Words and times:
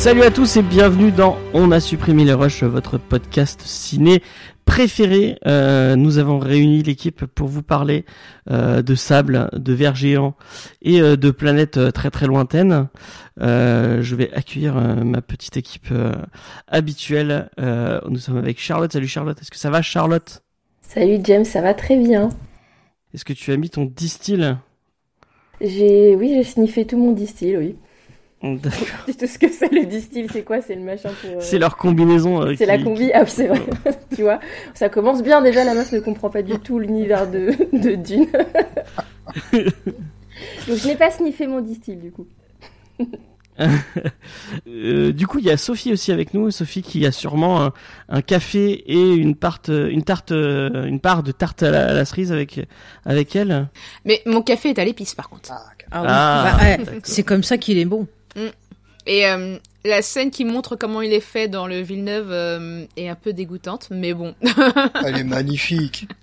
Salut 0.00 0.22
à 0.22 0.30
tous 0.30 0.56
et 0.56 0.62
bienvenue 0.62 1.12
dans 1.12 1.36
On 1.52 1.70
a 1.72 1.78
supprimé 1.78 2.24
les 2.24 2.32
rushs, 2.32 2.62
votre 2.62 2.96
podcast 2.96 3.60
ciné 3.60 4.22
préféré. 4.64 5.36
Euh, 5.46 5.94
nous 5.94 6.16
avons 6.16 6.38
réuni 6.38 6.82
l'équipe 6.82 7.26
pour 7.26 7.48
vous 7.48 7.62
parler 7.62 8.06
euh, 8.50 8.80
de 8.80 8.94
sable, 8.94 9.50
de 9.52 9.74
vers 9.74 9.94
géants 9.94 10.36
et 10.80 11.02
euh, 11.02 11.16
de 11.16 11.30
planètes 11.30 11.92
très 11.92 12.10
très 12.10 12.26
lointaines. 12.26 12.88
Je 13.36 14.14
vais 14.14 14.32
accueillir 14.32 14.76
ma 15.04 15.20
petite 15.20 15.58
équipe 15.58 15.92
habituelle. 16.66 17.50
Nous 17.58 18.18
sommes 18.18 18.38
avec 18.38 18.58
Charlotte. 18.58 18.90
Salut 18.90 19.06
Charlotte. 19.06 19.38
Est-ce 19.38 19.50
que 19.50 19.58
ça 19.58 19.68
va 19.68 19.82
Charlotte? 19.82 20.42
Salut 20.80 21.18
James, 21.24 21.44
ça 21.44 21.60
va 21.60 21.74
très 21.74 21.98
bien. 21.98 22.30
Est-ce 23.12 23.26
que 23.26 23.34
tu 23.34 23.52
as 23.52 23.58
mis 23.58 23.68
ton 23.68 23.84
distil? 23.84 24.56
J'ai, 25.60 26.16
oui, 26.16 26.32
j'ai 26.36 26.44
sniffé 26.44 26.86
tout 26.86 26.96
mon 26.96 27.12
distil, 27.12 27.58
oui. 27.58 27.76
D'accord. 28.42 29.04
Sais 29.18 29.26
ce 29.26 29.38
que 29.38 29.48
c'est 29.50 29.70
le 29.70 29.84
distil, 29.84 30.26
c'est 30.32 30.42
quoi 30.44 30.62
C'est 30.62 30.74
le 30.74 30.80
machin 30.80 31.10
pour. 31.20 31.30
euh, 31.30 31.40
C'est 31.40 31.58
leur 31.58 31.76
combinaison. 31.76 32.42
euh, 32.42 32.54
C'est 32.56 32.64
la 32.64 32.78
combi. 32.78 33.10
Ah 33.12 33.20
oui, 33.24 33.28
c'est 33.30 33.48
vrai. 33.48 33.60
tu 34.16 34.22
vois, 34.22 34.40
ça 34.74 34.88
commence 34.88 35.22
bien 35.22 35.42
déjà. 35.42 35.62
La 35.64 35.74
meuf 35.74 35.92
ne 35.92 36.00
comprend 36.00 36.30
pas 36.30 36.40
du 36.42 36.58
tout 36.58 36.78
l'univers 36.78 37.30
de, 37.30 37.50
de 37.78 37.94
Dune. 37.96 38.26
Donc 39.52 40.76
je 40.78 40.86
n'ai 40.86 40.96
pas 40.96 41.10
sniffé 41.10 41.46
mon 41.46 41.60
distil 41.60 41.98
du 42.00 42.10
coup. 42.12 42.26
Euh, 44.66 45.12
du 45.12 45.26
coup, 45.26 45.38
il 45.38 45.44
y 45.44 45.50
a 45.50 45.56
Sophie 45.58 45.92
aussi 45.92 46.12
avec 46.12 46.32
nous. 46.32 46.50
Sophie 46.50 46.80
qui 46.82 47.04
a 47.04 47.12
sûrement 47.12 47.62
un, 47.62 47.72
un 48.08 48.22
café 48.22 48.70
et 48.72 49.14
une 49.14 49.34
tarte, 49.36 49.68
une 49.68 50.02
tarte, 50.02 50.32
euh, 50.32 50.84
une 50.86 50.98
part 51.00 51.22
de 51.22 51.30
tarte 51.32 51.62
à 51.62 51.70
la, 51.70 51.88
à 51.90 51.92
la 51.92 52.04
cerise 52.06 52.32
avec 52.32 52.60
avec 53.04 53.36
elle. 53.36 53.68
Mais 54.06 54.22
mon 54.24 54.40
café 54.40 54.70
est 54.70 54.78
à 54.78 54.84
l'épice 54.84 55.14
par 55.14 55.28
contre. 55.28 55.50
Ah. 55.52 55.60
Ah 55.92 56.00
oui. 56.02 56.06
Ah, 56.10 56.56
Bah, 56.58 56.64
ouais, 56.64 57.00
c'est 57.02 57.22
comme 57.24 57.42
ça 57.42 57.58
qu'il 57.58 57.76
est 57.76 57.84
bon. 57.84 58.06
Et 59.06 59.26
euh, 59.26 59.56
la 59.84 60.02
scène 60.02 60.30
qui 60.30 60.44
montre 60.44 60.76
comment 60.76 61.00
il 61.00 61.12
est 61.12 61.20
fait 61.20 61.48
dans 61.48 61.66
le 61.66 61.80
Villeneuve 61.80 62.28
euh, 62.30 62.84
est 62.96 63.08
un 63.08 63.14
peu 63.14 63.32
dégoûtante, 63.32 63.88
mais 63.90 64.12
bon. 64.12 64.34
Elle 65.04 65.18
est 65.18 65.24
magnifique. 65.24 66.06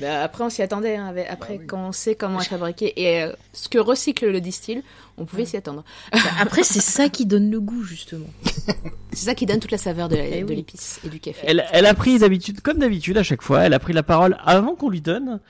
Bah, 0.00 0.22
après, 0.24 0.44
on 0.44 0.50
s'y 0.50 0.62
attendait. 0.62 0.96
hein, 0.96 1.06
avec- 1.06 1.28
après, 1.30 1.54
Bah 1.54 1.60
oui. 1.60 1.66
quand 1.68 1.88
on 1.88 1.92
sait 1.92 2.14
comment 2.16 2.40
est 2.40 2.44
fabriqué 2.48 2.92
et 3.00 3.22
euh, 3.22 3.32
ce 3.52 3.68
que 3.68 3.78
recycle 3.78 4.28
le 4.30 4.40
distill, 4.40 4.82
on 5.16 5.24
pouvait 5.24 5.44
s'y 5.46 5.56
attendre. 5.56 5.84
Bah, 6.12 6.18
Après, 6.40 6.62
c'est 6.64 6.80
ça 6.80 7.08
qui 7.08 7.24
donne 7.24 7.50
le 7.50 7.60
goût, 7.60 7.82
justement. 7.84 8.26
C'est 9.12 9.24
ça 9.26 9.34
qui 9.34 9.46
donne 9.46 9.58
toute 9.58 9.70
la 9.70 9.78
saveur 9.78 10.08
de 10.08 10.16
Eh 10.16 10.42
de 10.42 10.44
oui. 10.48 10.56
l'épice 10.56 11.00
et 11.04 11.08
du 11.08 11.18
café. 11.18 11.40
Elle, 11.48 11.64
elle 11.72 11.86
a 11.86 11.94
pris 11.94 12.18
d'habitude, 12.18 12.60
comme 12.60 12.78
d'habitude 12.78 13.16
à 13.16 13.22
chaque 13.22 13.42
fois, 13.42 13.62
elle 13.62 13.74
a 13.74 13.78
pris 13.78 13.92
la 13.92 14.02
parole 14.04 14.36
avant 14.44 14.74
qu'on 14.76 14.90
lui 14.90 15.00
donne. 15.00 15.40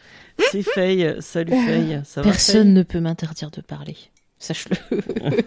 C'est 0.53 0.63
Faye. 0.63 1.17
Salut 1.21 1.53
Faye. 1.53 2.01
Ça 2.05 2.23
va 2.23 2.31
Personne 2.31 2.73
ne 2.73 2.83
peut 2.83 3.01
m'interdire 3.01 3.51
de 3.51 3.61
parler. 3.61 3.97
Sache-le. 4.39 4.77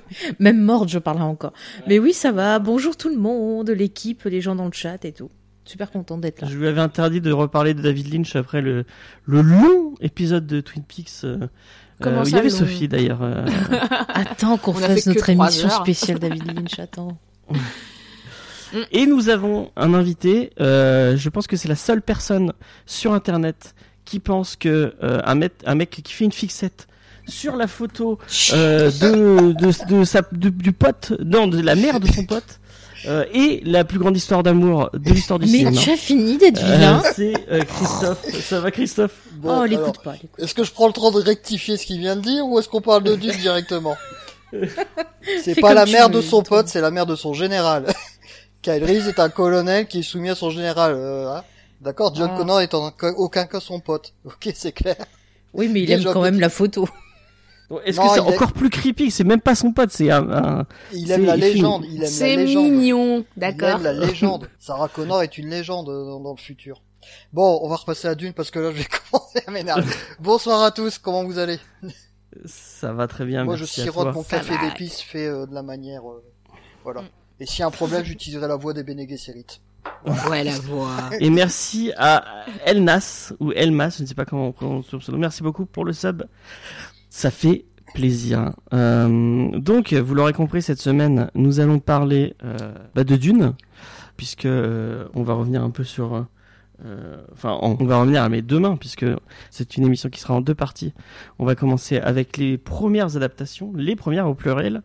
Même 0.40 0.62
morte, 0.62 0.90
je 0.90 1.00
parlerai 1.00 1.24
encore. 1.24 1.53
Mais 1.88 1.97
oui, 2.00 2.13
ça 2.13 2.31
va. 2.31 2.59
Bonjour 2.59 2.97
tout 2.97 3.09
le 3.09 3.18
monde, 3.18 3.69
l'équipe, 3.69 4.24
les 4.25 4.41
gens 4.41 4.56
dans 4.56 4.66
le 4.66 4.72
chat 4.74 5.03
et 5.06 5.13
tout. 5.13 5.29
Super 5.63 5.91
contente 5.91 6.22
d'être 6.22 6.41
là. 6.41 6.47
Je 6.50 6.57
lui 6.57 6.68
avais 6.68 6.81
interdit 6.81 7.22
de 7.22 7.31
reparler 7.31 7.74
de 7.74 7.81
David 7.81 8.13
Lynch 8.13 8.35
après 8.35 8.62
le, 8.62 8.84
le 9.25 9.41
long 9.41 9.94
épisode 10.01 10.46
de 10.46 10.59
Twin 10.59 10.84
Peaks. 10.84 11.24
euh, 11.24 11.47
Comment 12.01 12.18
euh, 12.18 12.24
où 12.24 12.28
il 12.28 12.30
y 12.30 12.31
ça, 12.31 12.38
avait 12.40 12.50
long 12.50 12.57
Sophie 12.57 12.88
d'ailleurs. 12.88 13.22
euh, 13.22 13.46
Attends 14.09 14.57
qu'on 14.57 14.74
fasse 14.74 15.06
notre 15.06 15.30
émission 15.30 15.69
heures. 15.69 15.81
spéciale 15.84 16.19
David 16.19 16.46
Lynch. 16.53 16.80
Attends. 16.80 17.18
Et 18.91 19.06
nous 19.06 19.30
avons 19.30 19.72
un 19.75 19.94
invité. 19.94 20.51
euh, 20.59 21.16
je 21.16 21.30
pense 21.30 21.47
que 21.47 21.56
c'est 21.57 21.68
la 21.69 21.75
seule 21.75 22.01
personne 22.01 22.53
sur 22.85 23.13
Internet 23.13 23.75
qui 24.06 24.19
pense 24.19 24.56
que 24.56 24.96
euh, 25.03 25.22
un, 25.24 25.35
mec, 25.35 25.53
un 25.66 25.75
mec 25.75 25.90
qui 25.90 26.12
fait 26.13 26.25
une 26.25 26.31
fixette 26.31 26.88
sur 27.28 27.56
la 27.56 27.68
photo 27.68 28.18
euh, 28.54 28.90
de, 28.92 29.52
de, 29.54 29.88
de 30.00 30.04
sa, 30.04 30.22
de- 30.32 30.50
du 30.50 30.72
pote, 30.74 31.14
non, 31.24 31.48
de 31.48 31.62
la 31.62 31.76
mère 31.76 32.00
de 32.00 32.08
son 32.12 32.26
pote, 32.26 32.59
euh, 33.08 33.26
et 33.34 33.62
la 33.66 33.84
plus 33.84 34.00
grande 34.00 34.16
histoire 34.18 34.44
d'amour 34.44 34.90
de 34.94 35.12
l'histoire 35.12 35.40
du 35.40 35.46
Mais 35.46 35.60
cinéma. 35.60 35.78
tu 35.81 35.90
as 35.92 35.98
fini 35.98 36.38
d'être 36.38 36.62
Euh, 36.64 36.76
vilain. 36.76 37.04
c'est 37.16 37.34
euh, 37.52 37.64
Christophe. 37.64 38.26
Ça 38.44 38.60
va 38.60 38.72
Christophe? 38.72 39.14
Bon, 39.38 39.62
oh, 39.62 39.66
l'écoute 39.66 40.04
pas. 40.04 40.14
l'écoute. 40.14 40.30
Est-ce 40.40 40.54
que 40.54 40.64
je 40.64 40.72
prends 40.72 40.88
le 40.88 40.94
temps 40.94 41.12
de 41.12 41.22
rectifier 41.22 41.78
ce 41.78 41.86
qu'il 41.86 42.00
vient 42.00 42.16
de 42.16 42.22
dire 42.22 42.46
ou 42.46 42.60
est-ce 42.60 42.70
qu'on 42.70 42.81
parle 42.81 43.04
de 43.04 43.16
Dune 43.16 43.31
directement? 43.38 43.96
C'est 45.44 45.60
pas 45.60 45.74
la 45.74 45.86
mère 45.86 46.10
veux, 46.10 46.16
de 46.16 46.22
son 46.22 46.44
pote, 46.44 46.68
c'est 46.68 46.81
la 46.81 46.92
mère 46.92 47.06
de 47.06 47.16
son 47.16 47.34
général. 47.34 47.86
Kyle 48.62 48.84
Reese 48.84 49.08
est 49.08 49.20
un 49.20 49.30
colonel 49.30 49.88
qui 49.88 50.00
est 50.00 50.04
soumis 50.04 50.30
à 50.30 50.36
son 50.36 50.50
général. 50.50 50.94
euh, 50.96 51.30
hein. 51.30 51.44
D'accord, 51.80 52.14
John 52.14 52.30
Ah. 52.34 52.38
Connor 52.38 52.62
est 52.62 52.74
en 52.76 52.92
aucun 53.18 53.46
cas 53.46 53.60
son 53.60 53.80
pote. 53.80 54.14
Ok, 54.26 54.52
c'est 54.54 54.72
clair. 54.72 54.98
Oui, 55.54 55.68
mais 55.68 55.81
il 55.81 55.86
Déjà 55.88 56.10
aime 56.10 56.14
quand 56.14 56.22
même 56.22 56.40
la 56.40 56.50
photo. 56.50 56.88
Est-ce 57.86 58.00
que 58.00 58.08
c'est 58.08 58.14
il 58.16 58.18
est- 58.18 58.36
encore 58.36 58.54
plus 58.54 58.70
creepy 58.70 59.12
C'est 59.12 59.24
même 59.24 59.42
pas 59.42 59.56
son 59.56 59.72
pote, 59.72 59.92
c'est 59.92 60.12
un, 60.12 60.30
un- 60.32 60.66
Il 60.94 61.08
C'est- 61.08 61.14
aime 61.14 61.26
la 61.26 61.36
il 61.36 61.42
légende. 61.42 61.86
Il 61.88 61.96
aime 61.96 62.02
la 62.02 62.08
C'est 62.08 62.36
légende. 62.36 62.72
mignon, 62.72 63.26
Il 63.36 63.40
d'accord. 63.40 63.70
aime 63.70 63.84
la 63.84 63.94
légende. 63.94 64.50
Sarah 64.59 64.88
Connor 64.88 65.24
est 65.24 65.38
une 65.38 65.50
légende 65.50 65.88
dans, 65.88 66.20
dans 66.20 66.31
le 66.31 66.42
futur. 66.42 66.81
Bon, 67.34 67.60
on 67.64 67.70
va 67.70 67.76
repasser 67.78 68.08
à 68.08 68.16
Dune 68.16 68.34
parce 68.34 68.52
que 68.52 68.60
là, 68.60 68.72
je 68.72 68.78
vais 68.78 68.86
commencer 69.12 69.42
à 69.48 69.52
m'énerver. 69.52 69.92
Bonsoir 70.20 70.62
à 70.64 70.72
tous, 70.72 70.98
comment 71.00 71.24
vous 71.24 71.40
allez? 71.40 71.60
Ça 72.46 72.94
va 72.94 73.08
très 73.08 73.26
bien. 73.26 73.44
Moi, 73.44 73.56
je 73.56 73.64
merci 73.64 73.81
à 73.81 73.84
sirote 73.86 74.04
toi. 74.06 74.12
mon 74.14 74.24
café 74.24 74.54
d'épices 74.58 75.02
fait 75.02 75.28
euh, 75.28 75.46
de 75.46 75.54
la 75.54 75.64
manière... 75.64 76.10
euh, 76.10 76.24
voilà. 76.84 77.02
Mm. 77.02 77.06
Et 77.42 77.46
s'il 77.46 77.60
y 77.60 77.64
a 77.64 77.68
un 77.68 77.72
problème, 77.72 78.04
j'utiliserai 78.06 78.48
la 78.48 78.56
voix 78.56 78.74
des 78.74 78.84
Bene 78.84 79.08
Gesserit. 79.08 79.46
Ouais, 80.30 80.44
la 80.44 80.58
voix. 80.60 80.92
Et 81.20 81.30
merci 81.31 81.92
à 81.98 82.46
Elnas 82.66 83.34
ou 83.40 83.52
Elmas, 83.52 83.96
je 83.98 84.04
ne 84.04 84.08
sais 84.08 84.14
pas 84.16 84.26
comment 84.26 84.48
on 84.48 84.52
prononce 84.52 84.86
son 84.88 85.00
pseudo. 85.00 85.18
Merci 85.18 85.42
beaucoup 85.44 85.66
pour 85.66 85.86
le 85.86 85.94
sub. 85.94 86.24
Ça 87.12 87.30
fait 87.30 87.66
plaisir. 87.94 88.54
Euh, 88.74 89.50
donc, 89.60 89.94
vous 89.94 90.16
l'aurez 90.16 90.32
compris, 90.32 90.62
cette 90.62 90.80
semaine, 90.80 91.30
nous 91.36 91.60
allons 91.60 91.80
parler 91.80 92.36
euh, 92.44 92.56
bah, 92.96 93.04
de 93.04 93.18
Dune, 93.18 93.54
puisque 94.16 94.46
euh, 94.46 95.06
on 95.14 95.22
va 95.22 95.34
revenir 95.34 95.62
un 95.62 95.70
peu 95.70 95.84
sur. 95.84 96.26
Euh, 96.86 96.88
euh, 96.88 97.18
Enfin, 97.34 97.58
on 97.62 97.74
va 97.86 97.97
revenir, 98.02 98.28
mais 98.30 98.42
demain, 98.42 98.75
puisque 98.75 99.06
c'est 99.50 99.78
une 99.78 99.86
émission 99.86 100.09
qui 100.09 100.19
sera 100.19 100.34
en 100.34 100.42
deux 100.42 100.56
parties. 100.56 100.94
On 101.40 101.46
va 101.46 101.56
commencer 101.56 101.97
avec 101.97 102.38
les 102.38 102.58
premières 102.58 103.16
adaptations, 103.18 103.72
les 103.75 103.96
premières 103.96 104.28
au 104.28 104.34
pluriel, 104.36 104.81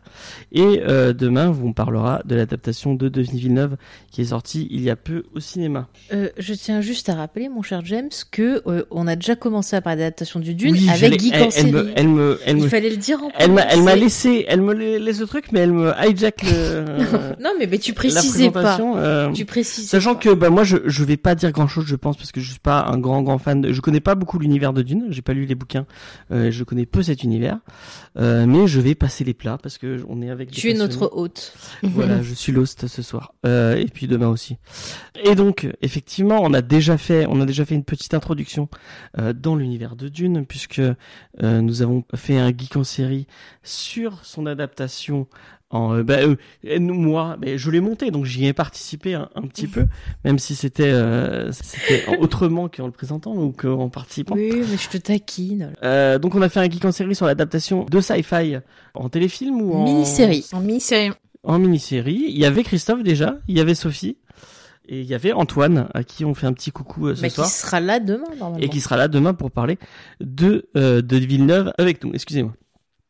et 0.51 0.81
euh, 0.87 1.13
demain, 1.13 1.53
on 1.63 1.73
parlera 1.73 2.21
de 2.25 2.35
l'adaptation 2.35 2.93
de 2.95 3.09
Denis 3.09 3.39
Villeneuve 3.39 3.77
qui 4.11 4.21
est 4.21 4.25
sortie 4.25 4.67
il 4.71 4.81
y 4.81 4.89
a 4.89 4.95
peu 4.95 5.23
au 5.35 5.39
cinéma. 5.39 5.87
Euh, 6.13 6.29
je 6.37 6.53
tiens 6.53 6.81
juste 6.81 7.09
à 7.09 7.15
rappeler, 7.15 7.49
mon 7.49 7.61
cher 7.61 7.81
James, 7.85 8.09
que 8.31 8.61
euh, 8.67 8.83
on 8.91 9.07
a 9.07 9.15
déjà 9.15 9.35
commencé 9.35 9.75
à 9.75 9.81
parler 9.81 9.99
d'adaptation 9.99 10.39
du 10.39 10.53
Dune 10.55 10.71
Oui, 10.73 10.89
avec 10.89 11.19
Geek 11.19 11.33
elle, 11.35 11.43
en 11.43 11.49
elle 11.55 11.67
me, 11.71 11.91
elle 11.95 12.07
me, 12.07 12.39
Il 12.47 12.55
me, 12.57 12.67
fallait 12.67 12.89
le 12.89 12.97
dire 12.97 13.21
en 13.23 13.29
elle 13.37 13.51
m'a, 13.51 13.61
elle 13.63 13.81
m'a 13.83 13.91
premier. 13.91 14.03
laissé, 14.05 14.45
elle 14.47 14.61
me 14.61 14.73
la- 14.73 14.99
laisse 14.99 15.19
le 15.19 15.27
truc, 15.27 15.51
mais 15.51 15.59
elle 15.61 15.73
me 15.73 15.91
hijack 16.05 16.43
le, 16.43 16.85
Non, 17.43 17.51
mais, 17.59 17.67
mais 17.67 17.77
tu 17.77 17.93
précisais 17.93 18.51
pas. 18.51 18.77
euh, 18.79 19.31
Tu 19.31 19.45
précises. 19.45 19.89
Sachant 19.89 20.15
que 20.15 20.33
bah 20.33 20.49
moi 20.49 20.63
je 20.63 20.77
je 20.85 21.03
vais 21.03 21.17
pas 21.17 21.35
dire 21.35 21.51
grand 21.51 21.67
chose 21.67 21.86
je 21.87 21.95
pense 21.95 22.17
parce 22.17 22.31
que 22.31 22.39
je 22.39 22.51
suis 22.51 22.59
pas 22.59 22.85
un 22.85 22.97
grand 22.97 23.21
grand 23.21 23.37
fan 23.37 23.61
de, 23.61 23.73
je 23.73 23.81
connais 23.81 23.99
pas 23.99 24.15
beaucoup 24.15 24.39
l'univers 24.39 24.73
de 24.73 24.81
Dune 24.81 25.07
j'ai 25.09 25.21
pas 25.21 25.33
lu 25.33 25.45
les 25.45 25.55
bouquins 25.55 25.85
euh, 26.31 26.51
je 26.51 26.63
connais 26.63 26.85
peu 26.85 27.01
cet 27.03 27.23
univers 27.23 27.59
euh, 28.17 28.45
mais 28.45 28.67
je 28.67 28.79
vais 28.79 28.95
passer 28.95 29.23
les 29.23 29.33
plats 29.33 29.57
parce 29.61 29.77
que 29.77 30.03
on 30.07 30.21
est 30.21 30.29
avec 30.29 30.51
tu 30.51 30.69
es 30.69 30.73
notre 30.73 31.09
hôte. 31.13 31.53
voilà, 31.83 32.21
je 32.21 32.33
suis 32.33 32.51
lost 32.51 32.87
ce 32.87 33.01
soir. 33.01 33.33
Euh, 33.45 33.75
et 33.75 33.85
puis 33.85 34.07
demain 34.07 34.29
aussi. 34.29 34.57
Et 35.23 35.35
donc, 35.35 35.67
effectivement, 35.81 36.39
on 36.41 36.53
a 36.53 36.61
déjà 36.61 36.97
fait, 36.97 37.25
on 37.27 37.41
a 37.41 37.45
déjà 37.45 37.65
fait 37.65 37.75
une 37.75 37.83
petite 37.83 38.13
introduction 38.13 38.69
dans 39.35 39.55
l'univers 39.55 39.95
de 39.95 40.09
Dune, 40.09 40.45
puisque 40.45 40.81
nous 41.41 41.81
avons 41.81 42.03
fait 42.15 42.37
un 42.37 42.49
geek 42.49 42.75
en 42.77 42.83
série 42.83 43.27
sur 43.63 44.23
son 44.23 44.45
adaptation 44.45 45.27
En, 45.69 45.95
euh, 45.95 46.03
bah, 46.03 46.19
euh, 46.23 46.35
moi, 46.79 47.35
ben, 47.37 47.57
je 47.57 47.69
l'ai 47.69 47.81
monté, 47.81 48.09
donc 48.09 48.23
j'y 48.23 48.45
ai 48.45 48.53
participé 48.53 49.15
un, 49.15 49.29
un 49.35 49.41
petit 49.41 49.67
peu, 49.67 49.85
même 50.23 50.39
si 50.39 50.55
c'était 50.55 50.89
euh, 50.91 51.51
c'était 51.51 52.05
autrement 52.19 52.69
qu'en 52.69 52.85
le 52.85 52.91
présentant 52.93 53.35
ou 53.35 53.51
qu'en 53.51 53.89
participant. 53.89 54.35
Oui, 54.35 54.49
mais 54.53 54.77
je 54.77 54.87
te 54.89 54.97
taquine. 54.97 55.73
Euh, 55.83 56.19
donc 56.19 56.35
on 56.35 56.41
a 56.41 56.47
fait 56.47 56.61
un 56.61 56.69
geek 56.69 56.85
en 56.85 56.93
série 56.93 57.15
sur 57.15 57.25
l'adaptation 57.25 57.83
de 57.83 57.99
sci-fi 57.99 58.57
en 58.93 59.09
téléfilm 59.09 59.61
ou 59.61 59.73
en 59.73 59.83
Mini-série. 59.83 60.45
En 60.53 60.61
mini-série. 60.61 61.11
En 61.43 61.59
mini-série. 61.59 62.25
Il 62.29 62.37
y 62.37 62.45
avait 62.45 62.63
Christophe 62.63 63.03
déjà, 63.03 63.37
il 63.49 63.57
y 63.57 63.59
avait 63.59 63.75
Sophie 63.75 64.17
et 64.87 65.01
il 65.01 65.05
y 65.05 65.13
avait 65.13 65.33
Antoine 65.33 65.89
à 65.93 66.03
qui 66.05 66.23
on 66.23 66.33
fait 66.33 66.47
un 66.47 66.53
petit 66.53 66.71
coucou 66.71 67.07
euh, 67.07 67.15
ce 67.15 67.21
Mais 67.23 67.27
qui 67.27 67.35
soir 67.35 67.47
sera 67.49 67.81
là 67.81 67.99
demain, 67.99 68.23
normalement. 68.39 68.57
et 68.65 68.69
qui 68.69 68.79
sera 68.79 68.95
là 68.95 69.09
demain 69.09 69.33
pour 69.33 69.51
parler 69.51 69.77
de 70.21 70.69
euh, 70.77 71.01
de 71.01 71.17
Villeneuve 71.17 71.73
avec 71.77 72.01
nous. 72.05 72.13
Excusez-moi. 72.13 72.53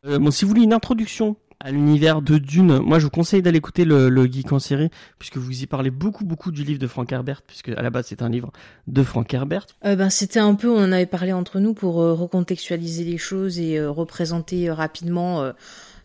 Euh, 0.07 0.17
bon, 0.17 0.31
si 0.31 0.43
vous 0.43 0.49
voulez 0.49 0.63
une 0.63 0.73
introduction 0.73 1.35
à 1.59 1.71
l'univers 1.71 2.21
de 2.21 2.37
Dune, 2.37 2.79
moi 2.79 2.99
je 2.99 3.05
vous 3.05 3.09
conseille 3.09 3.41
d'aller 3.41 3.57
écouter 3.57 3.83
le, 3.83 4.09
le 4.09 4.25
geek 4.25 4.51
en 4.51 4.59
série 4.59 4.89
puisque 5.17 5.37
vous 5.37 5.63
y 5.63 5.65
parlez 5.65 5.89
beaucoup 5.89 6.23
beaucoup 6.23 6.51
du 6.51 6.63
livre 6.63 6.79
de 6.79 6.87
Frank 6.87 7.11
Herbert 7.11 7.41
puisque 7.41 7.69
à 7.69 7.81
la 7.81 7.89
base 7.89 8.05
c'est 8.07 8.21
un 8.21 8.29
livre 8.29 8.51
de 8.87 9.03
Frank 9.03 9.33
Herbert. 9.33 9.65
Euh, 9.85 9.95
ben, 9.95 10.09
c'était 10.09 10.39
un 10.39 10.55
peu, 10.55 10.69
on 10.69 10.77
en 10.77 10.91
avait 10.91 11.05
parlé 11.05 11.33
entre 11.33 11.59
nous 11.59 11.73
pour 11.73 12.01
euh, 12.01 12.13
recontextualiser 12.13 13.03
les 13.03 13.17
choses 13.17 13.59
et 13.59 13.77
euh, 13.77 13.89
représenter 13.89 14.69
rapidement 14.69 15.51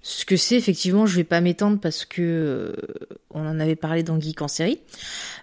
ce 0.03 0.25
que 0.25 0.37
c'est. 0.37 0.57
Effectivement, 0.57 1.07
je 1.07 1.15
vais 1.15 1.25
pas 1.25 1.41
m'étendre 1.41 1.79
parce 1.81 2.05
que 2.05 2.21
euh, 2.21 2.73
on 3.31 3.47
en 3.47 3.61
avait 3.61 3.77
parlé 3.77 4.03
dans 4.03 4.21
Geek 4.21 4.43
en 4.43 4.49
série. 4.49 4.81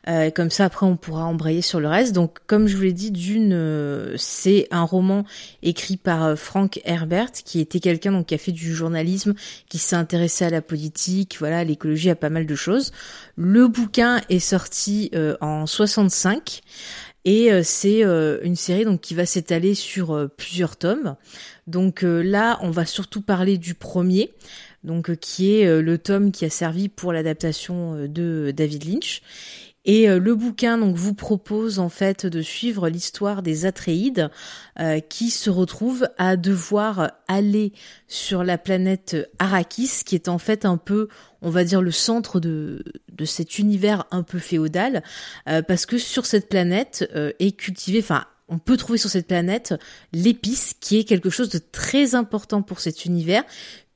Euh, 0.08 0.32
comme 0.32 0.50
ça, 0.50 0.66
après, 0.66 0.86
on 0.86 0.98
pourra 0.98 1.26
embrayer 1.26 1.62
sur 1.62 1.80
le 1.80 1.88
reste. 1.88 2.14
Donc, 2.14 2.40
comme 2.46 2.68
je 2.68 2.76
vous 2.76 2.84
l'ai 2.84 2.94
dit, 2.94 3.12
Dune, 3.12 3.54
euh, 3.54 4.14
c'est 4.18 4.68
un 4.70 4.84
roman 4.84 5.24
écrit 5.64 5.96
par 5.96 6.38
Frank 6.38 6.82
Herbert, 6.84 7.32
qui 7.32 7.62
était 7.62 7.80
quelqu'un 7.80 8.12
donc 8.12 8.28
qui 8.28 8.36
a 8.36 8.38
fait 8.38 8.52
du 8.52 8.76
journalisme, 8.76 9.34
qui 9.70 9.78
s'est 9.78 9.96
intéressé 9.96 10.44
à 10.44 10.50
la 10.50 10.62
politique, 10.62 11.38
voilà, 11.40 11.60
à 11.60 11.64
l'écologie, 11.64 12.10
à 12.10 12.16
pas 12.16 12.30
mal 12.30 12.46
de 12.46 12.56
choses. 12.56 12.92
Le 13.38 13.68
bouquin 13.68 14.22
est 14.30 14.40
sorti 14.40 15.12
en 15.40 15.66
65. 15.66 16.62
Et 17.26 17.50
c'est 17.64 18.02
une 18.02 18.56
série 18.56 18.86
donc 18.86 19.02
qui 19.02 19.14
va 19.14 19.26
s'étaler 19.26 19.76
sur 19.76 20.30
plusieurs 20.38 20.78
tomes. 20.78 21.16
Donc 21.70 22.04
euh, 22.04 22.24
là, 22.24 22.58
on 22.62 22.72
va 22.72 22.86
surtout 22.86 23.22
parler 23.22 23.60
du 23.60 23.76
premier, 23.76 24.34
donc 24.84 25.12
euh, 25.12 25.16
qui 25.16 25.54
est 25.54 25.68
euh, 25.68 25.84
le 25.84 26.00
tome 26.00 26.32
qui 26.32 26.44
a 26.44 26.50
servi 26.50 26.90
pour 26.90 27.14
l'adaptation 27.14 28.08
de 28.08 28.52
David 28.56 28.86
Lynch. 28.86 29.22
Et 29.86 30.08
le 30.08 30.36
bouquin 30.36 30.78
donc 30.78 30.96
vous 30.96 31.16
propose 31.16 31.80
en 31.80 31.88
fait 31.90 32.26
de 32.26 32.42
suivre 32.42 32.90
l'histoire 32.90 33.42
des 33.42 33.66
Atréides 33.66 34.30
euh, 34.80 35.00
qui 35.00 35.32
se 35.32 35.50
retrouvent 35.50 36.08
à 36.18 36.36
devoir 36.36 37.14
aller 37.28 37.72
sur 38.08 38.44
la 38.44 38.58
planète 38.58 39.16
Arrakis, 39.40 40.04
qui 40.06 40.16
est 40.16 40.28
en 40.28 40.38
fait 40.38 40.66
un 40.66 40.78
peu, 40.78 41.08
on 41.42 41.50
va 41.50 41.64
dire, 41.64 41.82
le 41.82 41.92
centre 41.92 42.42
de, 42.42 42.84
de 43.12 43.26
cet 43.26 43.58
univers 43.58 44.06
un 44.12 44.22
peu 44.22 44.38
féodal, 44.38 45.02
parce 45.46 45.86
que 45.86 45.98
sur 45.98 46.26
cette 46.26 46.50
planète 46.50 47.10
est 47.40 47.58
cultivé, 47.58 48.00
enfin 48.00 48.26
on 48.50 48.60
peut 48.60 48.78
trouver 48.78 48.98
sur 48.98 49.10
cette 49.10 49.28
planète 49.28 49.76
l'épice, 50.14 50.74
qui 50.80 51.00
est 51.00 51.04
quelque 51.04 51.30
chose 51.30 51.50
de 51.50 51.60
très 51.60 52.16
important 52.16 52.62
pour 52.62 52.80
cet 52.80 53.06
univers, 53.06 53.44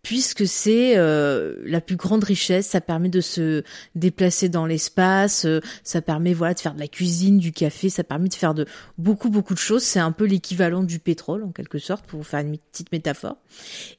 puisque 0.04 0.46
c'est 0.46 0.98
euh, 0.98 1.56
la 1.66 1.80
plus 1.80 1.96
grande 1.96 2.26
richesse, 2.26 2.68
ça 2.68 2.82
permet 2.82 3.08
de 3.08 3.22
se 3.22 3.64
déplacer 3.96 4.50
dans 4.50 4.66
l'espace, 4.66 5.46
euh, 5.46 5.62
ça 5.84 6.02
permet 6.02 6.34
voilà 6.34 6.54
de 6.54 6.60
faire 6.60 6.74
de 6.76 6.80
la 6.80 6.90
cuisine, 6.90 7.38
du 7.38 7.54
café, 7.54 7.90
ça 7.90 8.04
permet 8.04 8.28
de 8.28 8.34
faire 8.34 8.54
de 8.54 8.66
beaucoup 8.98 9.30
beaucoup 9.30 9.54
de 9.54 9.60
choses, 9.60 9.82
c'est 9.82 10.02
un 10.02 10.12
peu 10.12 10.26
l'équivalent 10.26 10.84
du 10.84 11.00
pétrole 11.00 11.44
en 11.44 11.52
quelque 11.52 11.80
sorte 11.80 12.06
pour 12.06 12.20
vous 12.20 12.26
faire 12.26 12.42
une 12.42 12.58
petite 12.58 12.92
métaphore. 12.92 13.38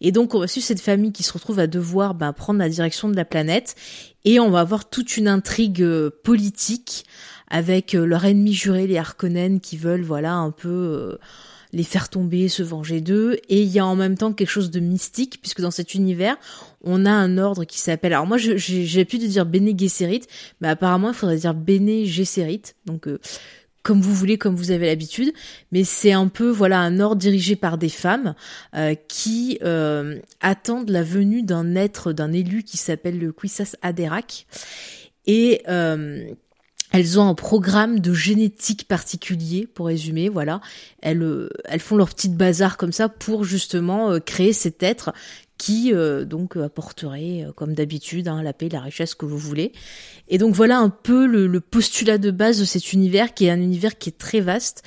Et 0.03 0.13
donc 0.13 0.35
on 0.35 0.41
va 0.41 0.47
suivre 0.47 0.67
cette 0.67 0.81
famille 0.81 1.13
qui 1.13 1.23
se 1.23 1.33
retrouve 1.33 1.59
à 1.59 1.67
devoir 1.67 2.15
ben, 2.15 2.35
prendre 2.35 2.59
la 2.59 2.69
direction 2.69 3.09
de 3.09 3.17
la 3.17 3.25
planète. 3.25 3.75
Et 4.27 4.41
on 4.41 4.51
va 4.51 4.61
avoir 4.61 4.89
toute 4.89 5.17
une 5.17 5.29
intrigue 5.29 5.83
euh, 5.83 6.11
politique 6.23 7.05
avec 7.49 7.95
euh, 7.95 8.05
leur 8.05 8.25
ennemi 8.25 8.53
juré 8.53 8.87
les 8.87 8.99
Harkonnen 8.99 9.61
qui 9.61 9.77
veulent 9.77 10.03
voilà 10.03 10.35
un 10.35 10.51
peu 10.51 10.69
euh, 10.69 11.19
les 11.73 11.83
faire 11.83 12.09
tomber, 12.09 12.49
se 12.49 12.63
venger 12.63 13.01
d'eux, 13.01 13.39
et 13.49 13.63
il 13.63 13.69
y 13.69 13.81
a 13.81 13.87
en 13.87 13.97
même 13.97 14.17
temps 14.17 14.33
quelque 14.33 14.49
chose 14.49 14.71
de 14.71 14.81
mystique, 14.81 15.39
puisque 15.41 15.61
dans 15.61 15.73
cet 15.73 15.95
univers, 15.95 16.37
on 16.83 17.05
a 17.05 17.11
un 17.11 17.37
ordre 17.37 17.65
qui 17.65 17.81
s'appelle... 17.81 18.13
Alors 18.13 18.27
moi, 18.27 18.39
j'ai 18.39 19.05
pu 19.05 19.19
dire 19.19 19.45
Bene 19.45 19.77
Gesserit, 19.77 20.23
mais 20.61 20.69
apparemment, 20.69 21.09
il 21.09 21.15
faudrait 21.15 21.39
dire 21.39 21.53
Bene 21.53 22.05
Gesserit, 22.05 22.63
donc 22.87 23.09
euh, 23.09 23.19
comme 23.83 24.01
vous 24.01 24.15
voulez, 24.15 24.39
comme 24.39 24.55
vous 24.55 24.71
avez 24.71 24.87
l'habitude, 24.87 25.33
mais 25.73 25.83
c'est 25.83 26.13
un 26.13 26.29
peu, 26.29 26.49
voilà, 26.49 26.79
un 26.79 27.01
ordre 27.01 27.17
dirigé 27.17 27.57
par 27.57 27.77
des 27.77 27.91
femmes 27.91 28.35
qui 29.09 29.59
attendent 30.41 30.89
la 30.89 31.03
venue 31.03 31.43
d'un 31.43 31.75
être, 31.75 32.13
d'un 32.13 32.33
élu 32.33 32.63
qui 32.63 32.79
s'appelle 32.79 33.19
le 33.19 33.33
Quissas 33.33 33.77
Aderak, 33.83 34.47
et... 35.27 35.63
elles 36.93 37.19
ont 37.19 37.29
un 37.29 37.35
programme 37.35 37.99
de 37.99 38.15
génétique 38.15 38.87
particulier, 38.87 39.67
pour 39.67 39.87
résumer, 39.87 40.29
voilà. 40.29 40.61
Elles, 41.03 41.23
euh, 41.23 41.49
elles 41.65 41.81
font 41.81 41.97
leur 41.97 42.09
petite 42.09 42.37
bazar 42.37 42.77
comme 42.77 42.93
ça 42.93 43.09
pour 43.09 43.45
justement 43.45 44.13
euh, 44.13 44.21
créer 44.21 44.53
cet 44.53 44.83
être 44.83 45.13
qui 45.59 45.93
euh, 45.93 46.25
donc 46.25 46.57
apporterait, 46.57 47.47
comme 47.57 47.75
d'habitude, 47.75 48.29
hein, 48.29 48.43
la 48.43 48.53
paix, 48.53 48.69
la 48.69 48.81
richesse 48.81 49.15
que 49.15 49.25
vous 49.25 49.39
voulez. 49.39 49.73
Et 50.29 50.39
donc 50.39 50.55
voilà 50.55 50.79
un 50.79 50.91
peu 50.91 51.27
le, 51.27 51.61
postulat 51.61 52.19
de 52.19 52.31
base 52.31 52.61
de 52.61 52.65
cet 52.65 52.93
univers, 52.93 53.35
qui 53.35 53.47
est 53.47 53.51
un 53.51 53.61
univers 53.61 53.99
qui 53.99 54.11
est 54.11 54.19
très 54.19 54.41
vaste, 54.41 54.83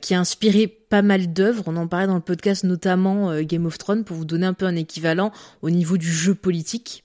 qui 0.00 0.14
a 0.14 0.20
inspiré 0.20 0.66
pas 0.66 1.02
mal 1.02 1.32
d'œuvres. 1.32 1.64
On 1.66 1.76
en 1.76 1.86
parlait 1.86 2.06
dans 2.06 2.16
le 2.16 2.20
podcast, 2.20 2.64
notamment 2.64 3.40
Game 3.42 3.66
of 3.66 3.78
Thrones, 3.78 4.04
pour 4.04 4.16
vous 4.16 4.24
donner 4.24 4.46
un 4.46 4.52
peu 4.52 4.66
un 4.66 4.76
équivalent 4.76 5.32
au 5.62 5.70
niveau 5.70 5.96
du 5.96 6.12
jeu 6.12 6.34
politique. 6.34 7.04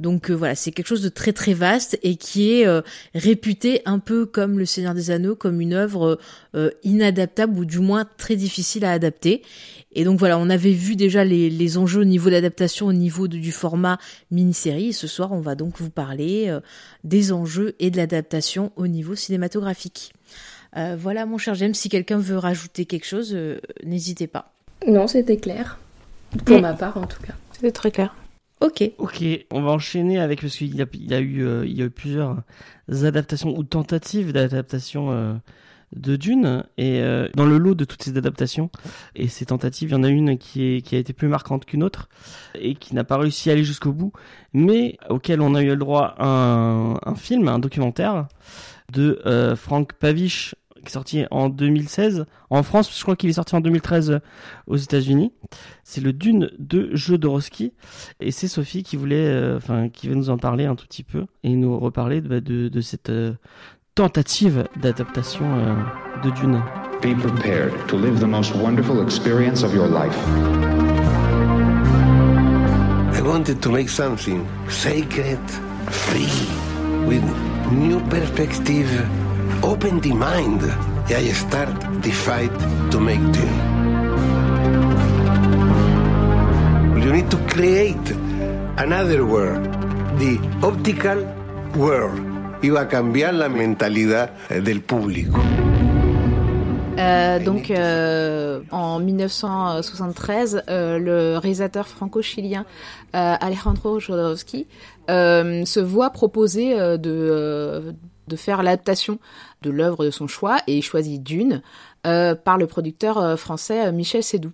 Donc 0.00 0.30
euh, 0.30 0.34
voilà, 0.34 0.54
c'est 0.54 0.70
quelque 0.72 0.86
chose 0.86 1.02
de 1.02 1.08
très 1.08 1.32
très 1.32 1.54
vaste 1.54 1.98
et 2.02 2.16
qui 2.16 2.52
est 2.52 2.66
euh, 2.66 2.80
réputé 3.14 3.82
un 3.84 3.98
peu 3.98 4.26
comme 4.26 4.58
Le 4.58 4.66
Seigneur 4.66 4.94
des 4.94 5.10
Anneaux, 5.10 5.36
comme 5.36 5.60
une 5.60 5.74
œuvre 5.74 6.18
euh, 6.54 6.70
inadaptable 6.82 7.58
ou 7.58 7.64
du 7.64 7.78
moins 7.78 8.04
très 8.16 8.36
difficile 8.36 8.84
à 8.84 8.92
adapter. 8.92 9.42
Et 9.94 10.04
donc 10.04 10.18
voilà, 10.18 10.38
on 10.38 10.48
avait 10.48 10.72
vu 10.72 10.96
déjà 10.96 11.22
les, 11.24 11.50
les 11.50 11.76
enjeux 11.78 12.00
au 12.00 12.04
niveau 12.04 12.30
d'adaptation, 12.30 12.86
au 12.86 12.92
niveau 12.94 13.28
de- 13.28 13.36
du 13.36 13.52
format 13.52 13.98
mini-série. 14.30 14.88
Et 14.88 14.92
ce 14.92 15.06
soir, 15.06 15.32
on 15.32 15.40
va 15.40 15.54
donc 15.54 15.78
vous 15.78 15.90
parler 15.90 16.46
euh, 16.48 16.60
des 17.04 17.30
enjeux 17.30 17.74
et 17.78 17.90
de 17.90 17.98
l'adaptation 17.98 18.72
au 18.76 18.86
niveau 18.86 19.14
cinématographique. 19.14 20.14
Euh, 20.78 20.96
voilà, 20.98 21.26
mon 21.26 21.36
cher 21.36 21.54
James, 21.54 21.74
si 21.74 21.90
quelqu'un 21.90 22.16
veut 22.16 22.38
rajouter 22.38 22.86
quelque 22.86 23.04
chose, 23.04 23.32
euh, 23.34 23.60
n'hésitez 23.84 24.26
pas. 24.26 24.52
Non, 24.88 25.06
c'était 25.06 25.36
clair. 25.36 25.78
Pour 26.46 26.60
ma 26.62 26.72
part, 26.72 26.96
en 26.96 27.06
tout 27.06 27.22
cas. 27.22 27.34
C'était 27.52 27.70
très 27.72 27.90
clair. 27.90 28.16
Ok. 28.62 28.92
Ok, 28.98 29.24
on 29.50 29.60
va 29.60 29.72
enchaîner 29.72 30.20
avec 30.20 30.40
parce 30.40 30.54
qu'il 30.56 30.76
y 30.76 30.80
a, 30.82 31.20
eu 31.20 31.44
euh, 31.44 31.64
eu 31.66 31.90
plusieurs 31.90 32.36
adaptations 33.02 33.58
ou 33.58 33.64
tentatives 33.64 34.32
d'adaptation 34.32 35.10
euh, 35.10 35.34
de 35.96 36.14
Dune 36.14 36.62
et 36.78 37.00
euh, 37.00 37.28
dans 37.34 37.44
le 37.44 37.58
lot 37.58 37.74
de 37.74 37.84
toutes 37.84 38.04
ces 38.04 38.16
adaptations 38.16 38.70
et 39.16 39.26
ces 39.26 39.46
tentatives, 39.46 39.88
il 39.88 39.92
y 39.92 39.96
en 39.96 40.04
a 40.04 40.08
une 40.08 40.38
qui 40.38 40.80
a 40.92 40.96
été 40.96 41.12
plus 41.12 41.26
marquante 41.26 41.64
qu'une 41.64 41.82
autre 41.82 42.08
et 42.54 42.76
qui 42.76 42.94
n'a 42.94 43.02
pas 43.02 43.16
réussi 43.16 43.50
à 43.50 43.54
aller 43.54 43.64
jusqu'au 43.64 43.92
bout, 43.92 44.12
mais 44.52 44.96
auquel 45.10 45.40
on 45.40 45.56
a 45.56 45.62
eu 45.62 45.70
le 45.70 45.76
droit 45.76 46.14
un, 46.20 47.14
film, 47.16 47.48
un 47.48 47.58
documentaire 47.58 48.28
de 48.92 49.54
Frank 49.56 49.92
Pavich 49.94 50.54
qui 50.82 50.88
est 50.88 50.92
sorti 50.92 51.24
en 51.30 51.48
2016 51.48 52.26
en 52.50 52.62
France, 52.62 52.94
je 52.94 53.02
crois 53.02 53.16
qu'il 53.16 53.30
est 53.30 53.34
sorti 53.34 53.54
en 53.54 53.60
2013 53.60 54.20
aux 54.66 54.76
États-Unis. 54.76 55.32
C'est 55.84 56.02
le 56.02 56.12
Dune 56.12 56.50
de 56.58 56.90
Jodorowsky 56.92 57.72
et 58.20 58.30
c'est 58.30 58.48
Sophie 58.48 58.82
qui 58.82 58.96
voulait, 58.96 59.26
euh, 59.26 59.56
enfin, 59.56 59.88
qui 59.88 60.08
va 60.08 60.14
nous 60.14 60.28
en 60.28 60.36
parler 60.36 60.66
un 60.66 60.74
tout 60.74 60.86
petit 60.86 61.02
peu 61.02 61.24
et 61.44 61.56
nous 61.56 61.78
reparler 61.78 62.20
de, 62.20 62.40
de, 62.40 62.68
de 62.68 62.80
cette 62.80 63.08
euh, 63.08 63.32
tentative 63.94 64.64
d'adaptation 64.80 65.46
euh, 65.46 65.74
de 66.22 66.30
Dune. 66.30 66.62
Be 67.00 67.14
prepared 67.18 67.72
to 67.88 67.96
live 67.96 68.20
the 68.20 68.28
most 68.28 68.54
wonderful 68.54 69.02
experience 69.02 69.64
of 69.64 69.74
your 69.74 69.88
life. 69.88 70.16
I 73.14 73.20
wanted 73.22 73.60
to 73.62 73.70
make 73.70 73.88
something 73.88 74.46
sacred, 74.68 75.38
free, 75.88 76.28
with 77.06 77.22
new 77.70 78.00
perspective, 78.08 78.88
open 79.62 80.00
the 80.00 80.12
mind. 80.12 80.62
I 81.08 81.32
start 81.32 81.74
the 82.02 82.10
fight 82.10 82.52
to 82.90 83.00
make 83.00 83.20
Dune. 83.32 83.58
You 87.02 87.12
need 87.12 87.30
to 87.30 87.36
create 87.48 88.10
another 88.78 89.24
world, 89.24 89.64
the 90.18 90.38
optical 90.62 91.26
world. 91.76 92.20
Iba 92.62 92.82
a 92.82 92.88
cambiar 92.88 93.34
la 93.34 93.48
mentalidad 93.48 94.30
eh, 94.48 94.60
del 94.60 94.82
público. 94.82 95.40
Euh, 96.98 97.38
donc, 97.40 97.70
euh, 97.70 98.60
en 98.70 99.00
1973, 99.00 100.62
euh, 100.68 100.98
le 100.98 101.38
réalisateur 101.38 101.88
franco-chilien 101.88 102.64
euh, 103.16 103.34
Alejandro 103.40 103.98
Jodorowsky 103.98 104.66
euh, 105.10 105.64
se 105.64 105.80
voit 105.80 106.10
proposer 106.10 106.78
euh, 106.78 106.98
de, 106.98 107.94
de 108.28 108.36
faire 108.36 108.62
l'adaptation 108.62 109.18
de 109.62 109.70
l'œuvre 109.70 110.04
de 110.04 110.10
son 110.10 110.26
choix 110.26 110.58
et 110.66 110.76
il 110.76 110.82
choisit 110.82 111.22
Dune 111.22 111.62
euh, 112.06 112.34
par 112.34 112.58
le 112.58 112.66
producteur 112.66 113.18
euh, 113.18 113.36
français 113.36 113.86
euh, 113.86 113.92
Michel 113.92 114.22
Sédou. 114.22 114.52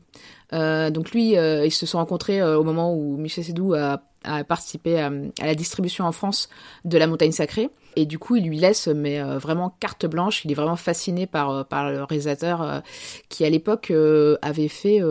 Donc 0.52 1.10
lui, 1.10 1.32
ils 1.32 1.70
se 1.70 1.84
sont 1.84 1.98
rencontrés 1.98 2.42
au 2.42 2.64
moment 2.64 2.94
où 2.94 3.18
Michel 3.18 3.44
Sédou 3.44 3.75
a, 3.75 4.00
participé 4.44 4.98
à, 4.98 5.10
la 5.42 5.54
distribution 5.54 6.06
en 6.06 6.12
France 6.12 6.48
de 6.87 6.96
La 6.96 7.06
Montagne 7.06 7.32
Sacrée. 7.32 7.68
Et 7.96 8.06
du 8.06 8.18
coup, 8.18 8.37
il 8.37 8.46
lui 8.46 8.56
laisse 8.56 8.88
mais 8.88 9.20
vraiment 9.20 9.76
carte 9.78 10.06
blanche. 10.06 10.46
Il 10.46 10.50
est 10.50 10.54
vraiment 10.54 10.76
fasciné 10.76 11.26
par 11.26 11.66
par 11.66 11.90
le 11.90 12.02
réalisateur 12.02 12.82
qui 13.28 13.44
à 13.44 13.50
l'époque 13.50 13.92
avait 14.40 14.68
fait 14.68 15.02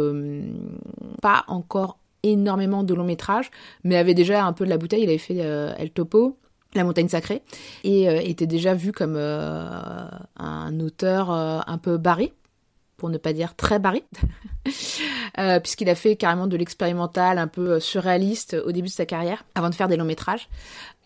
pas 1.21 1.43
encore 1.47 1.99
énormément 2.23 2.83
de 2.83 2.95
longs 2.95 3.03
métrages, 3.03 3.51
mais 3.83 3.95
avait 3.95 4.15
déjà 4.15 4.43
un 4.43 4.53
peu 4.53 4.65
de 4.65 4.71
la 4.71 4.79
bouteille. 4.79 5.03
Il 5.03 5.09
avait 5.09 5.19
fait 5.19 5.37
El 5.37 5.91
Topo, 5.91 6.35
La 6.77 6.83
Montagne 6.83 7.09
Sacrée, 7.09 7.41
et 7.83 8.07
euh, 8.07 8.21
était 8.21 8.47
déjà 8.47 8.73
vu 8.73 8.91
comme 8.91 9.15
euh, 9.17 10.07
un 10.37 10.79
auteur 10.79 11.31
euh, 11.31 11.59
un 11.65 11.77
peu 11.77 11.97
barré, 11.97 12.33
pour 12.95 13.09
ne 13.09 13.17
pas 13.17 13.33
dire 13.33 13.55
très 13.55 13.79
barré, 13.79 14.03
puisqu'il 15.61 15.89
a 15.89 15.95
fait 15.95 16.15
carrément 16.15 16.47
de 16.47 16.57
l'expérimental 16.57 17.37
un 17.37 17.47
peu 17.47 17.79
surréaliste 17.79 18.55
au 18.65 18.71
début 18.71 18.87
de 18.87 18.93
sa 18.93 19.05
carrière, 19.05 19.45
avant 19.53 19.69
de 19.69 19.75
faire 19.75 19.87
des 19.87 19.97
longs 19.97 20.05
métrages. 20.05 20.49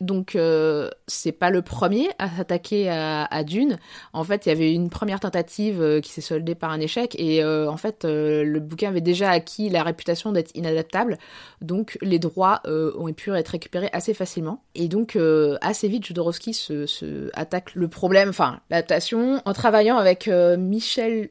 Donc 0.01 0.36
euh, 0.36 0.89
c'est 1.08 1.31
pas 1.31 1.50
le 1.50 1.62
premier 1.62 2.10
à 2.20 2.29
s'attaquer 2.29 2.89
à, 2.89 3.43
Dune. 3.43 3.77
En 4.13 4.24
fait, 4.24 4.46
il 4.46 4.50
y 4.50 4.51
avait 4.51 4.74
une 4.74 4.89
première 4.89 5.20
tentative 5.20 5.81
euh, 5.81 6.01
qui 6.01 6.12
s'est 6.12 6.22
soldée 6.22 6.55
par 6.55 6.72
un 6.72 6.79
échec 6.79 7.15
et 7.17 7.43
euh, 7.43 7.70
en 7.70 7.77
fait 7.77 8.03
le 8.03 8.60
bouquin 8.60 8.89
avait 8.89 9.01
déjà 9.01 9.29
acquis 9.29 9.70
la 9.70 9.84
réputation 9.84 10.31
d'être 10.31 10.51
inadaptable. 10.55 11.17
Donc 11.62 11.98
les 12.01 12.20
droits 12.20 12.62
ont 12.65 13.12
pu 13.13 13.31
être 13.31 13.50
récupérés 13.50 13.89
assez 13.93 14.13
facilement 14.13 14.63
et 14.75 14.88
donc 14.88 15.17
assez 15.62 15.88
vite 15.88 16.05
Jodorowsky 16.05 16.53
se, 16.53 17.29
attaque 17.34 17.75
le 17.75 17.88
problème, 17.88 18.29
enfin 18.29 18.60
l'adaptation, 18.70 19.41
en 19.46 19.53
travaillant 19.53 19.98
avec 19.98 20.27
Michel 20.27 21.29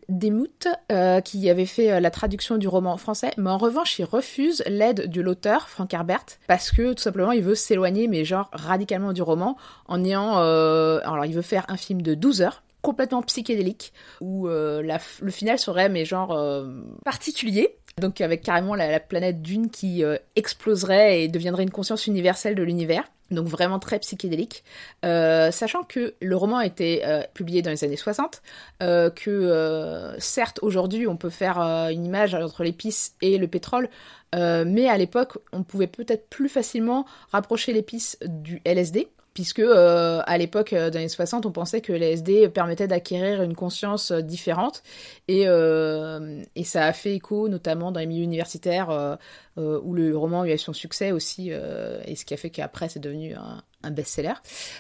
euh, 0.92 1.20
qui 1.20 1.48
avait 1.50 1.66
fait 1.66 2.00
la 2.00 2.10
traduction 2.10 2.58
du 2.58 2.68
roman 2.68 2.96
français, 2.96 3.30
mais 3.36 3.50
en 3.50 3.58
revanche 3.58 3.98
il 3.98 4.04
refuse 4.04 4.62
l'aide 4.66 5.10
de 5.10 5.20
l'auteur 5.20 5.68
Frank 5.68 5.92
Herbert 5.92 6.24
parce 6.46 6.70
que 6.70 6.92
tout 6.92 7.02
simplement 7.02 7.32
il 7.32 7.42
veut 7.42 7.54
s'éloigner 7.54 8.06
mais 8.06 8.24
genre 8.24 8.50
radicalement 8.60 9.12
du 9.12 9.22
roman 9.22 9.56
en 9.86 10.04
ayant 10.04 10.38
euh, 10.38 11.00
alors 11.04 11.24
il 11.24 11.34
veut 11.34 11.42
faire 11.42 11.64
un 11.68 11.76
film 11.76 12.02
de 12.02 12.14
12 12.14 12.42
heures 12.42 12.62
complètement 12.82 13.22
psychédélique 13.22 13.92
où 14.20 14.48
euh, 14.48 14.82
la 14.82 14.98
le 15.20 15.30
final 15.30 15.58
serait 15.58 15.88
mais 15.88 16.04
genre 16.04 16.32
euh, 16.32 16.66
particulier 17.04 17.76
donc 18.00 18.20
avec 18.20 18.42
carrément 18.42 18.74
la, 18.74 18.90
la 18.90 19.00
planète 19.00 19.42
Dune 19.42 19.70
qui 19.70 20.02
euh, 20.02 20.16
exploserait 20.36 21.22
et 21.22 21.28
deviendrait 21.28 21.62
une 21.62 21.70
conscience 21.70 22.06
universelle 22.06 22.54
de 22.54 22.62
l'univers. 22.62 23.04
Donc 23.30 23.46
vraiment 23.46 23.78
très 23.78 23.98
psychédélique. 24.00 24.64
Euh, 25.04 25.50
sachant 25.50 25.84
que 25.84 26.14
le 26.20 26.36
roman 26.36 26.58
a 26.58 26.66
été 26.66 27.06
euh, 27.06 27.22
publié 27.32 27.62
dans 27.62 27.70
les 27.70 27.84
années 27.84 27.96
60 27.96 28.42
euh, 28.82 29.10
que 29.10 30.16
certes 30.18 30.58
aujourd'hui 30.62 31.06
on 31.06 31.16
peut 31.16 31.30
faire 31.30 31.58
une 31.58 32.04
image 32.04 32.34
entre 32.34 32.64
l'épice 32.64 33.14
et 33.22 33.38
le 33.38 33.46
pétrole 33.46 33.88
mais 34.32 34.88
à 34.88 34.96
l'époque, 34.96 35.38
on 35.52 35.64
pouvait 35.64 35.88
peut-être 35.88 36.28
plus 36.28 36.48
facilement 36.48 37.04
rapprocher 37.32 37.72
l'épice 37.72 38.16
du 38.24 38.62
LSD, 38.64 39.08
puisque 39.34 39.60
euh, 39.60 40.22
à 40.26 40.38
l'époque, 40.38 40.72
euh, 40.72 40.90
dans 40.90 40.98
les 40.98 41.08
60, 41.08 41.46
on 41.46 41.52
pensait 41.52 41.80
que 41.80 41.92
le 41.92 41.98
LSD 41.98 42.48
permettait 42.48 42.88
d'acquérir 42.88 43.42
une 43.42 43.54
conscience 43.54 44.10
euh, 44.10 44.20
différente, 44.20 44.82
et, 45.28 45.44
euh, 45.46 46.42
et 46.56 46.64
ça 46.64 46.86
a 46.86 46.92
fait 46.92 47.14
écho 47.14 47.48
notamment 47.48 47.92
dans 47.92 48.00
les 48.00 48.06
milieux 48.06 48.24
universitaires, 48.24 49.18
où 49.56 49.94
le 49.94 50.16
roman 50.16 50.42
a 50.42 50.48
eu 50.48 50.58
son 50.58 50.72
succès 50.72 51.12
aussi, 51.12 51.50
et 51.50 52.16
ce 52.16 52.24
qui 52.24 52.34
a 52.34 52.36
fait 52.36 52.50
qu'après 52.50 52.88
c'est 52.88 52.98
devenu 52.98 53.34
un, 53.34 53.62
un 53.82 53.90
best-seller. 53.90 54.34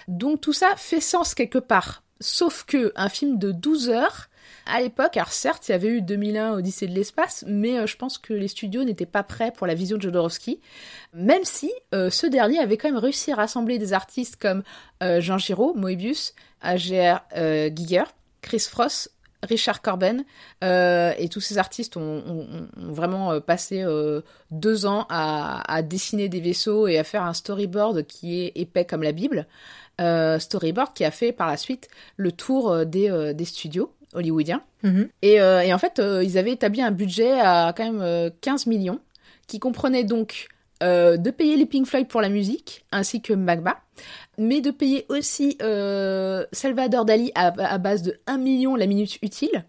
Donc 0.08 0.40
tout 0.40 0.52
ça 0.52 0.74
fait 0.76 1.00
sens 1.00 1.34
quelque 1.34 1.58
part, 1.58 2.02
sauf 2.20 2.64
que 2.64 2.92
un 2.96 3.08
film 3.08 3.38
de 3.38 3.52
12 3.52 3.90
heures, 3.90 4.29
à 4.66 4.80
l'époque, 4.80 5.16
alors 5.16 5.32
certes, 5.32 5.68
il 5.68 5.72
y 5.72 5.74
avait 5.74 5.88
eu 5.88 6.02
2001 6.02 6.52
Odyssée 6.52 6.86
de 6.86 6.94
l'espace, 6.94 7.44
mais 7.46 7.78
euh, 7.78 7.86
je 7.86 7.96
pense 7.96 8.18
que 8.18 8.32
les 8.32 8.48
studios 8.48 8.84
n'étaient 8.84 9.06
pas 9.06 9.22
prêts 9.22 9.52
pour 9.52 9.66
la 9.66 9.74
vision 9.74 9.96
de 9.96 10.02
Jodorowsky, 10.02 10.60
même 11.14 11.44
si 11.44 11.72
euh, 11.94 12.10
ce 12.10 12.26
dernier 12.26 12.58
avait 12.58 12.76
quand 12.76 12.88
même 12.88 12.98
réussi 12.98 13.32
à 13.32 13.36
rassembler 13.36 13.78
des 13.78 13.92
artistes 13.92 14.36
comme 14.36 14.62
euh, 15.02 15.20
Jean 15.20 15.38
Giraud, 15.38 15.74
Moebius, 15.74 16.34
A.G.R. 16.60 17.22
Euh, 17.36 17.70
Giger, 17.74 18.04
Chris 18.42 18.60
Frost, 18.60 19.12
Richard 19.42 19.80
Corben, 19.80 20.24
et 20.60 21.28
tous 21.30 21.40
ces 21.40 21.56
artistes 21.56 21.96
ont, 21.96 22.68
vraiment 22.76 23.40
passé 23.40 23.82
deux 24.50 24.84
ans 24.84 25.06
à, 25.08 25.80
dessiner 25.80 26.28
des 26.28 26.40
vaisseaux 26.40 26.86
et 26.86 26.98
à 26.98 27.04
faire 27.04 27.22
un 27.22 27.32
storyboard 27.32 28.06
qui 28.06 28.42
est 28.42 28.52
épais 28.54 28.84
comme 28.84 29.02
la 29.02 29.12
Bible. 29.12 29.46
Storyboard 29.98 30.92
qui 30.92 31.06
a 31.06 31.10
fait 31.10 31.32
par 31.32 31.46
la 31.46 31.56
suite 31.56 31.88
le 32.18 32.32
tour 32.32 32.84
des 32.84 33.44
studios 33.46 33.94
hollywoodiens. 34.14 34.62
Mhm. 34.82 35.08
Et, 35.22 35.40
euh, 35.40 35.62
et 35.62 35.72
en 35.72 35.78
fait, 35.78 35.98
euh, 35.98 36.22
ils 36.24 36.38
avaient 36.38 36.52
établi 36.52 36.82
un 36.82 36.90
budget 36.90 37.38
à 37.40 37.72
quand 37.76 37.84
même 37.84 38.02
euh, 38.02 38.30
15 38.40 38.66
millions, 38.66 39.00
qui 39.46 39.58
comprenait 39.58 40.04
donc 40.04 40.48
euh, 40.82 41.16
de 41.16 41.30
payer 41.30 41.56
les 41.56 41.66
Pink 41.66 41.86
Floyd 41.86 42.08
pour 42.08 42.20
la 42.20 42.28
musique, 42.28 42.84
ainsi 42.92 43.20
que 43.20 43.32
Magma, 43.32 43.76
mais 44.38 44.60
de 44.60 44.70
payer 44.70 45.06
aussi 45.08 45.58
euh, 45.62 46.46
Salvador 46.52 47.04
Dali 47.04 47.32
à, 47.34 47.48
à 47.58 47.78
base 47.78 48.02
de 48.02 48.18
1 48.26 48.38
million 48.38 48.76
la 48.76 48.86
minute 48.86 49.18
utile, 49.22 49.64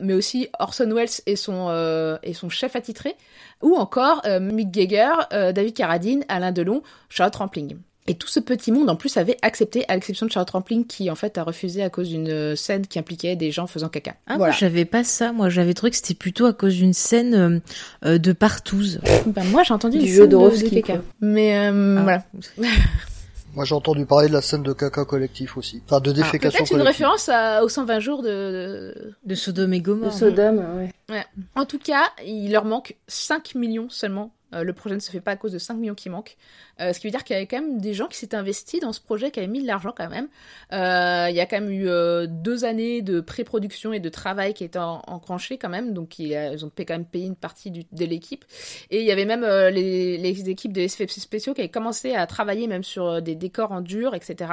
mais 0.00 0.14
aussi 0.14 0.48
Orson 0.58 0.90
Welles 0.92 1.08
et 1.26 1.36
son, 1.36 1.68
euh, 1.70 2.18
et 2.22 2.34
son 2.34 2.48
chef 2.50 2.76
attitré, 2.76 3.16
ou 3.62 3.76
encore 3.76 4.22
euh, 4.26 4.40
Mick 4.40 4.68
euh, 4.76 5.52
David 5.52 5.74
Carradine, 5.74 6.24
Alain 6.28 6.52
Delon, 6.52 6.82
Charlotte 7.08 7.36
Rampling. 7.36 7.76
Et 8.08 8.14
tout 8.16 8.26
ce 8.26 8.40
petit 8.40 8.72
monde, 8.72 8.90
en 8.90 8.96
plus, 8.96 9.16
avait 9.16 9.36
accepté, 9.42 9.84
à 9.88 9.94
l'exception 9.94 10.26
de 10.26 10.32
Charlotte 10.32 10.50
Rampling, 10.50 10.86
qui, 10.86 11.08
en 11.10 11.14
fait, 11.14 11.38
a 11.38 11.44
refusé 11.44 11.84
à 11.84 11.88
cause 11.90 12.08
d'une 12.08 12.28
euh, 12.28 12.56
scène 12.56 12.84
qui 12.86 12.98
impliquait 12.98 13.36
des 13.36 13.52
gens 13.52 13.68
faisant 13.68 13.88
caca. 13.88 14.16
Ah, 14.26 14.36
voilà. 14.36 14.38
moi, 14.38 14.50
j'avais 14.50 14.84
pas 14.84 15.04
ça. 15.04 15.32
Moi, 15.32 15.48
j'avais 15.50 15.72
trouvé 15.72 15.90
que 15.90 15.96
c'était 15.96 16.14
plutôt 16.14 16.46
à 16.46 16.52
cause 16.52 16.74
d'une 16.74 16.94
scène 16.94 17.34
euh, 17.34 17.60
euh, 18.04 18.18
de 18.18 18.32
partouze. 18.32 19.00
Ben, 19.26 19.44
moi, 19.44 19.62
j'ai 19.62 19.72
entendu 19.72 19.98
Du 19.98 20.04
une 20.06 20.10
jeu 20.10 20.22
scène 20.28 20.28
de, 20.30 20.64
de 20.64 20.68
caca. 20.80 20.92
quoi. 20.94 21.02
Mais, 21.20 21.56
euh, 21.70 21.96
Ah. 21.98 22.02
voilà. 22.02 22.24
Moi, 23.54 23.66
j'ai 23.66 23.74
entendu 23.74 24.06
parler 24.06 24.28
de 24.28 24.32
la 24.32 24.40
scène 24.40 24.62
de 24.62 24.72
caca 24.72 25.04
collectif 25.04 25.58
aussi. 25.58 25.82
Enfin, 25.84 26.00
de 26.00 26.10
défécation 26.10 26.64
Peut-être 26.64 26.72
une 26.74 26.80
référence 26.86 27.28
à, 27.28 27.62
aux 27.62 27.68
120 27.68 28.00
jours 28.00 28.22
de, 28.22 28.28
de- 28.30 29.14
De 29.26 29.34
Sodome 29.34 29.74
et 29.74 29.78
De 29.80 29.84
Gomorre. 29.84 30.10
Sodome, 30.12 30.64
ouais. 31.10 31.24
En 31.54 31.66
tout 31.66 31.78
cas, 31.78 32.04
il 32.26 32.50
leur 32.50 32.64
manque 32.64 32.96
5 33.08 33.54
millions 33.54 33.90
seulement. 33.90 34.32
Euh, 34.54 34.64
le 34.64 34.72
projet 34.72 34.94
ne 34.94 35.00
se 35.00 35.10
fait 35.10 35.20
pas 35.20 35.32
à 35.32 35.36
cause 35.36 35.52
de 35.52 35.58
5 35.58 35.74
millions 35.74 35.94
qui 35.94 36.10
manquent. 36.10 36.36
Euh, 36.80 36.92
ce 36.92 37.00
qui 37.00 37.06
veut 37.06 37.10
dire 37.10 37.24
qu'il 37.24 37.34
y 37.34 37.36
avait 37.36 37.46
quand 37.46 37.60
même 37.60 37.80
des 37.80 37.94
gens 37.94 38.06
qui 38.06 38.18
s'étaient 38.18 38.36
investis 38.36 38.80
dans 38.80 38.92
ce 38.92 39.00
projet, 39.00 39.30
qui 39.30 39.40
avaient 39.40 39.48
mis 39.48 39.62
de 39.62 39.66
l'argent 39.66 39.92
quand 39.96 40.08
même. 40.08 40.28
Euh, 40.72 41.26
il 41.30 41.36
y 41.36 41.40
a 41.40 41.46
quand 41.46 41.60
même 41.60 41.70
eu 41.70 41.86
deux 42.28 42.64
années 42.64 43.02
de 43.02 43.20
pré-production 43.20 43.92
et 43.92 44.00
de 44.00 44.08
travail 44.08 44.54
qui 44.54 44.64
étaient 44.64 44.78
en- 44.78 45.02
enclenchés 45.06 45.58
quand 45.58 45.68
même. 45.68 45.92
Donc 45.92 46.18
ils 46.18 46.64
ont 46.64 46.70
quand 46.76 46.90
même 46.90 47.04
payé 47.04 47.26
une 47.26 47.36
partie 47.36 47.70
de 47.70 48.04
l'équipe. 48.04 48.44
Et 48.90 49.00
il 49.00 49.06
y 49.06 49.12
avait 49.12 49.24
même 49.24 49.44
les, 49.70 50.50
équipes 50.50 50.72
de 50.72 50.86
SFP 50.86 51.20
spéciaux 51.20 51.54
qui 51.54 51.60
avaient 51.60 51.68
commencé 51.68 52.14
à 52.14 52.26
travailler 52.26 52.66
même 52.66 52.84
sur 52.84 53.22
des 53.22 53.34
décors 53.34 53.72
en 53.72 53.80
dur, 53.80 54.14
etc. 54.14 54.50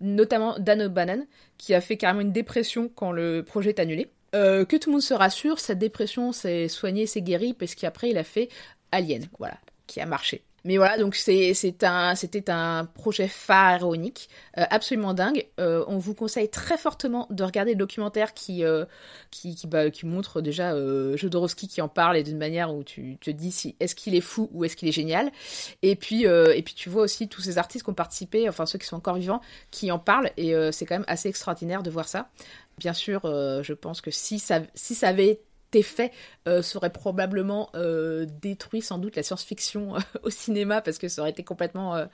Notamment 0.00 0.58
Dan 0.58 0.82
O'Bannon, 0.82 1.26
qui 1.58 1.74
a 1.74 1.80
fait 1.80 1.96
carrément 1.96 2.20
une 2.20 2.32
dépression 2.32 2.88
quand 2.94 3.12
le 3.12 3.42
projet 3.42 3.70
est 3.70 3.80
annulé. 3.80 4.10
Que 4.32 4.76
tout 4.76 4.90
le 4.90 4.94
monde 4.94 5.02
se 5.02 5.14
rassure, 5.14 5.60
cette 5.60 5.78
dépression 5.78 6.32
s'est 6.32 6.66
soignée, 6.66 7.06
s'est 7.06 7.22
guérie, 7.22 7.54
parce 7.54 7.76
qu'après 7.76 8.10
il 8.10 8.18
a 8.18 8.24
fait 8.24 8.48
Alien, 8.94 9.26
voilà, 9.38 9.58
qui 9.86 10.00
a 10.00 10.06
marché. 10.06 10.42
Mais 10.66 10.78
voilà, 10.78 10.96
donc 10.96 11.14
c'était 11.14 11.84
un 11.84 12.84
projet 12.86 13.28
pharaonique, 13.28 14.30
euh, 14.56 14.64
absolument 14.70 15.12
dingue. 15.12 15.46
Euh, 15.60 15.84
on 15.88 15.98
vous 15.98 16.14
conseille 16.14 16.48
très 16.48 16.78
fortement 16.78 17.26
de 17.28 17.44
regarder 17.44 17.72
le 17.72 17.76
documentaire 17.76 18.32
qui 18.32 18.64
euh, 18.64 18.86
qui 19.30 19.58
bah, 19.66 19.90
qui 19.90 20.06
montre 20.06 20.40
déjà 20.40 20.74
Jodorowsky 21.16 21.68
qui 21.68 21.82
en 21.82 21.88
parle 21.88 22.16
et 22.16 22.22
d'une 22.22 22.38
manière 22.38 22.74
où 22.74 22.82
tu 22.82 23.18
te 23.20 23.30
dis 23.30 23.52
si 23.52 23.76
est-ce 23.78 23.94
qu'il 23.94 24.14
est 24.14 24.22
fou 24.22 24.48
ou 24.54 24.64
est-ce 24.64 24.74
qu'il 24.74 24.88
est 24.88 24.92
génial. 24.92 25.30
Et 25.82 25.96
puis 25.96 26.24
et 26.24 26.62
puis 26.62 26.74
tu 26.74 26.88
vois 26.88 27.02
aussi 27.02 27.28
tous 27.28 27.42
ces 27.42 27.58
artistes 27.58 27.84
qui 27.84 27.90
ont 27.90 27.94
participé, 27.94 28.48
enfin 28.48 28.64
ceux 28.64 28.78
qui 28.78 28.86
sont 28.86 28.96
encore 28.96 29.16
vivants, 29.16 29.42
qui 29.70 29.92
en 29.92 29.98
parlent 29.98 30.30
et 30.38 30.54
c'est 30.72 30.86
quand 30.86 30.94
même 30.94 31.04
assez 31.08 31.28
extraordinaire 31.28 31.82
de 31.82 31.90
voir 31.90 32.08
ça. 32.08 32.30
Bien 32.78 32.94
sûr, 32.94 33.20
je 33.24 33.72
pense 33.74 34.00
que 34.00 34.10
si 34.10 34.38
ça 34.38 34.62
si 34.74 34.94
ça 34.94 35.08
avait 35.08 35.28
été 35.28 35.42
fait 35.82 36.12
euh, 36.48 36.62
ça 36.62 36.76
aurait 36.78 36.92
probablement 36.92 37.70
euh, 37.74 38.26
détruit 38.42 38.82
sans 38.82 38.98
doute 38.98 39.16
la 39.16 39.22
science-fiction 39.22 39.96
euh, 39.96 40.00
au 40.22 40.30
cinéma 40.30 40.80
parce 40.80 40.98
que 40.98 41.08
ça 41.08 41.22
aurait 41.22 41.30
été 41.30 41.44
complètement, 41.44 42.06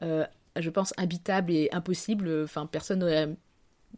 je 0.00 0.70
pense, 0.70 0.94
imbitable 0.96 1.52
et 1.52 1.68
impossible. 1.72 2.42
Enfin, 2.44 2.66
personne 2.66 3.36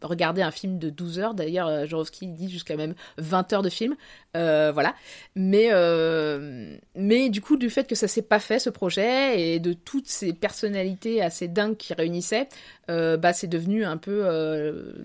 regardé 0.01 0.41
un 0.41 0.51
film 0.51 0.79
de 0.79 0.89
12 0.89 1.19
heures. 1.19 1.33
D'ailleurs, 1.33 1.67
euh, 1.67 1.85
Jodorowsky 1.85 2.27
dit 2.27 2.49
jusqu'à 2.49 2.75
même 2.75 2.93
20 3.17 3.53
heures 3.53 3.61
de 3.61 3.69
film. 3.69 3.95
Euh, 4.35 4.71
voilà. 4.71 4.95
Mais, 5.35 5.69
euh, 5.71 6.75
mais 6.95 7.29
du 7.29 7.41
coup, 7.41 7.57
du 7.57 7.69
fait 7.69 7.87
que 7.87 7.95
ça 7.95 8.07
s'est 8.07 8.21
pas 8.21 8.39
fait, 8.39 8.59
ce 8.59 8.69
projet, 8.69 9.41
et 9.41 9.59
de 9.59 9.73
toutes 9.73 10.07
ces 10.07 10.33
personnalités 10.33 11.21
assez 11.21 11.47
dingues 11.47 11.77
qui 11.77 11.93
réunissaient, 11.93 12.49
bah, 12.87 13.33
c'est 13.33 13.47
devenu 13.47 13.83
un 13.83 13.97
peu 13.97 14.23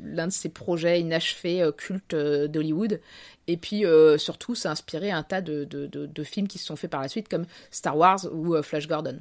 l'un 0.05 0.29
de 0.29 0.33
ces 0.33 0.49
projets 0.49 1.01
inachevés, 1.01 1.69
cultes 1.77 2.15
d'Hollywood. 2.15 3.01
Et 3.49 3.57
puis 3.57 3.85
surtout, 4.19 4.55
ça 4.55 4.69
a 4.69 4.73
inspiré 4.73 5.11
un 5.11 5.25
tas 5.25 5.41
de, 5.41 5.65
de, 5.65 5.87
de, 5.87 6.23
films 6.23 6.47
qui 6.47 6.59
se 6.59 6.67
sont 6.67 6.77
faits 6.77 6.91
par 6.91 7.01
la 7.01 7.09
suite, 7.09 7.29
comme 7.29 7.47
Star 7.73 7.97
Wars 7.97 8.21
ou 8.33 8.61
Flash 8.63 8.87
Gordon. 8.87 9.19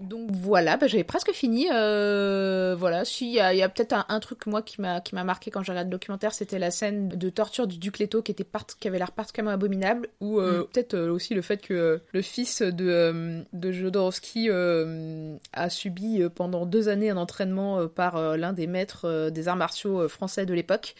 Donc 0.00 0.30
voilà, 0.32 0.76
bah, 0.76 0.86
j'avais 0.86 1.04
presque 1.04 1.32
fini. 1.32 1.68
Euh, 1.72 2.76
voilà, 2.78 3.04
si 3.04 3.26
il 3.28 3.34
y 3.34 3.40
a, 3.40 3.68
peut-être 3.68 3.92
un, 3.92 4.04
un 4.08 4.20
truc 4.20 4.46
moi 4.46 4.62
qui 4.62 4.80
m'a 4.80 5.00
qui 5.00 5.14
m'a 5.14 5.24
marqué 5.24 5.50
quand 5.50 5.62
j'ai 5.62 5.72
regardé 5.72 5.90
le 5.90 5.92
documentaire, 5.92 6.32
c'était 6.32 6.58
la 6.58 6.70
scène 6.70 7.08
de 7.08 7.30
torture 7.30 7.66
du 7.66 7.78
duc 7.78 7.98
Leto 7.98 8.22
qui 8.22 8.32
était 8.32 8.44
part... 8.44 8.66
qui 8.66 8.88
avait 8.88 8.98
l'air 8.98 9.12
particulièrement 9.12 9.54
abominable, 9.54 10.08
ou 10.20 10.40
euh, 10.40 10.64
peut-être 10.72 10.94
euh, 10.94 11.10
aussi 11.10 11.34
le 11.34 11.42
fait 11.42 11.58
que 11.58 12.00
le 12.12 12.22
fils 12.22 12.62
de 12.62 13.44
de 13.52 13.72
Jodorowsky 13.72 14.50
a 14.50 15.70
subi 15.70 16.22
pendant 16.34 16.66
deux 16.66 16.88
années 16.88 17.10
un 17.10 17.16
entraînement 17.16 17.88
par 17.88 18.36
l'un 18.36 18.52
des 18.52 18.66
maîtres 18.66 19.30
des 19.30 19.48
arts 19.48 19.56
martiaux 19.56 20.08
français 20.08 20.46
de 20.46 20.54
l'époque. 20.54 20.94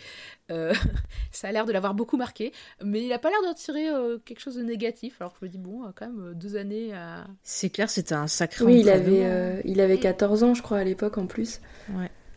Euh, 0.51 0.73
ça 1.33 1.49
a 1.49 1.53
l'air 1.53 1.67
de 1.67 1.73
l'avoir 1.73 1.95
beaucoup 1.95 2.17
marqué, 2.17 2.53
mais 2.85 3.05
il 3.05 3.13
a 3.13 3.19
pas 3.19 3.31
l'air 3.31 3.43
d'en 3.43 3.55
tirer 3.55 3.89
euh, 3.89 4.19
quelque 4.25 4.41
chose 4.41 4.57
de 4.57 4.63
négatif. 4.63 5.21
Alors 5.21 5.33
que 5.33 5.39
je 5.41 5.47
me 5.47 5.51
dis 5.51 5.59
bon, 5.59 5.85
euh, 5.85 5.89
quand 5.95 6.07
même 6.07 6.35
deux 6.35 6.57
années 6.57 6.95
à 6.95 7.27
C'est 7.43 7.71
clair, 7.71 7.91
c'était 7.91 8.15
un 8.15 8.27
sacré 8.27 8.65
Oui, 8.65 8.81
il 8.81 8.89
avait, 8.89 9.25
euh, 9.25 9.61
il 9.65 9.81
avait 9.81 9.99
14 9.99 10.43
ans, 10.43 10.55
je 10.55 10.63
crois, 10.63 10.79
à 10.79 10.85
l'époque 10.85 11.19
en 11.19 11.27
plus. 11.27 11.61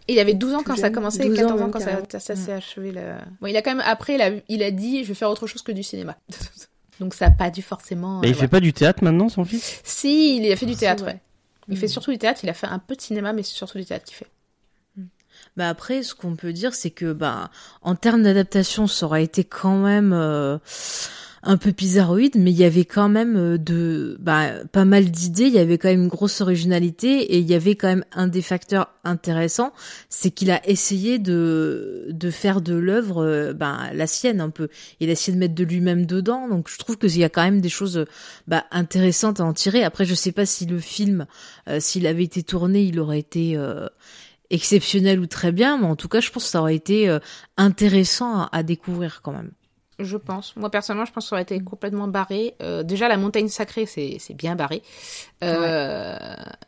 Et 0.07 0.13
il 0.13 0.19
avait 0.19 0.33
12 0.33 0.53
ans 0.53 0.57
Tout 0.59 0.63
quand 0.65 0.75
ça 0.75 0.87
a 0.87 0.89
commencé, 0.89 1.21
et 1.23 1.29
12 1.29 1.39
ans, 1.39 1.41
14 1.43 1.61
ans 1.61 1.69
quand 1.69 1.79
ça, 1.79 1.85
carrément. 1.85 2.07
ça, 2.11 2.19
ça 2.19 2.35
s'est 2.35 2.51
achevé. 2.51 2.91
Là. 2.91 3.19
Bon, 3.39 3.47
il 3.47 3.55
a 3.55 3.61
quand 3.61 3.75
même, 3.75 3.83
après, 3.85 4.15
il 4.15 4.21
a, 4.21 4.31
il 4.49 4.63
a 4.63 4.71
dit, 4.71 5.03
je 5.03 5.09
vais 5.09 5.13
faire 5.13 5.29
autre 5.29 5.47
chose 5.47 5.61
que 5.61 5.71
du 5.71 5.83
cinéma. 5.83 6.17
Donc 7.01 7.15
ça 7.15 7.29
n'a 7.29 7.31
pas 7.31 7.49
dû 7.49 7.63
forcément... 7.63 8.19
Mais 8.19 8.29
il 8.29 8.35
euh, 8.35 8.37
fait 8.37 8.47
pas 8.47 8.59
du 8.59 8.73
théâtre 8.73 9.03
maintenant, 9.03 9.27
son 9.27 9.43
fils? 9.43 9.81
Si, 9.83 10.37
il 10.37 10.51
a 10.51 10.55
fait 10.55 10.67
du 10.67 10.73
C'est 10.73 10.81
théâtre, 10.81 11.05
ouais. 11.05 11.19
Il 11.67 11.77
fait 11.77 11.87
surtout 11.87 12.11
du 12.11 12.19
théâtre, 12.19 12.41
il 12.43 12.49
a 12.49 12.53
fait 12.53 12.67
un 12.67 12.79
peu 12.79 12.95
de 12.95 13.01
cinéma, 13.01 13.33
mais 13.33 13.41
c'est 13.43 13.55
surtout 13.55 13.79
du 13.79 13.85
théâtre 13.85 14.05
qu'il 14.05 14.15
fait. 14.15 14.27
Bah 15.57 15.69
après, 15.69 16.03
ce 16.03 16.15
qu'on 16.15 16.35
peut 16.35 16.53
dire, 16.53 16.73
c'est 16.73 16.91
que 16.91 17.13
bah 17.13 17.49
en 17.81 17.95
termes 17.95 18.23
d'adaptation, 18.23 18.87
ça 18.87 19.05
aurait 19.05 19.23
été 19.23 19.43
quand 19.43 19.77
même 19.77 20.13
euh, 20.13 20.57
un 21.43 21.57
peu 21.57 21.71
bizarroïde, 21.71 22.35
mais 22.37 22.51
il 22.51 22.57
y 22.57 22.63
avait 22.63 22.85
quand 22.85 23.09
même 23.09 23.35
euh, 23.35 23.57
de 23.57 24.17
bah 24.19 24.49
pas 24.71 24.85
mal 24.85 25.09
d'idées. 25.09 25.45
Il 25.45 25.53
y 25.53 25.59
avait 25.59 25.77
quand 25.77 25.89
même 25.89 26.03
une 26.03 26.07
grosse 26.07 26.41
originalité 26.41 27.21
et 27.33 27.39
il 27.39 27.49
y 27.49 27.55
avait 27.55 27.75
quand 27.75 27.87
même 27.87 28.05
un 28.11 28.27
des 28.27 28.41
facteurs 28.41 28.89
intéressants, 29.03 29.73
c'est 30.09 30.29
qu'il 30.31 30.51
a 30.51 30.65
essayé 30.67 31.17
de 31.17 32.07
de 32.09 32.29
faire 32.29 32.61
de 32.61 32.75
l'œuvre 32.75 33.23
euh, 33.25 33.53
bah, 33.53 33.89
la 33.93 34.07
sienne 34.07 34.39
un 34.39 34.49
peu. 34.49 34.69
Il 34.99 35.09
a 35.09 35.13
essayé 35.13 35.33
de 35.33 35.39
mettre 35.39 35.55
de 35.55 35.63
lui-même 35.63 36.05
dedans, 36.05 36.47
donc 36.47 36.69
je 36.69 36.77
trouve 36.77 36.97
qu'il 36.97 37.17
y 37.17 37.23
a 37.23 37.29
quand 37.29 37.43
même 37.43 37.61
des 37.61 37.69
choses 37.69 38.05
bah, 38.47 38.65
intéressantes 38.71 39.39
à 39.39 39.45
en 39.45 39.53
tirer. 39.53 39.83
Après, 39.83 40.05
je 40.05 40.13
sais 40.13 40.31
pas 40.31 40.45
si 40.45 40.65
le 40.65 40.79
film, 40.79 41.25
euh, 41.67 41.79
s'il 41.79 42.05
avait 42.05 42.23
été 42.23 42.43
tourné, 42.43 42.83
il 42.83 42.99
aurait 42.99 43.19
été 43.19 43.57
exceptionnel 44.51 45.19
ou 45.19 45.25
très 45.25 45.51
bien, 45.51 45.77
mais 45.77 45.87
en 45.87 45.95
tout 45.95 46.07
cas, 46.07 46.19
je 46.19 46.29
pense 46.29 46.43
que 46.43 46.49
ça 46.49 46.61
aurait 46.61 46.75
été 46.75 47.09
euh, 47.09 47.19
intéressant 47.57 48.41
à, 48.41 48.49
à 48.51 48.63
découvrir 48.63 49.21
quand 49.23 49.31
même. 49.31 49.51
Je 49.99 50.17
pense. 50.17 50.55
Moi, 50.55 50.71
personnellement, 50.71 51.05
je 51.05 51.11
pense 51.11 51.25
que 51.25 51.29
ça 51.29 51.35
aurait 51.35 51.43
été 51.43 51.59
complètement 51.59 52.07
barré. 52.07 52.55
Euh, 52.63 52.81
déjà, 52.81 53.07
La 53.07 53.17
Montagne 53.17 53.49
Sacrée, 53.49 53.85
c'est 53.85 54.17
c'est 54.19 54.33
bien 54.33 54.55
barré. 54.55 54.81
Euh, 55.43 56.17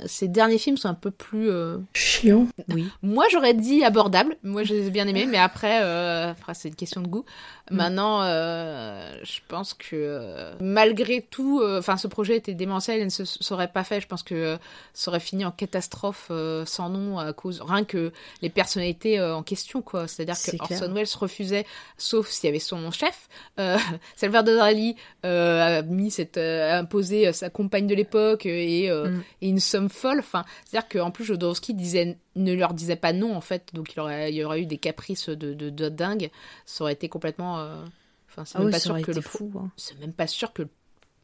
Ces 0.06 0.28
derniers 0.28 0.60
films 0.60 0.78
sont 0.78 0.90
un 0.90 0.94
peu 0.94 1.10
plus... 1.10 1.50
euh, 1.50 1.78
Chiant. 1.96 2.46
Oui. 2.70 2.88
Moi, 3.02 3.26
j'aurais 3.32 3.56
dit 3.56 3.84
abordable. 3.84 4.38
Moi, 4.44 4.64
je 4.64 4.76
les 4.76 4.88
ai 4.88 4.92
bien 4.92 5.08
aimés, 5.08 5.26
mais 5.26 5.40
après, 5.40 5.82
euh, 5.82 6.30
après, 6.30 6.54
c'est 6.54 6.70
une 6.70 6.76
question 6.76 7.02
de 7.02 7.08
goût. 7.08 7.26
Mm. 7.72 7.76
Maintenant, 7.76 8.22
euh, 8.24 9.14
je 9.24 9.40
pense 9.48 9.74
que 9.74 9.88
euh, 9.94 10.54
malgré 10.60 11.22
tout, 11.22 11.62
euh, 11.62 11.80
enfin, 11.80 11.96
ce 11.96 12.08
projet 12.08 12.36
était 12.36 12.54
démentiel 12.56 13.00
et 13.00 13.06
ne 13.06 13.10
se 13.10 13.24
serait 13.24 13.70
pas 13.70 13.84
fait. 13.86 14.02
Je 14.02 14.08
pense 14.08 14.24
que 14.24 14.58
ça 14.94 15.12
aurait 15.12 15.20
fini 15.22 15.46
en 15.46 15.52
catastrophe 15.52 16.30
sans 16.66 16.90
nom 16.90 17.20
à 17.20 17.32
cause 17.32 17.62
rien 17.66 17.86
que 17.86 18.12
les 18.42 18.50
personnalités 18.50 19.22
en 19.22 19.44
question, 19.44 19.82
quoi. 19.82 20.08
C'est-à-dire 20.08 20.36
que 20.36 20.58
clair. 20.58 20.82
Orson 20.82 20.94
Welles 20.94 21.08
refusait, 21.18 21.66
sauf 21.98 22.28
s'il 22.30 22.48
y 22.48 22.50
avait 22.50 22.60
son 22.60 22.92
chef. 22.92 23.30
Salvador 24.18 24.58
Dali 24.58 24.96
a 25.24 25.82
mis 25.84 26.12
cette, 26.12 26.38
a 26.38 26.78
imposé 26.80 27.32
sa 27.32 27.50
compagne 27.50 27.88
de 27.88 27.96
l'époque 27.96 28.46
et, 28.46 28.90
euh, 28.90 29.04
Mm. 29.14 29.24
et 29.42 29.50
une 29.50 29.60
somme 29.60 29.90
folle. 29.90 30.20
Enfin, 30.20 30.44
c'est-à-dire 30.66 30.90
qu'en 30.90 31.12
plus 31.12 31.26
Jodorowsky 31.26 31.74
disait 31.74 32.18
ne 32.36 32.54
leur 32.54 32.74
disait 32.74 32.96
pas 32.96 33.14
non 33.14 33.36
en 33.36 33.42
fait, 33.42 33.70
donc 33.74 33.94
il 33.94 34.00
aurait, 34.00 34.32
il 34.32 34.36
y 34.36 34.44
aurait 34.44 34.62
eu 34.62 34.66
des 34.66 34.78
caprices 34.78 35.30
de, 35.30 35.54
de, 35.54 35.70
de 35.70 35.90
dingue. 35.90 36.32
Ça 36.66 36.84
aurait 36.84 36.94
été 36.94 37.10
complètement. 37.10 37.60
euh, 37.60 37.84
Enfin, 38.30 38.46
c'est 38.46 38.56
Ah 38.56 38.60
même 38.60 38.68
oui, 38.68 38.72
pas 38.72 38.80
sûr 38.80 39.00
que 39.02 39.12
le 39.12 39.22
fou. 39.22 39.52
hein. 39.60 39.70
c'est 39.78 40.00
même 40.00 40.12
pas 40.14 40.26
sûr 40.26 40.54
que 40.54 40.64
le 40.64 40.70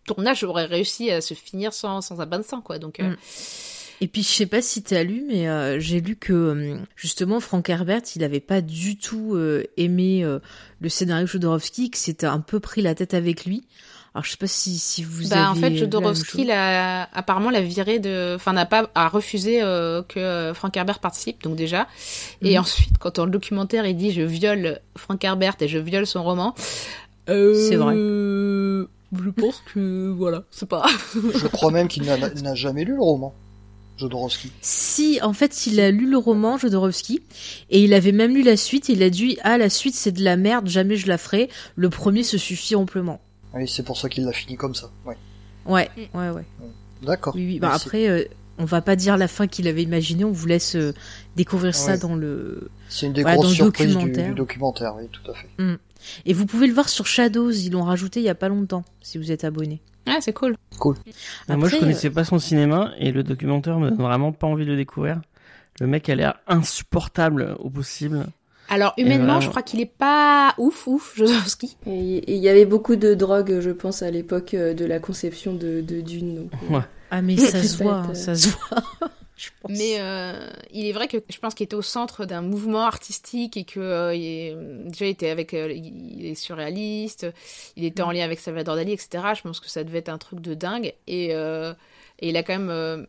tournage 0.05 0.43
aurait 0.43 0.65
réussi 0.65 1.09
à 1.09 1.21
se 1.21 1.33
finir 1.33 1.73
sans, 1.73 2.01
sans 2.01 2.21
un 2.21 2.25
bain 2.27 2.37
de 2.37 2.43
sang, 2.43 2.61
quoi. 2.61 2.77
Donc, 2.79 2.99
euh, 2.99 3.09
Mm. 3.09 3.17
Et 4.01 4.07
puis 4.07 4.23
je 4.23 4.29
sais 4.29 4.45
pas 4.45 4.61
si 4.61 4.81
t'as 4.81 5.03
lu, 5.03 5.25
mais 5.27 5.49
euh, 5.49 5.77
j'ai 5.79 5.99
lu 5.99 6.15
que 6.15 6.77
justement 6.95 7.41
Frank 7.41 7.67
Herbert, 7.69 8.03
il 8.15 8.23
avait 8.23 8.39
pas 8.39 8.61
du 8.61 8.95
tout 8.97 9.37
aimé 9.75 10.23
le 10.79 10.87
scénario 10.89 11.25
de 11.25 11.29
Jodorowsky, 11.31 11.89
que 11.89 11.97
c'était 11.97 12.25
un 12.27 12.39
peu 12.39 12.61
pris 12.61 12.81
la 12.81 12.95
tête 12.95 13.13
avec 13.13 13.43
lui. 13.43 13.65
Alors 14.15 14.25
je 14.25 14.31
sais 14.31 14.37
pas 14.37 14.47
si 14.47 14.77
si 14.79 15.03
vous 15.03 15.29
bah, 15.29 15.49
en 15.49 15.51
avez 15.51 15.59
fait, 15.59 15.61
la 15.61 15.69
même 15.69 15.79
Jodorowsky 15.79 16.43
l'a 16.45 17.03
apparemment 17.13 17.51
l'a 17.51 17.61
viré 17.61 17.99
de, 17.99 18.33
enfin 18.35 18.53
n'a 18.53 18.65
pas 18.65 18.89
a 18.95 19.07
refusé 19.07 19.61
euh, 19.61 20.01
que 20.01 20.19
euh, 20.19 20.53
Frank 20.53 20.75
Herbert 20.75 20.99
participe, 20.99 21.43
donc 21.43 21.55
déjà. 21.55 21.87
Et 22.41 22.53
Mhm. 22.55 22.61
ensuite, 22.61 22.97
quand 22.99 23.15
dans 23.17 23.25
le 23.25 23.31
documentaire 23.31 23.85
il 23.85 23.95
dit 23.95 24.11
je 24.11 24.21
viole 24.23 24.79
Frank 24.97 25.23
Herbert 25.23 25.55
et 25.59 25.67
je 25.67 25.77
viole 25.77 26.07
son 26.07 26.23
roman, 26.23 26.55
euh, 27.29 27.53
C'est 27.69 27.75
vrai. 27.75 27.93
Je 27.95 29.29
pense 29.31 29.63
que 29.73 30.09
voilà, 30.15 30.43
c'est 30.51 30.67
pas. 30.69 30.85
Je 31.15 31.47
crois 31.47 31.71
même 31.71 31.87
qu'il 31.87 32.03
n'a 32.03 32.17
n'a 32.17 32.55
jamais 32.55 32.83
lu 32.85 32.95
le 32.95 33.01
roman. 33.01 33.33
Jodorowsky. 33.97 34.49
Si, 34.61 35.19
en 35.21 35.33
fait, 35.33 35.67
il 35.67 35.79
a 35.81 35.91
lu 35.91 36.09
le 36.09 36.17
roman 36.17 36.57
Jodorowsky 36.57 37.21
et 37.69 37.81
il 37.83 37.93
avait 37.93 38.13
même 38.13 38.33
lu 38.33 38.43
la 38.43 38.55
suite. 38.55 38.89
Et 38.89 38.93
il 38.93 39.03
a 39.03 39.09
dit 39.09 39.37
ah 39.43 39.57
la 39.57 39.69
suite 39.69 39.93
c'est 39.93 40.13
de 40.13 40.23
la 40.23 40.37
merde, 40.37 40.67
jamais 40.69 40.95
je 40.95 41.07
la 41.07 41.17
ferai. 41.17 41.49
Le 41.75 41.89
premier 41.89 42.23
se 42.23 42.37
suffit 42.37 42.75
amplement. 42.75 43.19
Oui, 43.53 43.67
c'est 43.67 43.83
pour 43.83 43.97
ça 43.97 44.09
qu'il 44.09 44.25
l'a 44.25 44.31
fini 44.31 44.55
comme 44.57 44.75
ça. 44.75 44.89
Ouais. 45.05 45.17
Ouais, 45.65 45.89
Mm. 45.97 46.17
ouais, 46.17 46.29
ouais. 46.29 46.45
D'accord. 47.03 47.33
Oui, 47.35 47.45
oui. 47.45 47.59
Bah, 47.59 47.71
après, 47.73 48.07
euh, 48.09 48.23
on 48.57 48.65
va 48.65 48.81
pas 48.81 48.95
dire 48.95 49.17
la 49.17 49.27
fin 49.27 49.47
qu'il 49.47 49.67
avait 49.67 49.83
imaginée. 49.83 50.23
On 50.25 50.31
vous 50.31 50.47
laisse 50.47 50.75
euh, 50.75 50.93
découvrir 51.35 51.73
ça 51.75 51.93
Ouais. 51.93 51.97
dans 51.99 52.15
le. 52.15 52.69
C'est 52.89 53.05
une 53.07 53.13
des 53.13 53.21
Voilà, 53.21 53.37
grosses 53.37 53.53
surprises 53.53 53.87
du, 53.87 53.93
documentaire. 53.93 54.27
du 54.29 54.33
documentaire, 54.35 54.95
oui, 54.97 55.07
tout 55.11 55.31
à 55.31 55.33
fait. 55.33 55.47
Et 56.25 56.33
vous 56.33 56.45
pouvez 56.45 56.67
le 56.67 56.73
voir 56.73 56.89
sur 56.89 57.05
Shadows. 57.07 57.51
Ils 57.51 57.71
l'ont 57.71 57.83
rajouté 57.83 58.19
il 58.19 58.23
y 58.23 58.29
a 58.29 58.35
pas 58.35 58.49
longtemps. 58.49 58.83
Si 59.01 59.17
vous 59.17 59.31
êtes 59.31 59.43
abonné. 59.43 59.81
Ah, 60.05 60.17
c'est 60.21 60.33
cool. 60.33 60.55
Ah, 61.47 61.55
Moi, 61.57 61.67
je 61.69 61.77
connaissais 61.77 62.09
pas 62.09 62.23
son 62.23 62.39
cinéma 62.39 62.93
et 62.97 63.11
le 63.11 63.21
documentaire 63.23 63.77
me 63.79 63.89
donne 63.89 63.99
vraiment 64.01 64.31
pas 64.31 64.47
envie 64.47 64.65
de 64.65 64.71
le 64.71 64.77
découvrir. 64.77 65.21
Le 65.79 65.87
mec 65.87 66.09
a 66.09 66.15
l'air 66.15 66.35
insupportable 66.47 67.55
au 67.59 67.69
possible. 67.69 68.25
Alors 68.69 68.93
humainement, 68.97 69.41
je 69.41 69.49
crois 69.49 69.61
qu'il 69.63 69.79
est 69.81 69.85
pas 69.85 70.53
ouf, 70.57 70.87
ouf, 70.87 71.15
Jodorowsky. 71.17 71.75
Et 71.87 72.23
il 72.33 72.37
y 72.37 72.49
avait 72.49 72.65
beaucoup 72.65 72.95
de 72.95 73.13
drogue, 73.13 73.59
je 73.59 73.71
pense, 73.71 74.01
à 74.03 74.11
l'époque 74.11 74.53
euh, 74.53 74.73
de 74.73 74.85
la 74.85 74.99
conception 74.99 75.53
de, 75.53 75.81
de 75.81 76.01
Dune. 76.01 76.35
Donc, 76.35 76.51
euh, 76.69 76.75
Ouais. 76.77 76.83
Ah 77.11 77.21
mais 77.21 77.35
ça 77.51 77.61
C'est 77.61 77.67
se 77.67 77.77
pas 77.77 77.83
voit, 77.83 77.93
être, 77.99 78.05
hein, 78.09 78.11
euh, 78.11 78.13
ça 78.13 78.35
se 78.35 78.49
voit. 78.49 78.83
je 79.35 79.49
pense. 79.61 79.71
Mais 79.71 79.95
euh, 79.99 80.47
il 80.71 80.85
est 80.85 80.91
vrai 80.91 81.07
que 81.07 81.17
je 81.29 81.37
pense 81.39 81.55
qu'il 81.55 81.63
était 81.63 81.75
au 81.75 81.81
centre 81.81 82.25
d'un 82.25 82.41
mouvement 82.41 82.83
artistique 82.83 83.57
et 83.57 83.63
que 83.63 83.79
euh, 83.79 84.13
il 84.13 84.23
est- 84.23 84.55
déjà 84.85 85.05
il 85.05 85.09
était 85.09 85.29
avec 85.29 85.53
euh, 85.55 85.71
il 85.73 86.25
est 86.27 86.35
surréaliste, 86.35 87.25
il 87.75 87.85
était 87.85 88.03
en 88.03 88.11
lien 88.11 88.23
avec 88.23 88.39
Salvador 88.39 88.75
Dali, 88.75 88.91
etc. 88.91 89.23
Je 89.35 89.41
pense 89.41 89.59
que 89.59 89.69
ça 89.69 89.83
devait 89.83 89.99
être 89.99 90.09
un 90.09 90.17
truc 90.19 90.41
de 90.41 90.53
dingue 90.53 90.93
et, 91.07 91.29
euh, 91.33 91.73
et 92.19 92.29
il 92.29 92.37
a 92.37 92.43
quand 92.43 92.53
même 92.53 92.69
euh, 92.69 93.03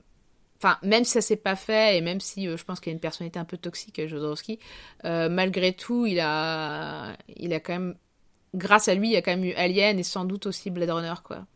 Enfin, 0.62 0.78
même 0.82 1.04
si 1.04 1.12
ça 1.12 1.22
s'est 1.22 1.36
pas 1.36 1.56
fait, 1.56 1.96
et 1.96 2.00
même 2.02 2.20
si 2.20 2.46
euh, 2.46 2.56
je 2.56 2.64
pense 2.64 2.80
qu'il 2.80 2.90
a 2.90 2.94
une 2.94 3.00
personnalité 3.00 3.38
un 3.38 3.46
peu 3.46 3.56
toxique, 3.56 3.98
euh, 3.98 4.08
Jodorowsky, 4.08 4.58
euh, 5.06 5.28
malgré 5.30 5.72
tout, 5.72 6.04
il 6.06 6.20
a, 6.20 7.16
il 7.28 7.54
a 7.54 7.60
quand 7.60 7.72
même, 7.72 7.96
grâce 8.54 8.88
à 8.88 8.94
lui, 8.94 9.08
il 9.08 9.12
y 9.12 9.16
a 9.16 9.22
quand 9.22 9.32
même 9.32 9.44
eu 9.44 9.54
Alien 9.54 9.98
et 9.98 10.02
sans 10.04 10.24
doute 10.26 10.46
aussi 10.46 10.70
Blade 10.70 10.90
Runner, 10.90 11.14
quoi. 11.24 11.46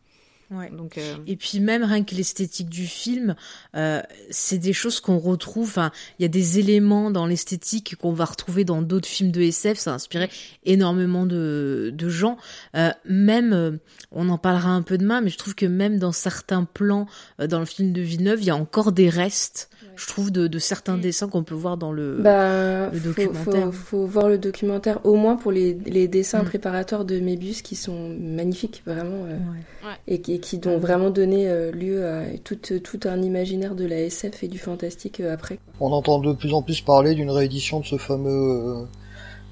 Ouais. 0.51 0.69
Donc, 0.69 0.97
euh, 0.97 1.15
Et 1.25 1.35
puis 1.35 1.59
même 1.59 1.83
rien 1.83 2.03
que 2.03 2.13
l'esthétique 2.13 2.69
du 2.69 2.85
film, 2.85 3.35
euh, 3.75 4.01
c'est 4.29 4.59
des 4.59 4.73
choses 4.73 4.99
qu'on 4.99 5.17
retrouve. 5.17 5.67
Enfin, 5.69 5.91
il 6.19 6.21
y 6.21 6.25
a 6.25 6.29
des 6.29 6.59
éléments 6.59 7.09
dans 7.09 7.25
l'esthétique 7.25 7.95
qu'on 7.95 8.13
va 8.13 8.25
retrouver 8.25 8.63
dans 8.63 8.81
d'autres 8.83 9.07
films 9.07 9.31
de 9.31 9.41
SF. 9.41 9.77
Ça 9.79 9.91
a 9.91 9.95
inspiré 9.95 10.29
énormément 10.63 11.25
de, 11.25 11.91
de 11.93 12.09
gens. 12.09 12.37
Euh, 12.75 12.91
même, 13.05 13.53
euh, 13.53 13.71
on 14.11 14.29
en 14.29 14.37
parlera 14.37 14.69
un 14.69 14.81
peu 14.83 14.97
demain, 14.97 15.21
mais 15.21 15.29
je 15.29 15.37
trouve 15.37 15.55
que 15.55 15.65
même 15.65 15.97
dans 15.99 16.11
certains 16.11 16.63
plans 16.63 17.07
euh, 17.39 17.47
dans 17.47 17.59
le 17.59 17.65
film 17.65 17.91
de 17.91 18.01
Villeneuve, 18.01 18.41
il 18.41 18.45
y 18.45 18.51
a 18.51 18.55
encore 18.55 18.91
des 18.91 19.09
restes. 19.09 19.69
Je 19.97 20.07
trouve 20.07 20.29
de, 20.29 20.47
de 20.47 20.59
certains 20.59 20.97
Mm. 20.97 21.01
dessins 21.01 21.27
qu'on 21.29 21.43
peut 21.43 21.55
voir 21.55 21.77
dans 21.77 21.93
le. 21.93 22.17
Bah, 22.21 22.89
le 22.89 22.99
documentaire. 22.99 23.65
Faut, 23.67 23.71
faut 23.71 24.05
voir 24.05 24.27
le 24.27 24.37
documentaire, 24.37 24.99
au 25.05 25.15
moins 25.15 25.37
pour 25.37 25.51
les, 25.53 25.73
les 25.85 26.07
dessins 26.09 26.43
Mm. 26.43 26.45
préparatoires 26.45 27.05
de 27.05 27.19
Mébius 27.21 27.61
qui 27.61 27.75
sont 27.77 28.09
magnifiques, 28.19 28.83
vraiment, 28.85 29.23
euh, 29.25 29.37
Ouais. 29.85 29.95
et, 30.07 30.19
qui- 30.21 30.33
et 30.35 30.39
qui 30.39 30.59
ont 30.65 30.77
vraiment 30.77 31.11
donné 31.11 31.47
euh, 31.47 31.71
lieu 31.71 32.05
à 32.05 32.37
tout, 32.43 32.57
tout 32.57 32.99
un 33.05 33.21
imaginaire 33.21 33.73
de 33.73 33.85
la 33.85 34.01
SF 34.01 34.43
et 34.43 34.47
du 34.49 34.59
fantastique 34.59 35.21
euh, 35.21 35.33
après. 35.33 35.59
On 35.79 35.93
entend 35.93 36.19
de 36.19 36.33
plus 36.33 36.53
en 36.53 36.61
plus 36.61 36.81
parler 36.81 37.15
d'une 37.15 37.31
réédition 37.31 37.79
de 37.79 37.85
ce 37.85 37.97
fameux 37.97 38.29
euh, 38.29 38.85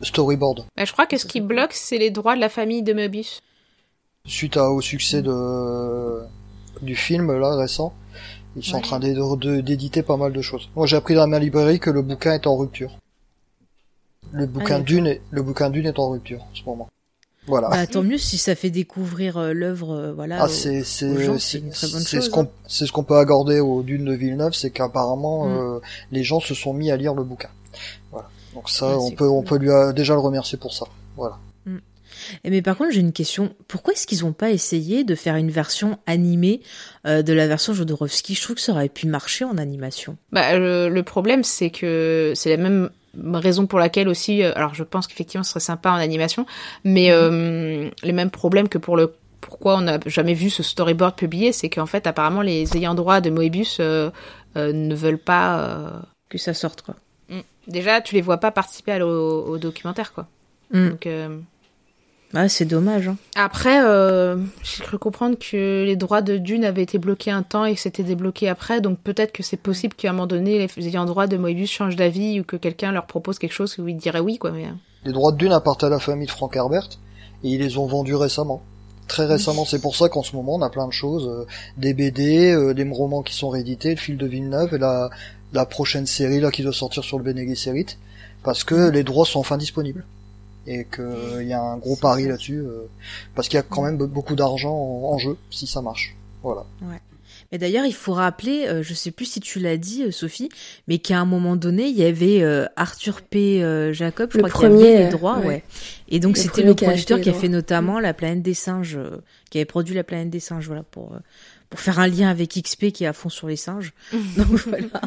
storyboard. 0.01 0.65
bah, 0.75 0.83
je 0.83 0.91
crois 0.91 1.05
que 1.05 1.17
ce 1.17 1.25
qui 1.25 1.39
bloque, 1.39 1.71
c'est 1.71 1.97
les 1.97 2.11
droits 2.11 2.35
de 2.35 2.41
la 2.41 2.49
famille 2.49 2.83
de 2.83 2.91
Moebius. 2.91 3.39
Suite 4.25 4.57
à, 4.57 4.71
au 4.71 4.81
succès 4.81 5.21
de, 5.21 6.21
du 6.81 6.97
film, 6.97 7.31
là, 7.31 7.55
récent, 7.55 7.93
ils 8.57 8.63
sont 8.63 8.77
en 8.77 8.81
train 8.81 8.99
d'éditer 8.99 10.03
pas 10.03 10.17
mal 10.17 10.33
de 10.33 10.41
choses. 10.41 10.69
Moi, 10.75 10.85
j'ai 10.85 10.97
appris 10.97 11.15
dans 11.15 11.27
ma 11.27 11.39
librairie 11.39 11.79
que 11.79 11.89
le 11.89 12.01
bouquin 12.01 12.33
est 12.33 12.45
en 12.45 12.57
rupture. 12.57 12.97
Le 14.33 14.47
bouquin 14.47 14.79
d'accord. 14.79 14.83
d'une 14.83 15.07
est, 15.07 15.21
le 15.31 15.43
bouquin 15.43 15.69
d'une 15.69 15.85
est 15.85 15.97
en 15.97 16.09
rupture, 16.09 16.41
en 16.41 16.55
ce 16.55 16.63
moment. 16.65 16.89
Voilà. 17.47 17.69
Bah, 17.69 17.85
tant 17.87 18.03
mieux 18.03 18.17
si 18.17 18.37
ça 18.37 18.55
fait 18.55 18.69
découvrir 18.69 19.37
euh, 19.37 19.51
l'œuvre, 19.53 19.91
euh, 19.91 20.13
voilà. 20.13 20.43
Ah, 20.43 20.47
c'est 20.47 20.83
c'est 20.83 21.13
c'est 21.39 22.21
ce 22.21 22.29
qu'on 22.29 22.43
hein. 22.43 22.47
c'est 22.67 22.85
ce 22.85 22.91
qu'on 22.93 23.03
peut 23.03 23.17
accorder 23.17 23.59
aux 23.59 23.83
dunes 23.83 24.05
de 24.05 24.13
Villeneuve, 24.13 24.53
c'est 24.53 24.69
qu'apparemment 24.71 25.47
Mm. 25.47 25.57
euh, 25.57 25.79
les 26.11 26.23
gens 26.23 26.39
se 26.39 26.53
sont 26.53 26.73
mis 26.73 26.89
à 26.91 26.95
lire 26.97 27.13
le 27.13 27.23
bouquin. 27.23 27.49
Voilà. 28.11 28.29
Donc 28.53 28.69
ça, 28.69 28.87
Ouais, 28.87 28.95
on 28.97 29.11
peut 29.11 29.27
on 29.27 29.41
peut 29.43 29.57
lui 29.57 29.69
euh, 29.69 29.91
déjà 29.91 30.13
le 30.13 30.21
remercier 30.21 30.57
pour 30.57 30.73
ça. 30.73 30.85
Voilà. 31.17 31.37
Et 32.45 32.49
mais 32.49 32.61
par 32.61 32.77
contre, 32.77 32.91
j'ai 32.93 33.01
une 33.01 33.11
question. 33.11 33.53
Pourquoi 33.67 33.93
est-ce 33.93 34.07
qu'ils 34.07 34.23
ont 34.23 34.31
pas 34.31 34.51
essayé 34.51 35.03
de 35.03 35.13
faire 35.13 35.35
une 35.35 35.51
version 35.51 35.97
animée 36.05 36.61
euh, 37.05 37.21
de 37.21 37.33
la 37.33 37.47
version 37.47 37.73
Jodorowsky? 37.73 38.35
Je 38.35 38.41
trouve 38.41 38.55
que 38.55 38.61
ça 38.61 38.71
aurait 38.71 38.87
pu 38.87 39.07
marcher 39.07 39.43
en 39.43 39.57
animation. 39.57 40.15
Bah, 40.31 40.57
le, 40.57 40.87
le 40.87 41.03
problème, 41.03 41.43
c'est 41.43 41.69
que 41.69 42.31
c'est 42.35 42.49
la 42.49 42.57
même 42.57 42.89
raison 43.33 43.67
pour 43.67 43.79
laquelle 43.79 44.07
aussi, 44.07 44.43
euh, 44.43 44.51
alors 44.55 44.73
je 44.73 44.83
pense 44.83 45.07
qu'effectivement 45.07 45.43
ce 45.43 45.51
serait 45.51 45.59
sympa 45.59 45.91
en 45.91 45.95
animation, 45.95 46.45
mais 46.83 47.11
euh, 47.11 47.89
les 48.03 48.11
mêmes 48.11 48.31
problèmes 48.31 48.69
que 48.69 48.77
pour 48.77 48.97
le 48.97 49.13
pourquoi 49.41 49.75
on 49.75 49.81
n'a 49.81 49.99
jamais 50.05 50.33
vu 50.33 50.49
ce 50.49 50.63
storyboard 50.63 51.15
publié, 51.15 51.51
c'est 51.51 51.69
qu'en 51.69 51.85
fait 51.85 52.07
apparemment 52.07 52.41
les 52.41 52.77
ayants 52.77 52.95
droit 52.95 53.21
de 53.21 53.29
Moebius 53.29 53.77
euh, 53.79 54.09
euh, 54.55 54.71
ne 54.71 54.95
veulent 54.95 55.17
pas. 55.17 56.03
Que 56.29 56.37
ça 56.37 56.53
sorte, 56.53 56.81
quoi. 56.81 56.95
mm. 57.29 57.41
Déjà, 57.67 58.01
tu 58.01 58.15
les 58.15 58.21
vois 58.21 58.37
pas 58.37 58.51
participer 58.51 58.93
à 58.93 59.05
au, 59.05 59.45
au 59.45 59.57
documentaire, 59.57 60.13
quoi. 60.13 60.27
Mm. 60.71 60.89
Donc, 60.89 61.07
Ah, 62.35 62.49
c'est 62.49 62.65
dommage. 62.65 63.07
Hein. 63.09 63.17
Après, 63.35 63.83
euh, 63.83 64.37
j'ai 64.63 64.83
cru 64.83 64.97
comprendre 64.97 65.37
que 65.37 65.83
les 65.85 65.95
droits 65.95 66.21
de 66.23 66.37
Dune 66.37 66.65
avaient 66.65 66.81
été 66.81 66.97
bloqués 66.97 67.29
un 67.29 67.43
temps 67.43 67.65
et 67.65 67.75
que 67.75 67.79
c'était 67.79 68.01
débloqué 68.03 68.49
après, 68.49 68.81
donc 68.81 68.97
peut-être 68.99 69.31
que 69.31 69.43
c'est 69.43 69.57
possible 69.57 69.93
qu'à 69.93 70.09
un 70.09 70.13
moment 70.13 70.25
donné, 70.25 70.57
les 70.75 70.87
ayants 70.87 71.05
droit 71.05 71.27
de 71.27 71.37
Moebius 71.37 71.69
changent 71.69 71.95
d'avis 71.95 72.39
ou 72.39 72.43
que 72.43 72.55
quelqu'un 72.55 72.91
leur 72.91 73.05
propose 73.05 73.37
quelque 73.37 73.53
chose 73.53 73.77
où 73.77 73.87
ils 73.87 73.97
diraient 73.97 74.19
oui, 74.19 74.39
quoi. 74.39 74.51
Mais... 74.51 74.65
euh, 74.65 74.71
Les 75.05 75.11
droits 75.11 75.31
de 75.31 75.37
dune 75.37 75.51
appartiennent 75.51 75.91
à 75.91 75.95
la 75.95 75.99
famille 75.99 76.25
de 76.25 76.31
Frank 76.31 76.55
Herbert 76.55 76.89
et 77.43 77.49
ils 77.49 77.59
les 77.59 77.77
ont 77.77 77.85
vendus 77.85 78.15
récemment. 78.15 78.63
Très 79.07 79.25
récemment, 79.25 79.65
c'est 79.65 79.81
pour 79.81 79.95
ça 79.95 80.09
qu'en 80.09 80.23
ce 80.23 80.35
moment 80.35 80.55
on 80.55 80.61
a 80.61 80.69
plein 80.69 80.87
de 80.87 80.93
choses, 80.93 81.27
euh, 81.27 81.45
des 81.77 81.93
BD, 81.93 82.51
euh, 82.51 82.73
des 82.73 82.89
romans 82.89 83.21
qui 83.21 83.35
sont 83.35 83.49
réédités, 83.49 83.91
le 83.91 83.97
fil 83.97 84.17
de 84.17 84.25
Villeneuve 84.25 84.73
et 84.73 84.77
la, 84.79 85.09
la 85.51 85.65
prochaine 85.67 86.07
série 86.07 86.39
là 86.39 86.49
qui 86.51 86.63
doit 86.63 86.73
sortir 86.73 87.03
sur 87.03 87.17
le 87.19 87.23
Bene 87.23 87.45
Gesserit, 87.47 87.97
parce 88.43 88.63
que 88.63 88.89
les 88.89 89.03
droits 89.03 89.25
sont 89.25 89.39
enfin 89.39 89.57
disponibles 89.57 90.05
et 90.67 90.85
qu'il 90.85 91.47
y 91.47 91.53
a 91.53 91.61
un 91.61 91.77
gros 91.77 91.95
pari 91.95 92.27
là-dessus, 92.27 92.59
euh, 92.59 92.87
parce 93.35 93.47
qu'il 93.49 93.57
y 93.57 93.59
a 93.59 93.63
quand 93.63 93.81
même 93.83 93.97
be- 93.97 94.07
beaucoup 94.07 94.35
d'argent 94.35 94.73
en, 94.73 95.13
en 95.13 95.17
jeu 95.17 95.37
si 95.49 95.67
ça 95.67 95.81
marche. 95.81 96.15
Voilà. 96.41 96.65
Mais 97.51 97.59
d'ailleurs, 97.59 97.85
il 97.85 97.93
faut 97.93 98.13
rappeler, 98.13 98.65
euh, 98.67 98.81
je 98.81 98.95
sais 98.95 99.11
plus 99.11 99.25
si 99.25 99.39
tu 99.39 99.59
l'as 99.59 99.77
dit, 99.77 100.03
euh, 100.03 100.11
Sophie, 100.11 100.49
mais 100.87 100.97
qu'à 100.97 101.19
un 101.19 101.25
moment 101.25 101.55
donné, 101.55 101.85
il 101.85 101.95
y 101.95 102.03
avait 102.03 102.41
euh, 102.41 102.65
Arthur 102.75 103.21
P. 103.21 103.63
euh, 103.63 103.93
Jacob, 103.93 104.31
je 104.33 104.39
Le 104.39 104.49
crois 104.49 104.61
qu'il 104.61 104.69
premier, 104.77 104.95
avait 104.95 105.03
les 105.05 105.09
droits, 105.11 105.37
ouais. 105.39 105.45
ouais. 105.45 105.63
Et 106.09 106.19
donc 106.19 106.37
c'était 106.37 106.63
le 106.63 106.73
qui 106.73 106.85
a 106.85 106.89
acheté 106.89 107.13
producteur 107.13 107.21
qui 107.21 107.29
a 107.29 107.39
fait 107.39 107.49
notamment 107.49 107.99
La 107.99 108.13
Planète 108.15 108.41
des 108.41 108.55
Singes, 108.55 108.95
euh, 108.97 109.17
qui 109.51 109.59
avait 109.59 109.65
produit 109.65 109.93
La 109.93 110.03
Planète 110.03 110.31
des 110.31 110.39
Singes, 110.39 110.65
voilà, 110.65 110.81
pour 110.83 111.13
euh, 111.13 111.19
pour 111.73 111.79
faire 111.79 111.97
un 111.97 112.05
lien 112.07 112.29
avec 112.29 112.51
XP 112.51 112.91
qui 112.91 113.03
est 113.03 113.07
à 113.07 113.13
fond 113.13 113.29
sur 113.29 113.47
les 113.47 113.55
singes. 113.55 113.93
donc 114.37 114.45
voilà. 114.45 115.01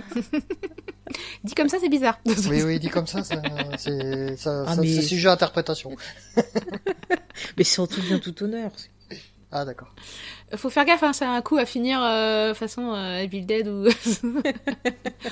Dit 1.44 1.54
comme 1.54 1.68
ça, 1.68 1.78
c'est 1.80 1.88
bizarre. 1.88 2.18
Oui, 2.26 2.62
oui, 2.64 2.80
dit 2.80 2.88
comme 2.88 3.06
ça, 3.06 3.22
ça 3.22 3.40
c'est 3.78 4.36
ça, 4.36 4.64
Ah, 4.66 4.74
ça- 4.74 4.80
mais- 4.82 4.92
c'est 4.92 5.02
sujet 5.02 5.28
à 5.28 5.32
interprétation. 5.32 5.94
Mais 7.56 7.62
surtout 7.62 8.02
bien 8.02 8.18
tout 8.18 8.42
honneur. 8.42 8.72
Ah 9.52 9.64
d'accord. 9.64 9.94
Faut 10.56 10.68
faire 10.70 10.84
gaffe, 10.84 11.04
hein, 11.04 11.12
c'est 11.12 11.24
un 11.24 11.40
coup 11.42 11.56
à 11.58 11.64
finir 11.66 12.02
euh, 12.02 12.52
façon 12.54 12.92
euh, 12.94 13.18
Evil 13.20 13.42
Dead 13.46 13.68
ou, 13.68 13.86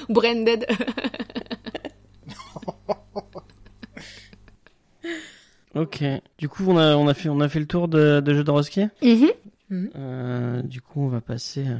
ou 0.08 0.12
Brain 0.12 0.44
Dead. 0.44 0.64
Ok. 5.74 6.04
Du 6.38 6.48
coup, 6.48 6.64
on 6.68 6.76
a, 6.78 6.94
on 6.96 7.08
a 7.08 7.14
fait, 7.14 7.28
on 7.28 7.40
a 7.40 7.48
fait 7.48 7.58
le 7.58 7.66
tour 7.66 7.88
de, 7.88 8.20
de 8.20 8.34
Jodorowsky. 8.34 8.86
Mhm. 9.70 9.90
Euh, 9.96 10.62
du 10.62 10.80
coup, 10.80 11.00
on 11.02 11.08
va 11.08 11.20
passer, 11.20 11.64
euh, 11.66 11.76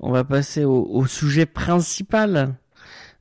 on 0.00 0.10
va 0.10 0.24
passer 0.24 0.64
au, 0.64 0.84
au 0.90 1.06
sujet 1.06 1.46
principal 1.46 2.54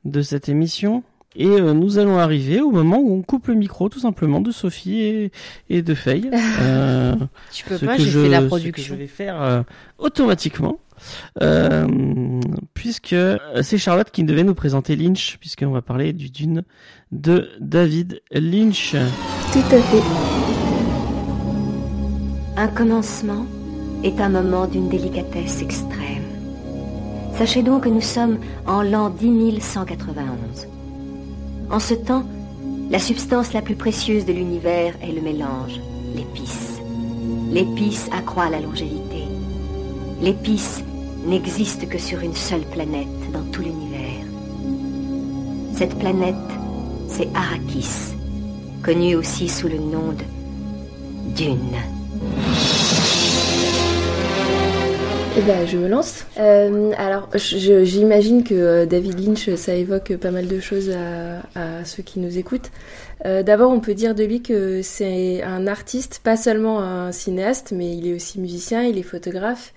de 0.05 0.21
cette 0.21 0.49
émission. 0.49 1.03
Et 1.35 1.47
euh, 1.47 1.73
nous 1.73 1.97
allons 1.97 2.19
arriver 2.19 2.61
au 2.61 2.69
moment 2.69 2.99
où 2.99 3.11
on 3.11 3.23
coupe 3.23 3.47
le 3.47 3.55
micro, 3.55 3.89
tout 3.89 3.99
simplement, 3.99 4.39
de 4.39 4.51
Sophie 4.51 4.99
et, 5.01 5.31
et 5.69 5.81
de 5.81 5.93
Faye. 5.95 6.29
Euh, 6.61 7.15
Tu 7.51 7.65
peux 7.65 7.77
ce 7.77 7.85
pas, 7.85 7.97
que 7.97 8.03
j'ai 8.03 8.11
je- 8.11 8.19
fait 8.21 8.29
la 8.29 8.37
ce 8.37 8.43
que 8.43 8.47
production. 8.49 8.93
je 8.93 8.99
vais 8.99 9.07
faire 9.07 9.41
euh, 9.41 9.63
automatiquement. 9.97 10.77
Euh, 11.41 12.39
puisque 12.75 13.15
c'est 13.63 13.77
Charlotte 13.79 14.09
qui 14.11 14.23
devait 14.23 14.43
nous 14.43 14.53
présenter 14.53 14.95
Lynch, 14.95 15.37
puisqu'on 15.39 15.71
va 15.71 15.81
parler 15.81 16.13
du 16.13 16.29
Dune 16.29 16.63
de 17.11 17.49
David 17.59 18.21
Lynch. 18.31 18.91
Tout 19.51 19.75
à 19.75 19.81
fait. 19.81 20.03
Un 22.55 22.67
commencement 22.67 23.45
est 24.03 24.19
un 24.19 24.29
moment 24.29 24.67
d'une 24.67 24.89
délicatesse 24.89 25.61
extrême. 25.61 26.23
Sachez 27.37 27.63
donc 27.63 27.83
que 27.83 27.89
nous 27.89 28.01
sommes 28.01 28.37
en 28.67 28.83
l'an 28.83 29.09
10191. 29.09 30.67
En 31.71 31.79
ce 31.79 31.93
temps, 31.93 32.23
la 32.91 32.99
substance 32.99 33.53
la 33.53 33.61
plus 33.61 33.75
précieuse 33.75 34.25
de 34.25 34.33
l'univers 34.33 34.93
est 35.01 35.11
le 35.11 35.21
mélange, 35.21 35.79
l'épice. 36.15 36.79
L'épice 37.51 38.09
accroît 38.11 38.49
la 38.49 38.59
longévité. 38.59 39.23
L'épice 40.21 40.83
n'existe 41.25 41.87
que 41.87 41.97
sur 41.97 42.19
une 42.19 42.35
seule 42.35 42.65
planète 42.65 43.31
dans 43.31 43.43
tout 43.51 43.61
l'univers. 43.61 44.25
Cette 45.75 45.97
planète, 45.97 46.35
c'est 47.07 47.29
Arrakis, 47.33 48.13
connue 48.83 49.15
aussi 49.15 49.49
sous 49.49 49.67
le 49.67 49.79
nom 49.79 50.11
de 50.11 51.33
Dune. 51.35 51.77
Eh 55.35 55.41
ben, 55.41 55.65
je 55.65 55.77
me 55.77 55.87
lance. 55.87 56.25
Euh, 56.37 56.91
alors, 56.95 57.27
j'imagine 57.33 58.43
que 58.43 58.53
euh, 58.53 58.85
David 58.85 59.19
Lynch, 59.19 59.49
ça 59.55 59.73
évoque 59.73 60.15
pas 60.17 60.29
mal 60.29 60.47
de 60.47 60.59
choses 60.59 60.91
à, 60.91 61.39
à 61.59 61.85
ceux 61.85 62.03
qui 62.03 62.19
nous 62.19 62.37
écoutent. 62.37 62.69
Euh, 63.25 63.41
D'abord, 63.41 63.71
on 63.71 63.79
peut 63.79 63.95
dire 63.95 64.13
de 64.13 64.23
lui 64.23 64.43
que 64.43 64.83
c'est 64.83 65.41
un 65.41 65.65
artiste, 65.65 66.21
pas 66.23 66.37
seulement 66.37 66.81
un 66.81 67.11
cinéaste, 67.11 67.73
mais 67.75 67.95
il 67.95 68.07
est 68.07 68.13
aussi 68.13 68.39
musicien, 68.39 68.83
il 68.83 68.99
est 68.99 69.03
photographe, 69.03 69.73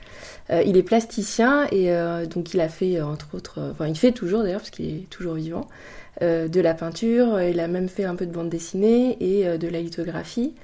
euh, 0.50 0.62
il 0.66 0.76
est 0.76 0.82
plasticien 0.82 1.66
et 1.72 1.90
euh, 1.90 2.26
donc 2.26 2.54
il 2.54 2.60
a 2.60 2.68
fait 2.68 2.98
euh, 2.98 3.06
entre 3.06 3.34
autres, 3.34 3.60
enfin 3.72 3.88
il 3.88 3.96
fait 3.96 4.12
toujours 4.12 4.42
d'ailleurs 4.42 4.60
parce 4.60 4.70
qu'il 4.70 4.86
est 4.86 5.10
toujours 5.10 5.34
vivant, 5.34 5.66
de 6.22 6.60
la 6.60 6.72
peinture. 6.72 7.42
Il 7.42 7.60
a 7.60 7.68
même 7.68 7.88
fait 7.88 8.04
un 8.04 8.14
peu 8.14 8.24
de 8.24 8.32
bande 8.32 8.48
dessinée 8.48 9.18
et 9.20 9.58
de 9.58 9.68
la 9.68 9.80
lithographie. 9.80 10.54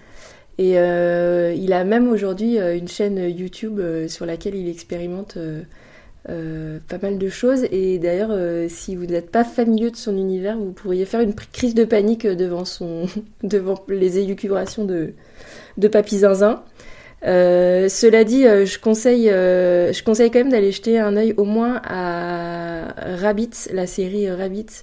Et 0.59 0.79
euh, 0.79 1.55
il 1.57 1.73
a 1.73 1.85
même 1.85 2.09
aujourd'hui 2.09 2.59
euh, 2.59 2.77
une 2.77 2.89
chaîne 2.89 3.19
YouTube 3.19 3.81
euh, 3.81 4.09
sur 4.09 4.27
laquelle 4.27 4.55
il 4.55 4.69
expérimente 4.69 5.39
pas 6.25 6.99
mal 7.03 7.19
de 7.19 7.29
choses. 7.29 7.65
Et 7.73 7.99
d'ailleurs, 7.99 8.31
si 8.69 8.95
vous 8.95 9.07
n'êtes 9.07 9.31
pas 9.31 9.43
familier 9.43 9.91
de 9.91 9.97
son 9.97 10.17
univers, 10.17 10.57
vous 10.57 10.71
pourriez 10.71 11.05
faire 11.05 11.21
une 11.21 11.35
crise 11.35 11.75
de 11.75 11.85
panique 11.85 12.27
devant, 12.27 12.65
son, 12.65 13.07
devant 13.43 13.83
les 13.89 14.19
élucubrations 14.19 14.85
de, 14.85 15.15
de 15.79 15.89
Papy 15.89 16.19
Zinzin. 16.19 16.63
Cela 17.25 18.23
dit, 18.23 18.43
je 18.45 18.79
conseille, 18.79 19.27
je 19.27 20.05
conseille 20.05 20.31
quand 20.31 20.39
même 20.39 20.53
d'aller 20.53 20.71
jeter 20.71 21.01
un 21.01 21.17
œil 21.17 21.35
au 21.37 21.45
moins 21.45 21.83
à 21.85 22.95
Rabbit, 23.17 23.51
la 23.73 23.89
série 23.89 24.31
Rabbit, 24.31 24.83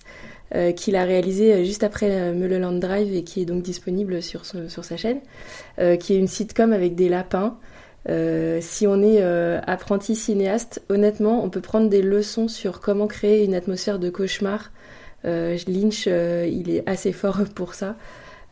euh, 0.56 0.72
qu'il 0.72 0.96
a 0.96 1.04
réalisé 1.04 1.54
euh, 1.54 1.64
juste 1.64 1.84
après 1.84 2.10
euh, 2.10 2.34
Mulholland 2.34 2.80
Drive 2.80 3.14
et 3.14 3.24
qui 3.24 3.42
est 3.42 3.46
donc 3.46 3.62
disponible 3.62 4.22
sur, 4.24 4.46
sur 4.46 4.84
sa 4.84 4.98
chaîne, 4.98 5.20
euh, 5.78 5.96
qui 5.96 6.14
est 6.14 6.18
une 6.18 6.28
sitcom 6.28 6.74
avec 6.74 6.96
des 6.96 7.10
lapins. 7.10 7.58
Si 8.62 8.88
on 8.88 9.04
est 9.04 9.22
apprenti 9.68 10.16
cinéaste, 10.16 10.82
honnêtement, 10.90 11.44
on 11.44 11.50
peut 11.52 11.62
prendre 11.62 11.90
des 11.90 12.02
leçons 12.02 12.48
sur 12.48 12.80
comment 12.80 13.06
créer 13.06 13.46
une 13.46 13.54
atmosphère 13.54 14.00
de 14.00 14.10
cauchemar. 14.10 14.72
Lynch, 15.24 16.08
il 16.08 16.72
est 16.72 16.90
assez 16.90 17.12
fort 17.12 17.42
pour 17.56 17.76
ça. 17.76 17.96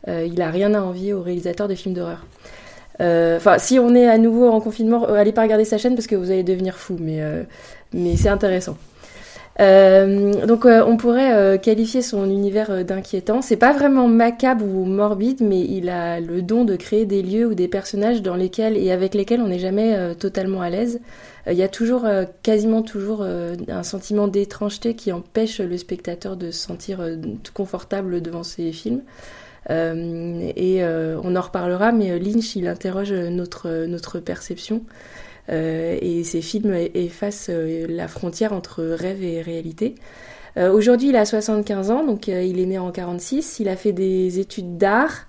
Il 0.06 0.40
a 0.42 0.52
rien 0.52 0.74
à 0.74 0.80
envier 0.80 1.12
aux 1.12 1.22
réalisateurs 1.22 1.66
de 1.66 1.74
films 1.74 1.94
d'horreur. 1.94 2.24
Enfin, 3.00 3.58
si 3.58 3.80
on 3.80 3.96
est 3.96 4.06
à 4.06 4.18
nouveau 4.18 4.48
en 4.48 4.60
confinement, 4.60 5.04
allez 5.06 5.32
pas 5.32 5.42
regarder 5.42 5.64
sa 5.64 5.76
chaîne 5.76 5.96
parce 5.96 6.06
que 6.06 6.14
vous 6.14 6.30
allez 6.30 6.44
devenir 6.44 6.76
fou, 6.76 6.96
mais, 7.00 7.20
mais 7.92 8.14
c'est 8.14 8.28
intéressant. 8.28 8.76
Euh, 9.60 10.46
donc 10.46 10.66
euh, 10.66 10.84
on 10.86 10.96
pourrait 10.96 11.34
euh, 11.34 11.58
qualifier 11.58 12.00
son 12.00 12.30
univers 12.30 12.70
euh, 12.70 12.82
d'inquiétant. 12.84 13.42
C'est 13.42 13.56
pas 13.56 13.72
vraiment 13.72 14.06
macabre 14.06 14.64
ou 14.64 14.84
morbide, 14.84 15.40
mais 15.40 15.60
il 15.60 15.88
a 15.88 16.20
le 16.20 16.42
don 16.42 16.64
de 16.64 16.76
créer 16.76 17.06
des 17.06 17.22
lieux 17.22 17.46
ou 17.46 17.54
des 17.54 17.66
personnages 17.66 18.22
dans 18.22 18.36
lesquels 18.36 18.76
et 18.76 18.92
avec 18.92 19.14
lesquels 19.14 19.40
on 19.40 19.48
n'est 19.48 19.58
jamais 19.58 19.96
euh, 19.96 20.14
totalement 20.14 20.60
à 20.62 20.70
l'aise. 20.70 21.00
Il 21.50 21.56
y 21.56 21.62
a 21.62 21.68
toujours, 21.68 22.04
quasiment 22.42 22.82
toujours, 22.82 23.22
un 23.22 23.82
sentiment 23.82 24.28
d'étrangeté 24.28 24.92
qui 24.92 25.12
empêche 25.12 25.60
le 25.60 25.78
spectateur 25.78 26.36
de 26.36 26.50
se 26.50 26.58
sentir 26.58 27.00
confortable 27.54 28.20
devant 28.20 28.42
ses 28.42 28.70
films. 28.70 29.00
Et 29.70 30.82
on 30.84 31.36
en 31.36 31.40
reparlera, 31.40 31.90
mais 31.90 32.18
Lynch, 32.18 32.54
il 32.54 32.68
interroge 32.68 33.14
notre, 33.14 33.86
notre 33.86 34.18
perception. 34.18 34.82
Euh, 35.50 35.96
et 36.00 36.24
ces 36.24 36.42
films 36.42 36.74
effacent 36.94 37.48
euh, 37.50 37.86
la 37.88 38.08
frontière 38.08 38.52
entre 38.52 38.82
rêve 38.84 39.22
et 39.22 39.40
réalité. 39.40 39.94
Euh, 40.56 40.72
Aujourd'hui, 40.72 41.08
il 41.08 41.16
a 41.16 41.24
75 41.24 41.90
ans, 41.90 42.04
donc 42.04 42.28
il 42.28 42.58
est 42.60 42.66
né 42.66 42.78
en 42.78 42.90
46. 42.90 43.60
Il 43.60 43.68
a 43.68 43.76
fait 43.76 43.92
des 43.92 44.38
études 44.38 44.76
d'art. 44.76 45.26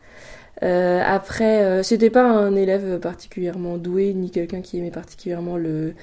Après, 0.61 1.63
euh, 1.63 1.83
c'était 1.83 2.09
pas 2.09 2.23
un 2.23 2.53
élève 2.53 2.99
particulièrement 2.99 3.77
doué 3.77 4.13
ni 4.13 4.29
quelqu'un 4.29 4.59
qui 4.59 4.77
aimait 4.77 4.91
particulièrement 4.91 5.55
le 5.55 5.93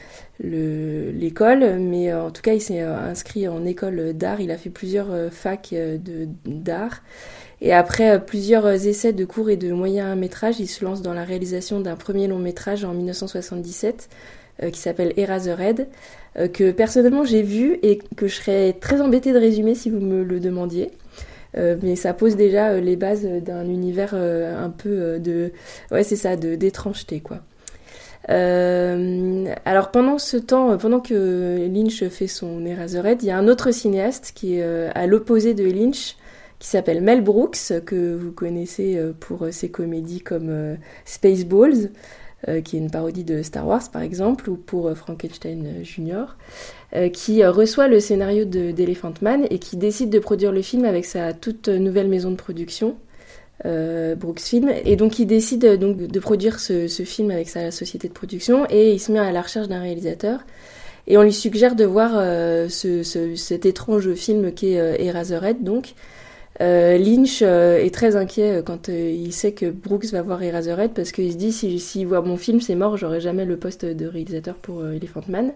l'école, 0.41 1.79
mais 1.79 2.13
en 2.13 2.31
tout 2.31 2.43
cas, 2.43 2.53
il 2.55 2.61
s'est 2.61 2.81
inscrit 2.81 3.49
en 3.49 3.65
école 3.65 4.13
d'art. 4.15 4.41
Il 4.41 4.51
a 4.51 4.57
fait 4.57 4.71
plusieurs 4.71 5.09
facs 5.31 5.75
d'art. 6.47 7.03
Et 7.61 7.73
après 7.73 8.25
plusieurs 8.25 8.67
essais 8.69 9.13
de 9.13 9.25
courts 9.25 9.51
et 9.51 9.57
de 9.57 9.73
moyens 9.73 10.17
métrages, 10.17 10.61
il 10.61 10.67
se 10.67 10.85
lance 10.85 11.03
dans 11.03 11.15
la 11.15 11.25
réalisation 11.25 11.81
d'un 11.81 11.97
premier 11.97 12.27
long 12.27 12.39
métrage 12.39 12.85
en 12.85 12.93
1977 12.93 14.09
qui 14.73 14.81
s'appelle 14.81 15.13
Eraserhead, 15.19 15.89
que 16.55 16.71
personnellement 16.71 17.25
j'ai 17.25 17.43
vu 17.43 17.79
et 17.83 17.99
que 18.17 18.27
je 18.27 18.37
serais 18.37 18.73
très 18.73 19.03
embêtée 19.03 19.33
de 19.33 19.39
résumer 19.39 19.75
si 19.75 19.91
vous 19.91 20.01
me 20.01 20.23
le 20.23 20.41
demandiez. 20.41 20.91
Euh, 21.57 21.77
mais 21.83 21.97
ça 21.97 22.13
pose 22.13 22.37
déjà 22.37 22.71
euh, 22.71 22.81
les 22.81 22.97
bases 22.97 23.25
d'un 23.25 23.65
univers 23.65 24.11
euh, 24.13 24.63
un 24.63 24.69
peu 24.69 25.19
de 25.19 25.53
ouais 25.91 26.03
c'est 26.03 26.17
ça 26.17 26.37
d'étrangeté 26.37 27.21
quoi 27.21 27.41
alors 28.29 29.93
pendant 29.93 30.19
ce 30.19 30.37
temps, 30.37 30.77
pendant 30.79 30.99
que 30.99 31.69
Lynch 31.73 32.09
fait 32.09 32.27
son 32.27 32.67
Eraserhead, 32.67 33.23
il 33.23 33.27
y 33.27 33.31
a 33.31 33.39
un 33.39 33.47
autre 33.47 33.71
cinéaste 33.71 34.33
qui 34.35 34.57
est 34.57 34.65
à 34.65 35.07
l'opposé 35.07 35.55
de 35.55 35.63
Lynch, 35.63 36.17
qui 36.59 36.69
s'appelle 36.69 37.03
Mel 37.03 37.23
Brooks, 37.23 37.73
que 37.85 38.15
vous 38.15 38.33
connaissez 38.33 38.99
pour 39.21 39.47
ses 39.51 39.71
comédies 39.71 40.21
comme 40.21 40.77
Spaceballs, 41.05 41.91
qui 42.65 42.77
est 42.77 42.79
une 42.79 42.91
parodie 42.91 43.25
de 43.25 43.43
Star 43.43 43.67
Wars 43.67 43.91
par 43.93 44.03
exemple, 44.03 44.49
ou 44.49 44.57
pour 44.57 44.97
Frankenstein 44.97 45.83
Jr. 45.83 46.27
Euh, 46.95 47.09
qui 47.09 47.43
euh, 47.43 47.51
reçoit 47.51 47.89
le 47.89 47.99
scénario 47.99 48.45
d'Elephant 48.45 49.13
Man 49.21 49.45
et 49.51 49.59
qui 49.59 49.77
décide 49.77 50.09
de 50.09 50.21
produire 50.21 50.53
le 50.53 50.63
film 50.63 50.85
avec 50.85 51.05
sa 51.05 51.33
toute 51.33 51.69
nouvelle 51.69 52.07
maison 52.07 52.31
de 52.31 52.37
production, 52.37 52.97
euh, 53.65 54.15
Brooks 54.15 54.41
Film. 54.41 54.71
Et 54.85 54.95
donc 54.95 55.19
il 55.19 55.27
décide 55.27 55.67
donc 55.81 55.97
de 55.97 56.21
produire 56.21 56.61
ce, 56.61 56.87
film 56.87 57.33
avec 57.33 57.49
sa 57.49 57.73
société 57.73 58.07
de 58.07 58.13
production 58.13 58.67
et 58.71 58.93
il 58.93 59.01
se 59.01 59.11
met 59.11 59.19
à 59.19 59.33
la 59.33 59.43
recherche 59.43 59.67
d'un 59.67 59.81
réalisateur. 59.81 60.41
Et 61.09 61.19
on 61.19 61.23
lui 61.23 61.33
suggère 61.33 61.75
de 61.75 61.85
voir 61.85 62.13
cet 62.69 63.67
étrange 63.67 64.15
film 64.15 64.53
qui 64.53 64.75
est 64.75 65.05
Eraserhead 65.05 65.63
donc. 65.63 65.95
Lynch 66.61 67.43
est 67.43 67.95
très 67.95 68.17
inquiet 68.17 68.63
quand 68.65 68.89
il 68.89 69.33
sait 69.33 69.53
que 69.53 69.67
Brooks 69.67 70.07
va 70.07 70.23
voir 70.23 70.43
Eraserhead 70.43 70.93
parce 70.95 71.13
qu'il 71.13 71.33
se 71.33 71.37
dit 71.37 71.53
s'il 71.53 71.81
si, 71.81 72.05
voit 72.05 72.23
mon 72.23 72.37
film 72.37 72.61
c'est 72.61 72.75
mort, 72.75 72.97
j'aurai 72.97 73.21
jamais 73.21 73.45
le 73.45 73.57
poste 73.57 73.85
de 73.85 74.07
réalisateur 74.07 74.55
pour 74.55 74.87
Elephant 74.87 75.23
Man. 75.29 75.53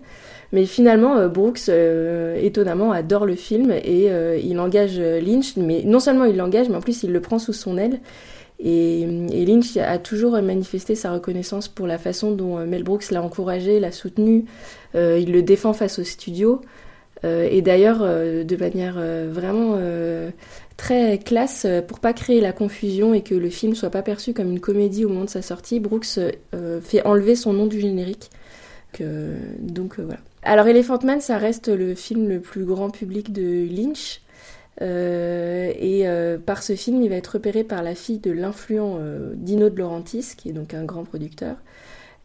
Mais 0.52 0.66
finalement, 0.66 1.16
euh, 1.16 1.28
Brooks, 1.28 1.68
euh, 1.68 2.36
étonnamment, 2.40 2.92
adore 2.92 3.24
le 3.24 3.36
film 3.36 3.70
et 3.70 4.10
euh, 4.10 4.38
il 4.42 4.58
engage 4.58 4.98
Lynch. 4.98 5.56
Mais 5.56 5.82
non 5.84 6.00
seulement 6.00 6.24
il 6.24 6.36
l'engage, 6.36 6.68
mais 6.68 6.76
en 6.76 6.80
plus 6.80 7.02
il 7.02 7.12
le 7.12 7.20
prend 7.20 7.38
sous 7.38 7.52
son 7.52 7.78
aile. 7.78 8.00
Et, 8.62 9.06
Lynch 9.06 9.76
a 9.78 9.98
toujours 9.98 10.32
manifesté 10.42 10.94
sa 10.94 11.12
reconnaissance 11.12 11.68
pour 11.68 11.86
la 11.86 11.96
façon 11.96 12.32
dont 12.32 12.58
Mel 12.66 12.82
Brooks 12.82 13.10
l'a 13.10 13.22
encouragé, 13.22 13.80
l'a 13.80 13.90
soutenu. 13.90 14.44
il 14.94 15.32
le 15.32 15.42
défend 15.42 15.72
face 15.72 15.98
au 15.98 16.04
studio. 16.04 16.60
et 17.24 17.62
d'ailleurs, 17.62 18.00
de 18.00 18.56
manière 18.56 19.00
vraiment 19.30 19.78
très 20.80 21.18
classe, 21.18 21.66
pour 21.86 22.00
pas 22.00 22.12
créer 22.12 22.40
la 22.40 22.52
confusion 22.52 23.12
et 23.14 23.22
que 23.22 23.34
le 23.34 23.50
film 23.50 23.74
soit 23.74 23.90
pas 23.90 24.02
perçu 24.02 24.32
comme 24.32 24.50
une 24.50 24.60
comédie 24.60 25.04
au 25.04 25.08
moment 25.08 25.24
de 25.24 25.30
sa 25.30 25.42
sortie, 25.42 25.78
Brooks 25.78 26.18
fait 26.82 27.02
enlever 27.04 27.36
son 27.36 27.52
nom 27.52 27.66
du 27.66 27.80
générique. 27.80 28.30
donc 28.98 29.98
voilà. 29.98 30.18
Alors 30.42 30.66
Elephant 30.68 30.98
Man, 31.04 31.20
ça 31.20 31.36
reste 31.36 31.68
le 31.68 31.94
film 31.94 32.28
le 32.28 32.40
plus 32.40 32.64
grand 32.64 32.90
public 32.90 33.32
de 33.32 33.68
Lynch. 33.70 34.22
Euh, 34.82 35.72
et 35.78 36.08
euh, 36.08 36.38
par 36.38 36.62
ce 36.62 36.74
film, 36.74 37.02
il 37.02 37.10
va 37.10 37.16
être 37.16 37.34
repéré 37.34 37.64
par 37.64 37.82
la 37.82 37.94
fille 37.94 38.18
de 38.18 38.30
l'influent 38.30 38.96
euh, 38.98 39.32
Dino 39.34 39.68
de 39.68 39.78
Laurentiis, 39.78 40.34
qui 40.36 40.48
est 40.48 40.52
donc 40.52 40.74
un 40.74 40.84
grand 40.84 41.04
producteur. 41.04 41.56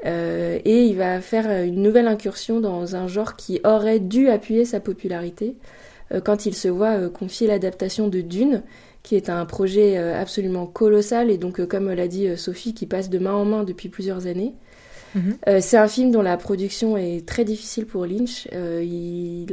et 0.03 0.85
il 0.85 0.95
va 0.95 1.19
faire 1.21 1.63
une 1.63 1.81
nouvelle 1.81 2.07
incursion 2.07 2.59
dans 2.59 2.95
un 2.95 3.07
genre 3.07 3.35
qui 3.35 3.59
aurait 3.63 3.99
dû 3.99 4.29
appuyer 4.29 4.65
sa 4.65 4.79
popularité 4.79 5.55
quand 6.23 6.45
il 6.45 6.55
se 6.55 6.67
voit 6.67 7.09
confier 7.09 7.47
l'adaptation 7.47 8.07
de 8.07 8.21
Dune, 8.21 8.63
qui 9.03 9.15
est 9.15 9.29
un 9.29 9.45
projet 9.45 9.97
absolument 9.97 10.65
colossal 10.65 11.31
et 11.31 11.37
donc, 11.37 11.65
comme 11.65 11.91
l'a 11.91 12.07
dit 12.07 12.37
Sophie, 12.37 12.73
qui 12.73 12.85
passe 12.85 13.09
de 13.09 13.19
main 13.19 13.33
en 13.33 13.45
main 13.45 13.63
depuis 13.63 13.89
plusieurs 13.89 14.27
années. 14.27 14.53
Mhm. 15.15 15.37
Euh, 15.47 15.59
c'est 15.61 15.77
un 15.77 15.87
film 15.87 16.11
dont 16.11 16.21
la 16.21 16.37
production 16.37 16.97
est 16.97 17.25
très 17.25 17.45
difficile 17.45 17.85
pour 17.85 18.05
Lynch. 18.05 18.47
Euh, 18.53 18.83
il 18.83 19.47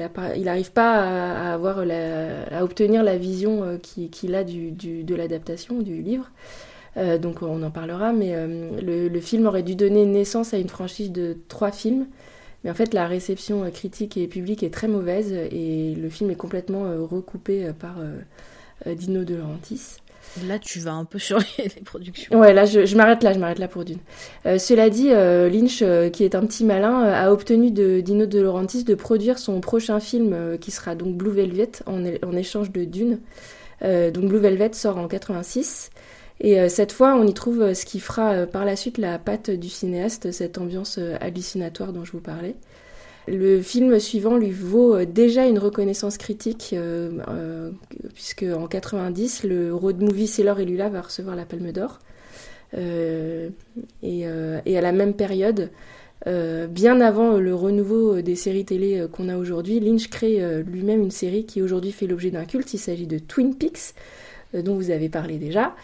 n'arrive 0.44 0.72
pas 0.72 0.94
à, 0.94 1.54
avoir 1.54 1.78
à 1.78 2.64
obtenir 2.64 3.02
la 3.02 3.16
vision 3.16 3.62
euh, 3.62 3.76
qu'il 3.78 4.34
a 4.34 4.44
du, 4.44 4.72
de 4.72 5.14
l'adaptation 5.14 5.80
du 5.80 6.02
livre. 6.02 6.30
donc 6.96 7.42
on 7.42 7.62
en 7.62 7.70
parlera, 7.70 8.12
mais 8.12 8.34
le, 8.82 9.20
film 9.20 9.46
aurait 9.46 9.62
dû 9.62 9.76
donner 9.76 10.04
naissance 10.04 10.52
à 10.52 10.58
une 10.58 10.68
franchise 10.68 11.10
de 11.10 11.38
trois 11.48 11.70
films. 11.70 12.06
Mais 12.64 12.70
en 12.70 12.74
fait, 12.74 12.94
la 12.94 13.06
réception 13.06 13.68
critique 13.70 14.16
et 14.16 14.28
publique 14.28 14.62
est 14.62 14.72
très 14.72 14.88
mauvaise 14.88 15.32
et 15.32 15.94
le 15.94 16.08
film 16.08 16.30
est 16.30 16.36
complètement 16.36 16.84
recoupé 17.06 17.70
par 17.78 17.96
Dino 18.86 19.24
De 19.24 19.34
Laurentiis. 19.34 19.96
Là, 20.46 20.58
tu 20.58 20.80
vas 20.80 20.92
un 20.92 21.04
peu 21.04 21.18
sur 21.18 21.38
les, 21.58 21.68
productions. 21.84 22.38
Ouais, 22.38 22.52
là, 22.52 22.64
je, 22.64 22.96
m'arrête 22.96 23.22
là, 23.22 23.32
je 23.32 23.38
m'arrête 23.38 23.58
là 23.58 23.68
pour 23.68 23.84
d'une. 23.84 23.98
Euh, 24.46 24.58
cela 24.58 24.88
dit, 24.88 25.10
euh, 25.10 25.48
Lynch, 25.50 25.82
euh, 25.82 26.08
qui 26.08 26.24
est 26.24 26.34
un 26.34 26.46
petit 26.46 26.64
malin, 26.64 27.02
a 27.02 27.30
obtenu 27.30 27.70
de 27.70 28.00
Dino 28.00 28.26
De 28.26 28.40
Laurentiis 28.40 28.84
de 28.84 28.94
produire 28.94 29.38
son 29.38 29.60
prochain 29.60 30.00
film, 30.00 30.58
qui 30.58 30.70
sera 30.70 30.94
donc 30.94 31.16
Blue 31.16 31.30
Velvet, 31.30 31.70
en, 31.86 32.02
en 32.04 32.36
échange 32.36 32.70
de 32.72 32.84
Dune. 32.84 33.18
donc 33.82 34.24
Blue 34.24 34.38
Velvet 34.38 34.72
sort 34.72 34.96
en 34.96 35.06
86. 35.06 35.90
Et 36.40 36.68
cette 36.68 36.90
fois, 36.90 37.14
on 37.14 37.26
y 37.26 37.34
trouve 37.34 37.72
ce 37.72 37.84
qui 37.84 38.00
fera 38.00 38.46
par 38.46 38.64
la 38.64 38.74
suite 38.74 38.98
la 38.98 39.18
patte 39.18 39.50
du 39.50 39.68
cinéaste, 39.68 40.32
cette 40.32 40.58
ambiance 40.58 40.98
hallucinatoire 41.20 41.92
dont 41.92 42.04
je 42.04 42.12
vous 42.12 42.20
parlais. 42.20 42.56
Le 43.28 43.62
film 43.62 44.00
suivant 44.00 44.36
lui 44.36 44.50
vaut 44.50 44.96
euh, 44.96 45.06
déjà 45.06 45.46
une 45.46 45.58
reconnaissance 45.58 46.18
critique, 46.18 46.70
euh, 46.72 47.18
euh, 47.28 47.70
puisque 48.14 48.42
en 48.44 48.66
90, 48.66 49.44
le 49.44 49.74
road 49.74 50.02
movie 50.02 50.26
Sailor 50.26 50.58
et 50.58 50.64
Lula 50.64 50.88
va 50.88 51.02
recevoir 51.02 51.36
la 51.36 51.44
Palme 51.44 51.70
d'Or. 51.72 52.00
et, 52.74 54.26
à 54.26 54.80
la 54.80 54.92
même 54.92 55.14
période, 55.14 55.70
bien 56.26 57.00
avant 57.00 57.36
le 57.36 57.54
renouveau 57.54 58.22
des 58.22 58.34
séries 58.34 58.64
télé 58.64 59.06
qu'on 59.12 59.28
a 59.28 59.36
aujourd'hui, 59.36 59.78
Lynch 59.78 60.08
crée 60.08 60.40
lui-même 60.62 61.02
une 61.02 61.10
série 61.10 61.44
qui 61.44 61.60
aujourd'hui 61.62 61.92
fait 61.92 62.06
l'objet 62.06 62.30
d'un 62.30 62.44
culte. 62.44 62.72
Il 62.72 62.78
s'agit 62.78 63.06
de 63.06 63.18
Twin 63.18 63.54
Peaks, 63.56 63.94
dont 64.54 64.74
vous 64.74 64.90
avez 64.90 65.10
parlé 65.10 65.36
déjà. 65.36 65.74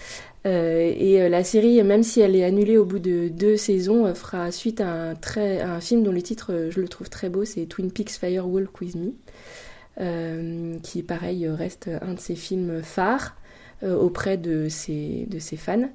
Euh, 0.46 0.92
et 0.96 1.20
euh, 1.20 1.29
la 1.29 1.42
série, 1.42 1.83
même 1.83 2.03
si 2.03 2.20
elle 2.20 2.37
est 2.37 2.44
annulée 2.44 2.79
au 2.79 2.85
bout 2.85 3.01
de 3.01 3.29
deux 3.29 3.57
saisons, 3.57 4.07
euh, 4.07 4.14
fera 4.14 4.51
suite 4.53 4.81
à 4.81 4.88
un, 4.88 5.14
très, 5.14 5.61
un 5.61 5.81
film 5.81 6.03
dont 6.03 6.12
le 6.12 6.22
titre, 6.22 6.68
je 6.70 6.81
le 6.81 6.88
trouve 6.88 7.11
très 7.11 7.29
beau, 7.29 7.44
c'est 7.44 7.66
Twin 7.66 7.90
Peaks 7.90 8.11
Firewalk 8.11 8.81
With 8.81 8.96
Me, 8.96 10.79
qui 10.83 11.03
pareil 11.03 11.48
reste 11.48 11.90
un 12.03 12.14
de 12.14 12.20
ses 12.20 12.37
films 12.37 12.83
phares 12.83 13.37
auprès 13.83 14.37
de 14.37 14.68
ses, 14.68 15.27
de 15.29 15.38
ses 15.38 15.57
fans. 15.57 15.88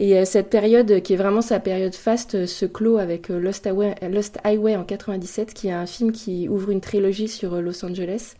Et 0.00 0.24
cette 0.24 0.48
période, 0.48 1.02
qui 1.02 1.14
est 1.14 1.16
vraiment 1.16 1.42
sa 1.42 1.60
période 1.60 1.94
faste, 1.94 2.46
se 2.46 2.64
clôt 2.64 2.98
avec 2.98 3.28
Lost 3.28 3.66
Highway, 3.66 3.94
Lost 4.10 4.38
Highway 4.44 4.76
en 4.76 4.84
97, 4.84 5.52
qui 5.52 5.68
est 5.68 5.72
un 5.72 5.86
film 5.86 6.12
qui 6.12 6.48
ouvre 6.48 6.70
une 6.70 6.80
trilogie 6.80 7.28
sur 7.28 7.60
Los 7.60 7.84
Angeles. 7.84 8.34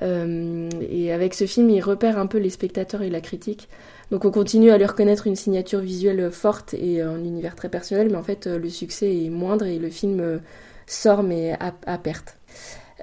et 0.00 1.12
avec 1.12 1.34
ce 1.34 1.44
film, 1.44 1.68
il 1.68 1.82
repère 1.82 2.18
un 2.18 2.26
peu 2.26 2.38
les 2.38 2.50
spectateurs 2.50 3.02
et 3.02 3.10
la 3.10 3.20
critique 3.20 3.68
donc 4.12 4.26
on 4.26 4.30
continue 4.30 4.70
à 4.70 4.76
lui 4.76 4.84
reconnaître 4.84 5.26
une 5.26 5.36
signature 5.36 5.80
visuelle 5.80 6.30
forte 6.30 6.74
et 6.74 7.00
un 7.00 7.24
univers 7.24 7.56
très 7.56 7.70
personnel, 7.70 8.08
mais 8.10 8.18
en 8.18 8.22
fait 8.22 8.46
le 8.46 8.68
succès 8.68 9.24
est 9.24 9.30
moindre 9.30 9.64
et 9.64 9.78
le 9.78 9.88
film 9.88 10.20
euh, 10.20 10.38
sort 10.86 11.22
mais 11.22 11.56
à, 11.58 11.96
perte. 11.96 12.36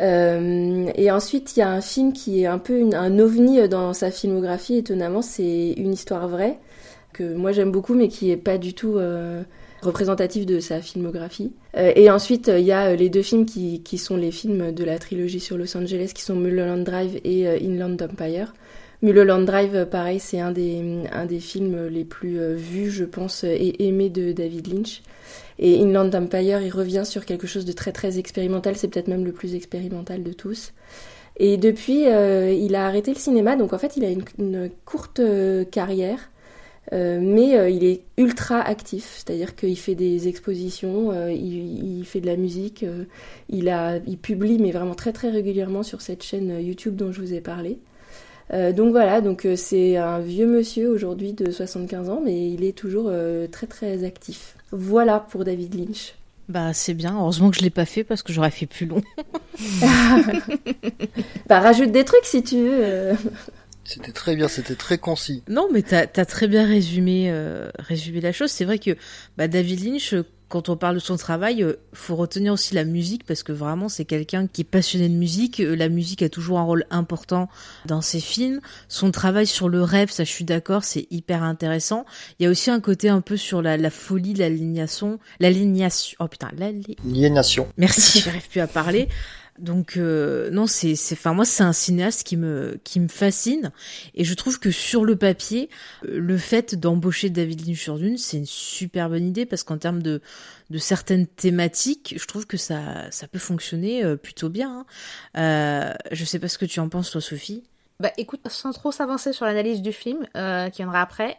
Euh, 0.01 0.87
et 0.93 1.09
ensuite, 1.09 1.57
il 1.57 1.61
y 1.61 1.63
a 1.63 1.69
un 1.71 1.81
film 1.81 2.13
qui 2.13 2.43
est 2.43 2.45
un 2.45 2.59
peu 2.59 2.87
un 2.93 3.17
ovni 3.17 3.67
dans 3.67 3.91
sa 3.93 4.11
filmographie, 4.11 4.77
étonnamment, 4.77 5.23
c'est 5.23 5.71
Une 5.77 5.93
histoire 5.93 6.27
vraie, 6.27 6.59
que 7.11 7.33
moi 7.33 7.53
j'aime 7.53 7.71
beaucoup, 7.71 7.95
mais 7.95 8.07
qui 8.07 8.29
est 8.29 8.37
pas 8.37 8.59
du 8.59 8.75
tout 8.75 8.97
euh, 8.97 9.41
représentatif 9.81 10.45
de 10.45 10.59
sa 10.59 10.79
filmographie. 10.79 11.53
et 11.73 12.11
ensuite, 12.11 12.51
il 12.55 12.65
y 12.65 12.71
a 12.71 12.95
les 12.95 13.09
deux 13.09 13.23
films 13.23 13.47
qui, 13.47 13.81
qui, 13.81 13.97
sont 13.97 14.15
les 14.15 14.31
films 14.31 14.73
de 14.73 14.83
la 14.83 14.99
trilogie 14.99 15.39
sur 15.39 15.57
Los 15.57 15.75
Angeles, 15.75 16.11
qui 16.13 16.21
sont 16.21 16.35
Mulholland 16.35 16.83
Drive 16.83 17.19
et 17.23 17.47
Inland 17.47 17.99
Empire. 17.99 18.53
Mulholland 19.01 19.45
Drive, 19.45 19.85
pareil, 19.85 20.19
c'est 20.19 20.41
un 20.41 20.51
des, 20.51 20.83
un 21.13 21.25
des 21.25 21.39
films 21.39 21.87
les 21.87 22.03
plus 22.03 22.37
euh, 22.37 22.53
vus, 22.55 22.91
je 22.91 23.05
pense, 23.05 23.45
et 23.45 23.75
aimés 23.79 24.09
de 24.09 24.33
David 24.33 24.67
Lynch. 24.67 25.01
Et 25.57 25.81
Inland 25.81 26.13
Empire, 26.13 26.61
il 26.61 26.69
revient 26.69 27.03
sur 27.05 27.25
quelque 27.25 27.47
chose 27.47 27.63
de 27.63 27.71
très 27.71 27.93
très 27.93 28.19
expérimental, 28.19 28.75
c'est 28.75 28.89
peut-être 28.89 29.07
même 29.07 29.23
le 29.23 29.31
plus 29.31 29.55
expérimental 29.55 30.21
de 30.21 30.33
tous. 30.33 30.73
Et 31.37 31.55
depuis, 31.55 32.07
euh, 32.07 32.51
il 32.51 32.75
a 32.75 32.85
arrêté 32.85 33.13
le 33.13 33.19
cinéma, 33.19 33.55
donc 33.55 33.71
en 33.71 33.77
fait, 33.77 33.95
il 33.95 34.03
a 34.03 34.09
une, 34.09 34.69
courte 34.83 35.21
euh, 35.21 35.63
carrière, 35.63 36.31
mais 36.91 37.71
il 37.71 37.83
est 37.83 38.01
ultra 38.17 38.59
actif, 38.59 39.17
c'est-à-dire 39.17 39.55
qu'il 39.55 39.77
fait 39.77 39.93
des 39.93 40.27
expositions, 40.27 41.13
il, 41.29 41.99
il, 41.99 42.03
fait 42.03 42.19
de 42.19 42.25
la 42.25 42.35
musique, 42.35 42.83
il, 43.47 43.69
a, 43.69 43.97
il 44.07 44.17
publie, 44.17 44.57
mais 44.57 44.71
vraiment 44.71 44.95
très 44.95 45.13
très 45.13 45.29
régulièrement 45.29 45.83
sur 45.83 46.01
cette 46.01 46.23
chaîne 46.23 46.59
YouTube 46.59 46.95
dont 46.95 47.11
je 47.11 47.21
vous 47.21 47.35
ai 47.35 47.41
parlé. 47.41 47.77
Euh, 48.51 48.73
donc 48.73 48.91
voilà, 48.91 49.21
donc 49.21 49.45
euh, 49.45 49.55
c'est 49.55 49.97
un 49.97 50.19
vieux 50.19 50.47
monsieur 50.47 50.89
aujourd'hui 50.89 51.33
de 51.33 51.51
75 51.51 52.09
ans, 52.09 52.21
mais 52.23 52.49
il 52.49 52.63
est 52.63 52.77
toujours 52.77 53.05
euh, 53.09 53.47
très 53.47 53.67
très 53.67 54.03
actif. 54.03 54.55
Voilà 54.71 55.19
pour 55.19 55.45
David 55.45 55.75
Lynch. 55.75 56.15
Bah 56.47 56.73
c'est 56.73 56.95
bien, 56.95 57.15
heureusement 57.15 57.51
que 57.51 57.57
je 57.57 57.61
l'ai 57.61 57.69
pas 57.69 57.85
fait 57.85 58.03
parce 58.03 58.23
que 58.23 58.33
j'aurais 58.33 58.49
fait 58.49 58.65
plus 58.65 58.87
long. 58.87 59.03
bah 61.47 61.59
rajoute 61.59 61.91
des 61.91 62.05
trucs 62.05 62.25
si 62.25 62.41
tu 62.41 62.55
veux. 62.57 63.13
C'était 63.89 64.11
très 64.11 64.35
bien, 64.35 64.47
c'était 64.47 64.75
très 64.75 64.99
concis. 64.99 65.41
Non, 65.49 65.67
mais 65.73 65.81
t'as 65.81 66.05
as 66.15 66.25
très 66.25 66.47
bien 66.47 66.63
résumé, 66.63 67.31
euh, 67.31 67.71
résumé 67.79 68.21
la 68.21 68.31
chose. 68.31 68.51
C'est 68.51 68.63
vrai 68.63 68.77
que 68.77 68.95
bah, 69.35 69.47
David 69.47 69.83
Lynch, 69.83 70.13
quand 70.49 70.67
on 70.67 70.75
parle 70.75 70.95
de 70.95 70.99
son 70.99 71.15
travail, 71.15 71.63
euh, 71.63 71.73
faut 71.93 72.15
retenir 72.15 72.51
aussi 72.53 72.73
la 72.75 72.83
musique 72.83 73.23
parce 73.25 73.43
que 73.43 73.51
vraiment 73.51 73.87
c'est 73.87 74.03
quelqu'un 74.05 74.47
qui 74.47 74.61
est 74.61 74.65
passionné 74.65 75.07
de 75.07 75.13
musique. 75.13 75.59
Euh, 75.59 75.75
La 75.75 75.87
musique 75.89 76.21
a 76.23 76.29
toujours 76.29 76.59
un 76.59 76.63
rôle 76.63 76.85
important 76.89 77.47
dans 77.85 78.01
ses 78.01 78.19
films. 78.19 78.59
Son 78.87 79.11
travail 79.11 79.45
sur 79.47 79.69
le 79.69 79.81
rêve, 79.83 80.09
ça 80.11 80.23
je 80.23 80.29
suis 80.31 80.45
d'accord, 80.45 80.83
c'est 80.83 81.07
hyper 81.11 81.43
intéressant. 81.43 82.05
Il 82.39 82.43
y 82.43 82.45
a 82.47 82.49
aussi 82.49 82.71
un 82.71 82.79
côté 82.81 83.09
un 83.09 83.21
peu 83.21 83.37
sur 83.37 83.61
la, 83.61 83.77
la 83.77 83.89
folie, 83.91 84.33
l'alignation, 84.33 85.19
l'alignation. 85.39 86.17
Oh 86.19 86.27
putain, 86.27 86.49
l'ali- 86.57 86.97
Liénation. 87.05 87.67
Merci, 87.77 88.19
j'arrive 88.25 88.49
plus 88.49 88.59
à 88.61 88.67
parler. 88.67 89.07
Donc 89.59 89.97
euh, 89.97 90.49
non, 90.51 90.67
c'est 90.67 90.95
c'est 90.95 91.15
enfin 91.15 91.33
moi 91.33 91.45
c'est 91.45 91.63
un 91.63 91.73
cinéaste 91.73 92.23
qui 92.23 92.37
me 92.37 92.79
qui 92.83 92.99
me 92.99 93.07
fascine 93.07 93.71
et 94.15 94.23
je 94.23 94.33
trouve 94.33 94.59
que 94.59 94.71
sur 94.71 95.05
le 95.05 95.15
papier 95.15 95.69
euh, 96.05 96.19
le 96.19 96.37
fait 96.37 96.75
d'embaucher 96.75 97.29
David 97.29 97.67
Lynch 97.67 97.81
sur 97.81 97.97
Dune, 97.97 98.17
c'est 98.17 98.37
une 98.37 98.45
super 98.45 99.09
bonne 99.09 99.25
idée 99.25 99.45
parce 99.45 99.63
qu'en 99.63 99.77
termes 99.77 100.01
de 100.01 100.21
de 100.69 100.77
certaines 100.77 101.27
thématiques, 101.27 102.15
je 102.17 102.25
trouve 102.25 102.45
que 102.45 102.57
ça 102.57 103.09
ça 103.11 103.27
peut 103.27 103.39
fonctionner 103.39 104.03
euh, 104.03 104.15
plutôt 104.15 104.49
bien. 104.49 104.79
Hein. 104.79 104.85
Euh, 105.37 105.93
je 106.11 106.25
sais 106.25 106.39
pas 106.39 106.47
ce 106.47 106.57
que 106.57 106.65
tu 106.65 106.79
en 106.79 106.89
penses 106.89 107.11
toi 107.11 107.21
Sophie. 107.21 107.63
Bah 107.99 108.11
écoute, 108.15 108.39
sans 108.47 108.71
trop 108.71 108.93
s'avancer 108.93 109.33
sur 109.33 109.45
l'analyse 109.45 109.81
du 109.81 109.91
film, 109.91 110.25
euh, 110.37 110.69
qui 110.69 110.77
viendra 110.77 111.01
après, 111.01 111.37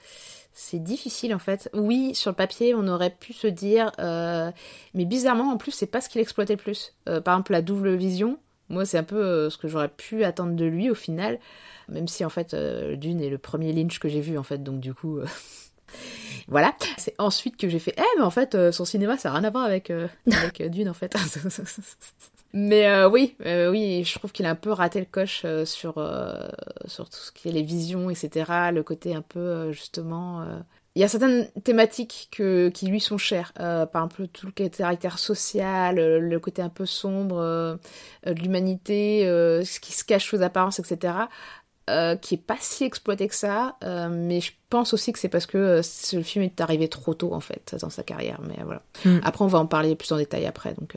c'est 0.52 0.82
difficile 0.82 1.34
en 1.34 1.38
fait. 1.38 1.70
Oui, 1.74 2.14
sur 2.14 2.30
le 2.30 2.36
papier, 2.36 2.74
on 2.74 2.86
aurait 2.88 3.10
pu 3.10 3.32
se 3.32 3.46
dire, 3.46 3.92
euh, 3.98 4.50
mais 4.94 5.04
bizarrement, 5.04 5.52
en 5.52 5.56
plus, 5.56 5.72
c'est 5.72 5.86
pas 5.86 6.00
ce 6.00 6.08
qu'il 6.08 6.20
exploitait 6.20 6.54
le 6.54 6.58
plus. 6.58 6.94
Euh, 7.08 7.20
par 7.20 7.34
exemple, 7.34 7.52
la 7.52 7.62
double 7.62 7.94
vision, 7.94 8.38
moi, 8.68 8.84
c'est 8.84 8.98
un 8.98 9.04
peu 9.04 9.22
euh, 9.22 9.50
ce 9.50 9.58
que 9.58 9.68
j'aurais 9.68 9.88
pu 9.88 10.24
attendre 10.24 10.54
de 10.54 10.64
lui 10.64 10.90
au 10.90 10.94
final, 10.94 11.38
même 11.88 12.08
si 12.08 12.24
en 12.24 12.28
fait, 12.30 12.54
Dune 12.54 13.20
est 13.20 13.30
le 13.30 13.38
premier 13.38 13.72
Lynch 13.72 13.98
que 13.98 14.08
j'ai 14.08 14.20
vu 14.20 14.38
en 14.38 14.42
fait, 14.42 14.62
donc 14.62 14.80
du 14.80 14.94
coup. 14.94 15.20
Voilà, 16.46 16.74
c'est 16.98 17.14
ensuite 17.18 17.56
que 17.56 17.68
j'ai 17.68 17.80
fait, 17.80 17.94
eh, 17.96 18.18
mais 18.18 18.24
en 18.24 18.30
fait, 18.30 18.70
son 18.70 18.84
cinéma, 18.84 19.18
ça 19.18 19.28
n'a 19.28 19.36
rien 19.36 19.44
à 19.44 19.50
voir 19.50 19.64
avec, 19.64 19.92
Dune, 20.70 20.88
en 20.88 20.94
fait. 20.94 21.14
mais 22.52 22.86
euh, 22.88 23.08
oui, 23.08 23.36
euh, 23.46 23.70
oui, 23.70 24.02
je 24.04 24.18
trouve 24.18 24.32
qu'il 24.32 24.46
a 24.46 24.50
un 24.50 24.56
peu 24.56 24.72
raté 24.72 24.98
le 24.98 25.06
coche 25.06 25.42
euh, 25.44 25.64
sur, 25.64 25.94
sur 26.86 27.08
tout 27.08 27.18
ce 27.18 27.32
qui 27.32 27.48
est 27.48 27.52
les 27.52 27.62
visions, 27.62 28.10
etc. 28.10 28.70
Le 28.72 28.82
côté 28.82 29.14
un 29.14 29.22
peu, 29.22 29.72
justement... 29.72 30.44
Il 30.96 31.02
y 31.02 31.04
a 31.04 31.08
certaines 31.08 31.48
thématiques 31.62 32.28
que, 32.32 32.68
qui 32.68 32.88
lui 32.88 32.98
sont 32.98 33.16
chères, 33.16 33.52
par 33.54 33.86
exemple 34.02 34.26
tout 34.26 34.46
le 34.46 34.68
caractère 34.68 35.20
social, 35.20 35.94
le 36.18 36.40
côté 36.40 36.62
un 36.62 36.68
peu 36.68 36.84
sombre 36.84 37.78
de 38.26 38.32
l'humanité, 38.32 39.22
ce 39.22 39.78
qui 39.78 39.92
se 39.92 40.02
cache 40.02 40.28
sous 40.28 40.42
apparence, 40.42 40.80
etc 40.80 41.14
qui 42.20 42.34
est 42.34 42.44
pas 42.44 42.56
si 42.60 42.84
exploité 42.84 43.26
que 43.26 43.34
ça, 43.34 43.76
mais 44.10 44.40
je 44.40 44.52
pense 44.68 44.92
aussi 44.92 45.12
que 45.12 45.18
c'est 45.18 45.28
parce 45.28 45.46
que 45.46 45.80
ce 45.82 46.22
film 46.22 46.44
est 46.44 46.60
arrivé 46.60 46.88
trop 46.88 47.14
tôt 47.14 47.34
en 47.34 47.40
fait 47.40 47.76
dans 47.80 47.90
sa 47.90 48.02
carrière. 48.02 48.40
Mais 48.42 48.62
voilà. 48.64 48.82
Mm. 49.04 49.18
Après, 49.24 49.44
on 49.44 49.48
va 49.48 49.58
en 49.58 49.66
parler 49.66 49.96
plus 49.96 50.10
en 50.12 50.16
détail 50.16 50.46
après. 50.46 50.74
Donc, 50.74 50.96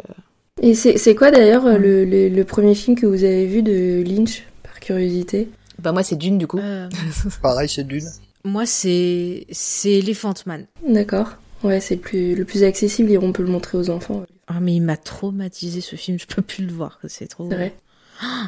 Et 0.61 0.75
c'est 0.75 0.97
c'est 0.97 1.15
quoi 1.15 1.31
d'ailleurs 1.31 1.65
euh, 1.65 1.77
le, 1.77 2.05
le, 2.05 2.29
le 2.29 2.43
premier 2.43 2.75
film 2.75 2.95
que 2.97 3.05
vous 3.05 3.23
avez 3.23 3.45
vu 3.47 3.63
de 3.63 4.03
Lynch, 4.05 4.43
par 4.61 4.79
curiosité? 4.79 5.49
Bah 5.81 5.91
moi 5.91 6.03
c'est 6.03 6.15
Dune 6.15 6.37
du 6.37 6.47
coup. 6.47 6.59
Euh, 6.59 6.87
Pareil, 7.41 7.67
c'est 7.67 7.83
d'une. 7.85 8.07
moi 8.45 8.65
c'est 8.65 9.47
c'est 9.51 9.93
Elephant 9.99 10.33
Man. 10.45 10.67
D'accord. 10.87 11.31
Ouais, 11.63 11.79
c'est 11.79 11.95
le 11.95 12.01
plus, 12.01 12.35
le 12.35 12.43
plus 12.45 12.63
accessible 12.63 13.09
et 13.11 13.17
on 13.17 13.31
peut 13.31 13.41
le 13.41 13.49
montrer 13.49 13.77
aux 13.77 13.89
enfants. 13.89 14.23
Ah 14.47 14.59
mais 14.61 14.75
il 14.75 14.81
m'a 14.81 14.97
traumatisé 14.97 15.79
ce 15.81 15.95
film, 15.95 16.19
je 16.19 16.27
peux 16.27 16.41
plus 16.41 16.65
le 16.65 16.73
voir, 16.73 16.99
c'est 17.07 17.27
trop. 17.27 17.47
C'est 17.49 17.55
vrai? 17.55 17.73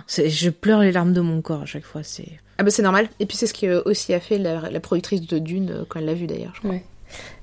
C'est- 0.05 0.29
Je 0.29 0.49
pleure 0.49 0.81
les 0.81 0.91
larmes 0.91 1.13
de 1.13 1.21
mon 1.21 1.41
corps 1.41 1.61
à 1.63 1.65
chaque 1.65 1.85
fois. 1.85 2.03
C'est. 2.03 2.27
Ah 2.59 2.63
bah 2.63 2.69
c'est 2.69 2.83
normal. 2.83 3.09
Et 3.19 3.25
puis 3.25 3.35
c'est 3.35 3.47
ce 3.47 3.53
qui 3.53 3.67
euh, 3.67 3.81
aussi 3.85 4.13
a 4.13 4.19
fait 4.19 4.37
la, 4.37 4.69
la 4.69 4.79
productrice 4.79 5.21
de 5.21 5.39
Dune 5.39 5.85
quand 5.89 5.99
elle 5.99 6.05
l'a 6.05 6.13
vu 6.13 6.27
d'ailleurs. 6.27 6.53
Je 6.55 6.59
crois. 6.59 6.77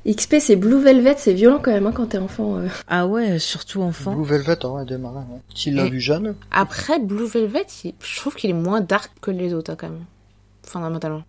XP, 0.07 0.37
c'est 0.41 0.57
Blue 0.57 0.81
Velvet, 0.83 1.15
c'est 1.19 1.33
violent 1.33 1.61
quand 1.63 1.71
même 1.71 1.87
hein, 1.87 1.93
quand 1.95 2.07
t'es 2.07 2.19
enfant. 2.19 2.57
euh. 2.57 2.67
Ah 2.89 3.07
ouais, 3.07 3.39
surtout 3.39 3.83
enfant. 3.83 4.15
Blue 4.15 4.25
Velvet, 4.25 4.57
hein, 4.65 4.85
marins. 4.99 5.27
Ouais. 5.31 5.39
S'il 5.55 5.77
l'a 5.77 5.85
vu 5.85 6.01
jeune, 6.01 6.35
Après 6.51 6.99
Blue 6.99 7.27
Velvet, 7.27 7.67
il- 7.85 7.95
je 8.03 8.17
trouve 8.17 8.35
qu'il 8.35 8.51
est 8.51 8.55
moins 8.55 8.81
dark 8.81 9.13
que 9.21 9.31
les 9.31 9.55
autres 9.55 9.71
hein, 9.73 9.77
quand 9.79 9.89
même, 9.89 10.05
fondamentalement. 10.67 11.23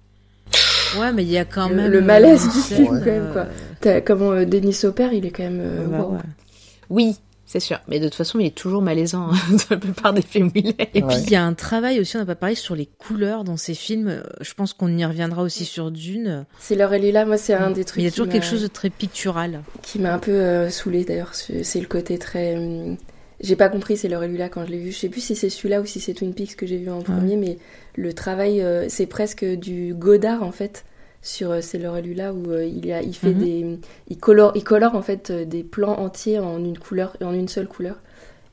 Ouais, 1.00 1.12
mais 1.12 1.24
il 1.24 1.30
y 1.30 1.38
a 1.38 1.46
quand 1.46 1.70
même 1.70 1.90
le 1.92 2.02
malaise 2.02 2.44
du 2.52 2.60
film, 2.60 2.88
quand 2.88 3.06
même, 3.06 3.28
euh, 3.30 3.34
quoi. 3.34 3.46
T'as- 3.82 4.02
Comment 4.02 4.32
euh, 4.32 4.46
Denis 4.46 4.78
Hopper, 4.84 5.10
il 5.14 5.26
est 5.26 5.32
quand 5.32 5.44
même. 5.44 5.60
euh, 5.62 5.86
bah 5.88 6.00
wow. 6.02 6.14
ouais. 6.14 6.20
Oui, 6.90 7.16
c'est 7.46 7.60
sûr. 7.60 7.80
Mais 7.88 8.00
de 8.00 8.06
toute 8.06 8.16
façon, 8.16 8.40
il 8.40 8.46
est 8.48 8.56
toujours 8.56 8.82
malaisant 8.82 9.30
hein, 9.32 9.38
dans 9.52 9.58
la 9.72 9.78
plupart 9.78 10.14
des 10.14 10.22
films 10.22 10.48
où 10.48 10.52
il 10.56 10.70
est. 10.80 10.90
Et 10.94 11.04
Ouais. 11.04 11.14
puis 11.16 11.24
il 11.28 11.32
y 11.32 11.36
a 11.36 11.44
un 11.44 11.54
travail 11.54 12.00
aussi, 12.00 12.16
on 12.16 12.20
n'a 12.20 12.26
pas 12.26 12.36
parlé 12.36 12.56
sur 12.56 12.76
les 12.76 12.86
couleurs 12.86 13.44
dans 13.44 13.58
ces 13.58 13.74
films. 13.74 14.08
Euh, 14.08 14.22
Je 14.42 14.54
pense 14.54 14.74
qu'on 14.74 14.96
y 14.98 15.06
reviendra 15.06 15.42
aussi 15.44 15.66
sur 15.66 15.92
Dune. 15.92 16.46
C'est 16.60 16.76
et 16.76 17.00
Lila, 17.00 17.26
moi 17.26 17.38
c'est 17.38 17.54
un 17.54 17.72
des 17.72 17.86
trucs. 17.86 18.02
Il 18.02 18.06
y 18.06 18.08
a 18.08 18.12
toujours 18.12 18.30
quelque 18.30 18.46
chose 18.46 18.62
de 18.62 18.68
très 18.68 18.90
pictural. 18.90 19.62
qui 19.82 20.00
m'a 20.00 20.14
un 20.14 20.20
peu 20.20 20.32
euh, 20.32 20.70
saoulée 20.70 21.04
d'ailleurs. 21.04 21.34
C'est 21.34 21.80
le 21.80 21.88
côté 21.88 22.18
très. 22.18 22.56
hum, 22.58 22.98
J'ai 23.42 23.56
pas 23.56 23.68
compris, 23.70 23.98
c'est 23.98 24.08
et 24.10 24.28
Lula 24.28 24.48
quand 24.50 24.66
je 24.66 24.72
l'ai 24.72 24.80
vu. 24.80 24.92
Je 24.92 24.98
sais 24.98 25.10
plus 25.10 25.22
si 25.22 25.36
c'est 25.36 25.50
celui-là 25.50 25.82
ou 25.82 25.86
si 25.86 26.00
c'est 26.00 26.14
Twin 26.14 26.34
Peaks 26.34 26.56
que 26.56 26.66
j'ai 26.66 26.78
vu 26.78 26.90
en 26.90 27.02
premier, 27.02 27.36
mais 27.36 27.58
le 27.96 28.14
travail, 28.14 28.62
euh, 28.62 28.86
c'est 28.90 29.06
presque 29.06 29.44
du 29.44 29.94
Godard 29.94 30.44
en 30.44 30.52
fait 30.52 30.86
sur 31.24 31.50
euh, 31.50 31.62
C'est 31.62 31.80
Laure 31.80 31.98
et 31.98 32.02
Lula 32.04 32.34
où 32.34 32.52
euh, 32.52 32.64
il, 32.66 32.92
a, 32.92 33.02
il 33.02 33.16
fait 33.16 33.34
Mhm. 33.34 33.40
des. 33.40 33.80
Il 34.10 34.18
colore, 34.20 34.52
il 34.54 34.64
colore 34.64 34.94
en 34.94 35.02
fait 35.02 35.32
euh, 35.32 35.46
des 35.46 35.64
plans 35.64 35.98
entiers 36.00 36.38
en 36.38 36.64
une 36.64 36.78
couleur, 36.78 37.18
en 37.24 37.34
une 37.34 37.48
seule 37.48 37.68
couleur. 37.68 37.96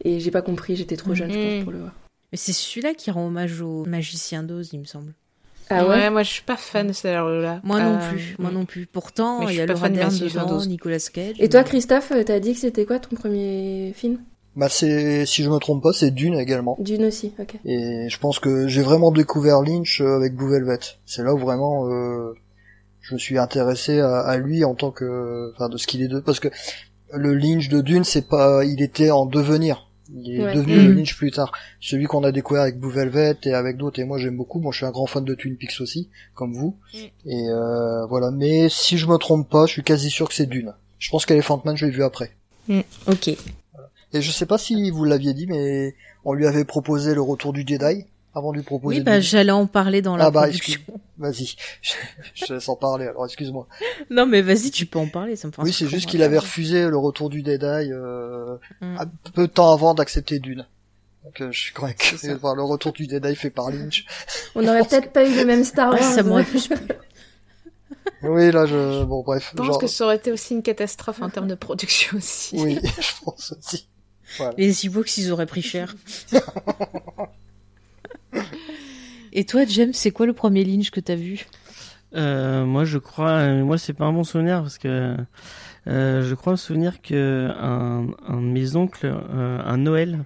Et 0.02 0.18
j'ai 0.20 0.30
pas 0.30 0.40
compris, 0.40 0.76
j'étais 0.76 0.96
trop 0.96 1.14
jeune, 1.14 1.30
je 1.30 1.36
Mhm. 1.38 1.44
pense, 1.56 1.62
pour 1.64 1.72
le 1.72 1.80
voir. 1.80 1.92
Mais 2.32 2.38
c'est 2.38 2.52
celui-là 2.54 2.94
qui 2.94 3.10
rend 3.10 3.26
hommage 3.26 3.60
au 3.60 3.84
magicien 3.84 4.42
d'Oz, 4.42 4.70
il 4.72 4.78
me 4.80 4.84
semble. 4.86 5.12
Ah 5.68 5.86
ouais, 5.86 6.10
moi 6.10 6.22
je 6.24 6.30
suis 6.32 6.42
pas 6.42 6.56
fan 6.56 6.88
de 6.88 6.92
celle 6.92 7.14
là. 7.14 7.60
Moi 7.62 7.80
non 7.80 7.98
plus, 8.08 8.34
moi 8.40 8.50
non 8.50 8.64
plus. 8.64 8.86
Pourtant, 8.86 9.48
il 9.48 9.54
y 9.56 9.60
a 9.60 9.66
Laura 9.66 9.80
fan 9.82 9.92
de 9.92 10.24
dedans, 10.24 10.46
d'Oz. 10.46 10.68
Nicolas 10.68 10.98
Cage. 11.12 11.36
Et 11.38 11.48
toi, 11.48 11.62
Christophe, 11.62 12.12
t'as 12.26 12.40
dit 12.40 12.54
que 12.54 12.58
c'était 12.60 12.86
quoi 12.86 12.98
ton 12.98 13.14
premier 13.14 13.92
film? 13.94 14.18
Bah 14.56 14.68
c'est, 14.68 15.26
si 15.26 15.44
je 15.44 15.50
me 15.50 15.58
trompe 15.58 15.80
pas, 15.82 15.92
c'est 15.92 16.10
Dune 16.10 16.34
également. 16.34 16.76
Dune 16.80 17.04
aussi, 17.04 17.32
ok. 17.38 17.54
Et 17.64 18.08
je 18.08 18.18
pense 18.18 18.40
que 18.40 18.66
j'ai 18.66 18.82
vraiment 18.82 19.12
découvert 19.12 19.62
Lynch 19.62 20.00
avec 20.00 20.34
Blue 20.34 20.50
Velvet. 20.50 20.80
C'est 21.06 21.22
là 21.22 21.34
où 21.34 21.38
vraiment 21.38 21.88
euh, 21.88 22.34
je 23.10 23.14
me 23.14 23.18
suis 23.18 23.38
intéressé 23.38 23.98
à, 24.00 24.20
à 24.20 24.36
lui 24.36 24.64
en 24.64 24.74
tant 24.74 24.90
que, 24.92 25.52
enfin, 25.54 25.68
de 25.68 25.76
ce 25.76 25.86
qu'il 25.86 26.00
est 26.02 26.08
de, 26.08 26.20
parce 26.20 26.40
que 26.40 26.48
le 27.12 27.34
Lynch 27.34 27.68
de 27.68 27.80
Dune, 27.80 28.04
c'est 28.04 28.28
pas, 28.28 28.64
il 28.64 28.80
était 28.82 29.10
en 29.10 29.26
devenir. 29.26 29.88
Il 30.14 30.34
est 30.36 30.42
Ouais. 30.44 30.54
devenu 30.54 30.76
le 30.76 30.92
Lynch 30.94 31.16
plus 31.16 31.30
tard. 31.30 31.52
Celui 31.80 32.06
qu'on 32.06 32.24
a 32.24 32.32
découvert 32.32 32.62
avec 32.62 32.78
Blue 32.80 32.90
Velvet 32.90 33.36
et 33.44 33.52
avec 33.54 33.76
d'autres. 33.76 34.00
Et 34.00 34.04
moi, 34.04 34.18
j'aime 34.18 34.36
beaucoup. 34.36 34.58
Bon, 34.60 34.70
je 34.72 34.78
suis 34.78 34.86
un 34.86 34.90
grand 34.90 35.06
fan 35.06 35.24
de 35.24 35.34
Twin 35.34 35.56
Peaks 35.56 35.80
aussi, 35.80 36.08
comme 36.34 36.52
vous. 36.54 36.76
Et 37.26 37.48
euh, 37.48 38.06
voilà. 38.06 38.30
Mais 38.32 38.68
si 38.68 38.96
je 38.98 39.06
me 39.06 39.16
trompe 39.18 39.48
pas, 39.48 39.66
je 39.66 39.72
suis 39.72 39.84
quasi 39.84 40.10
sûr 40.10 40.28
que 40.28 40.34
c'est 40.34 40.46
Dune. 40.46 40.72
Je 40.98 41.10
pense 41.10 41.26
qu'Elephant 41.26 41.60
Man, 41.64 41.76
je 41.76 41.86
l'ai 41.86 41.92
vu 41.92 42.02
après. 42.04 42.30
Ok. 43.06 43.28
Et 44.12 44.20
je 44.20 44.30
sais 44.32 44.46
pas 44.46 44.58
si 44.58 44.90
vous 44.90 45.04
l'aviez 45.04 45.32
dit, 45.34 45.46
mais 45.46 45.94
on 46.24 46.32
lui 46.32 46.46
avait 46.46 46.64
proposé 46.64 47.14
le 47.14 47.22
retour 47.22 47.52
du 47.52 47.64
Jedi 47.66 48.04
avant 48.34 48.52
de 48.52 48.58
lui 48.58 48.62
proposer. 48.64 48.98
Oui, 48.98 49.02
bah 49.02 49.20
j'allais 49.20 49.50
en 49.52 49.66
parler 49.66 50.02
dans 50.02 50.16
la 50.16 50.26
Ah 50.26 50.30
bah, 50.30 50.42
production. 50.42 50.80
excuse- 50.80 50.94
Vas-y, 51.18 51.54
je, 51.82 51.92
je 52.34 52.44
te 52.46 52.52
laisse 52.54 52.68
en 52.68 52.76
parler, 52.76 53.06
alors 53.06 53.26
excuse-moi. 53.26 53.66
Non, 54.08 54.24
mais 54.24 54.40
vas-y, 54.40 54.70
tu 54.70 54.86
peux 54.86 54.98
en 54.98 55.08
parler, 55.08 55.36
ça 55.36 55.48
me 55.48 55.52
fait 55.52 55.60
Oui, 55.62 55.72
c'est 55.72 55.86
juste 55.88 56.08
qu'il 56.08 56.22
avait 56.22 56.38
refusé 56.38 56.88
le 56.88 56.96
retour 56.96 57.28
du 57.28 57.44
Jedi 57.44 57.90
euh, 57.92 58.56
Mm. 58.80 58.96
un 59.00 59.06
peu 59.34 59.42
de 59.46 59.52
temps 59.52 59.72
avant 59.72 59.92
d'accepter 59.94 60.38
Dune. 60.38 60.66
Donc 61.24 61.40
euh, 61.42 61.52
je 61.52 61.60
suis 61.60 61.74
convaincu 61.74 62.16
de 62.26 62.32
voir 62.34 62.54
le 62.54 62.62
retour 62.62 62.92
du 62.92 63.04
Jedi 63.08 63.36
fait 63.36 63.50
par 63.50 63.70
Lynch. 63.70 64.06
On 64.54 64.66
aurait 64.66 64.82
peut-être 64.84 65.12
pas 65.12 65.26
eu 65.28 65.34
le 65.36 65.44
même 65.44 65.64
Star 65.64 65.90
Wars. 65.90 65.98
Ouais, 66.00 66.02
ça 66.02 66.22
m'aurait 66.22 66.44
plus 66.44 66.68
plu. 66.68 66.78
Oui, 68.22 68.50
là, 68.52 68.66
je... 68.66 69.02
Bon, 69.04 69.22
bref. 69.22 69.48
Je 69.52 69.56
pense 69.56 69.66
genre- 69.66 69.78
que 69.78 69.86
ça 69.86 70.04
aurait 70.04 70.16
été 70.16 70.30
aussi 70.30 70.52
une 70.54 70.62
catastrophe 70.62 71.22
en 71.22 71.30
termes 71.30 71.48
de 71.48 71.54
production 71.54 72.18
aussi. 72.18 72.54
Oui, 72.58 72.78
je 72.82 73.24
pense 73.24 73.52
aussi. 73.58 73.88
Voilà. 74.36 74.52
Les 74.58 74.84
Ewoks, 74.86 75.16
ils 75.18 75.32
auraient 75.32 75.46
pris 75.46 75.62
cher. 75.62 75.94
Et 79.32 79.44
toi, 79.44 79.64
James, 79.66 79.92
c'est 79.92 80.10
quoi 80.10 80.26
le 80.26 80.32
premier 80.32 80.64
Lynch 80.64 80.90
que 80.90 81.00
t'as 81.00 81.14
vu? 81.14 81.46
Euh, 82.16 82.64
moi, 82.64 82.84
je 82.84 82.98
crois, 82.98 83.30
euh, 83.30 83.64
moi, 83.64 83.78
c'est 83.78 83.92
pas 83.92 84.04
un 84.04 84.12
bon 84.12 84.24
souvenir 84.24 84.62
parce 84.62 84.78
que 84.78 85.16
euh, 85.86 86.22
je 86.22 86.34
crois 86.34 86.52
me 86.52 86.56
souvenir 86.56 87.00
que 87.00 87.48
un, 87.56 88.06
un 88.26 88.36
de 88.40 88.46
mes 88.46 88.76
oncles, 88.76 89.14
un 89.32 89.76
Noël, 89.76 90.24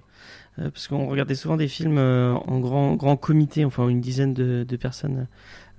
parce 0.57 0.87
qu'on 0.87 1.07
regardait 1.07 1.35
souvent 1.35 1.57
des 1.57 1.67
films 1.67 1.97
en 1.97 2.59
grand 2.59 2.95
grand 2.95 3.17
comité, 3.17 3.65
enfin 3.65 3.87
une 3.87 4.01
dizaine 4.01 4.33
de, 4.33 4.65
de 4.67 4.75
personnes 4.77 5.27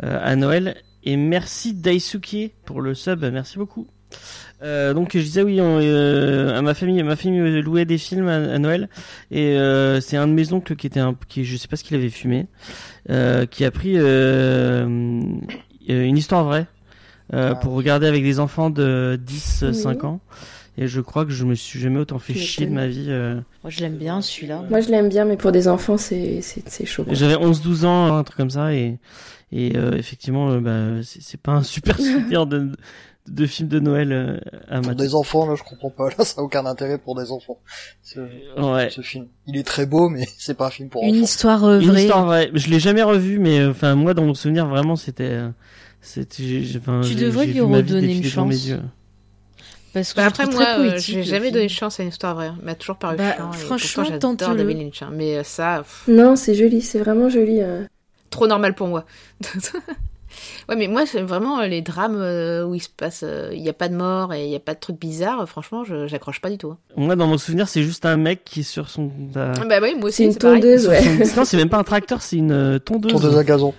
à 0.00 0.36
Noël. 0.36 0.76
Et 1.02 1.16
merci 1.16 1.72
Daisuke 1.74 2.52
pour 2.64 2.80
le 2.80 2.94
sub, 2.94 3.24
merci 3.24 3.58
beaucoup. 3.58 3.86
Euh, 4.62 4.94
donc 4.94 5.10
je 5.14 5.18
disais 5.20 5.42
oui, 5.42 5.60
on, 5.60 5.80
euh, 5.82 6.56
à 6.58 6.62
ma 6.62 6.72
famille, 6.72 7.02
ma 7.02 7.14
famille 7.16 7.60
louait 7.60 7.84
des 7.84 7.98
films 7.98 8.26
à, 8.28 8.36
à 8.36 8.58
Noël 8.58 8.88
et 9.30 9.56
euh, 9.58 10.00
c'est 10.00 10.16
un 10.16 10.26
de 10.26 10.32
mes 10.32 10.52
oncles 10.54 10.76
qui 10.76 10.86
était 10.86 11.00
un, 11.00 11.14
qui 11.28 11.44
je 11.44 11.56
sais 11.58 11.68
pas 11.68 11.76
ce 11.76 11.84
qu'il 11.84 11.94
avait 11.96 12.08
fumé, 12.08 12.46
euh, 13.10 13.44
qui 13.44 13.66
a 13.66 13.70
pris 13.70 13.94
euh, 13.98 14.86
une 15.88 16.16
histoire 16.16 16.44
vraie 16.44 16.66
euh, 17.34 17.50
Ah 17.52 17.54
pour 17.56 17.74
regarder 17.74 18.06
avec 18.06 18.22
des 18.22 18.40
enfants 18.40 18.70
de 18.70 19.18
10, 19.22 19.64
Oui. 19.68 19.74
5 19.74 20.04
ans 20.04 20.20
et 20.78 20.86
je 20.88 21.00
crois 21.00 21.24
que 21.24 21.32
je 21.32 21.44
me 21.44 21.54
suis 21.54 21.80
jamais 21.80 21.98
autant 21.98 22.18
fait 22.18 22.34
chier 22.34 22.66
de 22.66 22.72
ma 22.72 22.86
vie. 22.86 23.06
euh. 23.08 23.34
Moi, 23.62 23.70
je 23.70 23.80
l'aime 23.80 23.96
bien 23.96 24.20
celui-là. 24.20 24.62
Moi, 24.68 24.80
je 24.82 24.90
l'aime 24.90 25.08
bien, 25.08 25.24
mais 25.24 25.38
pour 25.38 25.50
des 25.50 25.68
enfants, 25.68 25.96
c'est 25.96 26.42
c'est 26.42 26.68
c'est 26.68 26.84
chaud. 26.84 27.06
J'avais 27.12 27.34
11-12 27.36 27.86
ans, 27.86 28.14
un 28.14 28.22
truc 28.24 28.36
comme 28.36 28.50
ça 28.50 28.74
et 28.74 28.98
et 29.52 29.76
euh, 29.76 29.92
effectivement 29.96 30.50
euh, 30.50 30.60
bah, 30.60 31.02
c'est 31.02 31.22
c'est 31.22 31.40
pas 31.40 31.52
un 31.52 31.62
super 31.62 31.96
souvenir 31.98 32.46
de 32.46 32.72
de 33.28 33.46
film 33.46 33.68
de 33.68 33.80
Noël 33.80 34.12
euh, 34.12 34.38
à 34.68 34.78
Pour 34.80 34.88
ma 34.88 34.94
des 34.94 35.14
enfants, 35.14 35.46
là, 35.48 35.54
je 35.56 35.62
comprends 35.62 35.90
pas. 35.90 36.08
Là, 36.18 36.24
ça 36.24 36.40
a 36.40 36.44
aucun 36.44 36.64
intérêt 36.66 36.98
pour 36.98 37.14
des 37.16 37.30
enfants. 37.32 37.58
Ce, 38.02 38.20
ouais. 38.60 38.88
ce 38.90 39.00
film. 39.00 39.26
Il 39.46 39.56
est 39.56 39.62
très 39.66 39.86
beau, 39.86 40.08
mais 40.08 40.26
c'est 40.38 40.54
pas 40.56 40.66
un 40.66 40.70
film 40.70 40.88
pour 40.88 41.02
Une 41.02 41.10
enfants. 41.16 41.24
histoire 41.24 41.64
euh, 41.64 41.80
Une 41.80 41.88
vraie. 41.88 42.02
histoire 42.02 42.24
vraie. 42.26 42.50
Je 42.54 42.68
l'ai 42.70 42.80
jamais 42.80 43.02
revu, 43.02 43.38
mais 43.38 43.60
euh, 43.60 43.70
enfin 43.70 43.94
moi 43.94 44.14
dans 44.14 44.24
mon 44.24 44.34
souvenir 44.34 44.66
vraiment 44.66 44.96
c'était 44.96 45.24
euh, 45.24 45.48
c'était. 46.00 46.62
Tu 47.04 47.14
devrais 47.14 47.46
lui 47.46 47.60
redonner 47.60 48.16
une 48.16 48.24
chance. 48.24 48.66
yeux. 48.68 48.80
Parce 49.92 50.12
que 50.12 50.18
Bah 50.18 50.24
je 50.24 50.28
après, 50.28 50.46
moi, 50.54 50.66
euh, 50.78 50.98
j'ai 50.98 51.22
jamais 51.22 51.50
donné 51.50 51.70
chance 51.70 51.98
à 52.00 52.02
une 52.02 52.10
histoire 52.10 52.34
vraie. 52.34 52.50
Il 52.60 52.64
m'a 52.66 52.74
toujours 52.74 52.96
paru 52.98 53.16
Bah, 53.16 53.34
chiant. 53.34 53.52
franchement, 53.52 54.04
j'adore. 54.04 54.34
David 54.36 54.76
Lynch. 54.78 55.00
hein. 55.02 55.08
Mais 55.12 55.38
euh, 55.38 55.42
ça, 55.42 55.78
pff, 55.78 56.04
Non, 56.08 56.36
c'est 56.36 56.54
joli, 56.54 56.82
c'est 56.82 56.98
vraiment 56.98 57.30
joli. 57.30 57.62
hein. 57.62 57.88
trop 58.28 58.46
normal 58.46 58.74
pour 58.74 58.88
moi. 58.88 59.06
ouais, 60.68 60.76
mais 60.76 60.88
moi, 60.88 61.06
c'est 61.06 61.22
vraiment 61.22 61.60
euh, 61.60 61.66
les 61.66 61.82
drames 61.82 62.16
euh, 62.20 62.64
où 62.64 62.74
il 62.74 62.80
se 62.80 62.88
passe, 62.88 63.22
euh, 63.22 63.50
il 63.52 63.62
n'y 63.62 63.68
a 63.68 63.72
pas 63.72 63.88
de 63.88 63.94
mort 63.96 64.32
et 64.34 64.44
il 64.44 64.48
n'y 64.50 64.56
a 64.56 64.60
pas 64.60 64.74
de 64.74 64.80
trucs 64.80 64.98
bizarres. 65.00 65.48
Franchement, 65.48 65.84
je 65.84 66.06
j'accroche 66.06 66.40
pas 66.40 66.50
du 66.50 66.58
tout. 66.58 66.70
hein. 66.70 66.78
Moi 66.96 67.16
dans 67.16 67.26
mon 67.26 67.38
souvenir 67.38 67.68
c'est 67.68 67.82
juste 67.82 68.06
un 68.06 68.16
mec 68.16 68.44
qui 68.44 68.60
est 68.60 68.62
sur 68.62 68.88
son. 68.88 69.10
euh, 69.36 69.52
Bah 69.68 69.78
oui, 69.82 69.94
moi 69.94 70.06
aussi, 70.08 70.16
C'est 70.16 70.24
une 70.24 70.36
pareil. 70.36 70.60
tondeuse, 70.62 70.88
ouais. 70.88 71.02
son- 71.26 71.36
Non 71.40 71.44
c'est 71.44 71.56
même 71.56 71.68
pas 71.68 71.78
un 71.78 71.84
tracteur, 71.84 72.22
c'est 72.22 72.36
une 72.36 72.80
tondeuse. 72.80 73.12
Tondeuse 73.12 73.36
à 73.38 73.44
gazon. 73.44 73.74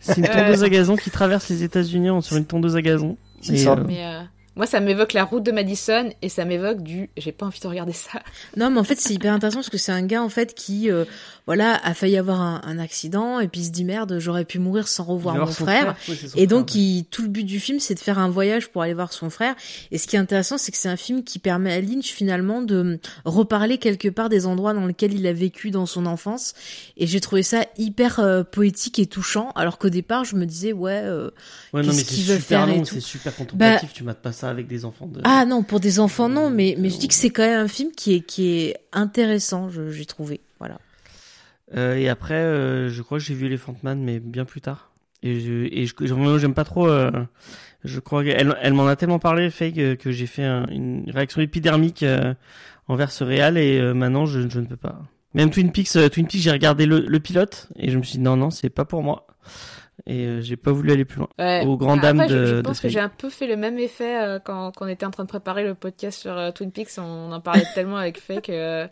C'est 0.00 0.18
une 0.18 0.28
tondeuse 0.28 0.62
à 0.62 0.68
gazon 0.68 0.96
qui 0.96 1.10
traverse 1.10 1.48
les 1.48 1.62
États-Unis 1.62 2.10
en- 2.10 2.20
sur 2.20 2.36
une 2.36 2.44
tondeuse 2.46 2.76
à 2.76 2.82
gazon. 2.82 3.16
C'est 3.40 3.56
ça. 3.56 3.72
euh, 3.72 3.84
Mais 3.86 4.04
euh, 4.04 4.20
moi, 4.56 4.66
ça 4.66 4.80
m'évoque 4.80 5.12
la 5.12 5.24
route 5.24 5.42
de 5.42 5.50
Madison 5.52 6.10
et 6.22 6.28
ça 6.28 6.44
m'évoque 6.44 6.82
du. 6.82 7.10
J'ai 7.16 7.32
pas 7.32 7.46
envie 7.46 7.60
de 7.60 7.66
regarder 7.66 7.92
ça. 7.92 8.20
Non, 8.56 8.70
mais 8.70 8.78
en 8.78 8.84
fait, 8.84 9.00
c'est 9.00 9.12
hyper 9.14 9.32
intéressant 9.32 9.58
parce 9.58 9.70
que 9.70 9.78
c'est 9.78 9.92
un 9.92 10.02
gars 10.06 10.22
en 10.22 10.28
fait 10.28 10.54
qui, 10.54 10.90
euh, 10.90 11.04
voilà, 11.46 11.74
a 11.84 11.92
failli 11.94 12.16
avoir 12.16 12.40
un, 12.40 12.60
un 12.64 12.78
accident 12.78 13.40
et 13.40 13.48
puis 13.48 13.62
il 13.62 13.64
se 13.66 13.70
dit 13.70 13.84
merde, 13.84 14.18
j'aurais 14.20 14.44
pu 14.44 14.58
mourir 14.58 14.86
sans 14.88 15.04
revoir 15.04 15.36
mon 15.36 15.46
frère. 15.46 15.96
Et 16.36 16.46
donc, 16.46 16.70
frère, 16.70 16.76
ouais. 16.82 16.82
il, 17.00 17.04
tout 17.06 17.22
le 17.22 17.28
but 17.28 17.44
du 17.44 17.58
film, 17.58 17.80
c'est 17.80 17.94
de 17.94 17.98
faire 18.00 18.18
un 18.18 18.28
voyage 18.28 18.68
pour 18.68 18.82
aller 18.82 18.94
voir 18.94 19.12
son 19.12 19.28
frère. 19.30 19.54
Et 19.90 19.98
ce 19.98 20.06
qui 20.06 20.16
est 20.16 20.20
intéressant, 20.20 20.56
c'est 20.58 20.70
que 20.72 20.78
c'est 20.78 20.88
un 20.88 20.96
film 20.96 21.24
qui 21.24 21.38
permet 21.38 21.72
à 21.72 21.80
Lynch 21.80 22.12
finalement 22.12 22.62
de 22.62 22.98
reparler 23.24 23.78
quelque 23.78 24.08
part 24.08 24.28
des 24.28 24.46
endroits 24.46 24.72
dans 24.72 24.86
lesquels 24.86 25.14
il 25.14 25.26
a 25.26 25.32
vécu 25.32 25.70
dans 25.70 25.86
son 25.86 26.06
enfance. 26.06 26.54
Et 26.96 27.06
j'ai 27.06 27.20
trouvé 27.20 27.42
ça 27.42 27.66
hyper 27.76 28.20
euh, 28.20 28.44
poétique 28.44 28.98
et 28.98 29.06
touchant. 29.06 29.50
Alors 29.56 29.78
qu'au 29.78 29.90
départ, 29.90 30.24
je 30.24 30.36
me 30.36 30.46
disais 30.46 30.72
ouais. 30.72 31.00
euh, 31.04 31.30
Ouais, 31.72 31.82
qu'est-ce 31.82 32.22
veulent 32.22 32.40
super 32.40 32.40
faire 32.40 32.68
et 32.68 32.78
tout. 32.82 32.94
c'est 32.94 33.00
super 33.00 33.34
contemplatif. 33.34 33.92
Tu 33.92 34.04
mates 34.04 34.22
pas 34.22 34.32
ça 34.32 34.43
avec 34.48 34.66
des 34.66 34.84
enfants 34.84 35.06
de. 35.06 35.20
Ah 35.24 35.44
non, 35.46 35.62
pour 35.62 35.80
des 35.80 36.00
enfants 36.00 36.28
non, 36.28 36.50
mais 36.50 36.76
mais 36.78 36.90
je 36.90 36.96
Euh, 36.96 36.98
dis 36.98 37.08
que 37.08 37.14
c'est 37.14 37.30
quand 37.30 37.42
même 37.46 37.60
un 37.60 37.68
film 37.68 37.90
qui 37.92 38.14
est 38.14 38.20
qui 38.20 38.48
est 38.50 38.76
intéressant. 38.92 39.68
J'ai 39.90 40.04
trouvé. 40.06 40.40
Voilà. 40.58 40.78
Euh, 41.76 41.96
et 41.96 42.08
après, 42.08 42.34
euh, 42.34 42.88
je 42.90 43.02
crois 43.02 43.18
que 43.18 43.24
j'ai 43.24 43.34
vu 43.34 43.46
Elephant 43.46 43.74
Man, 43.82 44.02
mais 44.02 44.20
bien 44.20 44.44
plus 44.44 44.60
tard. 44.60 44.90
Et 45.22 45.40
je, 45.40 45.52
et 45.72 45.86
je, 45.86 46.38
j'aime 46.38 46.54
pas 46.54 46.64
trop. 46.64 46.86
euh, 46.88 47.10
je 47.82 48.00
crois 48.00 48.22
qu'elle, 48.24 48.54
elle 48.62 48.72
m'en 48.74 48.86
a 48.86 48.96
tellement 48.96 49.18
parlé, 49.18 49.50
Faye, 49.50 49.96
que, 49.98 50.10
j'ai 50.12 50.26
fait 50.26 50.44
un- 50.44 50.66
une 50.68 51.04
réaction 51.10 51.40
épidermique 51.42 52.04
envers 52.88 53.10
ce 53.12 53.24
réal, 53.24 53.58
et 53.58 53.92
maintenant 53.94 54.24
je, 54.26 54.48
je 54.48 54.60
ne 54.60 54.66
peux 54.66 54.76
pas. 54.76 55.02
Même 55.34 55.50
Twin 55.50 55.70
Peaks, 55.72 55.90
Twin 56.12 56.26
Peaks, 56.26 56.40
j'ai 56.42 56.50
regardé 56.50 56.86
le, 56.86 57.00
le 57.00 57.20
pilote 57.20 57.68
et 57.76 57.90
je 57.90 57.98
me 57.98 58.02
suis 58.02 58.18
dit 58.18 58.24
non, 58.24 58.36
non, 58.36 58.50
c'est 58.50 58.70
pas 58.70 58.84
pour 58.84 59.02
moi. 59.02 59.26
Et 60.06 60.26
euh, 60.26 60.40
j'ai 60.42 60.56
pas 60.56 60.70
voulu 60.70 60.92
aller 60.92 61.06
plus 61.06 61.18
loin. 61.18 61.28
Ouais. 61.38 61.64
Aux 61.66 61.78
grandes 61.78 62.00
dames 62.00 62.22
je, 62.28 62.34
de- 62.34 62.46
je 62.46 62.54
de 62.56 62.60
pense 62.60 62.78
que 62.80 62.88
j'ai 62.90 63.00
un 63.00 63.08
peu 63.08 63.30
fait 63.30 63.46
le 63.46 63.56
même 63.56 63.78
effet 63.78 64.20
euh, 64.22 64.38
quand, 64.38 64.70
quand 64.72 64.84
on 64.84 64.88
était 64.88 65.06
en 65.06 65.10
train 65.10 65.22
de 65.24 65.28
préparer 65.28 65.64
le 65.64 65.74
podcast 65.74 66.20
sur 66.20 66.36
euh, 66.36 66.50
Twin 66.50 66.70
Peaks. 66.72 66.90
On 66.98 67.32
en 67.32 67.40
parlait 67.40 67.64
tellement 67.74 67.96
avec 67.96 68.20
Faye 68.20 68.42
que, 68.42 68.86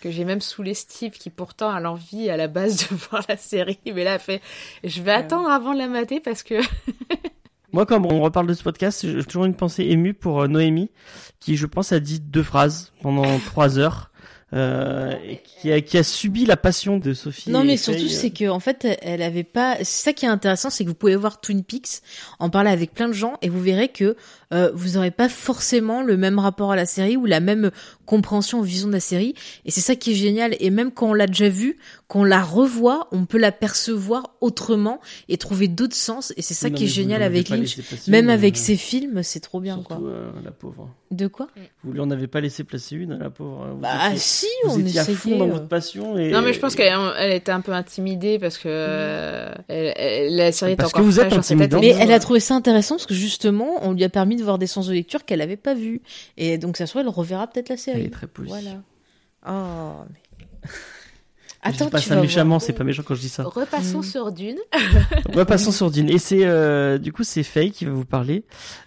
que 0.00 0.10
j'ai 0.10 0.24
même 0.24 0.40
saoulé 0.40 0.74
Steve 0.74 1.12
qui 1.12 1.30
pourtant 1.30 1.70
a 1.70 1.78
l'envie 1.78 2.30
à 2.30 2.36
la 2.36 2.48
base 2.48 2.88
de 2.88 2.96
voir 3.10 3.22
la 3.28 3.36
série. 3.36 3.78
Mais 3.86 4.02
là, 4.02 4.14
elle 4.14 4.20
fait 4.20 4.40
Je 4.82 5.00
vais 5.02 5.12
attendre 5.12 5.48
avant 5.48 5.72
de 5.72 5.78
la 5.78 5.86
mater 5.88 6.18
parce 6.18 6.42
que. 6.42 6.54
Moi, 7.72 7.86
quand 7.86 8.04
on 8.04 8.20
reparle 8.20 8.48
de 8.48 8.54
ce 8.54 8.64
podcast, 8.64 9.06
j'ai 9.06 9.22
toujours 9.24 9.44
une 9.44 9.54
pensée 9.54 9.84
émue 9.84 10.12
pour 10.12 10.40
euh, 10.42 10.48
Noémie, 10.48 10.90
qui, 11.38 11.56
je 11.56 11.66
pense, 11.66 11.92
a 11.92 12.00
dit 12.00 12.18
deux 12.18 12.42
phrases 12.42 12.92
pendant 13.00 13.38
trois 13.38 13.78
heures, 13.78 14.09
euh, 14.52 15.14
qui, 15.60 15.70
a, 15.70 15.80
qui 15.80 15.96
a 15.98 16.02
subi 16.02 16.44
la 16.44 16.56
passion 16.56 16.98
de 16.98 17.14
Sophie. 17.14 17.50
Non, 17.50 17.62
mais 17.62 17.76
surtout, 17.76 18.08
c'est 18.08 18.30
que 18.30 18.48
en 18.48 18.60
fait, 18.60 18.86
elle 19.02 19.22
avait 19.22 19.44
pas. 19.44 19.76
C'est 19.78 20.04
ça 20.04 20.12
qui 20.12 20.26
est 20.26 20.28
intéressant, 20.28 20.70
c'est 20.70 20.84
que 20.84 20.88
vous 20.88 20.94
pouvez 20.94 21.16
voir 21.16 21.40
Twin 21.40 21.62
Peaks, 21.62 22.02
en 22.38 22.50
parler 22.50 22.70
avec 22.70 22.92
plein 22.92 23.08
de 23.08 23.12
gens, 23.12 23.34
et 23.42 23.48
vous 23.48 23.60
verrez 23.60 23.88
que 23.88 24.16
euh, 24.52 24.70
vous 24.74 24.96
aurez 24.96 25.10
pas 25.10 25.28
forcément 25.28 26.02
le 26.02 26.16
même 26.16 26.38
rapport 26.38 26.72
à 26.72 26.76
la 26.76 26.86
série 26.86 27.16
ou 27.16 27.26
la 27.26 27.40
même 27.40 27.70
compréhension 28.06 28.58
ou 28.58 28.62
vision 28.62 28.88
de 28.88 28.92
la 28.92 29.00
série. 29.00 29.34
Et 29.64 29.70
c'est 29.70 29.80
ça 29.80 29.94
qui 29.94 30.12
est 30.12 30.14
génial. 30.14 30.56
Et 30.60 30.70
même 30.70 30.90
quand 30.90 31.10
on 31.10 31.14
l'a 31.14 31.26
déjà 31.28 31.48
vue, 31.48 31.76
qu'on 32.08 32.24
la 32.24 32.42
revoit, 32.42 33.06
on 33.12 33.24
peut 33.26 33.38
la 33.38 33.52
percevoir 33.52 34.34
autrement 34.40 35.00
et 35.28 35.36
trouver 35.38 35.68
d'autres 35.68 35.94
sens. 35.94 36.32
Et 36.36 36.42
c'est 36.42 36.54
ça 36.54 36.68
non, 36.68 36.74
qui 36.74 36.84
est 36.84 36.88
génial 36.88 37.22
avec 37.22 37.48
Lynch. 37.48 37.76
placer 37.80 38.10
Même 38.10 38.28
avec 38.30 38.54
euh, 38.56 38.58
ses 38.58 38.76
films, 38.76 39.22
c'est 39.22 39.38
trop 39.40 39.60
bien, 39.60 39.74
surtout, 39.76 39.94
quoi. 39.94 40.08
euh, 40.08 40.30
la 40.44 40.50
pauvre. 40.50 40.88
De 41.12 41.26
quoi 41.26 41.48
Vous 41.84 41.92
lui 41.92 42.00
en 42.00 42.10
avez 42.10 42.26
pas 42.28 42.40
laissé 42.40 42.62
placer 42.64 42.96
une, 42.96 43.18
la 43.18 43.30
pauvre. 43.30 43.68
Vous 43.74 43.80
Bah 43.80 44.08
étiez, 44.08 44.18
si, 44.18 44.46
vous 44.64 44.74
on 44.76 44.78
étiez 44.80 44.98
à 45.00 45.02
essayait. 45.02 45.16
fond 45.16 45.38
dans 45.38 45.46
euh. 45.48 45.52
votre 45.52 45.66
passion. 45.68 46.16
Et, 46.18 46.30
Non, 46.30 46.40
mais 46.42 46.52
je 46.52 46.60
pense 46.60 46.74
qu'elle 46.76 46.92
elle 47.18 47.32
était 47.32 47.50
un 47.52 47.60
peu 47.60 47.72
intimidée 47.72 48.38
parce 48.38 48.58
que 48.58 48.68
euh, 48.68 49.52
elle- 49.68 49.92
elle- 49.96 50.36
la 50.36 50.52
série 50.52 50.76
Parce 50.76 50.92
que 50.92 50.98
encore 50.98 51.06
vous 51.06 51.20
êtes. 51.20 51.50
Mais 51.80 51.88
elle 51.98 52.12
a 52.12 52.18
trouvé 52.20 52.38
ça 52.40 52.54
intéressant 52.54 52.94
parce 52.96 53.06
que 53.06 53.14
justement, 53.14 53.74
on 53.82 53.92
lui 53.92 54.04
a 54.04 54.08
permis 54.08 54.36
de 54.40 54.44
voir 54.44 54.58
des 54.58 54.66
sens 54.66 54.86
de 54.86 54.92
lecture 54.92 55.24
qu'elle 55.24 55.40
avait 55.40 55.56
pas 55.56 55.74
vus. 55.74 56.02
Et 56.36 56.58
donc, 56.58 56.76
ça 56.76 56.86
se 56.86 56.92
trouve, 56.92 57.02
elle 57.02 57.08
reverra 57.08 57.46
peut-être 57.46 57.68
la 57.68 57.74
Elle 57.74 57.78
série. 57.78 58.02
est 58.04 58.10
très. 58.10 58.26
Voilà. 58.36 58.82
Oh, 59.46 60.04
mais... 60.10 60.46
je 61.66 61.84
dis 61.84 61.90
pas 61.90 62.00
ça 62.00 62.20
méchamment, 62.20 62.58
c'est 62.58 62.72
pas 62.72 62.84
méchant 62.84 63.02
quand 63.06 63.14
je 63.14 63.20
dis 63.20 63.28
ça. 63.28 63.42
Repassons 63.42 64.02
sur 64.02 64.32
Dune. 64.32 64.56
Repassons 65.34 65.72
sur 65.72 65.90
Dune. 65.90 66.08
Et 66.08 66.18
c'est 66.18 66.44
euh, 66.44 66.98
du 66.98 67.12
coup 67.12 67.22
c'est 67.22 67.42
Faye 67.42 67.70
qui 67.70 67.84
va 67.84 67.92
vous 67.92 68.04
parler 68.06 68.44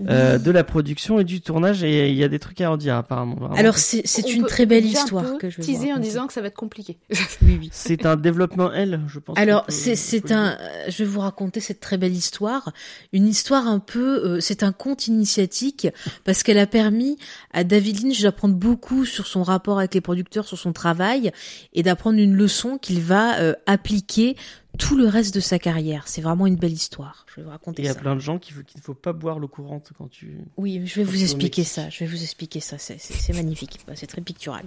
euh, 0.10 0.40
de 0.40 0.52
la 0.52 0.64
production 0.64 1.20
et 1.20 1.24
du 1.24 1.42
tournage 1.42 1.84
et 1.84 2.10
il 2.10 2.16
y 2.16 2.24
a 2.24 2.28
des 2.28 2.40
trucs 2.40 2.60
à 2.62 2.72
en 2.72 2.78
dire 2.78 2.96
apparemment. 2.96 3.36
Vraiment. 3.36 3.56
Alors, 3.56 3.78
c'est 3.78 4.02
une 4.32 4.42
peut 4.42 4.48
très 4.48 4.66
belle 4.66 4.86
un 4.86 4.88
histoire 4.88 5.24
peu 5.24 5.38
que 5.38 5.50
je 5.50 5.58
vais 5.58 5.64
teaser 5.64 5.92
vous 5.92 5.98
en 5.98 6.00
disant 6.00 6.28
que 6.28 6.34
ça 6.34 6.42
va 6.42 6.48
être 6.48 6.56
compliqué. 6.56 6.98
Oui, 7.42 7.58
oui. 7.60 7.70
c'est 7.74 8.06
un 8.06 8.16
développement 8.16 8.72
L, 8.72 9.02
je 9.08 9.20
pense. 9.20 9.38
Alors, 9.38 9.66
c'est 9.68 9.96
c'est 9.96 10.32
un. 10.32 10.58
Je 10.88 10.98
vais 11.00 11.10
vous 11.10 11.20
raconter 11.20 11.60
cette 11.60 11.80
très 11.80 11.98
belle 11.98 12.14
histoire, 12.14 12.72
une 13.12 13.28
histoire 13.28 13.68
un 13.68 13.80
peu. 13.80 14.24
euh, 14.24 14.40
c'est 14.40 14.64
un 14.64 14.72
conte 14.72 15.08
initiatique 15.08 15.88
parce 16.24 16.44
qu'elle 16.44 16.60
a 16.60 16.68
permis 16.68 17.18
à 17.52 17.64
David 17.64 18.04
Lynch 18.04 18.22
d'apprendre 18.22 18.56
beaucoup 18.56 19.06
sur 19.06 19.28
son 19.28 19.44
rapport 19.44 19.80
avec 19.80 19.94
les 19.94 20.02
producteurs, 20.02 20.48
sur 20.48 20.58
son 20.58 20.74
travail 20.74 21.32
et 21.74 21.84
d'apprendre 21.84 22.20
une 22.20 22.34
leçon 22.34 22.63
qu'il 22.78 23.02
va 23.02 23.40
euh, 23.40 23.54
appliquer 23.66 24.36
tout 24.80 24.98
le 24.98 25.06
reste 25.08 25.36
de 25.36 25.40
sa 25.40 25.60
carrière. 25.60 26.08
C'est 26.08 26.22
vraiment 26.22 26.48
une 26.48 26.56
belle 26.56 26.72
histoire. 26.74 27.26
Je 27.30 27.36
vais 27.36 27.44
vous 27.44 27.50
raconter 27.52 27.84
Il 27.84 27.86
y 27.86 27.90
a 27.90 27.94
ça. 27.94 28.00
plein 28.00 28.16
de 28.16 28.20
gens 28.22 28.40
qui 28.40 28.54
qu'il 28.54 28.80
ne 28.80 28.82
faut 28.82 28.96
pas 28.96 29.14
boire 29.14 29.38
l'eau 29.38 29.48
courante 29.48 29.92
quand 29.98 30.08
tu. 30.10 30.40
Oui, 30.58 30.82
je 30.86 30.96
vais 30.96 31.06
Quand 31.06 31.12
vous 31.12 31.22
expliquer 31.22 31.64
ça. 31.64 31.90
Je 31.90 32.00
vais 32.00 32.08
vous 32.08 32.24
expliquer 32.24 32.60
ça. 32.60 32.78
C'est- 32.80 33.34
magnifique. 33.34 33.80
Bah, 33.88 33.94
C'est 33.96 34.08
très 34.08 34.22
pictural. 34.22 34.66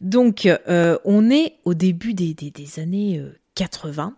Donc, 0.00 0.46
euh, 0.46 0.96
on 1.04 1.30
est 1.30 1.56
au 1.64 1.74
début 1.74 2.14
des, 2.14 2.32
des, 2.34 2.50
des 2.50 2.78
années 2.80 3.18
euh, 3.18 3.38
80 3.54 4.14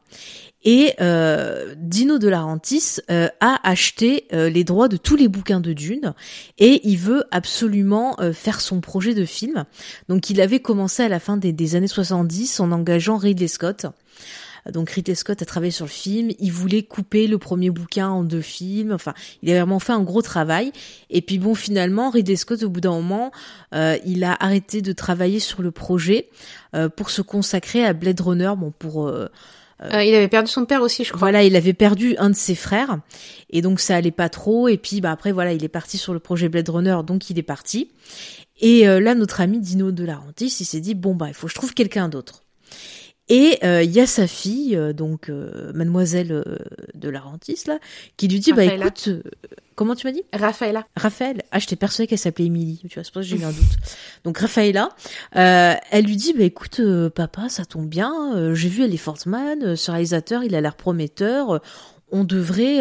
et 0.66 0.94
euh, 1.00 1.74
Dino 1.78 2.18
De 2.18 2.28
Laurentiis 2.28 2.96
euh, 3.08 3.28
a 3.40 3.60
acheté 3.62 4.26
euh, 4.32 4.50
les 4.50 4.64
droits 4.64 4.88
de 4.88 4.96
tous 4.96 5.14
les 5.14 5.28
bouquins 5.28 5.60
de 5.60 5.72
Dune 5.72 6.12
et 6.58 6.80
il 6.88 6.98
veut 6.98 7.24
absolument 7.30 8.16
euh, 8.20 8.32
faire 8.32 8.60
son 8.60 8.80
projet 8.80 9.14
de 9.14 9.24
film. 9.24 9.64
Donc, 10.08 10.28
il 10.28 10.40
avait 10.40 10.58
commencé 10.58 11.04
à 11.04 11.08
la 11.08 11.20
fin 11.20 11.36
des, 11.36 11.52
des 11.52 11.76
années 11.76 11.86
70 11.86 12.58
en 12.58 12.72
engageant 12.72 13.16
Ridley 13.16 13.46
Scott. 13.46 13.86
Donc 14.72 14.90
Ridley 14.90 15.14
Scott 15.14 15.40
a 15.42 15.44
travaillé 15.44 15.70
sur 15.70 15.84
le 15.84 15.90
film, 15.90 16.30
il 16.38 16.50
voulait 16.52 16.82
couper 16.82 17.26
le 17.26 17.38
premier 17.38 17.70
bouquin 17.70 18.08
en 18.08 18.24
deux 18.24 18.40
films, 18.40 18.92
enfin, 18.92 19.14
il 19.42 19.50
a 19.50 19.54
vraiment 19.54 19.78
fait 19.78 19.92
un 19.92 20.02
gros 20.02 20.22
travail. 20.22 20.72
Et 21.10 21.22
puis 21.22 21.38
bon, 21.38 21.54
finalement, 21.54 22.10
Ridley 22.10 22.36
Scott, 22.36 22.62
au 22.62 22.68
bout 22.68 22.80
d'un 22.80 22.90
moment, 22.92 23.30
euh, 23.74 23.96
il 24.04 24.24
a 24.24 24.36
arrêté 24.38 24.82
de 24.82 24.92
travailler 24.92 25.40
sur 25.40 25.62
le 25.62 25.70
projet 25.70 26.28
euh, 26.74 26.88
pour 26.88 27.10
se 27.10 27.22
consacrer 27.22 27.84
à 27.84 27.92
Blade 27.92 28.20
Runner, 28.20 28.52
bon, 28.56 28.72
pour... 28.78 29.08
euh, 29.08 29.28
Euh, 29.82 30.02
il 30.02 30.14
avait 30.14 30.28
perdu 30.28 30.50
son 30.50 30.64
père 30.64 30.80
aussi, 30.80 31.04
je 31.04 31.10
crois. 31.10 31.18
voilà, 31.18 31.42
il 31.44 31.54
avait 31.54 31.74
perdu 31.74 32.16
un 32.16 32.30
de 32.30 32.34
ses 32.34 32.54
frères 32.54 32.98
et 33.50 33.60
donc 33.60 33.78
ça 33.78 33.94
allait 33.94 34.10
pas 34.10 34.30
trop. 34.30 34.68
Et 34.68 34.78
puis 34.78 35.02
bah 35.02 35.10
après 35.12 35.32
voilà, 35.32 35.52
il 35.52 35.62
est 35.64 35.68
parti 35.68 35.98
sur 35.98 36.14
le 36.14 36.18
projet 36.18 36.48
Blade 36.48 36.70
Runner, 36.70 36.96
donc 37.06 37.28
il 37.28 37.38
est 37.38 37.42
parti. 37.42 37.90
Et 38.58 38.88
euh, 38.88 39.00
là, 39.00 39.14
notre 39.14 39.42
ami 39.42 39.60
Dino 39.60 39.92
De 39.92 40.02
Laurentiis, 40.06 40.56
il 40.60 40.64
s'est 40.64 40.80
dit 40.80 40.94
bon 40.94 41.14
bah 41.14 41.28
il 41.28 41.34
faut 41.34 41.46
que 41.46 41.50
je 41.52 41.56
trouve 41.58 41.74
quelqu'un 41.74 42.08
d'autre. 42.08 42.42
Et 43.28 43.58
il 43.62 43.90
y 43.90 44.00
a 44.00 44.06
sa 44.06 44.26
fille, 44.26 44.78
donc 44.94 45.30
mademoiselle 45.74 46.44
de 46.94 47.08
Larentis, 47.08 47.64
là, 47.66 47.78
qui 48.16 48.28
lui 48.28 48.40
dit, 48.40 48.52
bah 48.52 48.64
écoute, 48.64 49.10
Comment 49.76 49.94
tu 49.94 50.06
m'as 50.06 50.12
dit? 50.12 50.24
Raphaëla. 50.32 50.86
Raphaël. 50.96 51.42
Ah, 51.50 51.58
j'étais 51.58 51.76
persuadée 51.76 52.08
qu'elle 52.08 52.18
s'appelait 52.18 52.46
Émilie. 52.46 52.80
Tu 52.88 52.94
vois, 52.94 53.04
c'est 53.04 53.12
pour 53.12 53.22
ça 53.22 53.28
que 53.28 53.36
j'ai 53.36 53.42
eu 53.42 53.44
un 53.44 53.52
doute. 53.52 53.76
Donc 54.24 54.38
Raphaëla, 54.38 54.88
euh, 55.36 55.74
elle 55.90 56.06
lui 56.06 56.16
dit, 56.16 56.32
bah 56.32 56.44
écoute, 56.44 56.80
euh, 56.80 57.10
papa, 57.10 57.50
ça 57.50 57.66
tombe 57.66 57.86
bien. 57.86 58.34
Euh, 58.34 58.54
j'ai 58.54 58.70
vu 58.70 58.84
Elephant 58.84 59.14
Man. 59.26 59.76
ce 59.76 59.90
réalisateur, 59.90 60.42
il 60.44 60.54
a 60.54 60.62
l'air 60.62 60.76
prometteur. 60.76 61.60
on 62.10 62.24
devrait 62.24 62.80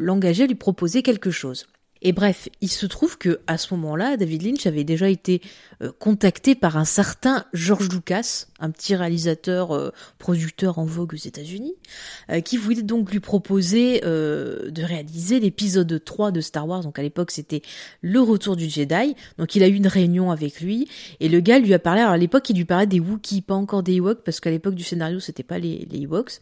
l'engager, 0.00 0.46
lui 0.46 0.54
proposer 0.54 1.02
quelque 1.02 1.30
chose. 1.30 1.66
Et 2.02 2.12
bref, 2.12 2.48
il 2.60 2.68
se 2.68 2.84
trouve 2.84 3.16
que 3.16 3.40
à 3.46 3.56
ce 3.56 3.72
moment-là, 3.74 4.16
David 4.16 4.42
Lynch 4.42 4.66
avait 4.66 4.82
déjà 4.82 5.08
été 5.08 5.40
euh, 5.82 5.92
contacté 5.98 6.56
par 6.56 6.76
un 6.76 6.84
certain 6.84 7.44
George 7.52 7.88
Lucas, 7.88 8.46
un 8.58 8.70
petit 8.70 8.96
réalisateur 8.96 9.70
euh, 9.70 9.90
producteur 10.18 10.80
en 10.80 10.84
vogue 10.84 11.14
aux 11.14 11.16
États-Unis, 11.16 11.74
euh, 12.30 12.40
qui 12.40 12.56
voulait 12.56 12.82
donc 12.82 13.12
lui 13.12 13.20
proposer 13.20 14.00
de 14.02 14.82
réaliser 14.82 15.38
l'épisode 15.38 16.02
3 16.04 16.32
de 16.32 16.40
Star 16.40 16.66
Wars. 16.66 16.82
Donc 16.82 16.98
à 16.98 17.02
l'époque, 17.02 17.30
c'était 17.30 17.62
Le 18.00 18.20
Retour 18.20 18.56
du 18.56 18.68
Jedi. 18.68 19.14
Donc 19.38 19.54
il 19.54 19.62
a 19.62 19.68
eu 19.68 19.74
une 19.74 19.86
réunion 19.86 20.32
avec 20.32 20.60
lui 20.60 20.88
et 21.20 21.28
le 21.28 21.40
gars 21.40 21.60
lui 21.60 21.72
a 21.72 21.78
parlé. 21.78 22.00
Alors 22.00 22.12
à 22.12 22.18
l'époque, 22.18 22.50
il 22.50 22.56
lui 22.56 22.64
parlait 22.64 22.86
des 22.86 23.00
Wookiees, 23.00 23.42
pas 23.42 23.54
encore 23.54 23.84
des 23.84 23.94
Ewoks, 23.94 24.22
parce 24.24 24.40
qu'à 24.40 24.50
l'époque 24.50 24.74
du 24.74 24.82
scénario, 24.82 25.20
c'était 25.20 25.44
pas 25.44 25.58
les, 25.58 25.86
les 25.90 26.00
Ewoks. 26.00 26.40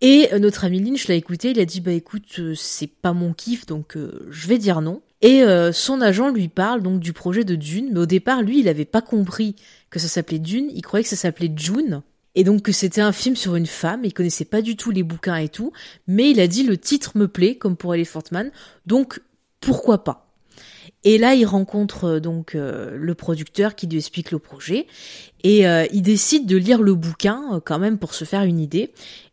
Et 0.00 0.28
euh, 0.32 0.38
notre 0.38 0.64
ami 0.64 0.80
Lynch 0.80 1.08
l'a 1.08 1.14
écouté, 1.14 1.50
il 1.50 1.60
a 1.60 1.64
dit 1.64 1.80
bah 1.80 1.92
écoute 1.92 2.38
euh, 2.38 2.54
c'est 2.54 2.86
pas 2.86 3.12
mon 3.12 3.32
kiff 3.32 3.66
donc 3.66 3.96
euh, 3.96 4.26
je 4.30 4.46
vais 4.46 4.58
dire 4.58 4.80
non. 4.80 5.02
Et 5.22 5.42
son 5.72 6.02
agent 6.02 6.28
lui 6.28 6.46
parle 6.46 6.82
donc 6.82 7.00
du 7.00 7.14
projet 7.14 7.42
de 7.42 7.56
Dune, 7.56 7.88
mais 7.92 8.00
au 8.00 8.06
départ 8.06 8.42
lui 8.42 8.60
il 8.60 8.68
avait 8.68 8.84
pas 8.84 9.00
compris 9.00 9.56
que 9.90 9.98
ça 9.98 10.08
s'appelait 10.08 10.38
Dune, 10.38 10.70
il 10.72 10.82
croyait 10.82 11.02
que 11.02 11.08
ça 11.08 11.16
s'appelait 11.16 11.50
June. 11.56 12.02
Et 12.34 12.44
donc 12.44 12.62
que 12.62 12.70
c'était 12.70 13.00
un 13.00 13.12
film 13.12 13.34
sur 13.34 13.56
une 13.56 13.66
femme, 13.66 14.02
il 14.04 14.12
connaissait 14.12 14.44
pas 14.44 14.60
du 14.60 14.76
tout 14.76 14.90
les 14.90 15.02
bouquins 15.02 15.36
et 15.36 15.48
tout, 15.48 15.72
mais 16.06 16.30
il 16.30 16.38
a 16.38 16.46
dit 16.46 16.64
le 16.64 16.76
titre 16.76 17.16
me 17.16 17.26
plaît 17.28 17.56
comme 17.56 17.76
pour 17.76 17.94
Elephant 17.94 18.22
Man, 18.30 18.52
donc 18.84 19.20
pourquoi 19.60 20.04
pas? 20.04 20.22
Et 21.02 21.18
là, 21.18 21.34
il 21.34 21.44
rencontre 21.44 22.18
donc 22.18 22.54
le 22.54 23.14
producteur 23.14 23.74
qui 23.76 23.86
lui 23.86 23.98
explique 23.98 24.32
le 24.32 24.40
projet 24.40 24.86
et 25.44 25.62
il 25.92 26.02
décide 26.02 26.46
de 26.46 26.56
lire 26.56 26.82
le 26.82 26.94
bouquin 26.94 27.60
quand 27.64 27.78
même 27.78 27.98
pour 27.98 28.12
se 28.12 28.24
faire 28.24 28.42
une 28.42 28.58
idée. 28.58 28.92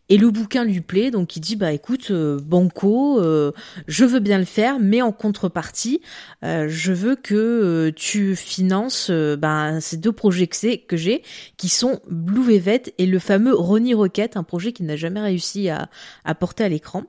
Et 0.10 0.18
le 0.18 0.30
bouquin 0.32 0.66
lui 0.66 0.82
plaît, 0.82 1.12
donc 1.12 1.38
il 1.38 1.40
dit 1.40 1.56
bah 1.56 1.72
écoute, 1.72 2.12
euh, 2.12 2.38
Banco, 2.38 3.22
euh, 3.22 3.54
je 3.88 4.04
veux 4.04 4.20
bien 4.20 4.38
le 4.38 4.46
faire, 4.46 4.80
mais 4.80 5.02
en 5.02 5.14
contrepartie, 5.14 6.02
euh, 6.44 6.68
je 6.68 6.92
veux 6.92 7.16
que 7.16 7.90
tu 7.96 8.36
finances 8.36 9.10
ben, 9.10 9.80
ces 9.80 9.98
deux 9.98 10.12
projets 10.12 10.48
que 10.48 10.98
j'ai, 10.98 11.24
qui 11.58 11.70
sont 11.70 12.02
Blue 12.10 12.44
Velvet 12.44 12.94
et 12.98 13.06
le 13.06 13.18
fameux 13.18 13.56
Ronnie 13.56 13.94
Rocket, 13.94 14.36
un 14.36 14.44
projet 14.44 14.74
qu'il 14.74 14.86
n'a 14.88 14.98
jamais 14.98 15.22
réussi 15.22 15.70
à, 15.70 15.90
à 16.26 16.36
porter 16.36 16.66
à 16.66 16.70
l'écran. 16.70 17.06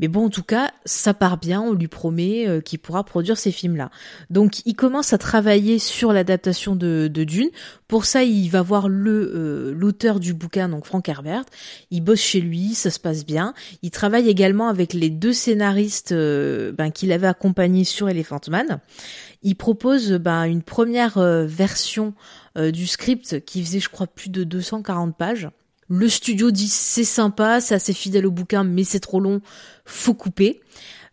Mais 0.00 0.08
bon, 0.08 0.26
en 0.26 0.28
tout 0.28 0.42
cas, 0.42 0.72
ça 0.84 1.14
part 1.14 1.38
bien, 1.38 1.60
on 1.60 1.72
lui 1.72 1.86
promet 1.86 2.48
euh, 2.48 2.60
qu'il 2.60 2.78
pourra 2.80 3.04
produire 3.04 3.38
ces 3.38 3.52
films-là. 3.52 3.90
Donc, 4.28 4.64
il 4.66 4.74
commence 4.74 5.12
à 5.12 5.18
travailler 5.18 5.78
sur 5.78 6.12
l'adaptation 6.12 6.74
de, 6.74 7.08
Dune. 7.08 7.50
Pour 7.86 8.04
ça, 8.04 8.24
il 8.24 8.48
va 8.48 8.60
voir 8.60 8.88
le 8.88 9.32
euh, 9.34 9.72
l'auteur 9.72 10.18
du 10.18 10.34
bouquin, 10.34 10.68
donc 10.68 10.84
Frank 10.84 11.08
Herbert. 11.08 11.44
Il 11.90 12.00
bosse 12.00 12.20
chez 12.20 12.40
lui, 12.40 12.74
ça 12.74 12.90
se 12.90 12.98
passe 12.98 13.24
bien. 13.24 13.54
Il 13.82 13.90
travaille 13.90 14.28
également 14.28 14.68
avec 14.68 14.92
les 14.92 15.10
deux 15.10 15.32
scénaristes 15.32 16.12
euh, 16.12 16.72
ben, 16.72 16.90
qu'il 16.90 17.12
avait 17.12 17.28
accompagnés 17.28 17.84
sur 17.84 18.08
Elephant 18.08 18.40
Man. 18.48 18.80
Il 19.42 19.54
propose 19.54 20.12
ben, 20.12 20.44
une 20.44 20.62
première 20.62 21.18
version 21.18 22.14
du 22.56 22.86
script 22.86 23.44
qui 23.44 23.62
faisait, 23.62 23.80
je 23.80 23.90
crois, 23.90 24.06
plus 24.06 24.30
de 24.30 24.42
240 24.42 25.14
pages. 25.16 25.48
Le 25.88 26.08
studio 26.08 26.50
dit 26.50 26.68
c'est 26.68 27.04
sympa, 27.04 27.60
c'est 27.60 27.74
assez 27.74 27.92
fidèle 27.92 28.26
au 28.26 28.30
bouquin, 28.30 28.64
mais 28.64 28.84
c'est 28.84 29.00
trop 29.00 29.20
long, 29.20 29.40
faut 29.84 30.14
couper. 30.14 30.60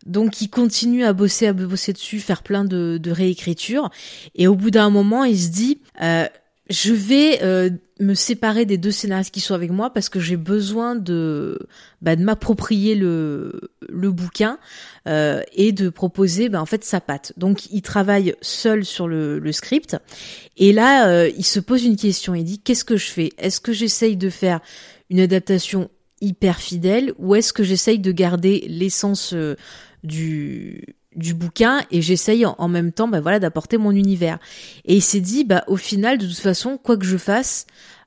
Donc 0.05 0.41
il 0.41 0.49
continue 0.49 1.03
à 1.03 1.13
bosser, 1.13 1.47
à 1.47 1.53
bosser 1.53 1.93
dessus, 1.93 2.19
faire 2.19 2.43
plein 2.43 2.65
de, 2.65 2.97
de 2.97 3.11
réécritures. 3.11 3.89
Et 4.35 4.47
au 4.47 4.55
bout 4.55 4.71
d'un 4.71 4.89
moment, 4.89 5.23
il 5.23 5.39
se 5.39 5.49
dit, 5.49 5.81
euh, 6.01 6.25
je 6.69 6.93
vais 6.93 7.43
euh, 7.43 7.69
me 8.01 8.15
séparer 8.15 8.65
des 8.65 8.77
deux 8.77 8.91
scénaristes 8.91 9.33
qui 9.33 9.39
sont 9.39 9.53
avec 9.53 9.71
moi 9.71 9.91
parce 9.91 10.09
que 10.09 10.19
j'ai 10.19 10.37
besoin 10.37 10.95
de, 10.95 11.59
bah, 12.01 12.15
de 12.15 12.23
m'approprier 12.23 12.95
le, 12.95 13.71
le 13.87 14.11
bouquin 14.11 14.57
euh, 15.07 15.41
et 15.53 15.71
de 15.71 15.89
proposer 15.89 16.49
bah, 16.49 16.61
en 16.61 16.65
fait 16.65 16.83
sa 16.83 16.99
patte. 16.99 17.33
Donc 17.37 17.71
il 17.71 17.81
travaille 17.81 18.35
seul 18.41 18.85
sur 18.85 19.07
le, 19.07 19.51
script 19.51 19.97
et 20.57 20.73
là 20.73 21.07
euh, 21.07 21.29
il 21.37 21.45
se 21.45 21.59
pose 21.59 21.83
une 21.85 21.95
question. 21.95 22.35
Il 22.35 22.43
dit 22.43 22.59
qu'est-ce 22.59 22.85
que 22.85 22.97
je 22.97 23.11
fais? 23.11 23.29
Est-ce 23.37 23.61
que 23.61 23.73
j'essaye 23.73 24.17
de 24.17 24.29
faire 24.29 24.61
une 25.09 25.19
adaptation 25.19 25.89
hyper 26.21 26.59
fidèle 26.59 27.13
ou 27.17 27.35
est-ce 27.35 27.53
que 27.53 27.63
j'essaye 27.63 27.99
de 27.99 28.11
garder 28.11 28.65
l'essence 28.67 29.33
euh, 29.33 29.55
du 30.03 30.95
du 31.15 31.33
bouquin 31.33 31.81
et 31.91 32.01
j'essaye 32.01 32.45
en, 32.45 32.67
même 32.67 32.91
temps 32.91 33.07
bah 33.07 33.19
voilà 33.19 33.39
d'apporter 33.39 33.77
mon 33.77 33.91
univers. 33.91 34.39
Et 34.85 34.95
il 34.95 35.01
s'est 35.01 35.19
dit 35.19 35.43
bah 35.43 35.63
au 35.67 35.77
final 35.77 36.17
de 36.17 36.25
toute 36.25 36.37
façon 36.37 36.77
quoi 36.77 36.97
que 36.97 37.05
je 37.05 37.17
fasse 37.17 37.65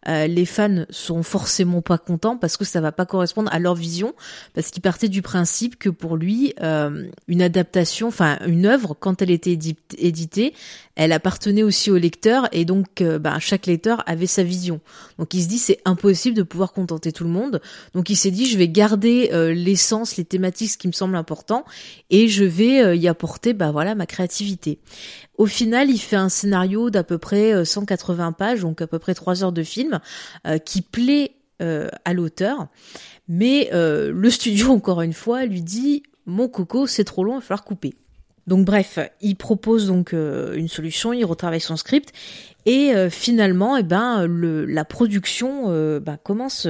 euh, 0.09 0.27
les 0.27 0.45
fans 0.45 0.85
sont 0.91 1.23
forcément 1.23 1.83
pas 1.83 1.99
contents 1.99 2.37
parce 2.37 2.57
que 2.57 2.65
ça 2.65 2.81
va 2.81 2.93
pas 2.93 3.07
correspondre 3.07 3.53
à 3.53 3.59
leur 3.59 3.75
vision, 3.75 4.15
parce 4.55 4.71
qu'il 4.71 4.83
partait 4.83 5.09
du 5.09 5.23
principe 5.23 5.79
que 5.79 5.89
pour 5.89 6.17
lui, 6.17 6.55
euh, 6.63 7.07
une 7.29 7.43
adaptation, 7.43 8.09
enfin 8.09 8.39
une 8.47 8.67
œuvre, 8.67 8.97
quand 8.99 9.23
elle 9.23 9.31
était 9.31 9.59
éditée, 9.99 10.55
elle 10.97 11.13
appartenait 11.13 11.63
aussi 11.63 11.91
au 11.91 11.97
lecteur 11.97 12.49
et 12.53 12.65
donc 12.65 13.01
euh, 13.01 13.19
bah, 13.19 13.39
chaque 13.41 13.67
lecteur 13.67 14.03
avait 14.07 14.27
sa 14.27 14.43
vision. 14.43 14.81
Donc 15.19 15.35
il 15.35 15.43
se 15.43 15.49
dit 15.49 15.59
c'est 15.59 15.81
impossible 15.85 16.37
de 16.37 16.43
pouvoir 16.43 16.73
contenter 16.73 17.13
tout 17.13 17.25
le 17.25 17.31
monde. 17.31 17.61
Donc 17.95 18.11
il 18.11 18.17
s'est 18.17 18.31
dit 18.31 18.47
je 18.47 18.59
vais 18.59 18.69
garder 18.69 19.31
l'essence, 19.55 20.17
les 20.17 20.25
thématiques, 20.25 20.71
ce 20.71 20.79
qui 20.79 20.87
me 20.87 20.93
semble 20.93 21.17
important 21.17 21.65
et 22.11 22.29
je 22.29 22.45
vais 22.45 22.97
y 22.97 23.09
apporter 23.09 23.53
bah 23.53 23.71
voilà 23.71 23.95
ma 23.95 24.07
créativité. 24.07 24.79
Au 25.37 25.47
final, 25.47 25.91
il 25.91 25.99
fait 25.99 26.17
un 26.17 26.29
scénario 26.29 26.91
d'à 26.91 27.03
peu 27.03 27.19
près 27.19 27.65
180 27.65 28.29
euh, 28.29 28.33
pages, 28.33 28.61
donc 28.61 28.81
à 28.81 28.87
peu 28.87 28.99
près 28.99 29.15
3 29.15 29.43
heures 29.43 29.53
de 29.53 29.63
film, 29.63 30.01
euh, 30.47 30.59
qui 30.59 30.83
plaît 30.83 31.33
euh, 31.61 31.89
à 32.05 32.13
l'auteur. 32.13 32.69
Mais 33.29 33.71
le 33.73 34.31
studio, 34.31 34.71
encore 34.71 35.03
une 35.03 35.13
fois, 35.13 35.45
lui 35.47 35.63
dit 35.63 36.03
Mon 36.27 36.49
coco, 36.49 36.87
c'est 36.87 37.05
trop 37.05 37.25
long, 37.25 37.35
il 37.35 37.37
va 37.37 37.41
falloir 37.41 37.65
couper. 37.65 37.95
Donc 38.47 38.67
bref, 38.67 38.99
il 39.23 39.37
propose 39.37 39.87
donc 39.87 40.13
une 40.13 40.69
solution, 40.69 41.15
il 41.15 41.25
retravaille 41.25 41.63
son 41.63 41.79
script 41.79 42.13
et 42.67 42.95
finalement, 43.11 43.77
eh 43.77 43.83
ben, 43.83 44.27
le, 44.27 44.65
la 44.65 44.85
production 44.85 45.69
ben, 46.01 46.17
commence 46.23 46.67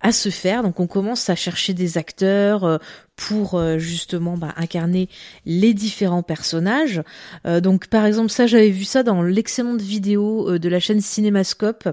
à 0.00 0.12
se 0.12 0.28
faire. 0.28 0.62
Donc 0.62 0.80
on 0.80 0.86
commence 0.86 1.30
à 1.30 1.36
chercher 1.36 1.74
des 1.74 1.98
acteurs 1.98 2.80
pour 3.16 3.54
euh, 3.54 3.78
justement 3.78 4.36
bah, 4.36 4.52
incarner 4.56 5.08
les 5.46 5.74
différents 5.74 6.22
personnages. 6.22 7.02
Euh, 7.46 7.60
donc 7.60 7.86
par 7.88 8.04
exemple 8.04 8.30
ça 8.30 8.46
j'avais 8.46 8.70
vu 8.70 8.84
ça 8.84 9.02
dans 9.02 9.22
l'excellente 9.22 9.80
vidéo 9.80 10.50
euh, 10.50 10.58
de 10.58 10.68
la 10.68 10.80
chaîne 10.80 11.00
Cinémascope, 11.00 11.88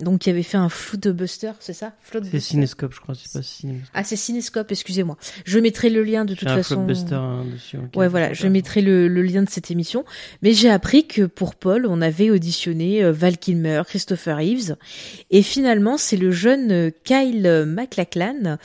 donc 0.00 0.20
qui 0.20 0.30
avait 0.30 0.42
fait 0.42 0.56
un 0.56 0.68
Floodbuster, 0.68 1.52
c'est 1.60 1.72
ça? 1.72 1.92
C'est 2.10 2.40
Cinescope 2.40 2.94
je 2.94 3.00
crois, 3.00 3.14
c'est 3.14 3.32
pas 3.32 3.42
Cinescope. 3.42 3.90
Ah 3.94 4.04
c'est 4.04 4.16
Cinescope, 4.16 4.72
excusez-moi. 4.72 5.16
Je 5.44 5.58
mettrai 5.58 5.90
le 5.90 6.02
lien 6.02 6.24
de 6.24 6.34
toute 6.34 6.48
un 6.48 6.56
façon. 6.56 6.76
Floodbuster 6.76 7.14
hein, 7.14 7.44
dessus. 7.52 7.78
ouais 7.94 8.08
voilà, 8.08 8.32
je 8.32 8.48
mettrai 8.48 8.80
le, 8.80 9.06
le, 9.06 9.22
lien 9.22 9.42
de 9.42 9.50
cette 9.50 9.70
émission. 9.70 10.04
Mais 10.42 10.52
j'ai 10.52 10.70
appris 10.70 11.06
que 11.06 11.26
pour 11.26 11.54
Paul 11.54 11.86
on 11.86 12.00
avait 12.04 12.30
auditionné 12.30 13.10
Val 13.10 13.38
Kilmer, 13.38 13.82
Christopher 13.86 14.36
Reeves, 14.36 14.76
et 15.30 15.42
finalement 15.42 15.96
c'est 15.98 16.16
le 16.16 16.30
jeune 16.30 16.92
Kyle 17.04 17.64
MacLachlan 17.66 18.58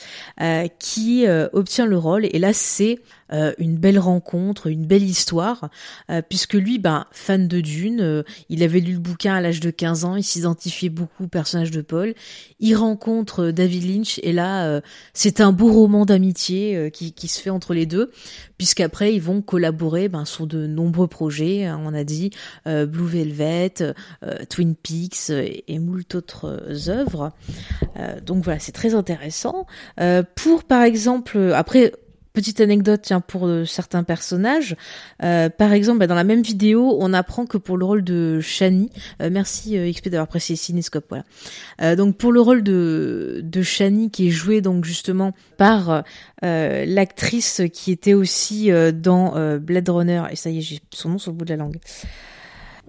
qui 0.78 1.26
euh, 1.26 1.48
obtient 1.52 1.86
le 1.86 1.98
rôle. 1.98 2.26
Et 2.26 2.38
là 2.38 2.52
c'est 2.52 2.98
euh, 3.32 3.52
une 3.58 3.76
belle 3.76 3.98
rencontre, 3.98 4.66
une 4.66 4.86
belle 4.86 5.02
histoire, 5.02 5.70
euh, 6.10 6.22
puisque 6.26 6.54
lui, 6.54 6.78
ben, 6.78 7.06
fan 7.12 7.48
de 7.48 7.60
Dune, 7.60 8.24
il 8.48 8.62
avait 8.62 8.80
lu 8.80 8.94
le 8.94 8.98
bouquin 8.98 9.34
à 9.34 9.40
l'âge 9.40 9.60
de 9.60 9.70
15 9.70 10.04
ans, 10.04 10.16
il 10.16 10.24
s'identifiait 10.24 10.88
beaucoup 10.88 11.24
au 11.24 11.28
personnage 11.28 11.70
de 11.70 11.80
Paul, 11.80 12.14
il 12.58 12.74
rencontre 12.74 13.50
David 13.50 13.88
Lynch 13.88 14.20
et 14.22 14.32
là 14.32 14.80
c'est 15.12 15.40
un 15.40 15.52
beau 15.52 15.72
roman 15.72 16.04
d'amitié 16.04 16.90
qui, 16.92 17.12
qui, 17.12 17.28
se 17.28 17.40
fait 17.40 17.50
entre 17.50 17.74
les 17.74 17.86
deux, 17.86 18.10
puisqu'après 18.58 19.14
ils 19.14 19.22
vont 19.22 19.42
collaborer 19.42 20.08
ben, 20.08 20.24
sur 20.24 20.46
de 20.46 20.66
nombreux 20.66 21.08
projets, 21.08 21.64
hein, 21.64 21.80
on 21.84 21.94
a 21.94 22.04
dit 22.04 22.30
Blue 22.66 23.06
Velvet, 23.06 23.74
Twin 24.48 24.74
Peaks 24.74 25.30
et, 25.30 25.64
et 25.68 25.78
moult 25.78 26.14
autres 26.14 26.88
œuvres. 26.88 27.32
donc 28.24 28.44
voilà, 28.44 28.58
c'est 28.58 28.72
très 28.72 28.94
intéressant. 28.94 29.66
pour 30.34 30.64
par 30.64 30.82
exemple, 30.82 31.52
après, 31.54 31.92
petite 32.32 32.60
anecdote 32.60 33.12
pour 33.26 33.46
euh, 33.46 33.64
certains 33.64 34.04
personnages. 34.04 34.76
Euh, 35.22 35.48
par 35.48 35.72
exemple, 35.72 35.98
bah, 35.98 36.06
dans 36.06 36.14
la 36.14 36.24
même 36.24 36.42
vidéo, 36.42 36.96
on 37.00 37.12
apprend 37.12 37.46
que 37.46 37.58
pour 37.58 37.76
le 37.76 37.84
rôle 37.84 38.04
de 38.04 38.40
Shani, 38.40 38.90
euh, 39.20 39.30
merci 39.30 39.76
XP 39.92 40.08
d'avoir 40.08 40.28
précisé 40.28 40.56
Cinescope, 40.56 41.06
voilà. 41.08 41.96
donc 41.96 42.16
pour 42.16 42.32
le 42.32 42.40
rôle 42.40 42.62
de 42.62 43.40
de 43.42 43.62
Shani 43.62 44.10
qui 44.10 44.28
est 44.28 44.30
joué 44.30 44.60
donc 44.60 44.84
justement 44.84 45.32
par 45.56 46.04
l'actrice 46.42 47.62
qui 47.72 47.92
était 47.92 48.14
aussi 48.14 48.70
dans 48.94 49.58
Blade 49.58 49.88
Runner 49.88 50.22
et 50.30 50.36
ça 50.36 50.50
y 50.50 50.58
est, 50.58 50.62
j'ai 50.62 50.80
son 50.90 51.10
nom 51.10 51.18
sur 51.18 51.32
le 51.32 51.36
bout 51.36 51.44
de 51.44 51.50
la 51.50 51.56
langue. 51.56 51.78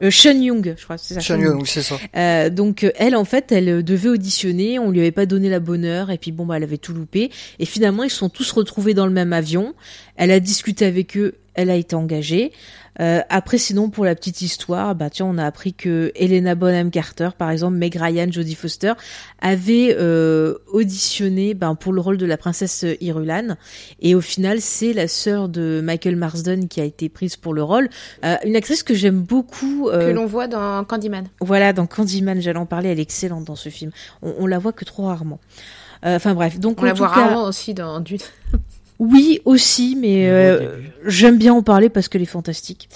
Euh, 0.01 0.11
Sean 0.11 0.39
Young, 0.39 0.75
je 0.77 0.83
crois, 0.83 0.97
c'est 0.97 1.13
ça. 1.15 1.21
Sean 1.21 1.39
Young, 1.39 1.65
c'est 1.65 1.81
ça. 1.81 1.97
Euh, 2.15 2.49
donc 2.49 2.83
euh, 2.83 2.91
elle, 2.95 3.15
en 3.15 3.25
fait, 3.25 3.51
elle 3.51 3.83
devait 3.83 4.09
auditionner, 4.09 4.79
on 4.79 4.91
lui 4.91 4.99
avait 4.99 5.11
pas 5.11 5.25
donné 5.25 5.49
la 5.49 5.59
bonne 5.59 5.85
heure, 5.85 6.09
et 6.09 6.17
puis 6.17 6.31
bon, 6.31 6.45
bah, 6.45 6.57
elle 6.57 6.63
avait 6.63 6.77
tout 6.77 6.93
loupé. 6.93 7.31
Et 7.59 7.65
finalement, 7.65 8.03
ils 8.03 8.09
se 8.09 8.17
sont 8.17 8.29
tous 8.29 8.51
retrouvés 8.51 8.93
dans 8.93 9.05
le 9.05 9.13
même 9.13 9.33
avion. 9.33 9.73
Elle 10.15 10.31
a 10.31 10.39
discuté 10.39 10.85
avec 10.85 11.17
eux, 11.17 11.35
elle 11.53 11.69
a 11.69 11.75
été 11.75 11.95
engagée. 11.95 12.51
Euh, 12.99 13.21
après, 13.29 13.57
sinon, 13.57 13.89
pour 13.89 14.03
la 14.05 14.15
petite 14.15 14.41
histoire, 14.41 14.95
bah 14.95 15.09
tiens, 15.09 15.25
on 15.25 15.37
a 15.37 15.45
appris 15.45 15.73
que 15.73 16.11
Helena 16.15 16.55
Bonham 16.55 16.91
Carter, 16.91 17.29
par 17.37 17.49
exemple, 17.49 17.77
Meg 17.77 17.95
Ryan, 17.95 18.27
Jodie 18.29 18.55
Foster, 18.55 18.93
avaient 19.41 19.95
euh, 19.97 20.55
auditionné 20.71 21.53
ben, 21.53 21.75
pour 21.75 21.93
le 21.93 22.01
rôle 22.01 22.17
de 22.17 22.25
la 22.25 22.37
princesse 22.37 22.85
Irulan. 22.99 23.55
Et 24.01 24.15
au 24.15 24.21
final, 24.21 24.61
c'est 24.61 24.93
la 24.93 25.07
sœur 25.07 25.49
de 25.49 25.81
Michael 25.83 26.15
Marsden 26.15 26.67
qui 26.67 26.81
a 26.81 26.83
été 26.83 27.09
prise 27.09 27.37
pour 27.37 27.53
le 27.53 27.63
rôle. 27.63 27.89
Euh, 28.25 28.35
une 28.45 28.55
actrice 28.55 28.83
que 28.83 28.93
j'aime 28.93 29.21
beaucoup. 29.21 29.85
Que 29.89 29.95
euh, 29.95 30.13
l'on 30.13 30.25
voit 30.25 30.47
dans 30.47 30.83
Candyman. 30.83 31.27
voilà, 31.39 31.73
dans 31.73 31.87
Candyman, 31.87 32.41
j'allais 32.41 32.59
en 32.59 32.65
parler, 32.65 32.89
elle 32.89 32.99
est 32.99 33.03
excellente 33.03 33.45
dans 33.45 33.55
ce 33.55 33.69
film. 33.69 33.91
On, 34.21 34.33
on 34.39 34.47
la 34.47 34.59
voit 34.59 34.73
que 34.73 34.85
trop 34.85 35.05
rarement. 35.05 35.39
Euh, 36.05 36.15
Enfin 36.15 36.33
bref, 36.33 36.59
donc 36.59 36.79
On 36.79 36.83
en 36.83 36.85
la 36.87 36.93
voit 36.93 37.09
cas, 37.09 37.13
rarement 37.13 37.43
aussi 37.43 37.73
dans 37.73 37.99
Dune. 37.99 38.19
Oui 39.01 39.41
aussi, 39.45 39.97
mais 39.99 40.29
euh, 40.29 40.77
j'aime 41.07 41.39
bien 41.39 41.55
en 41.55 41.63
parler 41.63 41.89
parce 41.89 42.07
qu'elle 42.07 42.21
est 42.21 42.25
fantastique. 42.25 42.87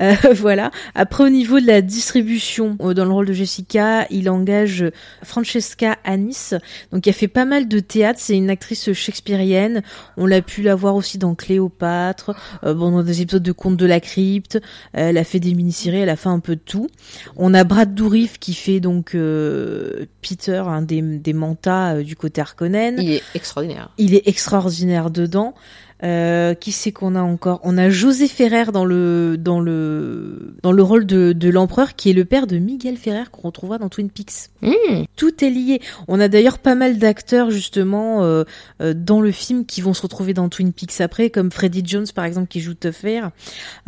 Euh, 0.00 0.14
voilà. 0.34 0.70
Après, 0.94 1.24
au 1.24 1.28
niveau 1.28 1.60
de 1.60 1.66
la 1.66 1.80
distribution, 1.82 2.76
euh, 2.80 2.94
dans 2.94 3.04
le 3.04 3.12
rôle 3.12 3.26
de 3.26 3.32
Jessica, 3.32 4.06
il 4.10 4.28
engage 4.30 4.84
Francesca 5.22 5.96
Anis, 6.04 6.54
donc 6.92 7.02
qui 7.02 7.10
a 7.10 7.12
fait 7.12 7.28
pas 7.28 7.44
mal 7.44 7.68
de 7.68 7.80
théâtre. 7.80 8.20
C'est 8.22 8.36
une 8.36 8.50
actrice 8.50 8.92
shakespearienne. 8.92 9.82
On 10.16 10.26
l'a 10.26 10.42
pu 10.42 10.62
la 10.62 10.74
voir 10.74 10.94
aussi 10.94 11.18
dans 11.18 11.34
Cléopâtre, 11.34 12.34
euh, 12.64 12.74
bon, 12.74 12.90
dans 12.90 13.02
des 13.02 13.22
épisodes 13.22 13.42
de 13.42 13.52
Contes 13.52 13.76
de 13.76 13.86
la 13.86 14.00
Crypte. 14.00 14.56
Euh, 14.56 15.08
elle 15.08 15.18
a 15.18 15.24
fait 15.24 15.40
des 15.40 15.54
mini-séries, 15.54 15.98
elle 15.98 16.08
a 16.08 16.16
fait 16.16 16.28
un 16.28 16.40
peu 16.40 16.56
de 16.56 16.60
tout. 16.60 16.88
On 17.36 17.54
a 17.54 17.64
Brad 17.64 17.94
Dourif 17.94 18.38
qui 18.38 18.54
fait 18.54 18.80
donc 18.80 19.14
euh, 19.14 20.06
Peter, 20.22 20.62
un 20.66 20.82
des, 20.82 21.02
des 21.02 21.32
mantas 21.32 21.96
euh, 21.96 22.02
du 22.02 22.16
côté 22.16 22.40
Harkonnen. 22.40 22.96
Il 23.00 23.12
est 23.12 23.22
extraordinaire. 23.34 23.90
Il 23.98 24.14
est 24.14 24.26
extraordinaire 24.28 25.10
dedans. 25.10 25.54
Euh, 26.04 26.52
qui 26.52 26.70
c'est 26.70 26.92
qu'on 26.92 27.14
a 27.14 27.22
encore? 27.22 27.60
On 27.62 27.78
a 27.78 27.88
José 27.88 28.28
Ferrer 28.28 28.72
dans 28.72 28.84
le 28.84 29.36
dans 29.38 29.58
le 29.58 30.54
dans 30.62 30.72
le 30.72 30.82
rôle 30.82 31.06
de, 31.06 31.32
de 31.32 31.48
l'empereur, 31.48 31.96
qui 31.96 32.10
est 32.10 32.12
le 32.12 32.26
père 32.26 32.46
de 32.46 32.58
Miguel 32.58 32.98
Ferrer 32.98 33.24
qu'on 33.32 33.42
retrouvera 33.48 33.78
dans 33.78 33.88
Twin 33.88 34.10
Peaks. 34.10 34.50
Mmh. 34.60 35.04
Tout 35.16 35.42
est 35.42 35.48
lié. 35.48 35.80
On 36.06 36.20
a 36.20 36.28
d'ailleurs 36.28 36.58
pas 36.58 36.74
mal 36.74 36.98
d'acteurs 36.98 37.50
justement 37.50 38.22
euh, 38.22 38.44
euh, 38.82 38.92
dans 38.92 39.22
le 39.22 39.30
film 39.30 39.64
qui 39.64 39.80
vont 39.80 39.94
se 39.94 40.02
retrouver 40.02 40.34
dans 40.34 40.50
Twin 40.50 40.74
Peaks 40.74 41.00
après, 41.00 41.30
comme 41.30 41.50
Freddie 41.50 41.84
Jones 41.86 42.06
par 42.14 42.26
exemple 42.26 42.48
qui 42.48 42.60
joue 42.60 42.74
Tuffer. 42.74 43.22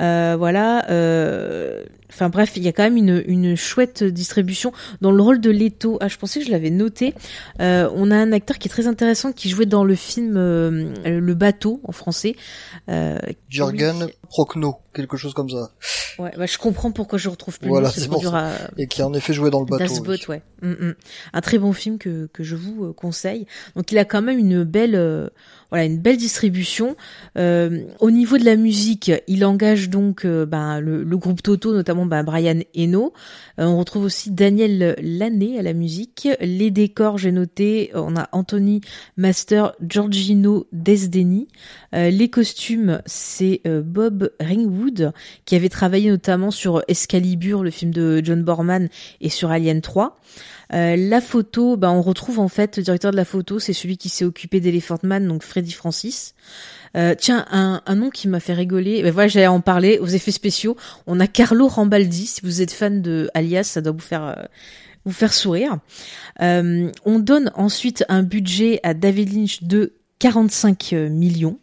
Euh, 0.01 0.37
voilà. 0.39 0.89
euh, 0.91 1.83
Enfin 2.09 2.29
bref, 2.31 2.53
il 2.57 2.63
y 2.63 2.69
a 2.69 2.73
quand 2.73 2.85
même 2.85 2.97
une, 2.97 3.23
une 3.27 3.57
chouette 3.57 4.05
distribution 4.05 4.73
dans 5.03 5.11
le 5.11 5.21
rôle 5.21 5.41
de 5.41 5.51
Leto. 5.51 5.99
Ah, 6.01 6.09
je 6.09 6.17
pensais 6.17 6.39
que 6.39 6.47
je 6.47 6.53
l'avais 6.53 6.71
noté. 6.71 7.15
Euh, 7.61 7.91
on 7.95 8.13
a 8.13 8.17
un 8.17 8.33
acteur 8.33 8.59
qui 8.59 8.69
est 8.69 8.71
très 8.71 8.87
intéressant 8.87 9.33
qui 9.33 9.51
jouait 9.51 9.67
dans 9.67 9.85
le 9.85 9.97
film 9.97 10.37
euh, 10.37 10.95
Le 11.05 11.35
Bateau 11.35 11.81
en 11.85 11.93
français. 11.93 12.06
Euh, 12.89 13.19
Jürgen 13.49 14.09
Prochnow, 14.29 14.77
quelque 14.95 15.17
chose 15.17 15.35
comme 15.35 15.51
ça. 15.51 15.71
ouais, 16.19 16.33
bah, 16.37 16.47
je 16.47 16.59
comprends 16.59 16.93
pourquoi 16.93 17.19
je 17.19 17.29
retrouve 17.29 17.59
plus. 17.59 17.67
le 17.67 17.71
Voilà, 17.71 17.91
c'est 17.91 18.09
dur 18.09 18.35
à, 18.35 18.53
Et 18.77 18.87
qui 18.87 19.03
a 19.03 19.07
en 19.07 19.15
effet 19.15 19.33
joué 19.33 19.51
dans 19.51 19.61
le 19.61 19.67
bateau. 19.67 19.85
Das 19.85 20.01
oui. 20.01 20.07
Boot, 20.07 20.29
ouais. 20.29 20.43
Mm, 20.63 20.71
mm. 20.71 20.95
Un 21.33 21.41
très 21.41 21.59
bon 21.59 21.73
film 21.73 21.99
que, 21.99 22.29
que 22.33 22.45
je 22.45 22.57
vous 22.57 22.87
euh, 22.87 22.93
conseille. 22.93 23.47
Donc 23.75 23.93
il 23.93 23.99
a 23.99 24.05
quand 24.05 24.23
même 24.23 24.39
une 24.39 24.65
belle, 24.65 24.95
euh, 24.95 25.29
voilà, 25.71 25.85
une 25.85 25.99
belle 25.99 26.17
distribution. 26.17 26.97
Euh, 27.37 27.85
au 28.01 28.11
niveau 28.11 28.39
de 28.39 28.45
la 28.45 28.57
musique, 28.57 29.11
il 29.27 29.45
engage 29.45 29.91
donc 29.91 30.25
euh, 30.25 30.47
ben, 30.47 30.81
le, 30.81 31.05
groupe 31.17 31.43
Toto, 31.43 31.75
notamment 31.75 32.07
ben, 32.07 32.23
Brian 32.23 32.61
Eno. 32.77 33.13
Euh, 33.59 33.65
on 33.65 33.79
retrouve 33.79 34.05
aussi 34.05 34.31
Daniel 34.31 34.97
Lanné 35.03 35.59
à 35.59 35.63
la 35.63 35.73
musique. 35.73 36.29
Les 36.41 36.71
décors, 36.71 37.19
j'ai 37.19 37.33
noté, 37.33 37.91
on 37.95 38.17
a 38.17 38.29
Anthony 38.33 38.81
Master, 39.17 39.73
Giorgino 39.83 40.67
Desdeni. 40.73 41.49
Les 41.93 42.29
costumes, 42.29 43.01
c'est 43.07 43.63
Bob 43.65 44.31
Ringwood 44.39 45.13
qui 45.47 45.57
avait 45.57 45.71
travaillé 45.71 46.11
notamment 46.11 46.51
sur 46.51 46.83
Excalibur, 46.89 47.63
le 47.63 47.71
film 47.71 47.91
de 47.91 48.21
John 48.23 48.43
Borman, 48.43 48.89
et 49.21 49.31
sur 49.31 49.51
Alien 49.51 49.81
3. 49.81 50.19
Euh, 50.73 50.97
la 50.97 51.21
photo, 51.21 51.77
bah, 51.77 51.91
on 51.91 52.03
retrouve 52.03 52.39
en 52.39 52.49
fait 52.49 52.77
le 52.77 52.83
directeur 52.83 53.11
de 53.11 53.17
la 53.17 53.25
photo, 53.25 53.59
c'est 53.59 53.73
celui 53.73 53.97
qui 53.97 54.09
s'est 54.09 54.25
occupé 54.25 54.61
d'Elephant 54.61 54.99
Man, 55.03 55.27
donc 55.27 55.43
Freddy 55.43 55.73
Francis. 55.73 56.35
Euh, 56.97 57.15
tiens, 57.19 57.45
un, 57.51 57.83
un 57.85 57.95
nom 57.95 58.11
qui 58.11 58.27
m'a 58.27 58.41
fait 58.41 58.55
rigoler. 58.55 59.03
Ben 59.03 59.13
voilà, 59.13 59.29
j'allais 59.29 59.47
en 59.47 59.61
parler. 59.61 59.99
Aux 59.99 60.07
effets 60.07 60.33
spéciaux, 60.33 60.77
on 61.07 61.21
a 61.21 61.27
Carlo 61.27 61.69
Rambaldi. 61.69 62.27
Si 62.27 62.41
vous 62.43 62.63
êtes 62.63 62.73
fan 62.73 63.03
de 63.03 63.31
Alias, 63.35 63.65
ça 63.65 63.81
doit 63.81 63.93
vous 63.93 63.99
faire 63.99 64.25
euh, 64.25 64.45
vous 65.07 65.13
faire 65.13 65.33
sourire. 65.33 65.79
Euh, 66.43 66.91
on 67.05 67.19
donne 67.19 67.51
ensuite 67.55 68.05
un 68.09 68.23
budget 68.23 68.81
à 68.83 68.93
David 68.93 69.33
Lynch 69.33 69.63
de 69.63 69.95
45 70.19 70.93
millions 71.11 71.59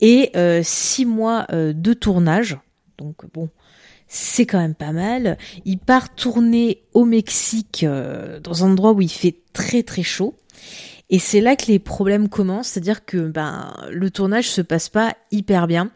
et 0.00 0.30
euh, 0.36 0.60
six 0.62 1.06
mois 1.06 1.46
euh, 1.50 1.72
de 1.72 1.94
tournage. 1.94 2.58
Donc 2.98 3.24
bon, 3.32 3.48
c'est 4.14 4.46
quand 4.46 4.60
même 4.60 4.76
pas 4.76 4.92
mal. 4.92 5.36
Il 5.64 5.78
part 5.78 6.14
tourner 6.14 6.82
au 6.92 7.04
Mexique 7.04 7.82
euh, 7.82 8.38
dans 8.38 8.64
un 8.64 8.70
endroit 8.70 8.92
où 8.92 9.00
il 9.00 9.10
fait 9.10 9.34
très 9.52 9.82
très 9.82 10.04
chaud. 10.04 10.36
Et 11.10 11.18
c'est 11.18 11.40
là 11.40 11.56
que 11.56 11.66
les 11.66 11.80
problèmes 11.80 12.28
commencent, 12.28 12.68
c'est-à-dire 12.68 13.04
que 13.04 13.28
ben 13.28 13.74
le 13.90 14.10
tournage 14.10 14.48
se 14.48 14.62
passe 14.62 14.88
pas 14.88 15.14
hyper 15.32 15.66
bien. 15.66 15.90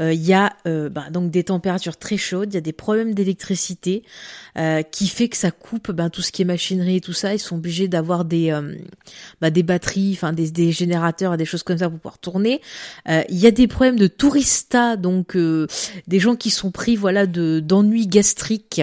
Euh, 0.00 0.12
Il 0.12 0.24
y 0.24 0.32
a 0.32 0.52
euh, 0.66 0.88
ben, 0.88 1.10
donc 1.10 1.30
des 1.30 1.44
températures 1.44 1.96
très 1.96 2.16
chaudes, 2.16 2.52
il 2.52 2.54
y 2.54 2.58
a 2.58 2.62
des 2.62 2.72
problèmes 2.72 3.14
d'électricité 3.14 4.02
euh, 4.58 4.82
qui 4.82 5.08
fait 5.08 5.28
que 5.28 5.36
ça 5.36 5.50
coupe 5.50 5.90
ben, 5.90 6.10
tout 6.10 6.22
ce 6.22 6.32
qui 6.32 6.42
est 6.42 6.44
machinerie 6.44 6.96
et 6.96 7.00
tout 7.00 7.12
ça. 7.12 7.34
Ils 7.34 7.38
sont 7.38 7.56
obligés 7.56 7.88
d'avoir 7.88 8.24
des 8.24 8.50
euh, 8.50 8.74
ben, 9.40 9.50
des 9.50 9.62
batteries, 9.62 10.12
enfin 10.14 10.32
des, 10.32 10.50
des 10.50 10.72
générateurs 10.72 11.34
et 11.34 11.36
des 11.36 11.44
choses 11.44 11.62
comme 11.62 11.78
ça 11.78 11.88
pour 11.88 11.98
pouvoir 11.98 12.18
tourner. 12.18 12.60
Euh, 13.08 13.22
Il 13.28 13.38
y 13.38 13.46
a 13.46 13.50
des 13.50 13.68
problèmes 13.68 13.98
de 13.98 14.06
tourista, 14.06 14.96
donc 14.96 15.36
euh, 15.36 15.66
des 16.06 16.18
gens 16.18 16.36
qui 16.36 16.50
sont 16.50 16.70
pris 16.70 16.96
voilà 16.96 17.26
de 17.26 17.60
d'ennuis 17.60 18.06
gastriques. 18.06 18.82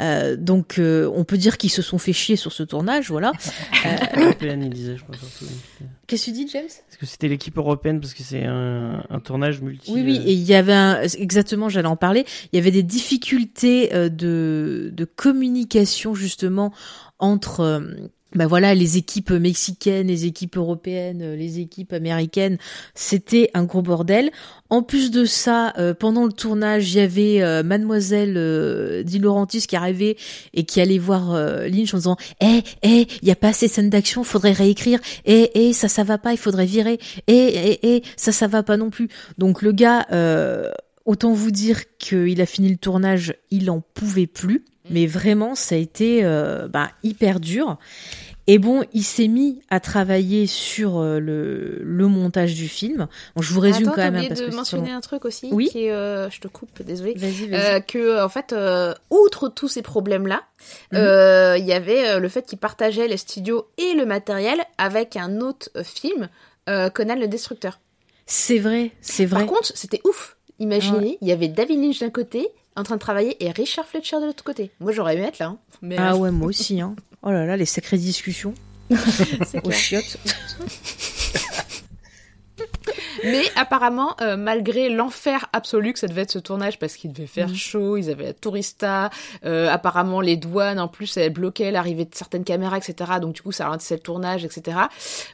Euh, 0.00 0.36
donc 0.36 0.78
euh, 0.78 1.10
on 1.14 1.24
peut 1.24 1.38
dire 1.38 1.58
qu'ils 1.58 1.70
se 1.70 1.82
sont 1.82 1.98
fait 1.98 2.12
chier 2.12 2.36
sur 2.36 2.52
ce 2.52 2.62
tournage, 2.62 3.10
voilà. 3.10 3.32
Qu'est-ce 6.06 6.26
que 6.26 6.30
tu 6.30 6.44
dis, 6.44 6.48
James? 6.52 6.64
Est-ce 6.66 6.98
que 6.98 7.06
c'était 7.06 7.26
l'équipe 7.28 7.56
européenne 7.58 8.00
parce 8.00 8.14
que 8.14 8.22
c'est 8.22 8.44
un, 8.44 9.04
un 9.10 9.20
tournage 9.20 9.60
multi. 9.60 9.92
Oui, 9.92 10.02
oui, 10.04 10.18
euh, 10.18 10.26
et 10.26 10.32
il 10.32 10.42
y 10.44 10.54
avait 10.54 10.72
un, 10.72 11.02
exactement, 11.02 11.68
j'allais 11.68 11.88
en 11.88 11.96
parler. 11.96 12.24
Il 12.52 12.56
y 12.56 12.60
avait 12.60 12.70
des 12.70 12.84
difficultés 12.84 13.92
euh, 13.92 14.08
de, 14.08 14.90
de 14.92 15.04
communication 15.04 16.14
justement 16.14 16.72
entre, 17.18 17.60
euh, 17.60 17.80
ben 18.34 18.46
voilà, 18.46 18.74
les 18.74 18.96
équipes 18.96 19.30
mexicaines, 19.30 20.08
les 20.08 20.26
équipes 20.26 20.56
européennes, 20.56 21.22
euh, 21.22 21.36
les 21.36 21.60
équipes 21.60 21.92
américaines. 21.92 22.58
C'était 22.94 23.50
un 23.54 23.64
gros 23.64 23.82
bordel. 23.82 24.30
En 24.68 24.82
plus 24.82 25.10
de 25.10 25.24
ça, 25.24 25.72
euh, 25.78 25.94
pendant 25.94 26.26
le 26.26 26.32
tournage, 26.32 26.92
il 26.92 26.98
y 26.98 27.00
avait 27.00 27.42
euh, 27.42 27.62
Mademoiselle 27.62 29.04
Di 29.04 29.20
qui 29.68 29.76
arrivait 29.76 30.16
et 30.54 30.64
qui 30.64 30.80
allait 30.80 30.98
voir 30.98 31.34
Lynch 31.68 31.94
en 31.94 31.98
disant 31.98 32.16
"Eh, 32.40 32.62
eh, 32.82 33.06
il 33.22 33.28
y 33.28 33.30
a 33.30 33.36
pas 33.36 33.48
assez 33.48 33.68
de 33.68 33.72
scènes 33.72 33.90
d'action, 33.90 34.24
faudrait 34.24 34.52
réécrire. 34.52 34.98
Eh, 35.24 35.50
eh, 35.54 35.72
ça, 35.72 35.88
ça 35.88 36.02
va 36.02 36.18
pas, 36.18 36.32
il 36.32 36.38
faudrait 36.38 36.66
virer. 36.66 36.98
Eh, 37.28 37.32
eh, 37.32 37.78
eh, 37.82 38.02
ça, 38.16 38.32
ça 38.32 38.48
va 38.48 38.62
pas 38.62 38.76
non 38.76 38.90
plus." 38.90 39.08
Donc 39.38 39.62
le 39.62 39.72
gars, 39.72 40.06
autant 41.04 41.32
vous 41.32 41.52
dire 41.52 41.82
qu'il 41.98 42.40
a 42.40 42.46
fini 42.46 42.68
le 42.68 42.76
tournage, 42.76 43.34
il 43.50 43.70
en 43.70 43.80
pouvait 43.80 44.26
plus. 44.26 44.64
Mais 44.90 45.06
vraiment, 45.06 45.54
ça 45.54 45.74
a 45.74 45.78
été 45.78 46.20
euh, 46.24 46.68
bah, 46.68 46.90
hyper 47.02 47.40
dur. 47.40 47.78
Et 48.48 48.60
bon, 48.60 48.84
il 48.92 49.02
s'est 49.02 49.26
mis 49.26 49.60
à 49.70 49.80
travailler 49.80 50.46
sur 50.46 50.98
euh, 50.98 51.18
le, 51.18 51.80
le 51.82 52.06
montage 52.06 52.54
du 52.54 52.68
film. 52.68 53.08
Bon, 53.34 53.42
je 53.42 53.52
vous 53.52 53.58
résume 53.58 53.88
Attends, 53.88 53.96
quand 53.96 54.02
même 54.12 54.14
hein, 54.14 54.24
parce 54.28 54.40
de 54.40 54.46
que 54.46 54.54
mentionner 54.54 54.92
un 54.92 55.00
truc 55.00 55.24
aussi. 55.24 55.48
Oui. 55.50 55.68
Qui 55.68 55.86
est, 55.86 55.90
euh, 55.92 56.30
je 56.30 56.38
te 56.40 56.46
coupe, 56.46 56.80
désolé. 56.82 57.14
Vas-y, 57.14 57.48
vas-y. 57.48 57.60
Euh, 57.60 57.80
que 57.80 58.22
en 58.24 58.28
fait, 58.28 58.52
euh, 58.52 58.94
outre 59.10 59.48
tous 59.48 59.66
ces 59.66 59.82
problèmes-là, 59.82 60.42
Mhm. 60.92 61.56
il 61.58 61.64
y 61.66 61.72
avait 61.72 62.20
le 62.20 62.28
fait 62.28 62.46
qu'il 62.46 62.58
partageait 62.58 63.08
les 63.08 63.16
studios 63.16 63.66
et 63.78 63.94
le 63.94 64.06
matériel 64.06 64.60
avec 64.78 65.16
un 65.16 65.40
autre 65.40 65.68
film, 65.82 66.28
Conan 66.66 67.16
le 67.16 67.26
Destructeur. 67.26 67.80
C'est 68.26 68.58
vrai, 68.58 68.92
c'est 69.00 69.26
vrai. 69.26 69.40
Par 69.44 69.48
contre, 69.48 69.72
c'était 69.74 70.00
ouf. 70.04 70.36
Imaginez, 70.58 71.18
il 71.20 71.28
y 71.28 71.32
avait 71.32 71.48
David 71.48 71.80
Lynch 71.82 71.98
d'un 72.00 72.10
côté, 72.10 72.48
en 72.76 72.82
train 72.82 72.96
de 72.96 73.00
travailler, 73.00 73.42
et 73.44 73.50
Richard 73.50 73.86
Fletcher 73.86 74.20
de 74.20 74.26
l'autre 74.26 74.44
côté. 74.44 74.70
Moi, 74.80 74.92
j'aurais 74.92 75.16
aimé 75.16 75.24
être 75.26 75.38
là. 75.38 75.46
hein. 75.46 75.58
Mais, 75.82 75.96
ah 75.98 76.12
euh, 76.12 76.16
ouais, 76.16 76.30
moi 76.30 76.48
aussi. 76.48 76.80
Hein. 76.80 76.94
Oh 77.22 77.30
là 77.30 77.44
là, 77.46 77.56
les 77.56 77.66
sacrées 77.66 77.98
discussions 77.98 78.54
c'est 79.46 79.66
aux 79.66 79.70
chiottes. 79.72 80.16
Mais 83.24 83.42
apparemment, 83.56 84.14
euh, 84.20 84.36
malgré 84.36 84.88
l'enfer 84.88 85.46
absolu 85.52 85.92
que 85.92 85.98
ça 85.98 86.06
devait 86.06 86.22
être 86.22 86.30
ce 86.30 86.38
tournage, 86.38 86.78
parce 86.78 86.96
qu'il 86.96 87.12
devait 87.12 87.26
faire 87.26 87.48
Mhm. 87.48 87.54
chaud, 87.54 87.96
ils 87.96 88.10
avaient 88.10 88.26
la 88.26 88.32
tourista, 88.34 89.10
euh, 89.44 89.68
apparemment 89.70 90.20
les 90.20 90.36
douanes 90.36 90.78
en 90.78 90.86
plus 90.88 91.16
elles 91.16 91.32
bloquaient 91.32 91.70
l'arrivée 91.70 92.04
de 92.04 92.14
certaines 92.14 92.44
caméras, 92.44 92.78
etc. 92.78 93.12
Donc 93.20 93.34
du 93.34 93.42
coup 93.42 93.52
ça 93.52 93.64
ralentissait 93.64 93.94
le 93.96 94.00
tournage, 94.00 94.44
etc. 94.44 94.78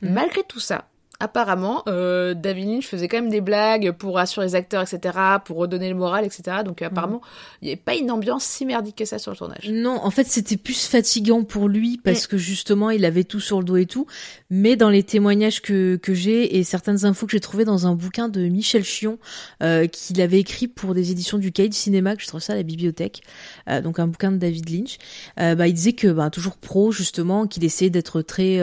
Mhm. 0.01 0.13
Malgré 0.13 0.43
tout 0.45 0.61
ça, 0.61 0.87
apparemment, 1.23 1.85
euh, 1.87 2.35
David 2.35 2.67
Lynch 2.67 2.87
faisait 2.89 3.07
quand 3.07 3.19
même 3.19 3.31
des 3.31 3.41
blagues 3.41 3.93
pour 3.93 4.17
rassurer 4.17 4.45
les 4.47 4.55
acteurs, 4.57 4.83
etc., 4.83 5.17
pour 5.45 5.57
redonner 5.57 5.89
le 5.89 5.95
moral, 5.95 6.25
etc. 6.25 6.59
Donc 6.65 6.83
apparemment, 6.83 7.21
il 7.61 7.67
n'y 7.67 7.71
avait 7.71 7.81
pas 7.81 7.95
une 7.95 8.11
ambiance 8.11 8.43
si 8.43 8.67
merdique 8.67 8.97
que 8.97 9.05
ça 9.05 9.21
sur 9.21 9.31
le 9.31 9.37
tournage. 9.37 9.71
Non, 9.71 10.01
en 10.03 10.11
fait, 10.11 10.27
c'était 10.27 10.57
plus 10.57 10.85
fatigant 10.87 11.45
pour 11.45 11.69
lui 11.69 12.01
parce 12.03 12.27
que 12.27 12.37
justement, 12.37 12.91
il 12.91 13.05
avait 13.05 13.23
tout 13.23 13.39
sur 13.39 13.61
le 13.61 13.65
dos 13.65 13.77
et 13.77 13.87
tout. 13.87 14.09
Mais 14.51 14.75
dans 14.75 14.91
les 14.91 15.05
témoignages 15.05 15.63
que, 15.63 15.95
que 15.95 16.13
j'ai 16.13 16.57
et 16.57 16.65
certaines 16.65 17.05
infos 17.05 17.27
que 17.27 17.33
j'ai 17.33 17.41
trouvées 17.41 17.65
dans 17.65 17.87
un 17.87 17.95
bouquin 17.95 18.29
de 18.29 18.41
Michel 18.49 18.83
Chion, 18.83 19.19
euh, 19.63 19.87
qu'il 19.87 20.21
avait 20.21 20.41
écrit 20.41 20.67
pour 20.67 20.93
des 20.93 21.13
éditions 21.13 21.39
du 21.39 21.53
du 21.53 21.71
Cinéma, 21.71 22.17
que 22.17 22.23
je 22.23 22.27
trouve 22.27 22.41
ça 22.41 22.55
à 22.55 22.57
la 22.57 22.65
bibliothèque, 22.65 23.23
euh, 23.69 23.81
donc 23.81 24.01
un 24.01 24.09
bouquin 24.09 24.33
de 24.33 24.39
David 24.39 24.69
Lynch, 24.69 24.99
bah, 25.37 25.69
il 25.69 25.75
disait 25.75 25.93
que 25.93 26.09
bah, 26.09 26.31
toujours 26.31 26.57
pro, 26.57 26.91
justement, 26.91 27.47
qu'il 27.47 27.63
essayait 27.63 27.91
d'être 27.91 28.23
très 28.23 28.59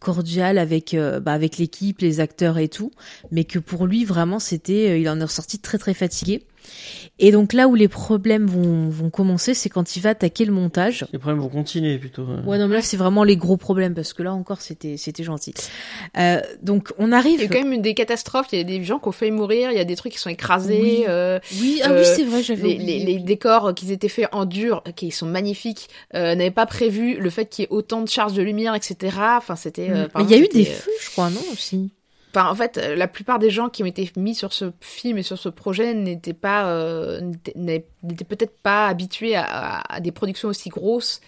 cordial 0.00 0.58
avec 0.58 0.94
euh, 0.94 1.20
bah, 1.20 1.32
avec 1.32 1.58
l'équipe, 1.58 2.00
les 2.00 2.18
acteurs 2.18 2.58
et 2.58 2.68
tout, 2.68 2.90
mais 3.30 3.44
que 3.44 3.58
pour 3.58 3.86
lui 3.86 4.04
vraiment 4.04 4.40
c'était, 4.40 4.90
euh, 4.90 4.98
il 4.98 5.08
en 5.08 5.20
est 5.20 5.24
ressorti 5.24 5.60
très 5.60 5.78
très 5.78 5.94
fatigué. 5.94 6.42
Et 7.18 7.32
donc 7.32 7.52
là 7.52 7.68
où 7.68 7.74
les 7.74 7.88
problèmes 7.88 8.46
vont, 8.46 8.88
vont 8.88 9.10
commencer, 9.10 9.52
c'est 9.54 9.68
quand 9.68 9.96
il 9.96 10.00
va 10.00 10.10
attaquer 10.10 10.44
le 10.44 10.52
montage. 10.52 11.06
Les 11.12 11.18
problèmes 11.18 11.40
vont 11.42 11.48
continuer 11.48 11.98
plutôt. 11.98 12.22
euh. 12.22 12.42
Ouais, 12.44 12.58
non, 12.58 12.66
mais 12.68 12.76
là 12.76 12.82
c'est 12.82 12.96
vraiment 12.96 13.24
les 13.24 13.36
gros 13.36 13.56
problèmes 13.56 13.94
parce 13.94 14.12
que 14.12 14.22
là 14.22 14.32
encore 14.32 14.60
c'était 14.62 14.96
c'était 14.96 15.22
gentil. 15.24 15.52
Euh, 16.18 16.40
donc 16.62 16.92
on 16.98 17.12
arrive. 17.12 17.40
Il 17.40 17.42
y 17.42 17.46
a 17.46 17.48
quand 17.48 17.62
même 17.62 17.72
une 17.72 17.82
des 17.82 17.94
catastrophes, 17.94 18.46
il 18.52 18.58
y 18.58 18.60
a 18.60 18.64
des 18.64 18.82
gens 18.84 18.98
qui 18.98 19.08
ont 19.08 19.12
failli 19.12 19.32
mourir, 19.32 19.70
il 19.70 19.76
y 19.76 19.80
a 19.80 19.84
des 19.84 19.96
trucs 19.96 20.12
qui 20.12 20.18
sont 20.18 20.30
écrasés. 20.30 20.80
Oui. 20.82 21.04
euh, 21.08 21.38
Oui, 21.60 21.80
ah 21.84 21.90
euh, 21.90 21.98
oui 22.00 22.06
c'est 22.16 22.24
vrai, 22.24 22.42
j'avais 22.42 22.62
les, 22.62 22.78
les, 22.78 22.98
les 23.04 23.18
décors 23.18 23.74
qui 23.74 23.90
étaient 23.92 24.08
faits 24.08 24.28
en 24.32 24.44
dur, 24.46 24.82
qui 24.96 25.10
sont 25.10 25.26
magnifiques, 25.26 25.88
euh, 26.14 26.34
n'avaient 26.34 26.50
pas 26.50 26.66
prévu 26.66 27.18
le 27.20 27.30
fait 27.30 27.46
qu'il 27.46 27.62
y 27.62 27.66
ait 27.66 27.70
autant 27.70 28.00
de 28.02 28.08
charges 28.08 28.32
de 28.32 28.42
lumière, 28.42 28.74
etc. 28.74 28.96
Enfin, 29.36 29.56
c'était. 29.56 29.90
euh, 29.90 30.06
Mm. 30.06 30.08
Mais 30.16 30.24
il 30.24 30.30
y 30.30 30.34
a 30.34 30.38
eu 30.38 30.48
des 30.48 30.62
euh, 30.68 30.72
feux, 30.72 30.90
je 31.02 31.10
crois, 31.10 31.28
non 31.30 31.40
aussi. 31.52 31.90
Enfin, 32.32 32.48
en 32.50 32.54
fait, 32.54 32.78
euh, 32.78 32.94
la 32.96 33.08
plupart 33.08 33.38
des 33.40 33.50
gens 33.50 33.68
qui 33.68 33.82
été 33.86 34.10
mis 34.16 34.34
sur 34.36 34.52
ce 34.52 34.72
film 34.80 35.18
et 35.18 35.22
sur 35.22 35.36
ce 35.38 35.48
projet 35.48 35.94
n'étaient 35.94 36.32
pas, 36.32 36.70
euh, 36.70 37.20
n'étaient- 37.56 37.86
peut-être 38.24 38.56
pas 38.62 38.86
habitués 38.86 39.34
à, 39.34 39.42
à- 39.44 39.94
à 39.96 40.00
des 40.00 40.12
productions 40.12 40.48
aussi 40.48 40.68
grosses 40.68 41.20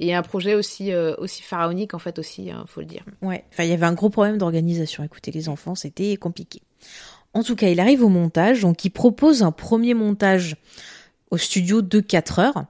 et 0.00 0.14
à 0.14 0.18
un 0.18 0.22
projet 0.22 0.54
aussi 0.54 0.92
euh, 0.92 1.14
aussi 1.18 1.42
pharaonique 1.42 1.92
en 1.94 1.98
fait 1.98 2.18
aussi, 2.18 2.50
hein, 2.50 2.64
faut 2.68 2.80
le 2.80 2.86
dire. 2.86 3.04
Ouais. 3.22 3.44
Enfin, 3.52 3.64
il 3.64 3.70
y 3.70 3.72
avait 3.74 3.86
un 3.86 3.92
gros 3.92 4.08
problème 4.10 4.38
d'organisation. 4.38 5.04
Écoutez, 5.04 5.30
les 5.30 5.48
enfants, 5.48 5.74
c'était 5.74 6.16
compliqué. 6.16 6.62
En 7.34 7.42
tout 7.42 7.54
cas, 7.54 7.68
il 7.68 7.78
arrive 7.80 8.02
au 8.02 8.08
montage, 8.08 8.62
donc 8.62 8.82
il 8.86 8.90
propose 8.90 9.42
un 9.42 9.52
premier 9.52 9.92
montage 9.92 10.56
au 11.30 11.36
studio 11.38 11.82
de 11.82 12.00
4 12.00 12.38
heures. 12.38 12.64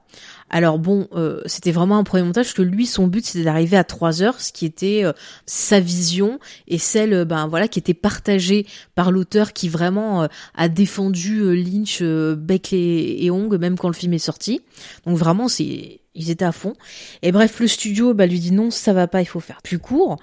Alors 0.49 0.79
bon, 0.79 1.07
euh, 1.13 1.41
c'était 1.45 1.71
vraiment 1.71 1.97
un 1.97 2.03
premier 2.03 2.23
montage 2.23 2.45
parce 2.45 2.53
que 2.53 2.61
lui, 2.61 2.85
son 2.85 3.07
but, 3.07 3.25
c'était 3.25 3.43
d'arriver 3.43 3.75
à 3.75 3.83
3 3.83 4.23
heures, 4.23 4.39
ce 4.39 4.53
qui 4.53 4.65
était 4.65 5.03
euh, 5.03 5.11
sa 5.45 5.79
vision 5.79 6.39
et 6.67 6.77
celle, 6.77 7.13
euh, 7.13 7.25
ben 7.25 7.47
voilà, 7.47 7.67
qui 7.67 7.79
était 7.79 7.93
partagée 7.93 8.65
par 8.95 9.11
l'auteur 9.11 9.51
qui 9.51 9.67
vraiment 9.67 10.23
euh, 10.23 10.27
a 10.55 10.69
défendu 10.69 11.39
euh, 11.39 11.53
Lynch 11.53 11.99
euh, 12.01 12.35
bec 12.35 12.71
et, 12.71 13.29
ongles, 13.29 13.57
même 13.57 13.77
quand 13.77 13.89
le 13.89 13.93
film 13.93 14.13
est 14.13 14.19
sorti. 14.19 14.61
Donc 15.05 15.17
vraiment, 15.17 15.49
c'est 15.49 15.99
ils 16.15 16.31
étaient 16.31 16.45
à 16.45 16.51
fond. 16.51 16.73
Et 17.21 17.31
bref, 17.31 17.59
le 17.59 17.67
studio 17.67 18.13
bah, 18.13 18.25
lui 18.25 18.39
dit 18.39 18.51
non, 18.51 18.71
ça 18.71 18.93
va 18.93 19.07
pas, 19.07 19.21
il 19.21 19.27
faut 19.27 19.39
faire 19.39 19.61
plus 19.61 19.79
court. 19.79 20.17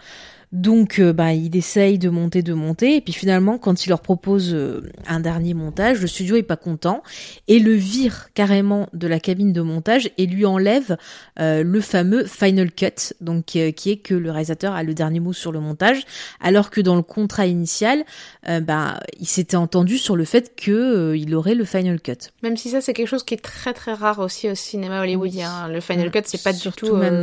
Donc, 0.54 1.00
euh, 1.00 1.12
bah, 1.12 1.34
il 1.34 1.54
essaye 1.56 1.98
de 1.98 2.08
monter, 2.08 2.42
de 2.42 2.54
monter, 2.54 2.96
et 2.96 3.00
puis 3.00 3.12
finalement, 3.12 3.58
quand 3.58 3.84
il 3.84 3.88
leur 3.90 4.00
propose 4.00 4.54
euh, 4.54 4.82
un 5.06 5.20
dernier 5.20 5.52
montage, 5.52 6.00
le 6.00 6.06
studio 6.06 6.36
est 6.36 6.42
pas 6.42 6.56
content 6.56 7.02
et 7.48 7.58
le 7.58 7.72
vire 7.72 8.28
carrément 8.34 8.88
de 8.92 9.08
la 9.08 9.18
cabine 9.20 9.52
de 9.52 9.60
montage 9.60 10.10
et 10.16 10.26
lui 10.26 10.46
enlève 10.46 10.96
euh, 11.40 11.62
le 11.64 11.80
fameux 11.80 12.24
final 12.24 12.70
cut, 12.70 13.14
donc 13.20 13.56
euh, 13.56 13.72
qui 13.72 13.90
est 13.90 13.96
que 13.96 14.14
le 14.14 14.30
réalisateur 14.30 14.74
a 14.74 14.82
le 14.82 14.94
dernier 14.94 15.20
mot 15.20 15.32
sur 15.32 15.50
le 15.50 15.60
montage, 15.60 16.04
alors 16.40 16.70
que 16.70 16.80
dans 16.80 16.96
le 16.96 17.02
contrat 17.02 17.46
initial, 17.46 18.04
euh, 18.48 18.60
bah, 18.60 19.00
il 19.18 19.26
s'était 19.26 19.56
entendu 19.56 19.98
sur 19.98 20.16
le 20.16 20.24
fait 20.24 20.54
que 20.54 21.14
il 21.16 21.34
aurait 21.34 21.54
le 21.54 21.64
final 21.64 22.00
cut. 22.00 22.30
Même 22.42 22.56
si 22.56 22.70
ça 22.70 22.80
c'est 22.80 22.94
quelque 22.94 23.08
chose 23.08 23.24
qui 23.24 23.34
est 23.34 23.42
très 23.42 23.72
très 23.72 23.92
rare 23.92 24.20
aussi 24.20 24.48
au 24.48 24.54
cinéma 24.54 25.00
hollywoodien. 25.02 25.68
Le 25.68 25.80
final 25.80 26.10
cut 26.10 26.20
c'est 26.24 26.42
pas 26.42 26.52
du 26.52 26.70
tout 26.70 26.94
euh, 26.94 27.22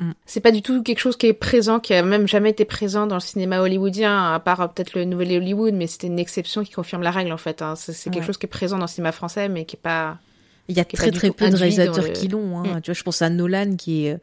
maintenant. 0.00 0.14
c'est 0.26 0.40
pas 0.40 0.50
du 0.52 0.62
tout 0.62 0.82
quelque 0.82 0.98
chose 0.98 1.16
qui 1.16 1.26
est 1.26 1.32
présent, 1.32 1.78
qui 1.80 1.94
a 1.94 2.02
même 2.02 2.26
jamais 2.26 2.50
été 2.50 2.64
présent 2.64 3.06
dans 3.06 3.14
le 3.16 3.20
cinéma 3.20 3.60
hollywoodien, 3.60 4.32
à 4.34 4.40
part 4.40 4.60
euh, 4.60 4.66
peut-être 4.66 4.94
le 4.94 5.04
nouvel 5.04 5.32
Hollywood, 5.36 5.74
mais 5.74 5.86
c'était 5.86 6.06
une 6.08 6.18
exception 6.18 6.64
qui 6.64 6.72
confirme 6.72 7.02
la 7.02 7.10
règle 7.10 7.32
en 7.32 7.36
fait. 7.36 7.62
hein. 7.62 7.74
C'est 7.76 7.92
quelque 8.10 8.18
Ouais. 8.20 8.26
chose 8.26 8.36
qui 8.38 8.46
est 8.46 8.48
présent 8.48 8.76
dans 8.78 8.84
le 8.86 8.90
cinéma 8.90 9.12
français, 9.12 9.48
mais 9.48 9.64
qui 9.64 9.76
est 9.76 9.80
pas. 9.82 10.18
Il 10.68 10.76
y 10.76 10.80
a 10.80 10.84
très 10.84 11.10
très 11.10 11.30
peu 11.30 11.48
de 11.50 11.56
réalisateurs 11.56 12.04
le- 12.04 12.10
qui 12.12 12.28
l'ont. 12.28 12.58
Hein. 12.60 12.76
Mm. 12.76 12.80
Tu 12.82 12.90
vois, 12.90 12.94
je 12.94 13.02
pense 13.02 13.22
à 13.22 13.28
Nolan 13.30 13.76
qui 13.76 14.06
est 14.06 14.12
euh, 14.14 14.18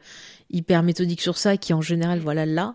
hyper 0.50 0.82
méthodique 0.82 1.20
sur 1.20 1.36
ça, 1.38 1.56
qui 1.56 1.72
en 1.74 1.80
général 1.82 2.20
voilà 2.20 2.46
là. 2.46 2.74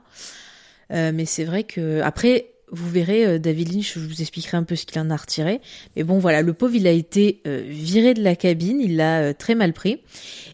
Euh, 0.91 1.12
mais 1.14 1.26
c'est 1.26 1.43
vrai 1.45 1.64
que 1.64 2.01
après 2.01 2.47
vous 2.74 2.89
verrez 2.89 3.26
euh, 3.26 3.39
David 3.39 3.71
Lynch, 3.71 3.93
je 3.93 3.99
vous 3.99 4.21
expliquerai 4.21 4.57
un 4.57 4.63
peu 4.63 4.76
ce 4.76 4.86
qu'il 4.86 4.99
en 4.99 5.09
a 5.09 5.15
retiré. 5.15 5.61
Mais 5.95 6.03
bon 6.03 6.17
voilà, 6.17 6.41
le 6.41 6.53
pauvre 6.53 6.76
il 6.76 6.88
a 6.88 6.91
été 6.91 7.41
euh, 7.47 7.63
viré 7.65 8.13
de 8.13 8.24
la 8.24 8.36
cabine, 8.36 8.82
il 8.82 8.97
l'a 8.97 9.21
euh, 9.21 9.34
très 9.38 9.55
mal 9.55 9.74
pris. 9.74 10.01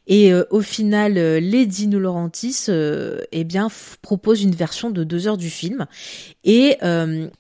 Et 0.07 0.34
au 0.49 0.61
final, 0.61 1.13
Laurentiis 1.91 2.65
euh, 2.70 3.22
eh 3.32 3.43
bien 3.43 3.70
propose 4.01 4.41
une 4.41 4.55
version 4.55 4.89
de 4.89 5.03
deux 5.03 5.28
heures 5.28 5.38
du 5.38 5.51
film. 5.51 5.86
Et 6.43 6.78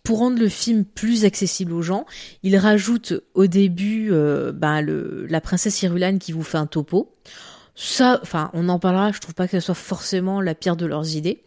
pour 0.03 0.19
rendre 0.19 0.39
le 0.39 0.49
film 0.49 0.85
plus 0.85 1.25
accessible 1.25 1.73
aux 1.73 1.81
gens, 1.81 2.05
il 2.43 2.55
rajoute 2.57 3.13
au 3.33 3.47
début 3.47 4.11
ben, 4.53 4.81
la 4.81 5.41
princesse 5.41 5.81
Irulane 5.81 6.19
qui 6.19 6.31
vous 6.31 6.43
fait 6.43 6.59
un 6.59 6.67
topo. 6.67 7.15
Ça, 7.73 8.19
enfin, 8.21 8.51
on 8.53 8.69
en 8.69 8.77
parlera. 8.77 9.11
Je 9.11 9.19
trouve 9.19 9.33
pas 9.33 9.47
que 9.47 9.59
ce 9.59 9.65
soit 9.65 9.73
forcément 9.73 10.41
la 10.41 10.53
pire 10.53 10.75
de 10.75 10.85
leurs 10.85 11.15
idées. 11.15 11.43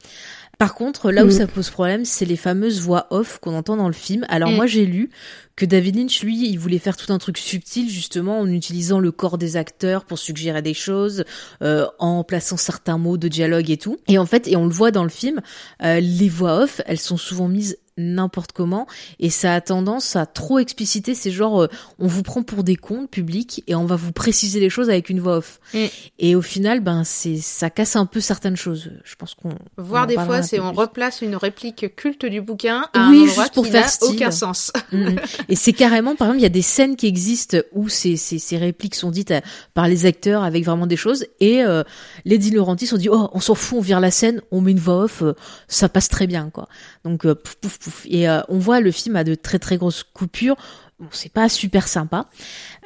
Par 0.63 0.75
contre, 0.75 1.11
là 1.11 1.25
où 1.25 1.27
Mm. 1.27 1.33
ça 1.33 1.47
pose 1.49 1.71
problème, 1.71 2.05
c'est 2.05 2.25
les 2.25 2.37
fameuses 2.37 2.81
voix 2.81 3.09
off 3.11 3.41
qu'on 3.41 3.53
entend 3.57 3.77
dans 3.77 3.89
le 3.89 3.93
film. 3.93 4.25
Alors 4.29 4.49
Mm. 4.51 4.55
moi, 4.55 4.67
j'ai 4.69 4.87
lu 4.87 5.11
que 5.57 5.67
David 5.67 5.97
Lynch, 5.97 6.23
lui, 6.23 6.49
il 6.49 6.57
voulait 6.57 6.79
faire 6.79 6.97
tout 6.97 7.13
un 7.13 7.19
truc 7.19 7.37
subtil, 7.37 7.91
justement, 7.91 8.39
en 8.39 8.47
utilisant 8.49 9.01
le 9.01 9.11
corps 9.11 9.39
des 9.39 9.57
acteurs 9.57 10.05
pour 10.05 10.21
suggérer 10.21 10.63
des 10.63 10.73
choses, 10.73 11.25
euh, 11.65 11.87
en 11.99 12.23
plaçant 12.23 12.57
certains 12.57 12.97
mots 12.97 13.17
de 13.17 13.27
dialogue 13.27 13.71
et 13.73 13.77
tout. 13.77 13.97
Et 14.07 14.19
en 14.19 14.25
fait, 14.25 14.47
et 14.47 14.55
on 14.55 14.65
le 14.65 14.71
voit 14.73 14.93
dans 14.93 15.03
le 15.03 15.11
film, 15.11 15.41
euh, 15.83 15.99
les 15.99 16.29
voix 16.29 16.63
off, 16.63 16.81
elles 16.87 17.01
sont 17.01 17.17
souvent 17.17 17.49
mises 17.49 17.77
n'importe 17.99 18.53
comment 18.53 18.87
et 19.21 19.31
ça 19.31 19.55
a 19.55 19.61
tendance 19.61 20.17
à 20.17 20.27
trop 20.27 20.59
expliciter 20.59 21.15
c'est 21.15 21.31
genre 21.31 21.63
euh, 21.63 21.69
on 21.99 22.07
vous 22.07 22.23
prend 22.23 22.43
pour 22.43 22.65
des 22.65 22.77
cons 22.77 23.07
publics 23.07 23.63
et 23.67 23.75
on 23.75 23.85
va 23.85 23.97
vous 23.97 24.13
préciser 24.13 24.61
les 24.61 24.71
choses 24.71 24.89
avec 24.89 25.09
une 25.11 25.21
voix 25.21 25.37
off 25.39 25.61
Mm. 25.75 25.79
et 26.19 26.35
au 26.35 26.43
final 26.43 26.81
ben 26.81 27.03
c'est 27.05 27.37
ça 27.39 27.71
casse 27.71 27.97
un 27.97 28.05
peu 28.07 28.21
certaines 28.21 28.57
choses 28.57 28.91
je 29.05 29.15
pense 29.15 29.35
qu'on 29.35 29.51
on 29.51 29.83
Voire 29.83 30.07
des 30.07 30.15
fois, 30.15 30.43
c'est 30.43 30.61
on 30.61 30.73
replace 30.73 31.23
une 31.23 31.37
réplique 31.37 31.95
culte 31.97 32.25
du 32.27 32.41
bouquin 32.41 32.87
à 32.95 33.09
Oui, 33.11 33.19
un 33.19 33.29
endroit 33.29 33.43
juste 33.45 33.55
pour 33.55 33.65
qui 33.65 33.71
faire 33.73 33.89
aucun 34.03 34.31
sens. 34.31 34.73
Mhm. 34.93 35.17
Et 35.49 35.57
c'est 35.57 35.73
carrément, 35.73 36.15
par 36.17 36.29
exemple, 36.29 36.41
il 36.41 36.43
y 36.43 36.47
a 36.47 36.51
des 36.51 36.63
scènes 36.63 36.97
qui 36.97 37.07
existent 37.07 37.59
où 37.73 37.89
ces, 37.89 38.17
ces, 38.17 38.39
ces 38.39 38.57
répliques 38.59 38.95
sont 38.95 39.11
dites 39.11 39.31
à- 39.31 39.41
par 39.75 39.89
les 39.89 40.07
acteurs 40.07 40.43
avec 40.45 40.65
vraiment 40.65 40.87
des 40.87 40.97
choses 40.97 41.27
et 41.41 41.63
euh, 41.63 41.83
les 42.25 42.39
Di 42.39 42.51
Laurentiis 42.51 42.93
ont 42.93 42.97
dit 42.99 43.09
oh 43.11 43.29
on 43.33 43.41
s'en 43.41 43.55
fout, 43.55 43.79
on 43.79 43.83
vire 43.83 44.01
la 44.01 44.11
scène, 44.11 44.41
on 44.51 44.61
met 44.61 44.71
une 44.73 44.79
voix 44.81 45.05
off, 45.05 45.23
euh, 45.23 45.35
ça 45.69 45.89
passe 45.89 46.09
très 46.09 46.27
bien 46.27 46.51
quoi. 46.51 46.69
Donc 47.05 47.25
euh, 47.27 47.35
pouf 47.35 47.57
pouf 47.61 47.79
et 48.07 48.29
euh, 48.29 48.41
on 48.49 48.59
voit 48.59 48.81
le 48.81 48.91
film 48.91 49.17
a 49.17 49.25
de 49.25 49.35
très 49.35 49.59
très 49.59 49.77
grosses 49.77 50.03
coupures. 50.03 50.57
Bon, 50.99 51.09
c'est 51.11 51.33
pas 51.33 51.49
super 51.49 51.89
sympa. 51.89 52.27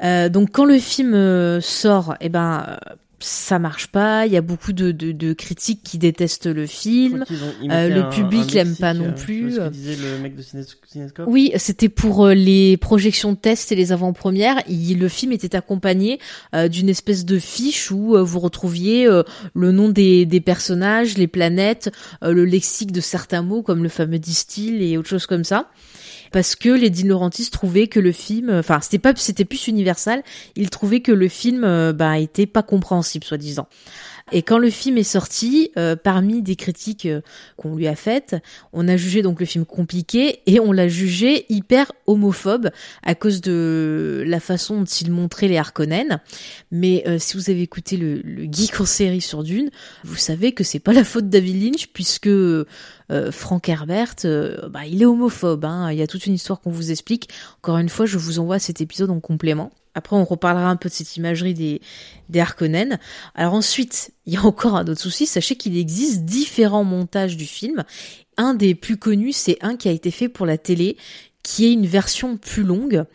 Euh, 0.02 0.28
donc 0.28 0.50
quand 0.52 0.64
le 0.64 0.78
film 0.78 1.14
euh, 1.14 1.60
sort, 1.60 2.16
eh 2.20 2.28
ben 2.28 2.78
ça 3.26 3.58
marche 3.58 3.88
pas. 3.88 4.24
Il 4.26 4.32
y 4.32 4.36
a 4.36 4.40
beaucoup 4.40 4.72
de, 4.72 4.92
de, 4.92 5.10
de 5.10 5.32
critiques 5.32 5.80
qui 5.82 5.98
détestent 5.98 6.46
le 6.46 6.66
film. 6.66 7.24
ont- 7.28 7.70
Euh, 7.70 7.88
le 7.88 8.02
un- 8.04 8.08
public 8.08 8.52
l'aime 8.52 8.76
pas 8.76 8.94
non 8.94 9.06
euh, 9.06 9.10
plus. 9.12 9.50
C'est 9.52 9.56
ce 9.56 9.60
que 9.64 9.68
disait 9.70 9.96
le 9.96 10.18
mec 10.22 10.36
de 10.36 10.42
Ciné- 10.42 10.64
Cinescope. 10.86 11.26
Oui, 11.28 11.50
c'était 11.56 11.88
pour 11.88 12.26
euh, 12.26 12.34
les 12.34 12.76
projections 12.76 13.32
de 13.32 13.36
test 13.36 13.72
et 13.72 13.74
les 13.74 13.90
avant-premières. 13.92 14.62
Le 14.68 15.08
film 15.08 15.32
était 15.32 15.56
accompagné 15.56 16.20
euh, 16.54 16.68
d'une 16.68 16.88
espèce 16.88 17.24
de 17.24 17.38
fiche 17.38 17.90
où 17.90 18.16
euh, 18.16 18.22
vous 18.22 18.38
retrouviez 18.38 19.08
le 19.54 19.72
nom 19.72 19.88
des, 19.88 20.24
des 20.26 20.40
personnages, 20.40 21.18
les 21.18 21.26
planètes, 21.26 21.90
le 22.22 22.44
lexique 22.44 22.92
de 22.92 23.00
certains 23.00 23.42
mots 23.42 23.62
comme 23.62 23.82
le 23.82 23.88
fameux 23.88 24.18
distil 24.18 24.82
et 24.82 24.96
autre 24.96 25.08
chose 25.08 25.26
comme 25.26 25.44
ça. 25.44 25.68
Parce 26.36 26.54
que 26.54 26.68
les 26.68 26.90
Dean 26.90 27.08
Laurentiis 27.08 27.48
trouvaient 27.50 27.86
que 27.86 27.98
le 27.98 28.12
film, 28.12 28.50
euh, 28.50 28.60
enfin 28.60 28.82
c'était 28.82 28.98
pas, 28.98 29.14
c'était 29.16 29.46
plus 29.46 29.68
universal. 29.68 30.22
Ils 30.54 30.68
trouvaient 30.68 31.00
que 31.00 31.10
le 31.10 31.28
film, 31.28 31.64
euh, 31.64 31.94
bah, 31.94 32.18
était 32.18 32.44
pas 32.44 32.62
compréhensible, 32.62 33.24
soi-disant. 33.24 33.68
Et 34.32 34.42
quand 34.42 34.58
le 34.58 34.70
film 34.70 34.98
est 34.98 35.04
sorti, 35.04 35.70
euh, 35.76 35.94
parmi 35.94 36.42
des 36.42 36.56
critiques 36.56 37.06
euh, 37.06 37.20
qu'on 37.56 37.76
lui 37.76 37.86
a 37.86 37.94
faites, 37.94 38.36
on 38.72 38.88
a 38.88 38.96
jugé 38.96 39.22
donc 39.22 39.38
le 39.38 39.46
film 39.46 39.64
compliqué 39.64 40.40
et 40.46 40.58
on 40.58 40.72
l'a 40.72 40.88
jugé 40.88 41.46
hyper 41.48 41.92
homophobe 42.06 42.70
à 43.04 43.14
cause 43.14 43.40
de 43.40 44.24
la 44.26 44.40
façon 44.40 44.78
dont 44.80 44.84
il 44.84 45.12
montrait 45.12 45.48
les 45.48 45.58
Harkonnen. 45.58 46.20
Mais 46.72 47.04
euh, 47.06 47.18
si 47.20 47.36
vous 47.36 47.50
avez 47.50 47.62
écouté 47.62 47.96
le, 47.96 48.20
le 48.22 48.48
geek 48.50 48.80
en 48.80 48.86
série 48.86 49.20
sur 49.20 49.44
Dune, 49.44 49.70
vous 50.02 50.16
savez 50.16 50.52
que 50.52 50.64
c'est 50.64 50.80
pas 50.80 50.92
la 50.92 51.04
faute 51.04 51.28
David 51.28 51.62
Lynch 51.62 51.88
puisque 51.92 52.28
euh, 53.10 53.30
Frank 53.30 53.68
Herbert, 53.68 54.14
euh, 54.24 54.68
bah, 54.68 54.86
il 54.86 55.02
est 55.02 55.06
homophobe. 55.06 55.64
Hein. 55.64 55.92
Il 55.92 55.98
y 55.98 56.02
a 56.02 56.06
toute 56.06 56.26
une 56.26 56.34
histoire 56.34 56.60
qu'on 56.60 56.70
vous 56.70 56.90
explique. 56.90 57.28
Encore 57.58 57.78
une 57.78 57.88
fois, 57.88 58.06
je 58.06 58.18
vous 58.18 58.38
envoie 58.38 58.58
cet 58.58 58.80
épisode 58.80 59.10
en 59.10 59.20
complément. 59.20 59.70
Après, 59.96 60.14
on 60.14 60.24
reparlera 60.24 60.68
un 60.68 60.76
peu 60.76 60.90
de 60.90 60.94
cette 60.94 61.16
imagerie 61.16 61.54
des, 61.54 61.80
des 62.28 62.40
Harkonnen. 62.40 62.98
Alors 63.34 63.54
ensuite, 63.54 64.12
il 64.26 64.34
y 64.34 64.36
a 64.36 64.44
encore 64.44 64.76
un 64.76 64.86
autre 64.86 65.00
souci. 65.00 65.26
Sachez 65.26 65.56
qu'il 65.56 65.76
existe 65.76 66.24
différents 66.24 66.84
montages 66.84 67.36
du 67.36 67.46
film. 67.46 67.82
Un 68.36 68.52
des 68.52 68.74
plus 68.74 68.98
connus, 68.98 69.32
c'est 69.32 69.56
un 69.62 69.76
qui 69.76 69.88
a 69.88 69.92
été 69.92 70.10
fait 70.10 70.28
pour 70.28 70.44
la 70.44 70.58
télé, 70.58 70.98
qui 71.42 71.64
est 71.64 71.72
une 71.72 71.86
version 71.86 72.36
plus 72.36 72.62
longue 72.62 73.06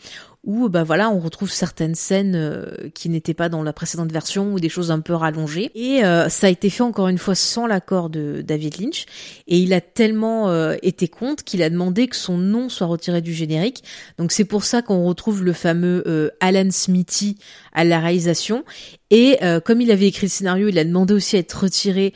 où 0.44 0.70
bah 0.70 0.84
voilà 0.84 1.12
on 1.12 1.20
retrouve 1.20 1.52
certaines 1.52 1.94
scènes 1.94 2.36
euh, 2.36 2.90
qui 2.96 3.10
n'étaient 3.10 3.36
pas 3.36 3.48
dans 3.48 3.62
la 3.62 3.74
précédente 3.74 4.12
version 4.12 4.54
ou 4.54 4.60
des 4.60 4.70
choses 4.70 4.90
un 4.90 5.00
peu 5.00 5.14
rallongées. 5.14 5.72
Et 5.76 6.04
euh, 6.04 6.30
ça 6.30 6.48
a 6.48 6.50
été 6.50 6.70
fait 6.70 6.82
encore 6.82 7.10
une 7.10 7.20
fois 7.20 7.36
sans 7.36 7.68
l'accord 7.68 8.10
de 8.10 8.42
David 8.42 8.80
Lynch. 8.80 9.06
Et 9.48 9.60
il 9.60 9.74
a 9.74 9.82
tellement 9.82 10.50
euh, 10.50 10.76
été 10.82 11.08
contre 11.08 11.44
qu'il 11.44 11.62
a 11.62 11.70
demandé 11.70 12.08
que 12.08 12.16
son 12.16 12.38
nom 12.38 12.70
soit 12.70 12.88
retiré 12.88 13.22
du 13.22 13.34
générique. 13.34 13.84
Donc 14.18 14.32
c'est 14.32 14.46
pour 14.46 14.64
ça 14.64 14.82
qu'on 14.82 15.06
retrouve 15.06 15.44
le 15.44 15.54
fameux 15.54 16.32
Alan 16.40 16.72
Smithy 16.72 17.38
à 17.74 17.84
la 17.84 18.00
réalisation 18.00 18.64
et 19.12 19.40
comme 19.66 19.82
il 19.82 19.92
avait 19.92 20.08
écrit 20.08 20.28
le 20.28 20.32
scénario 20.32 20.68
il 20.70 20.80
a 20.80 20.84
demandé 20.84 21.14
aussi 21.14 21.36
à 21.36 21.40
être 21.40 21.64
retiré 21.64 22.14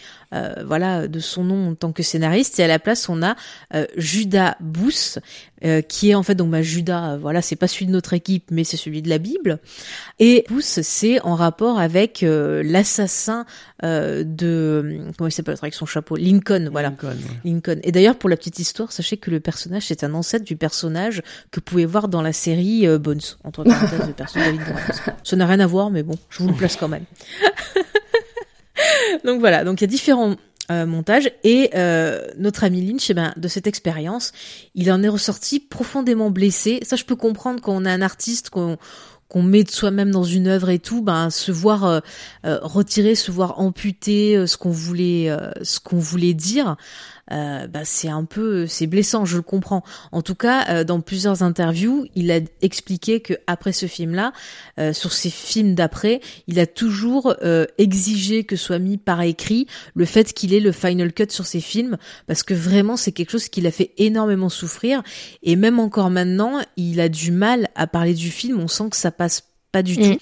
voilà 0.66 1.08
de 1.08 1.20
son 1.20 1.43
nom 1.43 1.70
en 1.70 1.76
tant 1.76 1.91
que 1.91 2.04
scénariste 2.04 2.60
et 2.60 2.64
à 2.64 2.68
la 2.68 2.80
place 2.80 3.10
on 3.10 3.22
a 3.22 3.36
Judas 3.98 4.56
Booth 4.60 5.20
euh, 5.66 5.82
qui 5.82 6.12
est 6.12 6.16
en 6.16 6.22
fait 6.22 6.36
donc 6.36 6.52
bah, 6.52 6.62
Judas, 6.62 7.14
euh, 7.14 7.18
voilà, 7.18 7.41
c'est 7.41 7.56
pas 7.56 7.68
celui 7.68 7.86
de 7.88 7.91
notre 7.91 8.14
équipe, 8.14 8.52
mais 8.52 8.64
c'est 8.64 8.78
celui 8.78 9.02
de 9.02 9.10
la 9.10 9.18
Bible. 9.18 9.60
Et 10.20 10.43
Pousse, 10.48 10.82
c'est 10.82 11.22
en 11.22 11.34
rapport 11.34 11.80
avec 11.80 12.24
euh, 13.84 14.23
de 14.26 15.01
comment 15.17 15.28
il 15.28 15.32
s'appelle 15.32 15.57
avec 15.61 15.73
son 15.73 15.86
chapeau, 15.86 16.15
Lincoln, 16.15 16.69
voilà, 16.71 16.93
Lincoln. 17.43 17.80
Et 17.84 17.91
d'ailleurs, 17.91 18.15
pour 18.15 18.30
la 18.30 18.38
petite 18.38 18.59
histoire, 18.59 18.91
sachez 18.91 19.17
que 19.17 19.32
le 19.32 19.39
personnage 19.39 19.84
c'est 19.88 20.03
un 20.03 20.13
ancêtre 20.13 20.45
du 20.45 20.55
personnage 20.55 21.21
que 21.51 21.59
vous 21.59 21.63
pouvez 21.63 21.86
voir 21.86 22.07
dans 22.07 22.21
la 22.21 22.34
série 22.34 22.88
Bones, 22.97 23.19
entre 23.43 23.63
parenthèses, 23.63 23.99
de 24.07 24.13
personnage 24.13 24.55
Ça 25.23 25.36
n'a 25.36 25.45
rien 25.45 25.59
à 25.59 25.67
voir, 25.67 25.91
mais 25.91 26.03
bon, 26.03 26.15
je 26.30 26.43
vous 26.43 26.49
le 26.49 26.55
place 26.55 26.76
quand 26.76 26.88
même. 26.88 27.05
donc 29.26 29.39
voilà, 29.39 29.63
donc 29.63 29.82
il 29.82 29.84
y 29.84 29.88
a 29.88 29.88
différents 29.88 30.36
euh, 30.71 30.88
montage 30.88 31.30
et 31.43 31.69
euh, 31.76 32.26
notre 32.39 32.63
ami 32.63 32.84
Lynch, 32.84 33.11
eh 33.11 33.13
ben, 33.13 33.34
de 33.38 33.47
cette 33.47 33.67
expérience, 33.67 34.32
il 34.73 34.91
en 34.91 35.03
est 35.03 35.07
ressorti 35.07 35.59
profondément 35.59 36.32
blessé. 36.32 36.80
Ça, 36.82 36.95
je 36.95 37.03
peux 37.03 37.15
comprendre 37.15 37.61
quand 37.61 37.76
on 37.76 37.86
est 37.86 37.91
un 37.91 38.01
artiste, 38.01 38.49
qu'on 38.49 38.78
qu'on 39.28 39.43
met 39.43 39.63
de 39.63 39.71
soi-même 39.71 40.11
dans 40.11 40.23
une 40.23 40.47
œuvre 40.47 40.69
et 40.69 40.80
tout, 40.80 41.01
ben 41.01 41.30
se 41.30 41.51
voir 41.51 41.84
euh, 41.86 41.99
retirer, 42.43 43.15
se 43.15 43.32
voir 43.32 43.59
amputer 43.59 44.45
ce 44.47 44.57
qu'on 44.57 44.71
voulait, 44.71 45.36
ce 45.61 45.80
qu'on 45.80 45.97
voulait 45.97 46.34
dire. 46.34 46.76
Euh, 47.32 47.67
bah, 47.67 47.86
c'est 47.86 48.09
un 48.09 48.23
peu, 48.23 48.67
c'est 48.67 48.88
blessant, 48.88 49.26
je 49.26 49.38
le 49.38 49.41
comprends. 49.41 49.84
En 50.11 50.21
tout 50.21 50.36
cas, 50.36 50.65
euh, 50.69 50.84
dans 50.84 51.01
plusieurs 51.01 51.43
interviews, 51.43 52.05
il 52.15 52.32
a 52.32 52.39
expliqué 52.61 53.19
que 53.19 53.34
après 53.47 53.71
ce 53.71 53.88
film-là, 53.88 54.32
euh, 54.80 54.93
sur 54.93 55.11
ses 55.11 55.30
films 55.30 55.76
d'après, 55.76 56.21
il 56.47 56.59
a 56.59 56.67
toujours 56.67 57.36
exigé 57.78 58.43
que 58.43 58.55
soit 58.55 58.80
mis 58.80 58.97
par 58.97 59.21
écrit 59.21 59.67
le 59.93 60.05
fait 60.05 60.34
qu'il 60.34 60.53
ait 60.53 60.59
le 60.59 60.71
final 60.71 61.13
cut 61.13 61.28
sur 61.30 61.45
ses 61.45 61.61
films, 61.61 61.97
parce 62.28 62.43
que 62.43 62.53
vraiment 62.53 62.97
c'est 62.97 63.11
quelque 63.11 63.32
chose 63.32 63.49
qui 63.49 63.61
l'a 63.61 63.71
fait 63.71 63.91
énormément 63.97 64.49
souffrir. 64.49 65.01
Et 65.43 65.55
même 65.55 65.80
encore 65.80 66.09
maintenant, 66.09 66.61
il 66.78 66.99
a 66.99 67.09
du 67.09 67.32
mal 67.32 67.69
à 67.76 67.88
parler 67.88 68.13
du 68.13 68.30
film. 68.30 68.59
On 68.59 68.67
sent 68.67 68.89
que 68.91 68.97
ça 68.97 69.11
passe 69.11 69.43
pas 69.71 69.84
du 69.84 69.99
mm. 69.99 70.03
tout. 70.03 70.21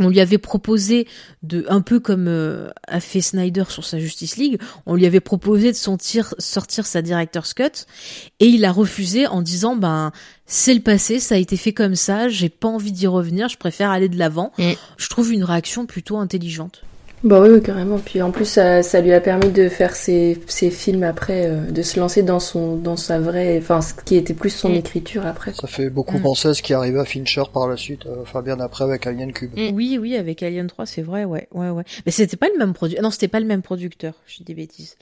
On 0.00 0.08
lui 0.08 0.20
avait 0.20 0.38
proposé 0.38 1.06
de, 1.42 1.64
un 1.68 1.80
peu 1.80 2.00
comme 2.00 2.26
euh, 2.28 2.70
a 2.86 3.00
fait 3.00 3.20
Snyder 3.20 3.64
sur 3.68 3.84
sa 3.84 3.98
Justice 3.98 4.36
League, 4.36 4.60
on 4.86 4.94
lui 4.94 5.06
avait 5.06 5.20
proposé 5.20 5.70
de 5.70 5.76
sortir, 5.76 6.34
sortir 6.38 6.86
sa 6.86 7.02
director's 7.02 7.54
cut 7.54 7.86
et 8.40 8.46
il 8.46 8.64
a 8.64 8.72
refusé 8.72 9.26
en 9.26 9.42
disant 9.42 9.76
ben 9.76 10.12
c'est 10.46 10.74
le 10.74 10.80
passé, 10.80 11.20
ça 11.20 11.36
a 11.36 11.38
été 11.38 11.56
fait 11.56 11.72
comme 11.72 11.94
ça, 11.94 12.28
j'ai 12.28 12.48
pas 12.48 12.68
envie 12.68 12.92
d'y 12.92 13.06
revenir, 13.06 13.48
je 13.48 13.56
préfère 13.56 13.90
aller 13.90 14.08
de 14.08 14.18
l'avant. 14.18 14.52
Mm. 14.58 14.72
Je 14.96 15.08
trouve 15.08 15.32
une 15.32 15.44
réaction 15.44 15.86
plutôt 15.86 16.18
intelligente. 16.18 16.82
Bah 17.22 17.40
oui, 17.40 17.60
carrément. 17.62 17.98
Puis 17.98 18.22
en 18.22 18.30
plus, 18.30 18.46
ça, 18.46 18.82
ça, 18.82 19.00
lui 19.02 19.12
a 19.12 19.20
permis 19.20 19.50
de 19.50 19.68
faire 19.68 19.94
ses, 19.94 20.40
ses 20.46 20.70
films 20.70 21.02
après, 21.02 21.46
euh, 21.46 21.70
de 21.70 21.82
se 21.82 22.00
lancer 22.00 22.22
dans 22.22 22.40
son, 22.40 22.76
dans 22.76 22.96
sa 22.96 23.18
vraie, 23.18 23.58
enfin, 23.58 23.82
ce 23.82 23.92
qui 23.92 24.16
était 24.16 24.32
plus 24.32 24.50
son 24.50 24.70
mm. 24.70 24.76
écriture 24.76 25.26
après. 25.26 25.52
Ça 25.52 25.66
fait 25.66 25.90
beaucoup 25.90 26.16
mm. 26.16 26.22
penser 26.22 26.48
à 26.48 26.54
ce 26.54 26.62
qui 26.62 26.72
arrivait 26.72 26.98
à 26.98 27.04
Fincher 27.04 27.42
par 27.52 27.68
la 27.68 27.76
suite, 27.76 28.06
euh, 28.06 28.22
enfin 28.22 28.40
bien 28.40 28.58
après 28.58 28.84
avec 28.84 29.06
Alien 29.06 29.32
Cube. 29.32 29.52
Mm. 29.54 29.74
Oui, 29.74 29.98
oui, 30.00 30.16
avec 30.16 30.42
Alien 30.42 30.66
3, 30.66 30.86
c'est 30.86 31.02
vrai, 31.02 31.24
ouais, 31.24 31.46
ouais, 31.52 31.68
ouais. 31.68 31.84
Mais 32.06 32.12
c'était 32.12 32.38
pas 32.38 32.48
le 32.50 32.58
même 32.58 32.72
producteur. 32.72 33.02
Non, 33.02 33.10
c'était 33.10 33.28
pas 33.28 33.40
le 33.40 33.46
même 33.46 33.62
producteur. 33.62 34.14
Je 34.26 34.38
dis 34.38 34.44
des 34.44 34.54
bêtises. 34.54 34.96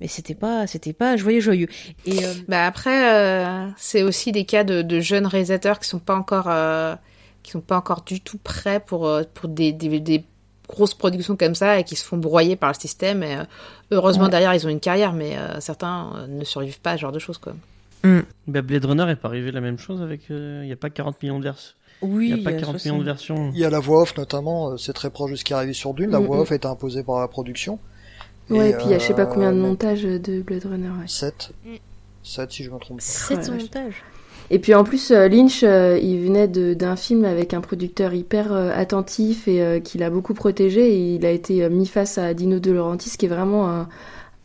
Mais 0.00 0.08
c'était 0.08 0.34
pas, 0.34 0.66
c'était 0.66 0.92
pas 0.92 1.16
joyeux 1.16 1.40
joyeux. 1.40 1.68
Et 2.06 2.24
euh, 2.24 2.32
bah 2.48 2.66
après, 2.66 3.72
c'est 3.76 4.02
aussi 4.02 4.32
des 4.32 4.44
cas 4.44 4.64
de, 4.64 4.82
de, 4.82 5.00
jeunes 5.00 5.26
réalisateurs 5.26 5.78
qui 5.78 5.88
sont 5.88 5.98
pas 5.98 6.14
encore, 6.14 6.48
qui 7.44 7.52
sont 7.52 7.60
pas 7.60 7.76
encore 7.76 8.02
du 8.02 8.20
tout 8.20 8.38
prêts 8.38 8.80
pour 8.80 9.10
pour 9.34 9.48
des, 9.48 9.72
des, 9.72 9.98
des 9.98 10.24
grosses 10.68 10.94
productions 10.94 11.36
comme 11.36 11.54
ça 11.54 11.78
et 11.78 11.84
qui 11.84 11.96
se 11.96 12.04
font 12.04 12.18
broyer 12.18 12.56
par 12.56 12.70
le 12.70 12.78
système. 12.78 13.22
Et, 13.22 13.36
euh, 13.36 13.44
heureusement, 13.90 14.28
derrière, 14.28 14.54
ils 14.54 14.66
ont 14.66 14.70
une 14.70 14.80
carrière, 14.80 15.12
mais 15.12 15.36
euh, 15.36 15.60
certains 15.60 16.12
euh, 16.14 16.26
ne 16.26 16.44
survivent 16.44 16.80
pas 16.80 16.92
à 16.92 16.96
ce 16.96 17.02
genre 17.02 17.12
de 17.12 17.18
choses. 17.18 17.38
Quoi. 17.38 17.54
Mm. 18.04 18.20
Bah, 18.46 18.62
Blade 18.62 18.84
Runner 18.84 19.06
n'est 19.06 19.16
pas 19.16 19.28
arrivé 19.28 19.50
la 19.50 19.60
même 19.60 19.78
chose 19.78 20.02
avec. 20.02 20.22
Il 20.28 20.62
n'y 20.62 20.72
a 20.72 20.76
pas 20.76 20.90
40 20.90 21.22
millions 21.22 21.38
de 21.38 21.44
versions. 21.44 21.74
Oui, 22.00 22.28
il 22.28 22.34
n'y 22.34 22.40
a 22.40 22.44
pas 22.44 22.56
40 22.56 22.84
millions 22.84 22.98
de 22.98 23.04
versions. 23.04 23.50
Il 23.54 23.58
y 23.58 23.64
a 23.64 23.70
la 23.70 23.80
voix 23.80 24.02
off 24.02 24.16
notamment, 24.16 24.76
c'est 24.76 24.92
très 24.92 25.10
proche 25.10 25.32
de 25.32 25.36
ce 25.36 25.42
qui 25.42 25.52
est 25.52 25.56
arrivé 25.56 25.72
sur 25.72 25.94
Dune. 25.94 26.10
La 26.10 26.20
mm, 26.20 26.26
voix 26.26 26.36
mm. 26.36 26.40
off 26.40 26.52
est 26.52 26.66
imposée 26.66 27.02
par 27.02 27.18
la 27.18 27.26
production. 27.26 27.80
Ouais, 28.50 28.70
et, 28.70 28.72
puis 28.74 28.84
il 28.86 28.90
y 28.92 28.94
a 28.94 28.98
je 28.98 29.04
sais 29.04 29.14
pas 29.14 29.26
combien 29.26 29.52
de 29.52 29.58
montages 29.58 30.04
de 30.04 30.40
Blade 30.42 30.64
Runner. 30.64 30.90
7. 31.06 31.50
7 32.22 32.52
si 32.52 32.64
je 32.64 32.70
me 32.70 32.78
trompe 32.78 32.98
pas. 32.98 33.04
7 33.04 33.50
montages 33.50 34.02
et 34.50 34.58
puis 34.58 34.74
en 34.74 34.84
plus, 34.84 35.10
euh, 35.10 35.28
Lynch, 35.28 35.62
euh, 35.62 35.98
il 36.02 36.20
venait 36.20 36.48
d'un 36.48 36.96
film 36.96 37.24
avec 37.24 37.52
un 37.52 37.60
producteur 37.60 38.14
hyper 38.14 38.52
euh, 38.52 38.70
attentif 38.74 39.46
et 39.46 39.80
qui 39.84 39.98
l'a 39.98 40.10
beaucoup 40.10 40.34
protégé. 40.34 40.94
Et 40.94 41.14
il 41.16 41.26
a 41.26 41.30
été 41.30 41.68
mis 41.68 41.86
face 41.86 42.18
à 42.18 42.32
Dino 42.34 42.58
De 42.58 42.70
Laurentiis, 42.70 43.16
qui 43.18 43.26
est 43.26 43.28
vraiment 43.28 43.68
un, 43.68 43.88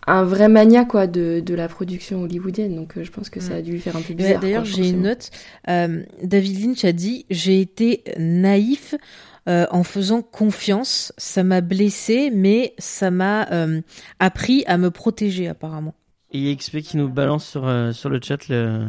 un 0.07 0.23
vrai 0.23 0.49
mania 0.49 0.83
quoi 0.83 1.07
de, 1.07 1.39
de 1.39 1.55
la 1.55 1.67
production 1.67 2.23
hollywoodienne. 2.23 2.75
Donc 2.75 3.01
je 3.01 3.09
pense 3.11 3.29
que 3.29 3.39
ça 3.39 3.55
a 3.55 3.61
dû 3.61 3.71
lui 3.71 3.79
faire 3.79 3.95
un 3.95 4.01
peu 4.01 4.13
bizarre. 4.13 4.41
D'ailleurs, 4.41 4.65
j'ai 4.65 4.89
une 4.89 5.03
note. 5.03 5.29
David 5.67 6.63
Lynch 6.63 6.83
a 6.83 6.91
dit 6.91 7.25
j'ai 7.29 7.61
été 7.61 8.03
naïf. 8.17 8.95
en 9.47 9.83
faisant 9.83 10.21
confiance, 10.21 11.13
ça 11.17 11.43
m'a 11.43 11.61
blessé, 11.61 12.31
mais 12.33 12.73
ça 12.77 13.11
m'a 13.11 13.47
appris 14.19 14.63
à 14.67 14.77
me 14.77 14.91
protéger 14.91 15.47
apparemment. 15.47 15.95
Et 16.33 16.39
il 16.39 16.47
y 16.47 16.51
a 16.51 16.55
XP 16.55 16.81
qui 16.81 16.97
nous 16.97 17.09
balance 17.09 17.45
sur, 17.45 17.93
sur 17.93 18.09
le 18.09 18.19
chat 18.21 18.47
le, 18.49 18.87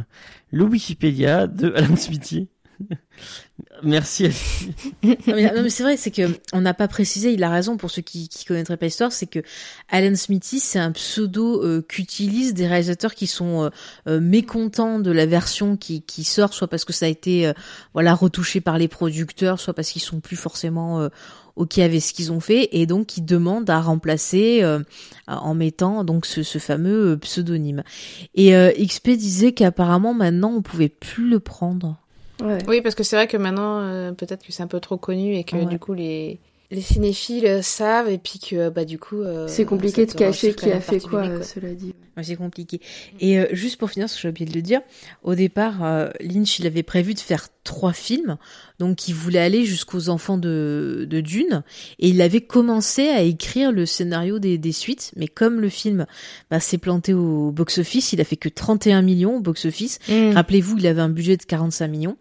le 0.51 0.65
Wikipédia 0.65 1.47
de 1.47 1.73
Alan 1.75 1.97
Smithy. 1.97 2.49
Merci. 3.83 4.31
non 5.03 5.15
mais, 5.29 5.71
c'est 5.71 5.83
vrai, 5.83 5.97
c'est 5.97 6.11
que 6.11 6.23
on 6.53 6.61
n'a 6.61 6.75
pas 6.75 6.89
précisé. 6.89 7.33
Il 7.33 7.43
a 7.45 7.51
raison 7.51 7.77
pour 7.77 7.91
ceux 7.91 8.03
qui, 8.03 8.29
qui 8.29 8.45
connaîtraient 8.45 8.77
pas 8.77 8.87
l'histoire, 8.87 9.13
c'est 9.13 9.27
que 9.27 9.41
Alan 9.91 10.15
Smithy, 10.15 10.61
c'est 10.61 10.79
un 10.79 10.93
pseudo 10.93 11.63
euh, 11.63 11.83
qu'utilisent 11.83 12.55
des 12.55 12.67
réalisateurs 12.67 13.15
qui 13.15 13.27
sont 13.27 13.65
euh, 13.65 13.71
euh, 14.09 14.21
mécontents 14.21 14.99
de 14.99 15.11
la 15.11 15.27
version 15.27 15.77
qui, 15.77 16.03
qui 16.03 16.25
sort, 16.25 16.53
soit 16.53 16.69
parce 16.69 16.85
que 16.85 16.93
ça 16.93 17.07
a 17.07 17.09
été 17.09 17.53
voilà 17.93 18.15
retouché 18.15 18.61
par 18.61 18.79
les 18.79 18.89
producteurs, 18.89 19.61
soit 19.61 19.75
parce 19.75 19.91
qu'ils 19.91 20.03
sont 20.03 20.21
plus 20.21 20.37
forcément 20.37 21.09
ok 21.57 21.79
avec 21.79 22.03
ce 22.03 22.13
qu'ils 22.13 22.33
ont 22.33 22.41
fait 22.41 22.69
et 22.73 22.87
donc 22.87 23.17
ils 23.17 23.25
demandent 23.25 23.71
à 23.71 23.81
remplacer 23.81 24.65
en 25.27 25.55
mettant 25.55 26.05
donc 26.05 26.27
ce, 26.27 26.43
ce 26.43 26.59
fameux 26.59 27.17
pseudonyme. 27.19 27.83
Et 28.35 28.53
XP 28.53 29.11
disait 29.11 29.53
qu'apparemment 29.53 30.15
maintenant 30.15 30.53
on 30.53 30.63
pouvait 30.63 30.89
plus 30.89 31.29
le 31.29 31.41
prendre. 31.41 31.97
Oui, 32.69 32.81
parce 32.81 32.95
que 32.95 33.03
c'est 33.03 33.17
vrai 33.17 33.27
que 33.27 33.37
maintenant, 33.37 33.81
euh, 33.81 34.13
peut-être 34.13 34.45
que 34.45 34.53
c'est 34.53 34.63
un 34.63 34.69
peu 34.69 34.81
trop 34.81 34.97
connu 34.97 35.37
et 35.37 35.45
que 35.45 35.65
du 35.65 35.79
coup, 35.79 35.95
les, 35.95 36.41
les 36.75 36.83
cinéphiles 36.83 37.63
savent 37.63 38.09
et 38.09 38.19
puis 38.19 38.39
que 38.39 38.69
bah 38.69 38.85
du 38.85 38.99
coup 38.99 39.23
euh, 39.23 39.47
c'est 39.49 39.65
compliqué 39.65 40.07
de 40.07 40.13
cacher 40.13 40.55
qui 40.55 40.71
a 40.71 40.81
fait 40.81 41.01
quoi 41.01 41.43
cela 41.43 41.73
dit. 41.75 41.95
C'est 42.23 42.37
compliqué. 42.37 42.81
Et 43.19 43.41
euh, 43.41 43.47
juste 43.51 43.77
pour 43.77 43.91
finir 43.91 44.09
ce 44.09 44.15
que 44.15 44.23
j'ai 44.23 44.29
oublié 44.29 44.47
de 44.47 44.55
le 44.55 44.63
dire 44.63 44.81
au 45.23 45.35
départ 45.35 45.81
Lynch 46.21 46.59
il 46.59 46.67
avait 46.67 46.83
prévu 46.83 47.15
de 47.15 47.19
faire 47.19 47.49
trois 47.65 47.93
films 47.93 48.37
donc 48.79 49.09
il 49.09 49.15
voulait 49.15 49.39
aller 49.39 49.65
jusqu'aux 49.65 50.09
enfants 50.09 50.37
de, 50.37 51.07
de 51.09 51.21
Dune 51.21 51.63
et 51.99 52.09
il 52.09 52.21
avait 52.21 52.41
commencé 52.41 53.09
à 53.09 53.23
écrire 53.23 53.73
le 53.73 53.87
scénario 53.87 54.39
des, 54.39 54.59
des 54.59 54.73
suites 54.73 55.13
mais 55.17 55.29
comme 55.29 55.61
le 55.61 55.69
film 55.69 56.07
bah, 56.51 56.61
s'est 56.61 56.79
planté 56.79 57.15
au 57.15 57.51
box 57.53 57.79
office 57.79 58.13
il 58.13 58.21
a 58.21 58.25
fait 58.25 58.37
que 58.37 58.49
31 58.49 59.03
millions 59.03 59.37
au 59.37 59.41
box 59.41 59.65
office 59.65 59.99
mm. 60.09 60.33
rappelez-vous 60.35 60.79
il 60.79 60.87
avait 60.87 61.01
un 61.01 61.09
budget 61.09 61.37
de 61.37 61.45
45 61.45 61.89
millions 61.89 62.17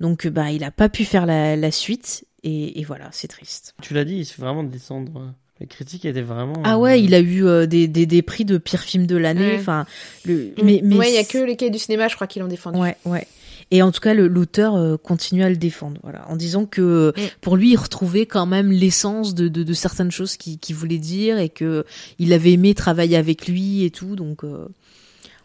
donc 0.00 0.26
bah 0.26 0.52
il 0.52 0.62
a 0.64 0.70
pas 0.70 0.88
pu 0.88 1.04
faire 1.04 1.26
la, 1.26 1.56
la 1.56 1.70
suite 1.70 2.24
et, 2.44 2.84
voilà, 2.84 3.08
c'est 3.12 3.28
triste. 3.28 3.74
Tu 3.82 3.94
l'as 3.94 4.04
dit, 4.04 4.16
il 4.16 4.40
vraiment 4.40 4.62
descendre. 4.62 5.32
Les 5.60 5.66
critiques 5.66 6.04
étaient 6.04 6.20
vraiment. 6.20 6.60
Ah 6.64 6.78
ouais, 6.78 7.02
il 7.02 7.14
a 7.14 7.20
eu 7.20 7.46
euh, 7.46 7.66
des, 7.66 7.86
des, 7.86 8.06
des, 8.06 8.22
prix 8.22 8.44
de 8.44 8.58
pire 8.58 8.80
film 8.80 9.06
de 9.06 9.16
l'année. 9.16 9.56
Enfin, 9.56 9.86
le. 10.24 10.34
Mm. 10.34 10.50
Mais, 10.62 10.80
mais 10.82 10.96
ouais, 10.96 11.10
il 11.10 11.14
y 11.14 11.18
a 11.18 11.24
que 11.24 11.38
les 11.38 11.56
cahiers 11.56 11.70
du 11.70 11.78
cinéma, 11.78 12.08
je 12.08 12.16
crois, 12.16 12.26
qui 12.26 12.40
l'ont 12.40 12.48
défendu. 12.48 12.78
Ouais, 12.78 12.96
ouais. 13.04 13.26
Et 13.70 13.80
en 13.80 13.90
tout 13.90 14.00
cas, 14.00 14.14
l'auteur 14.14 14.74
euh, 14.74 14.96
continue 14.96 15.42
à 15.42 15.48
le 15.48 15.56
défendre, 15.56 15.98
voilà, 16.02 16.28
en 16.28 16.36
disant 16.36 16.66
que 16.66 17.14
mm. 17.16 17.22
pour 17.40 17.56
lui, 17.56 17.70
il 17.70 17.76
retrouvait 17.76 18.26
quand 18.26 18.46
même 18.46 18.70
l'essence 18.70 19.34
de, 19.34 19.48
de, 19.48 19.62
de, 19.62 19.72
certaines 19.72 20.10
choses 20.10 20.36
qu'il 20.36 20.74
voulait 20.74 20.98
dire 20.98 21.38
et 21.38 21.48
que 21.48 21.84
il 22.18 22.32
avait 22.32 22.52
aimé 22.52 22.74
travailler 22.74 23.16
avec 23.16 23.46
lui 23.46 23.84
et 23.84 23.90
tout. 23.90 24.16
Donc 24.16 24.44
euh, 24.44 24.66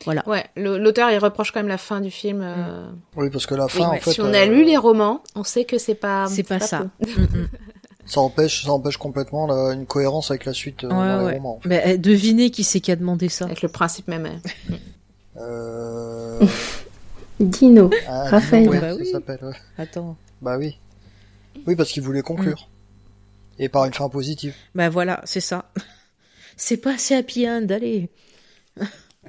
Voilà. 0.05 0.27
Ouais, 0.27 0.45
l'auteur 0.55 1.11
il 1.11 1.17
reproche 1.17 1.51
quand 1.51 1.59
même 1.59 1.67
la 1.67 1.77
fin 1.77 1.99
du 2.01 2.09
film. 2.11 2.41
euh, 2.41 2.89
Oui, 3.17 3.29
parce 3.29 3.45
que 3.45 3.55
la 3.55 3.65
oui, 3.65 3.71
fin, 3.71 3.87
en 3.89 3.95
fait, 3.97 4.11
si 4.13 4.21
on 4.21 4.25
euh, 4.33 4.33
a 4.41 4.45
lu 4.45 4.63
les 4.63 4.77
romans, 4.77 5.21
on 5.35 5.43
sait 5.43 5.65
que 5.65 5.77
c'est 5.77 5.95
pas. 5.95 6.27
C'est 6.27 6.43
pas 6.43 6.59
ça. 6.59 6.83
Mm, 7.01 7.21
mm. 7.21 7.47
ça 8.05 8.21
empêche, 8.21 8.63
ça 8.63 8.71
empêche 8.71 8.97
complètement 8.97 9.45
la- 9.47 9.73
une 9.73 9.85
cohérence 9.85 10.31
avec 10.31 10.45
la 10.45 10.53
suite 10.53 10.83
euh, 10.85 10.87
Ouais, 10.87 10.93
dans 10.95 11.19
les 11.19 11.25
ouais. 11.25 11.33
romans. 11.33 11.55
en 11.57 11.59
fait. 11.59 11.69
Bah, 11.69 11.81
eh, 11.85 11.97
devinez 11.97 12.49
qui 12.49 12.63
c'est 12.63 12.79
qui 12.79 12.91
a 12.91 12.95
demandé 12.95 13.27
ça. 13.29 13.45
Avec 13.45 13.61
le 13.61 13.69
principe 13.69 14.07
même. 14.07 14.25
hein. 14.25 14.39
Euh... 15.37 16.45
Dino. 17.39 17.89
ah, 18.07 18.29
Raphaël. 18.29 18.69
Bah 18.69 18.79
ça 18.91 18.95
oui. 18.95 19.05
s'appelle. 19.11 19.39
ouais. 19.43 19.53
Attends. 19.77 20.17
Bah 20.41 20.57
oui. 20.57 20.77
Oui, 21.67 21.75
parce 21.75 21.91
qu'il 21.91 22.03
voulait 22.03 22.21
conclure. 22.21 22.69
Et 23.57 23.67
par 23.69 23.85
une 23.85 23.93
fin 23.93 24.07
positive. 24.09 24.53
Bah 24.75 24.89
voilà, 24.89 25.21
c'est 25.25 25.41
ça. 25.41 25.71
C'est 26.61 26.77
pas 26.77 26.95
assez 26.95 27.15
happy 27.15 27.47
end, 27.49 27.67
allez. 27.69 28.09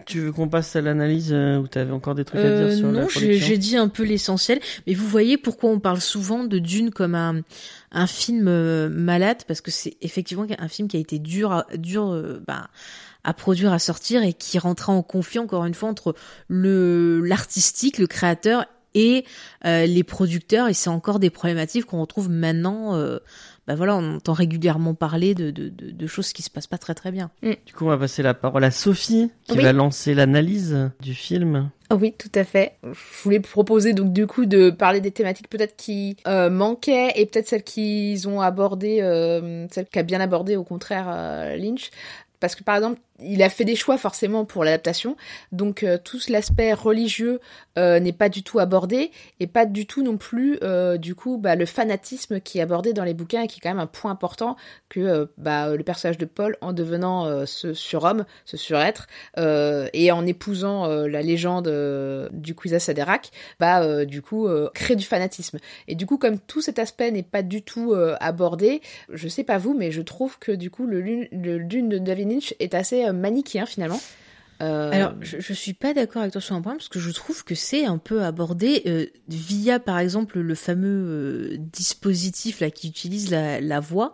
Tu 0.07 0.21
veux 0.21 0.33
qu'on 0.33 0.49
passe 0.49 0.75
à 0.77 0.81
l'analyse 0.81 1.31
euh, 1.33 1.59
ou 1.59 1.69
t'avais 1.69 1.93
encore 1.93 2.15
des 2.15 2.25
trucs 2.25 2.41
à 2.41 2.45
Euh, 2.45 2.69
dire 2.69 2.79
sur 2.79 2.87
la 2.87 3.03
non, 3.03 3.09
j'ai 3.09 3.21
production 3.21 3.47
j'ai 3.49 3.59
dit 3.59 3.77
un 3.77 3.89
peu 3.89 4.03
l'essentiel, 4.03 4.61
mais 4.87 4.95
vous 4.95 5.07
voyez 5.07 5.37
pourquoi 5.37 5.71
on 5.71 5.79
parle 5.81 6.01
souvent 6.01 6.45
de 6.45 6.59
Dune 6.59 6.91
comme 6.91 7.15
un, 7.15 7.43
un 7.93 8.07
film 8.07 8.47
euh, 8.49 8.89
malade, 8.89 9.39
parce 9.47 9.61
que 9.61 9.71
c'est 9.71 9.97
effectivement 10.01 10.47
un 10.59 10.69
film 10.69 10.89
qui 10.89 10.97
a 10.97 11.01
été 11.01 11.19
dur, 11.19 11.53
à, 11.53 11.67
dur 11.77 12.11
euh, 12.11 12.43
bah, 12.47 12.69
à 13.25 13.35
produire, 13.35 13.73
à 13.73 13.79
sortir, 13.79 14.23
et 14.23 14.33
qui 14.33 14.59
rentrait 14.59 14.93
en 14.93 15.03
conflit 15.03 15.39
encore 15.39 15.65
une 15.65 15.75
fois 15.75 15.89
entre 15.89 16.15
le 16.49 17.21
l'artistique, 17.23 17.99
le 17.99 18.07
créateur 18.07 18.65
et 18.95 19.25
euh, 19.67 19.87
les 19.87 20.03
producteurs, 20.03 20.69
et 20.69 20.75
c'est 20.75 20.91
encore 20.91 21.21
des 21.21 21.31
problématiques 21.31 21.85
qu'on 21.87 22.01
retrouve 22.01 22.29
maintenant. 22.31 22.97
euh, 22.97 23.19
bah 23.71 23.77
voilà, 23.77 23.95
on 23.97 24.17
entend 24.17 24.33
régulièrement 24.33 24.95
parler 24.95 25.33
de, 25.33 25.53
de, 25.53 25.69
de, 25.69 25.93
de 25.93 26.07
choses 26.09 26.33
qui 26.33 26.43
se 26.43 26.51
passent 26.51 26.67
pas 26.67 26.77
très 26.77 26.93
très 26.95 27.13
bien. 27.13 27.31
Du 27.41 27.73
coup, 27.73 27.85
on 27.85 27.89
va 27.89 27.99
passer 27.99 28.21
la 28.21 28.35
parole 28.35 28.65
à 28.65 28.73
Sophie 28.73 29.31
qui 29.45 29.59
Oui. 29.59 29.63
va 29.63 29.73
lancer 29.73 30.13
l'analyse 30.13 30.91
du 31.01 31.15
film. 31.15 31.71
Ah 31.89 31.95
Oui, 31.95 32.13
tout 32.19 32.33
à 32.35 32.43
fait. 32.43 32.73
Je 32.83 33.23
voulais 33.23 33.39
proposer 33.39 33.93
donc 33.93 34.13
du 34.13 34.27
coup 34.27 34.45
de 34.45 34.71
parler 34.71 35.01
des 35.01 35.13
thématiques 35.13 35.49
peut-être 35.49 35.77
qui 35.77 36.17
euh, 36.27 36.51
manquaient 36.51 37.13
et 37.15 37.27
peut-être 37.27 37.47
celles 37.47 37.63
qu'ils 37.63 38.29
ont 38.29 38.41
abordées, 38.41 39.03
euh, 39.03 39.69
celles 39.71 39.87
qu'a 39.87 40.03
bien 40.03 40.19
abordées 40.21 40.57
au 40.57 40.65
contraire 40.65 41.07
euh, 41.09 41.55
Lynch. 41.57 41.91
Parce 42.41 42.57
que 42.57 42.65
par 42.65 42.75
exemple, 42.75 42.99
il 43.23 43.43
a 43.43 43.49
fait 43.49 43.65
des 43.65 43.77
choix 43.77 43.99
forcément 43.99 44.45
pour 44.45 44.65
l'adaptation, 44.65 45.17
donc 45.53 45.83
euh, 45.83 45.99
tout 46.03 46.19
l'aspect 46.29 46.73
religieux 46.73 47.41
euh, 47.79 48.01
n'est 48.01 48.13
pas 48.13 48.29
du 48.29 48.43
tout 48.43 48.59
abordé 48.59 49.11
et 49.39 49.47
pas 49.47 49.65
du 49.65 49.87
tout 49.87 50.03
non 50.03 50.17
plus 50.17 50.59
euh, 50.63 50.97
du 50.97 51.15
coup 51.15 51.39
bah, 51.39 51.55
le 51.55 51.67
fanatisme 51.67 52.41
qui 52.41 52.59
est 52.59 52.63
abordé 52.63 52.93
dans 52.93 53.05
les 53.05 53.15
bouquins 53.15 53.43
et 53.43 53.47
qui 53.47 53.59
est 53.59 53.61
quand 53.63 53.71
même 53.71 53.79
un 53.79 53.87
point 53.87 54.11
important 54.11 54.57
que 54.89 55.01
euh, 55.01 55.27
bah, 55.39 55.75
le 55.77 55.83
personnage 55.85 56.19
de 56.19 56.25
Paul 56.25 56.57
en 56.61 56.73
devenant 56.73 57.47
ce 57.47 57.75
surhomme, 57.75 58.25
ce 58.45 58.57
surêtre 58.57 59.07
et 59.37 60.13
en 60.13 60.27
épousant 60.27 60.87
la 60.87 61.23
légende 61.23 61.69
du 62.33 62.55
Kwisatz 62.55 62.89
Haderach, 62.89 63.31
bah 63.59 64.05
du 64.05 64.23
coup 64.23 64.49
crée 64.75 64.97
du 64.97 65.05
fanatisme. 65.05 65.59
Et 65.89 65.95
du 65.95 66.07
coup 66.07 66.19
comme 66.19 66.39
tout 66.39 66.61
cet 66.61 66.79
aspect 66.79 67.11
n'est 67.11 67.23
pas 67.23 67.43
du 67.43 67.63
tout 67.63 67.95
abordé, 68.21 68.81
je 69.11 69.29
sais 69.29 69.45
pas 69.45 69.59
vous 69.59 69.75
mais 69.75 69.91
je 69.91 70.03
trouve 70.03 70.39
que 70.39 70.53
du 70.53 70.71
coup 70.71 70.87
le 70.87 71.03
Dune 71.65 71.89
de 71.89 71.99
David 71.99 72.31
Lynch 72.31 72.55
est 72.59 72.75
assez 72.75 73.10
euh, 73.11 73.13
manichéen 73.13 73.67
finalement. 73.67 74.01
Euh, 74.63 74.91
Alors, 74.93 75.15
je, 75.23 75.39
je 75.41 75.53
suis 75.55 75.73
pas 75.73 75.95
d'accord 75.95 76.21
avec 76.21 76.33
toi 76.33 76.41
sur 76.43 76.55
un 76.55 76.61
point 76.61 76.75
parce 76.75 76.91
que 76.91 76.99
je 77.01 77.11
trouve 77.13 77.45
que 77.45 77.55
c'est 77.55 77.87
un 77.87 77.97
peu 77.97 78.23
abordé 78.23 78.83
euh, 78.87 79.07
via, 79.27 79.79
par 79.81 79.99
exemple, 79.99 80.39
le 80.39 80.55
fameux 80.55 80.87
euh, 80.87 81.57
dispositif 81.73 82.61
là 82.61 82.71
qui 82.71 82.89
utilise 82.89 83.31
la, 83.31 83.59
la 83.63 83.81
voix. 83.81 84.13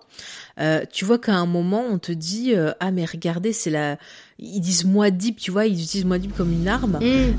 Euh, 0.61 0.85
tu 0.93 1.05
vois 1.05 1.19
qu'à 1.19 1.35
un 1.35 1.47
moment, 1.47 1.83
on 1.91 1.99
te 1.99 2.13
dit 2.13 2.55
euh, 2.55 2.71
ah 2.79 2.93
mais 2.93 3.05
regardez, 3.05 3.53
c'est 3.53 3.71
la, 3.71 3.99
ils 4.39 4.61
disent 4.61 4.85
Muad'Dib, 4.85 5.35
tu 5.35 5.51
vois, 5.51 5.67
ils 5.67 5.83
utilisent 5.83 6.05
Muad'Dib 6.07 6.31
comme 6.37 6.53
une 6.53 6.69
arme. 6.69 7.01
hmm, 7.03 7.33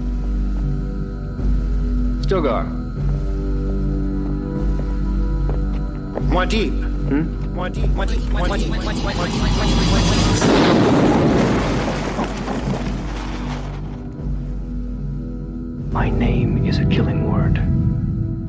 Stilgar. 2.24 2.66
Muad'Dib. 6.30 6.74
Hmm? 7.10 7.24
Muad'Dib. 7.56 7.96
Muad'Dib. 7.96 8.20
Muad'Dib. 8.34 8.74
My 15.92 16.12
name 16.12 16.66
is 16.66 16.80
a 16.80 16.86
killing 16.86 17.24
word. 17.30 17.60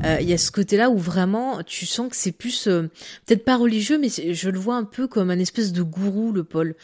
Euh, 0.05 0.17
Il 0.21 0.29
y 0.29 0.33
a 0.33 0.37
ce 0.37 0.49
côté-là 0.51 0.89
où 0.89 0.97
vraiment 0.97 1.61
tu 1.63 1.85
sens 1.85 2.09
que 2.09 2.15
c'est 2.15 2.31
plus 2.31 2.67
euh, 2.67 2.83
peut-être 3.25 3.43
pas 3.43 3.57
religieux, 3.57 3.97
mais 3.99 4.07
c'est- 4.09 4.33
je 4.33 4.49
le 4.49 4.57
vois 4.57 4.75
un 4.75 4.83
peu 4.85 5.07
comme 5.07 5.29
un 5.29 5.39
espèce 5.39 5.73
de 5.73 5.81
gourou, 5.81 6.31
le 6.31 6.43
Paul. 6.43 6.75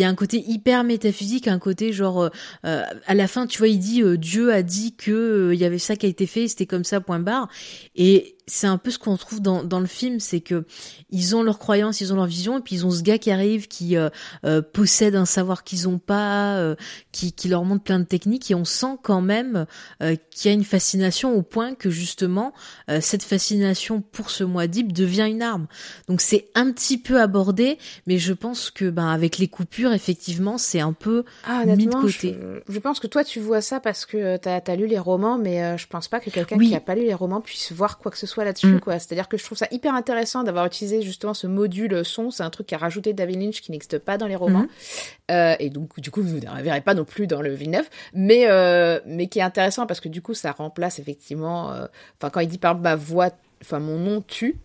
A 0.00 0.08
un 0.08 0.14
côté 0.14 0.42
hyper 0.46 0.82
métaphysique, 0.84 1.48
un 1.48 1.58
côté 1.58 1.92
genre 1.92 2.30
euh, 2.64 2.82
à 3.06 3.14
la 3.14 3.26
fin, 3.28 3.46
tu 3.46 3.58
vois, 3.58 3.68
il 3.68 3.78
dit 3.78 4.02
Dieu 4.16 4.52
a 4.52 4.62
dit 4.62 4.94
que 4.96 5.50
il 5.52 5.58
y 5.58 5.64
avait 5.64 5.78
ça 5.78 5.96
qui 5.96 6.06
a 6.06 6.08
été 6.08 6.26
fait, 6.26 6.48
c'était 6.48 6.66
comme 6.66 6.84
ça, 6.84 7.00
point 7.00 7.18
barre. 7.18 7.48
Et 7.94 8.35
c'est 8.46 8.66
un 8.66 8.78
peu 8.78 8.90
ce 8.90 8.98
qu'on 8.98 9.16
trouve 9.16 9.40
dans, 9.42 9.64
dans 9.64 9.80
le 9.80 9.86
film, 9.86 10.20
c'est 10.20 10.40
que 10.40 10.64
ils 11.10 11.34
ont 11.34 11.42
leurs 11.42 11.58
croyances, 11.58 12.00
ils 12.00 12.12
ont 12.12 12.16
leur 12.16 12.26
vision, 12.26 12.58
et 12.58 12.60
puis 12.60 12.76
ils 12.76 12.86
ont 12.86 12.90
ce 12.90 13.02
gars 13.02 13.18
qui 13.18 13.30
arrive, 13.30 13.66
qui 13.68 13.96
euh, 13.96 14.08
euh, 14.44 14.62
possède 14.62 15.16
un 15.16 15.24
savoir 15.26 15.64
qu'ils 15.64 15.88
ont 15.88 15.98
pas, 15.98 16.56
euh, 16.56 16.76
qui, 17.12 17.32
qui 17.32 17.48
leur 17.48 17.64
montre 17.64 17.82
plein 17.82 17.98
de 17.98 18.04
techniques, 18.04 18.50
et 18.50 18.54
on 18.54 18.64
sent 18.64 18.98
quand 19.02 19.20
même 19.20 19.66
euh, 20.02 20.14
qu'il 20.30 20.48
y 20.50 20.54
a 20.54 20.56
une 20.56 20.64
fascination 20.64 21.34
au 21.34 21.42
point 21.42 21.74
que 21.74 21.90
justement 21.90 22.52
euh, 22.90 23.00
cette 23.00 23.22
fascination 23.22 24.00
pour 24.00 24.30
ce 24.30 24.44
Muad'Dib 24.44 24.92
devient 24.92 25.26
une 25.28 25.42
arme. 25.42 25.66
Donc 26.08 26.20
c'est 26.20 26.48
un 26.54 26.70
petit 26.70 26.98
peu 26.98 27.20
abordé, 27.20 27.78
mais 28.06 28.18
je 28.18 28.32
pense 28.32 28.70
que 28.70 28.90
ben 28.90 29.08
avec 29.08 29.38
les 29.38 29.48
coupures, 29.48 29.92
effectivement, 29.92 30.56
c'est 30.58 30.80
un 30.80 30.92
peu 30.92 31.24
Ah, 31.44 31.64
mis 31.66 31.86
de 31.86 31.92
côté. 31.92 32.36
Je, 32.68 32.72
je 32.74 32.78
pense 32.78 33.00
que 33.00 33.06
toi 33.08 33.24
tu 33.24 33.40
vois 33.40 33.60
ça 33.60 33.80
parce 33.80 34.06
que 34.06 34.36
t'as 34.36 34.60
as 34.66 34.76
lu 34.76 34.86
les 34.86 34.98
romans, 34.98 35.36
mais 35.38 35.64
euh, 35.64 35.76
je 35.76 35.86
pense 35.88 36.06
pas 36.08 36.20
que 36.20 36.30
quelqu'un 36.30 36.56
Oui. 36.58 36.68
qui 36.68 36.74
a 36.76 36.80
pas 36.80 36.94
lu 36.94 37.02
les 37.02 37.14
romans 37.14 37.40
puisse 37.40 37.72
voir 37.72 37.98
quoi 37.98 38.10
que 38.12 38.18
ce 38.18 38.26
soit 38.26 38.35
là-dessus, 38.44 38.66
Mm. 38.74 38.80
quoi. 38.80 38.98
C'est-à-dire 38.98 39.28
que 39.28 39.36
je 39.36 39.44
trouve 39.44 39.58
ça 39.58 39.66
hyper 39.70 39.94
intéressant 39.94 40.42
d'avoir 40.42 40.66
utilisé 40.66 41.02
justement 41.02 41.34
ce 41.34 41.46
module 41.46 42.04
son. 42.04 42.30
C'est 42.30 42.42
un 42.42 42.50
truc 42.50 42.66
qu'a 42.66 42.78
rajouté 42.78 43.12
David 43.12 43.40
Lynch 43.40 43.60
qui 43.60 43.70
n'existe 43.72 43.98
pas 43.98 44.18
dans 44.18 44.26
les 44.26 44.36
romans, 44.36 44.60
Mhm. 44.60 44.68
Euh, 45.30 45.56
et 45.58 45.70
donc 45.70 45.98
du 46.00 46.10
coup 46.10 46.22
vous 46.22 46.36
ne 46.38 46.62
verrez 46.62 46.80
pas 46.80 46.94
non 46.94 47.04
plus 47.04 47.26
dans 47.26 47.42
le 47.42 47.52
Villeneuve, 47.52 47.88
mais 48.14 48.44
euh, 48.46 49.00
mais 49.06 49.26
qui 49.26 49.40
est 49.40 49.42
intéressant 49.42 49.86
parce 49.86 50.00
que 50.00 50.08
du 50.08 50.22
coup 50.22 50.34
ça 50.34 50.52
remplace 50.52 50.98
effectivement. 50.98 51.72
euh, 51.72 51.86
Enfin 52.20 52.30
quand 52.30 52.40
il 52.40 52.48
dit 52.48 52.58
par 52.58 52.78
ma 52.78 52.94
voix, 52.94 53.30
enfin 53.62 53.78
mon 53.80 53.98
nom 53.98 54.20
tue. 54.20 54.56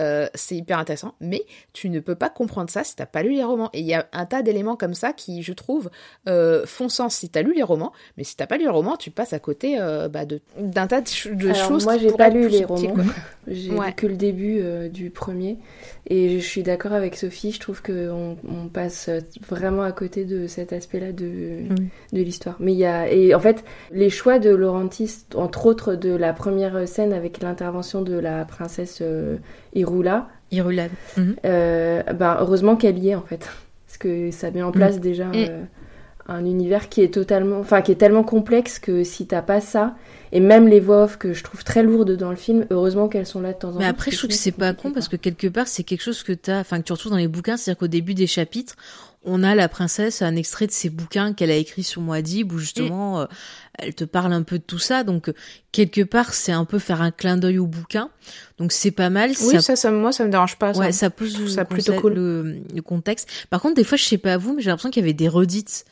Euh, 0.00 0.26
c'est 0.34 0.56
hyper 0.56 0.78
intéressant, 0.78 1.14
mais 1.20 1.42
tu 1.74 1.90
ne 1.90 2.00
peux 2.00 2.14
pas 2.14 2.30
comprendre 2.30 2.70
ça 2.70 2.84
si 2.84 2.96
t'as 2.96 3.04
pas 3.06 3.22
lu 3.22 3.34
les 3.34 3.44
romans. 3.44 3.68
Et 3.74 3.80
il 3.80 3.86
y 3.86 3.92
a 3.94 4.06
un 4.12 4.24
tas 4.24 4.42
d'éléments 4.42 4.74
comme 4.76 4.94
ça 4.94 5.12
qui, 5.12 5.42
je 5.42 5.52
trouve, 5.52 5.90
euh, 6.28 6.64
font 6.64 6.88
sens 6.88 7.14
si 7.16 7.28
t'as 7.28 7.42
lu 7.42 7.52
les 7.54 7.62
romans, 7.62 7.92
mais 8.16 8.24
si 8.24 8.34
t'as 8.36 8.46
pas 8.46 8.56
lu 8.56 8.64
les 8.64 8.70
romans, 8.70 8.96
tu 8.96 9.10
passes 9.10 9.32
à 9.34 9.38
côté 9.38 9.76
euh, 9.78 10.08
bah, 10.08 10.24
de- 10.24 10.40
d'un 10.58 10.86
tas 10.86 11.00
de, 11.02 11.08
ch- 11.08 11.28
de 11.36 11.50
Alors, 11.50 11.68
choses. 11.68 11.84
moi, 11.84 11.98
j'ai 11.98 12.12
pas 12.12 12.30
lu 12.30 12.48
les 12.48 12.64
romans. 12.64 12.94
J'ai 13.48 13.70
Ouais. 13.72 13.88
lu 13.88 13.92
que 13.94 14.06
le 14.06 14.16
début 14.16 14.60
euh, 14.60 14.88
du 14.88 15.10
premier. 15.10 15.56
Et 16.08 16.38
je 16.40 16.46
suis 16.46 16.62
d'accord 16.62 16.92
avec 16.92 17.16
Sophie, 17.16 17.50
je 17.52 17.58
trouve 17.60 17.82
qu'on 17.82 18.36
on 18.48 18.68
passe 18.68 19.10
vraiment 19.48 19.82
à 19.82 19.92
côté 19.92 20.24
de 20.24 20.46
cet 20.46 20.72
aspect-là 20.72 21.12
de, 21.12 21.24
Mm. 21.24 21.74
de 22.12 22.22
l'histoire. 22.22 22.56
Mais 22.60 22.72
il 22.72 22.78
y 22.78 22.84
a. 22.86 23.10
Et 23.10 23.34
en 23.34 23.40
fait, 23.40 23.64
les 23.90 24.08
choix 24.10 24.38
de 24.38 24.50
Laurentis, 24.50 25.24
entre 25.34 25.66
autres 25.66 25.94
de 25.94 26.10
la 26.10 26.32
première 26.32 26.86
scène 26.86 27.12
avec 27.12 27.40
l'intervention 27.42 28.02
de 28.02 28.14
la 28.14 28.44
princesse 28.44 28.98
euh, 29.02 29.36
Irula, 29.90 30.28
Irulade. 30.50 30.90
Mhm. 31.16 31.36
euh, 31.44 32.02
ben, 32.14 32.36
heureusement 32.40 32.76
qu'elle 32.76 32.98
y 32.98 33.10
est 33.10 33.14
en 33.14 33.22
fait. 33.22 33.48
Parce 33.86 33.98
que 33.98 34.30
ça 34.30 34.50
met 34.50 34.62
en 34.62 34.72
place 34.72 35.00
déjà 35.00 35.26
Mm. 35.26 35.32
euh, 35.36 35.62
un 36.28 36.44
univers 36.44 36.88
qui 36.88 37.02
est 37.02 37.12
totalement. 37.12 37.58
Enfin, 37.58 37.82
qui 37.82 37.90
est 37.90 37.96
tellement 37.96 38.22
complexe 38.22 38.78
que 38.78 39.02
si 39.02 39.26
t'as 39.26 39.42
pas 39.42 39.60
ça, 39.60 39.96
et 40.32 40.38
même 40.38 40.68
les 40.68 40.78
voix 40.78 41.04
off 41.04 41.16
que 41.18 41.32
je 41.32 41.42
trouve 41.42 41.64
très 41.64 41.82
lourdes 41.82 42.16
dans 42.16 42.30
le 42.30 42.36
film, 42.36 42.66
heureusement 42.70 43.08
qu'elles 43.08 43.26
sont 43.26 43.40
là 43.40 43.52
de 43.52 43.58
temps 43.58 43.70
en 43.70 43.72
temps. 43.72 43.78
Mais 43.80 43.86
après, 43.86 44.12
je 44.12 44.16
trouve 44.18 44.30
que 44.30 44.36
c'est 44.36 44.52
pas 44.52 44.72
con 44.74 44.92
parce 44.92 45.08
que 45.08 45.16
quelque 45.16 45.48
part, 45.48 45.66
c'est 45.66 45.82
quelque 45.82 46.02
chose 46.02 46.22
que 46.22 46.32
t'as, 46.32 46.60
enfin, 46.60 46.78
que 46.78 46.84
tu 46.84 46.92
retrouves 46.92 47.10
dans 47.10 47.18
les 47.18 47.26
bouquins. 47.26 47.56
C'est-à-dire 47.56 47.78
qu'au 47.80 47.88
début 47.88 48.14
des 48.14 48.28
chapitres, 48.28 48.76
on 49.22 49.42
a 49.42 49.54
la 49.54 49.68
princesse, 49.68 50.22
un 50.22 50.34
extrait 50.36 50.66
de 50.66 50.72
ses 50.72 50.88
bouquins 50.88 51.34
qu'elle 51.34 51.50
a 51.50 51.56
écrit 51.56 51.82
sur 51.82 52.00
Muad'Dib 52.00 52.52
où 52.52 52.58
justement, 52.58 53.20
euh, 53.20 53.26
elle 53.78 53.94
te 53.94 54.04
parle 54.04 54.32
un 54.32 54.42
peu 54.42 54.58
de 54.58 54.64
tout 54.64 54.78
ça. 54.78 55.04
Donc, 55.04 55.28
euh, 55.28 55.34
quelque 55.72 56.00
part, 56.02 56.32
c'est 56.32 56.52
un 56.52 56.64
peu 56.64 56.78
faire 56.78 57.02
un 57.02 57.10
clin 57.10 57.36
d'œil 57.36 57.58
au 57.58 57.66
bouquin. 57.66 58.08
Donc, 58.58 58.72
c'est 58.72 58.90
pas 58.90 59.10
mal. 59.10 59.30
Oui, 59.30 59.36
ça 59.52 59.60
ça, 59.60 59.76
ça, 59.76 59.90
moi, 59.90 60.12
ça 60.12 60.24
me 60.24 60.30
dérange 60.30 60.56
pas. 60.56 60.72
Ouais, 60.76 60.92
ça. 60.92 61.10
pose 61.10 61.54
ça 61.54 61.64
plutôt 61.66 61.92
cool. 62.00 62.14
le, 62.14 62.56
le 62.74 62.82
contexte. 62.82 63.28
Par 63.50 63.60
contre, 63.60 63.74
des 63.74 63.84
fois, 63.84 63.98
je 63.98 64.04
sais 64.04 64.18
pas 64.18 64.38
vous, 64.38 64.54
mais 64.54 64.62
j'ai 64.62 64.70
l'impression 64.70 64.90
qu'il 64.90 65.02
y 65.02 65.04
avait 65.04 65.12
des 65.12 65.28
redites. 65.28 65.84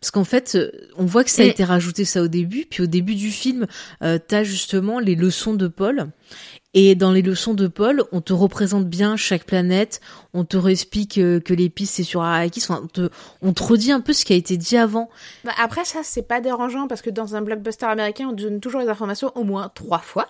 Parce 0.00 0.12
qu'en 0.12 0.24
fait, 0.24 0.54
euh, 0.54 0.70
on 0.96 1.06
voit 1.06 1.24
que 1.24 1.30
ça 1.30 1.42
a 1.42 1.46
Mm. 1.46 1.50
été 1.50 1.64
rajouté 1.64 2.04
ça 2.04 2.22
au 2.22 2.28
début, 2.28 2.66
puis 2.70 2.84
au 2.84 2.86
début 2.86 3.16
du 3.16 3.30
film, 3.32 3.66
euh, 4.02 4.18
t'as 4.24 4.44
justement 4.44 5.00
les 5.00 5.16
leçons 5.16 5.54
de 5.54 5.66
Paul. 5.66 6.06
Et 6.78 6.94
dans 6.94 7.10
les 7.10 7.22
leçons 7.22 7.54
de 7.54 7.68
Paul, 7.68 8.02
on 8.12 8.20
te 8.20 8.34
représente 8.34 8.86
bien 8.86 9.16
chaque 9.16 9.44
planète, 9.44 10.02
on 10.36 10.44
te 10.44 10.56
réexplique 10.56 11.18
euh, 11.18 11.40
que 11.40 11.54
les 11.54 11.68
pistes 11.70 11.94
c'est 11.94 12.02
sur 12.02 12.22
Arrakis, 12.22 12.62
enfin, 12.68 12.80
on 12.84 12.86
te, 12.86 13.08
on 13.42 13.52
te 13.52 13.62
redit 13.62 13.92
un 13.92 14.00
peu 14.00 14.12
ce 14.12 14.24
qui 14.24 14.32
a 14.32 14.36
été 14.36 14.56
dit 14.56 14.76
avant. 14.76 15.08
Bah, 15.44 15.52
après 15.58 15.84
ça 15.84 16.00
c'est 16.02 16.22
pas 16.22 16.40
dérangeant 16.40 16.86
parce 16.88 17.02
que 17.02 17.10
dans 17.10 17.34
un 17.34 17.42
blockbuster 17.42 17.86
américain 17.86 18.28
on 18.30 18.32
donne 18.32 18.60
toujours 18.60 18.80
les 18.80 18.88
informations 18.88 19.32
au 19.34 19.44
moins 19.44 19.70
trois 19.74 19.98
fois, 19.98 20.28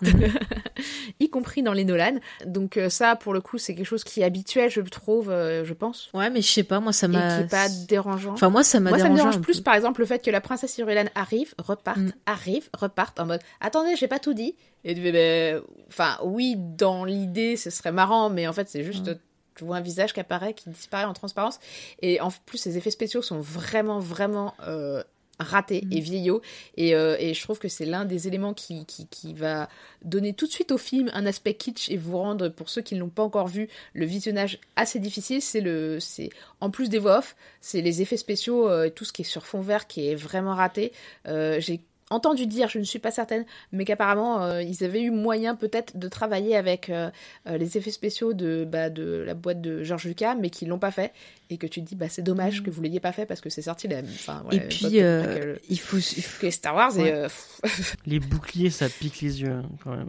y 1.20 1.28
compris 1.28 1.62
dans 1.62 1.72
les 1.72 1.84
Nolan. 1.84 2.14
Donc 2.46 2.76
euh, 2.76 2.88
ça 2.88 3.16
pour 3.16 3.34
le 3.34 3.40
coup 3.40 3.58
c'est 3.58 3.74
quelque 3.74 3.86
chose 3.86 4.04
qui 4.04 4.20
est 4.20 4.24
habituel 4.24 4.70
je 4.70 4.80
trouve, 4.82 5.30
euh, 5.30 5.64
je 5.64 5.74
pense. 5.74 6.08
Ouais 6.14 6.30
mais 6.30 6.40
je 6.42 6.50
sais 6.50 6.62
pas, 6.62 6.80
moi 6.80 6.92
ça 6.92 7.06
Et 7.06 7.10
m'a... 7.10 7.40
est 7.40 7.50
pas 7.50 7.68
dérangeant. 7.88 8.32
Enfin 8.32 8.48
moi 8.48 8.62
ça 8.62 8.80
m'a 8.80 8.90
Moi, 8.90 8.98
ça 8.98 9.08
me 9.08 9.16
dérange 9.16 9.40
plus, 9.40 9.58
peu. 9.58 9.62
par 9.64 9.74
exemple, 9.74 10.00
le 10.00 10.06
fait 10.06 10.24
que 10.24 10.30
la 10.30 10.40
princesse 10.40 10.78
Irulan 10.78 11.04
arrive, 11.14 11.54
reparte, 11.58 11.96
Mm. 11.96 12.12
arrive, 12.26 12.68
reparte, 12.78 13.18
en 13.20 13.26
mode 13.26 13.40
Attendez, 13.60 13.96
j'ai 13.96 14.08
pas 14.08 14.18
tout 14.18 14.34
dit. 14.34 14.54
Et 14.84 14.94
tu 14.94 15.00
fais, 15.02 15.12
ben, 15.12 15.62
Enfin, 15.88 16.18
oui, 16.24 16.54
dans 16.56 17.04
l'idée, 17.04 17.56
ce 17.56 17.70
serait 17.70 17.92
marrant, 17.92 18.28
mais 18.28 18.46
en 18.46 18.52
fait, 18.52 18.68
c'est 18.68 18.82
juste. 18.84 19.08
Mm. 19.08 19.16
Tu 19.56 19.64
vois 19.64 19.76
un 19.76 19.80
visage 19.80 20.12
qui 20.12 20.20
apparaît, 20.20 20.54
qui 20.54 20.70
disparaît 20.70 21.04
en 21.04 21.14
transparence. 21.14 21.58
Et 22.02 22.20
en 22.20 22.30
plus, 22.44 22.64
les 22.66 22.76
effets 22.78 22.90
spéciaux 22.90 23.22
sont 23.22 23.40
vraiment, 23.40 23.98
vraiment 23.98 24.54
euh, 24.66 25.02
ratés 25.38 25.82
Mm. 25.84 25.92
et 25.92 26.00
vieillots. 26.00 26.42
Et, 26.76 26.94
euh, 26.94 27.16
et 27.18 27.34
je 27.34 27.42
trouve 27.42 27.58
que 27.58 27.68
c'est 27.68 27.84
l'un 27.84 28.04
des 28.04 28.26
éléments 28.28 28.54
qui, 28.54 28.86
qui, 28.86 29.06
qui 29.06 29.34
va 29.34 29.68
donner 30.04 30.32
tout 30.32 30.46
de 30.46 30.52
suite 30.52 30.72
au 30.72 30.78
film 30.78 31.10
un 31.14 31.26
aspect 31.26 31.54
kitsch 31.54 31.90
et 31.90 31.96
vous 31.96 32.16
rendre, 32.16 32.48
pour 32.48 32.70
ceux 32.70 32.82
qui 32.82 32.94
ne 32.94 33.00
l'ont 33.00 33.08
pas 33.08 33.22
encore 33.22 33.48
vu, 33.48 33.68
le 33.92 34.06
visionnage 34.06 34.58
assez 34.76 34.98
difficile. 34.98 35.42
C'est 35.42 35.60
le, 35.60 36.00
c'est 36.00 36.30
en 36.60 36.70
plus 36.70 36.88
des 36.88 36.98
voix 36.98 37.18
off, 37.18 37.36
c'est 37.60 37.82
les 37.82 38.02
effets 38.02 38.16
spéciaux, 38.16 38.68
euh, 38.68 38.84
et 38.84 38.90
tout 38.90 39.04
ce 39.04 39.12
qui 39.12 39.22
est 39.22 39.26
sur 39.26 39.46
fond 39.46 39.60
vert 39.60 39.86
qui 39.86 40.08
est 40.08 40.14
vraiment 40.14 40.54
raté. 40.54 40.92
Euh, 41.28 41.60
J'ai 41.60 41.80
entendu 42.10 42.46
dire, 42.46 42.68
je 42.68 42.78
ne 42.78 42.84
suis 42.84 42.98
pas 42.98 43.10
certaine, 43.10 43.44
mais 43.72 43.84
qu'apparemment 43.84 44.42
euh, 44.42 44.62
ils 44.62 44.84
avaient 44.84 45.02
eu 45.02 45.10
moyen 45.10 45.54
peut-être 45.56 45.96
de 45.96 46.08
travailler 46.08 46.54
avec 46.56 46.88
euh, 46.90 47.10
euh, 47.48 47.56
les 47.58 47.76
effets 47.76 47.90
spéciaux 47.90 48.32
de, 48.32 48.64
bah, 48.70 48.90
de 48.90 49.24
la 49.26 49.34
boîte 49.34 49.60
de 49.60 49.82
George 49.82 50.04
Lucas, 50.04 50.34
mais 50.34 50.50
qu'ils 50.50 50.68
l'ont 50.68 50.78
pas 50.78 50.90
fait. 50.92 51.12
Et 51.50 51.58
que 51.58 51.66
tu 51.66 51.80
te 51.82 51.88
dis, 51.88 51.94
bah, 51.96 52.06
c'est 52.08 52.22
dommage 52.22 52.62
que 52.62 52.70
vous 52.70 52.82
l'ayez 52.82 53.00
pas 53.00 53.12
fait 53.12 53.26
parce 53.26 53.40
que 53.40 53.50
c'est 53.50 53.62
sorti 53.62 53.86
la, 53.88 54.00
enfin, 54.00 54.42
Et 54.50 54.60
puis, 54.60 55.00
euh, 55.02 55.56
il 55.68 55.78
faut... 55.78 55.98
il 55.98 56.22
faut- 56.22 56.40
que 56.40 56.46
les 56.46 56.52
Star 56.52 56.74
Wars 56.74 56.96
Ouais. 56.96 57.08
et 57.08 57.12
euh, 57.12 57.28
Les 58.06 58.18
boucliers, 58.20 58.70
ça 58.70 58.88
pique 58.88 59.20
les 59.20 59.42
yeux, 59.42 59.50
hein, 59.50 59.62
quand 59.84 59.90
même. 59.90 60.08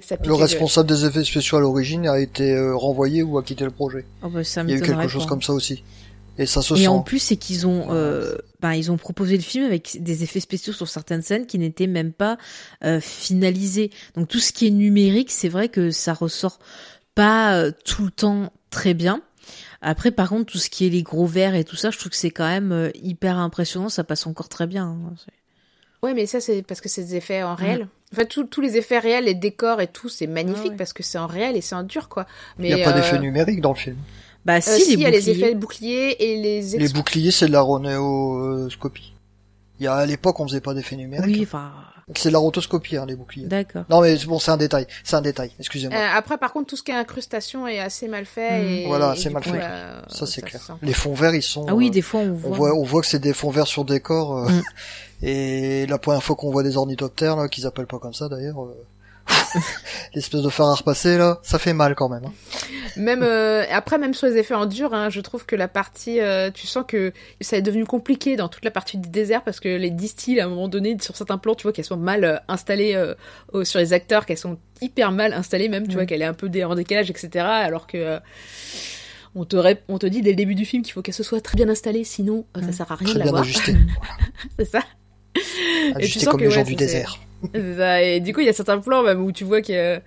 ça 0.00 0.16
pique 0.16 0.26
Le 0.26 0.34
responsable 0.34 0.88
des 0.88 1.04
effets 1.04 1.24
spéciaux 1.24 1.58
à 1.58 1.60
l'origine 1.60 2.06
a 2.08 2.18
été 2.18 2.52
euh, 2.54 2.74
renvoyé 2.74 3.22
ou 3.22 3.36
a 3.38 3.42
quitté 3.42 3.64
le 3.64 3.70
projet. 3.70 4.04
Oh, 4.22 4.28
bah, 4.28 4.42
ça 4.44 4.62
Il 4.62 4.70
y 4.70 4.72
a 4.74 4.76
eu 4.76 4.80
quelque 4.82 5.08
chose 5.08 5.24
pas. 5.24 5.28
comme 5.30 5.42
ça 5.42 5.52
aussi. 5.52 5.84
Et 6.40 6.46
ça 6.46 6.62
se 6.62 6.74
Et 6.74 6.78
sent. 6.78 6.88
en 6.88 7.00
plus, 7.02 7.18
c'est 7.20 7.36
qu'ils 7.36 7.66
ont, 7.66 7.88
euh, 7.90 8.34
ben, 8.60 8.72
ils 8.72 8.90
ont 8.90 8.96
proposé 8.96 9.36
le 9.36 9.42
film 9.42 9.64
avec 9.66 10.02
des 10.02 10.22
effets 10.24 10.40
spéciaux 10.40 10.72
sur 10.72 10.88
certaines 10.88 11.22
scènes 11.22 11.46
qui 11.46 11.58
n'étaient 11.58 11.86
même 11.86 12.12
pas 12.12 12.38
euh, 12.82 13.00
finalisés. 13.00 13.90
Donc 14.16 14.26
tout 14.28 14.40
ce 14.40 14.52
qui 14.52 14.66
est 14.66 14.70
numérique, 14.70 15.30
c'est 15.30 15.48
vrai 15.50 15.68
que 15.68 15.90
ça 15.90 16.14
ressort 16.14 16.58
pas 17.14 17.54
euh, 17.56 17.70
tout 17.84 18.04
le 18.04 18.10
temps 18.10 18.52
très 18.70 18.94
bien. 18.94 19.20
Après, 19.82 20.10
par 20.10 20.28
contre, 20.30 20.50
tout 20.52 20.58
ce 20.58 20.68
qui 20.70 20.86
est 20.86 20.90
les 20.90 21.02
gros 21.02 21.26
verres 21.26 21.54
et 21.54 21.64
tout 21.64 21.76
ça, 21.76 21.90
je 21.90 21.98
trouve 21.98 22.10
que 22.10 22.16
c'est 22.16 22.30
quand 22.30 22.48
même 22.48 22.72
euh, 22.72 22.90
hyper 23.02 23.38
impressionnant. 23.38 23.88
Ça 23.88 24.04
passe 24.04 24.26
encore 24.26 24.48
très 24.48 24.66
bien. 24.66 24.84
hein. 24.86 25.14
Ouais, 26.02 26.14
mais 26.14 26.24
ça, 26.26 26.40
c'est 26.40 26.62
parce 26.62 26.80
que 26.80 26.88
c'est 26.88 27.04
des 27.04 27.16
effets 27.16 27.42
en 27.42 27.54
réel. 27.54 27.86
En 28.12 28.16
fait, 28.16 28.26
tous- 28.26 28.60
les 28.62 28.76
effets 28.78 28.98
réels, 28.98 29.24
les 29.24 29.34
décors 29.34 29.80
et 29.82 29.86
tout, 29.86 30.08
c'est 30.08 30.26
magnifique 30.26 30.62
Ah 30.66 30.70
ouais. 30.70 30.76
parce 30.76 30.94
que 30.94 31.02
c'est 31.02 31.18
en 31.18 31.26
réel 31.26 31.56
et 31.56 31.60
c'est 31.60 31.74
en 31.74 31.82
dur, 31.82 32.08
quoi. 32.08 32.26
Il 32.58 32.64
n'y 32.64 32.72
a 32.72 32.82
pas 32.84 32.92
euh, 32.92 32.94
d'effet 33.00 33.18
numérique 33.18 33.60
dans 33.60 33.72
le 33.72 33.78
film. 33.78 33.96
Bah 34.44 34.54
euh, 34.56 34.60
si, 34.60 34.80
si, 34.82 34.92
il 34.94 35.00
y 35.00 35.06
a 35.06 35.10
les 35.10 35.18
boucliers. 35.18 35.32
effets 35.44 35.54
boucliers 35.54 36.16
et 36.32 36.36
les 36.42 36.78
Les 36.78 36.88
boucliers, 36.88 37.30
c'est 37.30 37.46
de 37.46 37.52
la 37.52 37.60
ronéoscopie. 37.60 39.12
Il 39.78 39.84
y 39.84 39.86
a, 39.86 39.94
à 39.94 40.06
l'époque, 40.06 40.38
on 40.40 40.46
faisait 40.48 40.60
pas 40.60 40.74
d'effet 40.74 40.96
numérique. 40.96 41.36
Oui, 41.36 41.42
enfin, 41.42 41.72
C'est 42.14 42.28
de 42.28 42.32
la 42.34 42.38
rotoscopie, 42.38 42.96
hein, 42.96 43.06
les 43.06 43.16
boucliers. 43.16 43.46
d'accord. 43.46 43.84
Non, 43.88 44.00
mais 44.02 44.16
bon, 44.26 44.38
c'est 44.38 44.50
un 44.50 44.56
détail. 44.56 44.86
C'est 45.04 45.16
un 45.16 45.22
détail. 45.22 45.52
Excusez-moi. 45.58 45.96
Euh, 45.98 46.06
après, 46.16 46.36
par 46.38 46.52
contre, 46.52 46.66
tout 46.68 46.76
ce 46.76 46.82
qui 46.82 46.90
est 46.90 46.94
incrustation 46.94 47.66
est 47.68 47.78
assez 47.78 48.08
mal 48.08 48.26
fait. 48.26 48.62
Mm. 48.62 48.68
Et, 48.68 48.86
Voilà, 48.86 49.14
c'est 49.16 49.30
mal 49.30 49.42
coup, 49.42 49.50
fait. 49.50 49.58
bah, 49.58 50.02
ça, 50.08 50.26
c'est 50.26 50.42
clair. 50.42 50.60
sent. 50.62 50.72
Les 50.82 50.92
fonds 50.92 51.14
verts, 51.14 51.34
ils 51.34 51.42
sont. 51.42 51.66
Ah 51.68 51.74
oui, 51.74 51.88
euh, 51.88 51.90
des 51.90 52.02
fois 52.02 52.20
on 52.20 52.30
on 52.30 52.50
voit. 52.50 52.74
on 52.74 52.82
voit 52.84 53.00
que 53.00 53.06
c'est 53.06 53.18
des 53.20 53.32
fonds 53.32 53.50
verts 53.50 53.66
sur 53.68 53.84
décor. 53.84 54.36
euh, 54.38 54.50
Mm. 54.50 54.62
Et 55.22 55.86
la 55.86 55.98
première 55.98 56.22
fois 56.22 56.34
qu'on 56.34 56.50
voit 56.50 56.62
des 56.62 56.76
ornithoptères, 56.78 57.36
là, 57.36 57.46
qu'ils 57.48 57.66
appellent 57.66 57.86
pas 57.86 57.98
comme 57.98 58.14
ça 58.14 58.28
d'ailleurs, 58.30 58.62
euh, 58.64 58.74
l'espèce 60.14 60.42
de 60.42 60.48
fer 60.48 60.66
à 60.66 60.74
repasser, 60.74 61.16
là, 61.18 61.38
ça 61.42 61.58
fait 61.58 61.72
mal 61.72 61.94
quand 61.94 62.08
même. 62.08 62.24
hein. 62.24 62.32
Même 62.96 63.22
euh, 63.22 63.64
après, 63.70 63.98
même 63.98 64.14
sur 64.14 64.26
les 64.26 64.36
effets 64.36 64.54
en 64.54 64.66
dur, 64.66 64.92
hein, 64.94 65.10
je 65.10 65.20
trouve 65.20 65.46
que 65.46 65.54
la 65.56 65.68
partie, 65.68 66.20
euh, 66.20 66.50
tu 66.50 66.66
sens 66.66 66.84
que 66.86 67.12
ça 67.40 67.56
est 67.56 67.62
devenu 67.62 67.84
compliqué 67.84 68.36
dans 68.36 68.48
toute 68.48 68.64
la 68.64 68.70
partie 68.70 68.98
du 68.98 69.08
désert 69.08 69.42
parce 69.44 69.60
que 69.60 69.68
les 69.68 69.90
distilles, 69.90 70.40
à 70.40 70.46
un 70.46 70.48
moment 70.48 70.68
donné, 70.68 70.96
sur 71.00 71.16
certains 71.16 71.38
plans, 71.38 71.54
tu 71.54 71.62
vois 71.62 71.72
qu'elles 71.72 71.84
sont 71.84 71.96
mal 71.96 72.24
euh, 72.24 72.36
installées 72.48 72.94
euh, 72.94 73.14
sur 73.64 73.78
les 73.78 73.92
acteurs, 73.92 74.26
qu'elles 74.26 74.38
sont 74.38 74.58
hyper 74.80 75.12
mal 75.12 75.32
installées 75.32 75.68
même, 75.68 75.86
tu 75.86 75.94
vois 75.94 76.06
qu'elle 76.06 76.22
est 76.22 76.26
un 76.26 76.34
peu 76.34 76.50
en 76.64 76.74
décalage, 76.74 77.10
etc. 77.10 77.44
Alors 77.44 77.86
que 77.86 78.18
on 79.36 79.44
te, 79.44 79.54
rép- 79.54 79.82
on 79.88 79.98
te 79.98 80.06
dit 80.06 80.22
dès 80.22 80.30
le 80.30 80.36
début 80.36 80.56
du 80.56 80.64
film 80.64 80.82
qu'il 80.82 80.92
faut 80.92 81.02
qu'elle 81.02 81.14
se 81.14 81.22
soit 81.22 81.40
très 81.40 81.56
bien 81.56 81.68
installée, 81.68 82.02
sinon 82.02 82.44
ça 82.56 82.62
Ouais. 82.62 82.72
sert 82.72 82.90
à 82.90 82.96
rien 82.96 83.14
de 83.14 83.18
la 83.20 83.26
voir. 83.26 83.44
C'est 84.58 84.64
ça. 84.64 84.80
Ajusté 85.94 86.20
sens 86.20 86.30
comme 86.30 86.40
que, 86.40 86.44
les 86.44 86.48
ouais, 86.50 86.54
gens 86.56 86.64
du 86.64 86.74
désert. 86.74 87.18
C'est 87.54 87.76
ça. 87.76 88.02
Et 88.02 88.20
du 88.20 88.32
coup, 88.34 88.40
il 88.40 88.46
y 88.46 88.48
a 88.48 88.52
certains 88.52 88.78
plans 88.80 89.02
même 89.02 89.22
où 89.22 89.32
tu 89.32 89.44
vois 89.44 89.62
que. 89.62 90.00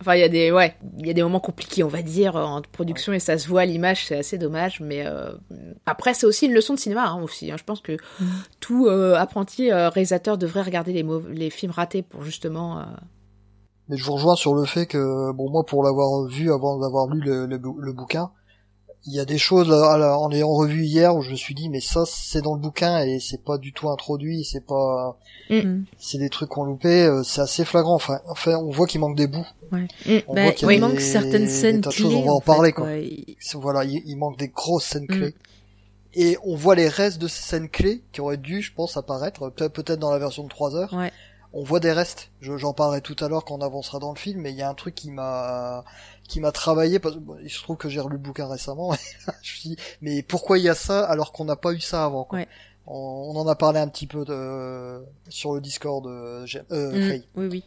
Enfin, 0.00 0.14
il 0.16 0.20
y 0.20 0.24
a 0.24 0.28
des. 0.28 0.52
Ouais, 0.52 0.76
il 0.98 1.06
y 1.06 1.10
a 1.10 1.14
des 1.14 1.22
moments 1.22 1.40
compliqués, 1.40 1.84
on 1.84 1.88
va 1.88 2.02
dire, 2.02 2.36
en 2.36 2.62
production, 2.62 3.12
et 3.12 3.20
ça 3.20 3.38
se 3.38 3.48
voit 3.48 3.62
à 3.62 3.66
l'image, 3.66 4.06
c'est 4.06 4.18
assez 4.18 4.38
dommage. 4.38 4.80
Mais 4.80 5.06
euh, 5.06 5.32
après, 5.86 6.14
c'est 6.14 6.26
aussi 6.26 6.46
une 6.46 6.54
leçon 6.54 6.74
de 6.74 6.80
cinéma, 6.80 7.08
hein, 7.08 7.22
aussi. 7.22 7.50
hein. 7.52 7.56
Je 7.58 7.64
pense 7.64 7.80
que 7.82 7.96
tout 8.60 8.86
euh, 8.88 9.16
apprenti 9.16 9.72
euh, 9.72 9.90
réalisateur 9.90 10.38
devrait 10.38 10.62
regarder 10.62 10.92
les, 10.92 11.06
les 11.32 11.50
films 11.50 11.72
ratés 11.72 12.02
pour 12.02 12.22
justement. 12.24 12.80
euh, 12.80 12.84
Mais 13.88 13.96
je 13.96 14.04
vous 14.04 14.12
rejoins 14.14 14.34
sur 14.36 14.54
le 14.54 14.64
fait 14.64 14.86
que, 14.86 15.32
bon, 15.32 15.50
moi, 15.50 15.64
pour 15.64 15.82
l'avoir 15.82 16.26
vu 16.26 16.50
avant 16.52 16.78
d'avoir 16.78 17.06
lu 17.08 17.20
le, 17.20 17.46
le, 17.46 17.58
bou- 17.58 17.78
le 17.78 17.92
bouquin, 17.92 18.30
il 19.08 19.14
y 19.14 19.20
a 19.20 19.24
des 19.24 19.38
choses 19.38 19.68
la- 19.68 20.18
en 20.18 20.30
ayant 20.30 20.52
revu 20.52 20.84
hier 20.84 21.14
où 21.16 21.22
je 21.22 21.30
me 21.30 21.36
suis 21.36 21.54
dit, 21.54 21.68
mais 21.68 21.80
ça, 21.80 22.04
c'est 22.06 22.42
dans 22.42 22.54
le 22.54 22.60
bouquin 22.60 23.00
et 23.00 23.18
c'est 23.20 23.42
pas 23.42 23.58
du 23.58 23.72
tout 23.72 23.88
introduit, 23.88 24.44
c'est 24.44 24.64
pas, 24.66 25.18
Mm. 25.50 25.84
c'est 25.98 26.18
des 26.18 26.28
trucs 26.28 26.50
qu'on 26.50 26.64
loupait, 26.64 27.06
euh, 27.06 27.22
c'est 27.22 27.40
assez 27.40 27.64
flagrant. 27.64 27.94
Enfin, 27.94 28.20
enfin, 28.28 28.56
on 28.56 28.70
voit 28.70 28.86
qu'il 28.86 29.00
manque 29.00 29.16
des 29.16 29.26
bouts. 29.26 29.46
Ouais. 29.72 29.86
On 30.28 30.34
Bah, 30.34 30.42
voit 30.44 30.52
qu'il 30.52 30.80
manque 30.80 31.00
certaines 31.00 31.44
des 31.44 31.50
scènes 31.50 31.80
clés. 31.80 31.90
choses, 31.92 32.14
on 32.14 32.22
va 32.24 32.32
en, 32.32 32.36
en 32.36 32.40
parler, 32.40 32.68
fait, 32.70 32.72
quoi. 32.74 32.88
Voilà, 33.60 33.84
il, 33.84 34.02
il 34.06 34.16
manque 34.16 34.38
des 34.38 34.48
grosses 34.48 34.84
scènes 34.84 35.04
Mm. 35.04 35.06
clés. 35.06 35.34
Et 36.14 36.36
on 36.44 36.56
voit 36.56 36.74
les 36.74 36.88
restes 36.88 37.18
de 37.20 37.28
ces 37.28 37.42
scènes 37.42 37.68
clés 37.68 38.02
qui 38.12 38.20
auraient 38.20 38.36
dû, 38.38 38.62
je 38.62 38.72
pense, 38.74 38.96
apparaître, 38.96 39.50
peut- 39.50 39.68
peut-être 39.68 39.98
dans 40.00 40.10
la 40.10 40.18
version 40.18 40.42
de 40.44 40.48
3 40.48 40.74
heures. 40.74 40.92
Ouais. 40.92 41.12
On 41.54 41.62
voit 41.64 41.80
des 41.80 41.92
restes. 41.92 42.30
Je- 42.40 42.56
J'en 42.58 42.72
parlerai 42.74 43.00
tout 43.00 43.16
à 43.20 43.28
l'heure 43.28 43.44
quand 43.44 43.54
on 43.56 43.60
avancera 43.64 43.98
dans 43.98 44.12
le 44.12 44.18
film, 44.18 44.40
mais 44.42 44.50
il 44.50 44.56
y 44.58 44.62
a 44.62 44.68
un 44.68 44.74
truc 44.74 44.94
qui 44.94 45.10
m'a 45.10 45.82
qui 46.28 46.38
m'a 46.40 46.52
travaillé 46.52 46.98
parce 47.00 47.16
que 47.16 47.20
bon, 47.20 47.36
il 47.42 47.50
se 47.50 47.60
trouve 47.62 47.76
que 47.76 47.88
j'ai 47.88 47.98
relu 48.00 48.14
le 48.16 48.22
bouquin 48.22 48.46
récemment. 48.46 48.92
je 49.26 49.30
me 49.30 49.32
suis 49.42 49.68
dit, 49.70 49.76
mais 50.00 50.22
pourquoi 50.22 50.58
il 50.58 50.64
y 50.64 50.68
a 50.68 50.74
ça 50.76 51.04
alors 51.04 51.32
qu'on 51.32 51.44
n'a 51.46 51.56
pas 51.56 51.72
eu 51.72 51.80
ça 51.80 52.04
avant 52.04 52.22
quoi. 52.24 52.38
Ouais. 52.40 52.48
on, 52.86 53.32
on 53.34 53.36
en 53.40 53.48
a 53.48 53.54
parlé 53.56 53.80
un 53.80 53.88
petit 53.88 54.06
peu 54.06 54.24
de, 54.24 55.02
sur 55.28 55.54
le 55.54 55.60
Discord 55.60 56.04
de 56.04 56.44
euh, 56.70 56.92
Mm. 56.92 57.08
Faye. 57.08 57.24
Oui, 57.34 57.46
oui. 57.50 57.64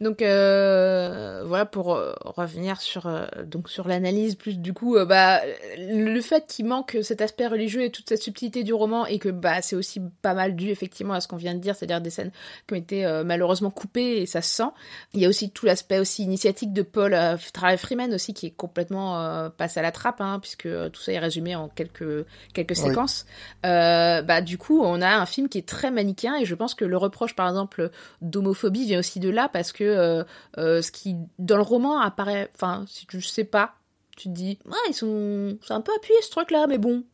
Donc 0.00 0.22
euh, 0.22 1.42
voilà 1.44 1.66
pour 1.66 1.92
euh, 1.94 2.14
revenir 2.24 2.80
sur 2.80 3.06
euh, 3.06 3.26
donc 3.44 3.68
sur 3.68 3.88
l'analyse 3.88 4.36
plus 4.36 4.58
du 4.58 4.72
coup 4.72 4.96
euh, 4.96 5.04
bah 5.04 5.40
le 5.76 6.20
fait 6.20 6.46
qu'il 6.46 6.66
manque 6.66 6.98
cet 7.02 7.20
aspect 7.20 7.48
religieux 7.48 7.82
et 7.82 7.90
toute 7.90 8.08
cette 8.08 8.22
subtilité 8.22 8.62
du 8.62 8.72
roman 8.72 9.06
et 9.06 9.18
que 9.18 9.28
bah 9.28 9.60
c'est 9.60 9.74
aussi 9.74 10.00
pas 10.22 10.34
mal 10.34 10.54
dû 10.54 10.70
effectivement 10.70 11.14
à 11.14 11.20
ce 11.20 11.26
qu'on 11.26 11.36
vient 11.36 11.54
de 11.54 11.58
dire 11.58 11.74
c'est-à-dire 11.74 12.00
des 12.00 12.10
scènes 12.10 12.30
qui 12.68 12.74
ont 12.74 12.76
été 12.76 13.04
euh, 13.04 13.24
malheureusement 13.24 13.70
coupées 13.72 14.22
et 14.22 14.26
ça 14.26 14.40
se 14.40 14.54
sent 14.54 14.70
il 15.14 15.20
y 15.20 15.26
a 15.26 15.28
aussi 15.28 15.50
tout 15.50 15.66
l'aspect 15.66 15.98
aussi 15.98 16.22
initiatique 16.22 16.72
de 16.72 16.82
Paul 16.82 17.16
Travis 17.52 17.78
Freeman 17.78 18.14
aussi 18.14 18.34
qui 18.34 18.46
est 18.46 18.50
complètement 18.56 19.20
euh, 19.20 19.48
passé 19.48 19.80
à 19.80 19.82
la 19.82 19.90
trappe 19.90 20.20
hein, 20.20 20.38
puisque 20.40 20.68
tout 20.92 21.00
ça 21.00 21.10
est 21.12 21.18
résumé 21.18 21.56
en 21.56 21.68
quelques 21.68 22.24
quelques 22.54 22.76
Oui. 22.78 22.84
séquences 22.90 23.26
euh, 23.66 24.22
bah 24.22 24.42
du 24.42 24.58
coup 24.58 24.80
on 24.80 25.02
a 25.02 25.08
un 25.16 25.26
film 25.26 25.48
qui 25.48 25.58
est 25.58 25.66
très 25.68 25.90
manichéen 25.90 26.36
et 26.36 26.44
je 26.44 26.54
pense 26.54 26.76
que 26.76 26.84
le 26.84 26.96
reproche 26.96 27.34
par 27.34 27.48
exemple 27.48 27.90
d'homophobie 28.22 28.84
vient 28.86 29.00
aussi 29.00 29.18
de 29.18 29.28
là 29.28 29.48
parce 29.52 29.72
que 29.72 29.87
euh, 29.96 30.24
euh, 30.58 30.82
ce 30.82 30.92
qui 30.92 31.16
dans 31.38 31.56
le 31.56 31.62
roman 31.62 32.00
apparaît 32.00 32.50
enfin 32.54 32.84
si 32.88 33.06
tu 33.06 33.20
sais 33.20 33.44
pas 33.44 33.74
tu 34.16 34.28
te 34.28 34.34
dis 34.34 34.58
ah 34.70 34.76
ils 34.88 34.94
sont 34.94 35.58
c'est 35.66 35.74
un 35.74 35.80
peu 35.80 35.92
appuyé 35.96 36.20
ce 36.22 36.30
truc 36.30 36.50
là 36.50 36.66
mais 36.66 36.78
bon. 36.78 37.04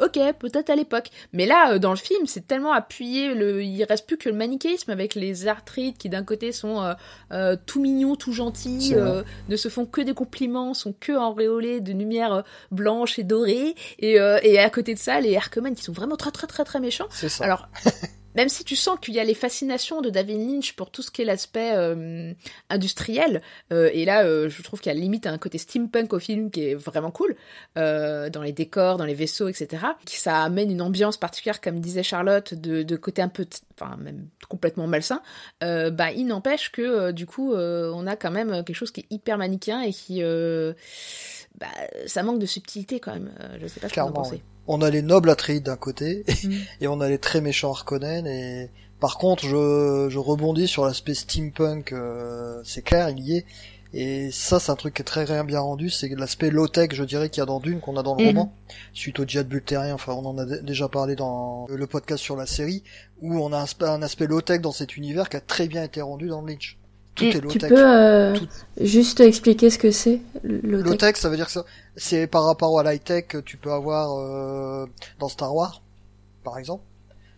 Ok 0.00 0.18
peut-être 0.38 0.70
à 0.70 0.76
l'époque. 0.76 1.10
Mais 1.32 1.46
là 1.46 1.72
euh, 1.72 1.78
dans 1.78 1.90
le 1.90 1.96
film 1.96 2.26
c'est 2.26 2.46
tellement 2.46 2.72
appuyé 2.72 3.34
le 3.34 3.62
il 3.62 3.84
reste 3.84 4.06
plus 4.06 4.16
que 4.16 4.28
le 4.28 4.34
manichéisme 4.34 4.90
avec 4.90 5.14
les 5.14 5.46
arthrites 5.46 5.98
qui 5.98 6.08
d'un 6.08 6.24
côté 6.24 6.52
sont 6.52 6.82
euh, 6.82 6.94
euh, 7.32 7.56
tout 7.66 7.80
mignons 7.80 8.16
tout 8.16 8.32
gentils 8.32 8.92
euh, 8.94 9.22
ne 9.48 9.56
se 9.56 9.68
font 9.68 9.86
que 9.86 10.00
des 10.00 10.14
compliments 10.14 10.74
sont 10.74 10.92
que 10.92 11.12
enréolés 11.12 11.80
de 11.80 11.92
lumière 11.92 12.44
blanche 12.70 13.18
et 13.18 13.24
dorée. 13.24 13.74
Et, 13.98 14.14
et 14.14 14.58
à 14.58 14.70
côté 14.70 14.94
de 14.94 14.98
ça 14.98 15.20
les 15.20 15.36
Harkonnen 15.36 15.74
qui 15.74 15.82
sont 15.82 15.92
vraiment 15.92 16.16
très 16.16 16.30
très 16.30 16.46
très 16.46 16.64
très 16.64 16.80
méchants. 16.80 17.06
C'est 17.10 17.28
ça. 17.28 17.44
alors, 17.44 17.68
même 18.34 18.48
si 18.48 18.64
tu 18.64 18.76
sens 18.76 18.98
qu'il 19.00 19.14
y 19.14 19.20
a 19.20 19.24
les 19.24 19.34
fascinations 19.34 20.00
de 20.00 20.10
David 20.10 20.38
Lynch 20.38 20.74
pour 20.74 20.90
tout 20.90 21.02
ce 21.02 21.10
qui 21.10 21.22
est 21.22 21.24
l'aspect 21.24 21.72
euh, 21.74 22.32
industriel, 22.68 23.42
euh, 23.72 23.90
et 23.92 24.04
là 24.04 24.24
euh, 24.24 24.48
je 24.48 24.62
trouve 24.62 24.80
qu'il 24.80 24.92
y 24.92 24.96
a 24.96 24.98
limite 24.98 25.26
un 25.26 25.38
côté 25.38 25.58
steampunk 25.58 26.12
au 26.12 26.18
film 26.18 26.50
qui 26.50 26.68
est 26.68 26.74
vraiment 26.74 27.10
cool, 27.10 27.36
dans 27.76 28.42
les 28.42 28.52
décors, 28.52 28.96
dans 28.96 29.04
les 29.04 29.14
vaisseaux, 29.14 29.48
etc. 29.48 29.84
Qui 30.04 30.18
ça 30.18 30.42
amène 30.42 30.70
une 30.70 30.82
ambiance 30.82 31.16
particulière, 31.16 31.60
comme 31.60 31.80
disait 31.80 32.02
Charlotte, 32.02 32.54
de, 32.54 32.82
de 32.82 32.96
côté 32.96 33.22
un 33.22 33.28
peu, 33.28 33.46
enfin 33.80 33.96
même 33.96 34.28
complètement 34.48 34.86
malsain. 34.86 35.22
bah 35.60 36.12
il 36.12 36.26
n'empêche 36.26 36.70
que 36.72 37.12
du 37.12 37.26
coup 37.26 37.54
on 37.54 38.06
a 38.06 38.16
quand 38.16 38.30
même 38.30 38.64
quelque 38.64 38.76
chose 38.76 38.90
qui 38.90 39.00
est 39.00 39.06
hyper 39.10 39.38
manichéen 39.38 39.80
et 39.80 39.92
qui 39.92 40.22
bah, 40.22 41.66
ça 42.06 42.22
manque 42.22 42.38
de 42.38 42.46
subtilité 42.46 43.00
quand 43.00 43.12
même. 43.12 43.32
je 43.60 43.66
sais 43.66 43.80
pas 43.80 43.88
ce 43.88 43.94
que 43.94 44.00
vous 44.00 44.06
en 44.06 44.12
pensez 44.12 44.42
on 44.66 44.80
a 44.82 44.90
les 44.90 45.02
nobles 45.02 45.30
Atreides 45.30 45.62
d'un 45.62 45.76
côté 45.76 46.24
mm. 46.44 46.52
et 46.80 46.88
on 46.88 47.00
a 47.00 47.08
les 47.08 47.18
très 47.18 47.40
méchants 47.40 47.72
Harkonnen 47.72 48.26
et 48.26 48.70
par 49.00 49.18
contre 49.18 49.44
je, 49.44 50.08
je 50.10 50.18
rebondis 50.18 50.68
sur 50.68 50.84
l'aspect 50.84 51.14
steampunk 51.14 51.92
euh, 51.92 52.60
c'est 52.64 52.82
clair 52.82 53.10
il 53.10 53.20
y 53.20 53.36
est 53.36 53.46
et 53.92 54.30
ça 54.32 54.58
c'est 54.58 54.72
un 54.72 54.76
truc 54.76 54.94
qui 54.94 55.02
est 55.02 55.04
très 55.04 55.24
bien 55.44 55.60
rendu 55.60 55.90
c'est 55.90 56.08
l'aspect 56.08 56.50
low 56.50 56.68
tech 56.68 56.90
je 56.92 57.04
dirais 57.04 57.28
qu'il 57.28 57.40
y 57.40 57.42
a 57.42 57.46
dans 57.46 57.60
Dune 57.60 57.80
qu'on 57.80 57.96
a 57.96 58.02
dans 58.02 58.16
le 58.16 58.24
mm. 58.24 58.28
roman 58.28 58.52
suite 58.92 59.20
au 59.20 59.24
djihad 59.24 59.46
bultérien 59.46 59.94
enfin 59.94 60.12
on 60.12 60.26
en 60.26 60.38
a 60.38 60.44
déjà 60.44 60.88
parlé 60.88 61.14
dans 61.16 61.66
le 61.68 61.86
podcast 61.86 62.22
sur 62.22 62.36
la 62.36 62.46
série 62.46 62.82
où 63.20 63.38
on 63.38 63.52
a 63.52 63.58
un, 63.58 63.86
un 63.86 64.02
aspect 64.02 64.26
low 64.26 64.40
tech 64.40 64.60
dans 64.60 64.72
cet 64.72 64.96
univers 64.96 65.28
qui 65.28 65.36
a 65.36 65.40
très 65.40 65.68
bien 65.68 65.82
été 65.82 66.00
rendu 66.00 66.28
dans 66.28 66.42
Lynch 66.42 66.78
tout 67.14 67.24
est 67.24 67.40
Tu 67.48 67.58
peux 67.58 67.86
euh, 67.86 68.36
juste 68.80 69.20
expliquer 69.20 69.70
ce 69.70 69.78
que 69.78 69.90
c'est 69.90 70.20
low-tech? 70.42 71.16
Ça 71.16 71.28
veut 71.28 71.36
dire 71.36 71.46
que 71.46 71.52
ça, 71.52 71.64
c'est 71.96 72.26
par 72.26 72.44
rapport 72.44 72.72
au 72.72 72.82
high-tech 72.82 73.26
que 73.28 73.38
tu 73.38 73.56
peux 73.56 73.72
avoir 73.72 74.18
euh, 74.18 74.86
dans 75.18 75.28
Star 75.28 75.54
Wars, 75.54 75.82
par 76.42 76.58
exemple. 76.58 76.82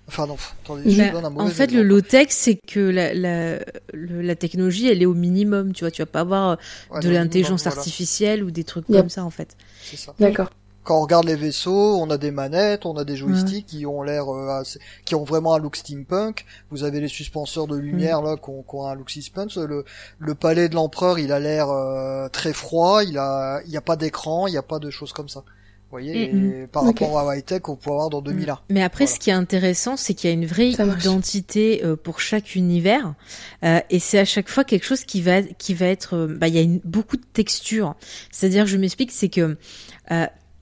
Enfin 0.08 0.28
non, 0.28 0.36
attendez, 0.62 1.10
en 1.36 1.48
fait, 1.48 1.72
le 1.72 1.82
low-tech, 1.82 2.28
c'est 2.30 2.54
que 2.54 2.78
la, 2.78 3.12
la, 3.12 3.58
la, 3.92 4.36
technologie, 4.36 4.86
elle 4.86 5.02
est 5.02 5.06
au 5.06 5.14
minimum, 5.14 5.72
tu 5.72 5.82
vois. 5.82 5.90
Tu 5.90 6.00
vas 6.00 6.06
pas 6.06 6.20
avoir 6.20 6.58
euh, 6.94 7.00
de 7.00 7.10
l'intelligence 7.10 7.66
artificielle 7.66 8.44
ou 8.44 8.52
des 8.52 8.62
trucs 8.62 8.86
comme 8.86 9.08
ça, 9.08 9.24
en 9.24 9.30
fait. 9.30 9.56
C'est 9.82 9.96
ça. 9.96 10.14
D'accord 10.20 10.50
quand 10.86 10.98
on 10.98 11.02
regarde 11.02 11.26
les 11.26 11.34
vaisseaux, 11.34 11.98
on 12.00 12.08
a 12.10 12.16
des 12.16 12.30
manettes, 12.30 12.86
on 12.86 12.96
a 12.96 13.02
des 13.02 13.16
joysticks 13.16 13.66
qui 13.66 13.84
ont 13.86 14.02
l'air, 14.02 14.32
euh, 14.32 14.62
qui 15.04 15.16
ont 15.16 15.24
vraiment 15.24 15.54
un 15.54 15.58
look 15.58 15.74
steampunk. 15.74 16.46
Vous 16.70 16.84
avez 16.84 17.00
les 17.00 17.08
suspenseurs 17.08 17.66
de 17.66 17.76
lumière 17.76 18.22
là, 18.22 18.36
qui 18.36 18.50
ont, 18.50 18.86
un 18.86 18.94
look 18.94 19.10
steampunk. 19.10 19.56
Le, 19.56 19.84
le 20.20 20.34
palais 20.36 20.68
de 20.68 20.76
l'empereur, 20.76 21.18
il 21.18 21.32
a 21.32 21.40
l'air 21.40 21.70
euh, 21.70 22.28
très 22.28 22.52
froid. 22.52 23.02
Il 23.02 23.18
a, 23.18 23.60
il 23.66 23.72
y 23.72 23.76
a 23.76 23.80
pas 23.80 23.96
d'écran, 23.96 24.46
il 24.46 24.52
n'y 24.52 24.56
a 24.56 24.62
pas 24.62 24.78
de 24.78 24.88
choses 24.90 25.12
comme 25.12 25.28
ça. 25.28 25.40
Vous 25.40 25.90
voyez, 25.90 26.32
mm-hmm. 26.32 26.66
par 26.68 26.84
rapport 26.84 27.18
à 27.18 27.36
high 27.36 27.44
tech 27.44 27.62
qu'on 27.62 27.74
peut 27.74 27.90
avoir 27.90 28.10
dans 28.10 28.20
2001. 28.20 28.60
Mais 28.70 28.82
après, 28.82 29.06
ce 29.06 29.18
qui 29.18 29.30
est 29.30 29.34
intéressant, 29.34 29.96
c'est 29.96 30.14
qu'il 30.14 30.30
y 30.30 30.32
a 30.32 30.34
une 30.34 30.46
vraie 30.46 30.70
identité 30.70 31.84
euh, 31.84 31.96
pour 31.96 32.20
chaque 32.20 32.54
univers, 32.54 33.14
et 33.62 33.98
c'est 33.98 34.18
à 34.18 34.24
chaque 34.24 34.48
fois 34.48 34.62
quelque 34.62 34.84
chose 34.84 35.04
qui 35.04 35.20
va, 35.20 35.42
qui 35.42 35.74
va 35.74 35.86
être, 35.86 36.26
bah, 36.26 36.46
il 36.48 36.54
y 36.54 36.58
a 36.58 36.62
une, 36.62 36.80
beaucoup 36.84 37.16
de 37.16 37.24
textures. 37.32 37.94
C'est-à-dire, 38.30 38.66
je 38.66 38.76
m'explique, 38.76 39.10
c'est 39.10 39.28
que 39.28 39.56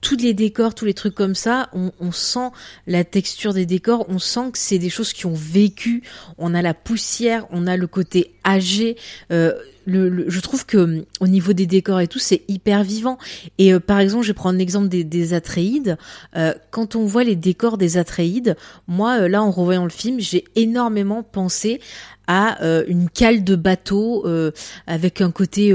tous 0.05 0.17
les 0.17 0.35
décors, 0.35 0.75
tous 0.75 0.85
les 0.85 0.93
trucs 0.93 1.15
comme 1.15 1.33
ça, 1.33 1.67
on, 1.73 2.11
sent 2.11 2.51
la 2.85 3.03
texture 3.03 3.55
des 3.55 3.65
décors, 3.65 4.05
on 4.07 4.19
sent 4.19 4.51
que 4.53 4.59
c'est 4.59 4.77
des 4.77 4.91
choses 4.91 5.13
qui 5.13 5.25
ont 5.25 5.33
vécu. 5.33 6.03
On 6.37 6.53
a 6.53 6.61
la 6.61 6.75
poussière, 6.75 7.47
on 7.49 7.65
a 7.65 7.75
le 7.75 7.87
côté 7.87 8.35
âgé. 8.45 8.97
Euh, 9.31 9.53
je 9.87 10.39
trouve 10.41 10.67
que 10.67 11.05
au 11.19 11.27
niveau 11.27 11.53
des 11.53 11.65
décors 11.65 12.01
et 12.01 12.07
tout, 12.07 12.19
c'est 12.19 12.43
hyper 12.47 12.83
vivant. 12.83 13.17
Et 13.57 13.73
euh, 13.73 13.79
par 13.79 13.99
exemple, 13.99 14.21
je 14.21 14.27
vais 14.27 14.35
prendre 14.35 14.59
l'exemple 14.59 14.89
des, 14.89 15.03
des 15.03 15.33
Atreides. 15.33 15.97
Euh, 16.35 16.53
quand 16.69 16.95
on 16.95 17.05
voit 17.05 17.23
les 17.23 17.35
décors 17.35 17.79
des 17.79 17.97
Atreides, 17.97 18.55
moi, 18.87 19.21
euh, 19.21 19.27
là, 19.27 19.41
en 19.41 19.49
revoyant 19.49 19.85
le 19.85 19.89
film, 19.89 20.19
j'ai 20.19 20.43
énormément 20.55 21.23
pensé 21.23 21.81
à 22.27 22.57
une 22.87 23.07
cale 23.07 23.43
de 23.43 23.55
bateau 23.55 24.25
avec 24.87 25.21
un 25.21 25.29
côté 25.29 25.71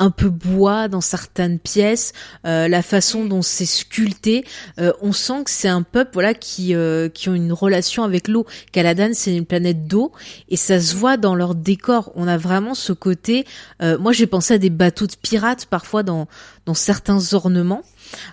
un 0.00 0.10
peu 0.10 0.30
bois 0.30 0.88
dans 0.88 1.02
certaines 1.02 1.58
pièces, 1.58 2.12
euh, 2.46 2.66
la 2.66 2.82
façon 2.82 3.26
dont 3.26 3.42
c'est 3.42 3.66
sculpté, 3.66 4.44
euh, 4.80 4.92
on 5.02 5.12
sent 5.12 5.44
que 5.44 5.50
c'est 5.50 5.68
un 5.68 5.82
peuple 5.82 6.10
voilà 6.14 6.34
qui 6.34 6.74
euh, 6.74 7.08
qui 7.08 7.28
ont 7.28 7.34
une 7.34 7.52
relation 7.52 8.02
avec 8.02 8.26
l'eau. 8.26 8.46
Caladan 8.72 9.10
c'est 9.12 9.36
une 9.36 9.46
planète 9.46 9.86
d'eau 9.86 10.10
et 10.48 10.56
ça 10.56 10.80
se 10.80 10.96
voit 10.96 11.18
dans 11.18 11.34
leur 11.34 11.54
décor. 11.54 12.12
On 12.16 12.26
a 12.26 12.38
vraiment 12.38 12.74
ce 12.74 12.92
côté. 12.92 13.44
moi 13.80 14.12
j'ai 14.12 14.26
pensé 14.26 14.54
à 14.54 14.58
des 14.58 14.70
bateaux 14.70 15.06
de 15.06 15.14
pirates 15.20 15.66
parfois 15.66 16.02
dans 16.02 16.26
dans 16.66 16.74
certains 16.74 17.34
ornements. 17.34 17.82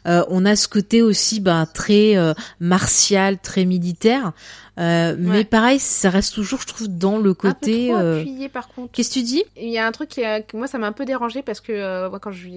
Euh, 0.06 0.24
on 0.30 0.46
a 0.46 0.56
ce 0.56 0.68
côté 0.68 1.02
aussi 1.02 1.40
bah, 1.40 1.66
très 1.72 2.18
euh, 2.18 2.34
martial, 2.60 3.38
très 3.40 3.66
militaire. 3.66 4.34
Euh, 4.80 5.16
mais 5.18 5.44
pareil, 5.44 5.80
ça 5.80 6.10
reste 6.10 6.36
toujours, 6.36 6.62
je 6.62 6.68
trouve, 6.68 6.88
dans 6.88 7.18
le 7.18 7.34
côté. 7.34 7.92
Un 7.92 7.98
peu 7.98 8.02
trop 8.04 8.20
appuyé, 8.20 8.50
par 8.50 8.68
contre. 8.68 8.92
Qu'est-ce 8.92 9.10
que 9.10 9.14
tu 9.16 9.24
dis? 9.24 9.44
Il 9.56 9.70
y 9.70 9.78
a 9.78 9.88
un 9.88 9.92
truc 9.92 10.10
qui, 10.10 10.24
a... 10.24 10.42
moi, 10.54 10.68
ça 10.68 10.78
m'a 10.78 10.88
un 10.88 10.92
peu 10.92 11.06
dérangé 11.06 11.42
parce 11.42 11.62
que 11.62 12.08
moi, 12.10 12.20
quand 12.20 12.32
je 12.32 12.48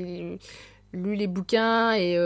lu 0.92 1.14
les 1.14 1.26
bouquins 1.28 1.92
et 1.92 2.18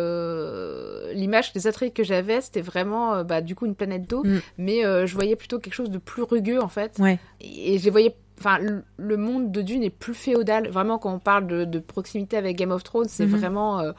l'image 1.14 1.52
des 1.52 1.66
attraits 1.66 1.94
que 1.94 2.02
j'avais, 2.02 2.40
c'était 2.40 2.62
vraiment 2.62 3.22
bah, 3.22 3.40
du 3.40 3.54
coup 3.54 3.66
une 3.66 3.76
planète 3.76 4.08
d'eau, 4.08 4.24
mm. 4.24 4.40
mais 4.58 4.82
je 5.06 5.14
voyais 5.14 5.36
plutôt 5.36 5.60
quelque 5.60 5.74
chose 5.74 5.90
de 5.90 5.98
plus 5.98 6.22
rugueux 6.22 6.60
en 6.60 6.68
fait. 6.68 6.96
Ouais. 6.98 7.18
Et, 7.40 7.74
et 7.74 7.78
je 7.78 7.84
les 7.84 7.90
voyais 7.90 8.16
enfin 8.38 8.58
le 8.96 9.16
monde 9.16 9.52
de 9.52 9.62
Dune 9.62 9.82
est 9.82 9.90
plus 9.90 10.14
féodal. 10.14 10.68
Vraiment 10.68 10.98
quand 10.98 11.14
on 11.14 11.18
parle 11.18 11.46
de, 11.46 11.78
proximité 11.78 12.36
avec 12.36 12.56
Game 12.56 12.70
of 12.70 12.82
Thrones 12.82 13.08
c'est 13.08 13.26
mhm. 13.26 13.36
vraiment 13.36 13.80
euh, 13.80 13.92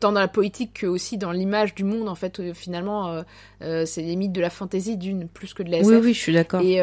tant 0.00 0.12
dans 0.12 0.20
la 0.20 0.28
politique 0.28 0.72
que 0.80 0.86
aussi 0.86 1.18
dans 1.18 1.32
l'image 1.32 1.74
du 1.74 1.84
monde 1.84 2.08
en 2.08 2.14
fait 2.14 2.40
euh, 2.40 2.54
finalement 2.54 3.22
euh, 3.62 3.84
c'est 3.86 4.02
limite 4.02 4.32
de 4.32 4.40
la 4.40 4.50
fantaisie 4.50 4.96
Dune 4.96 5.28
plus 5.28 5.54
que 5.54 5.62
de 5.62 5.70
la 5.70 5.78
SF. 5.78 5.88
oui 5.88 5.96
oui 6.02 6.14
je 6.14 6.18
suis 6.18 6.32
d'accord. 6.32 6.60
Et, 6.62 6.76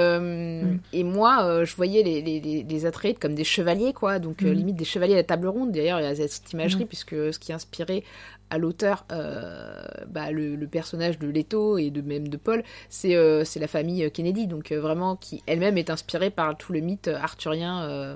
et 0.93 1.03
moi 1.03 1.63
je 1.65 1.75
voyais 1.75 2.03
les, 2.03 2.21
les, 2.21 2.63
les, 2.63 2.85
Atreides 2.85 3.19
comme 3.19 3.35
des 3.35 3.43
chevaliers 3.43 3.93
quoi. 3.93 4.19
Donc 4.19 4.41
mhm. 4.41 4.51
limite 4.51 4.75
des 4.75 4.85
chevaliers 4.85 5.13
à 5.13 5.17
la 5.17 5.23
table 5.23 5.47
ronde. 5.47 5.71
D'ailleurs 5.71 5.99
il 5.99 6.03
y 6.03 6.07
a 6.07 6.15
cette 6.15 6.51
imagerie 6.53 6.85
puisque 6.85 7.11
ce 7.11 7.39
qui 7.39 7.53
inspirait 7.53 8.03
à 8.51 8.57
l'auteur 8.57 9.05
euh, 9.11 9.81
bah, 10.07 10.31
le, 10.31 10.57
personnage 10.67 11.17
de 11.17 11.27
Leto 11.27 11.77
et 11.77 11.89
de 11.89 12.01
même 12.01 12.27
de 12.27 12.37
Paul, 12.37 12.63
c'est 12.89 13.15
euh, 13.15 13.43
la 13.55 13.67
famille 13.67 14.11
Kennedy, 14.11 14.45
donc 14.45 14.71
euh, 14.71 14.79
vraiment 14.79 15.15
qui 15.15 15.41
elle-même 15.47 15.77
est 15.77 15.89
inspirée 15.89 16.29
par 16.29 16.55
tout 16.57 16.73
le 16.73 16.81
mythe 16.81 17.07
arthurien. 17.07 18.15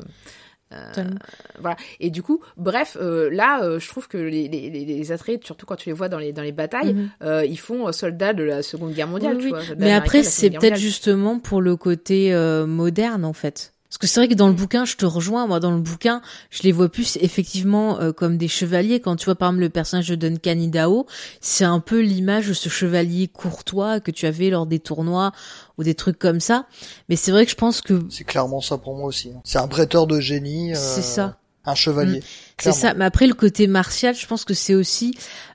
voilà. 1.60 1.78
Et 2.02 2.10
du 2.10 2.22
coup, 2.22 2.42
bref, 2.58 2.98
là, 3.00 3.80
je 3.80 3.88
trouve 3.88 4.10
que 4.10 4.18
les, 4.18 4.50
les, 4.50 4.70
les, 4.70 5.12
athlètes, 5.14 5.46
surtout 5.46 5.66
quand 5.66 5.78
tu 5.78 5.88
les 5.88 5.94
vois 5.94 6.10
dans 6.10 6.20
les, 6.20 6.34
dans 6.34 6.42
les 6.42 6.52
batailles, 6.52 6.94
mhm. 6.94 7.46
ils 7.48 7.60
font 7.60 7.90
soldats 7.94 8.34
de 8.34 8.44
la 8.44 8.62
Seconde 8.62 8.94
Guerre 8.94 9.08
mondiale. 9.08 9.38
Tu 9.38 9.50
vois, 9.50 9.62
Mais 9.78 9.94
après, 9.94 10.24
c'est 10.24 10.50
peut-être 10.50 10.76
justement 10.76 11.40
pour 11.40 11.62
le 11.62 11.78
côté 11.78 12.36
moderne, 12.68 13.24
en 13.24 13.34
fait. 13.34 13.75
Parce 13.96 14.10
que 14.10 14.14
c'est 14.14 14.20
vrai 14.20 14.28
que 14.28 14.34
dans 14.34 14.50
le 14.50 14.54
bouquin, 14.54 14.84
je 14.84 14.98
te 14.98 15.06
rejoins. 15.06 15.48
Moi, 15.48 15.62
dans 15.62 15.72
le 15.72 15.80
bouquin, 15.80 16.22
je 16.50 16.64
les 16.64 16.74
vois 16.74 16.90
plus 16.90 17.18
effectivement 17.22 17.98
euh, 18.02 18.12
comme 18.12 18.38
des 18.38 18.50
chevaliers. 18.50 19.00
Quand 19.00 19.16
tu 19.16 19.24
vois 19.24 19.36
par 19.36 19.48
exemple 19.48 19.62
le 19.62 19.70
personnage 19.70 20.10
de 20.10 20.16
Duncan 20.16 20.60
Idaho, 20.60 21.08
c'est 21.40 21.64
un 21.64 21.80
peu 21.80 22.02
l'image 22.02 22.50
de 22.50 22.54
ce 22.54 22.68
chevalier 22.68 23.30
courtois 23.30 24.02
que 24.02 24.12
tu 24.12 24.26
avais 24.26 24.50
lors 24.50 24.66
des 24.66 24.80
tournois 24.80 25.32
ou 25.78 25.86
des 25.86 25.96
trucs 25.96 26.20
comme 26.20 26.42
ça. 26.42 26.66
Mais 27.08 27.16
c'est 27.16 27.32
vrai 27.32 27.46
que 27.46 27.52
je 27.52 27.56
pense 27.56 27.80
que 27.80 28.02
c'est 28.10 28.26
clairement 28.26 28.60
ça 28.60 28.78
pour 28.78 28.98
moi 28.98 29.06
aussi. 29.06 29.32
Hein. 29.34 29.40
C'est 29.46 29.60
un 29.60 29.68
bretteur 29.68 30.08
de 30.08 30.20
génie. 30.20 30.74
Euh, 30.74 30.78
c'est 30.78 31.02
ça. 31.02 31.38
Un 31.64 31.76
chevalier. 31.76 32.20
Mm. 32.20 32.24
C'est 32.58 32.72
ça. 32.72 32.94
Mais 32.94 33.06
après, 33.06 33.28
le 33.28 33.34
côté 33.34 33.68
martial, 33.68 34.16
je 34.16 34.26
pense 34.28 34.46
que 34.46 34.54
c'est 34.54 34.76
aussi 34.76 35.14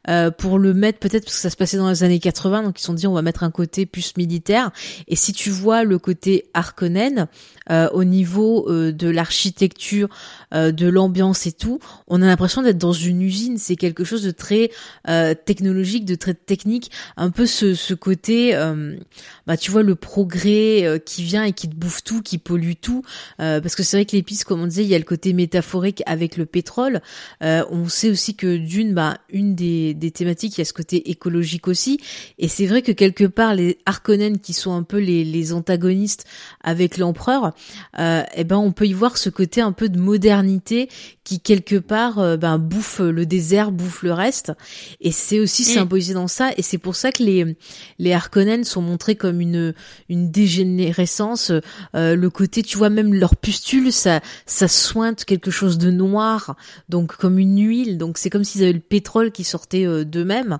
euh, 0.09 0.31
pour 0.31 0.59
le 0.59 0.75
mettre 0.75 0.99
peut-être 0.99 1.25
parce 1.25 1.37
que 1.37 1.43
ça 1.43 1.51
se 1.51 1.57
passait 1.57 1.77
dans 1.77 1.89
les 1.89 2.03
années 2.03 2.19
80, 2.19 2.63
donc 2.63 2.79
ils 2.79 2.81
se 2.81 2.87
sont 2.87 2.95
dit 2.95 3.07
on 3.07 3.13
va 3.13 3.23
mettre 3.23 3.43
un 3.43 3.51
côté 3.51 3.87
plus 3.87 4.17
militaire. 4.17 4.71
Et 5.09 5.17
si 5.17 5.33
tu 5.33 5.51
vois 5.51 5.85
le 5.85 5.99
côté 5.99 6.47
Harkonnen 6.55 7.29
euh, 7.71 7.89
au 7.93 8.05
niveau 8.05 8.69
euh, 8.69 8.93
de 8.93 9.09
l'architecture, 9.09 10.09
euh, 10.55 10.73
de 10.73 10.89
l'ambiance 10.89 11.47
et 11.47 11.53
tout, 11.53 11.79
on 12.09 12.23
a 12.23 12.27
l'impression 12.27 12.63
d'être 12.63 12.79
dans 12.79 12.93
une 12.93 13.23
usine. 13.23 13.59
C'est 13.59 13.77
quelque 13.77 14.05
chose 14.05 14.23
de 14.23 14.31
très 14.31 14.71
euh, 15.09 15.35
technologique, 15.35 16.05
de 16.05 16.15
très 16.17 16.35
technique, 16.35 16.91
un 17.17 17.31
peu 17.31 17.47
ce, 17.47 17.75
ce 17.75 17.95
côté, 17.95 18.55
bah 19.47 19.57
tu 19.57 19.71
vois 19.71 19.83
le 19.83 19.95
progrès 19.95 21.01
qui 21.05 21.23
vient 21.23 21.45
et 21.45 21.53
qui 21.53 21.69
te 21.69 21.75
bouffe 21.75 22.03
tout, 22.03 22.23
qui 22.23 22.39
pollue 22.39 22.73
tout. 22.81 23.03
parce 23.39 23.75
que 23.75 23.83
c'est 23.83 23.97
vrai 23.97 24.05
que 24.05 24.17
l'épice, 24.17 24.45
comme 24.45 24.61
on 24.61 24.67
disait, 24.67 24.83
il 24.83 24.89
y 24.89 24.95
a 24.95 24.99
le 24.99 25.05
côté 25.05 25.33
métaphorique 25.33 26.03
avec 26.07 26.37
le 26.37 26.47
pétrole. 26.47 26.90
On 27.41 27.89
sait 27.89 28.11
aussi 28.11 28.35
que 28.35 28.57
d'une, 28.57 28.95
bah 28.95 29.19
une 29.31 29.55
des 29.55 29.71
des, 29.95 30.11
thématiques, 30.11 30.57
il 30.57 30.61
y 30.61 30.63
a 30.63 30.65
ce 30.65 30.73
côté 30.73 31.11
écologique 31.11 31.69
aussi. 31.69 32.01
Et 32.39 32.49
c'est 32.49 32.67
vrai 32.67 32.83
que 32.83 32.93
quelque 32.93 33.25
part, 33.25 33.55
les 33.55 33.79
Harkonnen, 33.87 34.39
qui 34.39 34.53
sont 34.53 34.73
un 34.75 34.83
peu 34.83 34.99
les, 34.99 35.53
antagonistes 35.53 36.27
avec 36.63 36.99
l'empereur, 36.99 37.53
euh, 37.99 38.23
eh 38.37 38.45
ben 38.45 38.57
on 38.59 38.73
peut 38.73 38.87
y 38.87 38.93
voir 38.93 39.17
ce 39.17 39.31
côté 39.31 39.61
un 39.61 39.73
peu 39.73 39.89
de 39.89 39.99
modernité 39.99 40.89
qui 41.25 41.41
quelque 41.41 41.77
part 41.77 42.19
euh, 42.19 42.37
ben, 42.37 42.59
bouffe 42.59 43.01
le 43.01 43.27
désert, 43.27 43.73
bouffe 43.73 44.03
le 44.03 44.13
reste. 44.13 44.53
Et 45.01 45.13
c'est 45.13 45.41
aussi 45.41 45.63
mm. 45.63 45.75
symbolisé 45.75 46.15
dans 46.15 46.29
ça. 46.29 46.51
Et 46.57 46.63
c'est 46.63 46.79
pour 46.79 46.95
ça 46.95 47.11
que 47.11 47.23
les 47.23 47.57
les 47.99 48.13
Harkonnen 48.13 48.65
sont 48.65 48.83
montrés 48.83 49.17
comme 49.17 49.41
une 49.41 49.75
une 50.09 50.31
dégénérescence. 50.31 51.53
Euh, 51.95 52.15
le 52.15 52.31
côté, 52.31 52.63
tu 52.63 52.77
vois, 52.77 52.91
même 52.91 53.15
leur 53.15 53.37
pustule, 53.37 53.93
ça 53.93 54.21
ça 54.47 54.69
sointe 54.69 55.25
quelque 55.25 55.51
chose 55.51 55.79
de 55.79 55.91
noir, 55.91 56.57
donc 56.91 57.17
comme 57.17 57.39
une 57.39 57.59
huile. 57.59 57.97
Donc 57.97 58.19
c'est 58.19 58.29
comme 58.29 58.45
s'ils 58.45 58.63
avaient 58.63 58.73
le 58.75 58.81
pétrole 58.81 59.31
qui 59.33 59.45
sortait 59.45 59.87
euh, 59.87 60.05
d'eux-mêmes. 60.05 60.59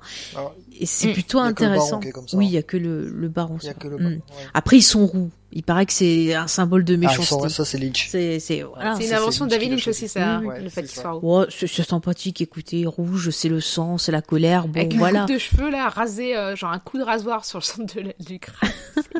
et 0.81 0.87
c'est 0.87 1.09
Mm. 1.09 1.13
plutôt 1.13 1.39
Il 1.41 1.45
y 1.45 1.49
a 1.49 1.53
que 1.53 1.63
le 1.65 1.69
baron 1.69 1.75
intéressant. 1.75 2.01
qui 2.01 2.09
est 2.09 2.13
comme 2.13 2.29
ça. 2.29 2.37
Oui, 2.39 2.47
il 2.47 2.53
y 2.53 2.57
a 2.57 2.63
que 2.63 2.77
le, 2.79 3.09
le 3.11 3.29
baron. 3.29 3.59
Il 3.61 3.67
y 3.67 3.69
a 3.69 3.73
ça. 3.75 3.79
que 3.79 3.89
le 3.89 3.97
Mm. 3.97 4.03
baron, 4.03 4.11
ouais. 4.15 4.21
Après, 4.55 4.77
ils 4.79 4.83
sont 4.83 5.05
roux. 5.07 5.31
Il 5.53 5.63
paraît 5.65 5.85
que 5.85 5.93
c'est 5.93 6.33
un 6.35 6.47
symbole 6.47 6.85
de 6.85 6.95
Ah, 6.95 6.99
méchanceté. 6.99 7.49
ça 7.49 7.65
c'est 7.65 7.77
Lynch. 7.77 8.09
c'est 8.11 8.63
voilà. 8.63 8.97
une 8.99 9.13
invention 9.13 9.47
de 9.47 9.51
David 9.51 9.73
Lynch 9.73 9.89
aussi, 9.89 10.07
ça, 10.07 10.39
Oui, 10.41 10.47
oui. 10.57 10.63
le 10.63 10.69
fait 10.71 10.83
qu'il 10.83 10.93
soit 11.01 11.11
roux. 11.11 11.39
Ouais, 11.41 11.47
c'est 11.51 11.67
sympathique. 11.83 12.41
Écoutez, 12.41 12.87
rouge, 12.87 13.31
c'est 13.31 13.49
le 13.49 13.61
sang, 13.61 13.99
c'est 13.99 14.13
la 14.13 14.23
colère. 14.23 14.69
Bon, 14.69 14.79
Avec 14.79 14.93
une 14.93 15.01
voilà. 15.01 15.23
coupe 15.23 15.33
de 15.35 15.39
cheveux 15.39 15.69
là, 15.71 15.89
rasé, 15.89 16.37
euh, 16.37 16.55
genre 16.55 16.71
un 16.71 16.79
coup 16.79 16.99
de 16.99 17.03
rasoir 17.03 17.45
sur 17.45 17.59
le 17.59 17.65
centre 17.65 17.95
de 17.97 18.01
la- 18.01 18.13
du 18.21 18.39
crâne. 18.39 18.71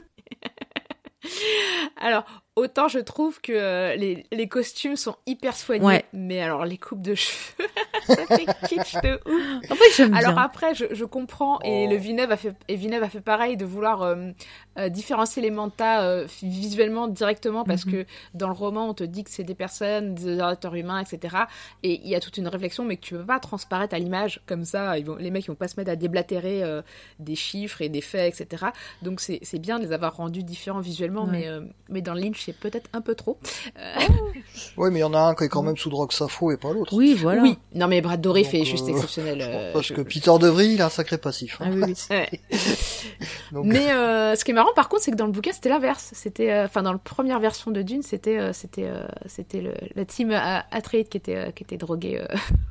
alors, 2.01 2.25
autant 2.57 2.89
je 2.89 2.99
trouve 2.99 3.41
que 3.41 3.53
euh, 3.53 3.95
les, 3.97 4.27
les 4.33 4.49
costumes 4.49 4.97
sont 4.97 5.17
hyper 5.27 5.57
soignés, 5.57 5.85
Ouais. 5.85 6.05
mais 6.13 6.41
alors 6.41 6.65
les 6.65 6.79
coupes 6.79 7.01
de 7.03 7.15
cheveux, 7.17 7.69
ça 8.07 8.27
fait 8.27 8.47
kitsch 8.69 8.95
de 9.03 9.21
ouf. 9.27 9.71
En 9.71 9.75
fait, 9.75 9.85
j'aime 9.97 10.15
Alors 10.15 10.35
bien. 10.35 10.43
après, 10.43 10.75
je, 10.75 10.87
je 10.91 11.05
comprends 11.05 11.59
et 11.63 11.87
Oh. 11.87 11.91
le 11.91 11.97
Villeneuve 11.97 12.33
a 12.33 12.37
fait 12.37 12.55
et 12.69 12.77
Villeneuve 12.77 13.03
a 13.05 13.09
fait 13.09 13.21
pareil 13.21 13.57
de 13.57 13.65
vouloir 13.65 14.03
euh, 14.03 14.31
euh, 14.79 14.89
différencier 14.89 15.43
les 15.43 15.51
mantas 15.51 16.03
euh, 16.03 16.27
visuellement 16.43 17.07
directement 17.09 17.65
parce 17.65 17.87
Mhm. 17.87 17.93
que 17.93 18.07
dans 18.35 18.49
le 18.49 18.55
roman 18.55 18.89
on 18.91 18.95
te 18.95 19.05
dit 19.05 19.25
que 19.25 19.31
c'est 19.31 19.45
des 19.45 19.55
personnes, 19.55 20.15
des 20.15 20.39
êtres 20.39 20.75
humains, 20.77 20.99
etc. 21.01 21.37
Et 21.83 22.01
il 22.03 22.09
y 22.09 22.15
a 22.15 22.21
toute 22.21 22.37
une 22.37 22.49
réflexion, 22.49 22.85
mais 22.85 22.97
que 22.97 23.03
tu 23.03 23.15
peux 23.15 23.25
pas 23.25 23.39
transparaître 23.41 23.95
à 23.95 23.99
l'image 23.99 24.41
comme 24.47 24.65
ça. 24.65 24.99
Ils 24.99 25.05
vont, 25.07 25.17
les 25.17 25.31
mecs 25.31 25.45
ils 25.45 25.49
vont 25.49 25.55
pas 25.55 25.69
se 25.69 25.77
mettre 25.79 25.91
à 25.91 25.97
déblatérer 25.97 26.63
euh, 26.63 26.83
des 27.19 27.37
chiffres 27.37 27.81
et 27.83 27.89
des 27.89 28.01
faits, 28.01 28.39
etc. 28.41 28.67
Donc 29.03 29.21
c'est 29.21 29.39
c'est 29.43 29.59
bien 29.59 29.79
de 29.79 29.85
les 29.85 29.93
avoir 29.93 30.17
rendus 30.17 30.43
différents 30.43 30.81
visuellement, 30.81 31.25
Ouais. 31.25 31.31
mais 31.33 31.49
euh, 31.49 31.61
mais 31.89 32.03
dans 32.03 32.15
Lynch 32.15 32.40
c'est 32.45 32.53
peut-être 32.57 32.89
un 32.93 33.01
peu 33.01 33.15
trop. 33.15 33.39
Euh, 33.79 33.81
Ouais, 34.77 34.91
mais 34.91 34.99
il 34.99 35.03
y 35.03 35.05
en 35.05 35.15
a 35.15 35.21
un 35.21 35.35
qui 35.35 35.45
est 35.45 35.49
quand 35.49 35.63
même 35.63 35.77
sous 35.77 35.91
drogue 35.91 36.13
Safo 36.13 36.51
et 36.53 36.57
pas 36.57 36.73
l'autre. 36.73 36.93
Oui, 36.95 37.15
voilà. 37.15 37.43
Oui, 37.43 37.57
non 37.75 37.87
mais 37.89 38.01
Brad 38.01 38.21
Dourif 38.21 38.53
Donc, 38.53 38.55
est 38.55 38.65
juste 38.65 38.87
euh, 38.89 38.93
exceptionnel. 38.93 39.39
euh, 39.43 39.73
Parce 39.73 39.91
que 39.93 40.01
Peter 40.03 40.33
DeVry, 40.41 40.75
il 40.75 40.83
a 40.83 40.87
un 40.87 40.91
sacré 40.91 41.19
passif. 41.19 41.57
Ah 41.61 41.65
hein. 41.67 41.81
oui, 41.87 41.95
oui. 42.11 42.41
Donc, 43.53 43.67
Mais 43.67 43.91
euh, 43.93 44.35
ce 44.37 44.45
qui 44.45 44.51
est 44.51 44.55
marrant 44.55 44.73
par 44.75 44.89
contre, 44.89 45.03
c'est 45.03 45.11
que 45.11 45.17
dans 45.17 45.27
le 45.27 45.33
bouquin, 45.33 45.53
c'était 45.53 45.69
l'inverse. 45.69 46.11
C'était, 46.15 46.51
euh, 46.53 46.65
enfin, 46.67 46.83
dans 46.83 46.93
la 46.93 46.99
première 46.99 47.41
version 47.41 47.71
de 47.71 47.83
Dune, 47.83 48.03
c'était, 48.03 48.39
euh, 48.39 48.53
c'était, 48.53 48.87
euh, 48.87 49.07
c'était 49.27 49.61
le, 49.61 49.75
la 49.95 50.05
team 50.05 50.31
Atreides 50.33 51.09
qui 51.09 51.17
était, 51.17 51.37
euh, 51.37 51.51
qui 51.51 51.63
était 51.65 51.77
droguée 51.77 52.19
euh, 52.21 52.27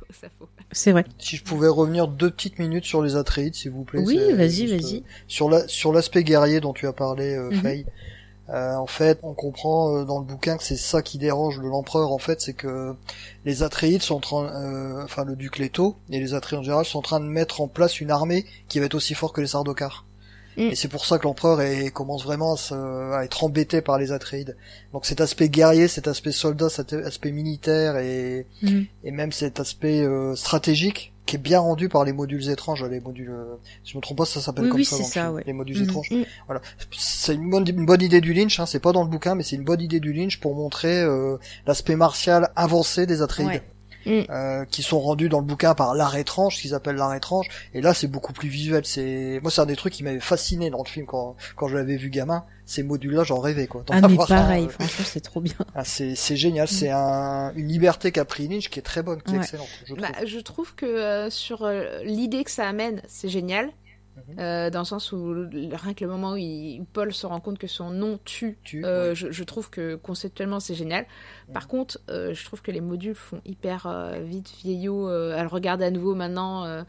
au 0.08 0.12
Sappho. 0.12 0.48
C'est 0.72 0.92
vrai. 0.92 1.04
si 1.18 1.36
je 1.36 1.42
pouvais 1.44 1.68
revenir 1.68 2.06
deux 2.06 2.30
petites 2.30 2.58
minutes 2.60 2.84
sur 2.84 3.02
les 3.02 3.16
Atreides, 3.16 3.54
s'il 3.54 3.72
vous 3.72 3.82
plaît. 3.84 4.00
Oui, 4.04 4.20
vas-y, 4.32 4.68
juste, 4.68 4.74
vas-y. 4.74 4.96
euh, 4.98 5.02
Sur 5.26 5.50
la, 5.50 5.66
sur 5.66 5.92
l'aspect 5.92 6.22
guerrier 6.22 6.60
dont 6.60 6.72
tu 6.72 6.86
as 6.86 6.92
parlé, 6.92 7.34
euh, 7.34 7.50
Mhm. 7.50 7.60
Faye. 7.62 7.86
Euh, 8.52 8.74
en 8.74 8.86
fait, 8.86 9.20
on 9.22 9.32
comprend 9.32 9.94
euh, 9.94 10.04
dans 10.04 10.18
le 10.18 10.24
bouquin 10.24 10.56
que 10.56 10.64
c'est 10.64 10.76
ça 10.76 11.02
qui 11.02 11.18
dérange 11.18 11.60
l'empereur. 11.60 12.10
En 12.10 12.18
fait, 12.18 12.40
c'est 12.40 12.52
que 12.52 12.94
les 13.44 13.62
Atreides 13.62 14.02
sont 14.02 14.16
en 14.16 14.20
train, 14.20 14.44
euh, 14.46 15.04
enfin 15.04 15.24
le 15.24 15.36
duc 15.36 15.58
Leto 15.58 15.94
et 16.10 16.18
les 16.18 16.34
Atreides 16.34 16.58
en 16.58 16.62
général 16.64 16.84
sont 16.84 16.98
en 16.98 17.02
train 17.02 17.20
de 17.20 17.26
mettre 17.26 17.60
en 17.60 17.68
place 17.68 18.00
une 18.00 18.10
armée 18.10 18.44
qui 18.68 18.80
va 18.80 18.86
être 18.86 18.94
aussi 18.96 19.14
forte 19.14 19.36
que 19.36 19.40
les 19.40 19.46
Sardaukar. 19.46 20.04
Mm. 20.56 20.62
Et 20.62 20.74
c'est 20.74 20.88
pour 20.88 21.06
ça 21.06 21.18
que 21.18 21.24
l'empereur 21.24 21.60
commence 21.92 22.24
vraiment 22.24 22.54
à, 22.54 22.56
se- 22.56 22.74
à 23.14 23.24
être 23.24 23.44
embêté 23.44 23.82
par 23.82 23.98
les 23.98 24.10
Atreides. 24.10 24.56
Donc 24.92 25.06
cet 25.06 25.20
aspect 25.20 25.48
guerrier, 25.48 25.86
cet 25.86 26.08
aspect 26.08 26.32
soldat, 26.32 26.68
cet 26.68 26.92
aspect 26.92 27.30
militaire 27.30 27.98
et, 27.98 28.46
et 29.04 29.10
même 29.12 29.30
cet 29.30 29.60
aspect 29.60 30.04
stratégique 30.34 31.09
qui 31.26 31.36
est 31.36 31.38
bien 31.38 31.60
rendu 31.60 31.88
par 31.88 32.04
les 32.04 32.12
modules 32.12 32.48
étranges, 32.50 32.84
les 32.84 32.98
modules, 33.00 33.30
euh, 33.30 33.54
si 33.84 33.92
je 33.92 33.96
me 33.96 34.02
trompe 34.02 34.18
pas, 34.18 34.24
ça 34.24 34.40
s'appelle 34.40 34.64
Oui, 34.64 34.70
comme 34.70 34.78
oui, 34.80 34.84
ça, 34.84 34.98
le 34.98 35.04
ça, 35.04 35.10
film, 35.10 35.34
ouais. 35.34 35.42
les 35.46 35.52
modules 35.52 35.78
Mhm. 35.78 35.84
étranges. 35.84 36.10
Voilà, 36.46 36.60
c'est 36.90 37.34
une 37.34 37.48
bonne, 37.50 37.68
une 37.68 37.86
bonne 37.86 38.02
idée 38.02 38.20
du 38.20 38.32
Lynch, 38.34 38.58
hein, 38.58 38.66
c'est 38.66 38.80
pas 38.80 38.92
dans 38.92 39.02
le 39.04 39.08
bouquin, 39.10 39.34
mais 39.36 39.42
c'est 39.44 39.54
une 39.56 39.64
bonne 39.64 39.80
idée 39.80 40.00
du 40.00 40.12
Lynch 40.12 40.40
pour 40.40 40.54
montrer 40.56 41.00
euh, 41.02 41.36
l'aspect 41.66 41.94
martial 41.96 42.50
avancé 42.56 43.06
des 43.06 43.22
Atreides. 43.22 43.46
Ouais. 43.48 43.62
Mm. 44.06 44.20
Euh, 44.30 44.64
qui 44.64 44.82
sont 44.82 44.98
rendus 44.98 45.28
dans 45.28 45.40
le 45.40 45.44
bouquin 45.44 45.74
par 45.74 45.94
l'art 45.94 46.16
étrange, 46.16 46.56
ce 46.56 46.62
qu'ils 46.62 46.74
appellent 46.74 46.96
l'art 46.96 47.14
étrange, 47.14 47.46
et 47.74 47.82
là 47.82 47.92
c'est 47.92 48.06
beaucoup 48.06 48.32
plus 48.32 48.48
visuel. 48.48 48.84
C'est 48.86 49.40
moi 49.42 49.50
c'est 49.50 49.60
un 49.60 49.66
des 49.66 49.76
trucs 49.76 49.92
qui 49.92 50.02
m'avait 50.02 50.20
fasciné 50.20 50.70
dans 50.70 50.82
le 50.82 50.88
film 50.88 51.06
quand 51.06 51.36
quand 51.56 51.68
je 51.68 51.76
l'avais 51.76 51.96
vu 51.96 52.08
gamin. 52.08 52.44
Ces 52.64 52.84
modules-là, 52.84 53.24
j'en 53.24 53.40
rêvais 53.40 53.66
quoi. 53.66 53.84
Ah, 53.90 54.00
mais 54.00 54.14
un, 54.20 54.26
pareil, 54.26 54.68
franchement, 54.68 55.04
c'est 55.04 55.20
trop 55.20 55.40
bien. 55.40 55.54
ah, 55.74 55.84
c'est 55.84 56.14
c'est 56.14 56.36
génial, 56.36 56.68
c'est 56.68 56.90
un, 56.90 57.52
une 57.56 57.66
liberté 57.66 58.12
qu'a 58.12 58.24
pris 58.24 58.46
Lynch 58.46 58.70
qui 58.70 58.78
est 58.78 58.82
très 58.82 59.02
bonne, 59.02 59.20
qui 59.22 59.34
est 59.34 59.38
excellente. 59.38 59.68
Je 59.84 59.94
trouve. 59.94 60.00
Bah, 60.00 60.24
je 60.24 60.38
trouve 60.38 60.74
que 60.76 60.86
euh, 60.86 61.30
sur 61.30 61.64
euh, 61.64 62.00
l'idée 62.04 62.44
que 62.44 62.50
ça 62.50 62.68
amène, 62.68 63.02
c'est 63.08 63.28
génial. 63.28 63.70
Euh, 64.38 64.70
dans 64.70 64.80
le 64.80 64.84
sens 64.84 65.12
où 65.12 65.32
rien 65.50 65.94
que 65.94 66.04
le 66.04 66.10
moment 66.10 66.32
où, 66.32 66.36
il- 66.36 66.84
Paul 66.92 67.12
se 67.12 67.26
rend 67.26 67.40
compte 67.40 67.58
que 67.58 67.66
son 67.66 67.90
nom 67.90 68.18
tue, 68.24 68.58
Tue, 68.64 68.84
euh, 68.84 69.08
ouais. 69.10 69.14
je, 69.14 69.30
je 69.30 69.44
trouve 69.44 69.70
que 69.70 69.94
conceptuellement 69.96 70.60
c'est 70.60 70.74
génial. 70.74 71.06
Par 71.52 71.66
contre, 71.68 71.98
euh, 72.10 72.32
je 72.34 72.44
trouve 72.44 72.60
que 72.62 72.70
les 72.70 72.80
modules 72.80 73.14
font 73.14 73.40
hyper 73.44 73.88
vite 74.22 74.52
vieillot 74.62 75.08
euh, 75.08 75.36
à 75.36 75.42
le 75.42 75.48
regarder 75.48 75.84
à 75.84 75.90
nouveau 75.90 76.14
maintenant. 76.14 76.84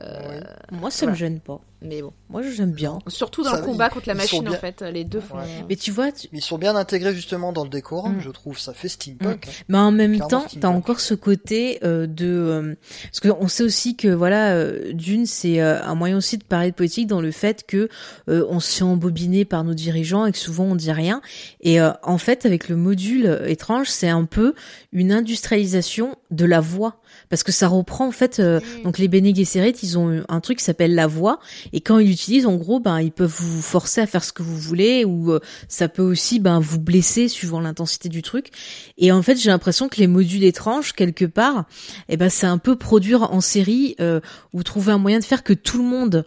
Euh, 0.00 0.40
euh, 0.40 0.40
Moi, 0.72 0.90
ça 0.90 1.06
voilà. 1.06 1.12
me 1.12 1.16
gêne 1.18 1.40
pas. 1.40 1.60
Mais 1.86 2.00
bon, 2.00 2.14
Moi, 2.30 2.40
j'aime 2.42 2.70
bien. 2.72 2.98
surtout 3.08 3.42
dans 3.42 3.50
Ça, 3.50 3.58
le 3.60 3.62
combat 3.66 3.88
ils- 3.90 3.94
contre 3.94 4.08
la 4.08 4.14
machine 4.14 4.48
en 4.48 4.52
fait, 4.54 4.80
les 4.80 5.04
deux 5.04 5.20
font. 5.20 5.36
Ouais. 5.36 5.42
Mais 5.68 5.76
tu 5.76 5.90
vois, 5.90 6.10
tu- 6.12 6.28
ils 6.32 6.40
sont 6.40 6.56
bien 6.56 6.74
intégrés 6.76 7.14
justement 7.14 7.52
dans 7.52 7.62
le 7.62 7.68
décor, 7.68 8.08
Mm. 8.08 8.20
je 8.20 8.30
trouve. 8.30 8.58
Ça 8.58 8.72
fait 8.72 8.88
steampunk. 8.88 9.46
hein. 9.46 9.50
Mais 9.68 9.76
en 9.78 9.92
même 9.92 10.12
Clairement, 10.14 10.28
temps, 10.28 10.46
t'as 10.60 10.68
encore 10.68 11.00
ce 11.00 11.12
côté 11.12 11.78
euh, 11.84 12.06
de 12.06 12.26
euh, 12.26 12.74
parce 13.12 13.20
qu'on 13.20 13.48
sait 13.48 13.62
aussi 13.64 13.96
que 13.96 14.08
voilà, 14.08 14.54
euh, 14.54 14.94
d'une 14.94 15.26
c'est 15.26 15.60
euh, 15.60 15.82
un 15.84 15.94
moyen 15.94 16.16
aussi 16.16 16.38
de 16.38 16.44
parler 16.44 16.70
de 16.70 16.74
politique 16.74 17.06
dans 17.06 17.20
le 17.20 17.30
fait 17.32 17.64
que 17.66 17.90
euh, 18.30 18.46
on 18.48 18.60
se 18.60 18.78
fait 18.78 18.84
embobiner 18.84 19.44
par 19.44 19.62
nos 19.62 19.74
dirigeants 19.74 20.24
et 20.24 20.32
que 20.32 20.38
souvent 20.38 20.64
on 20.64 20.76
dit 20.76 20.90
rien. 20.92 21.20
Et 21.60 21.82
euh, 21.82 21.90
en 22.02 22.16
fait, 22.16 22.46
avec 22.46 22.70
le 22.70 22.76
module 22.76 23.26
euh, 23.26 23.46
étrange, 23.46 23.88
c'est 23.90 24.08
un 24.08 24.24
peu 24.24 24.54
une 24.92 25.12
industrialisation 25.12 26.16
de 26.30 26.46
la 26.46 26.60
voix 26.60 26.96
parce 27.28 27.42
que 27.42 27.52
ça 27.52 27.68
reprend 27.68 28.06
en 28.06 28.12
fait 28.12 28.40
euh, 28.40 28.60
donc 28.82 28.98
les 28.98 29.08
Bene 29.08 29.34
Gesserit, 29.34 29.74
ils 29.82 29.98
ont 29.98 30.24
un 30.28 30.40
truc 30.40 30.58
qui 30.58 30.64
s'appelle 30.64 30.94
la 30.94 31.06
voix 31.06 31.38
et 31.72 31.80
quand 31.80 31.98
ils 31.98 32.08
l'utilisent, 32.08 32.46
en 32.46 32.56
gros, 32.56 32.80
ben 32.80 33.00
ils 33.00 33.12
peuvent 33.12 33.34
vous 33.34 33.62
forcer 33.62 34.00
à 34.00 34.06
faire 34.06 34.24
ce 34.24 34.32
que 34.32 34.42
vous 34.42 34.56
voulez 34.56 35.04
ou 35.04 35.32
euh, 35.32 35.40
ça 35.68 35.88
peut 35.88 36.02
aussi 36.02 36.40
ben 36.40 36.60
vous 36.60 36.78
blesser 36.78 37.28
suivant 37.28 37.60
l'intensité 37.60 38.08
du 38.08 38.22
truc. 38.22 38.50
Et 38.98 39.12
en 39.12 39.22
fait, 39.22 39.36
j'ai 39.36 39.50
l'impression 39.50 39.88
que 39.88 39.96
les 39.96 40.06
modules 40.06 40.44
étranges, 40.44 40.92
quelque 40.92 41.24
part, 41.24 41.64
eh 42.08 42.16
ben, 42.16 42.28
c'est 42.28 42.46
un 42.46 42.58
peu 42.58 42.76
produire 42.76 43.32
en 43.32 43.40
série 43.40 43.96
euh, 44.00 44.20
ou 44.52 44.62
trouver 44.62 44.92
un 44.92 44.98
moyen 44.98 45.18
de 45.18 45.24
faire 45.24 45.42
que 45.42 45.52
tout 45.52 45.78
le 45.78 45.84
monde 45.84 46.24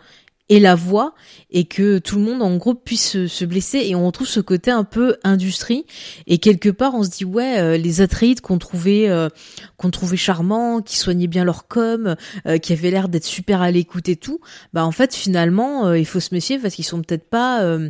ait 0.49 0.59
la 0.59 0.75
voix 0.75 1.13
et 1.49 1.65
que 1.65 1.97
tout 1.99 2.17
le 2.17 2.21
monde, 2.21 2.41
en 2.41 2.55
gros, 2.57 2.73
puisse 2.73 3.09
se, 3.09 3.27
se 3.27 3.45
blesser. 3.45 3.79
Et 3.79 3.95
on 3.95 4.05
retrouve 4.05 4.27
ce 4.27 4.39
côté 4.39 4.71
un 4.71 4.83
peu 4.83 5.17
industrie. 5.23 5.85
Et 6.25 6.37
quelque 6.37 6.69
part, 6.69 6.95
on 6.95 7.03
se 7.03 7.09
dit, 7.09 7.25
ouais, 7.25 7.59
euh, 7.59 7.77
les 7.77 8.01
Atreides 8.01 8.41
qu'on 8.41 8.57
trouvait, 8.57 9.09
euh, 9.09 9.29
qu'on 9.77 9.91
trouvait 9.91 10.17
charmants, 10.17 10.81
qui 10.81 10.97
soignaient 10.97 11.27
bien 11.27 11.43
leur 11.43 11.67
com, 11.67 12.15
euh, 12.45 12.57
qui 12.57 12.73
avaient 12.73 12.91
l'air 12.91 13.09
d'être 13.09 13.25
super 13.25 13.61
à 13.61 13.71
l'écoute 13.71 14.09
et 14.09 14.15
tout, 14.15 14.39
bah 14.73 14.85
en 14.85 14.91
fait, 14.91 15.13
finalement, 15.13 15.87
euh, 15.87 15.99
il 15.99 16.05
faut 16.05 16.19
se 16.19 16.33
méfier 16.33 16.59
parce 16.59 16.75
qu'ils 16.75 16.85
sont 16.85 17.01
peut-être 17.01 17.29
pas... 17.29 17.63
euh, 17.63 17.89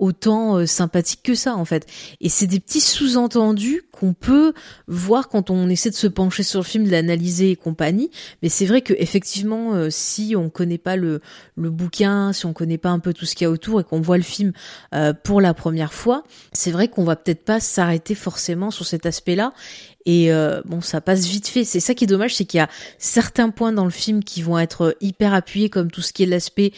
autant 0.00 0.56
euh, 0.56 0.66
sympathiques 0.66 1.22
que 1.22 1.36
ça 1.36 1.54
en 1.54 1.64
fait 1.64 1.86
et 2.20 2.28
c'est 2.28 2.48
des 2.48 2.58
petits 2.58 2.80
sous-entendus 2.80 3.82
qu'on 4.04 4.12
peut 4.12 4.52
voir 4.86 5.28
quand 5.28 5.48
on 5.48 5.68
essaie 5.70 5.88
de 5.88 5.94
se 5.94 6.06
pencher 6.06 6.42
sur 6.42 6.60
le 6.60 6.64
film, 6.64 6.84
de 6.84 6.90
l'analyser 6.90 7.52
et 7.52 7.56
compagnie. 7.56 8.10
Mais 8.42 8.50
c'est 8.50 8.66
vrai 8.66 8.82
que 8.82 8.92
effectivement, 8.98 9.72
euh, 9.72 9.88
si 9.90 10.34
on 10.36 10.50
connaît 10.50 10.78
pas 10.78 10.96
le, 10.96 11.22
bouquin, 11.56 12.32
si 12.34 12.44
on 12.44 12.52
connaît 12.52 12.78
pas 12.78 12.90
un 12.90 12.98
peu 12.98 13.14
tout 13.14 13.24
ce 13.24 13.34
qu'il 13.34 13.46
y 13.46 13.48
a 13.48 13.50
autour 13.50 13.80
et 13.80 13.84
qu'on 13.84 14.00
voit 14.00 14.18
le 14.18 14.22
film 14.22 14.52
euh, 14.94 15.14
pour 15.14 15.40
la 15.40 15.54
première 15.54 15.94
fois, 15.94 16.24
c'est 16.52 16.70
vrai 16.70 16.88
qu'on 16.88 17.04
va 17.04 17.16
peut-être 17.16 17.44
pas 17.44 17.60
s'arrêter 17.60 18.14
forcément 18.14 18.70
sur 18.70 18.84
cet 18.84 19.06
aspect-là. 19.06 19.54
Et 20.06 20.30
euh, 20.30 20.60
bon, 20.66 20.82
ça 20.82 21.00
passe 21.00 21.24
vite 21.24 21.48
fait. 21.48 21.64
C'est 21.64 21.80
ça 21.80 21.94
qui 21.94 22.04
est 22.04 22.06
dommage, 22.06 22.34
c'est 22.34 22.44
qu'il 22.44 22.58
y 22.58 22.60
a 22.60 22.68
certains 22.98 23.48
points 23.48 23.72
dans 23.72 23.84
le 23.84 23.90
film 23.90 24.22
qui 24.22 24.42
vont 24.42 24.58
être 24.58 24.94
hyper 25.00 25.32
appuyés, 25.32 25.70
comme 25.70 25.90
tout 25.90 26.02
ce 26.02 26.12
qui 26.12 26.24
est 26.24 26.26
l'aspect 26.26 26.72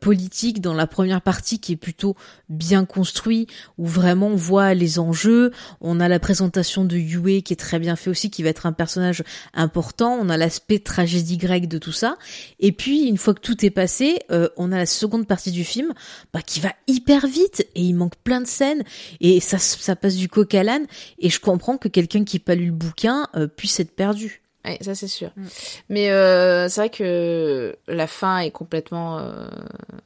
politique 0.00 0.60
dans 0.60 0.74
la 0.74 0.88
première 0.88 1.22
partie, 1.22 1.60
qui 1.60 1.74
est 1.74 1.76
plutôt 1.76 2.16
bien 2.48 2.84
construit, 2.84 3.46
où 3.78 3.86
vraiment 3.86 4.26
on 4.26 4.34
voit 4.34 4.74
les 4.74 4.98
enjeux. 4.98 5.52
On 5.80 6.00
a 6.00 6.08
la 6.08 6.18
présentation 6.18 6.63
de 6.84 6.96
Yue 6.96 7.42
qui 7.42 7.52
est 7.52 7.56
très 7.56 7.78
bien 7.78 7.96
fait 7.96 8.10
aussi, 8.10 8.30
qui 8.30 8.42
va 8.42 8.48
être 8.48 8.66
un 8.66 8.72
personnage 8.72 9.22
important. 9.52 10.18
On 10.20 10.28
a 10.28 10.36
l'aspect 10.36 10.78
tragédie 10.78 11.36
grecque 11.36 11.68
de 11.68 11.78
tout 11.78 11.92
ça. 11.92 12.16
Et 12.60 12.72
puis 12.72 13.06
une 13.06 13.16
fois 13.16 13.34
que 13.34 13.40
tout 13.40 13.64
est 13.64 13.70
passé, 13.70 14.18
euh, 14.30 14.48
on 14.56 14.72
a 14.72 14.78
la 14.78 14.86
seconde 14.86 15.26
partie 15.26 15.52
du 15.52 15.64
film 15.64 15.92
bah, 16.32 16.42
qui 16.42 16.60
va 16.60 16.72
hyper 16.86 17.26
vite 17.26 17.66
et 17.74 17.82
il 17.82 17.94
manque 17.94 18.16
plein 18.24 18.40
de 18.40 18.46
scènes 18.46 18.82
et 19.20 19.40
ça, 19.40 19.58
ça 19.58 19.96
passe 19.96 20.16
du 20.16 20.28
coq 20.28 20.54
à 20.54 20.62
l'âne. 20.62 20.86
Et 21.18 21.30
je 21.30 21.40
comprends 21.40 21.78
que 21.78 21.88
quelqu'un 21.88 22.24
qui 22.24 22.36
n'a 22.36 22.42
pas 22.44 22.54
lu 22.54 22.66
le 22.66 22.72
bouquin 22.72 23.28
euh, 23.36 23.46
puisse 23.46 23.80
être 23.80 23.94
perdu. 23.94 24.43
Ouais, 24.64 24.78
ça 24.80 24.94
c'est 24.94 25.08
sûr. 25.08 25.30
Mm. 25.36 25.42
Mais 25.90 26.10
euh, 26.10 26.68
c'est 26.68 26.80
vrai 26.80 26.90
que 26.90 27.76
la 27.86 28.06
fin 28.06 28.38
est 28.38 28.50
complètement 28.50 29.18
euh, 29.18 29.46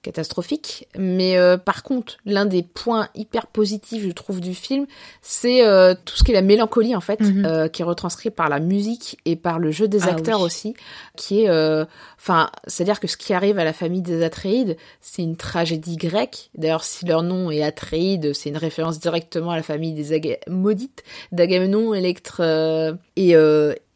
catastrophique. 0.03 0.89
Mais 0.99 1.37
euh, 1.37 1.57
par 1.57 1.83
contre, 1.83 2.17
l'un 2.25 2.45
des 2.47 2.63
points 2.63 3.09
hyper 3.15 3.47
positifs, 3.47 4.03
je 4.03 4.11
trouve, 4.11 4.41
du 4.41 4.55
film, 4.55 4.87
c'est 5.23 5.65
euh, 5.65 5.95
tout 6.05 6.17
ce 6.17 6.25
qui 6.25 6.33
est 6.33 6.35
la 6.35 6.43
mélancolie 6.43 6.97
en 6.97 7.01
fait, 7.01 7.21
euh, 7.23 7.69
qui 7.69 7.83
est 7.83 7.85
retranscrit 7.85 8.31
par 8.31 8.49
la 8.49 8.59
musique 8.61 9.19
et 9.25 9.37
par 9.37 9.59
le 9.59 9.71
jeu 9.71 9.87
des 9.89 10.03
Ah 10.05 10.09
acteurs 10.11 10.41
oui. 10.41 10.47
aussi, 10.47 10.75
qui 11.17 11.43
est, 11.43 11.49
euh, 11.49 11.85
enfin, 12.19 12.51
c'est-à-dire 12.67 13.01
que 13.01 13.07
ce 13.07 13.17
qui 13.17 13.33
arrive 13.35 13.59
à 13.59 13.65
la 13.65 13.73
famille 13.73 14.03
des 14.03 14.23
Atreides, 14.25 14.77
c'est 15.01 15.23
une 15.23 15.37
tragédie 15.37 15.97
grecque. 15.97 16.51
D'ailleurs, 16.57 16.85
si 16.85 17.07
leur 17.07 17.23
nom 17.23 17.51
est 17.51 17.63
Atreides, 17.63 18.33
c'est 18.35 18.49
une 18.49 18.57
référence 18.57 18.99
directement 18.99 19.53
à 19.53 19.57
la 19.57 19.63
famille 19.63 19.93
des 19.93 20.13
Aga- 20.13 20.39
maudites 20.49 21.05
d'Agamemnon, 21.33 21.95
Electre 21.95 22.41
euh, 22.41 22.93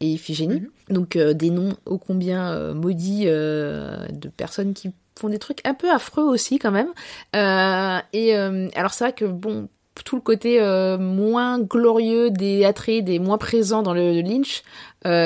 et, 0.03 0.13
Iphigénie. 0.13 0.63
Donc 0.89 1.15
euh, 1.15 1.33
des 1.33 1.49
noms 1.49 1.75
ô 1.85 1.97
combien 1.97 2.51
euh, 2.51 2.73
maudits 2.73 3.23
euh, 3.25 4.05
de 4.11 4.29
personnes 4.29 4.73
qui 4.73 4.91
font 5.17 5.29
des 5.29 5.39
trucs 5.39 5.65
un 5.65 5.73
peu 5.73 5.91
affreux 5.91 6.23
aussi 6.23 6.59
quand 6.59 6.71
même. 6.71 6.89
Et 7.33 8.35
alors 8.75 8.93
c'est 8.93 9.03
vrai 9.03 9.13
que 9.13 9.25
bon, 9.25 9.69
tout 10.05 10.15
le 10.15 10.21
côté 10.21 10.59
moins 10.99 11.59
glorieux 11.59 12.31
des 12.31 12.65
Atreides 12.65 13.09
est 13.09 13.19
moins 13.19 13.37
présent 13.37 13.83
dans 13.83 13.93
le, 13.93 14.21
Lynch, 14.21 14.63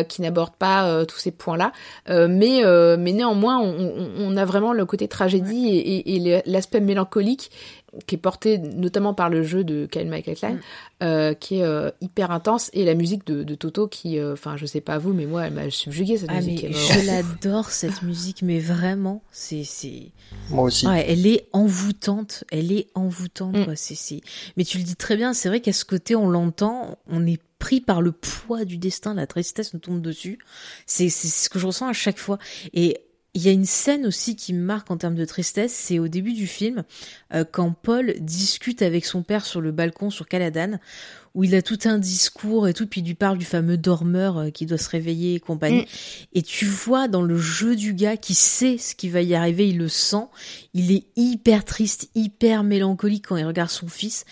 qui 0.09 0.21
n'aborde 0.21 0.55
pas 0.55 1.05
tous 1.05 1.17
ces 1.17 1.31
points-là. 1.31 1.71
mais, 2.09 2.63
mais 2.97 3.13
néanmoins, 3.13 3.59
on, 3.59 4.11
on, 4.19 4.35
a 4.35 4.43
vraiment 4.43 4.73
le 4.73 4.85
côté 4.85 5.07
tragédie 5.07 5.69
et, 5.69 6.15
et 6.17 6.43
l'aspect 6.45 6.81
mélancolique 6.81 7.49
qui 8.05 8.15
est 8.15 8.19
porté 8.19 8.57
notamment 8.57 9.13
par 9.13 9.29
le 9.29 9.43
jeu 9.43 9.63
de 9.63 9.85
Kyle 9.85 10.07
Michael 10.07 10.35
Klein, 10.35 10.53
mm. 10.53 10.59
euh, 11.03 11.33
qui 11.33 11.59
est 11.59 11.63
euh, 11.63 11.89
hyper 12.01 12.31
intense, 12.31 12.69
et 12.73 12.85
la 12.85 12.93
musique 12.93 13.25
de, 13.25 13.43
de 13.43 13.55
Toto 13.55 13.87
qui, 13.87 14.19
euh, 14.19 14.33
enfin, 14.33 14.57
je 14.57 14.65
sais 14.65 14.81
pas 14.81 14.97
vous, 14.97 15.13
mais 15.13 15.25
moi, 15.25 15.47
elle 15.47 15.53
m'a 15.53 15.69
subjugué 15.69 16.17
cette 16.17 16.29
ah, 16.31 16.35
musique. 16.35 16.63
Mais 16.63 16.73
je 16.73 17.05
l'adore 17.05 17.69
cette 17.69 18.01
musique, 18.01 18.41
mais 18.41 18.59
vraiment, 18.59 19.23
c'est, 19.31 19.63
c'est. 19.63 20.11
Moi 20.49 20.63
aussi. 20.63 20.87
Ouais, 20.87 21.05
elle 21.07 21.25
est 21.25 21.47
envoûtante, 21.53 22.43
elle 22.51 22.71
est 22.71 22.87
envoûtante, 22.93 23.57
mm. 23.57 23.65
quoi. 23.65 23.75
C'est, 23.75 23.95
c'est. 23.95 24.21
Mais 24.57 24.63
tu 24.63 24.77
le 24.77 24.83
dis 24.83 24.95
très 24.95 25.15
bien, 25.15 25.33
c'est 25.33 25.49
vrai 25.49 25.61
qu'à 25.61 25.73
ce 25.73 25.85
côté, 25.85 26.15
on 26.15 26.29
l'entend, 26.29 26.97
on 27.09 27.25
est 27.25 27.41
pris 27.59 27.81
par 27.81 28.01
le 28.01 28.11
poids 28.11 28.65
du 28.65 28.77
destin, 28.77 29.15
la 29.15 29.25
tristesse 29.25 29.73
nous 29.73 29.79
tombe 29.79 30.01
dessus. 30.01 30.37
C'est, 30.85 31.09
c'est 31.09 31.27
ce 31.27 31.49
que 31.49 31.57
je 31.57 31.65
ressens 31.65 31.87
à 31.87 31.93
chaque 31.93 32.19
fois. 32.19 32.37
Et 32.73 33.01
il 33.37 33.43
y 33.43 33.49
a 33.49 33.51
une 33.51 33.65
scène 33.65 34.07
aussi 34.07 34.35
qui 34.35 34.51
me 34.51 34.63
marque 34.63 34.89
en 34.89 34.97
termes 34.97 35.13
de 35.13 35.23
tristesse, 35.23 35.71
c'est 35.71 35.99
au 35.99 36.07
début 36.07 36.33
du 36.33 36.47
film, 36.47 36.83
euh, 37.35 37.45
quand 37.49 37.71
Paul 37.71 38.15
discute 38.19 38.81
avec 38.81 39.05
son 39.05 39.21
père 39.21 39.45
sur 39.45 39.61
le 39.61 39.71
balcon 39.71 40.09
sur 40.09 40.27
Caladan, 40.27 40.79
où 41.37 41.43
il 41.43 41.53
a 41.53 41.61
tout 41.61 41.77
un 41.85 41.99
discours 41.99 42.67
et 42.67 42.73
tout, 42.73 42.87
puis 42.87 43.01
il 43.01 43.05
lui 43.05 43.13
parle 43.13 43.37
du 43.37 43.45
fameux 43.45 43.77
dormeur 43.77 44.39
euh, 44.39 44.49
qui 44.49 44.65
doit 44.65 44.79
se 44.79 44.89
réveiller 44.89 45.35
et 45.35 45.39
compagnie. 45.39 45.81
Mm. 45.81 45.85
Et 46.33 46.41
tu 46.41 46.65
vois 46.65 47.07
dans 47.07 47.21
le 47.21 47.37
jeu 47.37 47.75
du 47.75 47.93
gars 47.93 48.17
qui 48.17 48.33
sait 48.33 48.79
ce 48.79 48.95
qui 48.95 49.07
va 49.07 49.21
y 49.21 49.35
arriver, 49.35 49.69
il 49.69 49.77
le 49.77 49.87
sent, 49.87 50.25
il 50.73 50.91
est 50.91 51.03
hyper 51.15 51.63
triste, 51.63 52.09
hyper 52.15 52.63
mélancolique 52.63 53.27
quand 53.27 53.37
il 53.37 53.45
regarde 53.45 53.69
son 53.69 53.87
fils. 53.87 54.25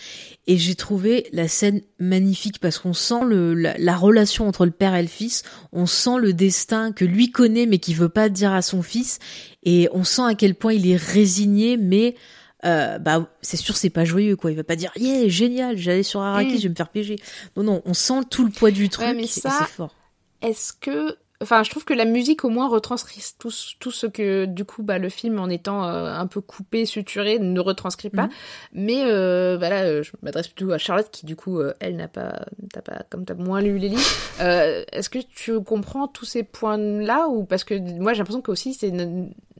Et 0.48 0.58
j'ai 0.58 0.74
trouvé 0.74 1.28
la 1.32 1.46
scène 1.46 1.80
magnifique 2.00 2.58
parce 2.58 2.78
qu'on 2.78 2.92
sent 2.92 3.24
le, 3.24 3.54
la, 3.54 3.96
relation 3.96 4.48
entre 4.48 4.64
le 4.64 4.72
père 4.72 4.96
et 4.96 5.02
le 5.02 5.08
fils, 5.08 5.44
on 5.70 5.86
sent 5.86 6.18
le 6.18 6.32
destin 6.32 6.90
que 6.90 7.04
lui 7.04 7.30
connaît 7.30 7.66
mais 7.66 7.78
qui 7.78 7.94
veut 7.94 8.08
pas 8.08 8.28
dire 8.28 8.52
à 8.52 8.62
son 8.62 8.82
fils, 8.82 9.20
et 9.62 9.88
on 9.92 10.02
sent 10.02 10.22
à 10.26 10.34
quel 10.34 10.56
point 10.56 10.72
il 10.72 10.90
est 10.90 10.96
résigné, 10.96 11.76
mais 11.76 12.16
euh, 12.64 12.98
bah 12.98 13.28
c'est 13.42 13.56
sûr 13.56 13.76
c'est 13.76 13.90
pas 13.90 14.04
joyeux 14.04 14.36
quoi. 14.36 14.50
Il 14.50 14.56
va 14.56 14.64
pas 14.64 14.76
dire 14.76 14.92
yeah 14.96 15.28
génial, 15.28 15.76
j'allais 15.76 16.02
sur 16.02 16.20
Araki, 16.20 16.54
mm. 16.54 16.56
je 16.56 16.62
vais 16.62 16.68
me 16.70 16.74
faire 16.74 16.88
piéger. 16.88 17.16
Non 17.56 17.62
non, 17.62 17.82
on 17.84 17.94
sent 17.94 18.20
tout 18.30 18.44
le 18.44 18.50
poids 18.50 18.70
du 18.70 18.88
truc. 18.88 19.06
mais 19.14 19.26
ça, 19.26 19.50
c'est 19.58 19.68
fort. 19.68 19.94
Est-ce 20.42 20.72
que 20.72 21.16
Enfin, 21.42 21.62
je 21.62 21.70
trouve 21.70 21.84
que 21.84 21.92
la 21.92 22.06
musique 22.06 22.44
au 22.44 22.48
moins 22.48 22.68
retranscrit 22.68 23.22
tout, 23.38 23.52
tout 23.78 23.90
ce 23.90 24.06
que 24.06 24.46
du 24.46 24.64
coup 24.64 24.82
bah, 24.82 24.98
le 24.98 25.10
film 25.10 25.38
en 25.38 25.50
étant 25.50 25.84
euh, 25.84 26.10
un 26.14 26.26
peu 26.26 26.40
coupé, 26.40 26.86
suturé, 26.86 27.38
ne 27.38 27.60
retranscrit 27.60 28.08
pas. 28.08 28.26
Mm. 28.26 28.30
Mais 28.72 29.02
euh, 29.04 29.58
bah 29.58 29.68
là, 29.68 30.02
je 30.02 30.12
m'adresse 30.22 30.48
plutôt 30.48 30.72
à 30.72 30.78
Charlotte 30.78 31.10
qui 31.10 31.26
du 31.26 31.36
coup, 31.36 31.60
euh, 31.60 31.74
elle 31.80 31.96
n'a 31.96 32.08
pas, 32.08 32.46
t'as 32.72 32.80
pas, 32.80 33.02
comme 33.10 33.24
t'as 33.26 33.34
moins 33.34 33.60
lu 33.60 33.78
les 33.78 33.90
livres. 33.90 34.02
Euh, 34.40 34.84
Est-ce 34.92 35.10
que 35.10 35.18
tu 35.18 35.60
comprends 35.62 36.08
tous 36.08 36.24
ces 36.24 36.42
points-là 36.42 37.28
ou 37.28 37.44
parce 37.44 37.64
que 37.64 37.74
moi 37.98 38.12
j'ai 38.12 38.18
l'impression 38.18 38.42
que 38.42 38.50
aussi 38.50 38.74
c'est 38.74 38.92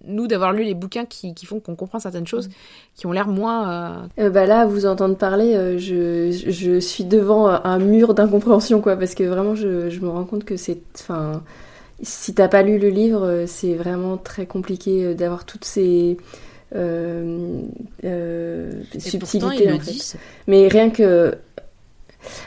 nous 0.06 0.26
d'avoir 0.26 0.52
lu 0.52 0.64
les 0.64 0.74
bouquins 0.74 1.04
qui, 1.04 1.34
qui 1.34 1.46
font 1.46 1.60
qu'on 1.60 1.74
comprend 1.74 1.98
certaines 1.98 2.26
choses 2.26 2.48
qui 2.94 3.06
ont 3.06 3.12
l'air 3.12 3.28
moins. 3.28 3.70
Euh... 3.70 4.24
euh 4.24 4.30
bah 4.30 4.46
là, 4.46 4.66
vous 4.66 4.86
entendre 4.86 5.16
parler, 5.16 5.54
euh, 5.54 5.78
je, 5.78 6.30
je 6.30 6.80
suis 6.80 7.04
devant 7.04 7.48
un 7.48 7.78
mur 7.78 8.14
d'incompréhension 8.14 8.80
quoi, 8.80 8.96
parce 8.96 9.14
que 9.14 9.24
vraiment, 9.24 9.54
je, 9.54 9.90
je 9.90 10.00
me 10.00 10.08
rends 10.08 10.24
compte 10.24 10.44
que 10.44 10.56
c'est, 10.56 10.78
enfin, 10.94 11.42
si 12.02 12.34
t'as 12.34 12.48
pas 12.48 12.62
lu 12.62 12.78
le 12.78 12.88
livre, 12.88 13.44
c'est 13.46 13.74
vraiment 13.74 14.16
très 14.16 14.46
compliqué 14.46 15.14
d'avoir 15.14 15.44
toutes 15.44 15.64
ces 15.64 16.16
euh, 16.74 17.62
subtilités. 18.98 19.72
En 19.72 19.78
fait. 19.78 20.18
Mais 20.46 20.68
rien 20.68 20.90
que, 20.90 21.34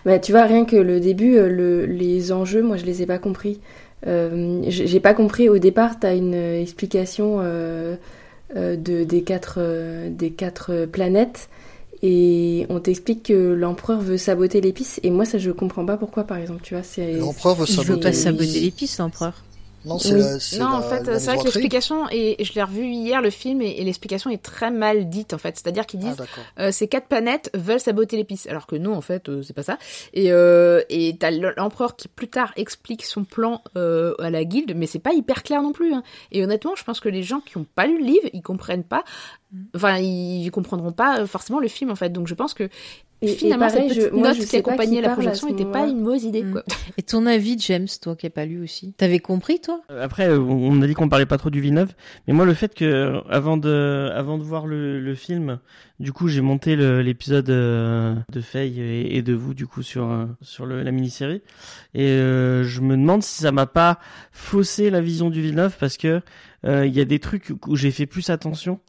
bah, 0.06 0.20
tu 0.20 0.32
vois, 0.32 0.44
rien 0.44 0.66
que 0.66 0.76
le 0.76 1.00
début, 1.00 1.36
le, 1.36 1.86
les 1.86 2.32
enjeux, 2.32 2.62
moi, 2.62 2.78
je 2.78 2.86
les 2.86 3.02
ai 3.02 3.06
pas 3.06 3.18
compris. 3.18 3.60
Euh, 4.08 4.64
j'ai 4.68 5.00
pas 5.00 5.14
compris. 5.14 5.50
Au 5.50 5.58
départ, 5.58 6.00
tu 6.00 6.08
as 6.08 6.14
une 6.14 6.34
explication 6.34 7.38
euh, 7.40 7.96
euh, 8.56 8.76
de, 8.76 9.04
des, 9.04 9.24
quatre, 9.24 9.60
des 10.10 10.32
quatre 10.32 10.86
planètes. 10.86 11.50
Et 12.02 12.66
on 12.70 12.80
t'explique 12.80 13.24
que 13.24 13.54
l'empereur 13.54 14.00
veut 14.00 14.18
saboter 14.18 14.62
l'épice. 14.62 15.02
Et 15.04 15.10
moi 15.10 15.26
ça 15.26 15.38
je 15.38 15.52
comprends 15.52 15.86
pas 15.86 15.98
pourquoi 15.98 16.24
par 16.24 16.38
exemple 16.38 16.62
tu 16.64 16.74
vois 16.74 16.84
c'est 16.84 17.12
l'empereur 17.12 17.56
veut 17.56 17.66
saboter 17.66 17.90
veut 17.90 18.00
pas 18.00 18.14
saboter 18.14 18.62
l'épice 18.62 19.00
l'empereur 19.00 19.44
non, 19.90 20.40
c'est 20.40 20.58
Non, 20.58 20.68
en 20.68 20.82
fait, 20.82 21.06
c'est 21.20 21.26
vrai 21.26 21.38
que 21.38 21.44
l'explication, 21.44 22.06
et 22.12 22.44
je 22.44 22.54
l'ai 22.54 22.64
revu 22.64 22.86
hier 22.86 23.22
le 23.22 23.30
film, 23.30 23.62
et, 23.62 23.84
l'explication 23.84 24.30
est 24.30 24.42
très 24.42 24.72
mal 24.72 25.10
dite, 25.10 25.34
en 25.34 25.38
fait. 25.38 25.58
C'est-à-dire 25.58 25.86
qu'ils 25.86 26.00
disent, 26.00 26.18
ah, 26.20 26.62
euh, 26.62 26.72
ces 26.72 26.88
quatre 26.88 27.08
planètes 27.08 27.50
veulent 27.54 27.80
saboter 27.80 28.18
l'épice. 28.18 28.48
Alors 28.48 28.68
que 28.68 28.76
non, 28.76 28.96
en 28.96 29.02
fait, 29.02 29.30
euh, 29.30 29.42
c'est 29.44 29.54
pas 29.54 29.64
ça. 29.64 29.78
Et 30.14 30.32
euh, 30.32 30.82
et 30.90 31.16
t'as 31.18 31.32
l'empereur 31.32 31.96
qui 31.96 32.08
plus 32.08 32.28
tard 32.28 32.52
explique 32.56 33.06
son 33.06 33.24
plan 33.24 33.62
euh, 33.76 34.14
à 34.20 34.30
la 34.30 34.44
guilde, 34.44 34.74
mais 34.76 34.88
c'est 34.88 35.00
pas 35.00 35.14
hyper 35.14 35.44
clair 35.44 35.62
non 35.62 35.72
plus. 35.72 35.94
Hein. 35.94 36.04
Et 36.32 36.44
honnêtement, 36.44 36.76
je 36.76 36.84
pense 36.84 37.00
que 37.00 37.10
les 37.10 37.24
gens 37.24 37.40
qui 37.40 37.58
ont 37.58 37.66
pas 37.76 37.88
lu 37.88 38.00
le 38.00 38.06
livre, 38.06 38.30
ils 38.34 38.42
comprennent 38.42 38.84
pas. 38.84 39.04
Mm. 39.52 39.64
Enfin, 39.76 39.98
ils 39.98 40.50
comprendront 40.52 40.92
pas 40.92 41.26
forcément 41.26 41.60
le 41.60 41.68
film, 41.68 41.92
en 41.92 41.96
fait. 41.96 42.10
Donc 42.10 42.28
je 42.28 42.36
pense 42.36 42.54
que 42.54 42.70
et, 43.22 43.28
finalement, 43.28 43.70
cette 43.70 43.90
petite 43.90 44.14
note 44.14 44.38
qui 44.38 44.56
accompagnait 44.56 45.02
la 45.02 45.10
projection 45.10 45.50
n'était 45.50 45.66
pas 45.66 45.88
une 45.88 46.02
mauvaise 46.02 46.24
idée. 46.24 46.44
Mm. 46.44 46.52
Quoi. 46.52 46.64
Et 46.98 47.02
ton 47.02 47.26
avis, 47.26 47.58
James, 47.60 47.88
toi 48.02 48.16
qui 48.16 48.26
n'as 48.26 48.30
pas 48.30 48.46
lu 48.46 48.64
aussi? 48.64 48.94
T'avais 48.94 49.20
compris, 49.20 49.60
toi? 49.60 49.82
Euh, 49.92 50.04
Après, 50.04 50.30
euh, 50.30 50.40
on 50.40 50.82
a 50.82 50.88
dit 50.88 50.94
qu'on 50.94 51.10
parlait 51.10 51.26
pas 51.26 51.38
trop 51.38 51.50
du 51.50 51.60
Villeneuve, 51.60 51.94
mais 52.28 52.34
moi, 52.34 52.46
le 52.46 52.54
fait 52.54 52.74
que 52.74 53.22
avant 53.30 53.58
de, 53.58 54.10
avant 54.16 54.38
de 54.38 54.44
voir 54.44 54.68
le, 54.68 55.00
le 55.00 55.16
film, 55.16 55.60
du 56.00 56.14
coup, 56.14 56.30
j'ai 56.30 56.42
monté 56.42 56.78
l'épisode 56.78 57.50
euh, 57.50 58.16
de 58.32 58.40
Faye 58.40 58.80
et, 58.80 59.22
de 59.22 59.34
vous, 59.34 59.54
du 59.54 59.68
coup, 59.68 59.84
sur 59.84 60.28
sur 60.42 60.66
le, 60.66 60.82
la 60.82 60.92
mini-série, 60.92 61.42
et 61.94 62.08
je 62.08 62.82
me 62.82 62.96
demande 62.96 63.22
si 63.22 63.42
ça 63.42 63.52
m'a 63.52 63.66
pas 63.66 64.00
faussé 64.32 64.90
la 64.90 65.02
vision 65.02 65.30
du 65.30 65.42
Villeneuve 65.42 65.76
parce 65.78 65.98
que 65.98 66.22
il 66.64 66.94
y 66.94 67.02
a 67.02 67.06
des 67.06 67.20
trucs 67.20 67.54
où 67.68 67.76
j'ai 67.76 67.92
fait 67.92 68.06
plus 68.06 68.30
attention 68.30 68.80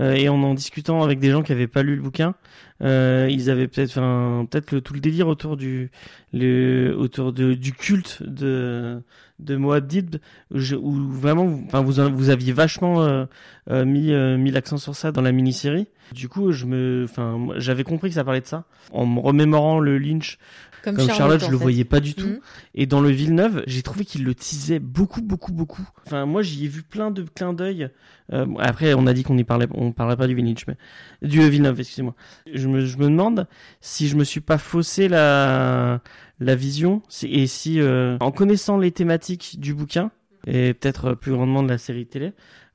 euh, 0.00 0.14
et 0.14 0.28
en 0.28 0.42
en 0.42 0.54
discutant 0.54 1.02
avec 1.02 1.18
des 1.18 1.30
gens 1.30 1.42
qui 1.42 1.52
avaient 1.52 1.66
pas 1.66 1.82
lu 1.82 1.96
le 1.96 2.02
bouquin, 2.02 2.34
euh, 2.82 3.28
ils 3.30 3.50
avaient 3.50 3.66
peut-être, 3.66 3.90
enfin, 3.90 4.46
peut-être 4.50 4.78
tout 4.78 4.92
le 4.92 5.00
délire 5.00 5.26
autour 5.28 5.56
du, 5.56 5.90
autour 6.34 7.32
de, 7.32 7.54
du 7.54 7.72
culte 7.72 8.22
de 8.22 9.02
de 9.38 9.56
Moab 9.56 9.86
Dib, 9.86 10.16
où 10.50 10.92
vraiment, 11.10 11.60
enfin, 11.66 11.82
vous, 11.82 11.94
vous 12.14 12.30
aviez 12.30 12.52
vachement 12.52 13.02
euh, 13.02 13.26
euh 13.70 13.84
mis 13.84 14.12
mis 14.42 14.50
l'accent 14.50 14.78
sur 14.78 14.94
ça 14.94 15.12
dans 15.12 15.22
la 15.22 15.32
mini-série. 15.32 15.88
Du 16.12 16.28
coup, 16.28 16.52
je 16.52 16.66
me, 16.66 17.04
enfin, 17.08 17.38
j'avais 17.56 17.84
compris 17.84 18.08
que 18.10 18.14
ça 18.14 18.24
parlait 18.24 18.40
de 18.40 18.46
ça 18.46 18.64
en 18.92 19.06
me 19.06 19.20
remémorant 19.20 19.78
le 19.78 19.98
Lynch 19.98 20.38
comme, 20.94 21.08
Charlotte, 21.10 21.44
je 21.44 21.50
le 21.50 21.56
voyais 21.56 21.84
pas 21.84 22.00
du 22.00 22.14
tout. 22.14 22.26
Mhm. 22.26 22.40
Et 22.74 22.86
dans 22.86 23.00
le 23.00 23.10
Villeneuve, 23.10 23.62
j'ai 23.66 23.82
trouvé 23.82 24.04
qu'il 24.04 24.24
le 24.24 24.34
teasait 24.34 24.78
beaucoup, 24.78 25.22
beaucoup, 25.22 25.52
beaucoup. 25.52 25.86
Enfin, 26.06 26.26
moi, 26.26 26.42
j'y 26.42 26.64
ai 26.64 26.68
vu 26.68 26.82
plein 26.82 27.10
de 27.10 27.22
clins 27.22 27.52
d'œil. 27.52 27.88
Euh, 28.32 28.46
après, 28.58 28.94
on 28.94 29.06
a 29.06 29.12
dit 29.12 29.22
qu'on 29.22 29.38
y 29.38 29.44
parlait, 29.44 29.66
on 29.72 29.92
parlait 29.92 30.16
pas 30.16 30.26
du 30.26 30.34
Villeneuve, 30.34 30.64
mais 30.68 30.76
du 31.22 31.40
Villeneuve, 31.48 31.80
excusez-moi. 31.80 32.14
Je 32.52 32.68
me, 32.68 32.84
je 32.84 32.98
me 32.98 33.04
demande 33.04 33.46
si 33.80 34.08
je 34.08 34.16
me 34.16 34.24
suis 34.24 34.40
pas 34.40 34.58
faussé 34.58 35.08
la 35.08 36.00
la 36.40 36.54
vision 36.54 37.02
et 37.22 37.46
si, 37.46 37.80
euh, 37.80 38.16
en 38.20 38.30
connaissant 38.30 38.78
les 38.78 38.90
thématiques 38.90 39.58
du 39.58 39.74
bouquin 39.74 40.10
et 40.46 40.74
peut-être 40.74 41.14
plus 41.14 41.32
grandement 41.32 41.62
de 41.62 41.68
la 41.68 41.78
série 41.78 42.06
télé, 42.06 42.32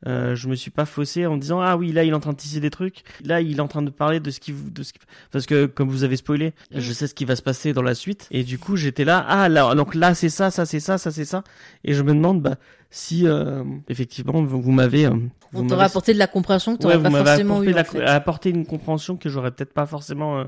euh, 0.07 0.35
je 0.35 0.47
me 0.47 0.55
suis 0.55 0.71
pas 0.71 0.85
faussé 0.85 1.25
en 1.25 1.37
disant 1.37 1.61
ah 1.61 1.77
oui 1.77 1.91
là 1.91 2.03
il 2.03 2.09
est 2.09 2.13
en 2.13 2.19
train 2.19 2.33
de 2.33 2.37
tisser 2.37 2.59
des 2.59 2.69
trucs. 2.69 3.03
Là 3.23 3.41
il 3.41 3.57
est 3.57 3.61
en 3.61 3.67
train 3.67 3.81
de 3.81 3.89
parler 3.89 4.19
de 4.19 4.31
ce 4.31 4.39
qui 4.39 4.53
de 4.53 4.83
ce 4.83 4.93
parce 5.31 5.45
que 5.45 5.65
comme 5.65 5.89
vous 5.89 6.03
avez 6.03 6.15
spoilé 6.15 6.53
mm. 6.71 6.79
je 6.79 6.93
sais 6.93 7.07
ce 7.07 7.13
qui 7.13 7.25
va 7.25 7.35
se 7.35 7.41
passer 7.41 7.73
dans 7.73 7.83
la 7.83 7.95
suite. 7.95 8.27
Et 8.31 8.43
du 8.43 8.57
coup 8.57 8.75
j'étais 8.75 9.05
là 9.05 9.23
ah 9.27 9.49
là 9.49 9.75
donc 9.75 9.95
là 9.95 10.13
c'est 10.15 10.29
ça 10.29 10.51
ça 10.51 10.65
c'est 10.65 10.79
ça 10.79 10.97
ça 10.97 11.11
c'est 11.11 11.25
ça. 11.25 11.43
Et 11.83 11.93
je 11.93 12.01
me 12.03 12.13
demande 12.13 12.41
bah 12.41 12.55
si 12.93 13.25
euh, 13.25 13.63
effectivement 13.87 14.43
vous, 14.43 14.71
m'avez 14.71 15.05
euh, 15.05 15.15
on 15.53 15.65
t'aurait 15.65 15.85
apporté 15.85 16.13
de 16.13 16.19
la 16.19 16.27
compréhension 16.27 16.75
que 16.75 16.81
tu 16.81 16.87
ouais, 16.87 16.99
pas 16.99 17.09
forcément 17.09 17.63
eu 17.63 17.73
apporté 17.73 18.49
une 18.49 18.65
compréhension 18.65 19.15
que 19.15 19.29
j'aurais 19.29 19.51
peut-être 19.51 19.73
pas 19.73 19.85
forcément 19.85 20.39
euh, 20.39 20.43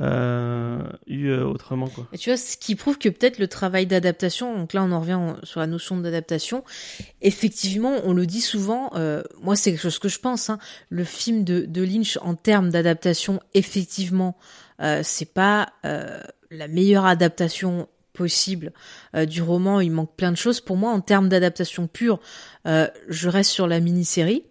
euh 0.00 0.82
eu 1.06 1.32
autrement 1.32 1.86
quoi. 1.86 2.08
Et 2.12 2.18
tu 2.18 2.28
vois 2.28 2.36
ce 2.36 2.56
qui 2.56 2.74
prouve 2.74 2.98
que 2.98 3.08
peut-être 3.08 3.38
le 3.38 3.46
travail 3.46 3.86
d'adaptation 3.86 4.58
donc 4.58 4.72
là 4.72 4.82
on 4.82 4.90
en 4.90 4.98
revient 4.98 5.20
sur 5.44 5.60
la 5.60 5.68
notion 5.68 5.96
d'adaptation 5.96 6.64
effectivement 7.22 7.94
on 8.02 8.12
le 8.12 8.26
dit 8.26 8.40
souvent 8.40 8.90
moi 9.40 9.54
c'est 9.54 9.70
quelque 9.70 9.82
chose 9.82 10.00
que 10.00 10.08
je 10.08 10.18
pense 10.18 10.50
hein, 10.50 10.58
le 10.90 11.04
film 11.04 11.44
de, 11.44 11.66
de 11.66 11.82
Lynch 11.82 12.18
en 12.20 12.34
termes 12.34 12.70
d'adaptation 12.70 13.38
effectivement 13.54 14.36
c'est 15.02 15.32
pas 15.32 15.68
la 15.84 16.68
meilleure 16.68 17.06
adaptation 17.06 17.86
possible 18.16 18.72
euh, 19.14 19.26
du 19.26 19.42
roman. 19.42 19.80
Il 19.80 19.92
manque 19.92 20.16
plein 20.16 20.32
de 20.32 20.36
choses. 20.36 20.60
Pour 20.60 20.76
moi, 20.76 20.90
en 20.90 21.00
termes 21.00 21.28
d'adaptation 21.28 21.86
pure, 21.86 22.18
euh, 22.66 22.88
je 23.08 23.28
reste 23.28 23.50
sur 23.50 23.66
la 23.66 23.78
mini-série. 23.78 24.44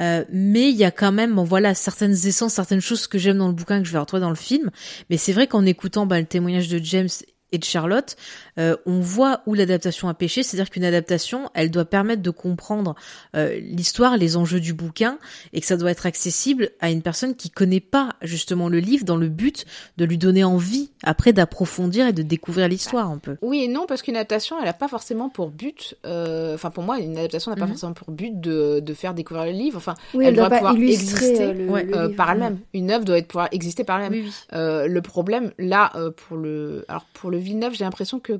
Euh, 0.00 0.24
mais 0.30 0.70
il 0.70 0.76
y 0.76 0.84
a 0.84 0.90
quand 0.90 1.12
même, 1.12 1.34
bon 1.34 1.44
voilà, 1.44 1.74
certaines 1.74 2.12
essences, 2.12 2.54
certaines 2.54 2.80
choses 2.80 3.06
que 3.06 3.18
j'aime 3.18 3.38
dans 3.38 3.48
le 3.48 3.52
bouquin 3.52 3.80
que 3.80 3.86
je 3.86 3.92
vais 3.92 3.98
retrouver 3.98 4.22
dans 4.22 4.30
le 4.30 4.36
film. 4.36 4.70
Mais 5.10 5.18
c'est 5.18 5.32
vrai 5.32 5.46
qu'en 5.46 5.66
écoutant 5.66 6.06
bah, 6.06 6.18
le 6.18 6.26
témoignage 6.26 6.68
de 6.68 6.78
James 6.82 7.08
et 7.52 7.58
de 7.58 7.64
Charlotte, 7.64 8.16
euh, 8.58 8.76
on 8.86 9.00
voit 9.00 9.42
où 9.46 9.54
l'adaptation 9.54 10.08
a 10.08 10.14
péché, 10.14 10.42
c'est-à-dire 10.42 10.70
qu'une 10.70 10.84
adaptation, 10.84 11.50
elle 11.54 11.70
doit 11.70 11.84
permettre 11.84 12.22
de 12.22 12.30
comprendre 12.30 12.94
euh, 13.36 13.58
l'histoire, 13.60 14.16
les 14.16 14.36
enjeux 14.36 14.60
du 14.60 14.72
bouquin, 14.74 15.18
et 15.52 15.60
que 15.60 15.66
ça 15.66 15.76
doit 15.76 15.90
être 15.90 16.06
accessible 16.06 16.70
à 16.80 16.90
une 16.90 17.02
personne 17.02 17.34
qui 17.34 17.50
connaît 17.50 17.80
pas 17.80 18.10
justement 18.22 18.68
le 18.68 18.78
livre, 18.78 19.04
dans 19.04 19.16
le 19.16 19.28
but 19.28 19.64
de 19.98 20.04
lui 20.04 20.18
donner 20.18 20.44
envie 20.44 20.90
après 21.02 21.32
d'approfondir 21.32 22.06
et 22.06 22.12
de 22.12 22.22
découvrir 22.22 22.68
l'histoire 22.68 23.10
un 23.10 23.18
peu. 23.18 23.36
Oui 23.42 23.62
et 23.64 23.68
non, 23.68 23.86
parce 23.86 24.02
qu'une 24.02 24.16
adaptation, 24.16 24.56
elle 24.60 24.68
a 24.68 24.72
pas 24.72 24.88
forcément 24.88 25.28
pour 25.28 25.50
but, 25.50 25.94
euh, 26.06 26.54
enfin 26.54 26.70
pour 26.70 26.82
moi, 26.84 26.98
une 26.98 27.18
adaptation 27.18 27.50
n'a 27.50 27.56
pas 27.56 27.64
Mhm. 27.64 27.70
forcément 27.72 27.92
pour 27.92 28.10
but 28.10 28.40
de, 28.40 28.80
de 28.80 28.94
faire 28.94 29.14
découvrir 29.14 29.46
le 29.46 29.52
livre. 29.52 29.76
Enfin, 29.76 29.94
Oui, 30.14 30.24
elle, 30.24 30.30
elle 30.30 30.34
doit, 30.36 30.44
doit 30.48 30.50
pas 30.50 30.56
pouvoir 30.58 30.76
illustrer, 30.76 31.26
exister 31.26 31.52
le- 31.52 31.68
Ouais, 31.68 31.84
le 31.84 32.02
livre. 32.06 32.16
par 32.16 32.30
elle-même. 32.32 32.58
Une 32.74 32.90
œuvre 32.90 33.04
doit 33.04 33.18
être 33.18 33.28
pouvoir 33.28 33.48
exister 33.52 33.84
par 33.84 34.00
elle-même. 34.00 34.20
Oui, 34.20 34.26
oui. 34.26 34.32
Euh, 34.54 34.86
le 34.86 35.02
problème, 35.02 35.52
là, 35.58 35.92
euh, 35.96 36.10
pour 36.10 36.36
le, 36.36 36.84
alors 36.88 37.04
pour 37.12 37.30
le 37.30 37.38
Villeneuve, 37.42 37.74
j'ai 37.74 37.84
l'impression 37.84 38.18
que, 38.20 38.32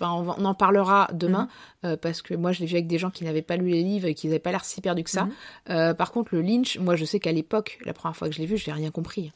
enfin, 0.00 0.12
on, 0.38 0.44
en 0.44 0.54
parlera 0.54 1.08
demain, 1.12 1.48
Mhm. 1.82 1.90
euh, 1.90 1.96
parce 1.96 2.22
que 2.22 2.34
moi, 2.34 2.52
je 2.52 2.60
l'ai 2.60 2.66
vu 2.66 2.74
avec 2.74 2.86
des 2.86 2.98
gens 2.98 3.10
qui 3.10 3.24
n'avaient 3.24 3.42
pas 3.42 3.56
lu 3.56 3.68
les 3.70 3.82
livres 3.82 4.06
et 4.06 4.14
qui 4.14 4.26
n'avaient 4.28 4.38
pas 4.38 4.52
l'air 4.52 4.64
si 4.64 4.80
perdus 4.80 5.02
que 5.04 5.10
ça. 5.10 5.24
Mhm. 5.24 5.30
Euh, 5.70 5.94
par 5.94 6.12
contre, 6.12 6.34
le 6.34 6.42
Lynch, 6.42 6.78
moi, 6.78 6.94
je 6.96 7.04
sais 7.04 7.18
qu'à 7.20 7.32
l'époque, 7.32 7.78
la 7.84 7.92
première 7.92 8.14
fois 8.16 8.28
que 8.28 8.34
je 8.34 8.40
l'ai 8.40 8.46
vu, 8.46 8.56
je 8.56 8.68
n'ai 8.70 8.74
rien 8.76 8.90
compris. 8.90 9.32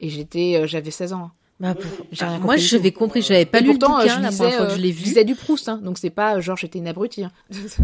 Et 0.00 0.08
j'étais, 0.08 0.56
euh, 0.56 0.66
j'avais 0.66 0.90
16 0.90 1.12
ans. 1.12 1.30
Bah, 1.60 1.74
pour- 1.76 1.84
J'ai 2.10 2.24
rien 2.24 2.38
Moi, 2.40 2.56
j'avais 2.56 2.90
compris, 2.90 3.22
j'avais 3.22 3.44
pas 3.46 3.58
Et 3.58 3.62
lu 3.62 3.68
pourtant, 3.78 3.98
le 3.98 4.02
bouquin 4.04 4.16
je 4.16 4.22
la 4.22 4.28
lisais, 4.30 4.42
première 4.44 4.56
fois 4.58 4.66
que 4.66 4.72
je 4.74 4.80
l'ai 4.80 4.92
je 4.92 4.96
vu. 4.98 5.04
lisais 5.04 5.24
du 5.24 5.34
Proust, 5.36 5.68
hein, 5.68 5.78
donc 5.82 5.96
c'est 5.98 6.10
pas 6.10 6.40
genre 6.40 6.56
j'étais 6.56 6.80
une 6.80 6.88
abrutie. 6.88 7.22
hein. 7.22 7.30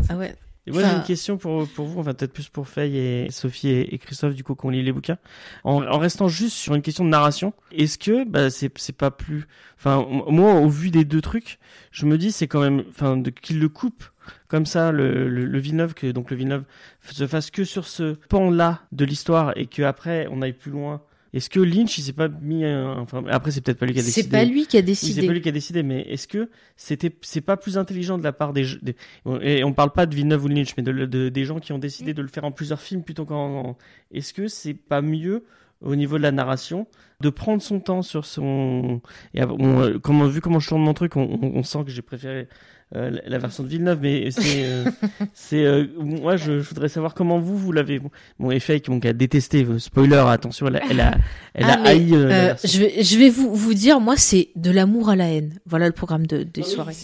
Ah 0.09 0.17
ouais. 0.17 0.35
Et 0.69 0.71
moi, 0.71 0.83
j'ai 0.83 0.95
une 0.97 1.03
question 1.03 1.39
pour, 1.39 1.67
pour 1.69 1.87
vous, 1.87 2.01
enfin 2.01 2.13
peut-être 2.15 2.33
plus 2.33 2.49
pour 2.49 2.69
Faye 2.69 2.97
et 2.97 3.31
Sophie 3.31 3.69
et, 3.69 3.95
et 3.95 3.99
Christophe, 3.99 4.35
du 4.35 4.45
coup, 4.45 4.55
qu'on 4.55 4.69
lit 4.71 4.83
les 4.83 4.93
bouquins. 4.93 5.19
En, 5.65 5.83
en 5.83 5.99
restant 5.99 6.29
juste 6.29 6.57
sur 6.57 6.75
une 6.75 6.83
question 6.83 7.05
de 7.05 7.11
narration, 7.11 7.55
est-ce 7.73 7.97
que 7.99 8.25
bah, 8.25 8.51
c'est 8.51 8.71
c'est 8.79 8.97
pas 8.97 9.11
plus... 9.11 9.47
Enfin, 9.79 10.07
moi, 10.29 10.55
au 10.55 10.69
vu 10.69 10.91
des 10.91 11.05
deux 11.05 11.21
trucs, 11.23 11.59
je 11.91 12.05
me 12.07 12.19
dis 12.19 12.33
c'est 12.33 12.49
quand 12.49 12.61
même... 12.61 12.85
Enfin, 12.91 13.17
de- 13.17 13.31
qu'il 13.31 13.61
le 13.61 13.69
coupe 13.69 14.05
comme 14.49 14.67
ça, 14.67 14.93
le, 14.93 15.29
le, 15.29 15.47
le 15.47 15.59
Villeneuve, 15.59 15.95
que 15.95 16.09
donc 16.11 16.31
le 16.31 16.37
Villeneuve 16.37 16.65
se 17.03 17.27
fasse 17.27 17.51
que 17.51 17.65
sur 17.65 17.87
ce 17.87 18.15
pan-là 18.29 18.83
de 18.93 19.07
l'histoire 19.07 19.53
et 19.57 19.65
que 19.67 19.83
après 19.83 20.27
on 20.31 20.43
aille 20.43 20.53
plus 20.53 20.71
loin. 20.71 21.01
Est-ce 21.35 21.51
que 21.51 21.61
Lynch, 21.61 21.99
il 21.99 22.03
s'est 22.03 22.13
pas 22.15 22.29
mis... 22.29 22.65
un- 22.65 22.99
Enfin, 22.99 23.23
après, 23.29 23.51
c'est 23.51 23.61
peut-être 23.61 23.79
pas 23.79 23.87
lui 23.87 23.93
qui 23.95 24.01
a 24.01 24.03
décidé. 24.03 24.23
C'est 24.23 24.31
pas 24.31 24.45
lui 24.45 24.67
qui 24.67 24.77
a 24.77 24.81
Oui, 24.81 24.95
c'est 24.95 25.07
décidé. 25.07 25.27
pas 25.27 25.33
lui 25.33 25.41
qui 25.43 25.49
a 25.49 25.53
décidé, 25.53 25.83
mais 25.83 26.01
est-ce 26.03 26.27
que 26.27 26.49
c'était 26.77 27.15
c'est 27.21 27.41
pas 27.43 27.57
plus 27.57 27.77
intelligent 27.77 28.17
de 28.19 28.25
la 28.25 28.33
part 28.33 28.53
des, 28.53 28.65
des 28.83 28.97
et 29.43 29.63
on 29.65 29.73
parle 29.75 29.93
pas 29.93 30.07
de 30.07 30.15
Villeneuve 30.15 30.45
ou 30.45 30.49
de 30.49 30.55
Lynch, 30.55 30.75
mais 30.77 30.83
de, 30.83 30.93
de- 31.07 31.29
des 31.29 31.45
gens 31.45 31.59
qui 31.61 31.73
ont 31.73 31.79
décidé 31.79 32.15
de 32.15 32.23
le 32.23 32.29
faire 32.29 32.45
en 32.45 32.53
plusieurs 32.53 32.81
films 32.81 33.03
plutôt 33.03 33.27
qu'en 33.27 33.67
en- 33.71 33.77
est-ce 34.13 34.33
que 34.33 34.49
c'est 34.49 34.75
pas 34.75 35.03
mieux 35.03 35.45
au 35.81 35.95
niveau 35.97 36.17
de 36.19 36.23
la 36.23 36.33
narration 36.33 36.87
de 37.21 37.31
prendre 37.31 37.61
son 37.63 37.79
temps 37.81 38.03
sur 38.03 38.25
son 38.25 39.01
et 39.35 39.43
on, 39.45 39.81
euh, 39.83 39.99
comment 39.99 40.27
vu 40.27 40.41
comment 40.41 40.59
je 40.61 40.69
tourne 40.69 40.83
mon 40.83 40.95
truc, 40.95 41.17
on, 41.17 41.23
on- 41.43 41.53
on 41.57 41.63
sent 41.63 41.85
que 41.85 41.91
j'ai 41.91 42.03
préféré 42.03 42.49
euh, 42.97 43.11
la, 43.11 43.21
la 43.27 43.39
version 43.39 43.63
de 43.65 43.69
Villeneuve, 43.69 43.99
mais 44.01 44.31
c'est 44.31 44.65
euh, 44.65 44.85
c'est 45.35 45.65
euh, 45.65 45.85
moi 45.99 46.37
je, 46.37 46.61
je 46.61 46.69
voudrais 46.69 46.89
savoir 46.89 47.15
comment 47.15 47.39
vous 47.39 47.57
vous 47.57 47.73
l'avez 47.73 48.01
bon 48.39 48.51
et 48.51 48.61
Fake 48.61 48.87
donc 48.87 49.05
a 49.05 49.13
détesté 49.13 49.65
euh, 49.65 49.79
spoiler 49.79 50.17
attention 50.27 50.67
elle 50.69 50.77
a 50.77 50.83
elle 50.91 51.01
a, 51.01 51.13
elle 51.55 51.65
Ah, 51.69 51.73
a 51.75 51.77
mais, 51.79 51.89
haï 51.91 52.15
euh, 52.15 52.29
la 52.29 52.45
version. 52.47 52.69
je 52.73 52.79
vais, 52.79 53.03
je 53.03 53.19
vais 53.19 53.29
vous, 53.29 53.55
vous 53.55 53.75
dire, 53.75 54.01
moi, 54.01 54.17
c'est 54.17 54.49
de 54.57 54.71
l'amour 54.71 55.09
à 55.11 55.17
la 55.17 55.29
haine. 55.29 55.59
Voilà 55.67 55.87
le 55.87 55.93
programme 55.93 56.27
de, 56.27 56.45
des 56.45 56.63
soirées. 56.63 56.95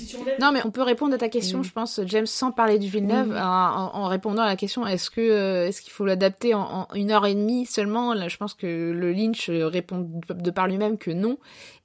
Non, 0.40 0.52
mais 0.52 0.60
on 0.64 0.70
peut 0.70 0.82
répondre 0.82 1.12
à 1.14 1.18
ta 1.18 1.28
question, 1.28 1.58
Mm. 1.60 1.64
je 1.64 1.72
pense, 1.72 2.00
James, 2.06 2.26
sans 2.26 2.52
parler 2.52 2.78
du 2.78 2.88
Villeneuve, 2.88 3.28
Mm. 3.30 3.36
en, 3.36 3.90
en- 3.94 4.06
répondant 4.08 4.42
à 4.42 4.46
la 4.46 4.56
question 4.56 4.86
est-ce 4.86 5.10
que 5.10 5.20
euh, 5.20 5.66
est-ce 5.68 5.80
qu'il 5.82 5.92
faut 5.92 6.04
l'adapter 6.06 6.54
en, 6.54 6.60
en 6.90 6.94
une 6.94 7.10
heure 7.10 7.26
et 7.26 7.34
demie 7.34 7.66
seulement? 7.66 8.14
Là, 8.14 8.28
je 8.28 8.36
pense 8.36 8.54
que 8.54 8.92
le 8.92 9.12
Lynch 9.12 9.50
répond 9.50 10.08
de 10.28 10.50
par 10.50 10.68
lui-même 10.68 10.98
que 10.98 11.10
non. 11.10 11.36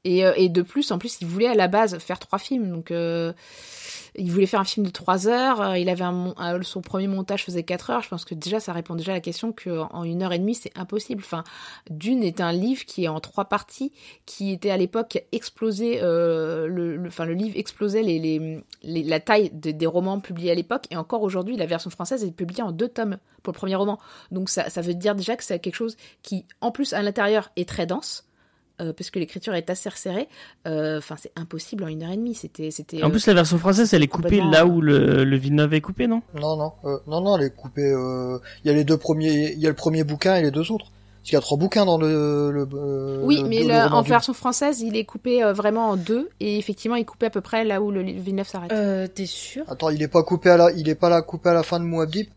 Et, 0.10 0.26
euh, 0.26 0.34
et 0.36 0.50
de 0.50 0.62
plus, 0.62 0.92
en 0.92 0.98
plus, 0.98 1.18
il 1.22 1.28
voulait 1.28 1.48
à 1.48 1.56
la 1.56 1.68
base 1.68 1.98
faire 2.00 2.20
trois 2.20 2.40
films, 2.40 2.70
donc. 2.72 2.92
euh, 2.92 3.34
il 4.16 4.32
voulait 4.32 4.48
faire 4.48 4.60
un 4.60 4.66
film 4.66 4.86
de 4.88 4.92
trois 4.92 5.28
heures. 5.28 5.62
euh, 5.62 5.78
Il 5.78 5.88
avait 5.88 6.04
son 6.64 6.82
premier 6.82 7.08
montage 7.08 7.46
faisait 7.46 7.64
quatre 7.64 7.92
heures. 7.92 8.02
Je 8.02 8.10
pense 8.10 8.26
que 8.26 8.34
déjà 8.34 8.60
ça 8.60 8.74
répond 8.74 8.96
déjà 8.96 9.12
à 9.12 9.16
la 9.16 9.22
question 9.22 9.52
que 9.54 9.70
en 9.94 10.04
une 10.04 10.24
heure 10.24 10.34
et 10.34 10.40
demie 10.40 10.56
c'est 10.56 10.72
impossible. 10.76 11.22
Enfin, 11.24 11.44
Dune 11.92 12.24
est 12.24 12.42
un 12.42 12.52
livre 12.52 12.86
qui 12.86 13.04
est 13.06 13.08
en 13.08 13.20
trois 13.20 13.46
parties, 13.46 13.92
qui 14.26 14.52
était 14.52 14.72
à 14.72 14.78
l'époque 14.78 15.24
explosé. 15.32 16.00
enfin 16.00 17.26
le 17.26 17.34
livre 17.34 17.56
explosait 17.56 18.02
la 18.84 19.20
taille 19.20 19.52
de- 19.54 19.72
des 19.72 19.86
romans 19.88 20.20
publiés 20.20 20.52
à 20.52 20.56
l'époque 20.56 20.86
et 20.90 20.98
encore 20.98 21.22
aujourd'hui 21.22 21.56
la 21.56 21.68
version 21.68 21.92
française 21.92 22.24
est 22.24 22.32
publiée 22.32 22.64
en 22.64 22.72
deux 22.72 22.90
tomes 22.90 23.18
pour 23.44 23.54
le 23.54 23.58
premier 23.58 23.76
roman. 23.76 24.00
Donc 24.32 24.50
ça 24.50 24.82
veut 24.82 24.96
dire 24.96 25.14
déjà 25.16 25.38
que 25.38 25.44
c'est 25.44 25.60
quelque 25.60 25.76
chose 25.76 25.96
qui 26.24 26.46
en 26.62 26.72
plus 26.72 26.94
à 26.94 27.02
l'intérieur 27.04 27.52
est 27.56 27.70
très 27.70 27.86
dense. 27.86 28.26
Euh, 28.82 28.94
parce 28.94 29.10
que 29.10 29.20
l'écriture 29.20 29.54
est 29.56 29.70
assez 29.70 29.90
resserrée, 29.90 30.28
Euh, 30.68 30.98
enfin 31.00 31.16
c'est 31.18 31.32
impossible 31.36 31.84
en 31.84 31.88
une 31.88 32.04
heure 32.04 32.12
et 32.12 32.18
demie. 32.18 32.36
C'était, 32.36 32.72
c'était. 32.72 33.04
En 33.04 33.08
euh, 33.08 33.12
plus, 33.12 33.26
la 33.28 33.34
version 33.34 33.58
française, 33.58 33.94
elle 33.94 34.04
est 34.04 34.08
coupée 34.08 34.42
là 34.42 34.64
euh, 34.64 34.66
où 34.66 34.82
le, 34.82 35.24
le 35.24 35.38
Villeneuve 35.38 35.74
est 35.74 35.82
coupé, 35.82 36.08
non? 36.08 36.22
Non, 36.34 36.56
non, 36.58 36.74
euh, 36.86 36.98
non, 37.08 37.22
non, 37.22 37.38
elle 37.38 37.46
est 37.46 37.56
coupée. 37.56 37.92
euh, 37.92 38.38
Il 38.64 38.68
y 38.68 38.72
a 38.72 38.74
les 38.74 38.84
deux 38.84 38.98
premiers, 38.98 39.52
il 39.54 39.60
y 39.60 39.66
a 39.66 39.70
le 39.70 39.76
premier 39.76 40.04
bouquin 40.04 40.36
et 40.36 40.42
les 40.42 40.52
deux 40.52 40.72
autres. 40.72 40.86
Parce 40.86 41.24
qu'il 41.30 41.34
y 41.34 41.38
a 41.38 41.42
trois 41.42 41.58
bouquins 41.58 41.86
dans 41.86 41.98
le. 41.98 42.52
le 42.52 42.68
Oui, 43.24 43.42
le- 43.44 43.50
mais 43.50 43.60
le 43.60 43.66
le- 43.68 43.84
roman 43.84 43.98
en 43.98 44.02
version 44.02 44.34
française, 44.34 44.80
il 44.82 44.96
est 44.96 45.04
coupé 45.04 45.44
euh, 45.44 45.52
vraiment 45.54 45.90
en 45.90 45.98
deux, 45.98 46.30
et 46.40 46.58
effectivement, 46.58 46.96
il 46.96 47.02
est 47.02 47.06
coupé 47.06 47.26
à 47.26 47.30
peu 47.30 47.42
près 47.42 47.66
là 47.66 47.82
où 47.82 47.92
le 47.92 48.02
Villeneuve 48.02 48.48
s'arrête. 48.48 48.72
Euh, 48.72 49.08
t'es 49.08 49.26
sûr? 49.26 49.66
Attends, 49.68 49.90
il 49.90 50.02
est 50.02 50.08
pas 50.08 50.24
coupé 50.24 50.50
à 50.50 50.58
la, 50.58 50.72
il 50.72 50.88
est 50.88 50.96
pas 50.96 51.10
là 51.10 51.22
coupé 51.22 51.50
à 51.50 51.54
la 51.54 51.64
fin 51.64 51.80
de 51.80 51.86
Moabdib? 51.86 52.28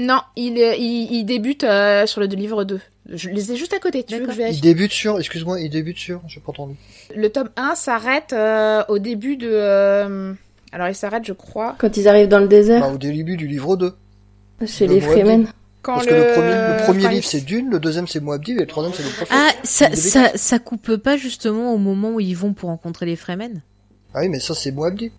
Non, 0.00 0.20
il, 0.36 0.56
il, 0.58 1.12
il 1.12 1.24
débute 1.24 1.62
euh, 1.64 2.06
sur 2.06 2.20
le 2.20 2.26
livre 2.26 2.64
2. 2.64 2.80
Je 3.12 3.28
les 3.28 3.52
ai 3.52 3.56
juste 3.56 3.74
à 3.74 3.78
côté, 3.78 4.02
tu 4.02 4.16
veux 4.18 4.26
que 4.26 4.32
je 4.32 4.40
Il 4.42 4.60
débute 4.60 4.92
sur, 4.92 5.18
excuse-moi, 5.18 5.60
il 5.60 5.68
débute 5.68 5.98
sur, 5.98 6.20
j'ai 6.26 6.40
pas 6.40 6.50
entendu. 6.50 6.74
Le 7.14 7.28
tome 7.28 7.50
1 7.56 7.74
s'arrête 7.74 8.32
euh, 8.32 8.82
au 8.88 8.98
début 8.98 9.36
de... 9.36 9.48
euh, 9.50 10.32
Alors, 10.72 10.88
il 10.88 10.94
s'arrête, 10.94 11.24
je 11.26 11.32
crois, 11.32 11.74
Quand 11.78 11.96
ils 11.96 12.08
arrivent 12.08 12.28
dans 12.28 12.38
le 12.38 12.48
désert, 12.48 12.80
Bah, 12.80 12.92
au 12.94 12.98
début 12.98 13.36
du 13.36 13.46
livre 13.46 13.76
2. 13.76 13.92
chez 14.66 14.86
le 14.86 14.94
les. 14.94 15.00
Fremen. 15.00 15.48
quand 15.82 15.94
Parce 15.94 16.06
le... 16.06 16.12
que 16.12 16.16
le 16.16 16.32
premier, 16.32 16.50
le 16.78 16.84
premier 16.84 17.02
quand 17.02 17.08
livre 17.10 17.24
il- 17.24 17.28
c'est 17.28 17.40
Dune, 17.44 17.68
le 17.70 17.80
deuxième 17.80 18.06
c'est 18.06 18.20
Moabdib 18.20 18.56
et 18.58 18.60
le 18.60 18.66
troisième 18.66 18.94
c'est 18.96 19.02
le 19.02 19.08
prophète. 19.10 19.28
Ah, 19.38 19.50
ça, 19.64 19.94
ça, 19.94 20.30
ça 20.36 20.58
coupe 20.58 20.96
pas 20.96 21.16
justement 21.16 21.74
au 21.74 21.78
moment 21.78 22.10
où 22.12 22.20
ils 22.20 22.34
vont 22.36 22.52
pour 22.54 22.68
rencontrer 22.70 23.06
les 23.06 23.16
Fremen? 23.16 23.60
Ah 24.14 24.20
oui, 24.20 24.28
mais 24.28 24.38
ça 24.40 24.54
c'est 24.54 24.70
Moabdib. 24.72 25.12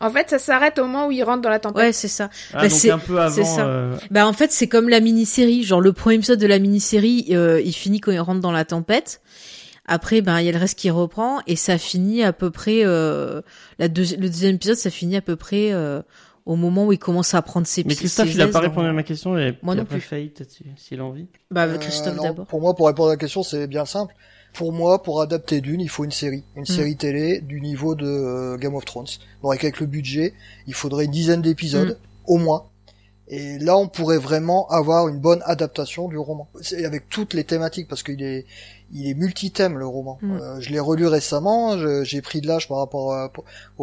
En 0.00 0.10
fait, 0.10 0.28
ça 0.30 0.38
s'arrête 0.38 0.78
au 0.78 0.82
moment 0.86 1.06
où 1.06 1.12
il 1.12 1.22
rentre 1.22 1.40
dans 1.42 1.48
la 1.50 1.60
tempête. 1.60 1.76
Ouais, 1.82 1.92
c'est 1.92 2.08
ça. 2.08 2.28
Ah, 2.52 2.56
Bah, 2.56 2.68
donc 2.68 2.70
c'est- 2.72 2.90
un 2.90 2.98
peu 2.98 3.18
avant. 3.20 3.34
c'est 3.34 3.44
ça. 3.44 3.66
euh, 3.66 3.96
Bah 4.10 4.26
en 4.26 4.32
fait 4.32 4.50
c'est 4.52 4.66
comme 4.68 4.88
la 4.88 5.00
mini-série, 5.00 5.62
genre 5.62 5.80
le 5.80 5.92
premier 5.92 6.16
épisode 6.16 6.38
de 6.40 6.46
la 6.46 6.58
mini-série, 6.58 7.26
euh, 7.30 7.60
il 7.64 7.72
finit 7.72 8.00
quand 8.00 8.10
il 8.12 8.18
rentre 8.20 8.40
dans 8.40 8.52
la 8.52 8.64
tempête. 8.64 9.20
Après 9.86 10.22
ben 10.22 10.40
il 10.40 10.46
y 10.46 10.48
a 10.48 10.52
le 10.52 10.58
reste 10.58 10.78
qui 10.78 10.90
reprend 10.90 11.40
et 11.46 11.56
ça 11.56 11.76
finit 11.78 12.22
à 12.22 12.32
peu 12.32 12.50
près 12.50 12.80
euh, 12.84 13.42
la 13.78 13.88
deuxi- 13.88 14.16
le 14.18 14.28
deuxième 14.28 14.54
épisode 14.56 14.76
ça 14.76 14.90
finit 14.90 15.16
à 15.16 15.20
peu 15.20 15.36
près 15.36 15.72
euh, 15.72 16.00
au 16.46 16.56
moment 16.56 16.86
où 16.86 16.92
il 16.92 16.98
commence 16.98 17.34
à 17.34 17.42
prendre 17.42 17.66
ses 17.66 17.84
Mais 17.84 17.94
Christophe, 17.94 18.28
ses 18.28 18.34
il 18.34 18.40
a 18.42 18.48
pas 18.48 18.60
répondu 18.60 18.86
à 18.88 18.92
ma 18.92 19.02
question. 19.02 19.38
Et 19.38 19.56
Moi 19.62 19.74
puis 19.74 19.76
non 19.76 19.82
après, 19.82 19.98
plus. 19.98 20.44
Si- 20.48 20.64
s'il 20.76 21.00
a 21.00 21.04
envie. 21.04 21.26
Bah 21.50 21.64
Euh, 21.64 21.78
Christophe 21.78 22.16
non, 22.16 22.22
d'abord. 22.22 22.46
Pour 22.46 22.60
moi, 22.60 22.74
pour 22.74 22.86
répondre 22.86 23.08
à 23.10 23.12
la 23.12 23.16
question, 23.18 23.42
c'est 23.42 23.66
bien 23.66 23.84
simple. 23.86 24.14
Pour 24.54 24.72
moi, 24.72 25.02
pour 25.02 25.20
adapter 25.20 25.60
Dune, 25.60 25.80
il 25.80 25.88
faut 25.90 26.04
une 26.04 26.12
série, 26.12 26.44
une 26.56 26.62
Mm. 26.62 26.66
série 26.66 26.96
télé 26.96 27.40
du 27.40 27.60
niveau 27.60 27.94
de 27.94 28.06
euh, 28.06 28.56
Game 28.56 28.74
of 28.74 28.84
Thrones. 28.86 29.06
Donc 29.42 29.52
avec 29.52 29.80
le 29.80 29.86
budget, 29.86 30.32
il 30.66 30.74
faudrait 30.74 31.04
une 31.04 31.10
dizaine 31.10 31.42
d'épisodes 31.42 31.98
Mm. 32.00 32.32
au 32.32 32.38
moins. 32.38 32.64
Et 33.26 33.58
là, 33.58 33.76
on 33.78 33.88
pourrait 33.88 34.18
vraiment 34.18 34.68
avoir 34.68 35.08
une 35.08 35.18
bonne 35.18 35.40
adaptation 35.46 36.08
du 36.08 36.18
roman, 36.18 36.46
C'est 36.60 36.84
avec 36.84 37.08
toutes 37.08 37.32
les 37.32 37.42
thématiques, 37.44 37.88
parce 37.88 38.02
qu'il 38.02 38.22
est, 38.22 38.44
il 38.92 39.08
est 39.08 39.14
multithème 39.14 39.78
le 39.78 39.86
roman. 39.86 40.18
Mm. 40.20 40.32
Euh, 40.32 40.60
je 40.60 40.70
l'ai 40.70 40.78
relu 40.78 41.06
récemment, 41.06 41.76
j'ai 42.04 42.20
pris 42.20 42.42
de 42.42 42.46
l'âge 42.46 42.68
par 42.68 42.76
rapport 42.78 43.14
à, 43.14 43.32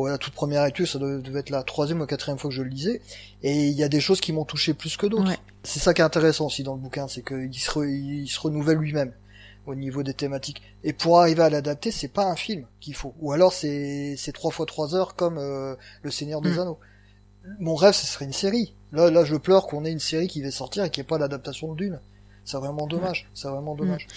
la 0.07 0.17
toute 0.19 0.33
première 0.35 0.63
étude, 0.67 0.85
ça 0.85 0.99
devait 0.99 1.21
devait 1.23 1.39
être 1.39 1.49
la 1.49 1.63
troisième 1.63 2.01
ou 2.01 2.05
quatrième 2.05 2.37
fois 2.37 2.49
que 2.51 2.55
je 2.55 2.61
le 2.61 2.69
lisais, 2.69 3.01
et 3.41 3.65
il 3.67 3.73
y 3.73 3.83
a 3.83 3.89
des 3.89 3.99
choses 3.99 4.21
qui 4.21 4.31
m'ont 4.31 4.45
touché 4.45 4.73
plus 4.75 4.95
que 4.95 5.07
d'autres. 5.07 5.27
Ouais. 5.31 5.39
C'est 5.63 5.79
ça 5.79 5.93
qui 5.95 6.01
est 6.01 6.05
intéressant 6.05 6.45
aussi 6.45 6.61
dans 6.63 6.75
le 6.75 6.79
bouquin, 6.79 7.07
c'est 7.07 7.23
qu'il 7.25 7.53
se, 7.59 7.71
re- 7.71 7.89
il 7.89 8.27
se 8.27 8.39
renouvelle 8.39 8.77
lui-même 8.77 9.11
au 9.65 9.75
niveau 9.75 10.03
des 10.03 10.13
thématiques. 10.13 10.61
Et 10.83 10.93
pour 10.93 11.19
arriver 11.19 11.43
à 11.43 11.49
l'adapter, 11.49 11.91
c'est 11.91 12.07
pas 12.07 12.25
un 12.25 12.35
film 12.35 12.65
qu'il 12.79 12.95
faut. 12.95 13.13
Ou 13.19 13.31
alors 13.31 13.53
c'est 13.53 14.15
c'est 14.17 14.31
trois 14.31 14.51
fois 14.51 14.65
trois 14.65 14.95
heures 14.95 15.15
comme 15.15 15.37
euh, 15.37 15.75
Le 16.03 16.11
Seigneur 16.11 16.41
des 16.41 16.51
Mm. 16.51 16.59
Anneaux. 16.59 16.79
Mon 17.59 17.75
rêve, 17.75 17.93
ce 17.93 18.05
serait 18.05 18.25
une 18.25 18.33
série. 18.33 18.75
Là, 18.91 19.09
là, 19.09 19.23
je 19.23 19.35
pleure 19.35 19.65
qu'on 19.67 19.83
ait 19.85 19.91
une 19.91 19.99
série 19.99 20.27
qui 20.27 20.43
va 20.43 20.51
sortir 20.51 20.83
et 20.83 20.89
qui 20.89 20.99
ait 20.99 21.03
pas 21.03 21.17
l'adaptation 21.17 21.71
de 21.71 21.77
Dune. 21.77 21.99
C'est 22.45 22.57
vraiment 22.57 22.87
dommage. 22.87 23.29
C'est 23.33 23.47
vraiment 23.47 23.75
dommage. 23.75 24.07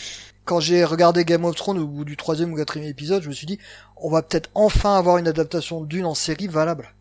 Quand 0.44 0.60
j'ai 0.60 0.84
regardé 0.84 1.24
Game 1.24 1.44
of 1.44 1.54
Thrones 1.56 1.78
au 1.78 1.86
bout 1.86 2.04
du 2.04 2.16
troisième 2.16 2.52
ou 2.52 2.56
quatrième 2.56 2.88
épisode, 2.88 3.22
je 3.22 3.28
me 3.28 3.34
suis 3.34 3.46
dit, 3.46 3.58
on 3.96 4.10
va 4.10 4.22
peut-être 4.22 4.50
enfin 4.54 4.96
avoir 4.98 5.16
une 5.18 5.28
adaptation 5.28 5.80
de 5.80 5.86
Dune 5.86 6.04
en 6.04 6.14
série 6.14 6.48
valable. 6.48 6.94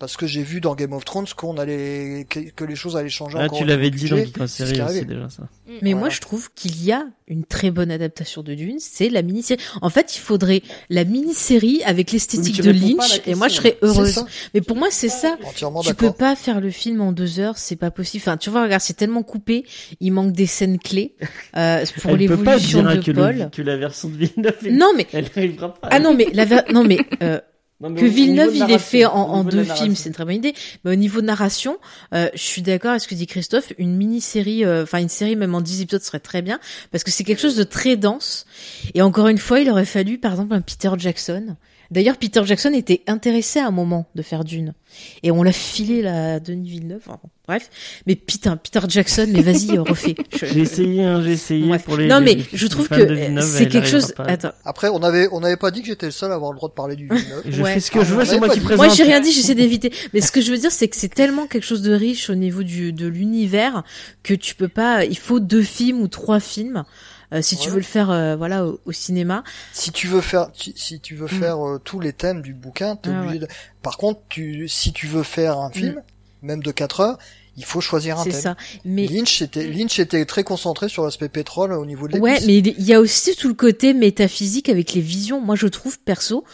Parce 0.00 0.16
que 0.16 0.26
j'ai 0.26 0.42
vu 0.42 0.60
dans 0.60 0.74
Game 0.74 0.92
of 0.94 1.04
Thrones 1.04 1.26
qu'on 1.36 1.56
allait 1.58 2.26
que, 2.28 2.40
que 2.40 2.64
les 2.64 2.74
choses 2.74 2.96
allaient 2.96 3.08
changer 3.10 3.36
Ah, 3.38 3.48
tu 3.48 3.64
l'avais 3.64 3.90
dit 3.90 4.08
dans 4.08 4.16
budget. 4.16 4.32
Ce 4.40 4.46
série 4.46 4.70
aussi 4.72 4.80
arrive. 4.80 5.06
déjà 5.06 5.28
ça. 5.28 5.42
Mais 5.68 5.78
Voilà. 5.92 5.96
moi, 5.96 6.08
je 6.08 6.20
trouve 6.20 6.50
qu'il 6.54 6.82
y 6.82 6.90
a 6.90 7.04
une 7.28 7.44
très 7.44 7.70
bonne 7.70 7.90
adaptation 7.92 8.42
de 8.42 8.54
Dune, 8.54 8.78
c'est 8.80 9.08
la 9.10 9.22
mini-série. 9.22 9.60
En 9.82 9.90
fait, 9.90 10.16
il 10.16 10.18
faudrait 10.20 10.62
la 10.88 11.04
mini-série 11.04 11.82
avec 11.84 12.10
l'esthétique 12.12 12.60
de 12.62 12.70
Lynch, 12.70 13.20
et 13.26 13.34
moi, 13.34 13.46
je 13.48 13.54
serais 13.54 13.78
heureuse. 13.82 14.24
Mais 14.54 14.62
pour 14.62 14.76
moi, 14.76 14.88
c'est 14.90 15.08
ça. 15.10 15.36
Entièrement 15.44 15.82
Tu 15.82 15.94
peux 15.94 16.10
pas 16.12 16.34
faire 16.34 16.60
le 16.60 16.70
film 16.70 17.00
en 17.02 17.12
deux 17.12 17.38
heures, 17.38 17.58
c'est 17.58 17.76
pas 17.76 17.90
possible. 17.90 18.22
Enfin, 18.22 18.36
tu 18.36 18.50
vois, 18.50 18.62
regarde, 18.64 18.82
c'est 18.82 18.96
tellement 18.96 19.22
coupé, 19.22 19.64
il 20.00 20.12
manque 20.12 20.32
des 20.32 20.46
scènes 20.46 20.78
clés 20.78 21.14
euh, 21.56 21.84
pour 22.02 22.12
Elle 22.12 22.26
peut 22.26 22.36
pas 22.38 22.56
l'évolution 22.56 22.82
de 22.82 22.96
que, 22.96 23.10
Paul. 23.12 23.36
le, 23.36 23.48
que 23.50 23.62
la 23.62 23.76
version 23.76 24.08
de 24.08 24.16
Villeneuve, 24.16 24.56
Non, 24.72 24.92
mais 24.96 25.06
elle 25.12 25.26
n'arrivera 25.36 25.74
pas. 25.74 25.88
ah 25.92 26.00
non, 26.00 26.14
mais 26.14 26.26
la 26.32 26.46
ver- 26.46 26.64
non 26.72 26.84
mais 26.84 26.98
euh, 27.22 27.38
que 27.80 28.04
Villeneuve 28.04 28.54
il 28.54 28.70
est 28.70 28.78
fait 28.78 29.06
en, 29.06 29.14
en 29.14 29.44
deux 29.44 29.64
films, 29.64 29.94
c'est 29.94 30.08
une 30.08 30.14
très 30.14 30.24
bonne 30.24 30.36
idée. 30.36 30.54
Mais 30.84 30.92
au 30.92 30.96
niveau 30.96 31.20
de 31.20 31.26
narration, 31.26 31.78
euh, 32.14 32.28
je 32.34 32.42
suis 32.42 32.62
d'accord 32.62 32.90
avec 32.90 33.02
ce 33.02 33.08
que 33.08 33.14
dit 33.14 33.26
Christophe. 33.26 33.72
Une 33.78 33.96
mini-série, 33.96 34.64
euh, 34.64 34.82
enfin 34.82 34.98
une 34.98 35.08
série 35.08 35.36
même 35.36 35.54
en 35.54 35.60
10 35.60 35.82
épisodes 35.82 36.02
serait 36.02 36.20
très 36.20 36.42
bien 36.42 36.60
parce 36.90 37.04
que 37.04 37.10
c'est 37.10 37.24
quelque 37.24 37.40
chose 37.40 37.56
de 37.56 37.64
très 37.64 37.96
dense. 37.96 38.46
Et 38.94 39.02
encore 39.02 39.28
une 39.28 39.38
fois, 39.38 39.60
il 39.60 39.70
aurait 39.70 39.86
fallu 39.86 40.18
par 40.18 40.32
exemple 40.32 40.54
un 40.54 40.60
Peter 40.60 40.90
Jackson 40.98 41.56
D'ailleurs, 41.90 42.16
Peter 42.18 42.42
Jackson 42.44 42.72
était 42.72 43.02
intéressé 43.08 43.58
à 43.58 43.66
un 43.66 43.72
moment 43.72 44.06
de 44.14 44.22
faire 44.22 44.44
Dune. 44.44 44.74
Et 45.22 45.30
on 45.30 45.42
l'a 45.42 45.52
filé 45.52 46.02
la 46.02 46.38
Denis 46.38 46.70
Villeneuve. 46.70 47.02
bref. 47.48 47.68
Mais 48.06 48.14
putain, 48.14 48.56
Peter 48.56 48.80
Jackson, 48.88 49.26
mais 49.28 49.42
vas-y, 49.42 49.76
refais. 49.78 50.14
J'ai 50.40 50.60
essayé, 50.60 51.02
hein, 51.02 51.20
j'ai 51.22 51.32
essayé 51.32 51.78
pour 51.78 51.96
les. 51.96 52.06
Non, 52.06 52.20
mais 52.20 52.38
je 52.52 52.66
trouve 52.68 52.88
que 52.88 53.40
c'est 53.42 53.68
quelque 53.68 53.88
chose. 53.88 54.14
Attends. 54.18 54.52
Après, 54.64 54.88
on 54.88 55.02
avait, 55.02 55.28
on 55.32 55.40
n'avait 55.40 55.56
pas 55.56 55.70
dit 55.70 55.80
que 55.80 55.88
j'étais 55.88 56.06
le 56.06 56.12
seul 56.12 56.30
à 56.30 56.34
avoir 56.34 56.52
le 56.52 56.56
droit 56.56 56.68
de 56.68 56.74
parler 56.74 56.94
du 56.94 57.08
Villeneuve. 57.08 57.42
je 57.48 57.64
fais 57.64 57.80
ce 57.80 57.90
que 57.90 58.04
je 58.04 58.14
veux, 58.14 58.24
c'est 58.24 58.38
moi 58.38 58.48
qui 58.48 58.60
présente. 58.60 58.86
Moi, 58.86 58.94
j'ai 58.94 59.04
rien 59.04 59.20
dit, 59.20 59.32
j'essaie 59.32 59.54
d'éviter. 59.54 59.92
Mais 60.14 60.20
ce 60.20 60.30
que 60.30 60.40
je 60.40 60.50
veux 60.52 60.58
dire, 60.58 60.72
c'est 60.72 60.88
que 60.88 60.96
c'est 60.96 61.12
tellement 61.12 61.46
quelque 61.46 61.66
chose 61.66 61.82
de 61.82 61.92
riche 61.92 62.30
au 62.30 62.34
niveau 62.34 62.62
du, 62.62 62.92
de 62.92 63.06
l'univers 63.06 63.82
que 64.22 64.34
tu 64.34 64.54
peux 64.54 64.68
pas, 64.68 65.04
il 65.04 65.18
faut 65.18 65.40
deux 65.40 65.62
films 65.62 66.00
ou 66.00 66.08
trois 66.08 66.40
films. 66.40 66.84
Euh, 67.32 67.42
si 67.42 67.56
tu 67.56 67.70
veux 67.70 67.76
le 67.76 67.82
faire 67.82 68.10
euh, 68.10 68.36
voilà 68.36 68.66
au, 68.66 68.92
cinéma. 68.92 69.44
Si 69.72 69.92
tu 69.92 70.08
veux 70.08 70.20
faire 70.20 70.48
si 70.54 71.00
tu 71.00 71.14
veux 71.14 71.26
mm. 71.26 71.40
faire 71.40 71.66
euh, 71.66 71.80
tous 71.82 72.00
les 72.00 72.12
thèmes 72.12 72.42
du 72.42 72.54
bouquin, 72.54 72.96
t'es 72.96 73.10
obligé 73.10 73.38
de... 73.38 73.48
Par 73.82 73.96
contre, 73.96 74.20
tu 74.28 74.68
si 74.68 74.92
tu 74.92 75.06
veux 75.06 75.22
faire 75.22 75.58
un 75.58 75.70
film, 75.70 75.94
mm. 75.94 76.46
même 76.46 76.62
de 76.62 76.72
4 76.72 77.00
heures, 77.00 77.18
il 77.56 77.64
faut 77.64 77.80
choisir 77.80 78.18
un 78.18 78.24
thème. 78.24 78.32
C'est 78.32 78.40
ça. 78.40 78.56
Mais 78.84 79.06
Lynch 79.06 79.42
était 79.42 79.66
Lynch 79.66 79.98
était 79.98 80.24
très 80.24 80.44
concentré 80.44 80.88
sur 80.88 81.04
l'aspect 81.04 81.28
pétrole 81.28 81.72
au 81.72 81.84
niveau 81.84 82.08
de 82.08 82.18
Ouais, 82.18 82.38
mais 82.46 82.58
il 82.58 82.82
y 82.82 82.94
a 82.94 83.00
aussi 83.00 83.36
tout 83.36 83.48
le 83.48 83.54
côté 83.54 83.92
métaphysique 83.92 84.68
avec 84.68 84.94
les 84.94 85.00
visions. 85.00 85.40
Moi, 85.40 85.56
je 85.56 85.66
trouve 85.66 85.98
perso 86.00 86.44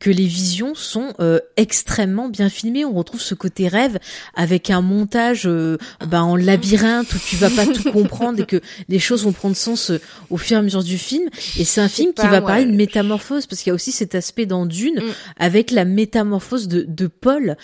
que 0.00 0.10
les 0.10 0.26
visions 0.26 0.74
sont 0.74 1.12
euh, 1.20 1.40
extrêmement 1.56 2.28
bien 2.28 2.48
filmées. 2.48 2.84
On 2.84 2.92
retrouve 2.92 3.20
ce 3.20 3.34
côté 3.34 3.68
rêve 3.68 3.98
avec 4.34 4.70
un 4.70 4.80
montage 4.80 5.42
euh, 5.46 5.78
bah, 6.06 6.22
en 6.22 6.36
labyrinthe 6.36 7.12
où 7.12 7.18
tu 7.18 7.36
vas 7.36 7.50
pas 7.50 7.66
tout 7.66 7.90
comprendre 7.92 8.40
et 8.40 8.46
que 8.46 8.60
les 8.88 8.98
choses 8.98 9.24
vont 9.24 9.32
prendre 9.32 9.56
sens 9.56 9.90
euh, 9.90 10.00
au 10.30 10.36
fur 10.36 10.56
et 10.56 10.60
à 10.60 10.62
mesure 10.62 10.84
du 10.84 10.98
film. 10.98 11.28
Et 11.58 11.64
c'est 11.64 11.80
un 11.80 11.88
film 11.88 12.12
qui 12.12 12.26
va 12.26 12.40
parler 12.40 12.64
de 12.64 12.72
métamorphose 12.72 13.46
parce 13.46 13.62
qu'il 13.62 13.70
y 13.70 13.72
a 13.72 13.74
aussi 13.74 13.92
cet 13.92 14.14
aspect 14.14 14.46
dans 14.46 14.66
Dune 14.66 15.00
mm. 15.00 15.12
avec 15.38 15.70
la 15.70 15.84
métamorphose 15.84 16.68
de, 16.68 16.84
de 16.86 17.06
Paul 17.06 17.56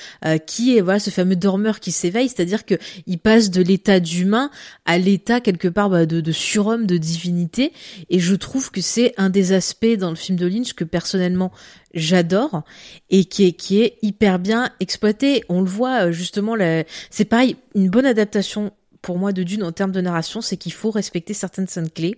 qui 0.46 0.76
est 0.76 0.80
voilà 0.80 0.98
ce 0.98 1.10
fameux 1.10 1.36
dormeur 1.36 1.80
qui 1.80 1.92
s'éveille, 1.92 2.28
c'est-à-dire 2.28 2.64
que 2.64 2.74
il 3.06 3.18
passe 3.18 3.50
de 3.50 3.62
l'état 3.62 4.00
d'humain 4.00 4.50
à 4.84 4.98
l'état 4.98 5.40
quelque 5.40 5.68
part 5.68 5.90
bah, 5.90 6.06
de, 6.06 6.20
de 6.20 6.32
surhomme, 6.32 6.86
de 6.86 6.96
divinité. 6.96 7.72
Et 8.10 8.18
je 8.18 8.34
trouve 8.34 8.70
que 8.70 8.80
c'est 8.80 9.14
un 9.16 9.30
des 9.30 9.52
aspects 9.52 9.96
dans 9.98 10.10
le 10.10 10.16
film 10.16 10.38
de 10.38 10.46
Lynch 10.46 10.74
que 10.74 10.84
personnellement 10.84 11.52
j'adore 11.94 12.62
et 13.10 13.24
qui 13.24 13.44
est 13.44 13.52
qui 13.52 13.82
est 13.82 13.98
hyper 14.02 14.38
bien 14.38 14.70
exploité. 14.80 15.44
On 15.48 15.60
le 15.60 15.68
voit 15.68 16.06
euh, 16.06 16.12
justement, 16.12 16.54
c'est 17.10 17.24
pareil, 17.24 17.56
une 17.74 17.90
bonne 17.90 18.06
adaptation 18.06 18.72
pour 19.00 19.18
moi 19.18 19.32
de 19.32 19.42
Dune 19.42 19.64
en 19.64 19.72
termes 19.72 19.90
de 19.90 20.00
narration, 20.00 20.40
c'est 20.40 20.56
qu'il 20.56 20.72
faut 20.72 20.92
respecter 20.92 21.34
certaines 21.34 21.66
scènes 21.66 21.90
clés. 21.90 22.14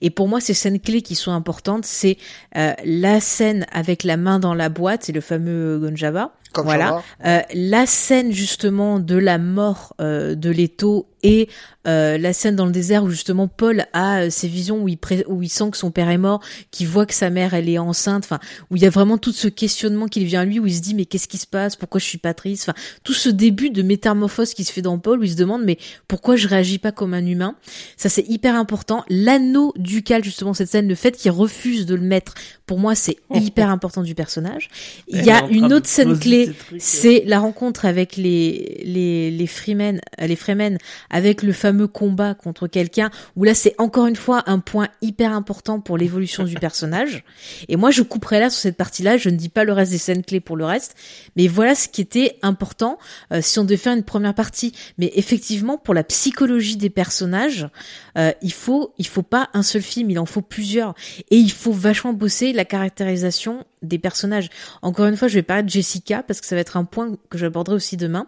Et 0.00 0.10
pour 0.10 0.28
moi, 0.28 0.40
ces 0.40 0.54
scènes 0.54 0.78
clés 0.78 1.02
qui 1.02 1.16
sont 1.16 1.32
importantes, 1.32 1.84
c'est 1.84 2.18
euh, 2.56 2.72
la 2.84 3.20
scène 3.20 3.66
avec 3.72 4.04
la 4.04 4.16
main 4.16 4.38
dans 4.38 4.54
la 4.54 4.68
boîte, 4.68 5.02
c'est 5.04 5.12
le 5.12 5.20
fameux 5.20 5.80
Gonjava. 5.80 6.32
voilà. 6.54 7.02
Euh, 7.24 7.40
la 7.52 7.84
scène 7.84 8.30
justement 8.30 9.00
de 9.00 9.16
la 9.16 9.38
mort 9.38 9.94
de 9.98 10.50
Leto 10.50 11.09
et 11.22 11.48
euh, 11.86 12.18
la 12.18 12.34
scène 12.34 12.56
dans 12.56 12.66
le 12.66 12.72
désert 12.72 13.04
où 13.04 13.08
justement 13.08 13.48
Paul 13.48 13.86
a 13.94 14.24
euh, 14.24 14.30
ses 14.30 14.48
visions 14.48 14.82
où 14.82 14.88
il, 14.88 14.98
où 15.28 15.42
il 15.42 15.48
sent 15.48 15.70
que 15.70 15.78
son 15.78 15.90
père 15.90 16.10
est 16.10 16.18
mort, 16.18 16.42
qui 16.70 16.84
voit 16.84 17.06
que 17.06 17.14
sa 17.14 17.30
mère 17.30 17.54
elle 17.54 17.70
est 17.70 17.78
enceinte, 17.78 18.24
enfin 18.24 18.38
où 18.70 18.76
il 18.76 18.82
y 18.82 18.86
a 18.86 18.90
vraiment 18.90 19.16
tout 19.16 19.32
ce 19.32 19.48
questionnement 19.48 20.06
qui 20.06 20.22
vient 20.26 20.42
à 20.42 20.44
lui 20.44 20.58
où 20.60 20.66
il 20.66 20.74
se 20.74 20.82
dit 20.82 20.94
mais 20.94 21.06
qu'est-ce 21.06 21.26
qui 21.26 21.38
se 21.38 21.46
passe, 21.46 21.76
pourquoi 21.76 21.98
je 21.98 22.04
suis 22.04 22.18
pas 22.18 22.34
triste, 22.34 22.68
enfin 22.68 22.78
tout 23.02 23.14
ce 23.14 23.30
début 23.30 23.70
de 23.70 23.80
métamorphose 23.80 24.52
qui 24.52 24.64
se 24.64 24.72
fait 24.72 24.82
dans 24.82 24.98
Paul 24.98 25.20
où 25.20 25.22
il 25.22 25.30
se 25.30 25.36
demande 25.36 25.62
mais 25.64 25.78
pourquoi 26.06 26.36
je 26.36 26.48
réagis 26.48 26.78
pas 26.78 26.92
comme 26.92 27.14
un 27.14 27.24
humain, 27.24 27.56
ça 27.96 28.10
c'est 28.10 28.28
hyper 28.28 28.56
important. 28.56 29.02
L'anneau 29.08 29.72
ducal 29.76 30.22
justement 30.22 30.52
cette 30.52 30.68
scène, 30.68 30.86
le 30.86 30.94
fait 30.94 31.16
qu'il 31.16 31.30
refuse 31.30 31.86
de 31.86 31.94
le 31.94 32.02
mettre, 32.02 32.34
pour 32.66 32.78
moi 32.78 32.94
c'est 32.94 33.16
hyper 33.34 33.70
important 33.70 34.02
du 34.02 34.14
personnage. 34.14 34.68
Il 35.08 35.24
y 35.24 35.30
a 35.30 35.46
une 35.48 35.72
autre 35.72 35.86
scène 35.86 36.18
clé, 36.18 36.52
c'est 36.78 37.22
la 37.24 37.38
rencontre 37.38 37.86
avec 37.86 38.18
les 38.18 38.82
les 38.84 39.30
les 39.30 39.46
Freemen, 39.46 40.02
les 40.18 40.36
Freemen 40.36 40.76
avec 41.10 41.42
le 41.42 41.52
fameux 41.52 41.88
combat 41.88 42.34
contre 42.34 42.66
quelqu'un 42.66 43.10
où 43.36 43.44
là 43.44 43.54
c'est 43.54 43.74
encore 43.78 44.06
une 44.06 44.16
fois 44.16 44.42
un 44.46 44.58
point 44.58 44.88
hyper 45.02 45.32
important 45.32 45.80
pour 45.80 45.98
l'évolution 45.98 46.44
du 46.44 46.54
personnage. 46.54 47.24
Et 47.68 47.76
moi 47.76 47.90
je 47.90 48.02
couperai 48.02 48.40
là 48.40 48.50
sur 48.50 48.60
cette 48.60 48.76
partie-là, 48.76 49.16
je 49.16 49.28
ne 49.28 49.36
dis 49.36 49.48
pas 49.48 49.64
le 49.64 49.72
reste 49.72 49.92
des 49.92 49.98
scènes 49.98 50.24
clés 50.24 50.40
pour 50.40 50.56
le 50.56 50.64
reste, 50.64 50.96
mais 51.36 51.48
voilà 51.48 51.74
ce 51.74 51.88
qui 51.88 52.00
était 52.00 52.38
important 52.42 52.98
euh, 53.32 53.40
si 53.42 53.58
on 53.58 53.64
devait 53.64 53.76
faire 53.76 53.94
une 53.94 54.04
première 54.04 54.34
partie. 54.34 54.72
Mais 54.98 55.10
effectivement 55.14 55.78
pour 55.78 55.94
la 55.94 56.04
psychologie 56.04 56.76
des 56.76 56.90
personnages, 56.90 57.68
euh, 58.16 58.32
il 58.42 58.52
faut 58.52 58.94
il 58.98 59.06
faut 59.06 59.22
pas 59.22 59.48
un 59.54 59.62
seul 59.62 59.82
film, 59.82 60.10
il 60.10 60.18
en 60.18 60.26
faut 60.26 60.42
plusieurs 60.42 60.94
et 61.30 61.36
il 61.36 61.52
faut 61.52 61.72
vachement 61.72 62.12
bosser 62.12 62.52
la 62.52 62.64
caractérisation 62.64 63.64
des 63.82 63.98
personnages. 63.98 64.48
Encore 64.82 65.06
une 65.06 65.16
fois, 65.16 65.28
je 65.28 65.34
vais 65.34 65.42
parler 65.42 65.62
de 65.62 65.68
Jessica 65.68 66.22
parce 66.22 66.40
que 66.40 66.46
ça 66.46 66.54
va 66.54 66.60
être 66.60 66.76
un 66.76 66.84
point 66.84 67.16
que 67.28 67.38
j'aborderai 67.38 67.76
aussi 67.76 67.96
demain. 67.96 68.26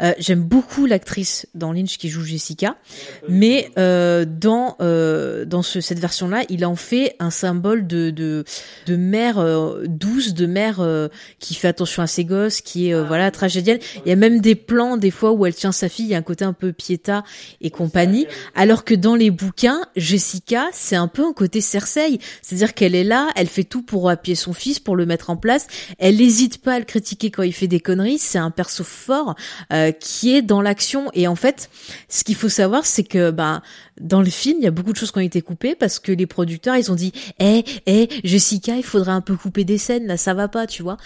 Euh, 0.00 0.12
J'aime 0.18 0.42
beaucoup 0.42 0.86
l'actrice 0.86 1.46
dans 1.54 1.72
Lynch 1.72 1.98
qui 1.98 2.08
joue 2.08 2.22
Jessica, 2.22 2.76
mais 3.28 3.70
euh, 3.78 4.24
dans 4.24 4.76
euh, 4.80 5.44
dans 5.44 5.62
ce, 5.62 5.80
cette 5.80 5.98
version-là, 5.98 6.42
il 6.48 6.64
en 6.66 6.76
fait 6.76 7.16
un 7.18 7.30
symbole 7.30 7.86
de 7.86 8.10
de, 8.10 8.44
de 8.86 8.96
mère 8.96 9.38
euh, 9.38 9.84
douce, 9.86 10.34
de 10.34 10.46
mère 10.46 10.80
euh, 10.80 11.08
qui 11.38 11.54
fait 11.54 11.68
attention 11.68 12.02
à 12.02 12.06
ses 12.06 12.24
gosses, 12.24 12.60
qui 12.60 12.88
est 12.88 12.94
euh, 12.94 13.04
voilà 13.04 13.30
tragédienne. 13.30 13.78
Il 14.04 14.08
y 14.08 14.12
a 14.12 14.16
même 14.16 14.40
des 14.40 14.54
plans 14.54 14.96
des 14.96 15.10
fois 15.10 15.32
où 15.32 15.46
elle 15.46 15.54
tient 15.54 15.72
sa 15.72 15.88
fille, 15.88 16.06
il 16.06 16.10
y 16.10 16.14
a 16.14 16.18
un 16.18 16.22
côté 16.22 16.44
un 16.44 16.52
peu 16.52 16.72
Pieta 16.72 17.24
et 17.60 17.70
compagnie, 17.70 18.26
alors 18.54 18.84
que 18.84 18.94
dans 18.94 19.14
les 19.14 19.30
bouquins, 19.30 19.80
Jessica, 19.96 20.68
c'est 20.72 20.96
un 20.96 21.08
peu 21.08 21.24
un 21.24 21.32
côté 21.32 21.60
Cersei, 21.60 22.18
c'est-à-dire 22.42 22.74
qu'elle 22.74 22.94
est 22.94 23.04
là, 23.04 23.28
elle 23.36 23.48
fait 23.48 23.64
tout 23.64 23.82
pour 23.82 24.10
appuyer 24.10 24.34
son 24.36 24.52
fils, 24.52 24.78
pour 24.78 24.89
le 24.94 25.06
mettre 25.06 25.30
en 25.30 25.36
place. 25.36 25.66
Elle 25.98 26.16
n'hésite 26.16 26.62
pas 26.62 26.74
à 26.74 26.78
le 26.78 26.84
critiquer 26.84 27.30
quand 27.30 27.42
il 27.42 27.52
fait 27.52 27.68
des 27.68 27.80
conneries. 27.80 28.18
C'est 28.18 28.38
un 28.38 28.50
perso 28.50 28.84
fort 28.84 29.34
euh, 29.72 29.92
qui 29.92 30.34
est 30.34 30.42
dans 30.42 30.62
l'action. 30.62 31.10
Et 31.14 31.26
en 31.26 31.36
fait, 31.36 31.70
ce 32.08 32.24
qu'il 32.24 32.36
faut 32.36 32.48
savoir, 32.48 32.86
c'est 32.86 33.04
que 33.04 33.30
bah 33.30 33.62
dans 34.00 34.20
le 34.20 34.30
film, 34.30 34.58
il 34.58 34.64
y 34.64 34.66
a 34.66 34.70
beaucoup 34.70 34.92
de 34.92 34.96
choses 34.96 35.12
qui 35.12 35.18
ont 35.18 35.22
été 35.22 35.42
coupées 35.42 35.74
parce 35.74 35.98
que 35.98 36.10
les 36.10 36.26
producteurs, 36.26 36.76
ils 36.76 36.90
ont 36.90 36.94
dit, 36.94 37.12
eh, 37.38 37.64
eh, 37.86 38.08
Jessica, 38.24 38.76
il 38.76 38.82
faudrait 38.82 39.12
un 39.12 39.20
peu 39.20 39.36
couper 39.36 39.64
des 39.64 39.78
scènes, 39.78 40.06
là, 40.06 40.16
ça 40.16 40.34
va 40.34 40.48
pas, 40.48 40.66
tu 40.66 40.82
vois. 40.82 40.96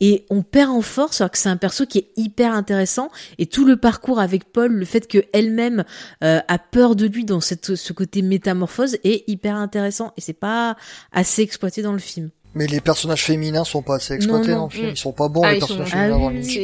Et 0.00 0.24
on 0.30 0.42
perd 0.42 0.70
en 0.70 0.80
force, 0.80 1.20
alors 1.20 1.30
que 1.30 1.38
c'est 1.38 1.48
un 1.48 1.56
perso 1.56 1.84
qui 1.86 1.98
est 1.98 2.10
hyper 2.16 2.54
intéressant. 2.54 3.10
Et 3.38 3.46
tout 3.46 3.64
le 3.64 3.76
parcours 3.76 4.20
avec 4.20 4.52
Paul, 4.52 4.72
le 4.72 4.84
fait 4.84 5.06
qu'elle-même 5.06 5.84
euh, 6.22 6.40
a 6.46 6.58
peur 6.58 6.96
de 6.96 7.06
lui 7.06 7.24
dans 7.24 7.40
cette, 7.40 7.74
ce 7.74 7.92
côté 7.92 8.22
métamorphose 8.22 8.98
est 9.04 9.28
hyper 9.28 9.56
intéressant. 9.56 10.12
Et 10.16 10.20
c'est 10.20 10.32
pas 10.32 10.76
assez 11.12 11.42
exploité 11.42 11.82
dans 11.82 11.92
le 11.92 11.98
film. 11.98 12.30
Mais 12.54 12.66
les 12.66 12.80
personnages 12.80 13.24
féminins 13.24 13.64
sont 13.64 13.82
pas 13.82 13.96
assez 13.96 14.14
exploités 14.14 14.52
dans 14.52 14.64
le 14.64 14.70
film. 14.70 14.90
Ils 14.90 14.96
sont 14.96 15.12
pas 15.12 15.28
bons, 15.28 15.42
ah, 15.42 15.52
les 15.52 15.58
personnages 15.58 15.90
féminins 15.90 16.18
dans 16.18 16.30
Lynch. 16.30 16.58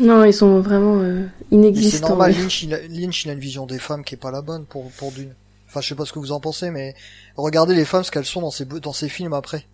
Non, 0.00 0.24
ils 0.24 0.32
sont 0.32 0.60
vraiment 0.60 1.00
euh, 1.00 1.26
inexistants. 1.50 2.06
C'est 2.06 2.08
normal, 2.08 2.32
Lynch 2.32 2.62
il, 2.62 2.74
a, 2.74 2.78
Lynch, 2.88 3.24
il 3.24 3.30
a 3.30 3.34
une 3.34 3.40
vision 3.40 3.66
des 3.66 3.78
femmes 3.78 4.04
qui 4.04 4.14
est 4.14 4.18
pas 4.18 4.30
la 4.30 4.40
bonne 4.40 4.64
pour, 4.64 4.90
pour 4.92 5.12
Dune. 5.12 5.34
Enfin, 5.68 5.80
je 5.80 5.88
sais 5.88 5.94
pas 5.94 6.04
ce 6.04 6.12
que 6.12 6.18
vous 6.18 6.32
en 6.32 6.40
pensez, 6.40 6.70
mais 6.70 6.94
regardez 7.36 7.74
les 7.74 7.84
femmes, 7.84 8.04
ce 8.04 8.10
qu'elles 8.10 8.24
sont 8.24 8.40
dans 8.40 8.50
ces, 8.50 8.64
dans 8.64 8.92
ces 8.92 9.08
films 9.08 9.34
après 9.34 9.66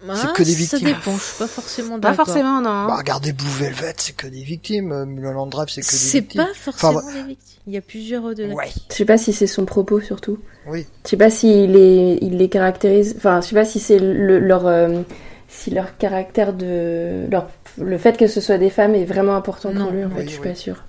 c'est 0.00 0.28
ah, 0.28 0.32
que 0.34 0.42
des 0.42 0.54
victimes. 0.54 0.78
Ça 0.78 0.84
dépend, 0.84 1.16
je 1.16 1.22
suis 1.22 1.38
pas 1.38 1.46
forcément 1.46 1.98
d'accord. 1.98 2.16
Pas 2.16 2.24
forcément, 2.24 2.60
non. 2.60 2.86
Bah, 2.86 2.96
regardez 2.96 3.32
Blue 3.32 3.48
Velvet, 3.48 3.94
c'est 3.96 4.14
que 4.14 4.26
des 4.26 4.42
victimes. 4.42 5.04
Mulholland 5.04 5.50
Drive, 5.50 5.68
c'est 5.68 5.80
que 5.80 5.90
des 5.90 6.20
victimes. 6.20 6.22
C'est 6.30 6.46
pas 6.46 6.54
forcément 6.54 7.12
des 7.12 7.22
victimes. 7.22 7.60
Il 7.66 7.72
y 7.74 7.76
a 7.76 7.80
plusieurs 7.80 8.24
au-delà. 8.24 8.54
Ouais. 8.54 8.68
Je 8.90 8.94
sais 8.94 9.04
pas 9.04 9.18
si 9.18 9.32
c'est 9.32 9.46
son 9.46 9.64
propos, 9.64 10.00
surtout. 10.00 10.38
Oui. 10.66 10.86
Je 11.04 11.10
sais 11.10 11.16
pas 11.16 11.30
s'il 11.30 11.72
les, 11.72 12.18
il 12.22 12.38
les 12.38 12.48
caractérise, 12.48 13.14
enfin, 13.16 13.40
je 13.40 13.48
sais 13.48 13.54
pas 13.54 13.64
si 13.64 13.80
c'est 13.80 13.98
le, 13.98 14.38
leur, 14.38 14.66
euh, 14.66 15.02
si 15.48 15.70
leur 15.70 15.96
caractère 15.96 16.52
de, 16.52 17.26
leur, 17.30 17.48
le 17.78 17.98
fait 17.98 18.16
que 18.16 18.26
ce 18.26 18.40
soit 18.40 18.58
des 18.58 18.70
femmes 18.70 18.94
est 18.94 19.04
vraiment 19.04 19.34
important 19.34 19.72
pour 19.72 19.90
lui, 19.90 20.04
en 20.04 20.10
fait, 20.10 20.24
je 20.24 20.30
suis 20.30 20.40
pas 20.40 20.54
sûre. 20.54 20.84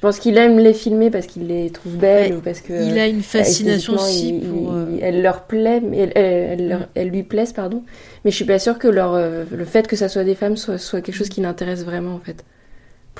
Je 0.00 0.06
pense 0.06 0.18
qu'il 0.18 0.38
aime 0.38 0.58
les 0.58 0.72
filmer 0.72 1.10
parce 1.10 1.26
qu'il 1.26 1.46
les 1.48 1.68
trouve 1.68 1.96
belles 1.96 2.34
ou 2.34 2.40
parce 2.40 2.62
que 2.62 2.72
il 2.72 2.98
a 2.98 3.06
une 3.06 3.20
fascination 3.20 3.96
aussi 3.96 4.32
pour. 4.32 4.72
Euh, 4.72 4.96
elle 5.02 5.20
leur 5.20 5.42
plaît, 5.42 5.82
mais 5.82 6.10
elle, 6.14 6.88
elle, 6.94 7.08
lui 7.10 7.22
plaise 7.22 7.52
pardon. 7.52 7.82
Mais 8.24 8.30
je 8.30 8.36
suis 8.36 8.46
pas 8.46 8.58
sûre 8.58 8.78
que 8.78 8.88
leur, 8.88 9.12
euh, 9.12 9.44
le 9.52 9.64
fait 9.66 9.86
que 9.86 9.96
ça 9.96 10.08
soit 10.08 10.24
des 10.24 10.34
femmes 10.34 10.56
soit, 10.56 10.78
soit 10.78 11.02
quelque 11.02 11.14
chose 11.14 11.28
qui 11.28 11.42
l'intéresse 11.42 11.84
vraiment 11.84 12.14
en 12.14 12.18
fait 12.18 12.46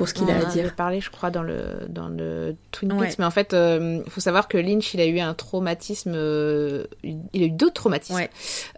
pour 0.00 0.08
ce 0.08 0.14
qu'il 0.14 0.30
a 0.30 0.36
à 0.36 0.44
dire. 0.46 0.62
On 0.62 0.66
avait 0.66 0.70
parlé, 0.70 1.00
je 1.02 1.10
crois, 1.10 1.30
dans 1.30 1.42
le 1.42 1.86
dans 1.90 2.08
le 2.08 2.56
Twin 2.70 2.96
Peaks, 2.98 3.18
mais 3.18 3.26
en 3.26 3.30
fait, 3.30 3.48
il 3.52 3.56
euh, 3.56 4.02
faut 4.08 4.22
savoir 4.22 4.48
que 4.48 4.56
Lynch, 4.56 4.94
il 4.94 5.00
a 5.02 5.04
eu 5.04 5.20
un 5.20 5.34
traumatisme, 5.34 6.14
euh, 6.14 6.86
il 7.04 7.42
a 7.42 7.44
eu 7.44 7.50
d'autres 7.50 7.74
traumatismes 7.74 8.26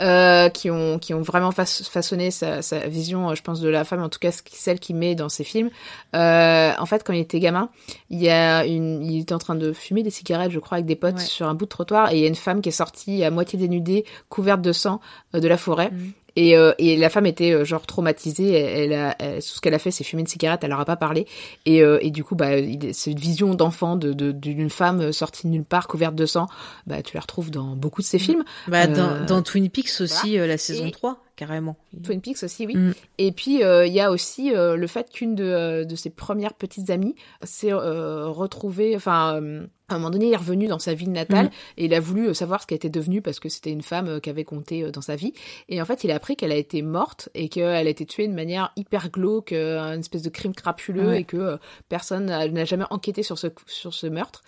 euh, 0.01 0.49
qui 0.49 0.69
ont 0.69 0.99
qui 0.99 1.15
ont 1.15 1.23
vraiment 1.23 1.53
façonné 1.53 2.33
sa, 2.33 2.61
sa, 2.61 2.89
vision, 2.89 3.37
je 3.37 3.43
pense, 3.43 3.61
de 3.61 3.69
la 3.69 3.85
femme, 3.85 4.03
en 4.03 4.09
tout 4.09 4.19
cas 4.19 4.33
celle 4.51 4.81
qu'il 4.81 4.97
met 4.97 5.15
dans 5.15 5.29
ses 5.29 5.45
films. 5.45 5.71
en 6.13 6.87
fait, 6.87 7.05
quand 7.05 7.13
il 7.13 7.21
était 7.21 7.39
gamin, 7.39 7.69
il 8.11 8.21
y 8.21 8.29
a 8.29 8.67
une, 8.67 9.01
il 9.05 9.21
était 9.21 9.35
en 9.35 9.39
train 9.39 9.55
de 9.55 9.73
fumer 9.73 10.03
des 10.03 10.11
cigarettes, 10.11 10.51
je 10.51 10.59
crois, 10.59 10.79
avec 10.79 10.87
des 10.87 10.97
potes 10.97 11.21
sur 11.21 11.47
un 11.47 11.55
bout 11.55 11.67
de 11.67 11.71
trottoir, 11.71 12.11
et 12.11 12.17
il 12.17 12.21
y 12.23 12.25
a 12.25 12.29
une 12.29 12.35
femme 12.35 12.63
qui 12.63 12.71
est 12.71 12.73
sortie 12.73 13.23
à 13.23 13.31
moitié 13.31 13.61
dénudée, 13.61 14.05
couverte 14.29 14.61
de 14.61 14.73
sang 14.73 15.01
de 15.35 15.47
la 15.47 15.57
forêt. 15.57 15.93
Mm. 15.93 16.11
Et, 16.37 16.57
euh, 16.57 16.73
et 16.79 16.97
la 16.97 17.11
femme 17.11 17.27
était 17.27 17.53
euh, 17.53 17.65
genre 17.65 17.87
traumatisée. 17.87 18.53
Elle, 18.53 18.93
a, 18.95 19.15
elle- 19.19 19.37
tout 19.43 19.49
ce 19.49 19.61
qu'elle 19.61 19.75
a 19.75 19.79
fait, 19.79 19.91
c'est 19.91 20.05
fumer 20.05 20.21
une 20.23 20.27
cigarette. 20.29 20.61
Elle 20.65 20.71
leur 20.71 20.81
a 20.81 20.85
pas 20.85 20.97
parlé. 20.97 21.27
Et, 21.67 21.83
euh, 21.83 21.99
et 22.01 22.11
du 22.11 22.25
coup, 22.25 22.35
bah, 22.35 22.59
il- 22.59 22.95
cette 22.95 23.19
vision 23.19 23.55
d'enfant 23.55 23.97
de 23.97 24.13
de- 24.13 24.33
d'une 24.33 24.71
femme 24.71 25.13
sortie 25.13 25.47
de 25.47 25.53
nulle 25.53 25.65
part, 25.65 25.89
couverte 25.89 26.15
de 26.15 26.27
sang, 26.27 26.47
bah, 26.87 27.03
tu 27.03 27.15
la 27.17 27.21
retrouves 27.21 27.51
dans 27.51 27.77
beaucoup 27.77 28.01
de 28.03 28.07
ces 28.07 28.19
films. 28.19 28.45
Bah, 28.69 28.87
dans, 28.87 29.03
Euh, 29.11 29.25
dans 29.27 29.43
Twin 29.43 29.69
Peaks 29.69 30.01
aussi, 30.01 30.39
euh, 30.39 30.47
la 30.47 30.59
saison 30.59 30.87
Et- 30.87 30.91
3, 30.91 31.19
carrément. 31.37 31.77
Twin 32.03 32.21
Peaks 32.21 32.43
aussi, 32.43 32.67
oui. 32.67 32.77
Mm. 32.77 32.95
Et 33.19 33.33
puis 33.33 33.63
euh, 33.63 33.87
il 33.87 33.93
y 33.93 34.01
a 34.01 34.11
aussi 34.11 34.55
euh, 34.55 34.77
le 34.77 34.87
fait 34.87 35.11
qu'une 35.11 35.35
de, 35.35 35.45
euh, 35.45 35.85
de 35.85 35.95
ses 35.97 36.11
premières 36.11 36.55
petites 36.55 36.91
amies 36.91 37.15
s'est 37.43 37.73
retrouvée, 37.73 38.95
enfin 38.97 39.41
à 39.89 39.97
un 39.97 39.99
moment 39.99 40.11
donné, 40.11 40.29
il 40.29 40.33
est 40.33 40.37
revenu 40.37 40.69
dans 40.69 40.79
sa 40.79 40.95
ville 40.95 41.13
natale 41.13 41.47
Mm. 41.47 41.51
et 41.77 41.85
il 41.85 41.93
a 41.93 42.01
voulu 42.01 42.35
savoir 42.35 42.63
ce 42.63 42.67
qu'elle 42.67 42.77
était 42.77 42.89
devenue 42.89 43.21
parce 43.21 43.41
que 43.41 43.51
c'était 43.51 43.73
une 43.73 43.83
femme 43.83 44.23
qui 44.23 44.31
avait 44.31 44.45
compté 44.45 44.91
dans 44.91 45.03
sa 45.03 45.17
vie. 45.17 45.35
Et 45.69 45.83
en 45.83 45.85
fait, 45.85 46.03
il 46.05 46.11
a 46.11 46.15
appris 46.15 46.35
qu'elle 46.35 46.53
a 46.53 46.57
été 46.57 46.81
morte 46.81 47.29
et 47.35 47.51
qu'elle 47.51 47.87
a 47.87 47.91
été 47.91 48.07
tuée 48.07 48.27
de 48.27 48.33
manière 48.33 48.73
hyper 48.77 49.11
glauque, 49.11 49.53
une 49.53 50.01
espèce 50.01 50.23
de 50.23 50.31
crime 50.31 50.55
crapuleux 50.55 51.09
Ouais. 51.09 51.21
et 51.21 51.25
que 51.25 51.59
personne 51.91 52.27
n'a 52.27 52.65
jamais 52.65 52.85
enquêté 52.89 53.23
sur 53.23 53.37
ce, 53.39 53.49
sur 53.67 53.93
ce 53.93 54.07
meurtre. 54.07 54.43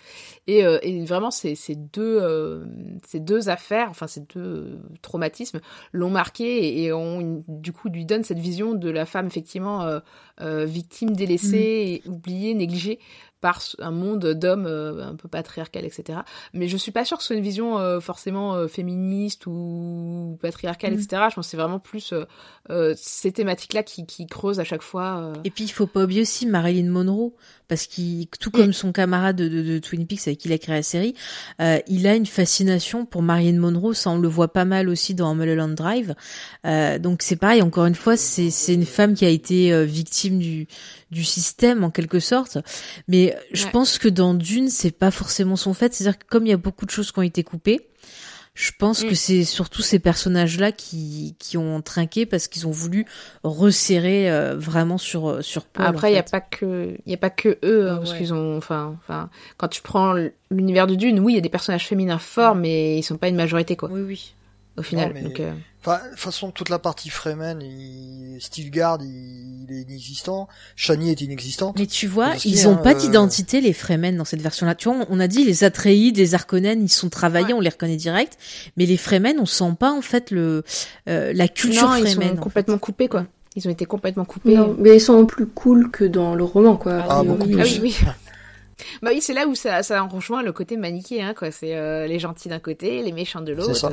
Et, 0.47 0.59
et 0.61 1.05
vraiment, 1.05 1.29
ces, 1.29 1.53
ces, 1.53 1.75
deux, 1.75 2.65
ces 3.05 3.19
deux 3.19 3.47
affaires, 3.49 3.89
enfin 3.89 4.07
ces 4.07 4.21
deux 4.33 4.79
traumatismes 5.03 5.59
l'ont 5.91 6.09
marqué 6.09 6.74
et, 6.74 6.74
et 6.83 6.91
une- 6.91 7.43
du 7.47 7.71
coup 7.71 7.89
lui 7.89 8.05
donne 8.05 8.23
cette 8.23 8.39
vision 8.39 8.73
de 8.73 8.89
la 8.89 9.05
femme 9.05 9.27
effectivement 9.27 9.83
euh, 9.83 9.99
euh, 10.41 10.65
victime 10.65 11.15
délaissée 11.15 12.01
et 12.05 12.09
oubliée, 12.09 12.53
négligée 12.53 12.99
par 13.41 13.61
un 13.79 13.91
monde 13.91 14.25
d'hommes 14.33 14.65
euh, 14.65 15.07
un 15.11 15.15
peu 15.15 15.27
patriarcal, 15.27 15.85
etc. 15.85 16.19
Mais 16.53 16.67
je 16.67 16.77
suis 16.77 16.91
pas 16.91 17.05
sûre 17.05 17.17
que 17.17 17.23
ce 17.23 17.27
soit 17.27 17.35
une 17.35 17.43
vision 17.43 17.99
forcément 18.01 18.67
féministe 18.67 19.45
ou 19.47 20.37
patriarcale, 20.41 20.93
Mm. 20.93 20.99
etc. 20.99 21.21
Je 21.29 21.35
pense 21.35 21.45
que 21.45 21.51
c'est 21.51 21.57
vraiment 21.57 21.79
plus 21.79 22.13
ces 22.95 23.31
thématiques-là 23.31 23.83
qui, 23.83 24.05
qui 24.05 24.25
creusent 24.27 24.59
à 24.59 24.63
chaque 24.63 24.81
fois. 24.81 25.33
Et 25.43 25.51
puis 25.51 25.65
il 25.65 25.69
faut 25.71 25.87
pas 25.87 26.03
oublier 26.03 26.21
aussi 26.21 26.45
Marilyn 26.47 26.89
Monroe 26.89 27.33
parce 27.67 27.87
qu'il 27.87 28.27
tout 28.39 28.51
comme 28.51 28.73
son 28.73 28.91
camarade 28.91 29.35
de, 29.35 29.47
de, 29.47 29.61
de 29.61 29.79
Twin 29.79 30.05
Peaks 30.07 30.27
avec 30.27 30.39
qui 30.39 30.47
il 30.47 30.53
a 30.53 30.57
créé 30.57 30.75
la 30.75 30.83
série, 30.83 31.15
euh, 31.61 31.79
il 31.87 32.07
a 32.07 32.15
une 32.15 32.25
fascination 32.25 33.05
pour 33.05 33.21
Marilyn 33.21 33.59
Monroe. 33.59 33.93
Ça 33.93 34.09
on 34.09 34.17
le 34.19 34.27
voit 34.27 34.51
pas 34.53 34.65
mal 34.65 34.89
aussi 34.89 35.13
dans 35.15 35.33
Mulholland 35.35 35.73
Drive. 35.75 36.15
Euh, 36.65 36.99
donc 36.99 37.21
c'est 37.21 37.35
pareil. 37.35 37.61
Encore 37.61 37.85
une 37.85 37.95
fois, 37.95 38.17
c'est 38.17 38.49
c'est 38.49 38.73
une 38.73 38.85
femme 38.85 39.13
qui 39.13 39.25
a 39.25 39.29
été 39.29 39.71
euh, 39.73 39.83
victime 39.85 40.39
du 40.39 40.67
du 41.11 41.23
système 41.23 41.83
en 41.83 41.91
quelque 41.91 42.19
sorte. 42.19 42.57
Mais 43.07 43.35
je 43.53 43.65
Ouais. 43.65 43.71
pense 43.71 43.97
que 43.99 44.09
dans 44.09 44.33
Dune, 44.33 44.69
c'est 44.69 44.91
pas 44.91 45.11
forcément 45.11 45.55
son 45.55 45.73
fait. 45.73 45.93
C'est-à-dire 45.93 46.17
que 46.19 46.25
comme 46.29 46.45
il 46.45 46.49
y 46.49 46.53
a 46.53 46.57
beaucoup 46.57 46.85
de 46.85 46.91
choses 46.91 47.11
qui 47.11 47.19
ont 47.19 47.23
été 47.23 47.43
coupées. 47.43 47.87
Je 48.55 48.71
pense 48.79 49.03
Mm. 49.03 49.09
que 49.09 49.15
c'est 49.15 49.43
surtout 49.43 49.81
ces 49.81 49.99
personnages-là 49.99 50.71
qui, 50.71 51.35
qui 51.39 51.57
ont 51.57 51.81
trinqué 51.81 52.25
parce 52.25 52.47
qu'ils 52.47 52.65
ont 52.67 52.71
voulu 52.71 53.05
resserrer 53.43 54.31
euh, 54.31 54.55
vraiment 54.57 54.97
sur 54.97 55.29
euh, 55.29 55.41
sur 55.41 55.65
Paul. 55.65 55.85
Après, 55.85 56.07
en 56.07 56.11
il 56.11 56.15
y 56.15 56.19
a 56.19 56.23
pas 56.23 56.39
que 56.41 56.95
il 57.05 57.11
y 57.11 57.13
a 57.13 57.17
pas 57.17 57.29
que 57.29 57.57
eux 57.63 57.89
hein, 57.89 57.93
Ah 57.95 57.97
parce 57.99 58.11
ouais. 58.13 58.17
qu'ils 58.17 58.33
ont 58.33 58.57
enfin 58.57 58.95
enfin 59.03 59.29
quand 59.57 59.67
tu 59.67 59.81
prends 59.81 60.15
l'univers 60.49 60.87
de 60.87 60.95
Dune, 60.95 61.19
oui, 61.19 61.33
il 61.33 61.35
y 61.35 61.39
a 61.39 61.41
des 61.41 61.49
personnages 61.49 61.85
féminins 61.85 62.17
forts 62.17 62.55
mais 62.55 62.97
ils 62.97 63.03
sont 63.03 63.17
pas 63.17 63.27
une 63.27 63.35
majorité 63.35 63.75
quoi 63.75 63.89
Oui, 63.91 64.01
oui. 64.01 64.33
au 64.77 64.81
final. 64.81 65.11
mais- 65.13 65.21
Donc 65.23 65.39
euh, 65.41 65.51
Enfin, 65.85 66.03
de 66.05 66.09
toute 66.11 66.19
façon, 66.19 66.51
toute 66.51 66.69
la 66.69 66.79
partie 66.79 67.09
Fremen, 67.09 67.61
il... 67.61 68.37
Stilgard, 68.41 68.97
il... 69.01 69.65
il 69.69 69.77
est 69.77 69.81
inexistant. 69.83 70.47
Shani 70.75 71.11
est 71.11 71.21
inexistante. 71.21 71.77
Mais 71.77 71.85
tu 71.85 72.07
vois, 72.07 72.33
ils 72.43 72.55
y 72.61 72.63
a, 72.65 72.69
ont 72.69 72.77
pas 72.77 72.91
euh, 72.91 72.99
d'identité 72.99 73.61
les 73.61 73.73
Fremen 73.73 74.17
dans 74.17 74.25
cette 74.25 74.41
version-là. 74.41 74.75
Tu 74.75 74.89
vois, 74.89 75.05
on- 75.09 75.19
a 75.19 75.27
dit 75.27 75.43
les 75.45 75.63
Atreides, 75.63 76.17
les 76.17 76.33
Harkonnen, 76.35 76.81
ils 76.83 76.89
sont 76.89 77.09
travaillés, 77.09 77.53
on 77.53 77.59
les 77.59 77.69
reconnaît 77.69 77.95
direct. 77.97 78.37
Mais 78.77 78.85
les 78.85 78.97
Fremen, 78.97 79.37
on 79.39 79.45
sent 79.45 79.73
pas 79.79 79.91
en 79.91 80.01
fait 80.01 80.31
le 80.31 80.63
euh, 81.07 81.33
la 81.33 81.47
culture 81.47 81.89
non, 81.89 81.95
ils 81.95 82.07
Fremen. 82.07 82.29
sont 82.29 82.37
en 82.37 82.41
complètement 82.41 82.77
coupés 82.77 83.07
quoi. 83.07 83.25
Ils 83.55 83.67
ont 83.67 83.71
été 83.71 83.85
complètement 83.85 84.25
coupés. 84.25 84.55
Non, 84.55 84.75
mais 84.77 84.95
ils 84.97 85.01
sont 85.01 85.25
plus 85.25 85.45
cool 85.47 85.89
que 85.89 86.03
dans 86.03 86.35
le 86.35 86.43
roman, 86.43 86.75
quoi. 86.75 87.05
Ah, 87.09 87.23
beaucoup 87.23 87.43
Ah 87.57 87.63
plus. 87.63 87.79
oui, 87.79 87.79
oui. 87.81 87.97
Bah 89.01 89.11
oui, 89.13 89.21
c'est 89.21 89.33
là 89.33 89.47
où 89.47 89.55
ça, 89.55 89.81
ça 89.83 90.03
en 90.03 90.09
rejoint 90.09 90.43
le 90.43 90.51
côté 90.51 90.75
manichéen, 90.75 91.33
quoi. 91.33 91.49
C'est 91.49 91.75
euh, 91.77 92.05
les 92.07 92.19
gentils 92.19 92.49
d'un 92.49 92.59
côté, 92.59 93.01
les 93.01 93.13
méchants 93.13 93.39
de 93.39 93.53
l'autre. 93.53 93.89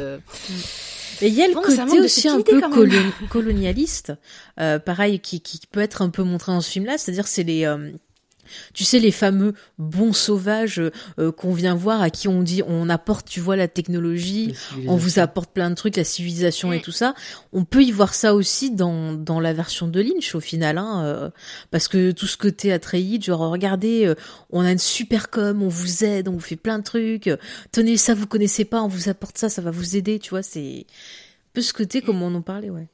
Et 1.21 1.29
il 1.29 1.35
y 1.35 1.43
a 1.43 1.49
le 1.49 1.55
Bon, 1.55 1.63
côté 1.63 2.01
aussi 2.01 2.29
un 2.29 2.41
peu 2.41 2.61
colonialiste, 3.29 4.13
euh, 4.61 4.79
pareil, 4.79 5.21
qui, 5.21 5.41
qui 5.41 5.61
peut 5.71 5.81
être 5.81 6.03
un 6.03 6.11
peu 6.11 6.23
montré 6.23 6.53
dans 6.53 6.61
ce 6.61 6.71
film-là. 6.71 6.99
C'est-à-dire, 6.99 7.27
c'est 7.27 7.43
les, 7.43 7.65
euh, 7.65 7.91
tu 8.75 8.85
sais, 8.85 8.99
les 8.99 9.11
fameux 9.11 9.55
bons 9.79 10.13
sauvages 10.13 10.81
euh, 11.19 11.33
qu'on 11.33 11.53
vient 11.53 11.75
voir, 11.75 12.03
à 12.03 12.11
qui 12.11 12.29
on 12.29 12.43
dit, 12.43 12.63
on 12.67 12.89
apporte, 12.89 13.29
tu 13.29 13.41
vois, 13.41 13.57
la 13.57 13.69
technologie, 13.69 14.55
on 14.89 14.97
vous 14.97 15.19
apporte 15.19 15.53
plein 15.53 15.71
de 15.71 15.75
trucs, 15.75 15.97
la 15.97 16.05
civilisation 16.05 16.73
et 16.73 16.81
tout 16.81 16.93
ça. 16.93 17.15
On 17.53 17.65
peut 17.65 17.83
y 17.83 17.93
voir 17.93 18.15
ça 18.15 18.35
aussi 18.35 18.71
dans, 18.71 19.13
dans 19.13 19.41
la 19.41 19.53
version 19.53 19.89
de 19.89 20.01
Lynch 20.01 20.35
au 20.35 20.41
final, 20.41 20.79
hein, 20.79 21.05
euh, 21.05 21.31
parce 21.71 21.89
que 21.89 22.11
tout 22.13 22.27
ce 22.27 22.37
côté 22.37 22.73
Atreides, 22.73 23.25
genre 23.25 23.41
regardez, 23.51 24.07
euh, 24.07 24.15
on 24.51 24.65
a 24.65 24.73
une 24.73 24.79
super 24.79 25.31
com, 25.31 25.63
on 25.63 25.69
vous 25.69 26.05
aide, 26.05 26.29
on 26.29 26.33
vous 26.33 26.41
fait 26.41 26.57
plein 26.57 26.79
de 26.79 26.85
trucs. 26.85 27.27
euh, 27.27 27.37
Tenez 27.73 27.97
ça, 27.97 28.15
vous 28.15 28.27
connaissez 28.27 28.65
pas, 28.65 28.83
on 28.83 28.89
vous 28.89 29.09
apporte 29.09 29.39
ça, 29.39 29.49
ça 29.49 29.63
va 29.63 29.71
vous 29.71 29.97
aider, 29.97 30.19
tu 30.19 30.31
vois. 30.31 30.43
C'est 30.43 30.87
un 30.89 31.53
peu 31.53 31.61
ce 31.63 31.73
côté 31.73 32.01
comme 32.03 32.23
on 32.23 32.35
en 32.35 32.43
parlait, 32.43 32.71
ouais. 32.71 32.89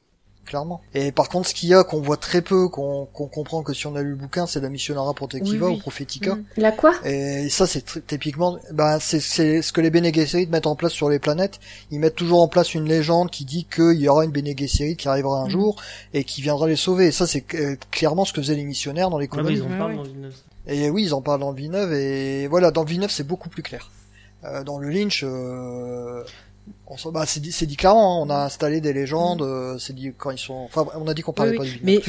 Clairement. 0.49 0.81
Et 0.93 1.11
par 1.13 1.29
contre, 1.29 1.47
ce 1.47 1.53
qu'il 1.53 1.69
y 1.69 1.73
a 1.73 1.83
qu'on 1.85 2.01
voit 2.01 2.17
très 2.17 2.41
peu, 2.41 2.67
qu'on 2.67 3.05
qu'on 3.05 3.27
comprend 3.27 3.63
que 3.63 3.73
si 3.73 3.87
on 3.87 3.95
a 3.95 4.01
lu 4.01 4.09
le 4.09 4.15
bouquin, 4.15 4.45
c'est 4.47 4.59
la 4.59 4.67
Missionara 4.69 5.13
Protectiva 5.13 5.67
Oui, 5.67 5.71
oui. 5.73 5.77
ou 5.77 5.81
Prophetica. 5.81 6.35
Mm. 6.35 6.43
La 6.57 6.71
quoi? 6.73 6.93
Et 7.05 7.47
ça, 7.49 7.65
c'est 7.67 8.05
typiquement, 8.05 8.57
bah, 8.73 8.99
c'est 8.99 9.19
c'est 9.21 9.61
ce 9.61 9.71
que 9.71 9.79
les 9.81 9.89
Bene 9.91 10.13
Gesserit 10.13 10.47
mettent 10.47 10.67
en 10.67 10.75
place 10.75 10.91
sur 10.91 11.09
les 11.09 11.19
planètes. 11.19 11.59
Ils 11.91 11.99
mettent 11.99 12.15
toujours 12.15 12.41
en 12.41 12.47
place 12.49 12.73
une 12.73 12.85
légende 12.85 13.29
qui 13.31 13.45
dit 13.45 13.65
qu'il 13.73 13.93
y 14.01 14.09
aura 14.09 14.25
une 14.25 14.31
Bene 14.31 14.57
Gesserit 14.57 14.97
qui 14.97 15.07
arrivera 15.07 15.39
un 15.39 15.45
Mhm. 15.45 15.49
jour 15.51 15.81
et 16.13 16.23
qui 16.25 16.41
viendra 16.41 16.67
les 16.67 16.75
sauver. 16.75 17.07
Et 17.07 17.11
ça, 17.11 17.27
c'est 17.27 17.45
euh, 17.55 17.75
clairement 17.91 18.25
ce 18.25 18.33
que 18.33 18.41
faisaient 18.41 18.55
les 18.55 18.63
missionnaires 18.65 19.09
dans 19.09 19.19
les 19.19 19.29
Ah 19.31 19.35
colonies. 19.35 19.55
ils 19.57 19.61
en 19.63 19.69
Ouais, 19.69 19.77
parlent 19.77 19.91
ouais. 19.91 19.97
dans 19.97 20.03
Villeneuve. 20.03 20.33
Et 20.67 20.89
oui, 20.89 21.03
ils 21.03 21.13
en 21.13 21.21
parlent 21.21 21.39
dans 21.39 21.51
le 21.51 21.55
Villeneuve 21.55 21.93
et 21.93 22.47
voilà, 22.47 22.71
dans 22.71 22.81
le 22.83 22.87
Villeneuve, 22.89 23.11
c'est 23.11 23.25
beaucoup 23.27 23.49
plus 23.49 23.63
clair. 23.63 23.89
Euh, 24.45 24.63
dans 24.63 24.77
le 24.77 24.89
Lynch, 24.89 25.23
euh, 25.25 26.23
on, 26.87 26.97
s'en- 26.97 27.11
bah, 27.11 27.25
c'est 27.27 27.39
dit, 27.39 27.51
c'est 27.51 27.65
dit 27.65 27.75
clairement, 27.77 28.21
hein, 28.21 28.25
on 28.25 28.29
a 28.29 28.45
installé 28.45 28.81
des 28.81 28.93
légendes, 28.93 29.41
euh, 29.41 29.77
c'est 29.77 29.93
dit 29.93 30.11
quand 30.17 30.31
ils 30.31 30.37
sont, 30.39 30.53
enfin, 30.65 30.85
on 30.95 31.07
a 31.07 31.13
dit 31.13 31.21
qu'on 31.21 31.33
parlait 31.33 31.51
Oui, 31.51 31.57
pas 31.57 31.63
oui. 31.63 31.69
du. 31.71 31.79
Mais, 31.83 32.01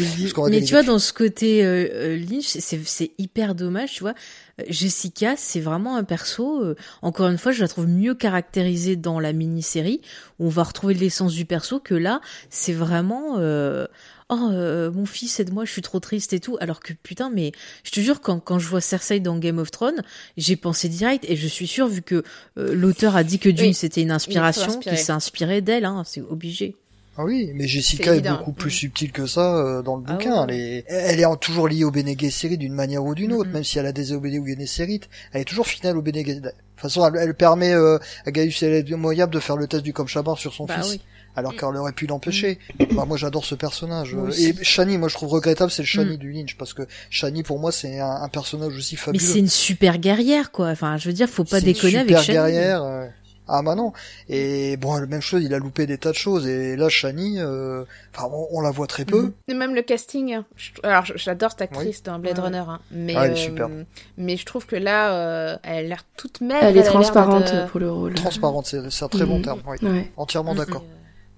mais 0.50 0.62
tu 0.62 0.72
vois, 0.74 0.82
dans 0.82 0.98
ce 0.98 1.12
côté 1.12 1.64
euh, 1.64 1.88
euh, 1.92 2.16
Lynch, 2.18 2.44
c'est- 2.46 2.80
c'est 2.84 3.10
hyper 3.18 3.54
dommage, 3.54 3.92
tu 3.92 4.00
vois. 4.00 4.14
Euh, 4.60 4.64
Jessica, 4.68 5.34
c'est 5.36 5.60
vraiment 5.60 5.96
un 5.96 6.04
perso. 6.04 6.62
euh, 6.62 6.76
encore 7.02 7.28
une 7.28 7.38
fois, 7.38 7.52
je 7.52 7.60
la 7.60 7.68
trouve 7.68 7.86
mieux 7.88 8.14
caractérisée 8.14 8.96
dans 8.96 9.20
la 9.20 9.32
mini-série 9.32 10.00
où 10.38 10.46
on 10.46 10.50
va 10.50 10.62
retrouver 10.62 10.94
l'essence 10.94 11.32
du 11.34 11.44
perso 11.44 11.78
que 11.80 11.94
là, 11.94 12.20
c'est 12.48 12.72
vraiment. 12.72 13.36
euh, 13.38 13.86
Oh, 14.32 14.48
euh, 14.52 14.92
mon 14.92 15.06
fils, 15.06 15.40
aide-moi, 15.40 15.64
je 15.64 15.72
suis 15.72 15.82
trop 15.82 15.98
triste 15.98 16.32
et 16.32 16.38
tout. 16.40 16.56
Alors 16.60 16.78
que 16.80 16.92
putain, 17.02 17.30
mais 17.30 17.50
je 17.84 17.90
te 17.90 18.00
jure, 18.00 18.20
quand, 18.20 18.38
quand 18.38 18.58
je 18.60 18.68
vois 18.68 18.80
Cersei 18.80 19.18
dans 19.18 19.36
Game 19.38 19.58
of 19.58 19.70
Thrones, 19.72 20.02
j'ai 20.36 20.54
pensé 20.56 20.88
direct 20.88 21.24
et 21.28 21.34
je 21.36 21.48
suis 21.48 21.66
sûre, 21.66 21.88
vu 21.88 22.00
que 22.00 22.22
euh, 22.56 22.72
l'auteur 22.74 23.16
a 23.16 23.24
dit 23.24 23.38
que 23.40 23.48
Dune 23.48 23.66
Oui, 23.68 23.74
c'était 23.74 24.02
une 24.02 24.12
inspiration, 24.12 24.78
qu'il 24.78 24.96
s'est 24.96 25.10
inspiré 25.12 25.60
d'elle, 25.62 25.84
hein, 25.84 26.04
c'est 26.06 26.20
obligé. 26.20 26.76
Ah 27.16 27.24
oui, 27.24 27.50
mais 27.54 27.66
Jessica 27.66 28.14
est, 28.14 28.20
beaucoup 28.20 28.52
plus 28.52 28.68
Mm. 28.70 28.78
subtile 28.78 29.12
que 29.12 29.26
ça 29.26 29.56
euh, 29.56 29.82
dans 29.82 29.96
le 29.96 30.04
Ah 30.06 30.12
bouquin. 30.12 30.46
ouais. 30.46 30.54
Elle, 30.54 30.54
est, 30.56 30.84
elle 30.88 31.20
est 31.20 31.36
toujours 31.40 31.66
liée 31.68 31.82
au 31.84 31.90
Bene 31.90 32.14
Gesserit 32.18 32.56
d'une 32.56 32.72
manière 32.72 33.04
ou 33.04 33.14
d'une 33.16 33.32
autre, 33.32 33.50
même 33.50 33.64
si 33.64 33.78
elle 33.80 33.86
a 33.86 33.92
désobéi 33.92 34.38
au 34.38 34.44
Bene 34.44 34.60
Gesserit. 34.60 35.00
Elle 35.32 35.42
est 35.42 35.44
toujours 35.44 35.66
finale 35.66 35.98
au 35.98 36.02
Bene 36.02 36.14
Gesserit. 36.24 36.40
De 36.40 36.48
toute 36.50 36.54
façon, 36.76 37.04
elle, 37.06 37.20
elle 37.20 37.34
permet 37.34 37.74
euh, 37.74 37.98
à 38.24 38.30
Gaius 38.30 38.62
El 38.62 38.86
Moyab 38.96 39.30
de 39.30 39.40
faire 39.40 39.56
le 39.56 39.66
test 39.66 39.82
du 39.82 39.92
Comchabar 39.92 40.38
sur 40.38 40.54
son 40.54 40.64
Bah 40.66 40.80
fils, 40.80 40.92
oui. 40.92 41.00
Alors 41.36 41.54
qu'elle 41.56 41.76
aurait 41.76 41.92
pu 41.92 42.06
l'empêcher. 42.06 42.58
Bah, 42.94 43.04
moi, 43.06 43.16
j'adore 43.16 43.44
ce 43.44 43.54
personnage. 43.54 44.14
Euh. 44.14 44.30
Et 44.38 44.54
Shani, 44.62 44.98
moi, 44.98 45.08
je 45.08 45.14
trouve 45.14 45.30
regrettable, 45.30 45.70
c'est 45.70 45.82
le 45.82 45.86
Shani 45.86 46.14
Mm. 46.14 46.18
du 46.18 46.32
Lynch, 46.32 46.56
parce 46.56 46.74
que 46.74 46.82
Shani, 47.10 47.42
pour 47.42 47.58
moi, 47.58 47.72
c'est 47.72 47.98
un, 48.00 48.10
un 48.22 48.28
personnage 48.28 48.76
aussi 48.76 48.94
Mais 48.96 49.00
fabuleux. 49.00 49.24
c'est 49.24 49.38
une 49.38 49.48
super 49.48 49.98
guerrière, 49.98 50.50
quoi. 50.50 50.68
Enfin, 50.68 50.96
je 50.96 51.08
veux 51.08 51.14
dire, 51.14 51.28
faut 51.28 51.44
pas 51.44 51.58
une 51.58 51.64
déconner 51.66 51.98
avec 51.98 52.08
super 52.18 52.22
Shani. 52.24 52.36
guerrière. 52.38 52.82
euh. 52.82 53.06
Ah 53.52 53.62
bah 53.62 53.74
non. 53.74 53.92
Et 54.28 54.76
bon, 54.76 54.94
la 54.94 55.06
même 55.06 55.20
chose, 55.22 55.42
il 55.42 55.52
a 55.54 55.58
loupé 55.58 55.84
des 55.84 55.98
tas 55.98 56.10
de 56.12 56.14
choses. 56.16 56.46
Et 56.46 56.76
là, 56.76 56.88
Shani, 56.88 57.40
euh, 57.40 57.82
enfin, 58.14 58.28
on, 58.32 58.46
on 58.52 58.60
la 58.60 58.70
voit 58.70 58.86
très 58.86 59.04
peu. 59.04 59.32
Et 59.48 59.54
même 59.54 59.74
le 59.74 59.82
casting. 59.82 60.32
hein. 60.34 60.44
Je- 60.56 60.70
Alors, 60.84 61.04
j'adore 61.16 61.50
cette 61.50 61.62
actrice 61.62 62.00
dans 62.04 62.20
Blade 62.20 62.38
Ouais. 62.38 62.44
Runner, 62.44 62.58
hein, 62.68 62.78
mais 62.92 63.14
Ah, 63.16 63.26
elle 63.26 63.36
est 63.36 63.60
euh, 63.60 63.82
mais 64.16 64.36
je 64.36 64.46
trouve 64.46 64.66
que 64.66 64.76
là, 64.76 65.14
euh, 65.14 65.56
elle 65.64 65.78
a 65.86 65.88
l'air 65.88 66.04
toute 66.16 66.40
maigre. 66.42 66.60
Elle 66.62 66.76
est 66.78 66.84
transparente 66.84 67.50
euh, 67.52 67.66
pour 67.66 67.80
le 67.80 67.90
rôle. 67.90 68.14
Transparente, 68.14 68.72
c'est 68.88 69.02
un 69.04 69.08
très 69.08 69.24
bon 69.26 69.42
terme. 69.42 69.60
Oui. 69.66 69.78
Ouais. 69.82 70.12
Entièrement 70.16 70.54
d'accord. 70.54 70.84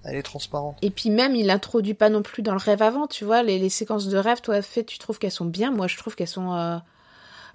Elle 0.05 0.15
est 0.17 0.23
transparente. 0.23 0.77
Et 0.81 0.89
puis 0.89 1.09
même, 1.09 1.35
il 1.35 1.49
introduit 1.49 1.93
pas 1.93 2.09
non 2.09 2.21
plus 2.21 2.43
dans 2.43 2.53
le 2.53 2.59
rêve 2.59 2.81
avant, 2.81 3.07
tu 3.07 3.23
vois, 3.25 3.41
les, 3.43 3.57
les 3.59 3.69
séquences 3.69 4.07
de 4.07 4.17
rêve, 4.17 4.41
toi, 4.41 4.61
fait, 4.61 4.83
tu 4.83 4.97
trouves 4.99 5.17
qu'elles 5.19 5.31
sont 5.31 5.45
bien. 5.45 5.71
Moi, 5.71 5.87
je 5.87 5.97
trouve 5.97 6.15
qu'elles 6.15 6.27
sont. 6.27 6.53
euh, 6.53 6.77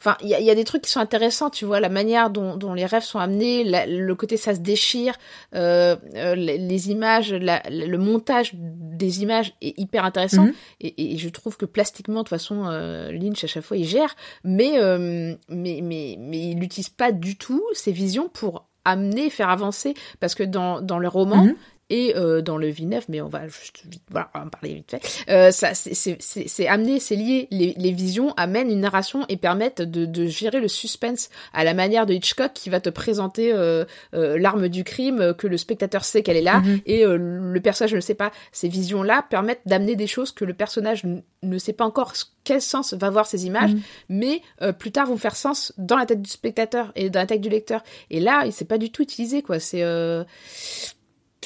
Enfin, 0.00 0.16
il 0.22 0.28
y 0.28 0.34
a, 0.34 0.38
il 0.38 0.46
y 0.46 0.50
a 0.50 0.54
des 0.54 0.62
trucs 0.62 0.82
qui 0.82 0.90
sont 0.92 1.00
intéressants, 1.00 1.50
tu 1.50 1.64
vois, 1.64 1.80
la 1.80 1.88
manière 1.88 2.30
dont, 2.30 2.56
dont 2.56 2.72
les 2.72 2.86
rêves 2.86 3.02
sont 3.02 3.18
amenés, 3.18 3.64
la- 3.64 3.84
le 3.84 4.14
côté 4.14 4.36
ça 4.36 4.54
se 4.54 4.60
déchire, 4.60 5.16
euh, 5.56 5.96
euh, 6.14 6.36
les, 6.36 6.56
les 6.56 6.90
images, 6.92 7.32
la- 7.32 7.64
le 7.68 7.96
montage 7.98 8.52
des 8.54 9.22
images 9.22 9.54
est 9.60 9.76
hyper 9.76 10.04
intéressant. 10.04 10.44
Mhm. 10.44 10.52
Et, 10.82 11.14
et 11.14 11.18
je 11.18 11.28
trouve 11.28 11.56
que 11.56 11.64
plastiquement, 11.66 12.18
de 12.20 12.22
toute 12.22 12.28
façon, 12.28 12.66
euh, 12.68 13.10
Lynch 13.10 13.42
à 13.42 13.48
chaque 13.48 13.64
fois 13.64 13.76
il 13.76 13.86
gère, 13.86 14.14
mais 14.44 14.74
euh, 14.78 15.34
mais 15.48 15.80
mais 15.82 16.14
mais 16.16 16.50
il 16.50 16.58
n'utilise 16.60 16.90
pas 16.90 17.10
du 17.10 17.36
tout 17.36 17.64
ses 17.72 17.90
visions 17.90 18.28
pour 18.28 18.66
amener, 18.84 19.30
faire 19.30 19.50
avancer, 19.50 19.94
parce 20.20 20.36
que 20.36 20.44
dans 20.44 20.80
dans 20.80 21.00
le 21.00 21.08
roman, 21.08 21.42
Mhm. 21.44 21.56
Et 21.90 22.14
euh, 22.16 22.42
dans 22.42 22.58
le 22.58 22.68
V9, 22.70 23.04
mais 23.08 23.22
on 23.22 23.28
va 23.28 23.48
juste 23.48 23.80
vite, 23.88 24.02
voilà, 24.10 24.28
on 24.34 24.40
va 24.40 24.44
en 24.44 24.48
parler 24.48 24.74
vite 24.74 24.90
fait. 24.90 25.24
Euh, 25.30 25.50
ça, 25.50 25.72
c'est- 25.72 25.94
c'est 25.94 26.18
c'est- 26.20 26.46
c'est 26.46 26.66
amené, 26.68 27.00
c'est 27.00 27.16
lié. 27.16 27.48
Les, 27.50 27.72
les 27.78 27.92
visions 27.92 28.34
amènent 28.36 28.70
une 28.70 28.80
narration 28.80 29.24
et 29.30 29.38
permettent 29.38 29.80
de, 29.80 30.04
de 30.04 30.26
gérer 30.26 30.60
le 30.60 30.68
suspense 30.68 31.30
à 31.54 31.64
la 31.64 31.72
manière 31.72 32.04
de 32.04 32.12
Hitchcock 32.12 32.52
qui 32.52 32.68
va 32.68 32.80
te 32.80 32.90
présenter 32.90 33.52
euh, 33.54 33.86
euh, 34.14 34.38
l'arme 34.38 34.68
du 34.68 34.84
crime, 34.84 35.32
que 35.38 35.46
le 35.46 35.56
spectateur 35.56 36.04
sait 36.04 36.22
qu'elle 36.22 36.36
est 36.36 36.42
là 36.42 36.58
Mhm. 36.60 36.80
et 36.84 37.06
euh, 37.06 37.16
le 37.16 37.60
personnage 37.60 37.94
ne 37.94 38.00
sait 38.00 38.14
pas. 38.14 38.32
Ces 38.52 38.68
visions-là 38.68 39.24
permettent 39.30 39.62
d'amener 39.64 39.96
des 39.96 40.06
choses 40.06 40.30
que 40.32 40.44
le 40.44 40.52
personnage 40.52 41.04
ne 41.42 41.58
sait 41.58 41.72
pas 41.72 41.84
encore 41.86 42.12
quel 42.44 42.60
sens 42.60 42.92
va 42.94 43.08
voir 43.08 43.26
ces 43.26 43.46
images, 43.46 43.72
Mhm. 43.72 43.80
mais 44.10 44.42
euh, 44.60 44.72
plus 44.72 44.92
tard 44.92 45.06
vont 45.06 45.16
faire 45.16 45.36
sens 45.36 45.72
dans 45.78 45.96
la 45.96 46.04
tête 46.04 46.20
du 46.20 46.28
spectateur 46.30 46.92
et 46.96 47.08
dans 47.08 47.20
la 47.20 47.26
tête 47.26 47.40
du 47.40 47.48
lecteur. 47.48 47.82
Et 48.10 48.20
là, 48.20 48.42
il 48.44 48.52
s'est 48.52 48.64
pas 48.66 48.76
du 48.78 48.90
tout 48.90 49.02
utilisé 49.02 49.40
quoi. 49.42 49.58
C'est 49.58 49.82
euh... 49.82 50.24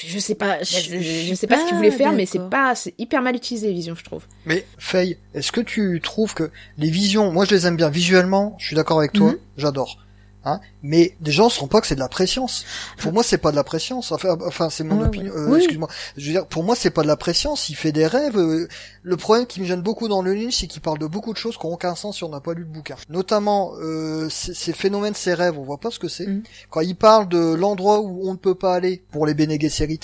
je 0.01 0.19
sais 0.19 0.35
pas, 0.35 0.63
je, 0.63 1.35
sais 1.35 1.47
pas 1.47 1.59
ce 1.61 1.67
qu'il 1.67 1.77
voulait 1.77 1.91
faire, 1.91 2.13
mais 2.13 2.27
c'est 2.27 2.49
pas, 2.51 2.75
c'est 2.75 2.95
hyper 2.99 3.23
mal 3.23 3.37
utilisé 3.37 3.69
les 3.69 3.73
visions, 3.75 3.95
je 3.95 4.05
trouve. 4.05 4.27
Mais 4.47 4.65
Faye, 4.79 5.19
est-ce 5.35 5.53
que 5.53 5.61
tu 5.61 6.01
trouves 6.03 6.35
que 6.35 6.51
les 6.79 6.91
visions, 6.91 7.31
moi 7.31 7.45
je 7.45 7.51
les 7.55 7.67
aime 7.67 7.77
bien 7.77 7.91
visuellement, 7.91 8.57
je 8.59 8.67
suis 8.67 8.77
d'accord 8.77 8.99
avec 8.99 9.13
toi, 9.13 9.33
Mhm. 9.33 9.39
j'adore. 9.57 9.99
Hein 10.45 10.61
mais 10.83 11.17
des 11.21 11.31
gens 11.31 11.45
ne 11.45 11.51
seront 11.51 11.69
pas 11.69 11.81
que 11.81 11.87
c'est 11.87 11.95
de 11.95 12.01
la 12.01 12.09
préscience. 12.09 12.65
Pour 12.99 13.13
moi, 13.13 13.23
c'est 13.23 13.39
pas 13.39 13.53
de 13.53 13.57
la 13.57 13.63
préscience. 13.63 14.11
Enfin, 14.11 14.37
enfin 14.45 14.71
c'est 14.71 14.83
mon 14.83 14.99
Ouais, 15.01 15.07
opinion. 15.07 15.33
euh, 15.37 15.51
Oui. 15.51 15.59
Excuse-moi. 15.59 15.89
Je 16.17 16.27
veux 16.27 16.33
dire, 16.33 16.47
pour 16.49 16.65
moi, 16.65 16.75
c'est 16.75 16.91
pas 16.91 17.03
de 17.03 17.07
la 17.07 17.17
préscience. 17.17 17.69
Il 17.69 17.77
fait 17.77 17.93
des 17.93 18.07
rêves. 18.09 18.37
euh, 18.37 18.67
Le 19.05 19.17
problème 19.17 19.47
qui 19.47 19.61
me 19.61 19.67
gêne 19.67 19.83
beaucoup 19.83 20.09
dans 20.09 20.21
le 20.21 20.35
Lynch, 20.35 20.57
c'est 20.59 20.67
qu'il 20.67 20.83
parle 20.83 20.99
de 20.99 21.07
beaucoup 21.07 21.33
de 21.33 21.39
choses 21.39 21.57
qui 21.57 21.65
n'ont 21.67 21.75
aucun 21.75 21.95
sens 21.95 22.17
si 22.17 22.25
on 22.25 22.29
n'a 22.29 22.41
pas 22.41 22.55
lu 22.55 22.63
le 22.63 22.67
bouquin. 22.69 22.97
Notamment 23.09 23.73
euh, 23.81 24.29
ces 24.31 24.73
phénomènes, 24.73 25.15
ces 25.15 25.33
rêves. 25.35 25.57
On 25.59 25.63
voit 25.63 25.79
pas 25.79 25.93
ce 25.93 26.01
que 26.01 26.09
c'est. 26.09 26.27
Mhm. 26.27 26.43
Quand 26.71 26.81
il 26.81 26.97
parle 26.97 27.29
de 27.29 27.55
l'endroit 27.55 28.01
où 28.01 28.29
on 28.29 28.33
ne 28.33 28.39
peut 28.39 28.57
pas 28.57 28.75
aller 28.75 29.05
pour 29.13 29.27
les 29.27 29.35
Bene 29.35 29.61
Gesserit, 29.61 30.01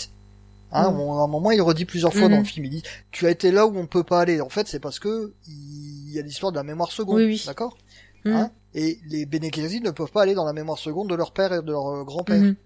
Hein, 0.70 0.94
on- 0.98 1.18
à 1.18 1.22
un 1.24 1.26
moment, 1.28 1.50
il 1.50 1.62
redit 1.62 1.86
plusieurs 1.86 2.12
fois 2.12 2.28
dans 2.28 2.36
le 2.40 2.44
film, 2.44 2.66
il 2.66 2.70
dit, 2.70 2.82
tu 3.10 3.26
as 3.26 3.30
été 3.30 3.50
là 3.50 3.66
où 3.66 3.70
on 3.74 3.82
ne 3.82 3.86
peut 3.86 4.04
pas 4.04 4.20
aller. 4.20 4.42
En 4.42 4.50
fait, 4.50 4.68
c'est 4.68 4.78
parce 4.80 4.98
que 4.98 5.32
il 5.48 6.12
y 6.12 6.18
a 6.18 6.22
l'histoire 6.22 6.52
de 6.52 6.58
la 6.58 6.62
mémoire 6.62 6.92
seconde. 6.92 7.16
Oui, 7.16 7.24
oui. 7.24 7.42
D'accord? 7.46 7.78
Hein? 8.26 8.50
Et 8.74 8.98
les 9.08 9.26
Bene 9.26 9.52
Gesserit 9.52 9.80
ne 9.80 9.90
peuvent 9.90 10.10
pas 10.10 10.22
aller 10.22 10.34
dans 10.34 10.44
la 10.44 10.52
mémoire 10.52 10.78
seconde 10.78 11.08
de 11.08 11.14
leur 11.14 11.32
père 11.32 11.52
et 11.52 11.62
de 11.62 11.70
leur 11.70 11.86
euh, 11.88 12.04
grand-père. 12.04 12.40
Mhm. 12.40 12.56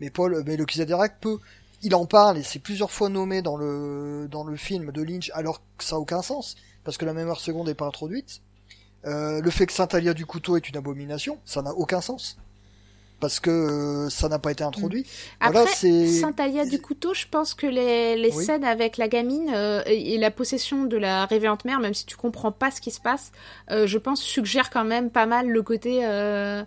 Mais 0.00 0.10
Paul, 0.10 0.42
mais 0.46 0.56
le 0.56 0.64
Kizadirac 0.64 1.20
peut. 1.20 1.38
Il 1.82 1.94
en 1.94 2.06
parle 2.06 2.38
et 2.38 2.42
c'est 2.42 2.58
plusieurs 2.58 2.90
fois 2.90 3.08
nommé 3.08 3.40
dans 3.40 3.56
le 3.56 4.26
dans 4.30 4.44
le 4.44 4.56
film 4.56 4.90
de 4.90 5.02
Lynch, 5.02 5.30
alors 5.34 5.60
que 5.76 5.84
ça 5.84 5.96
a 5.96 5.98
aucun 5.98 6.22
sens 6.22 6.56
parce 6.84 6.96
que 6.96 7.04
la 7.04 7.12
mémoire 7.12 7.38
seconde 7.38 7.68
n'est 7.68 7.74
pas 7.74 7.86
introduite. 7.86 8.40
Euh, 9.04 9.40
le 9.40 9.50
fait 9.50 9.66
que 9.66 9.72
Saint 9.72 9.88
Alia 9.92 10.14
du 10.14 10.26
couteau 10.26 10.56
est 10.56 10.68
une 10.68 10.76
abomination, 10.76 11.38
ça 11.44 11.62
n'a 11.62 11.72
aucun 11.72 12.00
sens 12.00 12.36
parce 13.20 13.40
que 13.40 13.50
euh, 13.50 14.10
ça 14.10 14.28
n'a 14.28 14.38
pas 14.38 14.52
été 14.52 14.64
introduit. 14.64 15.06
Voilà, 15.42 15.60
Après, 15.60 15.72
c'est 15.74 16.06
Saint-Alia 16.06 16.66
du 16.66 16.80
couteau, 16.80 17.14
je 17.14 17.26
pense 17.30 17.54
que 17.54 17.66
les, 17.66 18.16
les 18.16 18.30
Oui. 18.30 18.44
scènes 18.44 18.64
avec 18.64 18.96
la 18.96 19.08
gamine 19.08 19.50
euh, 19.54 19.82
et, 19.86 20.14
et 20.14 20.18
la 20.18 20.30
possession 20.30 20.84
de 20.84 20.96
la 20.96 21.26
révérende 21.26 21.64
mère, 21.64 21.80
même 21.80 21.94
si 21.94 22.06
tu 22.06 22.16
comprends 22.16 22.52
pas 22.52 22.70
ce 22.70 22.80
qui 22.80 22.90
se 22.90 23.00
passe, 23.00 23.32
euh, 23.70 23.86
je 23.86 23.98
pense 23.98 24.20
suggère 24.22 24.70
quand 24.70 24.84
même 24.84 25.10
pas 25.10 25.26
mal 25.26 25.48
le 25.48 25.62
côté. 25.62 26.00
euh, 26.06 26.62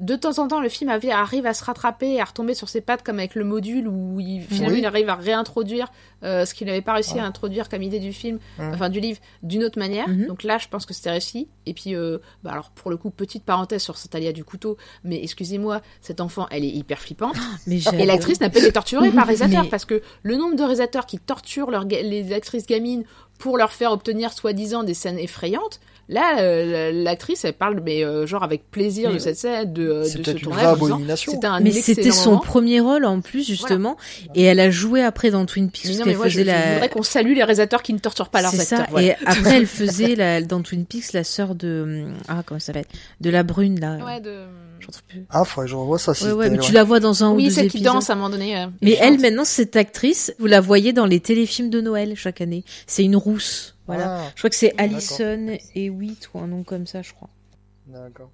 de 0.00 0.14
temps 0.14 0.38
en 0.38 0.46
temps, 0.46 0.60
le 0.60 0.68
film 0.68 0.90
arrive 0.90 1.46
à 1.46 1.54
se 1.54 1.64
rattraper 1.64 2.14
et 2.14 2.20
à 2.20 2.24
retomber 2.24 2.54
sur 2.54 2.68
ses 2.68 2.80
pattes, 2.80 3.02
comme 3.02 3.18
avec 3.18 3.34
le 3.34 3.42
module 3.44 3.88
où 3.88 4.20
il, 4.20 4.42
finalement 4.42 4.74
Oui. 4.74 4.78
il 4.80 4.86
arrive 4.86 5.08
à 5.08 5.16
réintroduire 5.16 5.90
euh, 6.22 6.44
ce 6.44 6.54
qu'il 6.54 6.68
n'avait 6.68 6.82
pas 6.82 6.92
réussi 6.92 7.14
Ouais. 7.14 7.20
à 7.20 7.24
introduire 7.24 7.68
comme 7.68 7.82
idée 7.82 7.98
du 7.98 8.12
film, 8.12 8.38
enfin 8.60 8.88
du 8.90 9.00
livre, 9.00 9.18
d'une 9.42 9.64
autre 9.64 9.78
manière. 9.78 10.08
Mhm. 10.08 10.26
Donc 10.26 10.44
là, 10.44 10.58
je 10.58 10.68
pense 10.68 10.86
que 10.86 10.94
c'était 10.94 11.10
réussi. 11.10 11.48
Et 11.66 11.74
puis, 11.74 11.96
euh, 11.96 12.18
bah 12.44 12.52
alors 12.52 12.70
pour 12.70 12.90
le 12.92 12.96
coup, 12.96 13.10
petite 13.10 13.42
parenthèse 13.44 13.82
sur 13.82 13.96
Saint-Alia 13.96 14.32
du 14.32 14.44
couteau, 14.44 14.76
mais 15.02 15.20
excusez-moi, 15.22 15.80
cette 16.00 16.20
enfant, 16.20 16.46
elle 16.50 16.64
est 16.64 16.68
hyper 16.70 17.00
flippante. 17.00 17.34
Mais 17.66 17.78
Et 17.98 18.06
l'actrice 18.06 18.40
n'a 18.40 18.50
pas 18.50 18.60
été 18.60 18.72
torturée 18.72 19.10
par 19.10 19.24
réalisateur 19.26 19.62
Mais- 19.64 19.68
parce 19.68 19.84
que 19.84 20.00
le 20.22 20.36
nombre 20.36 20.54
de 20.54 20.62
réalisateurs 20.62 21.06
qui 21.06 21.18
torturent 21.18 21.70
leurs 21.70 21.84
les 21.86 22.32
actrices 22.32 22.66
gamines 22.66 23.04
pour 23.38 23.56
leur 23.56 23.72
faire 23.72 23.92
obtenir 23.92 24.32
soi-disant 24.32 24.82
des 24.84 24.94
scènes 24.94 25.18
effrayantes, 25.18 25.80
là 26.08 26.40
euh, 26.40 26.90
l'actrice 26.92 27.44
elle 27.44 27.52
parle 27.52 27.80
mais 27.84 28.04
euh, 28.04 28.26
genre 28.26 28.42
avec 28.42 28.70
plaisir 28.70 29.12
de 29.12 29.18
cette 29.18 29.36
scène 29.36 29.72
de, 29.72 29.88
euh, 29.88 30.02
de 30.04 30.08
ce 30.08 30.18
peut-être 30.18 30.42
une 30.42 30.50
vraie 30.50 30.76
tournage. 30.76 31.18
C'était 31.26 31.46
un 31.46 31.60
Mais 31.60 31.70
c'était 31.72 32.10
son 32.10 32.30
moment. 32.30 32.40
premier 32.42 32.80
rôle 32.80 33.04
en 33.04 33.20
plus 33.20 33.46
justement, 33.46 33.96
et 34.34 34.42
elle 34.44 34.60
a 34.60 34.70
joué 34.70 35.02
après 35.02 35.30
dans 35.30 35.44
Twin 35.46 35.70
Peaks 35.70 35.84
non, 35.86 35.98
mais 35.98 36.04
qu'elle 36.04 36.16
moi, 36.16 36.28
je, 36.28 36.38
faisait 36.38 36.44
je 36.44 36.46
la. 36.50 36.72
voudrais 36.74 36.88
qu'on 36.88 37.02
salue 37.02 37.28
les 37.34 37.42
réalisateurs 37.42 37.82
qui 37.82 37.92
ne 37.92 37.98
torturent 37.98 38.30
pas 38.30 38.42
leurs 38.42 38.50
C'est 38.52 38.60
acteurs. 38.62 38.78
ça. 38.80 38.86
voilà. 38.90 39.06
Et 39.08 39.16
après, 39.26 39.56
elle 39.56 39.66
faisait 39.80 40.14
la, 40.14 40.40
dans 40.42 40.62
Twin 40.62 40.84
Peaks 40.86 41.12
la 41.12 41.24
sœur 41.24 41.54
de 41.54 42.06
ah 42.28 42.42
comment 42.44 42.58
ça 42.60 42.66
s'appelle? 42.66 42.86
De 43.20 43.30
la 43.30 43.42
brune 43.42 43.78
là. 43.80 43.98
Ouais, 44.04 44.20
de... 44.20 44.32
Je 44.80 44.86
plus. 45.06 45.26
Ah, 45.28 45.44
faudrait 45.44 45.66
que 45.66 45.70
je 45.72 45.76
revoie 45.76 45.98
ça. 45.98 46.14
si 46.14 46.24
Ouais, 46.24 46.32
ouais, 46.32 46.50
mais 46.50 46.58
tu 46.58 46.72
la 46.72 46.84
vois 46.84 47.00
dans 47.00 47.22
un 47.24 47.30
ou 47.32 47.36
Oui, 47.36 47.44
deux 47.44 47.50
celle 47.50 47.68
qui 47.70 47.78
épisodes. 47.78 47.94
danse 47.94 48.08
à 48.10 48.14
un 48.14 48.16
moment 48.16 48.30
donné. 48.30 48.56
euh, 48.56 48.66
Mais 48.80 48.92
elle, 49.00 49.14
chante. 49.14 49.20
maintenant, 49.22 49.44
cette 49.44 49.76
actrice, 49.76 50.32
vous 50.38 50.46
la 50.46 50.60
voyez 50.60 50.92
dans 50.94 51.04
les 51.04 51.20
téléfilms 51.20 51.68
de 51.68 51.80
Noël 51.82 52.14
chaque 52.16 52.40
année. 52.40 52.64
C'est 52.86 53.04
une 53.04 53.16
rousse. 53.16 53.74
Voilà. 53.88 54.20
Ah, 54.20 54.30
Je 54.34 54.40
crois 54.40 54.50
que 54.50 54.56
c'est. 54.56 54.74
Alison 54.78 55.56
et 55.74 55.90
Witt 55.90 56.28
ou 56.34 56.38
un 56.38 56.46
nom 56.46 56.62
comme 56.62 56.86
ça, 56.86 57.02
je 57.02 57.12
crois. 57.12 57.28
d'accord. 57.88 58.30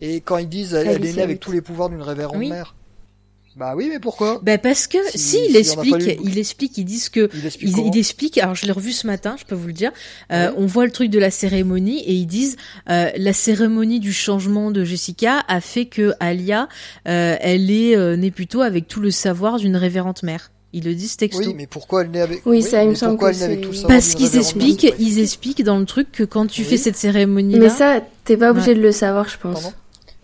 Et 0.00 0.20
quand 0.20 0.38
ils 0.38 0.48
disent, 0.48 0.74
elle, 0.74 0.86
elle 0.86 1.04
est 1.04 1.14
née 1.14 1.22
avec 1.22 1.40
tous 1.40 1.50
les 1.50 1.60
pouvoirs 1.60 1.88
d'une 1.88 2.02
révérende 2.02 2.38
Oui. 2.38 2.50
mère. 2.50 2.76
Bah 3.56 3.74
oui, 3.74 3.88
mais 3.90 3.98
pourquoi? 3.98 4.38
Ben 4.44 4.56
parce 4.56 4.86
que 4.86 4.98
Si- 5.10 5.18
si, 5.18 5.36
il 5.46 5.50
si 5.50 5.56
explique, 5.56 6.20
il 6.22 6.38
explique, 6.38 6.78
ils 6.78 6.84
disent 6.84 7.08
que 7.08 7.28
Il 7.34 7.44
explique 7.44 7.70
il, 7.70 7.74
comment? 7.74 7.90
il 7.92 7.98
explique. 7.98 8.38
Alors 8.38 8.54
je 8.54 8.66
l'ai 8.66 8.70
revu 8.72 8.92
ce 8.92 9.08
matin, 9.08 9.34
je 9.36 9.44
peux 9.44 9.56
vous 9.56 9.66
le 9.66 9.72
dire. 9.72 9.90
Euh, 10.30 10.50
Oui. 10.50 10.54
On 10.58 10.66
voit 10.66 10.84
le 10.86 10.92
truc 10.92 11.10
de 11.10 11.18
la 11.18 11.32
cérémonie 11.32 11.98
et 12.04 12.12
ils 12.12 12.26
disent 12.26 12.56
euh, 12.88 13.10
la 13.16 13.32
cérémonie 13.32 13.98
du 13.98 14.12
changement 14.12 14.70
de 14.70 14.84
Jessica 14.84 15.42
a 15.48 15.60
fait 15.60 15.86
que 15.86 16.12
Alia, 16.20 16.68
euh, 17.08 17.36
elle 17.40 17.68
est 17.72 18.16
née 18.16 18.30
plutôt 18.30 18.60
avec 18.60 18.86
tout 18.86 19.00
le 19.00 19.10
savoir 19.10 19.56
d'une 19.58 19.74
révérente 19.74 20.22
mère. 20.22 20.52
Ils 20.74 20.84
le 20.84 20.94
disent 20.94 21.16
texto. 21.16 21.42
Oui, 21.42 21.54
mais 21.56 21.66
pourquoi 21.66 22.02
elle 22.02 22.14
est 22.14 22.20
avec 22.20 22.42
Oui, 22.44 22.62
ça, 22.62 22.82
il 22.84 22.90
me 22.90 22.94
semble 22.94 23.16
que 23.18 23.32
c'est- 23.32 23.56
tout 23.56 23.68
le 23.70 23.74
savoir 23.74 23.88
Parce 23.88 24.14
qu'ils 24.14 24.36
expliquent, 24.36 24.94
ils 24.98 25.18
expliquent 25.18 25.64
dans 25.64 25.78
le 25.78 25.86
truc 25.86 26.12
que 26.12 26.24
quand 26.24 26.46
tu 26.46 26.60
Oui. 26.60 26.66
fais 26.66 26.76
cette 26.76 26.96
cérémonie 26.96 27.54
là, 27.54 27.58
Mais 27.60 27.68
ça, 27.70 28.02
t'es 28.24 28.36
pas 28.36 28.50
obligé 28.50 28.74
de 28.74 28.80
le 28.80 28.92
savoir, 28.92 29.26
je 29.28 29.38
pense. 29.38 29.62
Pardon 29.62 29.76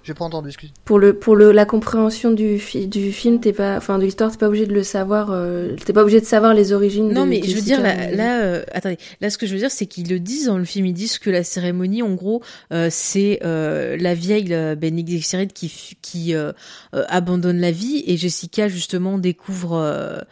J'ai 0.07 0.13
pas 0.13 0.27
entendu, 0.27 0.49
excuse. 0.49 0.71
Pour 0.85 0.99
le 0.99 1.15
pour 1.19 1.35
le 1.35 1.51
la 1.51 1.65
compréhension 1.65 2.31
du 2.31 2.59
fi- 2.59 2.87
du 2.87 3.11
film, 3.11 3.41
t'es 3.41 3.55
pas 3.55 3.79
enfin 3.79 3.99
de 3.99 4.05
l'histoire, 4.05 4.31
t'es 4.31 4.37
pas 4.37 4.49
obligé 4.49 4.67
de 4.67 4.75
le 4.75 4.83
savoir. 4.83 5.31
euh, 5.33 5.75
t'es 5.83 5.95
pas 5.95 6.03
obligé 6.03 6.21
de 6.21 6.27
savoir 6.27 6.53
les 6.53 6.73
origines. 6.75 7.09
Non, 7.11 7.25
de 7.25 7.31
mais 7.31 7.43
je 7.43 7.55
veux 7.57 7.63
dire, 7.63 7.81
là, 7.81 8.11
là 8.11 8.43
euh, 8.43 8.63
attendez, 8.73 8.99
là, 9.23 9.31
ce 9.31 9.39
que 9.39 9.47
je 9.47 9.53
veux 9.55 9.59
dire, 9.59 9.71
c'est 9.71 9.87
qu'ils 9.87 10.11
le 10.11 10.21
disent 10.21 10.47
dans 10.47 10.59
le 10.59 10.65
film, 10.67 10.85
ils 10.85 10.93
disent 10.93 11.19
que 11.19 11.31
la 11.31 11.43
cérémonie, 11.43 12.03
en 12.03 12.13
gros, 12.13 12.43
euh, 12.73 12.89
c'est 12.91 13.41
euh, 13.45 13.97
la 13.99 14.15
vieille 14.15 14.53
euh, 14.53 14.75
Bene 14.75 15.07
Gesserit 15.07 15.49
qui, 15.49 15.97
qui 16.03 16.35
euh, 16.35 16.53
euh, 16.95 17.05
abandonne 17.09 17.59
la 17.61 17.71
vie, 17.71 18.05
et 18.07 18.19
Jessica, 18.19 18.69
justement, 18.69 19.17
découvre... 19.17 20.23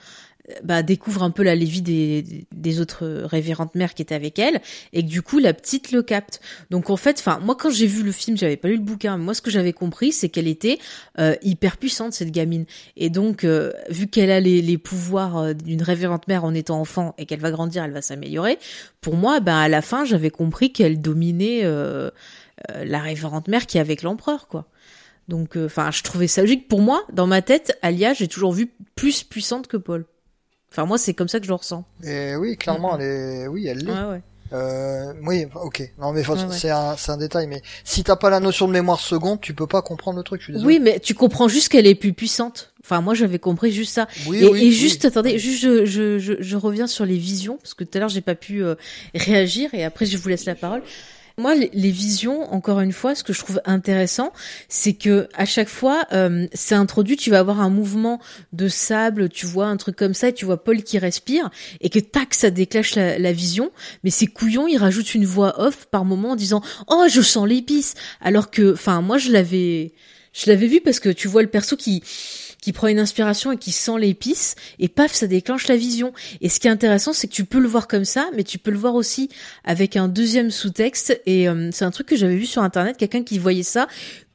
euh, 0.51 0.55
bah, 0.65 0.83
découvre 0.83 1.23
un 1.23 1.31
peu 1.31 1.43
la 1.43 1.55
vie 1.55 1.83
des, 1.83 2.47
des 2.53 2.81
autres 2.81 3.07
révérentes 3.25 3.75
mères 3.75 3.95
qui 3.95 4.03
étaient 4.03 4.15
avec 4.15 4.39
elle 4.39 4.61
et 4.93 5.03
que 5.03 5.09
du 5.09 5.23
coup 5.23 5.39
la 5.39 5.55
petite 5.55 5.93
le 5.93 6.03
capte 6.03 6.41
donc 6.71 6.91
en 6.91 6.97
fait 6.97 7.19
enfin 7.19 7.39
moi 7.43 7.55
quand 7.55 7.71
j'ai 7.71 7.87
vu 7.87 8.03
le 8.03 8.13
film 8.13 8.37
j'avais 8.37 8.57
pas 8.57 8.69
lu 8.69 8.77
le 8.77 8.83
bouquin 8.83 9.17
moi 9.17 9.35
ce 9.35 9.43
que 9.43 9.51
j'avais 9.51 9.73
compris 9.73 10.13
c'est 10.13 10.29
qu'elle 10.29 10.49
était 10.49 10.79
euh, 11.19 11.35
hyper 11.43 11.77
puissante 11.77 12.13
cette 12.13 12.31
gamine 12.31 12.67
et 12.97 13.11
donc, 13.11 13.45
euh, 13.45 13.73
vu 13.89 14.07
qu'elle 14.07 14.31
a 14.31 14.41
les, 14.41 14.63
les 14.63 14.79
pouvoirs 14.79 15.39
euh, 15.39 15.53
d'une 15.55 15.83
révérente 15.83 16.29
mère 16.29 16.45
en 16.45 16.55
étant 16.55 16.81
enfant 16.81 17.15
et 17.19 17.27
qu'elle 17.27 17.41
va 17.41 17.51
grandir, 17.51 17.85
elle 17.85 17.93
va 17.93 18.03
s'améliorer. 18.03 18.59
Pour 19.01 19.17
moi, 19.17 19.41
ben 19.41 19.57
à 19.57 19.69
la 19.69 19.83
fin, 19.83 20.05
j'avais 20.05 20.31
compris 20.31 20.73
qu'elle 20.73 21.01
dominait 21.01 21.65
euh, 21.65 22.11
euh, 22.71 22.85
la 22.85 23.01
révérente 23.01 23.49
mère 23.49 23.67
qui 23.67 23.79
est 23.79 23.81
avec 23.81 24.03
l'empereur, 24.03 24.49
quoi. 24.49 24.67
Donc, 25.29 25.57
enfin, 25.57 25.91
je 25.93 26.03
trouvais 26.03 26.27
ça 26.27 26.43
logique. 26.43 26.69
Pour 26.69 26.81
moi, 26.81 27.05
dans 27.13 27.27
ma 27.27 27.43
tête, 27.43 27.79
Alia, 27.81 28.13
j'ai 28.13 28.27
toujours 28.29 28.53
vu 28.53 28.73
plus 28.97 29.23
puissante 29.23 29.69
que 29.69 29.77
Paul. 29.77 30.05
Enfin, 30.73 30.87
moi, 30.87 30.97
c'est 30.97 31.13
comme 31.13 31.29
ça 31.29 31.39
que 31.39 31.45
je 31.45 31.51
le 31.51 31.55
ressens. 31.55 31.85
Et 32.03 32.35
oui, 32.35 32.57
clairement, 32.57 32.99
elle 32.99 33.05
est, 33.05 33.47
oui, 33.47 33.67
elle 33.67 33.79
l'est. 33.85 33.93
Ouais, 33.93 34.11
ouais. 34.11 34.23
Euh, 34.55 35.13
oui, 35.27 35.47
ok. 35.55 35.93
Non, 35.99 36.13
mais 36.13 36.27
Ouais, 36.27 36.37
c'est 36.51 36.71
un, 36.71 36.97
c'est 36.97 37.11
un 37.11 37.17
détail. 37.19 37.47
Mais 37.47 37.61
si 37.85 38.05
t'as 38.05 38.17
pas 38.17 38.31
la 38.31 38.41
notion 38.41 38.69
de 38.69 38.73
mémoire 38.73 39.01
seconde, 39.01 39.41
tu 39.41 39.53
peux 39.55 39.67
pas 39.67 39.83
comprendre 39.83 40.17
le 40.19 40.25
truc. 40.25 40.41
Je 40.41 40.45
suis 40.45 40.53
désolé. 40.55 40.67
Oui, 40.77 40.81
mais 40.83 40.99
tu 40.99 41.15
comprends 41.15 41.49
juste 41.49 41.69
qu'elle 41.69 41.87
est 41.87 41.95
plus 41.95 42.13
puissante. 42.15 42.73
Enfin, 42.83 43.01
moi, 43.01 43.15
j'avais 43.15 43.39
compris 43.39 43.71
juste 43.71 43.95
ça. 43.95 44.09
Oui, 44.27 44.39
et, 44.39 44.49
oui, 44.49 44.61
et 44.61 44.63
oui. 44.65 44.73
juste, 44.73 45.05
attendez, 45.05 45.39
juste, 45.39 45.63
je, 45.63 45.85
je, 45.85 46.19
je, 46.19 46.33
je 46.41 46.57
reviens 46.57 46.87
sur 46.87 47.05
les 47.05 47.17
visions, 47.19 47.59
parce 47.59 47.75
que 47.75 47.85
tout 47.85 47.97
à 47.97 48.01
l'heure, 48.01 48.09
j'ai 48.09 48.21
pas 48.23 48.35
pu 48.35 48.65
euh, 48.65 48.75
réagir, 49.15 49.73
et 49.75 49.85
après, 49.85 50.07
je 50.07 50.17
vous 50.17 50.29
laisse 50.29 50.47
la 50.47 50.55
parole. 50.55 50.83
Moi, 51.43 51.57
les, 51.57 51.91
visions, 51.91 52.55
encore 52.55 52.79
une 52.79 52.93
fois, 52.93 53.17
ce 53.17 53.25
que 53.25 53.33
je 53.33 53.41
trouve 53.41 53.61
intéressant, 53.65 54.33
c'est 54.69 54.93
que 54.93 55.27
à 55.35 55.45
chaque 55.45 55.69
fois, 55.69 56.05
euh, 56.13 56.47
c'est 56.53 56.77
introduit, 56.77 57.17
tu 57.17 57.31
vas 57.31 57.41
avoir 57.41 57.61
un 57.61 57.69
mouvement 57.69 58.21
de 58.53 58.69
sable, 58.69 59.29
tu 59.29 59.47
vois 59.47 59.67
un 59.67 59.77
truc 59.77 59.97
comme 59.97 60.15
ça, 60.15 60.29
et 60.29 60.33
tu 60.33 60.45
vois 60.45 60.63
Paul 60.63 60.85
qui 60.85 61.01
respire, 61.01 61.51
et 61.81 61.91
que 61.91 61.99
tac, 61.99 62.33
ça 62.35 62.51
déclenche 62.51 62.95
la, 62.95 63.19
la 63.19 63.33
vision. 63.33 63.73
Mais 64.05 64.11
ces 64.11 64.29
couillons, 64.29 64.69
ils 64.69 64.77
rajoutent 64.77 65.17
une 65.17 65.27
voix 65.27 65.61
off 65.61 65.87
par 65.87 66.05
moment 66.05 66.31
en 66.31 66.37
disant 66.37 66.63
"Oh, 66.87 67.07
je 67.11 67.21
sens 67.21 67.49
l'épice", 67.49 67.95
alors 68.21 68.53
que, 68.53 68.75
enfin, 68.75 69.01
moi, 69.01 69.19
je 69.19 69.33
l'avais, 69.33 69.95
je 70.33 70.49
l'avais 70.49 70.69
vu 70.69 70.81
parce 70.81 71.01
que 71.01 71.09
tu 71.09 71.27
vois 71.27 71.43
le 71.43 71.49
perso 71.49 71.77
qui 71.77 72.05
qui 72.63 72.73
prend 72.73 72.87
une 72.87 72.99
inspiration 72.99 73.53
et 73.53 73.59
qui 73.59 73.73
sent 73.73 73.99
l'épice 73.99 74.55
et 74.79 74.89
paf 74.89 75.13
ça 75.13 75.27
déclenche 75.27 75.69
la 75.69 75.77
vision 75.77 76.15
et 76.41 76.49
ce 76.49 76.59
qui 76.59 76.69
est 76.69 76.71
intéressant 76.71 77.13
c'est 77.13 77.27
que 77.27 77.35
tu 77.35 77.45
peux 77.45 77.59
le 77.59 77.69
voir 77.69 77.87
comme 77.89 78.07
ça 78.07 78.31
mais 78.35 78.45
tu 78.45 78.59
peux 78.59 78.71
le 78.71 78.79
voir 78.79 78.95
aussi 78.95 79.29
avec 79.65 79.97
un 79.97 80.09
deuxième 80.09 80.51
sous-texte 80.51 81.21
et 81.27 81.49
euh, 81.49 81.69
c'est 81.73 81.85
un 81.85 81.91
truc 81.91 82.07
que 82.07 82.17
j'avais 82.17 82.37
vu 82.37 82.47
sur 82.47 82.63
internet 82.63 82.97
quelqu'un 82.97 83.23
qui 83.23 83.39
voyait 83.39 83.63
ça 83.63 83.87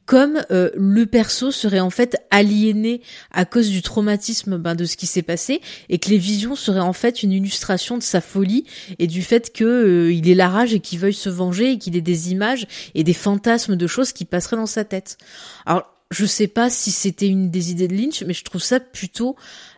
comme 0.08 0.42
euh, 0.52 0.72
le 0.76 1.06
perso 1.06 1.52
serait 1.52 1.82
en 1.82 1.90
fait 1.90 2.18
aliéné 2.32 3.02
à 3.32 3.46
cause 3.46 3.70
du 3.70 3.82
traumatisme 3.84 4.58
ben, 4.58 4.74
de 4.74 4.86
ce 4.86 4.96
qui 4.96 5.06
s'est 5.06 5.22
passé 5.22 5.62
et 5.90 6.00
que 6.00 6.10
les 6.10 6.18
visions 6.18 6.56
seraient 6.56 6.80
en 6.80 6.94
fait 6.94 7.24
une 7.24 7.34
illustration 7.34 7.98
de 7.98 8.04
sa 8.04 8.22
folie 8.22 8.64
et 9.00 9.06
du 9.06 9.22
fait 9.22 9.54
que 9.54 9.66
euh, 9.66 10.14
il 10.14 10.30
ait 10.30 10.36
la 10.36 10.48
rage 10.48 10.74
et 10.74 10.80
qu'il 10.80 11.00
veuille 11.00 11.14
se 11.14 11.30
venger 11.30 11.74
et 11.74 11.78
qu'il 11.78 11.96
ait 11.98 12.02
des 12.02 12.32
images 12.32 12.68
et 12.96 13.04
des 13.04 13.14
fantasmes 13.14 13.76
de 13.76 13.86
choses 13.86 14.14
qui 14.14 14.24
passeraient 14.24 14.56
dans 14.56 14.66
sa 14.66 14.86
tête. 14.86 15.18
Alors 15.66 15.97
je 16.12 16.26
sais 16.26 16.48
pas 16.48 16.70
si 16.70 16.92
c'était 16.92 17.28
une 17.28 17.50
des 17.50 17.72
idées 17.72 17.88
de 17.88 17.96
Lynch, 17.96 18.24
mais 18.26 18.34
je 18.34 18.44
trouve 18.44 18.62
ça 18.62 18.80
plutôt 18.80 19.36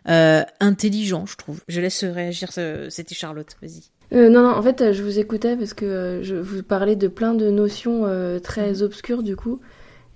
euh, 0.07 0.43
intelligent, 0.59 1.25
je 1.25 1.37
trouve. 1.37 1.61
Je 1.67 1.81
laisse 1.81 2.03
réagir, 2.03 2.49
c'était 2.51 3.15
Charlotte, 3.15 3.55
vas-y. 3.61 3.89
Euh, 4.13 4.29
non, 4.29 4.41
non, 4.41 4.49
en 4.49 4.61
fait, 4.61 4.91
je 4.91 5.03
vous 5.03 5.19
écoutais 5.19 5.55
parce 5.55 5.73
que 5.73 5.85
euh, 5.85 6.23
je 6.23 6.35
vous 6.35 6.63
parlais 6.63 6.95
de 6.95 7.07
plein 7.07 7.33
de 7.33 7.49
notions 7.49 8.03
euh, 8.05 8.39
très 8.39 8.73
mhm. 8.73 8.81
obscures 8.81 9.23
du 9.23 9.35
coup. 9.35 9.59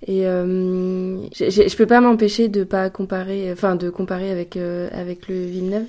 Et 0.06 0.26
euh, 0.26 1.16
je 1.32 1.76
peux 1.76 1.86
pas 1.86 2.00
m'empêcher 2.00 2.48
de 2.48 2.64
pas 2.64 2.90
comparer, 2.90 3.50
enfin 3.52 3.74
de 3.74 3.88
comparer 3.88 4.30
avec 4.30 4.56
avec 4.56 5.28
le 5.28 5.46
Villeneuve. 5.46 5.86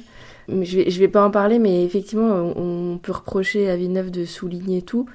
Je 0.47 0.77
vais, 0.77 0.89
je 0.89 0.99
vais 0.99 1.07
pas 1.09 1.25
en 1.25 1.31
parler, 1.31 1.59
mais 1.59 1.83
effectivement, 1.83 2.27
on, 2.27 2.93
on 2.93 2.97
peut 2.97 3.11
reprocher 3.11 3.69
à 3.69 3.75
Villeneuve 3.75 4.11
de 4.11 4.23
souligner 4.23 4.83
tout 4.83 5.07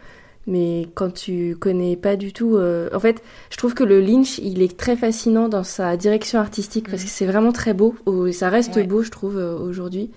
mais 0.50 0.88
quand 0.94 1.14
tu 1.14 1.56
connais 1.58 1.96
pas 1.96 2.16
du 2.16 2.32
tout 2.32 2.58
en 2.58 3.00
fait 3.00 3.22
je 3.50 3.56
trouve 3.56 3.72
que 3.72 3.84
le 3.84 4.00
Lynch 4.00 4.38
il 4.38 4.60
est 4.62 4.76
très 4.76 4.96
fascinant 4.96 5.48
dans 5.48 5.64
sa 5.64 5.96
direction 5.96 6.38
artistique 6.38 6.90
parce 6.90 7.02
mhm. 7.02 7.08
que 7.08 7.14
c'est 7.14 7.26
vraiment 7.26 7.52
très 7.52 7.72
beau 7.72 7.94
ça 8.32 8.50
reste 8.50 8.78
beau 8.86 9.02
je 9.02 9.10
trouve 9.10 9.36
aujourd'hui 9.36 10.10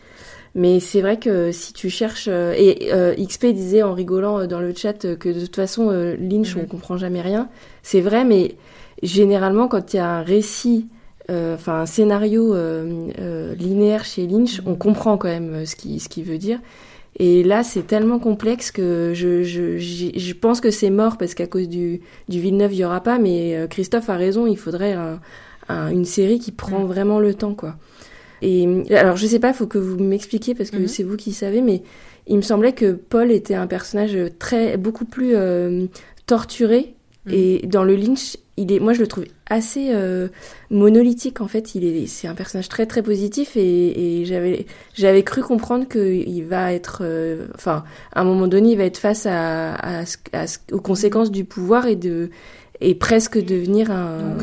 mais 0.55 0.80
c'est 0.80 1.01
vrai 1.01 1.18
que 1.18 1.51
si 1.51 1.73
tu 1.73 1.89
cherches 1.89 2.27
euh, 2.30 2.53
et 2.55 2.93
euh, 2.93 3.15
XP 3.15 3.47
disait 3.47 3.81
en 3.81 3.93
rigolant 3.93 4.39
euh, 4.39 4.47
dans 4.47 4.60
le 4.60 4.73
chat 4.76 5.15
que 5.15 5.30
de 5.30 5.39
toute 5.39 5.55
façon 5.55 5.89
Lynch 5.89 6.55
on 6.55 6.61
mhm. 6.61 6.68
comprend 6.68 6.97
jamais 6.97 7.22
rien. 7.22 7.49
C'est 7.81 8.01
vrai, 8.01 8.23
mais 8.23 8.55
généralement 9.01 9.68
quand 9.68 9.93
il 9.93 9.97
y 9.97 9.99
a 9.99 10.10
un 10.10 10.22
récit, 10.22 10.88
enfin 11.30 11.81
un 11.81 11.85
scénario 11.85 12.55
linéaire 13.57 14.05
chez 14.05 14.27
Lynch, 14.27 14.61
on 14.65 14.76
comprend 14.76 15.18
quand 15.18 15.30
même 15.30 15.65
ce 15.65 15.76
qui 15.76 15.99
ce 15.99 16.07
qu'il 16.07 16.23
veut 16.26 16.38
dire. 16.38 16.60
Et 17.18 17.44
là, 17.44 17.64
c'est 17.64 17.85
tellement 17.85 18.18
complexe 18.18 18.72
que 18.72 19.11
je, 19.14 19.44
je, 19.44 19.77
je 19.77 20.34
pense 20.34 20.61
que 20.61 20.72
c'est 20.72 20.90
mort 20.90 21.18
parce 21.18 21.35
qu'à 21.35 21.45
cause 21.45 21.69
du, 21.69 22.02
du 22.27 22.40
Villeneuve, 22.40 22.73
il 22.73 22.80
y 22.80 22.85
aura 22.85 23.02
pas. 23.02 23.19
Mais 23.19 23.68
Christophe 23.69 24.10
a 24.10 24.15
raison, 24.15 24.48
il 24.48 24.57
faudrait 24.57 24.94
un, 24.94 25.19
une 25.69 26.06
série 26.06 26.40
qui 26.40 26.52
prend 26.52 26.80
mhm. 26.80 26.88
vraiment 26.88 27.19
le 27.19 27.34
temps, 27.34 27.53
quoi. 27.53 27.76
Et 28.41 28.68
alors, 28.91 29.15
je 29.15 29.26
sais 29.26 29.40
pas, 29.40 29.49
il 29.49 29.53
faut 29.53 29.68
que 29.68 29.77
vous 29.77 29.98
m'expliquiez 30.03 30.53
parce 30.53 30.69
que 30.69 30.77
mhm. 30.77 30.88
c'est 30.88 31.03
vous 31.03 31.15
qui 31.15 31.31
savez, 31.31 31.61
mais 31.61 31.81
il 32.27 32.35
me 32.35 32.41
semblait 32.41 32.73
que 32.73 32.91
Paul 32.91 33.31
était 33.31 33.56
un 33.56 33.68
personnage 33.68 34.18
très 34.38 34.77
beaucoup 34.77 35.06
plus 35.06 35.35
euh, 35.35 35.85
torturé. 36.26 36.95
Mhm. 37.26 37.34
Et 37.34 37.61
dans 37.68 37.84
le 37.84 37.95
Lynch, 37.95 38.38
il 38.57 38.71
est, 38.71 38.80
moi 38.80 38.93
je 38.93 38.99
le 38.99 39.07
trouve 39.07 39.25
assez 39.49 39.89
euh, 39.91 40.27
monolithique 40.69 41.41
en 41.41 41.47
fait. 41.47 41.75
Il 41.75 41.84
est, 41.84 42.07
c'est 42.07 42.27
un 42.27 42.35
personnage 42.35 42.69
très 42.69 42.85
très 42.85 43.01
positif 43.01 43.57
et, 43.57 44.21
et 44.21 44.25
j'avais 44.25 44.65
j'avais 44.93 45.23
cru 45.23 45.41
comprendre 45.41 45.88
qu'il 45.88 46.45
va 46.45 46.73
être, 46.73 46.99
euh, 47.01 47.47
enfin, 47.55 47.84
à 48.13 48.21
un 48.21 48.23
moment 48.23 48.47
donné, 48.47 48.71
il 48.71 48.77
va 48.77 48.84
être 48.85 48.97
face 48.97 49.25
à, 49.25 49.75
à, 49.75 50.03
aux 50.71 50.81
conséquences 50.81 51.31
du 51.31 51.45
pouvoir 51.45 51.88
et 51.88 51.95
de 51.95 52.30
et 52.81 52.95
presque 52.95 53.43
devenir 53.43 53.91
un. 53.91 54.38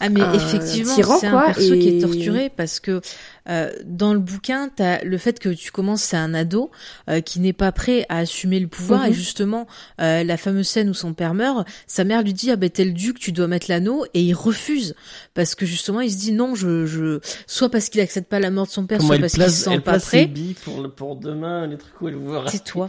Ah 0.00 0.08
mais 0.08 0.20
effectivement, 0.34 1.18
c'est 1.18 1.26
un 1.26 1.40
perso 1.40 1.74
qui 1.74 1.88
est 1.88 2.00
torturé 2.00 2.50
parce 2.54 2.80
que 2.80 3.00
euh, 3.48 3.70
dans 3.84 4.14
le 4.14 4.20
bouquin, 4.20 4.70
t'as 4.74 5.02
le 5.04 5.18
fait 5.18 5.38
que 5.38 5.50
tu 5.50 5.70
commences, 5.70 6.02
c'est 6.02 6.16
un 6.16 6.32
ado 6.34 6.70
euh, 7.10 7.20
qui 7.20 7.40
n'est 7.40 7.52
pas 7.52 7.72
prêt 7.72 8.06
à 8.08 8.18
assumer 8.18 8.58
le 8.58 8.68
pouvoir 8.68 9.04
et 9.04 9.10
mhm. 9.10 9.14
justement 9.14 9.66
euh, 10.00 10.24
la 10.24 10.36
fameuse 10.36 10.68
scène 10.68 10.88
où 10.88 10.94
son 10.94 11.12
père 11.12 11.34
meurt, 11.34 11.66
sa 11.86 12.04
mère 12.04 12.22
lui 12.22 12.32
dit 12.32 12.50
ah 12.50 12.56
ben 12.56 12.70
t'es 12.70 12.84
le 12.84 12.92
duc, 12.92 13.18
tu 13.18 13.32
dois 13.32 13.46
mettre 13.46 13.66
l'anneau 13.68 14.06
et 14.14 14.22
il 14.22 14.34
refuse 14.34 14.94
parce 15.34 15.54
que 15.54 15.66
justement 15.66 16.00
il 16.00 16.10
se 16.10 16.16
dit 16.16 16.32
non 16.32 16.54
je 16.54 16.86
je 16.86 17.20
soit 17.46 17.68
parce 17.68 17.88
qu'il 17.90 18.00
accepte 18.00 18.28
pas 18.28 18.40
la 18.40 18.50
mort 18.50 18.66
de 18.66 18.72
son 18.72 18.86
père, 18.86 19.02
soit 19.02 19.18
parce 19.18 19.34
qu'il 19.34 19.42
se 19.44 19.50
sent 19.50 19.80
pas 19.80 19.98
prêt. 19.98 20.30
pour 20.62 20.90
pour 20.94 21.16
demain 21.16 21.66
les 21.66 21.76
trucs 21.76 22.00
où 22.00 22.08
elle 22.08 22.16
voit. 22.16 22.44
C'est 22.48 22.64
toi. 22.64 22.88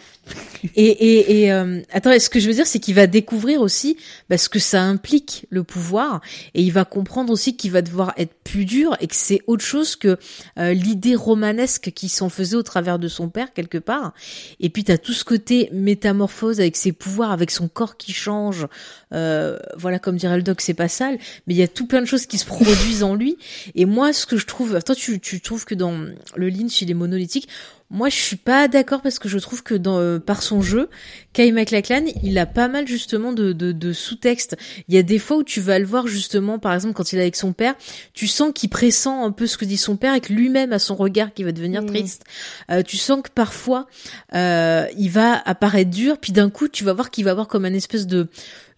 et 0.75 0.85
et 0.85 1.41
et 1.41 1.51
euh, 1.51 1.81
attends, 1.91 2.17
ce 2.17 2.29
que 2.29 2.39
je 2.39 2.47
veux 2.47 2.53
dire 2.53 2.67
c'est 2.67 2.79
qu'il 2.79 2.95
va 2.95 3.07
découvrir 3.07 3.61
aussi 3.61 3.97
parce 4.29 4.47
que 4.47 4.59
ça 4.59 4.81
implique 4.81 5.47
le 5.49 5.63
pouvoir 5.63 6.21
et 6.53 6.61
il 6.61 6.71
va 6.71 6.85
comprendre 6.85 7.31
aussi 7.33 7.57
qu'il 7.57 7.71
va 7.71 7.81
devoir 7.81 8.13
être 8.17 8.33
plus 8.43 8.63
dur 8.65 8.95
et 9.01 9.07
que 9.07 9.15
c'est 9.15 9.41
autre 9.47 9.65
chose 9.65 9.95
que 9.95 10.17
euh, 10.57 10.73
l'idée 10.73 11.15
romanesque 11.15 11.91
qui 11.93 12.09
s'en 12.09 12.29
faisait 12.29 12.55
au 12.55 12.63
travers 12.63 12.99
de 12.99 13.07
son 13.07 13.29
père 13.29 13.53
quelque 13.53 13.77
part. 13.77 14.13
Et 14.59 14.69
puis 14.69 14.83
t'as 14.83 14.97
tout 14.97 15.13
ce 15.13 15.23
côté 15.23 15.69
métamorphose 15.71 16.59
avec 16.59 16.75
ses 16.75 16.91
pouvoirs, 16.91 17.31
avec 17.31 17.51
son 17.51 17.67
corps 17.67 17.97
qui 17.97 18.13
change. 18.13 18.67
Euh, 19.13 19.57
voilà, 19.77 19.99
comme 19.99 20.17
dirait 20.17 20.37
le 20.37 20.43
doc, 20.43 20.61
c'est 20.61 20.73
pas 20.73 20.87
sale, 20.87 21.17
mais 21.47 21.53
il 21.53 21.57
y 21.57 21.63
a 21.63 21.67
tout 21.67 21.87
plein 21.87 22.01
de 22.01 22.05
choses 22.05 22.25
qui 22.25 22.37
se 22.37 22.45
produisent 22.45 23.03
en 23.03 23.15
lui. 23.15 23.37
Et 23.75 23.85
moi, 23.85 24.13
ce 24.13 24.25
que 24.25 24.37
je 24.37 24.45
trouve, 24.45 24.81
toi, 24.83 24.95
tu, 24.95 25.19
tu 25.19 25.41
trouves 25.41 25.65
que 25.65 25.75
dans 25.75 25.91
le 26.35 26.49
Lynch, 26.49 26.81
il 26.81 26.91
est 26.91 26.95
monolithique. 26.95 27.47
Moi, 27.91 28.09
je 28.09 28.15
suis 28.15 28.35
pas 28.35 28.67
d'accord 28.67 29.01
parce 29.01 29.19
que 29.19 29.29
je 29.29 29.37
trouve 29.37 29.61
que 29.61 29.75
dans, 29.75 29.99
euh, 29.99 30.17
par 30.17 30.41
son 30.41 30.61
jeu, 30.61 30.89
Kyle 31.33 31.53
MacLachlan, 31.53 32.05
il 32.23 32.37
a 32.39 32.47
pas 32.47 32.67
mal 32.67 32.87
justement 32.87 33.31
de, 33.31 33.53
de, 33.53 33.71
de 33.71 33.93
sous-textes. 33.93 34.57
Il 34.87 34.95
y 34.95 34.97
a 34.97 35.03
des 35.03 35.19
fois 35.19 35.37
où 35.37 35.43
tu 35.43 35.61
vas 35.61 35.77
le 35.77 35.85
voir 35.85 36.07
justement, 36.07 36.57
par 36.57 36.73
exemple, 36.73 36.95
quand 36.95 37.13
il 37.13 37.19
est 37.19 37.21
avec 37.21 37.35
son 37.35 37.53
père, 37.53 37.75
tu 38.13 38.25
sens 38.25 38.51
qu'il 38.55 38.69
pressent 38.69 39.05
un 39.05 39.31
peu 39.31 39.45
ce 39.45 39.57
que 39.57 39.65
dit 39.65 39.77
son 39.77 39.97
père 39.97 40.15
et 40.15 40.19
que 40.19 40.33
lui-même 40.33 40.73
a 40.73 40.79
son 40.79 40.95
regard 40.95 41.31
qui 41.33 41.43
va 41.43 41.51
devenir 41.51 41.83
mmh. 41.83 41.85
triste. 41.85 42.23
Euh, 42.71 42.81
tu 42.81 42.97
sens 42.97 43.21
que 43.21 43.29
parfois, 43.29 43.85
euh, 44.33 44.87
il 44.97 45.11
va 45.11 45.39
apparaître 45.45 45.91
dur, 45.91 46.17
puis 46.17 46.31
d'un 46.31 46.49
coup, 46.49 46.67
tu 46.67 46.83
vas 46.83 46.93
voir 46.93 47.11
qu'il 47.11 47.23
va 47.23 47.31
avoir 47.31 47.47
comme 47.47 47.65
un 47.65 47.73
espèce 47.73 48.07
de 48.07 48.27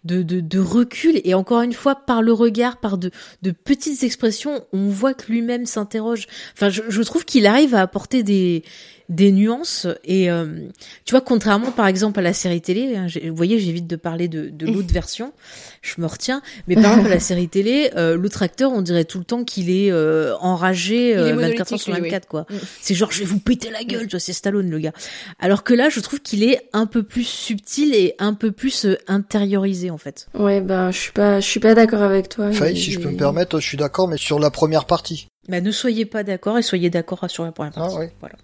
de, 0.04 0.22
de, 0.22 0.40
de, 0.40 0.58
recul 0.60 1.20
et 1.24 1.34
encore 1.34 1.60
une 1.62 1.72
fois 1.72 1.96
par 1.96 2.22
le 2.22 2.32
regard, 2.32 2.78
par 2.78 2.98
de, 2.98 3.10
de 3.42 3.50
petites 3.50 4.04
expressions, 4.04 4.64
on 4.72 4.88
voit 4.88 5.12
que 5.12 5.30
lui-même 5.30 5.66
s'interroge. 5.66 6.28
Enfin, 6.54 6.70
je, 6.70 6.82
je 6.88 7.02
trouve 7.02 7.24
qu'il 7.24 7.46
arrive 7.46 7.74
à 7.74 7.82
apporter 7.82 8.22
des 8.22 8.62
des 9.08 9.32
nuances 9.32 9.86
et 10.04 10.30
euh, 10.30 10.68
tu 11.06 11.12
vois 11.12 11.22
contrairement 11.22 11.70
par 11.70 11.86
exemple 11.86 12.18
à 12.18 12.22
la 12.22 12.34
série 12.34 12.60
télé 12.60 12.94
hein, 12.94 13.06
vous 13.24 13.34
voyez 13.34 13.58
j'évite 13.58 13.86
de 13.86 13.96
parler 13.96 14.28
de, 14.28 14.50
de 14.50 14.66
l'autre 14.66 14.88
version 14.92 15.32
je 15.80 15.94
me 15.98 16.06
retiens 16.06 16.42
mais 16.66 16.74
par 16.74 16.92
exemple 16.92 17.06
à 17.06 17.14
la 17.14 17.20
série 17.20 17.48
télé 17.48 17.90
euh, 17.96 18.16
l'autre 18.16 18.42
acteur 18.42 18.70
on 18.70 18.82
dirait 18.82 19.06
tout 19.06 19.18
le 19.18 19.24
temps 19.24 19.44
qu'il 19.44 19.70
est 19.70 19.90
euh, 19.90 20.36
enragé 20.40 21.14
24 21.14 21.72
heures 21.72 21.80
sur 21.80 21.94
24 21.94 22.28
quoi 22.28 22.46
c'est 22.82 22.94
genre 22.94 23.10
je 23.10 23.20
vais 23.20 23.24
vous 23.24 23.40
péter 23.40 23.70
la 23.70 23.82
gueule 23.82 24.06
tu 24.06 24.10
vois 24.10 24.20
c'est 24.20 24.34
Stallone 24.34 24.68
le 24.68 24.78
gars 24.78 24.92
alors 25.38 25.64
que 25.64 25.72
là 25.72 25.88
je 25.88 26.00
trouve 26.00 26.20
qu'il 26.20 26.42
est 26.42 26.68
un 26.74 26.84
peu 26.84 27.02
plus 27.02 27.24
subtil 27.24 27.94
et 27.94 28.14
un 28.18 28.34
peu 28.34 28.52
plus 28.52 28.86
intériorisé 29.06 29.90
en 29.90 29.98
fait 29.98 30.28
ouais 30.34 30.60
ben 30.60 30.90
je 30.90 30.98
suis 30.98 31.12
pas 31.12 31.40
je 31.40 31.46
suis 31.46 31.60
pas 31.60 31.74
d'accord 31.74 32.02
avec 32.02 32.28
toi 32.28 32.52
si 32.52 32.92
je 32.92 33.00
peux 33.00 33.10
me 33.10 33.16
permettre 33.16 33.58
je 33.58 33.66
suis 33.66 33.78
d'accord 33.78 34.06
mais 34.06 34.18
sur 34.18 34.38
la 34.38 34.50
première 34.50 34.84
partie 34.84 35.28
bah, 35.48 35.62
ne 35.62 35.70
soyez 35.70 36.04
pas 36.04 36.24
d'accord 36.24 36.58
et 36.58 36.62
soyez 36.62 36.90
d'accord 36.90 37.24
sur 37.28 37.44
la 37.44 37.52
première 37.52 37.72
partie. 37.72 37.96
Ah, 37.96 38.00
oui. 38.00 38.06
voilà. 38.20 38.36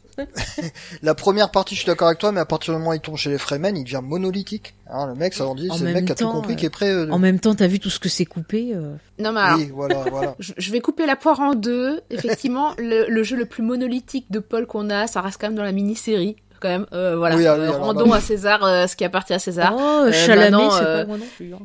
La 1.02 1.14
première 1.14 1.50
partie, 1.50 1.74
je 1.74 1.80
suis 1.80 1.86
d'accord 1.86 2.08
avec 2.08 2.18
toi, 2.18 2.32
mais 2.32 2.40
à 2.40 2.44
partir 2.44 2.74
du 2.74 2.78
moment 2.78 2.90
où 2.90 2.94
il 2.94 3.00
tombe 3.00 3.16
chez 3.16 3.30
les 3.30 3.38
Fremen, 3.38 3.76
il 3.76 3.84
devient 3.84 4.00
monolithique. 4.02 4.74
Hein, 4.88 5.06
le 5.06 5.14
mec, 5.14 5.34
ça 5.34 5.46
en 5.46 5.54
dit, 5.54 5.68
c'est 5.76 5.84
le 5.84 5.92
mec 5.92 6.06
qui 6.06 6.12
a 6.12 6.14
tout 6.14 6.28
compris, 6.28 6.56
qui 6.56 6.66
est 6.66 6.70
prêt. 6.70 6.90
Euh, 6.90 7.10
en 7.10 7.18
même 7.18 7.40
temps, 7.40 7.54
t'as 7.54 7.66
vu 7.66 7.80
tout 7.80 7.90
ce 7.90 7.98
que 7.98 8.08
c'est 8.08 8.24
coupé. 8.24 8.72
Euh... 8.74 8.94
Non 9.18 9.32
mais 9.32 9.40
alors, 9.40 9.58
oui, 9.58 9.70
voilà, 9.72 10.04
voilà. 10.10 10.34
je 10.38 10.72
vais 10.72 10.80
couper 10.80 11.06
la 11.06 11.16
poire 11.16 11.40
en 11.40 11.54
deux. 11.54 12.00
Effectivement, 12.10 12.74
le, 12.78 13.06
le, 13.08 13.22
jeu 13.22 13.36
le 13.36 13.46
plus 13.46 13.62
monolithique 13.62 14.30
de 14.30 14.38
Paul 14.38 14.66
qu'on 14.66 14.90
a, 14.90 15.06
ça 15.06 15.20
reste 15.20 15.40
quand 15.40 15.48
même 15.48 15.56
dans 15.56 15.62
la 15.62 15.72
mini-série. 15.72 16.36
Quand 16.60 16.68
même, 16.68 16.86
euh, 16.92 17.16
voilà. 17.16 17.36
Oui, 17.36 17.46
ah 17.46 17.54
euh, 17.54 17.70
rendons 17.72 18.08
bah 18.08 18.16
à 18.16 18.20
César 18.20 18.64
euh, 18.64 18.86
ce 18.86 18.96
qui 18.96 19.04
appartient 19.04 19.34
à 19.34 19.38
César. 19.38 19.74
Oh, 19.76 20.10
Chalamet, 20.12 20.70
c'est 20.70 20.84
pas 20.84 21.04
moi 21.04 21.18
non 21.18 21.26
plus. 21.36 21.52
Hein. 21.52 21.58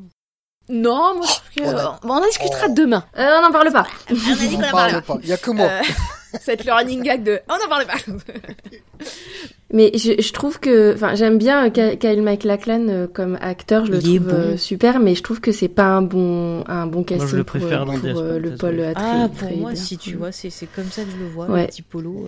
Non, 0.69 1.15
moi 1.15 1.25
je 1.25 1.33
trouve 1.33 1.49
que. 1.55 1.83
Oh, 1.83 1.95
on, 2.03 2.09
en 2.09 2.25
discutera 2.25 2.67
oh. 2.69 2.73
demain. 2.73 3.03
Euh, 3.17 3.39
on 3.39 3.41
n'en 3.41 3.51
parle 3.51 3.71
pas. 3.71 3.87
on 4.09 4.13
a 4.13 4.35
dit 4.35 4.55
qu'on 4.55 4.63
en 4.63 4.71
parle 4.71 5.01
pas. 5.01 5.17
Il 5.23 5.29
y 5.29 5.33
a 5.33 5.37
que 5.37 5.51
moi. 5.51 5.69
Euh, 6.33 6.37
cette 6.41 6.65
le 6.65 6.73
running 6.73 7.03
gag 7.03 7.23
de. 7.23 7.39
On 7.49 7.53
n'en 7.53 7.69
parle 7.69 7.85
pas. 7.85 9.05
Mais 9.71 9.91
je, 9.93 10.19
je, 10.19 10.33
trouve 10.33 10.59
que, 10.59 10.95
enfin, 10.95 11.13
j'aime 11.13 11.37
bien 11.37 11.69
Kyle 11.69 12.23
MacLachlan 12.23 12.87
euh, 12.89 13.07
comme 13.07 13.37
acteur, 13.39 13.85
je 13.85 13.91
le 13.91 14.01
trouve 14.01 14.29
euh, 14.29 14.57
super, 14.57 14.99
mais 14.99 15.13
je 15.13 15.21
trouve 15.21 15.41
que 15.41 15.51
c'est 15.51 15.67
pas 15.67 15.85
un 15.85 16.01
bon, 16.01 16.63
un 16.67 16.87
bon 16.87 17.03
casting 17.03 17.25
moi, 17.25 17.31
je 17.31 17.37
le 17.37 17.43
préfère 17.43 17.85
pour, 17.85 17.99
pour 17.99 18.23
le 18.23 18.55
Paul 18.55 18.79
Atreides. 18.81 18.97
Ah, 18.97 19.29
pour 19.29 19.57
moi, 19.57 19.75
si 19.75 19.97
tu 19.97 20.15
vois, 20.15 20.31
c'est 20.31 20.49
comme 20.75 20.89
ça 20.89 21.03
que 21.03 21.11
je 21.11 21.17
le 21.17 21.27
vois, 21.27 21.45
ouais. 21.47 21.67
petit 21.67 21.83
polo. 21.83 22.27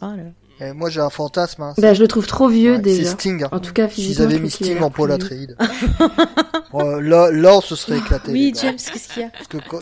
Ah 0.00 0.14
là. 0.16 0.24
Et 0.60 0.72
moi 0.74 0.90
j'ai 0.90 1.00
un 1.00 1.10
fantasme. 1.10 1.62
Hein, 1.62 1.74
bah, 1.78 1.94
je 1.94 2.02
le 2.02 2.08
trouve 2.08 2.26
trop 2.26 2.48
vieux 2.48 2.78
déjà. 2.78 3.04
C'est 3.04 3.10
Sting. 3.10 3.44
Hein. 3.44 3.48
En 3.50 3.60
tout 3.60 3.72
cas, 3.72 3.88
physiquement. 3.88 4.14
S'ils 4.14 4.34
avaient 4.34 4.38
mis 4.38 4.50
Sting 4.50 4.80
en 4.80 4.90
Paul 4.90 5.10
Atreides. 5.10 5.56
là, 6.72 7.30
là, 7.30 7.56
on 7.56 7.60
se 7.62 7.74
serait 7.76 7.98
éclaté. 7.98 8.30
Oui, 8.30 8.52
James, 8.60 8.76
qu'est-ce 8.76 9.08
qu'il 9.08 9.22
y 9.22 9.24
a 9.24 9.30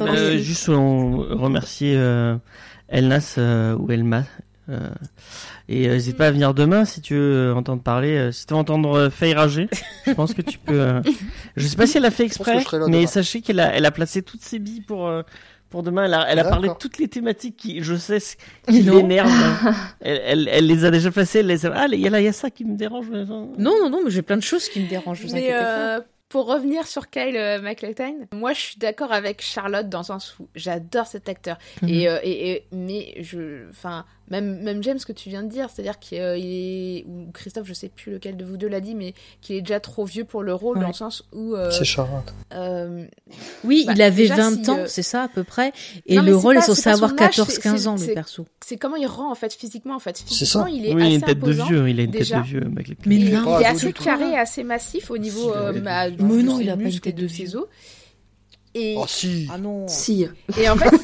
euh, 0.02 0.38
Juste 0.38 0.68
on 0.68 1.16
remercier 1.16 1.94
euh, 1.96 2.36
Elnas 2.88 3.34
euh, 3.38 3.76
ou 3.76 3.90
Elma. 3.90 4.24
Euh, 4.68 4.90
et 5.68 5.88
n'hésite 5.88 6.18
pas 6.18 6.26
à 6.26 6.30
venir 6.30 6.52
demain 6.52 6.84
si 6.84 7.00
tu 7.00 7.14
veux 7.14 7.54
entendre 7.54 7.82
parler. 7.82 8.32
si 8.32 8.44
tu 8.46 8.52
veux 8.52 8.60
entendre 8.60 9.08
Faye 9.08 9.32
rager, 9.32 9.68
je 10.06 10.12
pense 10.12 10.34
que 10.34 10.42
tu 10.42 10.58
peux. 10.58 11.00
je 11.56 11.66
sais 11.66 11.76
pas 11.76 11.86
si 11.86 11.96
elle 11.96 12.04
a 12.04 12.10
fait 12.10 12.24
exprès, 12.24 12.62
mais 12.88 13.06
sachez 13.06 13.40
qu'elle 13.40 13.60
a, 13.60 13.74
elle 13.74 13.86
a 13.86 13.90
placé 13.90 14.22
toutes 14.22 14.42
ses 14.42 14.58
billes 14.58 14.82
pour 14.82 15.10
pour 15.70 15.82
demain. 15.82 16.04
Elle 16.04 16.14
a, 16.14 16.26
elle 16.30 16.38
a 16.38 16.44
parlé 16.44 16.68
de 16.68 16.74
toutes 16.74 16.98
les 16.98 17.08
thématiques 17.08 17.56
qui, 17.56 17.82
je 17.82 17.94
sais, 17.94 18.18
qui 18.68 18.82
l'énervent. 18.82 19.30
elle, 20.00 20.20
elle, 20.24 20.48
elle, 20.50 20.66
les 20.66 20.84
a 20.84 20.90
déjà 20.90 21.10
placées. 21.10 21.40
Elle 21.40 21.46
les 21.46 21.66
a... 21.66 21.72
Ah, 21.74 21.86
il 21.90 22.00
y, 22.00 22.08
a, 22.08 22.20
il 22.20 22.24
y 22.24 22.28
a 22.28 22.32
ça 22.32 22.50
qui 22.50 22.64
me 22.64 22.76
dérange. 22.76 23.10
Non, 23.10 23.54
non, 23.58 23.90
non, 23.90 24.00
mais 24.04 24.10
j'ai 24.10 24.22
plein 24.22 24.36
de 24.36 24.42
choses 24.42 24.68
qui 24.68 24.80
me 24.80 24.88
dérangent. 24.88 25.24
Vous 25.24 25.32
mais 25.34 25.50
euh, 25.52 26.00
pour 26.28 26.46
revenir 26.46 26.86
sur 26.86 27.08
Kyle 27.10 27.36
euh, 27.36 27.60
MacLachlan, 27.60 28.14
moi 28.32 28.52
je 28.52 28.60
suis 28.60 28.78
d'accord 28.78 29.12
avec 29.12 29.40
Charlotte 29.42 29.88
dans 29.88 29.98
le 30.00 30.04
sens 30.04 30.38
où 30.38 30.48
j'adore 30.54 31.06
cet 31.06 31.28
acteur. 31.28 31.56
Mhm. 31.82 31.88
Et, 31.88 32.08
euh, 32.08 32.18
et, 32.22 32.50
et- 32.52 32.64
mais 32.72 33.14
je, 33.22 33.68
enfin, 33.70 34.04
même 34.30 34.62
même 34.62 34.82
James, 34.82 34.98
ce 34.98 35.06
que 35.06 35.12
tu 35.12 35.28
viens 35.28 35.42
de 35.42 35.48
dire, 35.48 35.68
c'est-à-dire 35.70 35.98
qu'il 35.98 36.18
euh, 36.20 36.36
est 36.38 37.04
ou 37.06 37.30
Christophe, 37.32 37.66
je 37.66 37.74
sais 37.74 37.88
plus 37.88 38.12
lequel 38.12 38.36
de 38.36 38.44
vous 38.44 38.56
deux 38.56 38.68
l'a 38.68 38.80
dit, 38.80 38.94
mais 38.94 39.14
qu'il 39.40 39.56
est 39.56 39.60
déjà 39.62 39.80
trop 39.80 40.04
vieux 40.04 40.24
pour 40.24 40.42
le 40.42 40.52
rôle 40.54 40.76
Ouais. 40.76 40.82
dans 40.82 40.88
le 40.88 40.94
sens 40.94 41.24
où. 41.32 41.54
euh, 41.54 41.70
C'est 41.70 41.84
Charlotte. 41.84 42.32
euh, 42.54 43.04
Oui, 43.64 43.84
Bah, 43.86 43.92
il 43.96 44.02
avait 44.02 44.22
déjà, 44.28 44.36
20 44.36 44.64
si, 44.64 44.70
ans, 44.70 44.78
euh, 44.78 44.84
c'est 44.86 45.02
ça 45.02 45.22
à 45.24 45.28
peu 45.28 45.44
près. 45.44 45.72
Et 46.06 46.16
Non, 46.16 46.22
le 46.22 46.36
rôle 46.36 46.54
pas- 46.56 46.60
est 46.62 46.66
censé 46.66 46.88
avoir 46.90 47.10
son 47.10 47.16
âge, 47.18 47.36
14-15 47.36 47.76
c'est- 47.82 47.86
ans, 47.88 47.96
le 47.96 48.14
perso. 48.14 48.46
c'est 48.64 48.76
comment 48.76 48.96
il 48.96 49.06
rend 49.06 49.30
en 49.30 49.34
fait 49.34 49.52
physiquement 49.52 49.94
en 49.96 49.98
fait. 49.98 50.16
ça. 50.18 50.24
Physiquement, 50.26 50.66
il 50.66 50.86
est 50.86 50.94
Oui, 50.94 51.00
il 51.00 51.02
a 51.02 51.06
assez 51.06 51.14
une 51.16 51.20
tête 51.22 51.38
de 51.38 51.44
imposant. 51.44 51.66
vieux, 51.66 51.88
il 51.88 52.00
a 52.00 52.02
une 52.04 52.10
déjà. 52.10 52.36
tête 52.36 52.44
de 52.44 52.48
vieux. 52.48 52.70
Mais 53.06 53.16
il, 53.16 53.32
non. 53.34 53.58
il 53.58 53.62
est 53.62 53.66
assez 53.66 53.92
carré, 53.92 54.36
assez 54.36 54.62
massif 54.64 55.10
au 55.10 55.18
niveau 55.18 55.52
euh, 55.54 55.72
il 55.74 55.78
a 55.78 55.80
ma- 55.82 56.08
une 56.08 56.16
de 56.16 56.22
Mais 56.22 56.42
non, 56.42 56.60
il 56.60 56.68
a 56.70 56.76
pas 56.76 56.82
une 56.84 57.00
tête 57.00 57.14
de 57.16 57.22
de 57.22 57.28
ses 57.28 57.44
vieux. 57.44 57.64
Et, 58.78 58.94
Oh 58.96 59.04
si. 59.06 59.48
Ah 59.52 59.58
non. 59.58 59.86
Si. 59.88 60.26
et 60.58 60.68
en 60.68 60.76
fait, 60.76 60.94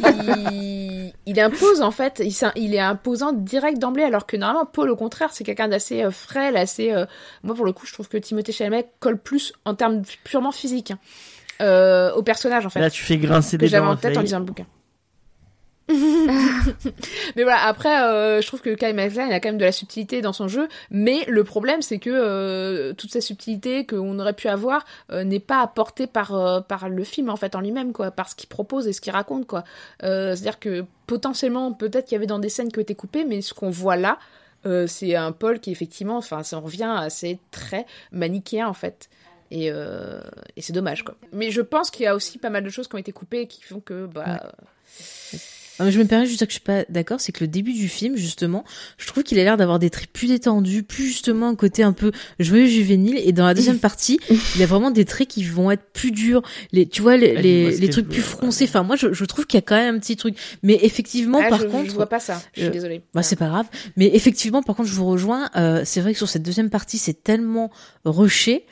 il, 0.52 1.12
il 1.26 1.40
impose 1.40 1.82
en 1.82 1.90
fait, 1.90 2.22
il, 2.56 2.74
est 2.74 2.78
imposant 2.80 3.32
direct 3.32 3.78
d'emblée, 3.78 4.04
alors 4.04 4.26
que 4.26 4.36
normalement 4.36 4.66
Paul 4.66 4.90
au 4.90 4.96
contraire, 4.96 5.30
c'est 5.32 5.44
quelqu'un 5.44 5.68
d'assez 5.68 6.02
euh, 6.04 6.10
frêle, 6.10 6.56
assez. 6.56 6.92
euh, 6.92 7.06
moi 7.42 7.54
pour 7.54 7.64
le 7.64 7.72
coup, 7.72 7.86
je 7.86 7.92
trouve 7.92 8.08
que 8.08 8.16
Timothée 8.18 8.52
Chalamet 8.52 8.86
colle 9.00 9.18
plus 9.18 9.52
en 9.64 9.74
termes 9.74 10.02
purement 10.24 10.52
physiques 10.52 10.92
hein, 10.92 10.98
euh, 11.62 12.12
au 12.14 12.22
personnage 12.22 12.66
en 12.66 12.70
fait 12.70 12.80
Là, 12.80 12.90
tu 12.90 13.02
fais 13.02 13.16
grincer 13.18 13.56
que 13.56 13.62
des 13.62 13.68
j'avais 13.68 13.84
dents. 13.86 13.92
en 13.92 13.96
tête 13.96 14.16
en 14.16 14.20
lisant 14.22 14.38
le 14.38 14.44
bouquin. 14.44 14.66
mais 17.36 17.42
voilà, 17.42 17.64
après, 17.66 18.02
euh, 18.02 18.40
je 18.40 18.46
trouve 18.46 18.62
que 18.62 18.74
Kyle 18.74 18.94
MacLachlan, 18.94 19.26
il 19.26 19.32
a 19.34 19.40
quand 19.40 19.50
même 19.50 19.58
de 19.58 19.64
la 19.64 19.72
subtilité 19.72 20.22
dans 20.22 20.32
son 20.32 20.48
jeu, 20.48 20.68
mais 20.90 21.24
le 21.28 21.44
problème, 21.44 21.82
c'est 21.82 21.98
que 21.98 22.10
euh, 22.10 22.94
toute 22.94 23.12
cette 23.12 23.22
subtilité 23.22 23.84
qu'on 23.84 24.18
aurait 24.18 24.32
pu 24.32 24.48
avoir 24.48 24.84
euh, 25.12 25.24
n'est 25.24 25.40
pas 25.40 25.60
apportée 25.60 26.06
par 26.06 26.64
par 26.66 26.88
le 26.88 27.04
film 27.04 27.28
en 27.28 27.36
fait 27.36 27.54
en 27.54 27.60
lui-même, 27.60 27.92
quoi, 27.92 28.10
par 28.10 28.30
ce 28.30 28.34
qu'il 28.34 28.48
propose 28.48 28.88
et 28.88 28.94
ce 28.94 29.00
qu'il 29.00 29.12
raconte, 29.12 29.46
quoi. 29.46 29.64
C'est-à-dire 30.00 30.58
que 30.58 30.84
potentiellement, 31.06 31.72
peut-être 31.72 32.06
qu'il 32.06 32.14
y 32.14 32.16
avait 32.16 32.26
dans 32.26 32.38
des 32.38 32.48
scènes 32.48 32.72
qui 32.72 32.78
ont 32.78 32.82
été 32.82 32.94
coupées, 32.94 33.24
mais 33.24 33.42
ce 33.42 33.52
qu'on 33.52 33.70
voit 33.70 33.96
là, 33.96 34.18
c'est 34.86 35.14
un 35.14 35.32
Paul 35.32 35.60
qui 35.60 35.70
effectivement, 35.70 36.16
enfin, 36.16 36.42
ça 36.42 36.56
en 36.56 36.62
revient 36.62 36.90
à 36.96 37.10
ces 37.10 37.38
traits 37.50 37.86
manichéens 38.10 38.68
en 38.68 38.74
fait. 38.74 39.10
Et, 39.50 39.66
et 39.66 40.62
c'est 40.62 40.72
dommage 40.72 41.04
quoi. 41.04 41.14
Mais 41.32 41.50
je 41.50 41.60
pense 41.60 41.90
qu'il 41.90 42.04
y 42.04 42.06
a 42.06 42.14
aussi 42.14 42.38
pas 42.38 42.48
mal 42.48 42.64
de 42.64 42.70
choses 42.70 42.88
qui 42.88 42.94
ont 42.94 42.98
été 42.98 43.12
coupées 43.12 43.42
et 43.42 43.46
qui 43.46 43.62
font 43.62 43.80
que 43.80 44.06
bah 44.06 44.24
Ah, 44.26 44.52
je 45.80 45.98
me 45.98 46.04
permets 46.04 46.26
juste 46.26 46.36
de 46.36 46.38
dire 46.38 46.46
que 46.46 46.52
je 46.52 46.58
suis 46.58 46.64
pas 46.64 46.84
d'accord, 46.88 47.20
c'est 47.20 47.32
que 47.32 47.42
le 47.42 47.48
début 47.48 47.72
du 47.72 47.88
film, 47.88 48.16
justement, 48.16 48.64
je 48.98 49.06
trouve 49.06 49.22
qu'il 49.22 49.38
a 49.38 49.44
l'air 49.44 49.56
d'avoir 49.56 49.78
des 49.78 49.90
traits 49.90 50.10
plus 50.12 50.28
détendus, 50.28 50.82
plus 50.82 51.06
justement 51.06 51.48
un 51.48 51.54
côté 51.54 51.82
un 51.82 51.92
peu 51.92 52.12
joyeux 52.38 52.66
juvénile, 52.66 53.18
et 53.18 53.32
dans 53.32 53.46
la 53.46 53.54
deuxième 53.54 53.78
partie, 53.80 54.20
il 54.56 54.62
a 54.62 54.66
vraiment 54.66 54.90
des 54.90 55.04
traits 55.04 55.28
qui 55.28 55.44
vont 55.44 55.70
être 55.70 55.84
plus 55.92 56.12
durs, 56.12 56.42
les, 56.72 56.86
tu 56.86 57.02
vois, 57.02 57.16
les, 57.16 57.28
Elle 57.28 57.80
les, 57.80 57.90
trucs 57.90 58.08
plus 58.08 58.18
ouais. 58.18 58.22
froncés. 58.22 58.64
Enfin, 58.64 58.82
moi, 58.82 58.96
je, 58.96 59.12
je 59.12 59.24
trouve 59.24 59.46
qu'il 59.46 59.58
y 59.58 59.62
a 59.62 59.62
quand 59.62 59.76
même 59.76 59.96
un 59.96 59.98
petit 59.98 60.16
truc. 60.16 60.36
Mais 60.62 60.78
effectivement, 60.82 61.40
ah, 61.42 61.48
par 61.48 61.60
je, 61.60 61.66
contre, 61.66 61.90
je 61.90 61.94
vois 61.94 62.08
pas 62.08 62.20
ça. 62.20 62.40
Je 62.54 62.60
suis 62.60 62.68
euh, 62.68 62.72
désolée. 62.72 63.02
bah 63.14 63.22
c'est 63.22 63.36
pas 63.36 63.48
grave. 63.48 63.66
Mais 63.96 64.10
effectivement, 64.14 64.62
par 64.62 64.76
contre, 64.76 64.88
je 64.88 64.94
vous 64.94 65.06
rejoins. 65.06 65.50
Euh, 65.56 65.82
c'est 65.84 66.00
vrai 66.00 66.12
que 66.12 66.18
sur 66.18 66.28
cette 66.28 66.42
deuxième 66.42 66.70
partie, 66.70 66.98
c'est 66.98 67.22
tellement 67.22 67.70
rushé 68.04 68.66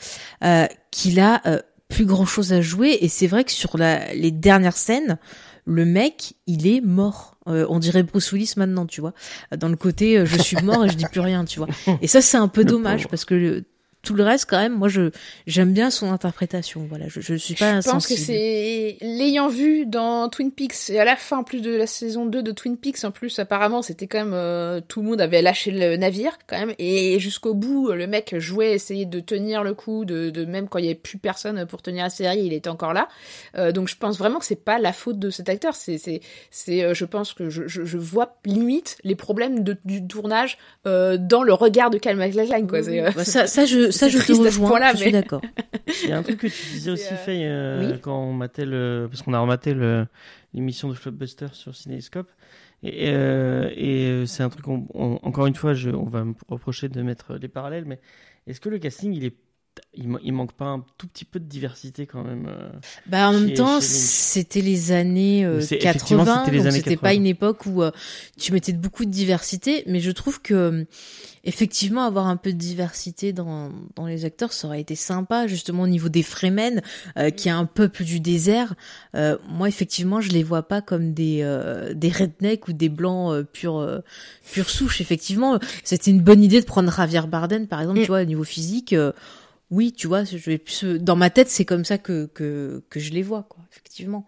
euh, 0.45 0.67
qu'il 0.91 1.21
a 1.21 1.41
euh, 1.47 1.61
plus 1.89 2.07
grand 2.07 2.27
chose 2.27 2.53
à 2.53 2.61
jouer. 2.61 2.99
Et 3.01 3.09
c'est 3.09 3.27
vrai 3.27 3.45
que 3.45 3.53
sur 3.53 3.77
la, 3.77 4.13
les 4.15 4.31
dernières 4.31 4.77
scènes, 4.77 5.19
le 5.65 5.85
mec, 5.85 6.35
il 6.47 6.67
est 6.67 6.81
mort. 6.81 7.37
Euh, 7.49 7.67
on 7.69 7.79
dirait 7.79 8.03
Bruce 8.03 8.33
Willis 8.33 8.55
maintenant, 8.57 8.87
tu 8.87 9.01
vois. 9.01 9.15
Dans 9.57 9.69
le 9.69 9.77
côté, 9.77 10.19
euh, 10.19 10.27
je 10.27 10.37
suis 10.39 10.57
mort 10.63 10.85
et 10.85 10.89
je 10.89 10.97
dis 10.97 11.05
plus 11.05 11.21
rien, 11.21 11.45
tu 11.45 11.59
vois. 11.59 11.69
Et 12.03 12.07
ça, 12.07 12.21
c'est 12.21 12.37
un 12.37 12.49
peu 12.49 12.65
dommage 12.65 13.09
parce 13.09 13.25
que 13.25 13.65
tout 14.03 14.15
le 14.15 14.25
reste, 14.25 14.47
quand 14.49 14.59
même, 14.59 14.75
moi, 14.75 14.89
je 14.89 15.11
j'aime 15.47 15.73
bien 15.73 15.91
son 15.91 16.11
interprétation. 16.13 16.87
Voilà, 16.89 17.07
je, 17.09 17.21
je 17.21 17.35
suis 17.35 17.55
pas 17.55 17.81
Je 17.81 17.89
pense 17.89 18.07
que 18.07 18.17
c'est 18.17 18.97
l'ayant 19.01 19.49
vu 19.49 19.87
dans 19.87 20.29
Twin 20.29 20.51
Peaks 20.51 20.91
et 20.91 20.99
à 21.01 21.05
la 21.05 21.17
fin 21.17 21.39
en 21.39 21.45
plus 21.45 21.61
de 21.63 21.75
la 21.75 21.87
saison 21.87 22.27
2 22.27 22.43
de 22.43 22.53
Twin 22.53 22.77
Peaks 22.77 23.05
en 23.05 23.11
plus 23.11 23.39
apparemment 23.39 23.83
c'était 23.83 24.07
quand 24.07 24.19
même 24.19 24.33
euh, 24.35 24.81
tout 24.87 25.03
le 25.03 25.09
monde 25.09 25.21
avait 25.21 25.43
lâché 25.43 25.71
le 25.71 25.97
navire 25.97 26.39
quand 26.47 26.59
même 26.59 26.75
et 26.79 27.19
jusqu'au 27.19 27.55
bout 27.55 27.93
le 27.93 28.07
mec 28.07 28.35
jouait 28.39 28.73
essayait 28.73 29.05
de 29.05 29.21
tenir 29.21 29.63
le 29.63 29.75
coup 29.75 30.05
de, 30.05 30.31
de 30.31 30.45
même 30.45 30.69
quand 30.69 30.79
il 30.79 30.85
y 30.85 30.89
avait 30.89 30.95
plus 30.95 31.19
personne 31.19 31.65
pour 31.67 31.83
tenir 31.83 32.05
la 32.05 32.11
série 32.11 32.41
il 32.45 32.53
était 32.53 32.69
encore 32.71 32.93
là 32.93 33.09
Euh, 33.57 33.71
donc 33.73 33.89
je 33.89 33.97
pense 33.97 34.19
vraiment 34.19 34.39
que 34.39 34.45
c'est 34.47 34.65
pas 34.65 34.79
la 34.79 34.93
faute 34.93 35.19
de 35.19 35.31
cet 35.31 35.49
acteur 35.49 35.75
c'est 35.75 35.99
c'est 35.99 36.21
c'est 36.51 36.83
euh, 36.83 36.95
je 36.95 37.05
pense 37.05 37.33
que 37.35 37.51
je, 37.51 37.67
je, 37.69 37.85
je 37.85 37.99
vois 37.99 38.37
limite 38.45 38.97
les 39.05 39.15
problèmes 39.15 39.63
de, 39.63 39.77
du 39.85 40.07
tournage 40.07 40.59
euh, 40.87 41.17
dans 41.19 41.43
le 41.43 41.53
regard 41.53 41.91
de 41.91 41.99
Kyle 41.99 42.17
MacLachlan 42.17 42.67
quoi 42.67 42.83
c'est 42.83 43.01
euh, 43.01 43.11
Bah, 43.15 43.25
ça, 43.25 43.47
ça, 43.47 43.65
je, 43.67 43.91
ça, 43.93 44.07
c'est 44.07 44.11
je 44.11 44.19
te 44.19 44.33
rejoins. 44.33 44.93
je 44.93 44.97
suis 44.97 45.07
mais- 45.07 45.13
d'accord. 45.13 45.41
Il 46.05 46.09
y 46.09 46.13
a 46.13 46.19
un 46.19 46.23
truc 46.23 46.39
que 46.39 46.47
tu 46.49 46.63
disais 46.73 46.91
aussi, 46.93 47.13
euh, 47.13 47.17
Faye, 47.17 47.45
euh, 47.47 47.93
Oui. 47.93 48.01
quand 48.01 48.19
on 48.19 48.33
matait 48.33 48.65
le. 48.65 49.07
Parce 49.11 49.23
qu'on 49.23 49.35
a 49.35 49.39
rematé 49.41 49.75
le- 49.75 50.07
l'émission 50.55 50.89
de 50.89 50.95
Flopbuster 50.95 51.47
sur 51.53 51.75
Cinéscope. 51.75 52.31
Et, 52.83 53.11
euh, 53.11 53.71
et 53.77 54.25
c'est 54.27 54.43
un 54.43 54.49
truc, 54.49 54.67
on, 54.67 54.87
on- 54.95 55.19
encore 55.23 55.47
une 55.47 55.55
fois, 55.55 55.73
je, 55.73 55.91
on 55.91 56.05
va 56.09 56.25
me 56.25 56.35
reprocher 56.49 56.89
de 56.89 57.01
mettre 57.03 57.35
les 57.37 57.47
parallèles, 57.49 57.85
mais 57.85 58.01
est-ce 58.49 58.61
que 58.61 58.69
le 58.69 58.79
casting, 58.79 59.13
il 59.15 59.25
est. 59.25 59.37
Il, 59.95 60.09
ma- 60.09 60.19
il 60.23 60.33
manque 60.33 60.53
pas 60.53 60.67
un 60.67 60.85
tout 60.99 61.07
petit 61.07 61.25
peu 61.25 61.39
de 61.41 61.45
diversité 61.47 62.07
quand 62.07 62.23
même 62.23 62.47
euh, 62.49 62.71
Bah 63.07 63.29
en 63.29 63.33
même 63.35 63.53
temps, 63.55 63.81
c'était 63.81 64.61
les 64.61 64.93
années 64.93 65.45
euh, 65.45 65.61
C'est- 65.61 65.77
effectivement, 65.77 66.25
80, 66.25 66.45
c'était 66.45 66.57
les 66.57 66.63
donc 66.63 66.73
c'était 66.73 66.91
80. 66.97 67.01
pas 67.09 67.15
une 67.15 67.27
époque 67.27 67.67
où 67.67 67.83
euh, 67.83 67.91
tu 68.39 68.53
mettais 68.53 68.73
beaucoup 68.73 69.05
de 69.05 69.11
diversité, 69.11 69.83
mais 69.87 70.01
je 70.01 70.11
trouve 70.11 70.41
que 70.43 70.55
euh, 70.55 70.85
effectivement 71.45 72.05
avoir 72.05 72.27
un 72.27 72.37
peu 72.37 72.53
de 72.53 72.59
diversité 72.59 73.33
dans 73.33 73.71
dans 73.97 74.07
les 74.07 74.25
acteurs, 74.25 74.53
ça 74.53 74.67
aurait 74.67 74.81
été 74.81 74.95
sympa 74.95 75.47
justement 75.47 75.83
au 75.85 75.89
niveau 75.89 76.09
des 76.09 76.23
Fremen, 76.23 76.83
euh, 77.19 77.31
qui 77.31 77.49
est 77.49 77.53
un 77.53 77.67
peuple 77.67 78.05
du 78.05 78.21
désert. 78.21 78.75
Euh, 79.15 79.37
moi 79.49 79.69
effectivement, 79.69 80.21
je 80.21 80.31
les 80.31 80.43
vois 80.43 80.63
pas 80.69 80.81
comme 80.83 81.13
des 81.15 81.41
euh, 81.43 81.95
des 81.95 82.11
rednecks 82.11 82.69
ou 82.69 82.73
des 82.73 82.89
blancs 82.89 83.33
euh, 83.33 83.43
pure 83.43 83.79
euh, 83.79 84.01
pure 84.53 84.69
souche. 84.71 85.01
Effectivement, 85.01 85.59
c'était 85.85 86.11
une 86.11 86.21
bonne 86.21 86.43
idée 86.43 86.61
de 86.61 86.67
prendre 86.67 86.91
Javier 86.95 87.23
Bardem 87.27 87.67
par 87.67 87.81
exemple, 87.81 88.01
Mm. 88.01 88.03
tu 88.03 88.09
vois, 88.09 88.23
au 88.23 88.27
niveau 88.27 88.45
physique. 88.45 88.95
Oui, 89.73 89.93
tu 89.93 90.07
vois, 90.07 90.23
je 90.25 90.37
vais 90.37 90.59
plus 90.59 90.99
dans 91.01 91.17
ma 91.17 91.31
tête, 91.31 91.49
c'est 91.49 91.65
comme 91.65 91.85
ça 91.85 91.99
que 91.99 92.27
que 92.27 92.85
que 92.91 93.01
je 93.01 93.11
les 93.13 93.23
vois, 93.23 93.45
quoi. 93.49 93.65
Effectivement. 93.73 94.27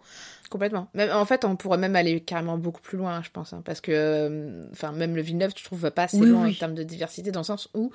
Complètement. 0.49 0.89
Même, 0.93 1.11
en 1.11 1.25
fait, 1.25 1.45
on 1.45 1.55
pourrait 1.55 1.77
même 1.77 1.95
aller 1.95 2.19
carrément 2.21 2.57
beaucoup 2.57 2.81
plus 2.81 2.97
loin, 2.97 3.21
je 3.23 3.29
pense, 3.31 3.53
hein, 3.53 3.61
parce 3.65 3.81
que, 3.81 3.91
euh, 3.91 4.63
enfin, 4.71 4.91
même 4.91 5.15
le 5.15 5.21
Villeneuve, 5.21 5.53
je 5.57 5.63
trouve, 5.63 5.79
va 5.79 5.91
pas 5.91 6.03
assez 6.03 6.17
Oui, 6.17 6.29
loin 6.29 6.45
oui. 6.45 6.51
en 6.51 6.59
termes 6.59 6.75
de 6.75 6.83
diversité, 6.83 7.31
dans 7.31 7.41
le 7.41 7.45
sens 7.45 7.69
où 7.73 7.91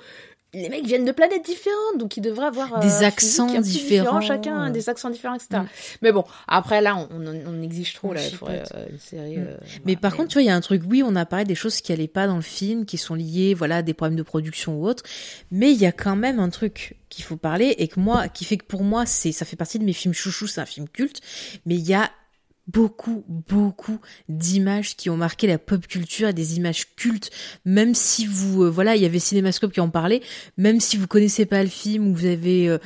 les 0.53 0.67
mecs 0.67 0.85
viennent 0.85 1.05
de 1.05 1.11
planètes 1.13 1.45
différentes, 1.45 1.97
donc 1.97 2.17
ils 2.17 2.21
devraient 2.21 2.47
avoir 2.47 2.77
euh, 2.77 2.81
Des 2.81 3.03
un 3.03 3.07
accents 3.07 3.47
un 3.55 3.61
différents. 3.61 4.19
différent 4.19 4.21
chacun, 4.21 4.69
des 4.69 4.89
accents 4.89 5.09
différents, 5.09 5.35
etc. 5.35 5.61
Mm. 5.61 5.65
Mais 6.01 6.11
bon, 6.11 6.25
après 6.47 6.81
là, 6.81 6.95
on, 6.97 7.07
on, 7.25 7.41
on 7.47 7.61
exige 7.61 7.93
trop 7.93 8.13
là, 8.13 8.21
faudrait 8.21 8.63
euh, 8.75 8.87
une 8.89 8.99
série. 8.99 9.37
Mm. 9.37 9.41
euh, 9.47 9.57
Mais 9.85 9.93
voilà, 9.93 9.99
par 9.99 10.15
contre, 10.15 10.29
tu 10.29 10.33
vois, 10.33 10.41
il 10.43 10.47
y 10.47 10.49
a 10.49 10.55
un 10.55 10.61
truc, 10.61 10.81
oui, 10.87 11.03
on 11.05 11.15
a 11.15 11.25
parlé 11.25 11.45
des 11.45 11.55
choses 11.55 11.79
qui 11.79 11.93
allaient 11.93 12.07
pas 12.07 12.27
dans 12.27 12.35
le 12.35 12.41
film, 12.41 12.85
qui 12.85 12.97
sont 12.97 13.15
liées, 13.15 13.53
voilà, 13.53 13.77
à 13.77 13.81
des 13.81 13.93
problèmes 13.93 14.17
de 14.17 14.23
production 14.23 14.77
ou 14.77 14.85
autre. 14.87 15.03
Mais 15.51 15.71
il 15.71 15.77
y 15.77 15.85
a 15.85 15.93
quand 15.93 16.17
même 16.17 16.39
un 16.39 16.49
truc 16.49 16.95
qu'il 17.07 17.23
faut 17.23 17.37
parler 17.37 17.75
et 17.77 17.87
que 17.87 17.99
moi, 17.99 18.27
qui 18.27 18.43
fait 18.43 18.57
que 18.57 18.65
pour 18.65 18.83
moi, 18.83 19.05
c'est, 19.05 19.31
ça 19.31 19.45
fait 19.45 19.55
partie 19.55 19.79
de 19.79 19.85
mes 19.85 19.93
films 19.93 20.13
chouchous, 20.13 20.47
c'est 20.47 20.61
un 20.61 20.65
film 20.65 20.87
culte. 20.89 21.21
Mais 21.65 21.75
il 21.75 21.87
y 21.87 21.93
a 21.93 22.09
beaucoup, 22.73 23.23
beaucoup 23.27 23.99
d'images 24.29 24.95
qui 24.95 25.09
ont 25.09 25.17
marqué 25.17 25.47
la 25.47 25.57
pop 25.57 25.85
culture 25.87 26.29
et 26.29 26.33
des 26.33 26.57
images 26.57 26.95
cultes. 26.95 27.31
Même 27.65 27.95
si 27.95 28.25
vous, 28.25 28.63
euh, 28.63 28.69
voilà, 28.69 28.95
il 28.95 29.01
y 29.01 29.05
avait 29.05 29.19
Cinémascope 29.19 29.73
qui 29.73 29.81
en 29.81 29.89
parlait. 29.89 30.21
Même 30.57 30.79
si 30.79 30.97
vous 30.97 31.07
connaissez 31.07 31.45
pas 31.45 31.63
le 31.63 31.69
film 31.69 32.07
ou 32.07 32.15
vous 32.15 32.25
avez 32.25 32.69
euh, 32.69 32.77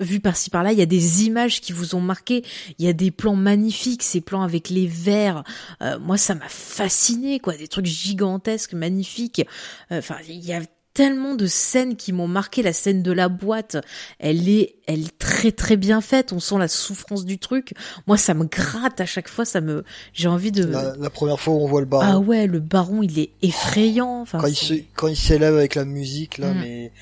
vu 0.00 0.20
par-ci 0.20 0.50
par-là, 0.50 0.72
il 0.72 0.78
y 0.78 0.82
a 0.82 0.86
des 0.86 1.24
images 1.24 1.60
qui 1.60 1.72
vous 1.72 1.94
ont 1.94 2.00
marqué. 2.00 2.44
Il 2.78 2.84
y 2.84 2.88
a 2.88 2.92
des 2.92 3.10
plans 3.10 3.36
magnifiques, 3.36 4.02
ces 4.02 4.20
plans 4.20 4.42
avec 4.42 4.70
les 4.70 4.86
verres. 4.86 5.44
Euh, 5.82 5.98
moi, 5.98 6.16
ça 6.16 6.34
m'a 6.34 6.48
fasciné, 6.48 7.40
quoi. 7.40 7.56
Des 7.56 7.68
trucs 7.68 7.86
gigantesques, 7.86 8.74
magnifiques. 8.74 9.42
Euh, 9.90 10.00
Enfin, 10.04 10.16
il 10.28 10.44
y 10.44 10.52
a 10.52 10.60
tellement 10.94 11.34
de 11.34 11.46
scènes 11.46 11.96
qui 11.96 12.12
m'ont 12.12 12.28
marqué. 12.28 12.62
La 12.62 12.72
scène 12.72 13.02
de 13.02 13.12
la 13.12 13.28
boîte, 13.28 13.76
elle 14.18 14.48
est, 14.48 14.76
elle 14.86 15.00
est 15.00 15.18
très 15.18 15.52
très 15.52 15.76
bien 15.76 16.00
faite. 16.00 16.32
On 16.32 16.40
sent 16.40 16.56
la 16.58 16.68
souffrance 16.68 17.24
du 17.24 17.38
truc. 17.38 17.74
Moi, 18.06 18.16
ça 18.16 18.32
me 18.32 18.44
gratte 18.44 19.00
à 19.00 19.06
chaque 19.06 19.28
fois. 19.28 19.44
Ça 19.44 19.60
me, 19.60 19.84
j'ai 20.12 20.28
envie 20.28 20.52
de. 20.52 20.64
La, 20.64 20.94
la 20.96 21.10
première 21.10 21.38
fois 21.40 21.54
où 21.54 21.58
on 21.58 21.66
voit 21.66 21.80
le 21.80 21.88
Ah 21.92 21.98
baron, 22.12 22.24
ouais, 22.24 22.46
le 22.46 22.60
baron, 22.60 23.02
il 23.02 23.18
est 23.18 23.30
effrayant. 23.42 24.20
Enfin, 24.22 24.38
quand 24.38 24.46
il 24.46 24.54
se, 24.56 24.74
quand 24.94 25.08
il 25.08 25.16
s'élève 25.16 25.54
avec 25.56 25.74
la 25.74 25.84
musique 25.84 26.38
là, 26.38 26.52
Mm. 26.54 26.60
mais 26.60 26.92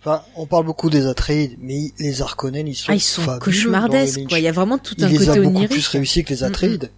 enfin, 0.00 0.22
on 0.36 0.46
parle 0.46 0.64
beaucoup 0.64 0.88
des 0.90 1.06
Atreides, 1.06 1.56
mais 1.60 1.92
les 1.98 2.22
Harkonnen 2.22 2.66
ils 2.66 2.74
sont 2.74 2.92
ah, 2.92 2.94
ils 2.94 3.00
sont 3.00 3.38
cauchemardesques, 3.40 4.26
quoi. 4.28 4.38
Il 4.38 4.44
y 4.44 4.48
a 4.48 4.52
vraiment 4.52 4.78
tout 4.78 4.94
Il 4.98 5.04
un 5.04 5.08
les 5.08 5.18
côté 5.18 5.30
a 5.30 5.34
beaucoup 5.34 5.48
onirique. 5.48 5.70
plus 5.72 5.88
réussi 5.88 6.22
que 6.24 6.30
les 6.32 6.44
Atreides. 6.44 6.90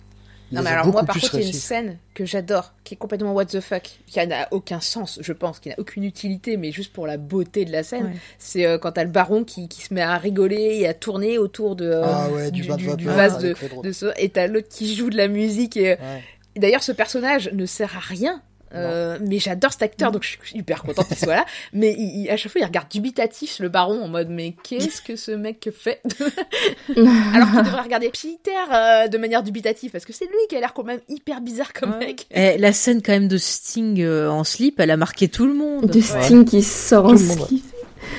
Il 0.50 0.56
Non, 0.56 0.62
mais 0.62 0.70
alors 0.70 0.86
moi, 0.86 1.04
par 1.04 1.18
contre, 1.18 1.34
il 1.34 1.40
y 1.40 1.44
a 1.44 1.46
une 1.46 1.52
scène 1.52 1.98
que 2.12 2.24
j'adore, 2.24 2.74
qui 2.84 2.94
est 2.94 2.96
complètement 2.96 3.32
what 3.32 3.46
the 3.46 3.60
fuck, 3.60 3.98
qui 4.06 4.24
n'a 4.26 4.46
aucun 4.50 4.80
sens, 4.80 5.18
je 5.22 5.32
pense, 5.32 5.58
qui 5.58 5.70
n'a 5.70 5.74
aucune 5.78 6.04
utilité, 6.04 6.56
mais 6.56 6.70
juste 6.70 6.92
pour 6.92 7.06
la 7.06 7.16
beauté 7.16 7.64
de 7.64 7.72
la 7.72 7.82
scène. 7.82 8.04
Ouais. 8.06 8.16
C'est 8.38 8.66
euh, 8.66 8.78
quand 8.78 8.92
t'as 8.92 9.04
le 9.04 9.10
baron 9.10 9.44
qui, 9.44 9.68
qui 9.68 9.82
se 9.82 9.92
met 9.94 10.02
à 10.02 10.16
rigoler 10.18 10.76
et 10.80 10.86
à 10.86 10.94
tourner 10.94 11.38
autour 11.38 11.76
de, 11.76 11.86
euh, 11.86 12.02
Ah 12.04 12.28
ouais, 12.30 12.50
du, 12.50 12.62
vase 12.62 13.36
avec 13.36 13.56
de, 13.82 14.12
et 14.22 14.28
t'as 14.28 14.46
l'autre 14.46 14.68
qui 14.68 14.94
joue 14.94 15.10
de 15.10 15.16
la 15.16 15.28
musique. 15.28 15.76
Et, 15.76 15.94
Ouais. 15.94 16.22
et 16.54 16.60
d'ailleurs, 16.60 16.82
ce 16.82 16.92
personnage 16.92 17.50
ne 17.52 17.66
sert 17.66 17.96
à 17.96 18.00
rien. 18.00 18.42
Euh, 18.74 19.18
mais 19.20 19.38
j'adore 19.38 19.72
cet 19.72 19.82
acteur, 19.82 20.12
donc 20.12 20.22
je 20.22 20.28
suis 20.28 20.58
hyper 20.58 20.82
contente 20.82 21.08
qu'il 21.08 21.16
soit 21.16 21.34
là. 21.34 21.44
Mais 21.72 21.94
il, 21.96 22.28
à 22.30 22.36
chaque 22.36 22.52
fois, 22.52 22.60
il 22.60 22.64
regarde 22.64 22.88
dubitatif 22.88 23.58
le 23.60 23.68
baron 23.68 24.02
en 24.02 24.08
mode 24.08 24.28
mais 24.28 24.54
qu'est-ce 24.62 25.00
que 25.02 25.16
ce 25.16 25.30
mec 25.30 25.68
fait 25.76 26.00
Alors 27.34 27.50
qu'il 27.50 27.62
devrait 27.62 27.82
regarder 27.82 28.10
Peter 28.10 28.50
euh, 28.72 29.08
de 29.08 29.18
manière 29.18 29.42
dubitative 29.42 29.90
parce 29.90 30.04
que 30.04 30.12
c'est 30.12 30.26
lui 30.26 30.34
qui 30.48 30.56
a 30.56 30.60
l'air 30.60 30.72
quand 30.74 30.84
même 30.84 31.00
hyper 31.08 31.40
bizarre 31.40 31.72
comme 31.72 31.98
mec. 31.98 32.26
Et 32.30 32.58
la 32.58 32.72
scène 32.72 33.02
quand 33.02 33.12
même 33.12 33.28
de 33.28 33.38
Sting 33.38 34.00
euh, 34.00 34.28
en 34.28 34.44
slip, 34.44 34.80
elle 34.80 34.90
a 34.90 34.96
marqué 34.96 35.28
tout 35.28 35.46
le 35.46 35.54
monde. 35.54 35.86
De 35.86 36.00
Sting 36.00 36.44
qui 36.44 36.62
sort 36.62 37.06
en 37.06 37.16
slip. 37.16 37.62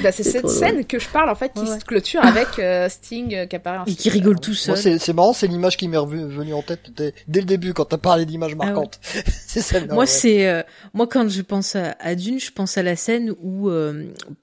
Bah, 0.04 0.12
c'est 0.12 0.24
cette 0.24 0.50
scène 0.50 0.86
que 0.86 1.00
je 1.00 1.08
parle 1.10 1.30
en 1.30 1.36
fait 1.36 1.52
qui 1.54 1.66
se 1.66 1.84
clôture 1.84 2.22
avec 2.24 2.60
euh, 2.60 2.90
Sting 2.90 3.34
euh, 3.34 3.46
qui 3.46 3.56
apparaît 3.56 3.90
et 3.90 3.96
qui 3.96 4.10
rigole 4.10 4.40
tout 4.40 4.54
seul. 4.54 4.78
C'est 4.78 5.14
marrant, 5.14 5.34
c'est 5.34 5.48
l'image 5.48 5.78
qui 5.78 5.88
m'est 5.88 5.98
revenue 5.98 6.54
en 6.54 6.62
tête 6.62 6.92
dès, 6.96 7.14
dès, 7.28 7.40
le 7.40 7.46
début 7.46 7.74
quand 7.74 7.86
t'as 7.86 7.98
parlé 7.98 8.26
d'images 8.26 8.56
ah 8.60 8.66
marquantes. 8.66 9.00
c'est 9.48 9.62
celle 9.62 9.88
Moi, 9.88 10.06
c'est 10.06 10.48
euh, 10.48 10.64
moi 10.94 11.08
quand 11.08 11.30
je 11.30 11.42
pense 11.42 11.76
à, 11.76 11.96
à, 12.00 12.16
Dune, 12.16 12.40
je 12.40 12.52
pense 12.52 12.78
à 12.78 12.84
la 12.84 12.96
scène 12.96 13.34
où 13.42 13.70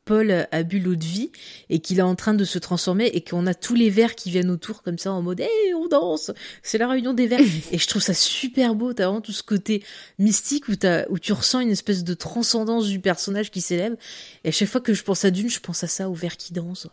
Paul 0.05 0.47
a 0.51 0.63
bu 0.63 0.79
l'eau 0.79 0.95
de 0.95 1.05
vie 1.05 1.31
et 1.71 1.79
qu'il 1.79 1.99
est 1.99 2.03
en 2.03 2.15
train 2.15 2.35
de 2.35 2.45
se 2.45 2.59
transformer 2.59 3.07
et 3.07 3.23
qu'on 3.23 3.47
a 3.47 3.55
tous 3.55 3.75
les 3.75 3.91
vers 3.91 4.15
qui 4.15 4.31
viennent 4.31 4.51
autour 4.51 4.83
comme 4.83 4.99
ça 4.99 5.13
en 5.13 5.23
mode 5.23 5.41
hey, 5.41 5.75
on 5.75 5.89
danse, 5.89 6.31
c'est 6.63 6.79
la 6.79 6.89
réunion 6.89 7.13
des 7.13 7.27
vers 7.27 7.41
et 7.73 7.79
je 7.79 7.87
trouve 7.87 8.03
ça 8.03 8.15
super 8.15 8.75
beau. 8.75 8.93
T'as 8.93 9.07
vraiment 9.07 9.21
tout 9.21 9.33
ce 9.33 9.43
côté 9.43 9.83
mystique 10.19 10.69
où 10.69 10.77
t'as 10.77 11.05
où 11.09 11.19
tu 11.19 11.33
ressens 11.33 11.61
une 11.61 11.71
espèce 11.71 12.05
de 12.05 12.15
transcendance 12.15 12.87
du 12.87 13.01
personnage 13.01 13.51
qui 13.51 13.61
s'élève. 13.61 13.97
Et 14.45 14.49
à 14.49 14.53
chaque 14.53 14.69
fois 14.69 14.81
que 14.81 14.95
je 14.95 15.03
pense 15.03 15.25
à 15.25 15.31
Dune, 15.33 15.51
je 15.51 15.61
pense 15.61 15.83
à 15.83 15.89
ça, 15.89 16.09
au 16.09 16.15
verre 16.15 16.37
qui 16.37 16.53
danse. 16.53 16.87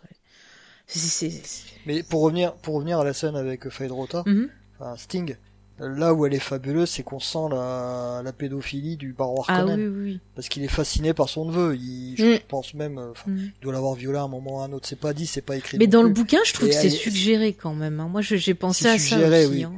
Mais 1.86 2.04
pour 2.04 2.22
revenir, 2.22 2.54
pour 2.56 2.76
revenir 2.76 3.00
à 3.00 3.04
la 3.04 3.14
scène 3.14 3.36
avec 3.36 3.70
Fade 3.70 3.92
Rota, 3.92 4.24
mhm. 4.26 4.50
Sting, 4.98 5.36
là 5.80 6.14
où 6.14 6.26
elle 6.26 6.34
est 6.34 6.40
fabuleuse, 6.40 6.90
c'est 6.90 7.04
qu'on 7.04 7.20
sent 7.20 7.48
la, 7.52 8.22
la, 8.24 8.34
pédophilie 8.34 8.98
du 8.98 9.14
baron 9.14 9.44
ah 9.48 9.66
oui, 9.66 9.88
oui. 9.88 10.20
Parce 10.36 10.50
qu'il 10.50 10.64
est 10.64 10.70
fasciné 10.70 11.14
par 11.14 11.30
son 11.30 11.46
neveu. 11.46 11.76
Il, 11.76 12.16
je 12.18 12.36
mm. 12.36 12.40
pense 12.48 12.74
même, 12.74 12.98
euh, 12.98 13.14
mm. 13.26 13.38
il 13.38 13.62
doit 13.62 13.74
l'avoir 13.74 13.96
violé 13.96 14.18
à 14.18 14.24
un 14.24 14.28
moment 14.28 14.58
ou 14.58 14.60
à 14.62 14.66
un 14.66 14.74
autre. 14.74 14.88
C'est 14.88 15.00
pas 15.00 15.14
dit, 15.14 15.26
c'est 15.26 15.42
pas 15.42 15.56
écrit. 15.56 15.78
Mais 15.78 15.88
dans 15.88 16.04
le 16.04 16.10
bouquin, 16.10 16.40
je 16.46 16.54
trouve 16.54 16.70
que 16.70 16.76
c'est 16.76 16.90
suggéré 16.90 17.54
quand 17.54 17.74
même. 17.74 18.00
Hein. 18.00 18.08
Moi, 18.10 18.22
j'ai 18.22 18.54
pensé 18.54 18.88
à 18.88 19.00
ça 19.00 19.18
aussi. 19.18 19.48
Oui. 19.48 19.64
Hein. 19.64 19.74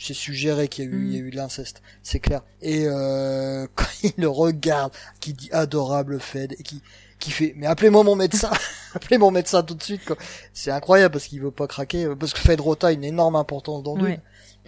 C'est 0.00 0.14
suggéré 0.14 0.68
qu'il 0.68 0.84
y 0.84 0.88
a 0.88 0.90
eu, 0.90 1.06
il 1.06 1.14
y 1.14 1.18
a 1.18 1.22
mm. 1.22 1.26
eu 1.26 1.30
de 1.30 1.36
l'inceste. 1.36 1.82
C'est 2.02 2.20
clair. 2.20 2.42
Et 2.62 2.84
euh, 2.86 3.66
quand 3.74 3.86
il 4.02 4.12
le 4.16 4.28
regarde, 4.28 4.92
qui 5.20 5.34
dit 5.34 5.50
adorable 5.52 6.20
Fed, 6.20 6.54
et 6.58 6.62
qui, 6.62 6.82
qui 7.18 7.30
fait 7.30 7.54
mais 7.56 7.66
appelez-moi 7.66 8.04
mon 8.04 8.16
médecin. 8.16 8.50
Appelez 8.94 9.18
mon 9.18 9.30
médecin 9.30 9.62
tout 9.62 9.74
de 9.74 9.82
suite 9.82 10.04
quoi. 10.04 10.16
C'est 10.54 10.70
incroyable 10.70 11.12
parce 11.12 11.26
qu'il 11.26 11.40
veut 11.40 11.50
pas 11.50 11.66
craquer 11.66 12.04
euh, 12.04 12.14
parce 12.14 12.32
que 12.32 12.40
Fedrota 12.40 12.88
a 12.88 12.92
une 12.92 13.04
énorme 13.04 13.36
importance 13.36 13.82
dans 13.82 13.96
le 13.96 14.16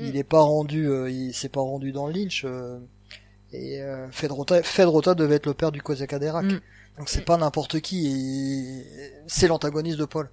il 0.00 0.16
est 0.16 0.24
pas 0.24 0.40
rendu 0.40 0.88
euh, 0.88 1.10
il 1.10 1.34
s'est 1.34 1.48
pas 1.48 1.60
rendu 1.60 1.92
dans 1.92 2.06
le 2.06 2.12
Lynch 2.12 2.44
euh, 2.44 2.78
et 3.52 3.82
euh, 3.82 4.10
Fedrota 4.10 4.62
Fedrota 4.62 5.14
devait 5.14 5.36
être 5.36 5.46
le 5.46 5.54
père 5.54 5.72
du 5.72 5.82
Kozak 5.82 6.12
mm. 6.12 6.60
donc 6.98 7.08
c'est 7.08 7.24
pas 7.24 7.36
n'importe 7.36 7.80
qui 7.80 8.06
et 8.06 9.12
c'est 9.26 9.48
l'antagoniste 9.48 9.98
de 9.98 10.04
Paul. 10.04 10.30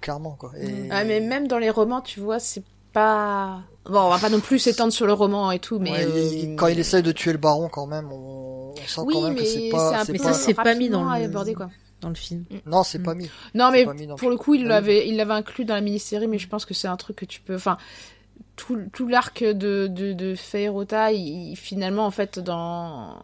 Clairement 0.00 0.36
quoi. 0.36 0.52
Et... 0.58 0.88
ah, 0.90 1.04
mais 1.04 1.20
même 1.20 1.48
dans 1.48 1.58
les 1.58 1.70
romans 1.70 2.00
tu 2.00 2.20
vois 2.20 2.38
c'est 2.38 2.62
pas 2.92 3.60
bon 3.86 4.00
on 4.00 4.10
va 4.10 4.18
pas 4.18 4.28
non 4.28 4.40
plus 4.40 4.58
s'étendre 4.58 4.92
sur 4.92 5.06
le 5.06 5.12
roman 5.12 5.50
et 5.50 5.58
tout 5.58 5.78
mais 5.78 6.54
quand 6.56 6.66
il 6.66 6.78
essaye 6.78 7.02
de 7.02 7.12
tuer 7.12 7.32
le 7.32 7.38
baron 7.38 7.68
quand 7.68 7.86
même 7.86 8.10
on 8.12 8.60
on 8.70 8.86
sent 8.86 9.00
quand 9.12 9.22
même 9.22 9.34
que 9.36 9.44
c'est 9.44 9.68
pas. 9.70 10.04
Mais 10.08 10.18
ça, 10.18 10.32
c'est 10.32 10.54
pas 10.54 10.74
mis 10.74 10.88
dans 10.88 11.04
le... 11.04 11.54
quoi. 11.54 11.70
dans 12.00 12.08
le 12.08 12.14
film. 12.14 12.44
Non, 12.66 12.82
c'est 12.82 13.02
pas 13.02 13.14
mis. 13.14 13.30
Non, 13.54 13.70
mais 13.70 13.86
pour 14.16 14.30
le 14.30 14.36
coup, 14.36 14.54
il 14.54 14.66
l'avait, 14.66 15.08
il 15.08 15.16
l'avait 15.16 15.34
inclus 15.34 15.64
dans 15.64 15.74
la 15.74 15.80
mini-série, 15.80 16.28
mais 16.28 16.38
je 16.38 16.48
pense 16.48 16.64
que 16.64 16.74
c'est 16.74 16.88
un 16.88 16.96
truc 16.96 17.16
que 17.16 17.24
tu 17.24 17.40
peux, 17.40 17.56
enfin, 17.56 17.76
tout, 18.60 18.78
tout 18.92 19.08
l'arc 19.08 19.42
de, 19.42 19.86
de, 19.86 20.12
de 20.12 20.34
Feirota, 20.34 21.12
il, 21.12 21.56
finalement, 21.56 22.04
en 22.04 22.10
fait, 22.10 22.38
dans, 22.38 23.16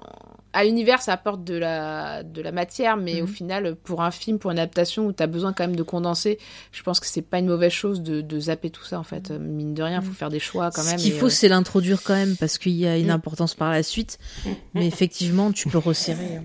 à 0.54 0.64
l'univers, 0.64 1.02
ça 1.02 1.12
apporte 1.12 1.44
de 1.44 1.54
la, 1.54 2.22
de 2.22 2.40
la 2.40 2.52
matière, 2.52 2.96
mais 2.96 3.20
au 3.20 3.26
mhm. 3.26 3.32
final, 3.32 3.76
pour 3.76 4.02
un 4.02 4.10
film, 4.10 4.38
pour 4.38 4.50
une 4.50 4.58
adaptation 4.58 5.06
où 5.06 5.12
tu 5.12 5.22
as 5.22 5.26
besoin 5.26 5.52
quand 5.52 5.64
même 5.64 5.76
de 5.76 5.82
condenser, 5.82 6.38
je 6.72 6.82
pense 6.82 7.00
que 7.00 7.06
c'est 7.06 7.20
pas 7.20 7.38
une 7.38 7.48
mauvaise 7.48 7.72
chose 7.72 8.00
de, 8.00 8.22
de 8.22 8.40
zapper 8.40 8.70
tout 8.70 8.84
ça, 8.84 8.98
en 8.98 9.04
fait. 9.04 9.30
Mine 9.30 9.74
de 9.74 9.82
rien, 9.82 10.00
il 10.00 10.04
faut 10.04 10.10
mhm. 10.10 10.16
faire 10.16 10.30
des 10.30 10.40
choix 10.40 10.70
quand 10.70 10.84
même. 10.84 10.98
Ce 10.98 11.04
qu'il 11.04 11.12
faut, 11.12 11.26
euh, 11.26 11.30
c'est 11.30 11.48
l'introduire 11.48 12.02
quand 12.02 12.14
même, 12.14 12.36
parce 12.36 12.56
qu'il 12.56 12.72
y 12.72 12.86
a 12.86 12.96
une 12.96 13.06
mhm. 13.06 13.10
importance 13.10 13.54
par 13.54 13.70
la 13.70 13.82
suite. 13.82 14.18
Mais 14.74 14.86
effectivement, 14.86 15.52
tu 15.52 15.68
peux 15.68 15.78
resserrer. 15.78 16.36
Hein. 16.36 16.44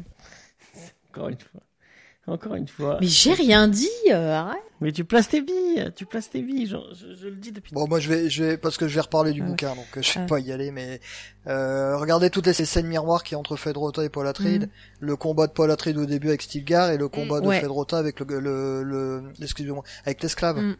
Encore 1.11 1.29
une 1.29 1.39
fois. 1.39 1.61
Encore 2.31 2.55
une 2.55 2.67
fois. 2.67 2.97
Mais 3.01 3.07
j'ai 3.07 3.33
rien 3.33 3.67
dit, 3.67 3.89
euh, 4.09 4.33
arrête. 4.33 4.61
Mais 4.79 4.91
tu 4.91 5.03
places 5.03 5.27
tes 5.27 5.41
billes, 5.41 5.91
tu 5.95 6.05
places 6.05 6.29
tes 6.29 6.41
billes, 6.41 6.65
je, 6.65 6.77
je, 7.21 7.27
le 7.27 7.35
dis 7.35 7.51
depuis. 7.51 7.73
Bon, 7.73 7.87
moi 7.87 7.99
je 7.99 8.09
vais, 8.09 8.29
je 8.29 8.43
vais, 8.43 8.57
parce 8.57 8.77
que 8.77 8.87
je 8.87 8.95
vais 8.95 9.01
reparler 9.01 9.31
du 9.31 9.43
ah 9.43 9.45
bouquin, 9.45 9.75
donc 9.75 9.85
je 9.95 10.13
vais 10.13 10.21
ah. 10.21 10.25
pas 10.25 10.39
y 10.39 10.51
aller, 10.51 10.71
mais 10.71 11.01
euh, 11.47 11.97
regardez 11.97 12.29
toutes 12.29 12.51
ces 12.51 12.65
scènes 12.65 12.87
miroirs 12.87 13.23
qui 13.23 13.35
entre 13.35 13.57
Fedrota 13.57 14.03
et 14.03 14.09
Paul 14.09 14.27
Atreides, 14.27 14.67
mm. 14.67 14.69
le 15.01 15.15
combat 15.17 15.47
de 15.47 15.51
Paul 15.51 15.69
Atreides 15.69 15.97
au 15.97 16.05
début 16.05 16.29
avec 16.29 16.41
Stilgar 16.41 16.89
et 16.89 16.97
le 16.97 17.09
combat 17.09 17.41
de 17.41 17.47
ouais. 17.47 17.59
Fedrota 17.59 17.97
avec 17.97 18.21
le, 18.21 18.39
le, 18.39 18.81
le 18.81 19.23
excusez-moi, 19.41 19.83
avec 20.05 20.23
l'esclave. 20.23 20.57
Mm. 20.57 20.75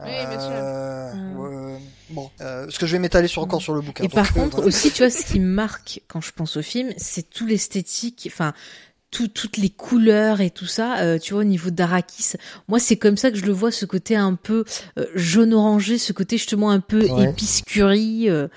Oui, 0.00 0.26
bien 0.28 0.40
sûr. 0.40 0.50
Euh, 0.52 1.78
bon, 2.10 2.30
euh, 2.40 2.66
ce 2.68 2.78
que 2.78 2.86
je 2.86 2.92
vais 2.92 2.98
m'étaler 2.98 3.26
sur 3.26 3.42
encore 3.42 3.60
sur 3.60 3.74
le 3.74 3.80
bouquin. 3.80 4.04
Et 4.04 4.08
par 4.08 4.32
contre, 4.32 4.64
aussi, 4.64 4.92
tu 4.92 5.02
vois, 5.02 5.10
ce 5.10 5.24
qui 5.24 5.40
me 5.40 5.46
marque 5.46 6.02
quand 6.06 6.20
je 6.20 6.32
pense 6.32 6.56
au 6.56 6.62
film, 6.62 6.92
c'est 6.96 7.28
tout 7.28 7.46
l'esthétique, 7.46 8.28
enfin, 8.32 8.52
toutes 9.10 9.56
les 9.56 9.70
couleurs 9.70 10.40
et 10.40 10.50
tout 10.50 10.66
ça, 10.66 10.98
euh, 10.98 11.18
tu 11.18 11.32
vois, 11.32 11.42
au 11.42 11.46
niveau 11.46 11.70
d'Arakis. 11.70 12.32
Moi, 12.68 12.78
c'est 12.78 12.96
comme 12.96 13.16
ça 13.16 13.30
que 13.30 13.36
je 13.36 13.44
le 13.44 13.52
vois, 13.52 13.70
ce 13.70 13.86
côté 13.86 14.16
un 14.16 14.34
peu 14.34 14.64
euh, 14.98 15.06
jaune 15.14 15.54
orangé, 15.54 15.98
ce 15.98 16.12
côté 16.12 16.36
justement 16.36 16.70
un 16.70 16.80
peu 16.80 17.06
ouais. 17.06 17.30
épiscurie. 17.30 18.28
Euh, 18.28 18.48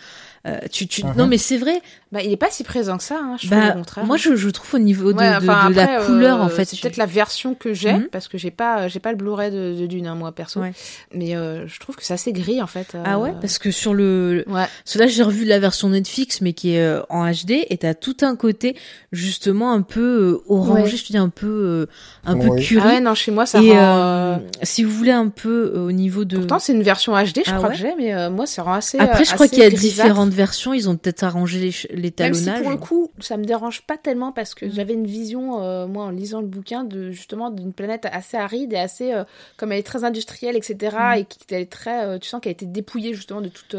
euh, 0.47 0.59
tu, 0.71 0.87
tu... 0.87 1.01
Uh-huh. 1.01 1.15
Non, 1.15 1.27
mais 1.27 1.37
c'est 1.37 1.57
vrai. 1.57 1.81
Bah, 2.11 2.21
il 2.21 2.29
est 2.29 2.37
pas 2.37 2.49
si 2.49 2.65
présent 2.65 2.97
que 2.97 3.03
ça, 3.03 3.19
hein, 3.23 3.37
je 3.41 3.47
bah, 3.47 3.71
trouve, 3.87 4.05
Moi, 4.05 4.17
je, 4.17 4.35
je 4.35 4.49
trouve 4.49 4.73
au 4.73 4.83
niveau 4.83 5.13
de, 5.13 5.17
de, 5.17 5.37
enfin, 5.37 5.69
de 5.69 5.75
la 5.75 6.03
couleur, 6.03 6.41
en 6.41 6.49
fait. 6.49 6.65
C'est 6.65 6.81
peut-être 6.81 6.97
la 6.97 7.05
version 7.05 7.55
que 7.55 7.73
j'ai, 7.73 7.93
mm-hmm. 7.93 8.09
parce 8.09 8.27
que 8.27 8.37
j'ai 8.37 8.51
pas, 8.51 8.89
j'ai 8.89 8.99
pas 8.99 9.11
le 9.11 9.17
Blu-ray 9.17 9.49
de, 9.49 9.79
de 9.79 9.85
Dune, 9.85 10.07
hein, 10.07 10.15
moi, 10.15 10.33
perso. 10.33 10.59
Ouais. 10.59 10.73
Mais 11.15 11.37
euh, 11.37 11.65
je 11.67 11.79
trouve 11.79 11.95
que 11.95 12.03
c'est 12.03 12.13
assez 12.13 12.33
gris, 12.33 12.61
en 12.61 12.67
fait. 12.67 12.97
Ah 13.05 13.17
ouais, 13.17 13.33
parce 13.39 13.59
que 13.59 13.71
sur 13.71 13.93
le... 13.93 14.43
Ouais. 14.47 14.65
Cela, 14.83 15.07
j'ai 15.07 15.23
revu 15.23 15.45
la 15.45 15.59
version 15.59 15.87
Netflix, 15.87 16.41
mais 16.41 16.51
qui 16.51 16.75
est 16.75 16.99
en 17.09 17.31
HD, 17.31 17.65
et 17.69 17.77
t'as 17.77 17.93
tout 17.93 18.17
un 18.23 18.35
côté, 18.35 18.75
justement, 19.13 19.71
un 19.71 19.81
peu 19.81 20.41
orangé, 20.49 20.97
je 20.97 21.05
te 21.05 21.13
dis, 21.13 21.17
un 21.17 21.29
peu, 21.29 21.87
un 22.25 22.37
peu 22.37 22.55
curé. 22.57 22.81
Ah 22.83 22.93
ouais, 22.95 22.99
non, 22.99 23.15
chez 23.15 23.31
moi, 23.31 23.45
ça 23.45 23.61
et, 23.61 23.71
rend... 23.71 24.41
si 24.63 24.83
vous 24.83 24.91
voulez 24.91 25.11
un 25.11 25.29
peu 25.29 25.71
au 25.77 25.93
niveau 25.93 26.25
de... 26.25 26.39
Pourtant, 26.39 26.59
c'est 26.59 26.73
une 26.73 26.83
version 26.83 27.13
HD, 27.13 27.43
je 27.45 27.51
ah 27.51 27.53
crois 27.53 27.69
que 27.69 27.77
j'ai, 27.77 27.95
mais 27.97 28.29
moi, 28.29 28.45
ça 28.45 28.63
rend 28.63 28.73
assez 28.73 28.99
Après, 28.99 29.23
je 29.23 29.33
crois 29.33 29.47
qu'il 29.47 29.59
y 29.59 29.63
a 29.63 29.69
différentes 29.69 30.33
versions, 30.33 30.73
ils 30.73 30.89
ont 30.89 30.97
peut-être 30.97 31.23
arrangé 31.23 31.71
l'étalonnage. 32.01 32.45
Même 32.45 32.55
si 32.57 32.61
pour 32.61 32.71
le 32.71 32.77
coup, 32.77 33.11
ça 33.19 33.37
me 33.37 33.45
dérange 33.45 33.81
pas 33.83 33.97
tellement 33.97 34.31
parce 34.31 34.53
que 34.53 34.65
mm. 34.65 34.71
j'avais 34.71 34.93
une 34.93 35.07
vision, 35.07 35.63
euh, 35.63 35.87
moi, 35.87 36.05
en 36.05 36.09
lisant 36.09 36.41
le 36.41 36.47
bouquin, 36.47 36.83
de 36.83 37.11
justement 37.11 37.49
d'une 37.49 37.73
planète 37.73 38.07
assez 38.11 38.37
aride 38.37 38.73
et 38.73 38.77
assez, 38.77 39.13
euh, 39.13 39.23
comme 39.57 39.71
elle 39.71 39.79
est 39.79 39.83
très 39.83 40.03
industrielle, 40.03 40.55
etc. 40.55 40.97
Mm. 40.97 41.17
Et 41.19 41.25
qui 41.25 41.55
est 41.55 41.71
très, 41.71 42.05
euh, 42.05 42.19
tu 42.19 42.27
sens 42.27 42.41
qu'elle 42.41 42.51
a 42.51 42.53
été 42.53 42.65
dépouillée 42.65 43.13
justement 43.13 43.41
de 43.41 43.49
toute 43.49 43.75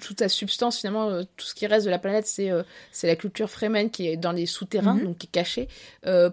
toute 0.00 0.20
sa 0.20 0.28
substance 0.28 0.78
finalement 0.78 1.22
tout 1.36 1.46
ce 1.46 1.54
qui 1.54 1.66
reste 1.66 1.86
de 1.86 1.90
la 1.90 1.98
planète 1.98 2.26
c'est 2.26 2.50
c'est 2.92 3.06
la 3.06 3.16
culture 3.16 3.50
Fremen 3.50 3.90
qui 3.90 4.08
est 4.08 4.16
dans 4.16 4.32
les 4.32 4.46
souterrains 4.46 4.96
mm-hmm. 4.96 5.04
donc 5.04 5.18
qui 5.18 5.26
est 5.26 5.30
cachée 5.30 5.68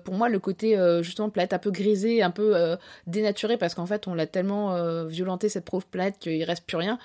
pour 0.03 0.13
moi 0.13 0.29
le 0.29 0.39
côté 0.39 0.77
justement 1.01 1.29
planète 1.29 1.53
un 1.53 1.59
peu 1.59 1.71
grisée 1.71 2.21
un 2.21 2.31
peu 2.31 2.77
dénaturée 3.07 3.57
parce 3.57 3.73
qu'en 3.73 3.85
fait 3.85 4.07
on 4.07 4.13
l'a 4.13 4.27
tellement 4.27 5.05
violenté 5.05 5.49
cette 5.49 5.65
pauvre 5.65 5.85
planète 5.85 6.17
qu'il 6.19 6.43
reste 6.43 6.65
plus 6.65 6.77
rien 6.77 6.99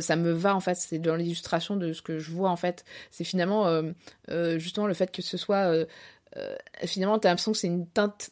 ça 0.00 0.16
me 0.16 0.30
va 0.30 0.54
en 0.54 0.60
fait 0.60 0.76
c'est 0.76 0.98
dans 0.98 1.16
l'illustration 1.16 1.76
de 1.76 1.92
ce 1.92 2.02
que 2.02 2.18
je 2.18 2.30
vois 2.30 2.50
en 2.50 2.56
fait. 2.56 2.84
C'est 3.10 3.24
finalement 3.24 3.66
euh, 3.66 3.82
euh, 4.30 4.58
justement 4.58 4.86
le 4.86 4.94
fait 4.94 5.10
que 5.10 5.22
ce 5.22 5.36
soit 5.36 5.72
euh, 6.36 6.56
finalement 6.84 7.18
t'as 7.18 7.30
l'impression 7.30 7.52
que 7.52 7.58
c'est 7.58 7.66
une 7.66 7.86
teinte 7.86 8.30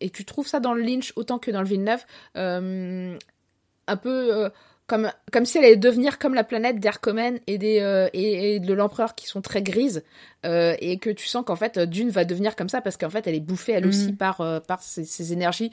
et 0.00 0.10
tu 0.10 0.24
trouves 0.24 0.46
ça 0.46 0.60
dans 0.60 0.72
le 0.72 0.82
Lynch 0.82 1.12
autant 1.16 1.38
que 1.38 1.50
dans 1.50 1.60
le 1.60 1.66
Villeneuve 1.66 2.04
un 2.34 3.96
peu 3.96 4.50
comme, 4.90 5.10
comme 5.32 5.46
si 5.46 5.58
elle 5.58 5.64
allait 5.64 5.76
devenir 5.76 6.18
comme 6.18 6.34
la 6.34 6.44
planète 6.44 6.80
d'Ercomen 6.80 7.38
et, 7.46 7.58
des, 7.58 8.08
et, 8.12 8.58
de 8.58 8.74
l'empereur 8.74 9.14
qui 9.14 9.26
sont 9.26 9.40
très 9.40 9.62
grises, 9.62 10.02
et 10.44 10.98
que 11.00 11.10
tu 11.10 11.26
sens 11.26 11.44
qu'en 11.46 11.56
fait 11.56 11.78
Dune 11.78 12.10
va 12.10 12.24
devenir 12.24 12.56
comme 12.56 12.68
ça 12.68 12.80
parce 12.80 12.96
qu'en 12.96 13.10
fait 13.10 13.26
elle 13.26 13.34
est 13.34 13.40
bouffée 13.40 13.72
elle 13.72 13.86
aussi 13.86 14.08
mhm. 14.08 14.16
par, 14.16 14.62
par 14.66 14.82
ces, 14.82 15.32
énergies 15.32 15.70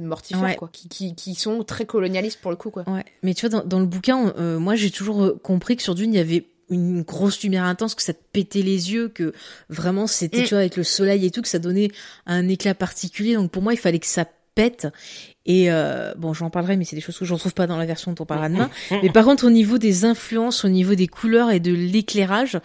mortifères 0.00 0.56
quoi, 0.56 0.68
qui, 0.72 0.88
qui, 0.88 1.14
qui, 1.14 1.34
sont 1.34 1.64
très 1.64 1.86
colonialistes 1.86 2.40
pour 2.40 2.50
le 2.50 2.56
coup. 2.56 2.70
Quoi. 2.70 2.84
Ouais. 2.88 3.04
Mais 3.22 3.34
tu 3.34 3.48
vois, 3.48 3.60
dans, 3.60 3.66
dans 3.66 3.80
le 3.80 3.86
bouquin, 3.86 4.32
moi 4.58 4.76
j'ai 4.76 4.90
toujours 4.90 5.40
compris 5.42 5.76
que 5.76 5.82
sur 5.82 5.94
Dune 5.94 6.14
il 6.14 6.16
y 6.16 6.20
avait 6.20 6.46
une 6.70 7.02
grosse 7.02 7.42
lumière 7.42 7.64
intense, 7.64 7.94
que 7.94 8.02
ça 8.02 8.12
te 8.12 8.22
pétait 8.32 8.62
les 8.62 8.92
yeux, 8.92 9.08
que 9.08 9.32
vraiment 9.68 10.06
c'était, 10.06 10.42
mm. 10.42 10.44
tu 10.44 10.50
vois, 10.50 10.58
avec 10.58 10.76
le 10.76 10.84
soleil 10.84 11.24
et 11.26 11.30
tout, 11.30 11.42
que 11.42 11.48
ça 11.48 11.58
donnait 11.58 11.90
un 12.26 12.48
éclat 12.48 12.74
particulier. 12.74 13.34
Donc 13.34 13.50
pour 13.50 13.62
moi, 13.62 13.72
il 13.72 13.78
fallait 13.78 13.98
que 13.98 14.06
ça 14.06 14.26
pète. 14.54 14.88
Et 15.46 15.70
euh, 15.70 16.12
bon, 16.18 16.34
j'en 16.34 16.50
parlerai, 16.50 16.76
mais 16.76 16.84
c'est 16.84 16.96
des 16.96 17.02
choses 17.02 17.18
que 17.18 17.24
je 17.24 17.32
retrouve 17.32 17.54
pas 17.54 17.66
dans 17.66 17.78
la 17.78 17.86
version 17.86 18.12
dont 18.12 18.22
on 18.22 18.26
parlera 18.26 18.48
demain. 18.48 18.70
mais 18.90 19.10
par 19.10 19.24
contre, 19.24 19.46
au 19.46 19.50
niveau 19.50 19.78
des 19.78 20.04
influences, 20.04 20.64
au 20.64 20.68
niveau 20.68 20.94
des 20.94 21.06
couleurs 21.06 21.50
et 21.50 21.60
de 21.60 21.72
l'éclairage, 21.72 22.58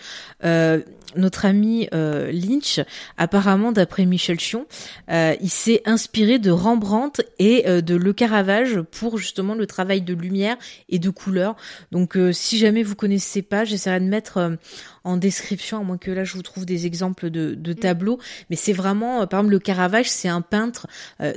euh, 0.44 0.82
notre 1.16 1.46
ami 1.46 1.88
euh, 1.94 2.32
Lynch, 2.32 2.80
apparemment 3.18 3.72
d'après 3.72 4.06
Michel 4.06 4.40
Chion, 4.40 4.66
euh, 5.10 5.36
il 5.42 5.50
s'est 5.50 5.82
inspiré 5.86 6.40
de 6.40 6.52
Rembrandt 6.52 7.24
et 7.40 7.68
euh, 7.68 7.82
de 7.82 7.96
Le 7.96 8.14
Caravage 8.14 8.82
pour 8.82 9.18
justement 9.18 9.56
le 9.56 9.68
travail 9.68 10.02
de 10.02 10.14
lumière 10.14 10.58
et 10.90 11.00
de 11.00 11.10
couleur. 11.10 11.56
Donc 11.92 12.18
si 12.32 12.58
jamais 12.58 12.84
vous 12.84 12.96
connaissez 12.96 13.42
pas, 13.42 13.66
j'essaierai 13.66 14.00
de 14.00 14.06
mettre 14.06 14.58
en 15.04 15.18
description, 15.18 15.80
à 15.80 15.84
moins 15.84 15.98
que 15.98 16.12
là 16.12 16.24
je 16.24 16.34
vous 16.34 16.42
trouve 16.42 16.66
des 16.66 16.86
exemples 16.86 17.30
de, 17.30 17.56
de 17.56 17.74
tableaux. 17.74 18.20
Mais 18.50 18.56
c'est 18.56 18.74
vraiment, 18.74 19.26
par 19.28 19.40
exemple, 19.40 19.54
le 19.54 19.60
Caravage, 19.60 20.10
c'est 20.10 20.28
un 20.28 20.42
peintre 20.42 20.88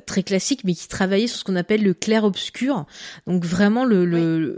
très 0.07 0.23
classique, 0.23 0.63
mais 0.65 0.75
qui 0.75 0.89
travaillait 0.89 1.27
sur 1.35 1.41
ce 1.41 1.45
qu'on 1.45 1.57
appelle 1.57 1.83
le 1.83 1.95
clair-obscur. 1.95 2.87
Donc 3.27 3.45
vraiment 3.45 3.85
le 3.85 4.05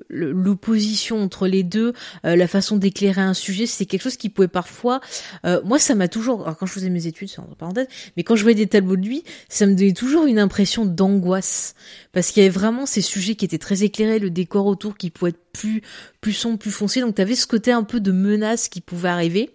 l'opposition 0.08 1.22
entre 1.22 1.46
les 1.46 1.62
deux, 1.62 1.92
la 2.24 2.46
façon 2.46 2.76
d'éclairer 2.76 3.22
un 3.22 3.34
sujet, 3.34 3.66
c'est 3.66 3.86
quelque 3.86 4.02
chose 4.02 4.16
qui 4.16 4.28
pouvait 4.28 4.48
parfois 4.48 5.00
euh, 5.44 5.60
moi, 5.64 5.78
ça 5.78 5.94
m'a 5.94 6.08
toujours, 6.08 6.42
alors 6.42 6.56
quand 6.56 6.66
je 6.66 6.72
faisais 6.72 6.90
mes 6.90 7.06
études, 7.06 7.28
c'est 7.28 7.40
en 7.40 7.44
parenthèse, 7.58 7.86
mais 8.16 8.22
quand 8.22 8.36
je 8.36 8.42
voyais 8.42 8.56
des 8.56 8.66
tableaux 8.66 8.96
de 8.96 9.06
lui, 9.06 9.24
ça 9.48 9.66
me 9.66 9.74
donnait 9.74 9.92
toujours 9.92 10.26
une 10.26 10.38
impression 10.38 10.84
d'angoisse. 10.84 11.74
Parce 12.12 12.30
qu'il 12.30 12.42
y 12.42 12.46
avait 12.46 12.54
vraiment 12.54 12.86
ces 12.86 13.02
sujets 13.02 13.34
qui 13.34 13.44
étaient 13.44 13.58
très 13.58 13.82
éclairés, 13.82 14.18
le 14.18 14.30
décor 14.30 14.66
autour 14.66 14.96
qui 14.96 15.10
pouvait 15.10 15.30
être 15.30 15.40
plus, 15.52 15.82
plus 16.20 16.32
sombre, 16.32 16.58
plus 16.58 16.70
foncé. 16.70 17.00
Donc, 17.00 17.14
tu 17.14 17.22
avais 17.22 17.34
ce 17.34 17.46
côté 17.46 17.72
un 17.72 17.84
peu 17.84 18.00
de 18.00 18.12
menace 18.12 18.68
qui 18.68 18.80
pouvait 18.80 19.08
arriver. 19.08 19.50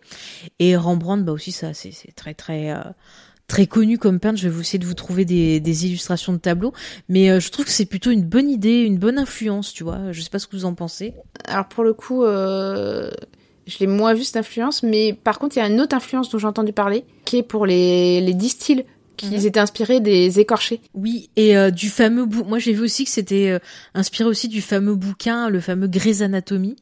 Et 0.59 0.75
Rembrandt, 0.75 1.23
bah 1.23 1.31
aussi, 1.31 1.51
ça, 1.51 1.73
c'est 1.73 1.93
très, 2.15 2.33
très, 2.33 2.71
euh, 2.71 2.81
très 3.51 3.67
connu 3.67 3.97
comme 3.97 4.21
peintre. 4.21 4.39
Je 4.39 4.47
vais 4.47 4.61
essayer 4.61 4.79
de 4.79 4.85
vous 4.85 4.93
trouver 4.93 5.25
des, 5.25 5.85
illustrations 5.85 6.31
de 6.31 6.37
tableaux, 6.37 6.71
mais 7.09 7.29
euh, 7.29 7.41
je 7.41 7.51
trouve 7.51 7.65
que 7.65 7.71
c'est 7.71 7.85
plutôt 7.85 8.09
une 8.09 8.23
bonne 8.23 8.49
idée, 8.49 8.83
une 8.83 8.97
bonne 8.97 9.19
influence, 9.19 9.73
tu 9.73 9.83
vois. 9.83 10.13
Je 10.13 10.21
sais 10.21 10.29
pas 10.29 10.39
ce 10.39 10.47
que 10.47 10.55
vous 10.55 10.63
en 10.63 10.73
pensez. 10.73 11.13
Alors 11.45 11.67
pour 11.67 11.83
le 11.83 11.93
coup, 11.93 12.23
euh, 12.23 13.11
je 13.67 13.79
l'ai 13.79 13.87
moins 13.87 14.13
vu 14.13 14.23
cette 14.23 14.37
influence, 14.37 14.83
mais 14.83 15.11
par 15.11 15.37
contre, 15.37 15.57
il 15.57 15.59
y 15.59 15.61
a 15.61 15.67
une 15.67 15.81
autre 15.81 15.93
influence 15.93 16.29
dont 16.29 16.37
j'ai 16.37 16.47
entendu 16.47 16.71
parler, 16.71 17.03
qui 17.25 17.37
est 17.37 17.43
pour 17.43 17.65
les, 17.65 18.21
les 18.21 18.33
distilles 18.33 18.85
qu'ils 19.17 19.39
mhm. 19.39 19.45
étaient 19.45 19.59
inspirés 19.59 19.99
des 19.99 20.39
écorchés. 20.39 20.81
Oui, 20.93 21.29
et 21.35 21.57
euh, 21.57 21.71
du 21.71 21.89
fameux 21.89 22.25
bou 22.25 22.43
moi 22.43 22.59
j'ai 22.59 22.73
vu 22.73 22.81
aussi 22.81 23.05
que 23.05 23.09
c'était 23.09 23.49
euh, 23.49 23.59
inspiré 23.93 24.29
aussi 24.29 24.47
du 24.47 24.61
fameux 24.61 24.95
bouquin, 24.95 25.49
le 25.49 25.59
fameux 25.59 25.87
Grey's 25.87 26.21
Anatomy, 26.21 26.75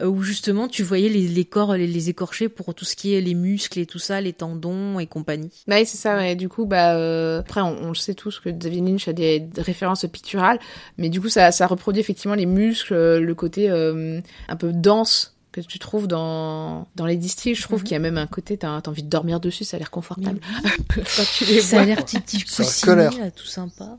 euh, 0.00 0.06
où 0.06 0.22
justement 0.22 0.68
tu 0.68 0.82
voyais 0.82 1.08
les, 1.08 1.28
les 1.28 1.44
corps, 1.44 1.74
les, 1.74 1.86
les, 1.86 2.10
écorchés 2.10 2.48
pour 2.48 2.74
tout 2.74 2.84
ce 2.84 2.96
qui 2.96 3.14
est 3.14 3.20
les 3.20 3.34
muscles 3.34 3.78
et 3.78 3.86
tout 3.86 3.98
ça, 3.98 4.20
les 4.20 4.32
tendons 4.32 4.98
et 4.98 5.06
compagnie. 5.06 5.50
Bah 5.66 5.76
oui, 5.78 5.86
c'est 5.86 5.96
ça, 5.96 6.16
ouais. 6.16 6.34
Du 6.34 6.48
coup, 6.48 6.66
bah 6.66 7.38
après 7.38 7.60
on, 7.60 7.84
on, 7.84 7.88
le 7.88 7.94
sait 7.94 8.14
tous 8.14 8.40
que 8.40 8.48
David 8.48 8.86
Lynch 8.86 9.08
a 9.08 9.12
des, 9.12 9.40
des, 9.40 9.62
références 9.62 10.04
picturales, 10.12 10.58
mais 10.98 11.08
du 11.08 11.20
coup 11.20 11.28
ça, 11.28 11.52
ça 11.52 11.66
reproduit 11.66 12.00
effectivement 12.00 12.34
les 12.34 12.46
muscles, 12.46 12.94
le 12.94 13.34
côté 13.34 13.68
un 13.68 14.56
peu 14.56 14.72
dense 14.72 15.35
que 15.64 15.72
tu 15.72 15.78
trouves 15.78 16.06
dans, 16.06 16.88
dans 16.96 17.06
les 17.06 17.16
distilles. 17.16 17.54
Je 17.54 17.62
trouve 17.62 17.80
mhm. 17.80 17.84
qu'il 17.84 17.92
y 17.92 17.96
a 17.96 18.00
même 18.00 18.18
un 18.18 18.26
côté, 18.26 18.56
t'as 18.56 18.76
as 18.76 18.88
envie 18.88 19.02
de 19.02 19.08
dormir 19.08 19.40
dessus, 19.40 19.64
ça 19.64 19.76
a 19.76 19.78
l'air 19.78 19.90
confortable. 19.90 20.40
ça 21.06 21.80
a 21.80 21.84
l'air 21.84 22.04
petit 22.04 22.42
coussiné, 22.42 23.08
tout 23.34 23.46
sympa. 23.46 23.98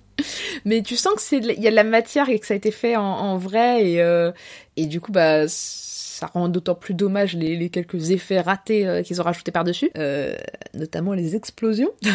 Mais 0.66 0.82
tu 0.82 0.96
sens 0.96 1.14
que 1.16 1.22
c'est 1.22 1.38
il 1.38 1.62
y 1.62 1.68
a 1.68 1.72
de 1.72 1.76
la 1.76 1.84
matière 1.84 2.30
et 2.30 2.40
que 2.40 2.46
ça 2.46 2.54
a 2.54 2.58
été 2.58 2.72
fait 2.72 2.96
en, 2.96 3.04
en 3.04 3.38
vrai 3.38 3.88
et 3.88 4.02
euh, 4.02 4.32
et 4.76 4.88
du 4.88 5.00
coup 5.00 5.12
bah 5.12 5.48
ça 5.48 6.26
rend 6.34 6.50
d'autant 6.50 6.74
plus 6.74 6.96
dommage 6.96 7.36
les, 7.36 7.56
les 7.56 7.70
quelques 7.70 8.10
effets 8.10 8.42
ratés 8.42 8.88
euh, 8.88 9.04
qu'ils 9.04 9.22
ont 9.22 9.24
rajoutés 9.24 9.52
par 9.52 9.64
dessus, 9.64 9.92
euh, 9.98 10.36
notamment 10.74 11.14
les 11.14 11.36
explosions. 11.36 11.92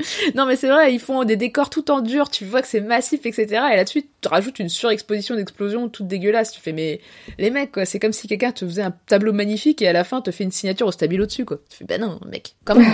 non 0.34 0.46
mais 0.46 0.56
c'est 0.56 0.68
vrai, 0.68 0.92
ils 0.92 1.00
font 1.00 1.24
des 1.24 1.36
décors 1.36 1.70
tout 1.70 1.90
en 1.90 2.00
dur, 2.00 2.30
tu 2.30 2.44
vois 2.44 2.62
que 2.62 2.68
c'est 2.68 2.80
massif, 2.80 3.26
etc. 3.26 3.46
Et 3.72 3.76
là-dessus, 3.76 4.04
tu 4.20 4.28
rajoutes 4.28 4.58
une 4.58 4.68
surexposition 4.68 5.34
d'explosions 5.34 5.88
toute 5.88 6.06
dégueulasse. 6.06 6.52
Tu 6.52 6.60
fais 6.60 6.72
mais 6.72 7.00
les 7.38 7.50
mecs 7.50 7.72
quoi, 7.72 7.84
c'est 7.84 7.98
comme 7.98 8.12
si 8.12 8.28
quelqu'un 8.28 8.52
te 8.52 8.64
faisait 8.64 8.82
un 8.82 8.94
tableau 9.06 9.32
magnifique 9.32 9.82
et 9.82 9.88
à 9.88 9.92
la 9.92 10.04
fin 10.04 10.20
te 10.20 10.30
fait 10.30 10.44
une 10.44 10.52
signature 10.52 10.86
au 10.86 10.92
stabilo 10.92 11.26
dessus 11.26 11.44
quoi. 11.44 11.58
Tu 11.68 11.78
fais 11.78 11.84
bah 11.84 11.98
non 11.98 12.20
mec, 12.26 12.54
comment 12.64 12.84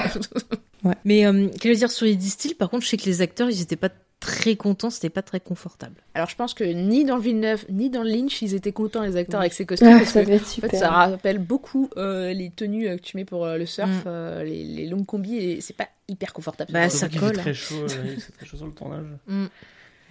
Ouais. 0.85 0.95
Mais 1.05 1.27
euh, 1.27 1.49
qu'est-ce 1.49 1.59
que 1.59 1.69
je 1.69 1.73
veux 1.73 1.78
dire 1.78 1.91
sur 1.91 2.07
les 2.07 2.15
distilles 2.15 2.55
Par 2.55 2.70
contre, 2.70 2.85
je 2.85 2.91
sais 2.91 2.97
que 2.97 3.07
les 3.07 3.23
acteurs, 3.23 3.51
ils 3.51 3.61
étaient 3.62 3.77
pas 3.77 3.89
très 4.21 4.57
contents, 4.57 4.91
c'était 4.91 5.11
pas 5.11 5.23
très 5.23 5.41
confortable. 5.41 5.95
Alors 6.15 6.29
je 6.29 6.37
pense 6.37 6.55
que 6.55 6.65
ni 6.65 7.05
dans 7.05 7.19
Villeneuve 7.19 7.65
ni 7.69 7.91
dans 7.91 8.03
Lynch 8.03 8.41
ils 8.43 8.55
étaient 8.55 8.73
contents 8.73 9.03
les 9.03 9.17
acteurs 9.17 9.41
avec 9.41 9.53
ces 9.53 9.67
costumes. 9.67 9.99
Ah, 10.01 10.05
ça, 10.05 10.25
que, 10.25 10.39
super. 10.39 10.69
En 10.69 10.71
fait, 10.71 10.79
ça 10.79 10.91
rappelle 10.91 11.39
beaucoup 11.39 11.91
euh, 11.97 12.33
les 12.33 12.51
tenues 12.51 12.89
euh, 12.89 12.97
que 12.97 13.03
tu 13.03 13.17
mets 13.17 13.25
pour 13.25 13.45
euh, 13.45 13.59
le 13.59 13.67
surf, 13.67 13.89
mm. 13.89 14.03
euh, 14.07 14.45
les, 14.45 14.65
les, 14.65 14.87
longues 14.87 15.07
combis 15.07 15.37
et 15.37 15.61
c'est 15.61 15.77
pas 15.77 15.89
hyper 16.09 16.33
confortable. 16.33 16.73
Bah 16.73 16.89
ça 16.89 17.09
colle. 17.09 17.35
C'est 17.35 17.41
très 17.41 17.55
chaud, 17.55 17.87
c'est 17.89 18.33
très 18.33 18.47
chaud 18.47 18.57
sur 18.57 18.67
le 18.67 18.73
tournage. 18.73 19.07
Mm. 19.27 19.49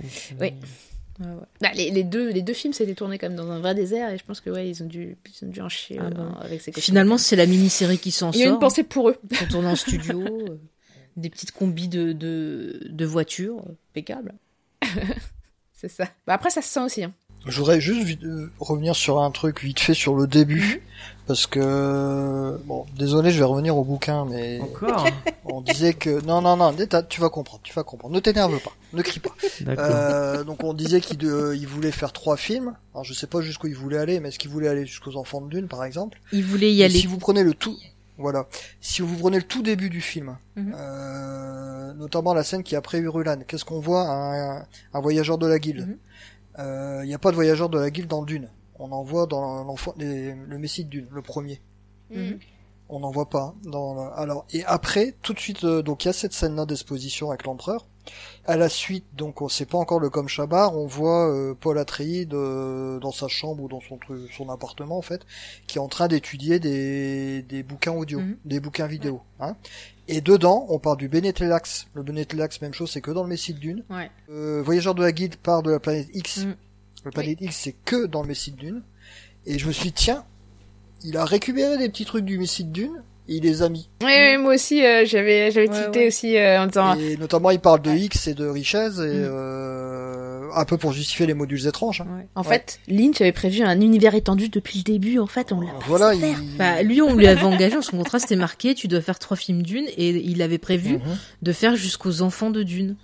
Donc, 0.02 0.11
oui. 0.41 0.53
Ouais, 1.19 1.27
ouais. 1.27 1.45
Bah, 1.61 1.69
les, 1.73 1.90
les, 1.90 2.03
deux, 2.03 2.30
les 2.30 2.41
deux 2.41 2.53
films 2.53 2.73
s'étaient 2.73 2.95
tournés 2.95 3.18
comme 3.18 3.36
dans 3.36 3.49
un 3.49 3.60
vrai 3.60 3.73
désert 3.73 4.11
et 4.11 4.18
je 4.18 4.26
pense 4.26 4.41
que 4.41 4.49
ouais 4.49 4.69
ils 4.69 4.84
ont 4.84 4.86
dû, 4.86 5.18
ils 5.26 5.45
ont 5.45 5.49
dû 5.49 5.61
en 5.61 5.69
chier 5.69 5.98
ah, 6.02 6.10
bon. 6.10 6.34
avec 6.41 6.60
ces 6.61 6.73
costumes. 6.73 6.91
Finalement 6.91 7.18
c'est 7.18 7.38
la 7.38 7.45
mini-série 7.45 7.98
qui 7.98 8.11
s'en 8.11 8.34
sort. 8.34 8.41
Il 8.41 8.44
y 8.44 8.48
a 8.48 8.49
une 8.49 8.60
pensée 8.60 8.84
pour 8.84 9.10
eux. 9.10 9.15
Ils 9.32 9.38
sont 9.38 9.48
tournés 9.48 9.69
en 9.69 9.76
studio, 9.77 10.22
des 11.15 11.29
petites 11.29 11.51
combis 11.51 11.87
de, 11.87 12.13
de, 12.13 12.87
de 12.89 13.05
voitures, 13.05 13.63
impeccable. 13.91 14.33
c'est 15.73 15.89
ça. 15.89 16.05
Bah 16.27 16.33
après, 16.33 16.49
ça 16.49 16.61
se 16.61 16.69
sent 16.69 16.81
aussi. 16.81 17.03
Hein. 17.03 17.13
Je 17.45 17.59
voudrais 17.59 17.79
juste 17.79 18.23
euh, 18.23 18.51
revenir 18.59 18.95
sur 18.95 19.21
un 19.21 19.29
truc 19.29 19.61
vite 19.61 19.79
fait 19.79 19.93
sur 19.93 20.15
le 20.15 20.25
début. 20.25 20.61
Mhm. 20.61 20.79
Parce 21.27 21.47
que 21.47 22.59
bon, 22.65 22.85
désolé, 22.97 23.31
je 23.31 23.39
vais 23.39 23.45
revenir 23.45 23.75
au 23.75 23.83
bouquin, 23.83 24.25
mais 24.25 24.59
encore? 24.61 25.07
on 25.45 25.61
disait 25.61 25.93
que 25.93 26.23
non, 26.23 26.41
non, 26.41 26.55
non, 26.55 26.73
tu 27.09 27.19
vas 27.19 27.29
comprendre, 27.29 27.61
tu 27.63 27.73
vas 27.73 27.83
comprendre. 27.83 28.13
Ne 28.13 28.19
t'énerve 28.19 28.59
pas, 28.59 28.73
ne 28.93 29.01
crie 29.01 29.19
pas. 29.19 29.35
Euh, 29.67 30.43
donc 30.43 30.63
on 30.63 30.73
disait 30.73 31.01
qu'il 31.01 31.23
il 31.23 31.67
voulait 31.67 31.91
faire 31.91 32.13
trois 32.13 32.37
films. 32.37 32.75
Alors 32.93 33.03
je 33.03 33.13
sais 33.13 33.25
pas 33.25 33.41
jusqu'où 33.41 33.67
il 33.67 33.75
voulait 33.75 33.97
aller, 33.97 34.19
mais 34.19 34.29
est-ce 34.29 34.37
qu'il 34.37 34.51
voulait 34.51 34.67
aller 34.67 34.85
jusqu'aux 34.85 35.15
Enfants 35.15 35.41
de 35.41 35.49
Dune, 35.49 35.67
par 35.67 35.83
exemple? 35.83 36.19
Il 36.31 36.43
voulait 36.43 36.73
y 36.73 36.83
aller. 36.83 36.99
Si 36.99 37.07
vous 37.07 37.17
prenez 37.17 37.43
le 37.43 37.55
tout, 37.55 37.77
voilà. 38.17 38.47
Si 38.79 39.01
vous 39.01 39.17
prenez 39.17 39.37
le 39.37 39.43
tout 39.43 39.61
début 39.61 39.89
du 39.89 40.01
film, 40.01 40.37
mhm. 40.55 40.73
euh, 40.75 41.93
notamment 41.93 42.33
la 42.33 42.43
scène 42.43 42.63
qui 42.63 42.75
a 42.75 42.79
après 42.79 42.99
Urulan, 42.99 43.39
qu'est-ce 43.47 43.65
qu'on 43.65 43.79
voit 43.79 44.07
un, 44.07 44.65
un, 44.93 45.01
voyageur 45.01 45.37
de 45.37 45.47
la 45.47 45.59
guilde. 45.59 45.87
Mhm. 45.87 45.97
Euh, 46.59 47.01
il 47.03 47.07
n'y 47.07 47.13
a 47.13 47.19
pas 47.19 47.31
de 47.31 47.35
voyageur 47.35 47.69
de 47.69 47.79
la 47.79 47.89
guilde 47.89 48.07
dans 48.07 48.23
Dune. 48.23 48.49
On 48.79 48.91
en 48.91 49.03
voit 49.03 49.25
dans 49.25 49.63
l'enfant, 49.63 49.93
le 49.97 50.57
Messie 50.57 50.85
de 50.85 50.89
Dune, 50.89 51.07
le 51.11 51.21
premier. 51.21 51.61
Mhm. 52.09 52.39
On 52.89 52.99
n'en 52.99 53.11
voit 53.11 53.29
pas. 53.29 53.55
Dans 53.63 54.11
alors 54.13 54.45
et 54.51 54.63
après, 54.65 55.15
tout 55.21 55.33
de 55.33 55.39
suite, 55.39 55.63
euh, 55.63 55.81
donc 55.81 56.05
il 56.05 56.07
y 56.07 56.09
a 56.09 56.13
cette 56.13 56.33
scène-là 56.33 56.65
d'exposition 56.65 57.29
avec 57.29 57.45
l'empereur. 57.45 57.87
À 58.45 58.55
la 58.55 58.69
suite, 58.69 59.05
donc 59.13 59.41
on 59.41 59.49
sait 59.49 59.65
pas 59.65 59.79
encore 59.79 59.99
le 59.99 60.11
comme 60.11 60.27
Chabar, 60.27 60.77
on 60.77 60.85
voit 60.85 61.27
euh, 61.27 61.55
Paul 61.59 61.79
Atreides 61.79 62.35
euh, 62.35 62.99
dans 62.99 63.11
sa 63.11 63.27
chambre 63.27 63.63
ou 63.63 63.67
dans 63.67 63.81
son 63.81 63.97
son 64.31 64.49
appartement 64.49 64.99
en 64.99 65.01
fait, 65.01 65.25
qui 65.65 65.79
est 65.79 65.81
en 65.81 65.87
train 65.87 66.07
d'étudier 66.07 66.59
des, 66.59 67.41
des 67.41 67.63
bouquins 67.63 67.93
audio, 67.93 68.19
mhm. 68.19 68.37
des 68.45 68.59
bouquins 68.59 68.85
vidéo. 68.85 69.21
Hein. 69.39 69.55
Et 70.07 70.21
dedans, 70.21 70.67
on 70.69 70.77
parle 70.77 70.97
du 70.97 71.07
Benetelax. 71.07 71.87
Le 71.93 72.03
Benetelax, 72.03 72.61
même 72.61 72.73
chose, 72.73 72.91
c'est 72.91 73.01
que 73.01 73.11
dans 73.11 73.23
le 73.23 73.29
Messie 73.29 73.53
de 73.53 73.59
Dune. 73.59 73.83
Ouais. 73.89 74.11
Euh, 74.29 74.61
Voyageur 74.63 74.93
de 74.93 75.01
la 75.01 75.11
guide 75.11 75.37
part 75.37 75.63
de 75.63 75.71
la 75.71 75.79
planète 75.79 76.09
X. 76.13 76.45
Mhm. 76.45 76.55
La 77.05 77.11
planète 77.11 77.41
X, 77.41 77.55
c'est 77.55 77.73
que 77.73 78.05
dans 78.05 78.21
le 78.21 78.27
Messie 78.27 78.51
de 78.51 78.57
Dune. 78.57 78.83
Et 79.47 79.57
je 79.57 79.67
me 79.67 79.71
suis 79.71 79.85
dit, 79.85 79.93
tiens, 79.93 80.25
il 81.06 81.18
a 81.18 81.26
récupéré 81.26 81.77
des 81.77 81.90
petits 81.90 82.06
trucs 82.06 82.26
du 82.26 82.38
Messie 82.38 82.64
de 82.64 82.72
Dune 82.72 83.02
il 83.27 83.44
les 83.44 83.64
a 83.64 83.69
mis. 83.69 83.90
Oui, 84.03 84.38
moi 84.38 84.53
aussi, 84.53 84.86
euh, 84.86 85.03
j'avais, 85.06 85.49
j'avais 85.52 85.69
ouais, 85.69 86.07
aussi 86.07 86.38
euh, 86.38 86.61
en 86.61 86.68
temps. 86.68 86.95
Et 86.95 87.18
notamment, 87.18 87.49
il 87.49 87.60
parle 87.60 87.82
de 87.82 87.91
X 87.91 88.27
et 88.27 88.34
de 88.34 88.45
richesse, 88.45 88.99
et 88.99 89.02
mm. 89.02 89.30
euh, 89.32 90.49
un 90.53 90.65
peu 90.65 90.77
pour 90.77 90.91
justifier 90.91 91.26
les 91.26 91.34
modules 91.34 91.65
étranges. 91.65 92.02
Hein. 92.02 92.26
En 92.36 92.44
fait, 92.44 92.80
Lynch 92.88 93.22
avait 93.22 93.32
prévu 93.32 93.64
un 93.64 93.82
univers 93.82 94.14
étendu 94.14 94.49
depuis 94.49 94.80
le 94.80 94.84
début. 94.84 95.19
En 95.19 95.27
fait, 95.27 95.52
on 95.52 95.61
l'a 95.61 95.72
pas 95.72 95.86
voilà, 95.88 96.15
faire. 96.15 96.38
Bah, 96.57 96.84
lui, 96.84 97.02
on 97.02 97.15
lui 97.15 97.27
avait 97.27 97.44
engagé, 97.44 97.82
son 97.82 97.98
contrat 97.98 98.19
c'était 98.19 98.36
marqué, 98.36 98.76
tu 98.76 98.88
dois 98.88 99.02
faire 99.02 99.19
trois 99.19 99.38
films 99.38 99.64
d'une, 99.64 99.86
et 99.98 100.10
il 100.10 100.41
avait 100.41 100.60
prévu 100.60 100.98
mm-hmm. 100.98 101.18
de 101.41 101.52
faire 101.52 101.76
jusqu'aux 101.76 102.22
enfants 102.22 102.52
de 102.52 102.64
Dune. 102.64 102.95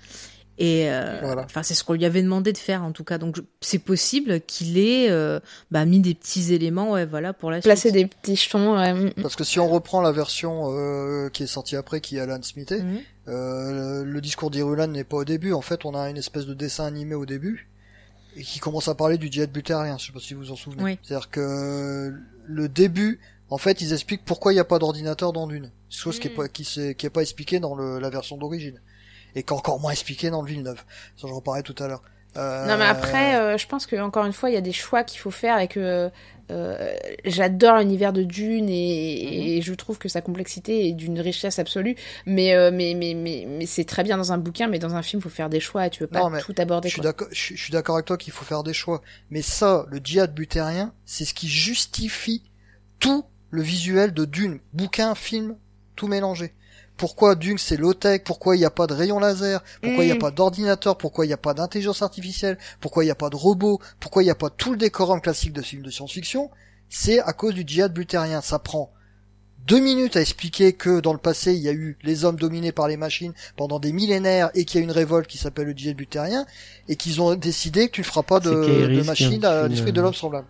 Et 0.64 0.92
euh, 0.92 1.44
enfin, 1.44 1.64
c'est 1.64 1.74
ce 1.74 1.84
qu'on 1.84 1.94
lui 1.94 2.06
avait 2.06 2.22
demandé 2.22 2.54
de 2.54 2.58
faire 2.58 2.84
en 2.84 2.92
tout 2.92 3.04
cas. 3.04 3.18
Donc 3.18 3.38
c'est 3.62 3.80
possible 3.80 4.42
qu'il 4.42 4.78
ait 4.78 5.10
euh, 5.10 5.40
bah, 5.72 5.86
mis 5.86 6.00
des 6.00 6.14
petits 6.14 6.54
éléments, 6.54 6.92
ouais, 6.92 7.08
voilà, 7.08 7.34
pour 7.34 7.50
la 7.50 7.62
Placer 7.62 7.92
des 7.92 8.06
petits 8.06 8.36
jetons. 8.36 8.78
Ouais. 8.78 8.94
Mm, 8.94 9.06
mm. 9.06 9.22
Parce 9.24 9.36
que 9.36 9.44
si 9.44 9.60
on 9.60 9.68
reprend 9.68 10.02
la 10.02 10.12
version 10.12 10.68
euh, 10.70 11.30
qui 11.30 11.42
est 11.42 11.48
sortie 11.48 11.76
après, 11.76 12.00
qui 12.00 12.18
est 12.18 12.20
Alan 12.20 12.44
Smith, 12.44 12.70
mm 12.70 13.00
-hmm. 13.26 14.04
le, 14.04 14.22
discours 14.22 14.52
d'Irulan 14.52 14.86
n'est 14.86 15.04
pas 15.04 15.18
au 15.18 15.26
début. 15.26 15.52
En 15.52 15.62
fait, 15.62 15.84
on 15.84 15.96
a 15.96 16.12
une 16.12 16.18
espèce 16.18 16.46
de 16.46 16.54
dessin 16.54 16.86
animé 16.86 17.16
au 17.16 17.26
début 17.26 17.68
et 18.36 18.44
qui 18.44 18.60
commence 18.60 18.88
à 18.88 18.94
parler 18.94 19.18
du 19.18 19.32
jet 19.32 19.52
butérien. 19.52 19.98
Je 19.98 20.06
sais 20.06 20.14
pas 20.14 20.20
si 20.20 20.36
vous 20.36 20.42
vous 20.42 20.52
en 20.52 20.56
souvenez. 20.56 20.84
Oui. 20.84 21.00
C'est-à-dire 21.02 21.32
que 21.32 22.14
le 22.46 22.70
début, 22.70 23.20
en 23.50 23.58
fait, 23.58 23.82
ils 23.82 23.94
expliquent 23.94 24.26
pourquoi 24.26 24.52
il 24.52 24.58
n'y 24.58 24.66
a 24.68 24.70
pas 24.74 24.78
d'ordinateur 24.78 25.34
dans 25.34 25.48
Dune. 25.48 25.72
Chose 25.90 26.20
qui 26.20 26.28
est 26.28 26.36
pas 26.40 26.48
qui, 26.48 26.64
est, 26.80 26.94
qui 26.94 27.08
est 27.08 27.16
pas 27.18 27.24
expliqué 27.24 27.60
dans 27.60 27.74
le, 27.74 28.00
la 28.00 28.12
version 28.12 28.38
d'origine 28.38 28.80
et 29.36 29.44
qu'encore 29.44 29.80
moins 29.80 29.92
expliqué 29.92 30.30
dans 30.30 30.42
le 30.42 30.48
Villeneuve. 30.48 30.84
Ça, 31.18 31.28
j'en 31.28 31.42
parlais 31.42 31.64
tout 31.64 31.76
à 31.80 31.88
l'heure. 31.88 32.02
Euh, 32.38 32.66
Non 32.66 32.78
mais 32.78 32.86
après, 32.86 33.36
euh, 33.36 33.58
je 33.58 33.68
pense 33.68 33.86
que 33.86 33.96
encore 33.98 34.26
une 34.26 34.32
fois, 34.34 34.50
il 34.50 34.54
y 34.54 34.58
a 34.58 34.62
des 34.62 34.72
choix 34.72 35.04
qu'il 35.04 35.20
faut 35.20 35.32
faire 35.32 35.60
et 35.60 35.68
que 35.68 36.10
euh, 36.50 36.94
j'adore 37.26 37.78
l'univers 37.78 38.14
de 38.14 38.24
Dune 38.24 38.68
et, 38.70 39.58
et 39.58 39.62
je 39.62 39.74
trouve 39.74 39.98
que 39.98 40.08
sa 40.10 40.22
complexité 40.22 40.88
est 40.88 40.94
d'une 40.94 41.20
richesse 41.20 41.60
absolue. 41.60 41.96
Mais 42.26 42.54
euh, 42.54 42.72
mais 42.74 42.94
mais 42.94 43.14
mais, 43.14 43.46
mais 43.48 43.66
c'est 43.66 43.84
très 43.86 44.04
bien 44.04 44.18
dans 44.18 44.32
un 44.32 44.38
bouquin, 44.38 44.68
mais 44.68 44.80
dans 44.80 44.96
un 44.96 45.02
film, 45.02 45.22
faut 45.22 45.30
faire 45.30 45.50
des 45.50 45.60
choix. 45.60 45.88
Et 45.88 45.90
tu 45.90 46.00
peux 46.00 46.08
pas 46.08 46.30
Non, 46.30 46.40
tout 46.40 46.56
aborder. 46.58 46.88
Je 46.88 46.94
suis 46.94 47.02
d'accord, 47.02 47.28
je 47.32 47.56
je 47.56 47.62
suis 47.62 47.72
d'accord 47.74 47.96
avec 47.96 48.06
toi 48.06 48.18
qu'il 48.18 48.32
faut 48.34 48.46
faire 48.46 48.64
des 48.64 48.74
choix. 48.74 49.02
Mais 49.30 49.42
ça, 49.42 49.86
le 49.90 50.00
djihad 50.04 50.34
butérien, 50.34 50.94
c'est 51.06 51.26
ce 51.26 51.34
qui 51.34 51.50
justifie 51.50 52.44
tout 53.00 53.26
le 53.50 53.62
visuel 53.62 54.14
de 54.14 54.24
Dune. 54.24 54.60
Bouquin, 54.72 55.16
film, 55.16 55.58
tout 55.98 56.08
mélangé. 56.08 56.54
Pourquoi 57.02 57.34
Dune 57.34 57.58
c'est 57.58 57.78
low-tech 57.78 58.22
Pourquoi 58.24 58.56
il 58.56 58.60
n'y 58.60 58.66
a 58.66 58.70
pas 58.70 58.86
de 58.86 58.94
rayon 58.94 59.18
laser 59.18 59.64
Pourquoi 59.82 60.04
il 60.04 60.06
n'y 60.06 60.12
a 60.12 60.16
Mm. 60.16 60.20
pas 60.20 60.30
d'ordinateur 60.30 61.00
Pourquoi 61.00 61.26
il 61.26 61.30
n'y 61.30 61.34
a 61.34 61.38
pas 61.38 61.56
d'intelligence 61.56 62.04
artificielle 62.04 62.60
Pourquoi 62.80 63.04
il 63.04 63.08
n'y 63.08 63.12
a 63.12 63.16
pas 63.16 63.32
de 63.32 63.36
robot 63.36 63.80
Pourquoi 64.00 64.22
il 64.22 64.26
n'y 64.28 64.32
a 64.32 64.36
pas 64.36 64.52
tout 64.52 64.70
le 64.72 64.78
décorum 64.78 65.20
classique 65.20 65.52
de 65.52 65.64
films 65.64 65.82
de 65.82 65.90
science-fiction 65.90 66.52
C'est 66.90 67.20
à 67.20 67.34
cause 67.34 67.56
du 67.56 67.64
djihad 67.66 67.92
butérien. 67.92 68.42
Ça 68.42 68.60
prend 68.60 68.92
deux 69.66 69.80
minutes 69.80 70.16
à 70.16 70.22
expliquer 70.22 70.74
que 70.74 71.00
dans 71.00 71.14
le 71.14 71.18
passé 71.20 71.54
il 71.56 71.62
y 71.62 71.70
a 71.70 71.74
eu 71.74 71.98
les 72.04 72.24
hommes 72.24 72.36
dominés 72.36 72.72
par 72.72 72.88
les 72.88 72.98
machines 72.98 73.34
pendant 73.58 73.80
des 73.80 73.94
millénaires 73.94 74.52
et 74.54 74.66
qu'il 74.66 74.80
y 74.80 74.82
a 74.82 74.84
une 74.84 74.92
révolte 74.92 75.26
qui 75.28 75.40
s'appelle 75.40 75.66
le 75.68 75.74
djihad 75.74 75.96
butérien 75.96 76.46
et 76.88 76.96
qu'ils 76.98 77.20
ont 77.20 77.34
décidé 77.34 77.88
que 77.88 77.94
tu 77.94 78.02
ne 78.02 78.06
feras 78.06 78.22
pas 78.24 78.40
de, 78.40 78.52
de 78.52 79.02
qui 79.02 79.08
machine 79.08 79.44
a 79.44 79.64
à 79.64 79.68
l'esprit 79.68 79.92
de 79.92 80.02
l'homme 80.02 80.14
semblable. 80.14 80.48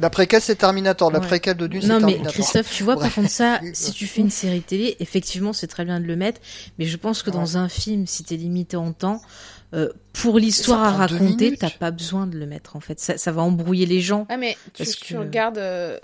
La 0.00 0.10
préquelle 0.10 0.40
c'est 0.42 0.56
Terminator, 0.56 1.10
la 1.10 1.20
Ouais. 1.20 1.26
préquelle 1.26 1.56
de 1.56 1.66
Dune 1.66 1.82
c'est 1.82 1.88
Non 1.88 1.96
mais 2.00 2.12
Terminator. 2.12 2.32
Christophe, 2.32 2.70
tu 2.74 2.82
vois 2.84 2.96
par 2.98 3.14
contre 3.14 3.30
ça, 3.30 3.60
si 3.72 3.92
tu 3.92 4.06
fais 4.06 4.20
une 4.20 4.30
série 4.30 4.62
télé, 4.62 4.96
effectivement 5.00 5.52
c'est 5.52 5.66
très 5.66 5.84
bien 5.84 6.00
de 6.00 6.06
le 6.06 6.16
mettre, 6.16 6.40
mais 6.78 6.84
je 6.86 6.96
pense 6.96 7.22
que 7.22 7.30
dans 7.30 7.56
un 7.56 7.68
film, 7.68 8.06
si 8.06 8.24
t'es 8.24 8.36
limité 8.36 8.76
en 8.76 8.92
temps, 8.92 9.20
euh, 9.74 9.88
pour 10.12 10.38
l'histoire 10.38 10.82
à 10.84 10.90
raconter, 10.92 11.56
t'as 11.56 11.70
pas 11.70 11.90
besoin 11.90 12.26
de 12.26 12.38
le 12.38 12.46
mettre 12.46 12.74
en 12.76 12.80
fait. 12.80 12.98
Ça, 13.00 13.18
ça 13.18 13.32
va 13.32 13.42
embrouiller 13.42 13.86
les 13.86 14.00
gens. 14.00 14.26
Ah 14.30 14.36
mais 14.38 14.56
tu, 14.74 14.82
Parce 14.84 14.96
tu 14.96 15.14
que- 15.14 15.18
regardes 15.18 15.58
euh, 15.58 15.98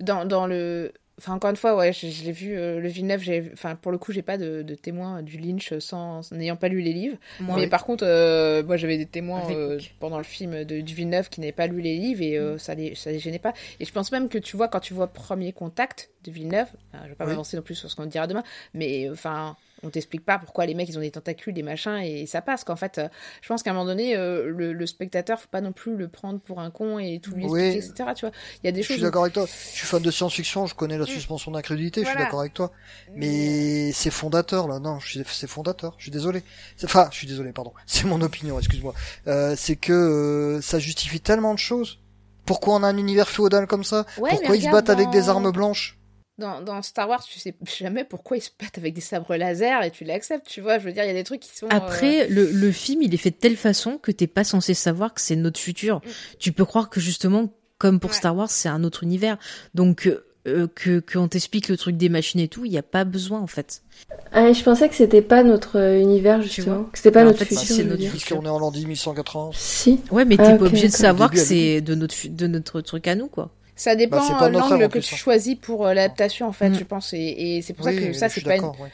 dans 0.00 0.24
dans 0.24 0.46
le 0.46 0.92
Enfin, 1.18 1.34
encore 1.34 1.50
une 1.50 1.56
fois, 1.56 1.76
ouais, 1.76 1.92
je, 1.92 2.08
je 2.08 2.24
l'ai 2.24 2.32
vu, 2.32 2.56
euh, 2.56 2.80
le 2.80 2.88
Villeneuve, 2.88 3.20
j'ai, 3.22 3.50
enfin, 3.52 3.76
pour 3.76 3.92
le 3.92 3.98
coup, 3.98 4.10
j'ai 4.10 4.22
pas 4.22 4.36
de, 4.36 4.62
de 4.62 4.74
témoins 4.74 5.22
du 5.22 5.38
Lynch 5.38 5.72
sans, 5.78 6.32
n'ayant 6.32 6.56
pas 6.56 6.66
lu 6.68 6.80
les 6.80 6.92
livres. 6.92 7.16
Moi, 7.38 7.56
mais 7.56 7.62
oui. 7.62 7.68
par 7.68 7.84
contre, 7.84 8.04
euh, 8.04 8.64
moi, 8.64 8.76
j'avais 8.76 8.98
des 8.98 9.06
témoins 9.06 9.48
euh, 9.50 9.78
pendant 10.00 10.18
le 10.18 10.24
film 10.24 10.64
de, 10.64 10.80
du 10.80 10.94
Villeneuve 10.94 11.28
qui 11.28 11.40
n'avaient 11.40 11.52
pas 11.52 11.68
lu 11.68 11.80
les 11.80 11.96
livres 11.96 12.20
et 12.22 12.36
euh, 12.36 12.58
ça 12.58 12.74
les, 12.74 12.96
ça 12.96 13.12
les 13.12 13.20
gênait 13.20 13.38
pas. 13.38 13.52
Et 13.78 13.84
je 13.84 13.92
pense 13.92 14.10
même 14.10 14.28
que 14.28 14.38
tu 14.38 14.56
vois, 14.56 14.66
quand 14.66 14.80
tu 14.80 14.92
vois 14.92 15.06
Premier 15.06 15.52
Contact 15.52 16.10
de 16.24 16.32
Villeneuve, 16.32 16.68
je 17.04 17.08
vais 17.10 17.14
pas 17.14 17.24
Oui. 17.24 17.30
m'avancer 17.30 17.56
non 17.56 17.62
plus 17.62 17.74
sur 17.76 17.88
ce 17.90 17.96
qu'on 17.96 18.06
dira 18.06 18.26
demain, 18.26 18.42
mais 18.72 19.08
enfin, 19.10 19.56
on 19.84 19.90
t'explique 19.90 20.24
pas 20.24 20.38
pourquoi 20.38 20.66
les 20.66 20.74
mecs 20.74 20.88
ils 20.88 20.96
ont 20.98 21.00
des 21.02 21.10
tentacules, 21.10 21.54
des 21.54 21.62
machins 21.62 21.98
et 22.02 22.26
ça 22.26 22.40
passe. 22.42 22.64
Qu'en 22.64 22.76
fait, 22.76 22.98
euh, 22.98 23.08
je 23.42 23.48
pense 23.48 23.62
qu'à 23.62 23.70
un 23.70 23.74
moment 23.74 23.86
donné, 23.86 24.16
euh, 24.16 24.48
le, 24.50 24.72
le 24.72 24.86
spectateur, 24.86 25.38
faut 25.40 25.48
pas 25.50 25.60
non 25.60 25.72
plus 25.72 25.96
le 25.96 26.08
prendre 26.08 26.40
pour 26.40 26.60
un 26.60 26.70
con 26.70 26.98
et 26.98 27.20
tout 27.20 27.32
lui 27.34 27.46
Oui. 27.46 27.60
expliquer, 27.60 27.86
etc. 27.86 28.10
Tu 28.16 28.26
vois, 28.26 28.34
il 28.62 28.66
y 28.66 28.68
a 28.68 28.72
des 28.72 28.82
Je 28.82 28.86
suis 28.86 28.94
choses. 28.94 29.02
d'accord 29.02 29.22
avec 29.22 29.34
toi. 29.34 29.46
Je 29.46 29.76
suis 29.76 29.86
fan 29.86 30.02
de 30.02 30.10
science-fiction, 30.10 30.66
je 30.66 30.74
connais 30.74 30.98
la 30.98 31.06
suspension 31.06 31.50
d'incrédulité, 31.52 32.02
je 32.02 32.08
suis 32.08 32.18
d'accord 32.18 32.40
avec 32.40 32.54
toi. 32.54 32.72
Mais 33.14 33.92
c'est 33.92 34.10
fondateur 34.10 34.68
là, 34.68 34.78
non, 34.80 34.98
je 35.00 35.08
suis- 35.08 35.24
c'est 35.32 35.46
fondateur. 35.46 35.94
Je 35.98 36.04
suis 36.04 36.10
désolé. 36.10 36.42
Enfin, 36.84 37.08
je 37.12 37.16
suis 37.18 37.26
désolé, 37.26 37.52
pardon. 37.52 37.72
C'est 37.86 38.04
mon 38.04 38.20
opinion, 38.22 38.58
excuse-moi. 38.58 38.94
Euh, 39.26 39.54
c'est 39.56 39.76
que 39.76 39.92
euh, 39.92 40.60
ça 40.60 40.78
justifie 40.78 41.20
tellement 41.20 41.54
de 41.54 41.58
choses. 41.58 42.00
Pourquoi 42.46 42.74
on 42.74 42.82
a 42.82 42.88
un 42.88 42.96
univers 42.98 43.28
féodal 43.30 43.66
comme 43.66 43.84
ça? 43.84 44.04
Ouais, 44.18 44.30
Pourquoi 44.30 44.56
ils 44.56 44.62
se 44.62 44.70
battent 44.70 44.90
avec 44.90 45.10
des 45.10 45.28
armes 45.28 45.50
blanches? 45.50 45.98
Dans, 46.36 46.60
dans 46.60 46.82
Star 46.82 47.08
Wars, 47.08 47.22
tu 47.22 47.38
sais 47.38 47.54
jamais 47.78 48.02
pourquoi 48.02 48.36
ils 48.36 48.40
se 48.40 48.50
battent 48.60 48.78
avec 48.78 48.92
des 48.92 49.00
sabres 49.00 49.36
laser 49.36 49.84
et 49.84 49.90
tu 49.92 50.02
l'acceptes, 50.02 50.48
tu 50.48 50.60
vois. 50.60 50.78
Je 50.80 50.84
veux 50.84 50.92
dire, 50.92 51.04
il 51.04 51.06
y 51.06 51.10
a 51.10 51.14
des 51.14 51.22
trucs 51.22 51.40
qui 51.40 51.56
sont. 51.56 51.66
euh, 51.66 51.70
Après, 51.70 52.26
le, 52.28 52.50
le 52.50 52.72
film, 52.72 53.02
il 53.02 53.14
est 53.14 53.18
fait 53.18 53.30
de 53.30 53.36
telle 53.36 53.56
façon 53.56 53.98
que 53.98 54.10
t'es 54.10 54.26
pas 54.26 54.42
censé 54.42 54.74
savoir 54.74 55.14
que 55.14 55.20
c'est 55.20 55.36
notre 55.36 55.60
futur. 55.60 56.00
Tu 56.40 56.50
peux 56.50 56.64
croire 56.64 56.90
que 56.90 56.98
justement, 56.98 57.52
comme 57.78 58.00
pour 58.00 58.10
Ouais. 58.10 58.16
Star 58.16 58.34
Wars, 58.36 58.50
c'est 58.50 58.68
un 58.68 58.82
autre 58.82 59.04
univers. 59.04 59.38
Donc, 59.74 60.06
euh, 60.48 60.66
que 60.74 60.98
qu'on 60.98 61.28
t'explique 61.28 61.68
le 61.68 61.76
truc 61.76 61.96
des 61.96 62.08
machines 62.08 62.40
et 62.40 62.48
tout, 62.48 62.64
il 62.64 62.72
y 62.72 62.78
a 62.78 62.82
pas 62.82 63.04
besoin 63.04 63.40
en 63.40 63.46
fait. 63.46 63.82
Ah, 64.32 64.52
je 64.52 64.62
pensais 64.64 64.88
que 64.88 64.94
c'était 64.96 65.22
pas 65.22 65.42
notre 65.44 65.78
euh, 65.78 66.00
univers 66.00 66.42
justement, 66.42 66.82
que 66.84 66.98
c'était 66.98 67.12
pas 67.12 67.20
Mais 67.20 67.26
en 67.28 67.32
notre 67.32 67.44
fait, 67.44 67.54
si, 67.54 67.64
futur. 67.66 67.84
notre 67.86 68.02
futur. 68.02 68.10
Puisqu'on 68.10 68.44
est 68.44 68.48
en 68.50 68.58
l'an 68.58 68.70
10180. 68.72 69.50
Si. 69.54 70.00
Ouais, 70.10 70.24
mais 70.24 70.34
Ah, 70.40 70.46
t'es 70.48 70.52
ok, 70.54 70.58
pas 70.58 70.66
obligé 70.66 70.88
de 70.88 70.92
savoir 70.92 71.30
que 71.30 71.38
c'est 71.38 71.80
de 71.80 71.94
notre 71.94 72.16
de 72.28 72.46
notre 72.48 72.80
truc 72.80 73.06
à 73.06 73.14
nous 73.14 73.28
quoi. 73.28 73.52
Ça 73.76 73.96
dépend 73.96 74.18
Bah, 74.18 74.44
euh, 74.44 74.48
l'angle 74.50 74.88
que 74.88 74.98
tu 75.00 75.14
choisis 75.16 75.56
pour 75.56 75.86
euh, 75.86 75.94
l'adaptation, 75.94 76.46
en 76.46 76.52
fait, 76.52 76.70
Mm. 76.70 76.78
je 76.78 76.84
pense. 76.84 77.12
Et, 77.12 77.18
et 77.56 77.62
c'est 77.62 77.72
pour 77.72 77.84
ça 77.84 77.92
que 77.92 78.12
ça, 78.12 78.28
c'est 78.28 78.42
pas 78.42 78.56
une... 78.56 78.64
ouais. 78.64 78.90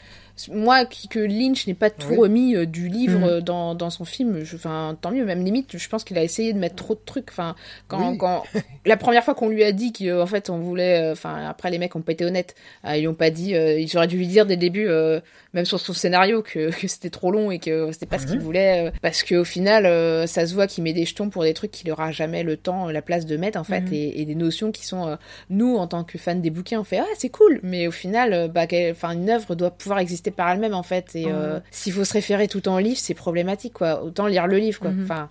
Moi, 0.51 0.85
qui, 0.85 1.07
que 1.07 1.19
Lynch 1.19 1.67
n'ait 1.67 1.73
pas 1.73 1.89
tout 1.89 2.07
Oui. 2.11 2.17
remis 2.17 2.55
euh, 2.55 2.65
du 2.65 2.87
livre 2.87 3.19
Mm. 3.19 3.23
euh, 3.23 3.41
dans, 3.41 3.75
dans 3.75 3.89
son 3.89 4.05
film, 4.05 4.41
enfin, 4.55 4.97
tant 4.99 5.11
mieux. 5.11 5.25
Même 5.25 5.43
limite, 5.43 5.77
je 5.77 5.89
pense 5.89 6.03
qu'il 6.03 6.17
a 6.17 6.23
essayé 6.23 6.53
de 6.53 6.59
mettre 6.59 6.75
trop 6.75 6.95
de 6.95 7.01
trucs. 7.05 7.29
Enfin, 7.29 7.55
quand, 7.87 8.11
Oui. 8.11 8.17
quand 8.17 8.43
la 8.85 8.97
première 8.97 9.23
fois 9.23 9.35
qu'on 9.35 9.49
lui 9.49 9.63
a 9.63 9.71
dit 9.71 9.93
qu'en 9.93 10.25
fait, 10.25 10.49
on 10.49 10.57
voulait, 10.57 11.01
euh, 11.03 11.11
enfin, 11.13 11.45
après 11.47 11.69
les 11.69 11.77
mecs 11.77 11.95
ont 11.95 12.01
pas 12.01 12.13
été 12.13 12.25
honnêtes. 12.25 12.55
Euh, 12.85 12.97
ils 12.97 13.07
ont 13.07 13.13
pas 13.13 13.29
dit, 13.29 13.55
euh, 13.55 13.79
ils 13.79 13.95
auraient 13.97 14.07
dû 14.07 14.17
lui 14.17 14.27
dire 14.27 14.45
dès 14.45 14.55
le 14.55 14.59
début, 14.61 14.87
euh, 14.87 15.19
même 15.53 15.65
sur 15.65 15.79
son 15.79 15.93
scénario, 15.93 16.41
que, 16.41 16.69
que 16.81 16.87
c'était 16.87 17.09
trop 17.09 17.31
long 17.31 17.51
et 17.51 17.59
que 17.59 17.91
c'était 17.91 18.05
pas 18.05 18.17
ce 18.19 18.25
qu'il 18.25 18.37
Mhm. 18.37 18.43
voulait, 18.43 18.87
euh, 18.87 18.91
parce 19.01 19.23
qu'au 19.23 19.43
final, 19.43 19.85
euh, 19.85 20.25
ça 20.27 20.47
se 20.47 20.53
voit 20.53 20.67
qu'il 20.67 20.83
met 20.83 20.93
des 20.93 21.05
jetons 21.05 21.29
pour 21.29 21.43
des 21.43 21.53
trucs 21.53 21.71
qu'il 21.71 21.91
aura 21.91 22.11
jamais 22.11 22.43
le 22.43 22.57
temps, 22.57 22.87
euh, 22.87 22.91
la 22.91 23.01
place 23.01 23.25
de 23.25 23.37
mettre 23.37 23.59
en 23.59 23.63
fait, 23.63 23.81
Mhm. 23.81 23.93
et, 23.93 24.21
et 24.21 24.25
des 24.25 24.35
notions 24.35 24.71
qui 24.71 24.85
sont, 24.85 25.07
euh, 25.07 25.15
nous, 25.49 25.75
en 25.77 25.87
tant 25.87 26.03
que 26.03 26.17
fans 26.17 26.35
des 26.35 26.49
bouquins, 26.49 26.79
on 26.79 26.83
fait 26.83 26.99
ah 26.99 27.05
c'est 27.17 27.29
cool, 27.29 27.59
mais 27.63 27.87
au 27.87 27.91
final, 27.91 28.33
euh, 28.33 28.47
bah, 28.47 28.65
enfin, 28.91 29.11
une 29.11 29.29
œuvre 29.29 29.55
doit 29.55 29.71
pouvoir 29.71 29.99
exister 29.99 30.20
par 30.29 30.49
elle-même 30.51 30.75
en 30.75 30.83
fait, 30.83 31.15
et 31.15 31.25
euh, 31.31 31.59
s'il 31.71 31.93
faut 31.93 32.03
se 32.05 32.13
référer 32.13 32.47
tout 32.47 32.67
en 32.69 32.77
livre, 32.77 32.99
c'est 32.99 33.15
problématique 33.15 33.73
quoi. 33.73 34.03
Autant 34.03 34.27
lire 34.27 34.45
le 34.45 34.57
livre 34.57 34.79
quoi. 34.79 34.91
Mhm. 34.91 35.03
Enfin, 35.05 35.29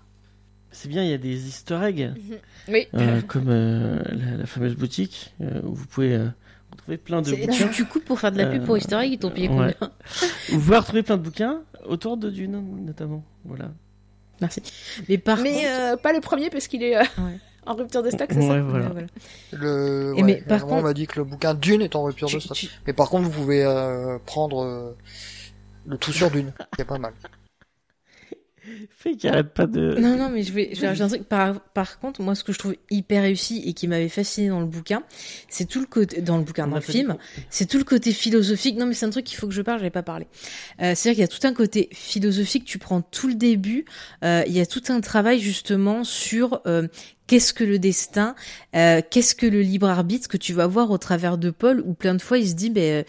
C'est 0.73 0.89
bien, 0.89 1.05
il 1.05 1.11
y 1.11 1.15
a 1.15 1.19
des 1.19 1.47
easter 1.47 1.79
eggs, 1.85 2.11
oui. 2.69 2.89
euh, 2.95 3.21
comme 3.23 3.47
euh, 3.49 4.03
la, 4.11 4.39
la 4.39 4.47
fameuse 4.47 4.75
boutique, 4.75 5.33
euh, 5.41 5.61
où 5.63 5.75
vous 5.75 5.87
pouvez 5.87 6.15
euh, 6.15 6.27
retrouver 6.73 6.97
plein 6.97 7.23
de 7.23 7.31
bouquins. 7.31 7.53
Tu, 7.53 7.71
tu 7.71 7.85
coupes 7.85 8.05
pour 8.05 8.19
faire 8.19 8.33
de 8.33 8.39
la 8.39 8.47
pub 8.47 8.63
Euh, 8.63 8.67
pour 8.67 8.77
History, 8.79 9.11
ils 9.11 9.19
t'ont 9.19 9.31
payé 9.31 9.49
ouais. 9.49 9.75
combien 9.79 9.93
Vous 10.51 10.59
pouvez 10.61 10.77
retrouver 10.79 11.03
plein 11.05 11.17
de 11.19 11.23
bouquins 11.23 11.61
autour 11.85 12.17
de 12.17 12.31
Dune, 12.31 12.61
notamment. 12.85 13.23
Voilà. 13.45 13.71
Merci. 14.41 14.63
Mais 15.09 15.19
par 15.19 15.39
mais 15.41 15.53
contre, 15.53 15.67
euh, 15.69 15.97
pas 15.97 16.13
le 16.15 16.21
premier 16.21 16.49
parce 16.51 16.67
qu'il 16.69 16.83
est 16.83 16.97
euh, 16.97 17.01
Ouais. 17.19 17.39
En 17.67 17.75
rupture 17.75 18.03
de 18.03 18.11
stock, 18.11 18.29
c'est 18.31 18.39
Ouais, 18.39 18.47
ça. 18.49 18.61
voilà. 18.63 18.87
Ouais, 18.87 18.93
voilà. 18.93 19.07
Le, 19.53 20.13
Et 20.17 20.21
ouais, 20.21 20.23
mais 20.23 20.35
par 20.43 20.59
vraiment, 20.59 20.73
on 20.73 20.75
contre- 20.77 20.89
m'a 20.89 20.95
dit 20.95 21.07
que 21.07 21.19
le 21.19 21.25
bouquin 21.25 21.55
Dune 21.55 21.83
est 21.83 21.95
en 21.97 22.05
rupture 22.05 22.29
de 22.31 22.39
stock. 22.39 22.57
tu- 22.57 22.69
Mais 22.87 22.93
par 22.93 23.09
contre, 23.11 23.29
vous 23.29 23.31
pouvez 23.43 23.65
euh, 23.65 24.19
prendre 24.27 24.63
euh, 24.65 24.97
le 25.87 25.97
tout 25.99 26.13
sur 26.13 26.31
Dune, 26.31 26.53
c'est 26.77 26.85
pas 26.87 26.99
mal. 26.99 27.13
Fait 28.91 29.17
qu'il 29.17 29.31
arrête 29.31 29.55
pas 29.55 29.67
de. 29.67 29.97
Non, 29.99 30.17
non, 30.19 30.29
mais 30.29 30.43
je 30.43 30.53
vais, 30.53 30.71
j'ai 30.75 30.87
un 30.87 31.09
truc. 31.09 31.25
Par, 31.25 31.61
par 31.61 31.99
contre, 31.99 32.21
moi, 32.21 32.35
ce 32.35 32.45
que 32.45 32.53
je 32.53 32.59
trouve 32.59 32.77
hyper 32.91 33.23
réussi 33.23 33.63
et 33.65 33.73
qui 33.73 33.89
m'avait 33.89 34.11
fasciné 34.11 34.49
dans 34.51 34.61
le 34.61 34.67
bouquin, 34.67 35.03
c'est 35.49 35.65
tout 35.65 35.81
le 35.81 35.87
côté, 35.87 36.21
dans 36.21 36.37
le 36.37 36.45
bouquin, 36.45 36.67
dans 36.69 36.77
a 36.77 36.81
le 36.81 36.85
film, 36.85 37.17
c'est 37.49 37.65
tout 37.67 37.79
le 37.79 37.85
côté 37.85 38.13
philosophique. 38.13 38.77
Non, 38.77 38.85
mais 38.85 38.93
c'est 38.93 39.07
un 39.07 39.11
truc 39.11 39.25
qu'il 39.25 39.39
faut 39.39 39.49
que 39.49 39.55
je 39.55 39.63
parle, 39.63 39.79
j'avais 39.79 39.91
pas 39.91 40.03
parlé. 40.03 40.27
Euh, 40.83 40.95
c'est-à-dire 40.95 41.13
qu'il 41.13 41.21
y 41.21 41.25
a 41.25 41.29
tout 41.41 41.45
un 41.47 41.55
côté 41.55 41.89
philosophique. 41.93 42.65
Tu 42.67 42.79
prends 42.79 43.01
tout 43.01 43.29
le 43.29 43.35
début, 43.35 43.87
euh, 44.25 44.45
il 44.47 44.53
y 44.53 44.61
a 44.61 44.67
tout 44.67 44.83
un 44.91 45.01
travail 45.01 45.41
justement 45.41 46.05
sur 46.05 46.61
euh, 46.67 46.87
qu'est-ce 47.31 47.55
que 47.55 47.63
le 47.63 47.79
destin, 47.79 48.35
euh, 48.75 49.03
qu'est-ce 49.09 49.37
que 49.37 49.47
le 49.47 49.61
libre 49.61 49.89
arbitre 49.89 50.27
que 50.27 50.37
tu 50.37 50.53
vas 50.53 50.67
voir 50.67 50.91
au 50.91 50.99
travers 50.99 51.39
de 51.39 51.51
Paul, 51.51 51.81
où 51.87 51.95
plein 51.95 52.17
de 52.17 52.21
fois 52.21 52.39
il 52.39 52.49
se 52.49 52.55
dit, 52.55 52.71
ben 52.71 53.05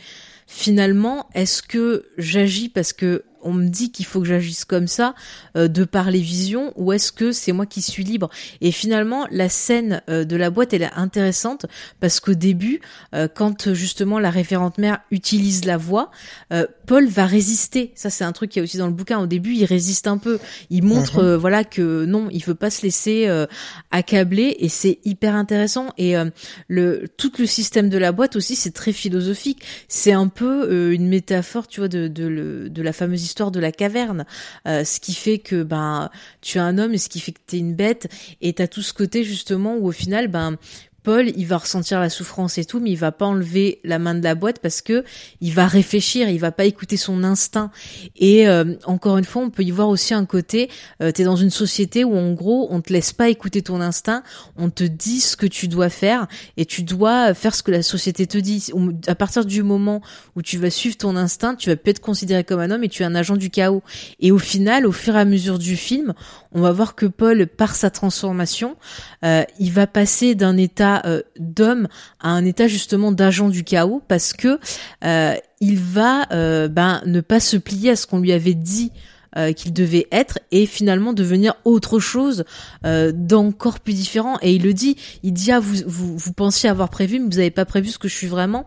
finalement, 0.45 1.27
est-ce 1.33 1.63
que 1.63 2.05
j'agis 2.19 2.69
parce 2.69 2.93
que 2.93 3.23
on 3.43 3.53
me 3.53 3.67
dit 3.67 3.91
qu'il 3.91 4.05
faut 4.05 4.19
que 4.21 4.27
j'agisse 4.27 4.65
comme 4.65 4.87
ça 4.87 5.15
euh, 5.57 5.67
de 5.67 5.83
par 5.83 6.11
les 6.11 6.19
visions 6.21 6.73
ou 6.75 6.93
est-ce 6.93 7.11
que 7.11 7.31
c'est 7.31 7.51
moi 7.51 7.65
qui 7.65 7.81
suis 7.81 8.03
libre? 8.03 8.29
Et 8.61 8.71
finalement, 8.71 9.27
la 9.31 9.49
scène 9.49 10.01
euh, 10.09 10.23
de 10.25 10.35
la 10.35 10.49
boîte 10.49 10.73
elle 10.73 10.83
est 10.83 10.93
intéressante 10.95 11.65
parce 11.99 12.19
qu'au 12.19 12.33
début, 12.33 12.81
euh, 13.15 13.27
quand 13.33 13.73
justement 13.73 14.19
la 14.19 14.29
référente 14.29 14.77
mère 14.77 14.99
utilise 15.11 15.65
la 15.65 15.77
voix, 15.77 16.11
euh, 16.53 16.65
Paul 16.87 17.07
va 17.07 17.25
résister. 17.25 17.91
Ça 17.95 18.09
c'est 18.09 18.23
un 18.23 18.31
truc 18.31 18.51
qui 18.51 18.59
est 18.59 18.61
aussi 18.61 18.77
dans 18.77 18.87
le 18.87 18.93
bouquin. 18.93 19.19
Au 19.19 19.27
début, 19.27 19.53
il 19.53 19.65
résiste 19.65 20.07
un 20.07 20.17
peu. 20.17 20.39
Il 20.69 20.83
montre 20.83 21.19
Mhm. 21.19 21.25
euh, 21.25 21.37
voilà 21.37 21.63
que 21.63 22.05
non, 22.05 22.27
il 22.31 22.43
veut 22.43 22.55
pas 22.55 22.69
se 22.69 22.83
laisser 22.83 23.27
euh, 23.27 23.45
accabler 23.91 24.55
et 24.59 24.69
c'est 24.69 24.99
hyper 25.05 25.35
intéressant. 25.35 25.93
Et 25.97 26.17
euh, 26.17 26.25
le 26.67 27.07
tout 27.17 27.31
le 27.39 27.45
système 27.45 27.89
de 27.89 27.97
la 27.97 28.11
boîte 28.11 28.35
aussi, 28.35 28.55
c'est 28.55 28.71
très 28.71 28.91
philosophique. 28.93 29.61
C'est 29.87 30.11
un 30.11 30.27
peu 30.27 30.67
euh, 30.69 30.91
une 30.93 31.07
métaphore, 31.07 31.67
tu 31.67 31.79
vois, 31.81 31.87
de 31.87 32.07
de, 32.07 32.67
de 32.69 32.81
la 32.81 32.93
fameuse 32.93 33.23
histoire 33.31 33.51
de 33.51 33.59
la 33.59 33.71
caverne. 33.71 34.25
Euh, 34.67 34.83
ce 34.83 34.99
qui 34.99 35.13
fait 35.13 35.39
que 35.39 35.63
ben 35.63 36.09
tu 36.41 36.57
es 36.57 36.61
un 36.61 36.77
homme 36.77 36.93
et 36.93 36.97
ce 36.97 37.09
qui 37.09 37.19
fait 37.19 37.31
que 37.31 37.39
t'es 37.45 37.57
une 37.57 37.75
bête. 37.75 38.11
Et 38.41 38.53
t'as 38.53 38.67
tout 38.67 38.81
ce 38.81 38.93
côté 38.93 39.23
justement 39.23 39.75
où 39.77 39.87
au 39.87 39.91
final 39.91 40.27
ben 40.27 40.57
Paul, 41.03 41.31
il 41.35 41.45
va 41.45 41.57
ressentir 41.57 41.99
la 41.99 42.09
souffrance 42.09 42.57
et 42.57 42.65
tout, 42.65 42.79
mais 42.79 42.91
il 42.91 42.95
va 42.95 43.11
pas 43.11 43.25
enlever 43.25 43.79
la 43.83 43.99
main 43.99 44.15
de 44.15 44.23
la 44.23 44.35
boîte 44.35 44.59
parce 44.59 44.81
que 44.81 45.03
il 45.41 45.53
va 45.53 45.67
réfléchir, 45.67 46.29
il 46.29 46.39
va 46.39 46.51
pas 46.51 46.65
écouter 46.65 46.97
son 46.97 47.23
instinct. 47.23 47.71
Et 48.15 48.47
euh, 48.47 48.75
encore 48.85 49.17
une 49.17 49.25
fois, 49.25 49.41
on 49.41 49.49
peut 49.49 49.63
y 49.63 49.71
voir 49.71 49.89
aussi 49.89 50.13
un 50.13 50.25
côté. 50.25 50.69
Euh, 51.01 51.11
T'es 51.11 51.23
dans 51.23 51.35
une 51.35 51.49
société 51.49 52.03
où 52.03 52.15
en 52.15 52.31
gros, 52.31 52.67
on 52.71 52.81
te 52.81 52.93
laisse 52.93 53.11
pas 53.11 53.29
écouter 53.29 53.61
ton 53.61 53.81
instinct, 53.81 54.23
on 54.55 54.69
te 54.69 54.83
dit 54.83 55.19
ce 55.19 55.35
que 55.35 55.45
tu 55.45 55.67
dois 55.67 55.89
faire 55.89 56.27
et 56.55 56.65
tu 56.65 56.83
dois 56.83 57.33
faire 57.33 57.53
ce 57.53 57.63
que 57.63 57.71
la 57.71 57.83
société 57.83 58.27
te 58.27 58.37
dit. 58.37 58.71
À 59.07 59.15
partir 59.15 59.43
du 59.45 59.61
moment 59.63 60.01
où 60.35 60.41
tu 60.41 60.57
vas 60.57 60.69
suivre 60.69 60.97
ton 60.97 61.15
instinct, 61.15 61.55
tu 61.55 61.69
vas 61.69 61.75
peut 61.81 61.89
être 61.89 61.99
considéré 61.99 62.43
comme 62.43 62.59
un 62.59 62.71
homme 62.71 62.83
et 62.83 62.89
tu 62.89 63.03
es 63.03 63.05
un 63.05 63.15
agent 63.15 63.35
du 63.35 63.49
chaos. 63.49 63.83
Et 64.19 64.31
au 64.31 64.37
final, 64.37 64.85
au 64.85 64.91
fur 64.91 65.15
et 65.15 65.19
à 65.19 65.25
mesure 65.25 65.59
du 65.59 65.75
film, 65.75 66.13
on 66.53 66.61
va 66.61 66.71
voir 66.71 66.95
que 66.95 67.05
Paul, 67.05 67.47
par 67.47 67.75
sa 67.75 67.89
transformation, 67.89 68.77
euh, 69.25 69.43
il 69.59 69.71
va 69.71 69.87
passer 69.87 70.35
d'un 70.35 70.57
état 70.57 70.90
euh, 71.05 71.21
d'homme 71.39 71.87
à 72.19 72.29
un 72.29 72.45
état 72.45 72.67
justement 72.67 73.11
d'agent 73.11 73.49
du 73.49 73.63
chaos 73.63 74.01
parce 74.07 74.33
que 74.33 74.59
euh, 75.03 75.35
il 75.59 75.77
va 75.77 76.25
ben, 76.31 77.01
ne 77.05 77.21
pas 77.21 77.39
se 77.39 77.55
plier 77.55 77.91
à 77.91 77.95
ce 77.95 78.07
qu'on 78.07 78.19
lui 78.19 78.31
avait 78.31 78.55
dit 78.55 78.91
euh, 79.37 79.53
qu'il 79.53 79.73
devait 79.73 80.07
être 80.11 80.39
et 80.51 80.65
finalement 80.65 81.13
devenir 81.13 81.53
autre 81.63 81.99
chose 81.99 82.43
euh, 82.85 83.11
d'encore 83.13 83.79
plus 83.79 83.93
différent. 83.93 84.37
Et 84.41 84.55
il 84.55 84.63
le 84.63 84.73
dit, 84.73 84.97
il 85.23 85.33
dit 85.33 85.51
ah 85.51 85.59
vous 85.59 85.77
vous, 85.85 86.17
vous 86.17 86.33
pensiez 86.33 86.69
avoir 86.69 86.89
prévu, 86.89 87.19
mais 87.19 87.25
vous 87.25 87.37
n'avez 87.37 87.51
pas 87.51 87.65
prévu 87.65 87.89
ce 87.89 87.97
que 87.97 88.07
je 88.07 88.15
suis 88.15 88.27
vraiment. 88.27 88.65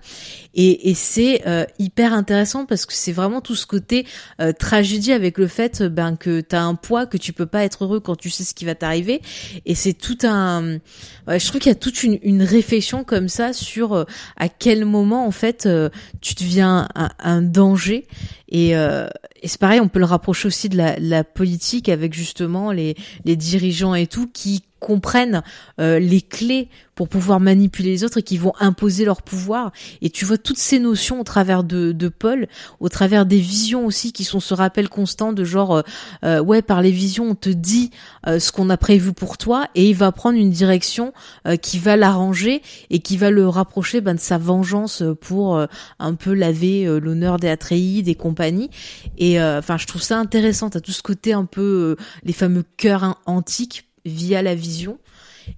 Et, 0.55 0.91
et 0.91 0.95
c'est 0.95 1.43
euh, 1.47 1.65
hyper 1.78 2.12
intéressant 2.12 2.65
parce 2.65 2.86
que 2.86 2.93
c'est 2.93 3.12
vraiment 3.12 3.41
tout 3.41 3.55
ce 3.55 3.66
côté 3.66 4.07
euh, 4.41 4.53
tragédie 4.53 5.12
avec 5.12 5.39
le 5.39 5.49
fait 5.49 5.82
ben 5.82 6.16
que 6.16 6.41
t'as 6.41 6.62
un 6.62 6.74
poids 6.74 7.07
que 7.07 7.16
tu 7.16 7.32
peux 7.32 7.47
pas 7.47 7.65
être 7.65 7.85
heureux 7.85 8.01
quand 8.01 8.16
tu 8.16 8.31
sais 8.31 8.45
ce 8.45 8.55
qui 8.55 8.65
va 8.65 8.74
t'arriver. 8.74 9.20
Et 9.66 9.74
c'est 9.74 9.93
tout 9.93 10.19
un, 10.23 10.78
ouais, 11.27 11.39
je 11.39 11.47
trouve 11.47 11.61
qu'il 11.61 11.70
y 11.70 11.74
a 11.74 11.78
toute 11.78 12.03
une, 12.03 12.19
une 12.23 12.43
réflexion 12.43 13.05
comme 13.05 13.28
ça 13.28 13.53
sur 13.53 13.93
euh, 13.95 14.05
à 14.36 14.49
quel 14.49 14.85
moment 14.85 15.27
en 15.27 15.31
fait 15.31 15.69
tu 16.20 16.35
deviens 16.35 16.89
un, 16.95 17.11
un 17.19 17.43
danger 17.43 18.07
et, 18.55 18.77
euh, 18.77 19.09
et 19.43 19.49
c'est 19.49 19.59
pareil, 19.59 19.81
on 19.81 19.89
peut 19.89 19.99
le 19.99 20.05
rapprocher 20.05 20.47
aussi 20.47 20.69
de 20.69 20.77
la, 20.77 20.97
la 21.01 21.25
politique 21.25 21.89
avec 21.89 22.15
justement 22.15 22.71
les, 22.71 22.95
les 23.25 23.35
dirigeants 23.35 23.97
et 23.97 24.07
tout 24.07 24.29
qui 24.33 24.63
comprennent 24.85 25.43
euh, 25.81 25.98
les 25.98 26.20
clés 26.20 26.69
pour 26.94 27.09
pouvoir 27.09 27.40
manipuler 27.40 27.89
les 27.89 28.05
autres 28.05 28.19
et 28.19 28.23
qui 28.23 28.36
vont 28.36 28.52
imposer 28.61 29.06
leur 29.06 29.23
pouvoir. 29.23 29.73
Et 30.02 30.11
tu 30.11 30.27
vois 30.27 30.36
toutes 30.36 30.59
ces 30.59 30.78
notions 30.78 31.20
au 31.20 31.24
travers 31.24 31.65
de, 31.65 31.93
de 31.93 32.09
Paul, 32.09 32.47
au 32.81 32.90
travers 32.90 33.24
des 33.24 33.39
visions 33.39 33.86
aussi 33.86 34.12
qui 34.12 34.24
sont 34.24 34.40
ce 34.40 34.52
rappel 34.52 34.90
constant 34.90 35.32
de 35.32 35.43
genre, 35.43 35.77
euh, 35.77 35.82
euh 36.24 36.40
ouais, 36.40 36.61
par 36.61 36.82
les 36.82 36.90
visions, 36.90 37.31
on 37.31 37.35
te 37.35 37.48
dit 37.48 37.90
euh, 38.27 38.39
ce 38.39 38.52
qu'on 38.52 38.69
a 38.69 38.77
prévu 38.77 39.15
pour 39.15 39.39
toi 39.39 39.69
et 39.74 39.89
il 39.89 39.97
va 39.97 40.12
prendre 40.12 40.39
une 40.39 40.51
direction 40.51 41.15
qui 41.62 41.78
va 41.78 41.97
l'arranger 41.97 42.61
et 42.90 42.98
qui 42.98 43.16
va 43.16 43.31
le 43.31 43.48
rapprocher 43.48 44.02
ben, 44.02 44.15
de 44.15 44.20
sa 44.20 44.36
vengeance 44.36 45.02
pour 45.20 45.59
un 45.98 46.15
peu 46.15 46.35
laver 46.35 46.85
l'honneur 47.01 47.39
des 47.39 47.48
Atreides 47.48 48.09
et 48.09 48.15
compagnie. 48.15 48.70
Et 49.16 49.40
enfin, 49.40 49.78
je 49.78 49.86
trouve 49.86 50.02
ça 50.02 50.19
intéressant. 50.19 50.70
T'as 50.70 50.81
tout 50.81 50.93
ce 50.93 51.02
côté 51.02 51.32
un 51.32 51.44
peu 51.44 51.97
les 52.24 52.32
fameux 52.32 52.65
cœurs 52.77 53.20
antiques 53.27 53.86
via 54.05 54.43
la 54.43 54.55
vision. 54.55 54.99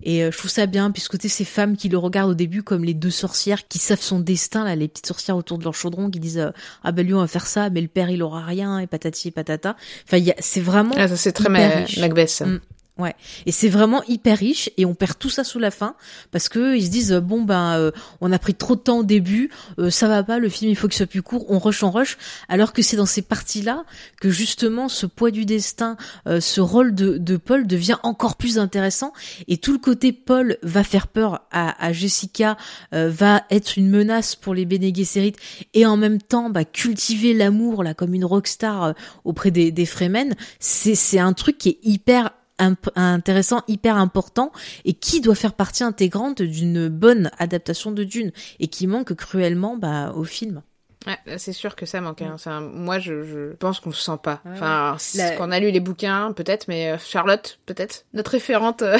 Et 0.02 0.24
euh, 0.24 0.30
je 0.30 0.38
trouve 0.38 0.50
ça 0.50 0.66
bien, 0.66 0.90
puisque 0.90 1.12
côté 1.12 1.28
ces 1.28 1.44
femmes 1.44 1.76
qui 1.76 1.88
le 1.88 1.98
regardent 1.98 2.30
au 2.30 2.34
début 2.34 2.62
comme 2.62 2.84
les 2.84 2.94
deux 2.94 3.10
sorcières 3.10 3.68
qui 3.68 3.78
savent 3.78 4.00
son 4.00 4.20
destin, 4.20 4.64
là, 4.64 4.74
les 4.76 4.88
petites 4.88 5.06
sorcières 5.06 5.36
autour 5.36 5.58
de 5.58 5.64
leur 5.64 5.74
chaudron 5.74 6.10
qui 6.10 6.20
disent 6.20 6.38
euh, 6.38 6.50
ah 6.82 6.92
ben 6.92 7.06
lui 7.06 7.14
on 7.14 7.20
va 7.20 7.26
faire 7.26 7.46
ça, 7.46 7.70
mais 7.70 7.80
le 7.80 7.88
père 7.88 8.10
il 8.10 8.22
aura 8.22 8.44
rien 8.44 8.78
et 8.78 8.86
patati 8.86 9.28
et 9.28 9.30
patata. 9.30 9.76
Enfin, 10.06 10.22
c'est 10.38 10.60
vraiment. 10.60 10.94
Ah, 10.96 11.08
ça 11.08 11.16
c'est 11.16 11.32
très 11.32 11.48
Macbeth. 11.48 12.42
Mm. 12.44 12.58
Ouais. 12.98 13.14
Et 13.44 13.52
c'est 13.52 13.68
vraiment 13.68 14.02
hyper 14.04 14.38
riche 14.38 14.70
et 14.78 14.86
on 14.86 14.94
perd 14.94 15.18
tout 15.18 15.28
ça 15.28 15.44
sous 15.44 15.58
la 15.58 15.70
fin 15.70 15.96
parce 16.30 16.48
que 16.48 16.74
ils 16.74 16.86
se 16.86 16.90
disent 16.90 17.12
bon 17.12 17.42
ben 17.42 17.74
euh, 17.76 17.90
on 18.22 18.32
a 18.32 18.38
pris 18.38 18.54
trop 18.54 18.74
de 18.74 18.80
temps 18.80 19.00
au 19.00 19.04
début, 19.04 19.50
euh, 19.78 19.90
ça 19.90 20.08
va 20.08 20.22
pas, 20.22 20.38
le 20.38 20.48
film 20.48 20.70
il 20.70 20.76
faut 20.76 20.88
qu'il 20.88 20.96
soit 20.96 21.06
plus 21.06 21.20
court, 21.20 21.44
on 21.50 21.58
rush 21.58 21.82
on 21.82 21.90
rush, 21.90 22.16
alors 22.48 22.72
que 22.72 22.80
c'est 22.80 22.96
dans 22.96 23.04
ces 23.04 23.20
parties 23.20 23.60
là 23.60 23.84
que 24.18 24.30
justement 24.30 24.88
ce 24.88 25.04
poids 25.04 25.30
du 25.30 25.44
destin, 25.44 25.98
euh, 26.26 26.40
ce 26.40 26.62
rôle 26.62 26.94
de, 26.94 27.18
de 27.18 27.36
Paul 27.36 27.66
devient 27.66 27.98
encore 28.02 28.36
plus 28.36 28.58
intéressant 28.58 29.12
et 29.46 29.58
tout 29.58 29.72
le 29.72 29.78
côté 29.78 30.12
Paul 30.12 30.56
va 30.62 30.82
faire 30.82 31.08
peur 31.08 31.46
à, 31.50 31.84
à 31.84 31.92
Jessica, 31.92 32.56
va 32.92 33.42
être 33.50 33.76
une 33.76 33.90
menace 33.90 34.36
pour 34.36 34.54
les 34.54 34.64
Bene 34.64 34.94
Gesserit 34.94 35.34
et 35.74 35.84
en 35.84 35.98
même 35.98 36.20
temps 36.22 36.48
bah, 36.48 36.64
cultiver 36.64 37.34
l'amour 37.34 37.84
là 37.84 37.92
comme 37.92 38.14
une 38.14 38.24
rockstar 38.24 38.94
auprès 39.24 39.50
des, 39.50 39.70
des 39.70 39.84
Fremen, 39.84 40.34
c'est 40.60 40.94
c'est 40.94 41.18
un 41.18 41.34
truc 41.34 41.58
qui 41.58 41.68
est 41.68 41.78
hyper 41.82 42.30
intéressant, 42.58 43.62
hyper 43.68 43.96
important, 43.96 44.52
et 44.84 44.94
qui 44.94 45.20
doit 45.20 45.34
faire 45.34 45.52
partie 45.52 45.84
intégrante 45.84 46.42
d'une 46.42 46.88
bonne 46.88 47.30
adaptation 47.38 47.92
de 47.92 48.04
Dune, 48.04 48.32
et 48.60 48.68
qui 48.68 48.86
manque 48.86 49.14
cruellement 49.14 49.76
bah, 49.76 50.12
au 50.14 50.24
film. 50.24 50.62
Ouais, 51.06 51.38
c'est 51.38 51.52
sûr 51.52 51.76
que 51.76 51.86
ça 51.86 52.00
manque. 52.00 52.22
Hein. 52.22 52.36
moi, 52.60 52.98
je, 52.98 53.22
je, 53.22 53.52
pense 53.54 53.78
qu'on 53.78 53.92
se 53.92 54.02
sent 54.02 54.18
pas. 54.22 54.40
enfin, 54.44 54.96
qu'on 55.38 55.52
a 55.52 55.60
lu 55.60 55.70
les 55.70 55.80
bouquins, 55.80 56.32
peut-être, 56.32 56.66
mais 56.66 56.92
euh, 56.92 56.98
Charlotte, 56.98 57.60
peut-être, 57.64 58.06
notre 58.12 58.32
référente. 58.32 58.82
Euh, 58.82 58.98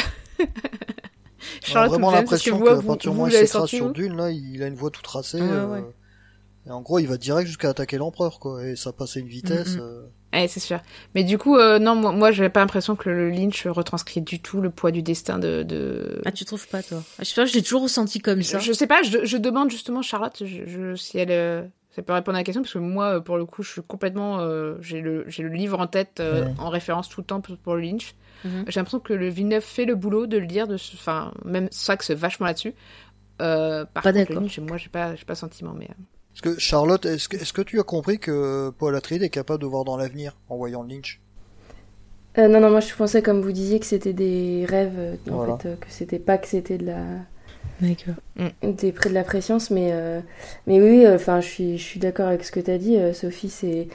Charlotte, 1.62 1.90
On 1.90 1.94
a 1.94 1.98
vraiment 1.98 2.10
l'impression 2.12 2.60
que, 2.60 2.68
à 2.68 2.82
partir 2.82 3.10
du 3.10 3.16
moment 3.16 3.24
où 3.24 3.28
il 3.28 3.68
sur 3.68 3.90
Dune, 3.90 4.16
là, 4.16 4.30
il 4.30 4.62
a 4.62 4.68
une 4.68 4.76
voix 4.76 4.90
tout 4.90 5.02
tracée. 5.02 5.40
Euh, 5.40 5.80
et 6.66 6.70
en 6.70 6.80
gros, 6.80 7.00
il 7.00 7.08
va 7.08 7.16
direct 7.16 7.48
jusqu'à 7.48 7.70
attaquer 7.70 7.98
l'empereur, 7.98 8.38
quoi. 8.38 8.64
Et 8.64 8.76
ça 8.76 8.92
passe 8.92 9.16
à 9.16 9.20
une 9.20 9.28
vitesse. 9.28 9.76
Ouais, 10.32 10.48
c'est 10.48 10.60
sûr. 10.60 10.80
Mais 11.14 11.24
du 11.24 11.38
coup, 11.38 11.56
euh, 11.56 11.78
non, 11.78 11.94
moi, 11.94 12.12
moi 12.12 12.30
j'avais 12.30 12.50
pas 12.50 12.60
l'impression 12.60 12.96
que 12.96 13.08
le 13.08 13.30
Lynch 13.30 13.66
retranscrit 13.66 14.20
du 14.20 14.40
tout 14.40 14.60
le 14.60 14.70
poids 14.70 14.90
du 14.90 15.02
destin 15.02 15.38
de. 15.38 15.62
de... 15.62 16.20
Ah, 16.24 16.32
tu 16.32 16.44
trouves 16.44 16.66
pas, 16.68 16.82
toi? 16.82 17.02
Ah, 17.18 17.22
Je 17.22 17.24
sais 17.24 17.40
pas, 17.40 17.46
je 17.46 17.54
l'ai 17.54 17.62
toujours 17.62 17.82
ressenti 17.82 18.20
comme 18.20 18.42
ça. 18.42 18.58
Je, 18.58 18.72
sais 18.72 18.86
pas, 18.86 19.02
je, 19.02 19.24
je, 19.24 19.36
demande 19.36 19.70
justement 19.70 20.02
Charlotte 20.02 20.42
je, 20.44 20.66
je, 20.66 20.94
si 20.94 21.18
elle. 21.18 21.30
Euh, 21.30 21.62
ça 21.90 22.02
peut 22.02 22.12
répondre 22.12 22.36
à 22.36 22.40
la 22.40 22.44
question 22.44 22.60
parce 22.60 22.74
que 22.74 22.78
moi, 22.78 23.22
pour 23.22 23.38
le 23.38 23.46
coup, 23.46 23.62
je 23.62 23.70
suis 23.70 23.82
complètement. 23.82 24.40
Euh, 24.40 24.74
j'ai 24.80 25.00
le, 25.00 25.24
j'ai 25.28 25.42
le 25.42 25.48
livre 25.48 25.80
en 25.80 25.86
tête 25.86 26.20
euh, 26.20 26.46
en 26.58 26.68
référence 26.68 27.08
tout 27.08 27.22
le 27.22 27.26
temps 27.26 27.40
pour, 27.40 27.74
le 27.74 27.80
Lynch. 27.80 28.14
Mhm. 28.44 28.64
J'ai 28.68 28.80
l'impression 28.80 29.00
que 29.00 29.14
le 29.14 29.28
Villeneuve 29.28 29.62
fait 29.62 29.86
le 29.86 29.94
boulot 29.94 30.26
de 30.26 30.36
le 30.36 30.44
lire, 30.44 30.68
de, 30.68 30.74
enfin, 30.74 31.32
même 31.46 31.68
ça 31.70 31.96
que 31.96 32.04
c'est 32.04 32.14
vachement 32.14 32.46
là-dessus. 32.46 32.74
par 33.38 33.86
pas 33.86 34.02
contre, 34.02 34.30
le 34.30 34.40
Lynch, 34.40 34.58
moi, 34.58 34.76
j'ai 34.76 34.90
pas, 34.90 35.14
j'ai 35.14 35.24
pas 35.24 35.34
sentiment, 35.34 35.72
mais. 35.72 35.88
Est-ce 36.36 36.42
que 36.42 36.60
Charlotte, 36.60 37.06
est-ce 37.06 37.52
que, 37.54 37.62
tu 37.62 37.80
as 37.80 37.82
compris 37.82 38.18
que 38.18 38.70
Paul 38.76 38.94
Atreides 38.94 39.22
est 39.22 39.30
capable 39.30 39.62
de 39.62 39.66
voir 39.66 39.84
dans 39.84 39.96
l'avenir 39.96 40.36
en 40.50 40.58
voyant 40.58 40.82
Lynch? 40.82 41.18
Euh, 42.36 42.46
Non, 42.46 42.60
non, 42.60 42.68
moi 42.68 42.80
je 42.80 42.94
pensais 42.94 43.22
comme 43.22 43.40
vous 43.40 43.52
disiez 43.52 43.80
que 43.80 43.86
c'était 43.86 44.12
des 44.12 44.66
rêves, 44.68 44.92
euh, 44.98 45.14
en 45.30 45.56
fait, 45.56 45.66
euh, 45.66 45.76
que 45.76 45.86
c'était 45.88 46.18
pas 46.18 46.36
que 46.36 46.46
c'était 46.46 46.76
de 46.76 46.84
la. 46.84 47.00
D'accord. 47.80 48.16
Mm. 48.36 48.92
Près 48.92 49.08
de 49.08 49.14
la 49.14 49.24
préscience, 49.24 49.70
mais 49.70 49.94
mais 50.66 50.78
oui, 50.78 51.08
enfin 51.08 51.40
je 51.40 51.46
suis 51.46 51.78
je 51.78 51.82
suis 51.82 52.00
d'accord 52.00 52.28
avec 52.28 52.44
ce 52.44 52.52
que 52.52 52.60
tu 52.60 52.70
as 52.70 52.76
dit, 52.76 52.98
Sophie. 53.14 53.48
C'est, 53.48 53.88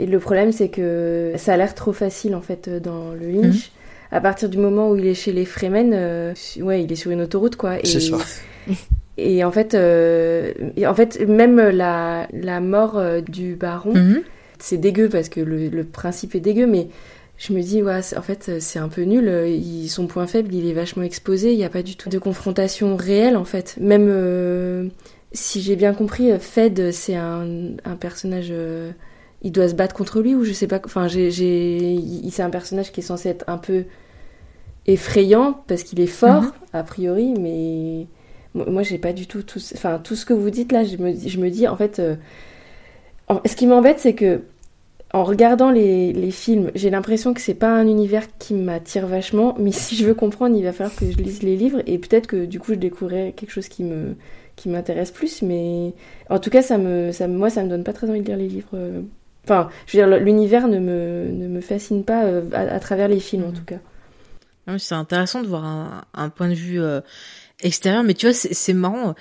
le 0.00 0.18
problème, 0.18 0.52
c'est 0.52 0.70
que 0.70 1.34
ça 1.36 1.52
a 1.52 1.56
l'air 1.58 1.74
trop 1.74 1.92
facile 1.92 2.34
en 2.34 2.42
fait 2.42 2.70
dans 2.70 3.12
le 3.12 3.28
Lynch. 3.28 3.66
Mm. 3.66 4.14
À 4.14 4.20
partir 4.22 4.48
du 4.48 4.56
moment 4.56 4.88
où 4.88 4.96
il 4.96 5.06
est 5.06 5.14
chez 5.14 5.34
les 5.34 5.44
Fremen, 5.44 5.92
ouais, 5.92 6.84
il 6.84 6.90
est 6.90 6.96
sur 6.96 7.10
une 7.10 7.20
autoroute 7.20 7.56
quoi. 7.56 7.76
C'est 7.84 8.00
ça. 8.00 8.16
Et 9.18 9.44
en 9.44 9.50
fait, 9.50 9.74
euh, 9.74 10.52
en 10.86 10.94
fait 10.94 11.26
même 11.26 11.56
la, 11.56 12.28
la 12.32 12.60
mort 12.60 12.98
euh, 12.98 13.20
du 13.20 13.54
baron, 13.54 13.94
mhm. 13.94 14.22
c'est 14.58 14.76
dégueu 14.76 15.08
parce 15.08 15.28
que 15.28 15.40
le, 15.40 15.68
le, 15.68 15.84
principe 15.84 16.34
est 16.34 16.40
dégueu, 16.40 16.66
mais 16.66 16.88
je 17.38 17.52
me 17.52 17.62
dis, 17.62 17.82
ouais, 17.82 18.00
en 18.16 18.22
fait, 18.22 18.60
c'est 18.60 18.78
un 18.78 18.88
peu 18.88 19.02
nul. 19.02 19.28
Il, 19.48 19.88
son 19.88 20.06
point 20.06 20.26
faible, 20.26 20.54
il 20.54 20.68
est 20.68 20.72
vachement 20.72 21.02
exposé. 21.02 21.52
Il 21.52 21.58
n'y 21.58 21.64
a 21.64 21.70
pas 21.70 21.82
du 21.82 21.96
tout 21.96 22.08
de 22.08 22.18
confrontation 22.18 22.96
réelle, 22.96 23.36
en 23.36 23.44
fait. 23.44 23.76
Même 23.80 24.06
euh, 24.08 24.88
si 25.32 25.60
j'ai 25.60 25.76
bien 25.76 25.92
compris, 25.92 26.30
Fed, 26.38 26.92
c'est 26.92 27.14
un, 27.14 27.76
un, 27.84 27.96
personnage. 27.96 28.48
Euh, 28.50 28.90
il 29.42 29.52
doit 29.52 29.68
se 29.68 29.74
battre 29.74 29.94
contre 29.94 30.20
lui, 30.20 30.34
ou 30.34 30.44
je 30.44 30.52
sais 30.52 30.66
pas. 30.66 30.80
Enfin, 30.84 31.08
c'est 31.08 32.40
un 32.40 32.50
personnage 32.50 32.90
qui 32.90 33.00
est 33.00 33.04
censé 33.04 33.28
être 33.28 33.44
un 33.48 33.58
peu 33.58 33.84
effrayant 34.86 35.62
parce 35.66 35.82
qu'il 35.82 36.00
est 36.00 36.06
fort, 36.06 36.42
mhm. 36.42 36.52
a 36.72 36.82
priori, 36.84 37.34
mais 37.38 38.06
moi, 38.56 38.82
j'ai 38.82 38.98
pas 38.98 39.12
du 39.12 39.26
tout 39.26 39.42
tout, 39.42 39.60
enfin, 39.74 40.00
tout 40.02 40.16
ce 40.16 40.24
que 40.24 40.32
vous 40.32 40.50
dites 40.50 40.72
là, 40.72 40.84
je 40.84 40.96
me, 40.96 41.14
je 41.14 41.38
me 41.38 41.50
dis, 41.50 41.68
en 41.68 41.76
fait, 41.76 41.98
euh, 41.98 42.16
ce 43.44 43.56
qui 43.56 43.66
m'embête, 43.66 43.98
c'est 43.98 44.14
que 44.14 44.42
en 45.12 45.24
regardant 45.24 45.70
les, 45.70 46.12
les 46.12 46.30
films, 46.30 46.70
j'ai 46.74 46.90
l'impression 46.90 47.32
que 47.32 47.40
c'est 47.40 47.54
pas 47.54 47.70
un 47.70 47.86
univers 47.86 48.26
qui 48.38 48.54
m'attire 48.54 49.06
vachement, 49.06 49.54
mais 49.58 49.72
si 49.72 49.96
je 49.96 50.04
veux 50.04 50.14
comprendre, 50.14 50.56
il 50.56 50.64
va 50.64 50.72
falloir 50.72 50.94
que 50.94 51.10
je 51.10 51.16
lise 51.16 51.42
les 51.42 51.56
livres 51.56 51.80
et 51.86 51.98
peut-être 51.98 52.26
que 52.26 52.44
du 52.44 52.58
coup, 52.58 52.72
je 52.72 52.78
découvrirai 52.78 53.32
quelque 53.32 53.50
chose 53.50 53.68
qui 53.68 53.84
me 53.84 54.16
qui 54.56 54.70
m'intéresse 54.70 55.10
plus, 55.10 55.42
mais 55.42 55.92
en 56.30 56.38
tout 56.38 56.50
cas, 56.50 56.62
ça 56.62 56.78
me, 56.78 57.12
ça, 57.12 57.28
moi, 57.28 57.50
ça 57.50 57.62
me 57.62 57.68
donne 57.68 57.84
pas 57.84 57.92
très 57.92 58.08
envie 58.08 58.22
de 58.22 58.26
lire 58.26 58.38
les 58.38 58.48
livres. 58.48 58.70
Euh. 58.74 59.02
Enfin, 59.44 59.68
je 59.86 59.96
veux 59.96 60.06
dire, 60.06 60.18
l'univers 60.18 60.66
ne 60.66 60.78
me, 60.78 61.28
ne 61.30 61.46
me 61.46 61.60
fascine 61.60 62.04
pas 62.04 62.24
euh, 62.24 62.42
à, 62.52 62.80
travers 62.80 63.06
les 63.06 63.20
films, 63.20 63.44
en 63.44 63.48
mmh. 63.48 63.52
tout 63.52 63.64
cas. 63.64 64.78
C'est 64.78 64.94
intéressant 64.94 65.42
de 65.42 65.46
voir 65.46 65.64
un, 65.64 66.04
un 66.14 66.28
point 66.30 66.48
de 66.48 66.54
vue 66.54 66.80
extérieur. 67.62 68.02
Mais 68.04 68.14
tu 68.14 68.26
vois, 68.26 68.34
c'est 68.34 68.72
marrant. 68.74 69.14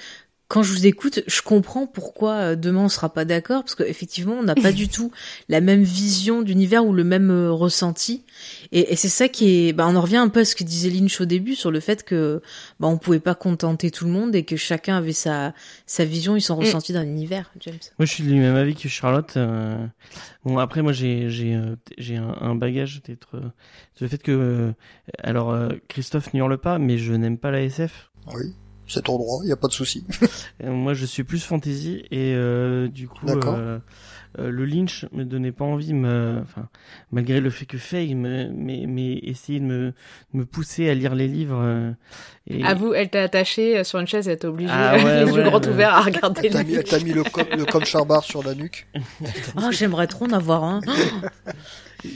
quand 0.47 0.61
je 0.61 0.71
vous 0.73 0.85
écoute, 0.85 1.21
je 1.25 1.41
comprends 1.41 1.87
pourquoi 1.87 2.33
euh, 2.33 2.55
demain 2.55 2.81
on 2.85 2.89
sera 2.89 3.11
pas 3.11 3.25
d'accord 3.25 3.63
parce 3.63 3.73
qu'effectivement 3.73 4.35
on 4.35 4.43
n'a 4.43 4.53
pas 4.53 4.71
du 4.81 4.87
tout 4.87 5.11
la 5.49 5.59
même 5.59 5.81
vision 5.81 6.43
d'univers 6.43 6.85
ou 6.85 6.93
le 6.93 7.03
même 7.03 7.31
euh, 7.31 7.51
ressenti 7.51 8.23
et, 8.71 8.93
et 8.93 8.95
c'est 8.95 9.09
ça 9.09 9.27
qui 9.27 9.49
est 9.69 9.73
bah 9.73 9.87
on 9.89 9.95
en 9.95 10.01
revient 10.01 10.17
un 10.17 10.29
peu 10.29 10.41
à 10.41 10.45
ce 10.45 10.55
que 10.55 10.63
disait 10.63 10.91
Lynch 10.91 11.19
au 11.19 11.25
début 11.25 11.55
sur 11.55 11.71
le 11.71 11.79
fait 11.79 12.03
que 12.03 12.43
bah 12.79 12.87
on 12.87 12.99
pouvait 12.99 13.19
pas 13.19 13.33
contenter 13.33 13.89
tout 13.89 14.05
le 14.05 14.11
monde 14.11 14.35
et 14.35 14.43
que 14.45 14.55
chacun 14.55 14.97
avait 14.97 15.13
sa 15.13 15.55
sa 15.87 16.05
vision 16.05 16.35
et 16.35 16.39
son 16.41 16.57
Mm. 16.57 16.59
ressenti 16.59 16.93
d'un 16.93 17.03
univers 17.07 17.51
James. 17.61 17.79
Moi, 17.97 18.05
je 18.05 18.11
suis 18.13 18.23
du 18.23 18.35
même 18.35 18.55
avis 18.55 18.75
que 18.75 18.87
Charlotte. 18.87 19.35
euh, 19.37 19.83
Bon, 20.43 20.59
après, 20.59 20.83
moi, 20.83 20.91
j'ai 20.93 21.27
j'ai 21.31 21.59
j'ai 21.97 22.17
un, 22.17 22.35
un 22.39 22.53
bagage 22.53 23.01
d'être 23.01 23.41
le 23.99 24.07
fait 24.07 24.21
que 24.21 24.73
alors 25.23 25.49
euh, 25.51 25.69
Christophe 25.87 26.31
n'y 26.35 26.39
hurle 26.39 26.59
pas, 26.59 26.77
mais 26.77 26.99
je 26.99 27.13
n'aime 27.13 27.39
pas 27.39 27.49
la 27.49 27.61
SF. 27.63 28.11
Oui, 28.33 28.53
c'est 28.87 29.03
ton 29.03 29.17
droit, 29.17 29.41
il 29.43 29.49
y 29.49 29.51
a 29.51 29.55
pas 29.57 29.67
de 29.67 29.73
souci. 29.73 30.03
Euh, 30.63 30.71
moi, 30.71 30.93
je 30.93 31.05
suis 31.05 31.23
plus 31.25 31.43
fantasy 31.43 32.05
et 32.11 32.33
euh, 32.33 32.87
du 32.87 33.09
coup, 33.09 33.27
euh, 33.27 33.77
euh, 34.39 34.49
le 34.49 34.65
Lynch 34.65 35.05
me 35.11 35.25
donnait 35.25 35.51
pas 35.51 35.65
envie, 35.65 35.93
me, 35.93 36.39
enfin, 36.41 36.69
malgré 37.11 37.41
le 37.41 37.49
fait 37.49 37.65
que 37.65 37.77
Faye 37.77 38.15
me, 38.15 38.47
mais, 38.55 38.85
mais 38.87 39.17
essayer 39.17 39.59
de 39.59 39.65
me, 39.65 39.93
me 40.33 40.45
pousser 40.45 40.89
à 40.89 40.93
lire 40.93 41.13
les 41.13 41.27
livres. 41.27 41.93
et... 42.47 42.63
À 42.63 42.73
vous, 42.73 42.93
elle 42.93 43.09
t'a 43.09 43.21
attaché 43.21 43.83
sur 43.83 43.99
une 43.99 44.07
chaise 44.07 44.29
et 44.29 44.31
elle 44.31 44.39
t'a 44.39 44.47
obligé, 44.49 44.71
Ah 44.73 44.95
ouais, 44.95 45.03
les 45.25 45.31
yeux 45.31 45.37
ouais, 45.39 45.43
grands 45.49 45.59
ouais. 45.59 45.67
ouverts, 45.69 45.93
à 45.93 46.01
regarder 46.01 46.49
Elle 46.53 46.65
mis, 46.65 46.73
elle 46.75 46.83
t'a 46.85 46.99
mis 46.99 47.11
le, 47.11 47.23
com, 47.23 47.43
le 47.55 47.65
com 47.65 47.83
charbar 47.83 48.23
sur 48.23 48.41
la 48.43 48.55
nuque. 48.55 48.87
Ah 49.57 49.69
j'aimerais 49.71 50.07
trop 50.07 50.25
en 50.25 50.31
avoir 50.31 50.63
un. 50.63 50.79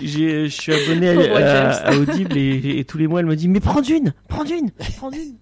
J'ai, 0.03 0.45
je 0.47 0.61
suis 0.61 0.73
abonné 0.73 1.09
à, 1.09 1.69
à- 1.71 1.89
à 1.89 1.95
Audible 1.97 2.37
et, 2.37 2.79
et 2.79 2.85
tous 2.85 2.97
les 2.99 3.07
mois 3.07 3.21
elle 3.21 3.25
me 3.25 3.35
dit 3.35 3.47
mais 3.47 3.59
prends 3.59 3.81
d'une, 3.81 4.13
prends 4.27 4.43
d'une, 4.43 4.69
prends 4.97 5.09
d'une. 5.09 5.35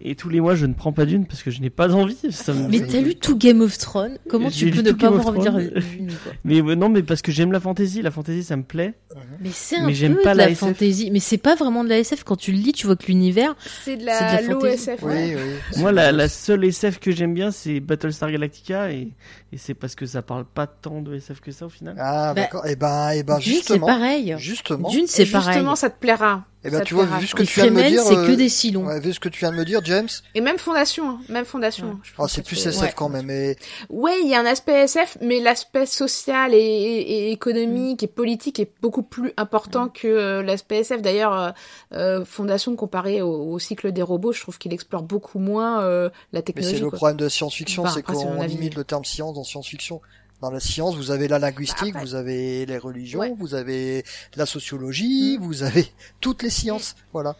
Et 0.00 0.14
tous 0.14 0.28
les 0.28 0.40
mois 0.40 0.54
je 0.54 0.64
ne 0.66 0.74
prends 0.74 0.92
pas 0.92 1.06
d'une 1.06 1.26
parce 1.26 1.42
que 1.42 1.50
je 1.50 1.60
n'ai 1.60 1.70
pas 1.70 1.92
envie. 1.92 2.16
Ça 2.30 2.52
me... 2.54 2.68
Mais 2.68 2.80
t'as 2.86 3.00
lu 3.00 3.16
tout 3.16 3.36
Game 3.36 3.60
of 3.60 3.78
Thrones? 3.78 4.16
Comment 4.28 4.48
tu 4.48 4.70
peux 4.70 4.82
ne 4.82 4.92
pas 4.92 5.08
avoir 5.08 5.26
envie 5.28 5.38
de 5.40 5.44
Thrones. 5.44 5.58
dire 5.68 5.80
une 5.98 6.06
quoi? 6.12 6.32
Mais 6.44 6.60
euh, 6.62 6.74
non 6.76 6.88
mais 6.88 7.02
parce 7.02 7.20
que 7.20 7.32
j'aime 7.32 7.50
la 7.50 7.58
fantasy, 7.58 8.00
la 8.00 8.12
fantasy 8.12 8.44
ça 8.44 8.56
me 8.56 8.62
plaît. 8.62 8.94
Mais 9.40 9.50
c'est 9.52 9.76
un 9.76 9.86
Mais 9.86 9.94
peu 9.94 10.20
pas 10.22 10.34
de 10.34 10.38
la 10.38 10.44
la, 10.46 10.50
SF. 10.52 10.58
fantasy. 10.60 11.10
Mais 11.10 11.18
c'est 11.18 11.38
pas 11.38 11.56
vraiment 11.56 11.82
de 11.82 11.88
la 11.88 11.98
SF. 11.98 12.22
Quand 12.22 12.36
tu 12.36 12.52
le 12.52 12.58
lis, 12.58 12.72
tu 12.72 12.86
vois 12.86 12.94
que 12.94 13.06
l'univers. 13.06 13.56
C'est 13.84 13.96
de 13.96 14.00
C'est 14.02 14.02
de 14.02 14.06
la, 14.06 14.38
fantasy. 14.54 14.86
l'OSF. 14.88 15.02
Oui, 15.02 15.34
oui. 15.34 15.80
Moi 15.80 15.90
la, 15.90 16.12
la 16.12 16.28
seule 16.28 16.64
SF 16.64 17.00
que 17.00 17.10
j'aime 17.10 17.34
bien 17.34 17.50
c'est 17.50 17.80
Battlestar 17.80 18.30
Galactica 18.30 18.92
et, 18.92 19.08
et 19.52 19.58
c'est 19.58 19.74
parce 19.74 19.96
que 19.96 20.06
ça 20.06 20.22
parle 20.22 20.44
pas 20.44 20.68
tant 20.68 21.02
de 21.02 21.14
SF 21.16 21.40
que 21.40 21.50
ça 21.50 21.66
au 21.66 21.70
final. 21.70 21.96
Ah, 21.98 22.34
Bah, 22.34 22.42
d'accord. 22.42 22.66
Et 22.66 22.76
ben, 22.76 23.10
et 23.10 23.24
ben, 23.24 23.38
Dune, 23.38 23.44
c'est 23.46 23.50
justement. 23.56 23.86
pareil. 23.86 24.34
Justement. 24.38 24.88
Dune, 24.90 25.06
c'est 25.08 25.26
pareil. 25.26 25.54
Justement, 25.54 25.74
ça 25.74 25.90
te 25.90 25.98
plaira. 25.98 26.44
Eh 26.64 26.70
ben, 26.70 26.82
tu 26.82 26.94
vois, 26.94 27.04
vu 27.04 27.26
ce 27.26 27.36
que 27.36 27.42
Et 27.44 27.46
tu 27.46 27.60
viens 27.60 27.70
de 27.70 27.76
me 27.76 27.88
dire. 27.88 28.02
c'est 28.02 28.14
que 28.16 28.32
euh, 28.32 28.36
des 28.36 28.48
silons. 28.48 28.86
Ouais, 28.86 28.98
vu 28.98 29.12
ce 29.12 29.20
que 29.20 29.28
tu 29.28 29.38
viens 29.38 29.52
de 29.52 29.56
me 29.56 29.64
dire, 29.64 29.80
James. 29.84 30.08
Et 30.34 30.40
même 30.40 30.58
Fondation, 30.58 31.08
hein, 31.10 31.20
même 31.28 31.44
Fondation. 31.44 31.86
Ouais. 31.86 31.94
je 32.02 32.12
pense 32.14 32.32
c'est 32.32 32.42
plus 32.42 32.66
SF 32.66 32.82
ouais. 32.82 32.92
quand 32.96 33.08
même. 33.08 33.30
Et 33.30 33.56
Ouais, 33.90 34.18
il 34.24 34.28
y 34.28 34.34
a 34.34 34.40
un 34.40 34.44
aspect 34.46 34.72
SF, 34.84 35.18
mais 35.20 35.38
l'aspect 35.38 35.86
social 35.86 36.52
et, 36.54 36.56
et- 36.58 37.28
et 37.28 37.32
économique 37.32 38.02
et 38.02 38.08
politique 38.08 38.58
est 38.58 38.72
beaucoup 38.82 39.04
plus 39.04 39.32
important 39.36 39.86
Mm. 39.86 39.92
que 39.92 40.08
euh, 40.08 40.42
l'aspect 40.42 40.78
SF. 40.78 41.00
D'ailleurs, 41.00 41.32
euh, 41.32 41.50
euh, 41.94 42.24
Fondation 42.24 42.74
comparé 42.74 43.22
au, 43.22 43.52
au 43.52 43.58
cycle 43.60 43.92
des 43.92 44.02
robots, 44.02 44.32
je 44.32 44.40
trouve 44.40 44.58
qu'il 44.58 44.72
explore 44.72 45.02
beaucoup 45.04 45.38
moins 45.38 45.82
euh, 45.84 46.08
la 46.32 46.40
Mais 46.40 46.42
technologie. 46.42 46.74
c'est 46.76 46.82
le 46.82 46.90
quoi. 46.90 46.96
problème 46.96 47.18
de 47.18 47.24
la 47.24 47.30
science-fiction, 47.30 47.84
Enfin, 47.84 47.92
c'est 47.94 48.02
qu'on 48.02 48.42
limite 48.42 48.74
le 48.74 48.82
terme 48.82 49.04
science 49.04 49.34
dans 49.34 49.44
science-fiction. 49.44 50.00
Dans 50.40 50.50
la 50.50 50.60
science, 50.60 50.94
vous 50.96 51.10
avez 51.10 51.26
la 51.28 51.38
linguistique, 51.38 51.94
Bah, 51.94 52.00
vous 52.02 52.14
avez 52.14 52.64
les 52.64 52.78
religions, 52.78 53.18
Ouais. 53.20 53.32
vous 53.36 53.54
avez 53.54 54.04
la 54.36 54.46
sociologie, 54.46 55.36
Mm. 55.38 55.42
vous 55.42 55.62
avez 55.64 55.86
toutes 56.20 56.42
les 56.42 56.50
sciences. 56.50 56.94
Voilà. 57.12 57.34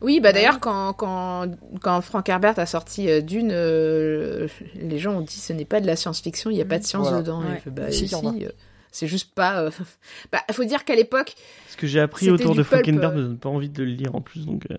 Oui, 0.00 0.20
bah 0.20 0.32
d'ailleurs, 0.32 0.60
quand, 0.60 0.92
quand, 0.92 1.46
quand 1.80 2.00
Frank 2.02 2.28
Herbert 2.28 2.58
a 2.58 2.66
sorti 2.66 3.08
euh, 3.08 3.22
Dune, 3.22 3.50
euh, 3.52 4.46
les 4.74 4.98
gens 4.98 5.14
ont 5.14 5.20
dit 5.22 5.38
ce 5.40 5.52
n'est 5.52 5.64
pas 5.64 5.80
de 5.80 5.86
la 5.86 5.96
science-fiction, 5.96 6.50
il 6.50 6.54
n'y 6.56 6.60
a 6.60 6.66
pas 6.66 6.78
de 6.78 6.84
science 6.84 7.08
Voilà. 7.08 7.22
dedans. 7.22 7.40
Ouais. 7.40 7.62
il 7.64 7.72
bah, 7.72 7.90
Si, 7.90 8.04
il 8.06 8.44
euh, 8.44 8.50
c'est 8.92 9.06
juste 9.06 9.34
pas. 9.34 9.62
euh, 9.62 9.70
Bah, 10.32 10.40
faut 10.52 10.64
dire 10.64 10.84
qu'à 10.84 10.94
l'époque, 10.94 11.34
Ce 11.70 11.76
que 11.76 11.86
j'ai 11.86 12.00
appris 12.00 12.30
autour 12.30 12.54
de 12.54 12.62
Falkenberg 12.62 13.14
euh. 13.14 13.16
me 13.16 13.22
donne 13.22 13.38
pas 13.38 13.48
envie 13.48 13.70
de 13.70 13.82
le 13.82 13.90
lire 13.90 14.14
en 14.14 14.20
plus 14.20 14.44
donc 14.46 14.66
euh, 14.70 14.76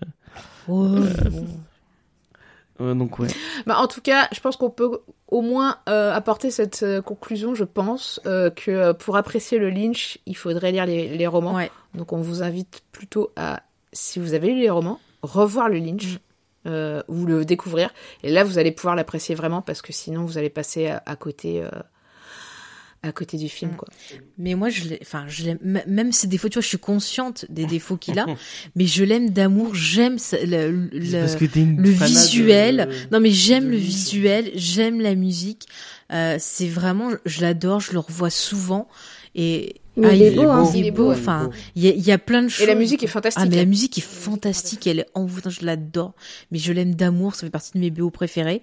bon. 0.68 1.06
Euh, 2.80 2.94
donc 2.94 3.18
ouais. 3.18 3.28
Bah, 3.66 3.78
en 3.78 3.86
tout 3.86 4.00
cas, 4.00 4.28
je 4.32 4.40
pense 4.40 4.56
qu'on 4.56 4.70
peut 4.70 5.00
au 5.28 5.40
moins 5.40 5.78
euh, 5.88 6.12
apporter 6.12 6.50
cette 6.50 6.82
euh, 6.82 7.02
conclusion, 7.02 7.54
je 7.54 7.64
pense, 7.64 8.20
euh, 8.26 8.50
que 8.50 8.92
pour 8.92 9.16
apprécier 9.16 9.58
le 9.58 9.70
Lynch, 9.70 10.18
il 10.26 10.36
faudrait 10.36 10.72
lire 10.72 10.86
les, 10.86 11.08
les 11.16 11.26
romans. 11.26 11.54
Ouais. 11.54 11.70
Donc 11.94 12.12
on 12.12 12.20
vous 12.20 12.42
invite 12.42 12.82
plutôt 12.92 13.30
à, 13.36 13.62
si 13.92 14.18
vous 14.18 14.34
avez 14.34 14.48
lu 14.52 14.60
les 14.60 14.70
romans, 14.70 15.00
revoir 15.22 15.68
le 15.68 15.78
Lynch. 15.78 16.18
euh, 16.66 17.00
ou 17.06 17.26
le 17.26 17.44
découvrir 17.44 17.90
et 18.24 18.30
là 18.32 18.42
vous 18.42 18.58
allez 18.58 18.72
pouvoir 18.72 18.96
l'apprécier 18.96 19.36
vraiment 19.36 19.62
parce 19.62 19.82
que 19.82 19.92
sinon 19.92 20.24
vous 20.24 20.36
allez 20.36 20.50
passer 20.50 20.88
à, 20.88 21.00
à 21.06 21.14
côté 21.14 21.62
euh, 21.62 21.68
à 23.06 23.12
côté 23.12 23.36
du 23.36 23.48
film 23.48 23.72
Mm. 23.72 23.76
quoi. 23.76 23.88
Mais 24.38 24.54
moi, 24.54 24.68
je 24.68 24.84
l'ai, 24.84 24.98
enfin, 25.02 25.24
je 25.28 25.44
l'aime, 25.44 25.58
même 25.86 26.12
ses 26.12 26.26
défauts, 26.26 26.48
tu 26.48 26.54
vois, 26.54 26.62
je 26.62 26.68
suis 26.68 26.78
consciente 26.78 27.46
des 27.48 27.64
défauts 27.76 27.96
qu'il 27.96 28.18
a, 28.18 28.26
mais 28.74 28.86
je 28.86 29.04
l'aime 29.04 29.30
d'amour, 29.30 29.74
j'aime 29.74 30.16
le, 30.44 30.88
le- 30.92 31.04
C'est 31.10 31.18
parce 31.20 31.36
que 31.36 31.44
t'es 31.46 31.60
une 31.60 31.80
le 31.80 31.90
visuel. 31.90 32.80
euh, 32.90 32.94
Non, 33.12 33.20
mais 33.20 33.30
j'aime 33.30 33.64
de 33.66 33.70
le 33.70 33.76
visuel, 33.76 34.50
j'aime 34.54 35.00
la 35.00 35.14
musique. 35.14 35.66
Euh, 36.12 36.36
c'est 36.38 36.68
vraiment, 36.68 37.10
je 37.24 37.40
l'adore, 37.40 37.80
je 37.80 37.92
le 37.92 37.98
revois 37.98 38.30
souvent. 38.30 38.88
Et 39.34 39.76
Mais 39.96 40.08
ah, 40.08 40.14
il 40.14 40.22
est 40.22 40.30
beau, 40.32 40.48
hein. 40.48 40.70
il 40.74 40.86
est 40.86 40.90
beau. 40.90 41.10
Enfin, 41.10 41.50
il 41.74 41.84
y 41.84 41.88
a, 41.88 41.92
il 41.92 42.04
y 42.06 42.12
a 42.12 42.18
plein 42.18 42.42
de 42.42 42.48
choses. 42.48 42.64
Et 42.64 42.66
la 42.66 42.74
musique 42.74 43.02
est 43.02 43.06
fantastique. 43.06 43.42
Ah 43.44 43.48
mais 43.48 43.56
la 43.56 43.64
musique 43.64 43.96
est 43.98 44.02
fantastique, 44.02 44.86
elle 44.86 45.00
est 45.00 45.06
envoûtante, 45.14 45.52
je 45.52 45.64
l'adore. 45.64 46.14
Mais 46.50 46.58
je 46.58 46.72
l'aime 46.72 46.94
d'amour, 46.94 47.34
ça 47.34 47.42
fait 47.46 47.50
partie 47.50 47.72
de 47.74 47.78
mes 47.78 47.90
BO 47.90 48.10
préférés. 48.10 48.62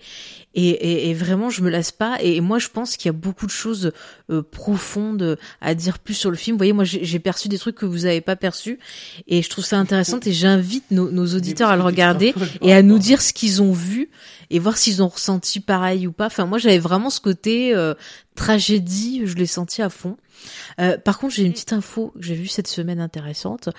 Et, 0.56 0.70
et, 0.70 1.10
et 1.10 1.14
vraiment, 1.14 1.50
je 1.50 1.62
me 1.62 1.70
lasse 1.70 1.92
pas. 1.92 2.18
Et 2.22 2.42
moi, 2.42 2.60
je 2.60 2.68
pense 2.68 2.98
qu'il 2.98 3.08
y 3.08 3.10
a 3.10 3.14
beaucoup 3.14 3.46
de 3.46 3.52
choses 3.52 3.92
euh, 4.30 4.42
profondes 4.42 5.38
à 5.62 5.76
dire 5.76 6.00
plus 6.00 6.14
sur 6.14 6.30
le 6.30 6.38
film. 6.38 6.56
Vous 6.56 6.60
voyez, 6.60 6.74
moi, 6.74 6.84
j'ai 6.84 7.04
j'ai 7.04 7.20
perçu 7.20 7.48
des 7.48 7.58
trucs 7.58 7.76
que 7.76 7.86
vous 7.86 8.06
avez 8.06 8.22
pas 8.22 8.36
perçus, 8.36 8.80
et 9.28 9.42
je 9.42 9.50
trouve 9.50 9.66
ça 9.66 9.78
intéressant. 9.78 10.20
Et 10.26 10.34
j'invite 10.34 10.90
nos, 10.92 11.12
nos 11.12 11.28
auditeurs 11.36 11.70
à 11.70 11.76
le 11.76 11.84
regarder 11.84 12.34
et 12.62 12.74
à 12.74 12.82
nous 12.82 13.00
dire 13.00 13.22
ce 13.22 13.34
qu'ils 13.34 13.62
ont 13.62 13.72
vu 13.72 14.10
et 14.50 14.60
voir 14.60 14.78
s'ils 14.78 15.02
ont 15.02 15.08
ressenti 15.08 15.60
pareil 15.60 16.08
ou 16.08 16.12
pas. 16.12 16.28
Enfin, 16.28 16.46
moi, 16.46 16.58
j'avais 16.58 16.80
vraiment 16.80 17.10
ce 17.10 17.20
côté 17.20 17.74
euh, 17.76 17.94
tragédie, 18.36 19.22
je 19.26 19.36
l'ai 19.36 19.46
senti 19.46 19.82
à 19.82 19.90
fond. 19.90 20.18
Euh, 20.80 20.98
par 20.98 21.20
contre, 21.20 21.34
j'ai 21.34 21.44
une 21.44 21.54
petite 21.54 21.74
info 21.74 22.12
que 22.16 22.24
j'ai 22.24 22.36
vue 22.36 22.48
cette 22.48 22.68
semaine 22.68 23.00
intéressante, 23.00 23.70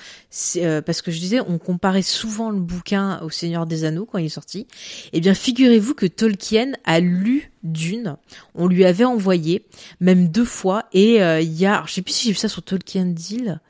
euh, 0.57 0.83
parce 0.83 1.03
que 1.03 1.11
je 1.11 1.19
disais, 1.19 1.41
on 1.41 1.59
comparait 1.59 2.03
souvent 2.03 2.51
le 2.51 2.61
bouquin 2.61 3.21
au 3.21 3.31
Seigneur 3.31 3.67
des 3.67 3.85
Anneaux 3.85 4.07
quand 4.07 4.19
il 4.19 4.27
est 4.27 4.29
sorti. 4.29 4.67
Eh 5.13 5.21
bien, 5.21 5.35
figurez-vous 5.35 5.95
que 5.95 6.07
Tolkien 6.07 6.73
a 6.85 7.01
lu 7.01 7.53
Dune. 7.63 8.17
On 8.55 8.67
lui 8.67 8.85
avait 8.85 9.05
envoyé, 9.05 9.65
même 10.01 10.29
deux 10.29 10.45
fois, 10.45 10.85
et 10.93 11.23
euh, 11.23 11.41
il 11.41 11.53
y 11.53 11.67
a, 11.67 11.83
je 11.87 11.95
sais 11.95 12.03
plus 12.03 12.13
si 12.13 12.25
j'ai 12.27 12.33
vu 12.33 12.39
ça 12.39 12.49
sur 12.49 12.63
Tolkien 12.63 13.07
Deal. 13.07 13.61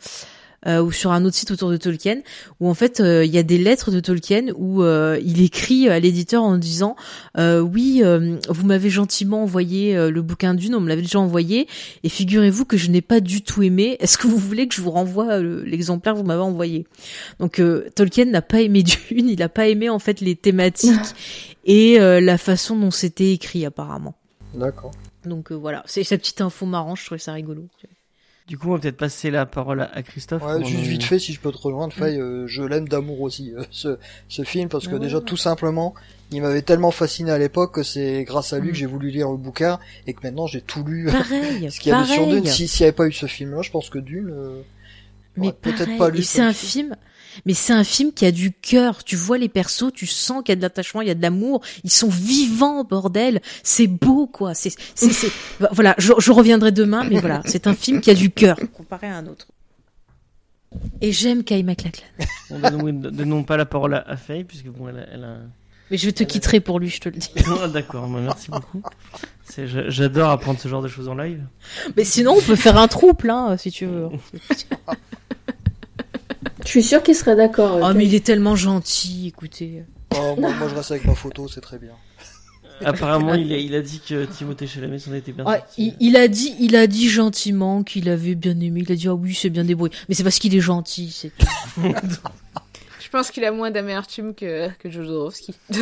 Euh, 0.66 0.82
ou 0.82 0.92
sur 0.92 1.12
un 1.12 1.24
autre 1.24 1.36
site 1.36 1.50
autour 1.50 1.70
de 1.70 1.76
Tolkien, 1.76 2.20
où 2.60 2.68
en 2.68 2.74
fait 2.74 3.00
euh, 3.00 3.24
il 3.24 3.32
y 3.32 3.38
a 3.38 3.42
des 3.42 3.58
lettres 3.58 3.90
de 3.90 4.00
Tolkien 4.00 4.48
où 4.56 4.82
euh, 4.82 5.18
il 5.24 5.42
écrit 5.42 5.88
à 5.88 5.98
l'éditeur 5.98 6.42
en 6.42 6.56
disant 6.56 6.96
euh, 7.38 7.60
oui 7.60 8.00
euh, 8.02 8.36
vous 8.48 8.66
m'avez 8.66 8.90
gentiment 8.90 9.42
envoyé 9.42 9.96
euh, 9.96 10.10
le 10.10 10.22
bouquin 10.22 10.54
d'une, 10.54 10.74
on 10.74 10.80
me 10.80 10.88
l'avait 10.88 11.02
déjà 11.02 11.20
envoyé 11.20 11.68
et 12.02 12.08
figurez-vous 12.08 12.64
que 12.64 12.76
je 12.76 12.90
n'ai 12.90 13.02
pas 13.02 13.20
du 13.20 13.42
tout 13.42 13.62
aimé. 13.62 13.96
Est-ce 14.00 14.18
que 14.18 14.26
vous 14.26 14.38
voulez 14.38 14.68
que 14.68 14.74
je 14.74 14.82
vous 14.82 14.90
renvoie 14.90 15.32
euh, 15.34 15.62
l'exemplaire 15.64 16.14
que 16.14 16.18
vous 16.18 16.24
m'avez 16.24 16.42
envoyé? 16.42 16.86
Donc 17.40 17.58
euh, 17.58 17.88
Tolkien 17.94 18.26
n'a 18.26 18.42
pas 18.42 18.60
aimé 18.60 18.82
Dune, 19.10 19.28
il 19.28 19.38
n'a 19.38 19.48
pas 19.48 19.68
aimé 19.68 19.88
en 19.88 19.98
fait 19.98 20.20
les 20.20 20.36
thématiques 20.36 21.14
et 21.64 22.00
euh, 22.00 22.20
la 22.20 22.38
façon 22.38 22.76
dont 22.76 22.90
c'était 22.90 23.32
écrit 23.32 23.64
apparemment. 23.64 24.14
D'accord. 24.54 24.92
Donc 25.24 25.52
euh, 25.52 25.54
voilà, 25.54 25.82
c'est 25.86 26.04
cette 26.04 26.20
petite 26.20 26.40
info 26.40 26.66
marrante, 26.66 26.98
je 26.98 27.06
trouvais 27.06 27.18
ça 27.18 27.32
rigolo. 27.32 27.68
Du 28.46 28.58
coup, 28.58 28.68
on 28.68 28.72
va 28.74 28.78
peut-être 28.78 28.98
passer 28.98 29.30
la 29.30 29.46
parole 29.46 29.80
à, 29.90 30.02
Christophe. 30.02 30.42
Ouais, 30.44 30.62
juste 30.62 30.82
vite 30.84 31.02
fait, 31.04 31.18
si 31.18 31.32
je 31.32 31.40
peux 31.40 31.50
te 31.50 31.56
rejoindre, 31.56 31.94
Faye, 31.94 32.20
euh, 32.20 32.46
je 32.46 32.62
l'aime 32.62 32.86
d'amour 32.86 33.22
aussi, 33.22 33.54
euh, 33.56 33.62
ce, 33.70 33.96
ce 34.28 34.42
film, 34.42 34.68
parce 34.68 34.86
que 34.86 34.96
Ah 34.96 34.98
déjà, 34.98 35.16
ouais. 35.18 35.24
tout 35.24 35.38
simplement, 35.38 35.94
il 36.30 36.42
m'avait 36.42 36.60
tellement 36.60 36.90
fasciné 36.90 37.30
à 37.30 37.38
l'époque 37.38 37.72
que 37.74 37.82
c'est 37.82 38.22
grâce 38.24 38.52
à 38.52 38.58
lui 38.58 38.68
Mm. 38.68 38.72
que 38.72 38.76
j'ai 38.76 38.86
voulu 38.86 39.10
lire 39.10 39.30
le 39.30 39.38
bouquin, 39.38 39.78
et 40.06 40.12
que 40.12 40.20
maintenant 40.22 40.46
j'ai 40.46 40.60
tout 40.60 40.84
lu. 40.84 41.06
Pareil, 41.10 41.70
Ce 41.72 41.80
qu'il 41.80 41.90
y 41.90 41.94
avait 41.94 42.04
sur 42.04 42.22
pareil. 42.24 42.42
Dune, 42.42 42.46
si- 42.50 42.68
s'il 42.68 42.84
n'y 42.84 42.88
avait 42.88 42.96
pas 42.96 43.06
eu 43.06 43.12
ce 43.12 43.24
film-là, 43.24 43.62
je 43.62 43.70
pense 43.70 43.88
que 43.88 43.98
Dune, 43.98 44.28
euh, 44.30 44.60
Mais 45.38 45.50
peut-être 45.52 45.96
pas 45.96 46.10
lu 46.10 46.22
c'est 46.22 46.42
un 46.42 46.52
film. 46.52 46.88
film, 46.88 46.96
mais 47.46 47.54
c'est 47.54 47.72
un 47.72 47.84
film 47.84 48.12
qui 48.12 48.26
a 48.26 48.32
du 48.32 48.52
cœur. 48.52 49.04
Tu 49.04 49.16
vois 49.16 49.38
les 49.38 49.48
persos, 49.48 49.92
tu 49.92 50.06
sens 50.06 50.42
qu'il 50.42 50.50
y 50.50 50.54
a 50.54 50.56
de 50.56 50.62
l'attachement, 50.62 51.00
il 51.00 51.08
y 51.08 51.10
a 51.10 51.14
de 51.14 51.22
l'amour. 51.22 51.62
Ils 51.84 51.90
sont 51.90 52.08
vivants, 52.08 52.84
bordel. 52.84 53.40
C'est 53.62 53.86
beau, 53.86 54.26
quoi. 54.26 54.54
C'est, 54.54 54.72
c'est, 54.94 55.12
c'est... 55.12 55.30
Voilà, 55.72 55.94
je, 55.98 56.12
je 56.18 56.32
reviendrai 56.32 56.72
demain, 56.72 57.04
mais 57.04 57.20
voilà, 57.20 57.42
c'est 57.46 57.66
un 57.66 57.74
film 57.74 58.00
qui 58.00 58.10
a 58.10 58.14
du 58.14 58.30
cœur 58.30 58.56
comparé 58.76 59.06
à 59.06 59.16
un 59.16 59.26
autre. 59.26 59.48
Et 61.00 61.12
j'aime 61.12 61.44
Kay 61.44 61.62
MacLachlan. 61.62 62.06
On 62.50 62.58
donne, 62.58 62.82
oui, 62.82 62.92
donnons 62.92 63.44
pas 63.44 63.56
la 63.56 63.66
parole 63.66 63.94
à, 63.94 64.16
Faye, 64.16 64.44
puisque 64.44 64.66
bon, 64.66 64.88
elle 64.88 64.98
a. 64.98 65.06
Elle 65.12 65.24
a... 65.24 65.36
Mais 65.90 65.98
je 65.98 66.08
te 66.10 66.24
quitterai 66.24 66.60
pour 66.60 66.80
lui, 66.80 66.88
je 66.88 67.00
te 67.00 67.08
le 67.08 67.16
dis. 67.16 67.30
Ah, 67.62 67.68
D'accord, 67.68 68.08
moi, 68.08 68.20
merci 68.20 68.50
beaucoup. 68.50 68.82
J'adore 69.56 70.30
apprendre 70.30 70.58
ce 70.58 70.66
genre 70.66 70.82
de 70.82 70.88
choses 70.88 71.08
en 71.08 71.14
live. 71.14 71.44
Mais 71.96 72.04
sinon, 72.04 72.36
on 72.38 72.42
peut 72.42 72.56
faire 72.56 72.78
un 72.78 72.88
trouble, 72.88 73.30
hein, 73.30 73.56
si 73.58 73.70
tu 73.70 73.86
veux. 73.86 74.08
Je 76.64 76.68
suis 76.70 76.82
sûre 76.82 77.02
qu'il 77.02 77.14
serait 77.14 77.36
d'accord. 77.36 77.78
Oh, 77.82 77.86
euh, 77.86 77.94
mais 77.94 78.06
il 78.06 78.14
est 78.14 78.24
tellement 78.24 78.56
gentil, 78.56 79.28
écoutez. 79.28 79.84
oh, 80.16 80.34
moi, 80.38 80.50
moi, 80.54 80.68
je 80.68 80.74
reste 80.74 80.90
avec 80.90 81.04
ma 81.04 81.14
photo, 81.14 81.46
c'est 81.48 81.60
très 81.60 81.78
bien. 81.78 81.92
apparemment, 82.84 83.34
il 83.34 83.52
a, 83.52 83.56
il 83.58 83.74
a 83.74 83.82
dit 83.82 84.00
que 84.06 84.24
Timothée 84.24 84.66
Chalamet 84.66 84.98
s'en 84.98 85.12
était 85.14 85.32
bien 85.32 85.44
Ouais, 85.44 85.58
sorti. 85.58 85.94
il, 86.00 86.08
il 86.08 86.16
a 86.16 86.26
dit, 86.28 86.54
il 86.60 86.74
a 86.76 86.86
dit 86.86 87.08
gentiment 87.08 87.82
qu'il 87.82 88.08
avait 88.08 88.34
bien 88.34 88.58
aimé. 88.60 88.82
Il 88.86 88.92
a 88.92 88.96
dit 88.96 89.08
ah 89.08 89.14
oui, 89.14 89.34
c'est 89.34 89.50
bien 89.50 89.64
débrouillé. 89.64 89.92
Mais 90.08 90.14
c'est 90.14 90.24
parce 90.24 90.38
qu'il 90.38 90.54
est 90.56 90.60
gentil, 90.60 91.10
c'est 91.10 91.30
tout. 91.36 91.46
Je 93.00 93.08
pense 93.10 93.30
qu'il 93.30 93.44
a 93.44 93.52
moins 93.52 93.70
d'amertume 93.70 94.34
que, 94.34 94.68
que 94.78 94.90
Jodorowsky. 94.90 95.54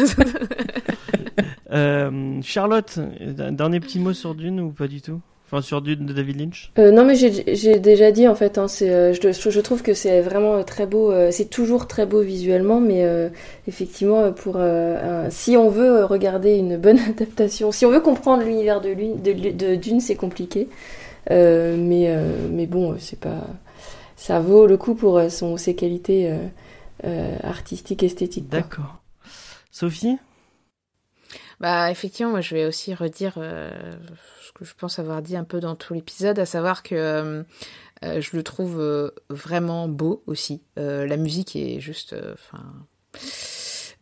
Euh, 1.71 2.39
Charlotte, 2.43 2.99
un 3.39 3.53
dernier 3.53 3.81
petit 3.81 3.99
mot 3.99 4.13
sur 4.13 4.35
Dune 4.35 4.61
ou 4.61 4.73
pas 4.73 4.89
du 4.89 5.01
tout? 5.01 5.23
Enfin, 5.53 5.61
sur 5.61 5.83
Dune 5.83 6.07
de 6.07 6.15
David 6.15 6.41
Lynch 6.41 6.73
Euh, 6.79 6.91
non, 6.91 7.05
mais 7.05 7.15
j'ai 7.15 7.79
déjà 7.79 8.11
dit 8.11 8.27
en 8.27 8.35
fait. 8.35 8.57
Hein, 8.57 8.67
euh, 8.81 9.13
je, 9.13 9.51
je 9.51 9.61
trouve 9.61 9.83
que 9.83 9.93
c'est 9.93 10.23
vraiment 10.23 10.55
euh, 10.55 10.63
très 10.63 10.87
beau. 10.87 11.13
euh, 11.13 11.29
c'est 11.31 11.51
toujours 11.51 11.87
très 11.87 12.07
beau 12.07 12.23
visuellement, 12.23 12.81
mais 12.81 13.07
effectivement, 13.69 14.33
pour 14.33 14.57
un- 14.57 15.29
si 15.29 15.59
on 15.59 15.69
veut 15.69 16.07
regarder 16.07 16.57
une 16.57 16.79
bonne 16.79 16.99
adaptation, 17.09 17.71
si 17.71 17.85
on 17.85 17.91
veut 17.91 18.01
comprendre 18.01 18.43
l'univers 18.45 18.81
de, 18.81 18.89
Lune- 18.89 19.21
de, 19.21 19.33
de 19.51 19.75
Dune, 19.75 20.01
c'est 20.01 20.17
compliqué. 20.17 20.69
Mais 21.31 22.17
mais 22.51 22.67
bon, 22.67 22.97
c'est 22.99 23.21
pas. 23.21 23.47
Ça 24.17 24.41
vaut 24.41 24.67
le 24.67 24.79
coup 24.79 24.95
pour 24.95 25.21
son 25.31 25.59
ses 25.59 25.75
qualités 25.75 26.31
artistiques, 27.45 28.03
esthétiques. 28.03 28.49
D'accord. 28.49 29.03
Sophie? 29.71 30.17
Bah 31.63 31.93
effectivement, 31.93 32.33
moi 32.33 32.41
je 32.41 32.57
vais 32.57 32.67
aussi 32.67 32.93
redire 32.93 33.35
euh, 33.37 33.71
ce 34.43 34.51
que 34.51 34.65
je 34.65 34.75
pense 34.75 34.99
avoir 34.99 35.23
dit 35.23 35.37
un 35.37 35.45
peu 35.45 35.61
dans 35.61 35.77
tout 35.77 35.95
l'épisode, 35.95 36.41
à 36.41 36.45
savoir 36.45 36.83
que 36.83 36.97
euh, 36.97 37.43
euh, 38.05 38.21
je 38.21 38.37
le 38.37 38.43
trouve 38.43 39.13
vraiment 39.31 39.87
beau 39.87 40.25
aussi. 40.27 40.61
La 40.77 41.17
musique 41.17 41.55
est 41.55 41.79
juste. 41.79 42.17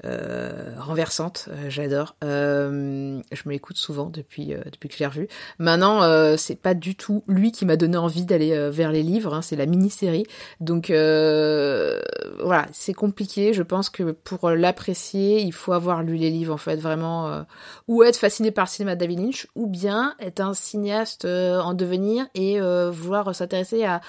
Euh, 0.05 0.75
renversante, 0.79 1.49
euh, 1.51 1.69
j'adore. 1.69 2.17
Euh, 2.25 3.21
je 3.33 3.43
me 3.47 3.53
l'écoute 3.53 3.77
souvent 3.77 4.07
depuis 4.07 4.55
euh, 4.55 4.63
depuis 4.73 4.89
que 4.89 4.95
je 4.95 5.01
l'ai 5.01 5.07
revu. 5.07 5.29
Maintenant, 5.59 6.01
c'est 6.37 6.57
pas 6.57 6.75
du 6.75 6.95
tout 6.95 7.23
lui 7.27 7.53
qui 7.53 7.67
m'a 7.67 7.77
donné 7.77 7.97
envie 7.97 8.25
d'aller 8.25 8.71
vers 8.71 8.93
les 8.93 9.03
livres. 9.03 9.35
hein, 9.35 9.43
c'est 9.43 9.57
la 9.57 9.67
mini-série. 9.67 10.25
Donc 10.61 10.89
voilà, 10.89 12.67
c'est 12.73 12.95
compliqué. 12.95 13.53
Je 13.53 13.63
pense 13.63 13.91
que 13.91 14.13
pour 14.13 14.51
l'apprécier, 14.51 15.41
il 15.41 15.53
faut 15.53 15.73
avoir 15.73 16.03
lu 16.03 16.17
les 16.17 16.31
livres 16.31 16.55
en 16.55 16.59
fait, 16.59 16.77
vraiment, 16.77 17.45
ou 17.89 18.03
être 18.03 18.17
fasciné 18.17 18.51
par 18.51 18.65
le 18.67 18.71
cinéma 18.71 18.95
de 18.95 19.01
David 19.01 19.21
Lynch, 19.21 19.47
ou 19.55 19.67
bien 19.67 20.15
être 20.21 20.41
un 20.41 20.55
cinéaste 20.55 21.25
en 21.25 21.75
devenir 21.75 22.27
et 22.35 22.61
vouloir 22.91 23.35
s'intéresser 23.35 23.85
à, 23.85 24.01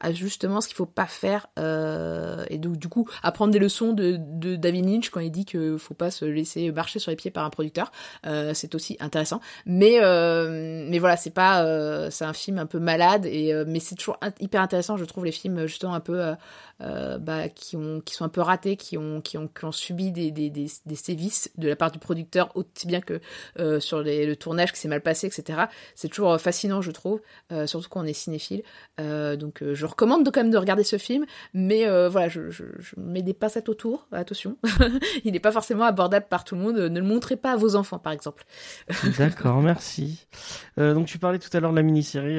à 0.00 0.12
justement 0.12 0.60
ce 0.60 0.68
qu'il 0.68 0.76
faut 0.76 0.86
pas 0.86 1.06
faire 1.06 1.46
euh, 1.58 2.44
et 2.50 2.58
donc 2.58 2.76
du 2.76 2.88
coup 2.88 3.08
apprendre 3.22 3.52
des 3.52 3.58
leçons 3.58 3.92
de, 3.92 4.18
de 4.18 4.56
David 4.56 4.88
Lynch 4.88 5.10
quand 5.10 5.20
il 5.20 5.30
dit 5.30 5.44
que 5.44 5.76
faut 5.78 5.94
pas 5.94 6.10
se 6.10 6.24
laisser 6.24 6.70
marcher 6.72 6.98
sur 6.98 7.10
les 7.10 7.16
pieds 7.16 7.30
par 7.30 7.44
un 7.44 7.50
producteur. 7.50 7.90
Euh, 8.26 8.52
c'est 8.54 8.74
aussi 8.74 8.96
intéressant. 9.00 9.40
Mais 9.64 9.98
euh, 10.00 10.86
mais 10.88 10.98
voilà, 10.98 11.16
c'est 11.16 11.30
pas 11.30 11.64
c'est 12.10 12.24
un 12.24 12.32
film 12.32 12.58
un 12.58 12.66
peu 12.66 12.78
malade 12.78 13.26
et 13.26 13.52
mais 13.66 13.80
c'est 13.80 13.94
toujours 13.94 14.18
hyper 14.40 14.60
intéressant. 14.60 14.96
Je 14.96 15.04
trouve 15.04 15.24
les 15.24 15.32
films 15.32 15.66
justement 15.66 15.94
un 15.94 16.00
peu 16.00 16.34
euh, 16.82 17.18
bah, 17.18 17.48
qui 17.48 17.76
ont 17.76 18.00
qui 18.00 18.14
sont 18.14 18.24
un 18.24 18.28
peu 18.28 18.40
ratés, 18.40 18.76
qui 18.76 18.98
ont 18.98 19.20
qui 19.20 19.38
ont 19.38 19.48
qui 19.48 19.64
ont 19.64 19.72
subi 19.72 20.12
des 20.12 20.30
des 20.30 20.50
des, 20.50 20.66
des 20.84 20.94
sévices 20.94 21.50
de 21.56 21.68
la 21.68 21.76
part 21.76 21.90
du 21.90 21.98
producteur 21.98 22.50
aussi 22.54 22.86
bien 22.86 23.00
que 23.00 23.20
euh, 23.58 23.80
sur 23.80 24.00
les, 24.02 24.26
le 24.26 24.36
tournage 24.36 24.72
qui 24.72 24.80
s'est 24.80 24.88
mal 24.88 25.00
passé, 25.00 25.26
etc. 25.26 25.64
C'est 25.94 26.08
toujours 26.08 26.32
euh, 26.32 26.38
fascinant, 26.38 26.82
je 26.82 26.90
trouve, 26.90 27.20
euh, 27.52 27.66
surtout 27.66 27.88
quand 27.88 28.00
on 28.00 28.04
est 28.04 28.12
cinéphile. 28.12 28.62
Donc 28.98 29.62
je 29.62 29.86
recommande 29.86 30.24
de, 30.24 30.30
quand 30.30 30.42
même 30.42 30.50
de 30.50 30.56
regarder 30.58 30.84
ce 30.84 30.98
film, 30.98 31.26
mais 31.54 31.86
voilà, 32.08 32.28
je, 32.28 32.50
je, 32.50 32.64
je 32.78 32.94
mets 32.98 33.22
des 33.22 33.34
passettes 33.34 33.68
autour. 33.68 34.06
Attention, 34.12 34.56
il 35.24 35.32
n'est 35.32 35.40
pas 35.40 35.52
forcément 35.52 35.84
abordable 35.84 36.26
par 36.28 36.44
tout 36.44 36.54
le 36.54 36.60
monde. 36.60 36.76
Ne 36.76 37.00
le 37.00 37.06
montrez 37.06 37.36
pas 37.36 37.52
à 37.52 37.56
vos 37.56 37.76
enfants, 37.76 37.98
par 37.98 38.12
exemple. 38.12 38.44
D'accord, 39.18 39.60
merci. 39.60 40.26
Donc 40.76 41.06
tu 41.06 41.18
parlais 41.18 41.38
tout 41.38 41.54
à 41.54 41.60
l'heure 41.60 41.72
de 41.72 41.76
la 41.76 41.82
mini-série. 41.82 42.38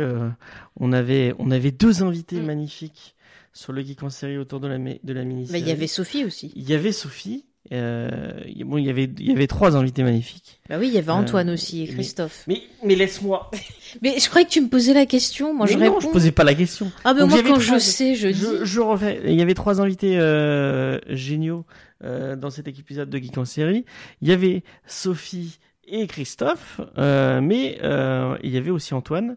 on 0.79 0.91
avait 0.91 1.33
on 1.39 1.51
avait 1.51 1.71
deux 1.71 2.03
invités 2.03 2.37
Mm. 2.41 2.45
magnifiques 2.45 3.15
sur 3.57 3.73
le 3.73 3.81
geek 3.81 4.03
en 4.03 4.09
série 4.09 4.37
autour 4.37 4.59
de 4.59 4.67
la 4.67 4.77
de 4.77 5.13
la 5.13 5.23
mini-série. 5.23 5.59
il 5.59 5.67
y 5.67 5.71
avait 5.71 5.87
Sophie 5.87 6.23
aussi. 6.23 6.51
il 6.55 6.69
y 6.69 6.73
avait 6.73 6.91
Sophie. 6.91 7.45
Euh, 7.73 8.31
bon, 8.63 8.77
il 8.77 8.85
y 8.85 8.89
avait 8.89 9.09
il 9.19 9.27
y 9.27 9.31
avait 9.31 9.47
trois 9.47 9.75
invités 9.75 10.01
magnifiques. 10.01 10.61
Bah 10.69 10.77
oui, 10.79 10.87
il 10.87 10.93
y 10.93 10.97
avait 10.97 11.11
Antoine 11.11 11.49
Euh, 11.49 11.53
aussi 11.55 11.83
et 11.83 11.87
mais- 11.87 11.93
Christophe. 11.95 12.43
Mais 12.47 12.61
mais 12.85 12.95
laisse-moi. 12.95 13.51
Mais 14.01 14.19
je 14.19 14.29
croyais 14.29 14.45
que 14.47 14.51
tu 14.51 14.61
me 14.61 14.69
posais 14.69 14.93
la 14.93 15.05
question. 15.05 15.53
Moi, 15.53 15.65
Mais 15.65 15.73
je 15.73 15.77
non, 15.77 15.83
réponds. 15.85 15.99
je 15.99 16.07
posais 16.07 16.31
pas 16.31 16.43
la 16.45 16.53
question. 16.55 16.91
Ah, 17.03 17.13
mais 17.13 17.21
Donc, 17.21 17.31
moi, 17.31 17.39
quand 17.43 17.59
trois- 17.59 17.77
je 17.77 17.79
sais, 17.79 18.15
je 18.15 18.27
dis. 18.29 18.39
Je, 18.39 18.63
je 18.63 18.79
refais. 18.79 19.21
Il 19.25 19.33
y 19.33 19.41
avait 19.41 19.53
trois 19.53 19.81
invités 19.81 20.17
euh, 20.17 20.99
géniaux 21.09 21.65
dans 22.01 22.49
cet 22.51 22.67
épisode 22.67 23.09
de 23.09 23.17
Geek 23.17 23.37
en 23.37 23.43
série. 23.45 23.83
Il 24.21 24.27
y 24.29 24.31
avait 24.31 24.63
Sophie 24.85 25.57
et 25.87 26.07
Christophe, 26.07 26.81
euh, 26.97 27.41
mais 27.41 27.79
euh, 27.83 28.37
il 28.43 28.51
y 28.51 28.57
avait 28.57 28.69
aussi 28.71 28.93
Antoine. 28.93 29.35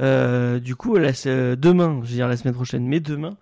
Euh, 0.00 0.58
du 0.60 0.76
coup, 0.76 0.96
demain, 0.96 2.00
je 2.04 2.08
veux 2.08 2.14
dire 2.14 2.28
la 2.28 2.36
semaine 2.36 2.54
prochaine, 2.54 2.86
mais 2.86 3.00
demain, 3.00 3.36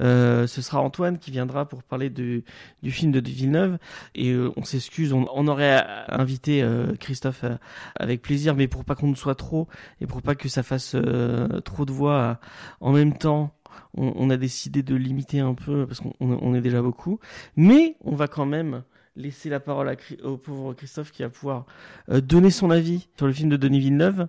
euh, 0.00 0.46
ce 0.46 0.62
sera 0.62 0.80
Antoine 0.80 1.18
qui 1.18 1.30
viendra 1.30 1.68
pour 1.68 1.82
parler 1.82 2.10
du 2.10 2.44
film 2.90 3.12
de 3.12 3.20
Villeneuve. 3.20 3.78
Et 4.14 4.30
euh, 4.32 4.50
on 4.56 4.64
s'excuse, 4.64 5.12
on, 5.12 5.26
on 5.34 5.46
aurait 5.48 5.84
invité 6.08 6.62
euh, 6.62 6.94
Christophe 6.98 7.44
euh, 7.44 7.56
avec 7.96 8.22
plaisir, 8.22 8.54
mais 8.54 8.66
pour 8.68 8.84
pas 8.84 8.94
qu'on 8.94 9.08
ne 9.08 9.14
soit 9.14 9.34
trop 9.36 9.68
et 10.00 10.06
pour 10.06 10.22
pas 10.22 10.34
que 10.34 10.48
ça 10.48 10.62
fasse 10.62 10.96
trop 11.64 11.84
de 11.84 11.92
voix 11.92 12.38
en 12.80 12.92
même 12.92 13.16
temps 13.16 13.54
on, 13.94 14.30
a 14.30 14.36
décidé 14.36 14.82
de 14.82 14.94
limiter 14.94 15.40
un 15.40 15.54
peu 15.54 15.86
parce 15.86 16.00
qu'on 16.00 16.12
on- 16.20 16.38
on 16.42 16.54
est 16.54 16.60
déjà 16.60 16.82
beaucoup. 16.82 17.18
Mais 17.56 17.96
on 18.04 18.14
va 18.14 18.28
quand 18.28 18.46
même 18.46 18.82
laisser 19.16 19.48
la 19.48 19.60
parole 19.60 19.88
à, 19.88 19.94
au 20.24 20.36
pauvre 20.36 20.72
Christophe 20.74 21.10
qui 21.12 21.22
va 21.22 21.28
pouvoir 21.28 21.66
euh, 22.10 22.20
donner 22.20 22.50
son 22.50 22.70
avis 22.70 23.08
sur 23.16 23.26
le 23.26 23.32
film 23.32 23.48
de 23.50 23.56
Denis 23.56 23.80
Villeneuve, 23.80 24.26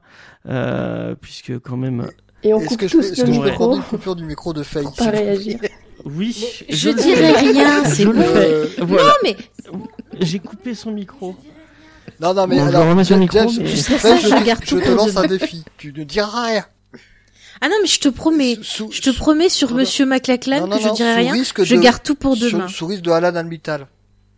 euh, 0.48 1.16
puisque 1.20 1.58
quand 1.60 1.78
même, 1.78 2.08
Et 2.44 2.54
on 2.54 2.60
Est-ce 2.60 2.68
coupe 2.70 2.80
que 2.80 2.88
je 2.88 2.92
tous 2.98 3.04
le 3.04 3.10
que 3.10 3.16
je 3.16 3.22
prendre 3.24 3.44
micro 3.46 3.76
une 3.78 3.84
coupure 3.84 4.16
du 4.16 4.24
micro 4.26 4.54
de 4.54 4.64
Faye 4.64 4.84
pour 4.84 4.96
pas 4.96 5.12
réagir. 5.12 5.60
oui, 6.06 6.46
Je 6.70 6.90
le 6.90 6.96
dirais 6.96 7.32
rien, 7.34 7.84
c'est 7.90 8.04
Je 8.04 8.08
le 8.10 8.14
bon. 8.14 8.22
Euh, 8.26 8.68
Voilà, 8.80 9.04
Non, 9.04 9.12
mais 9.24 9.38
j'ai 10.20 10.40
coupé 10.40 10.74
son 10.74 10.92
micro. 10.92 11.36
Non, 12.20 12.34
non, 12.34 12.48
mais 12.48 12.58
Bon, 12.58 12.64
je 12.64 12.68
alors, 12.76 13.04
James, 13.04 13.20
micro, 13.20 13.40
mais- 13.44 13.50
je, 13.50 13.66
Je 13.66 13.76
je 13.76 14.66
je 14.66 14.76
te 14.78 14.90
lance 14.92 15.16
un 15.18 15.28
défi. 15.28 15.64
Tu 15.78 15.94
ne 15.94 16.04
diras 16.04 16.46
rien. 16.48 16.66
ah 17.62 17.70
non, 17.70 17.76
mais 17.82 17.88
je 17.88 18.00
te 18.00 18.10
promets, 18.10 18.58
Sous- 18.64 18.92
je 18.92 19.02
te 19.02 19.10
promets 19.16 19.50
sur. 19.50 19.72
Monsieur 19.74 20.06
McLachlan 20.06 20.62
Non, 20.62 20.68
non, 20.68 20.78
que 20.78 20.84
je 20.84 20.94
dirai 20.94 21.14
rien. 21.14 21.34
Je 21.36 21.76
de- 21.76 21.82
garde 21.82 22.02
tout 22.04 22.16
pour 22.16 22.36
sur- 22.36 22.52
demain. 22.52 22.68
Sous 22.68 22.88
risque 22.88 23.04
de 23.04 23.12
Alan 23.12 23.36
Almital. 23.36 23.88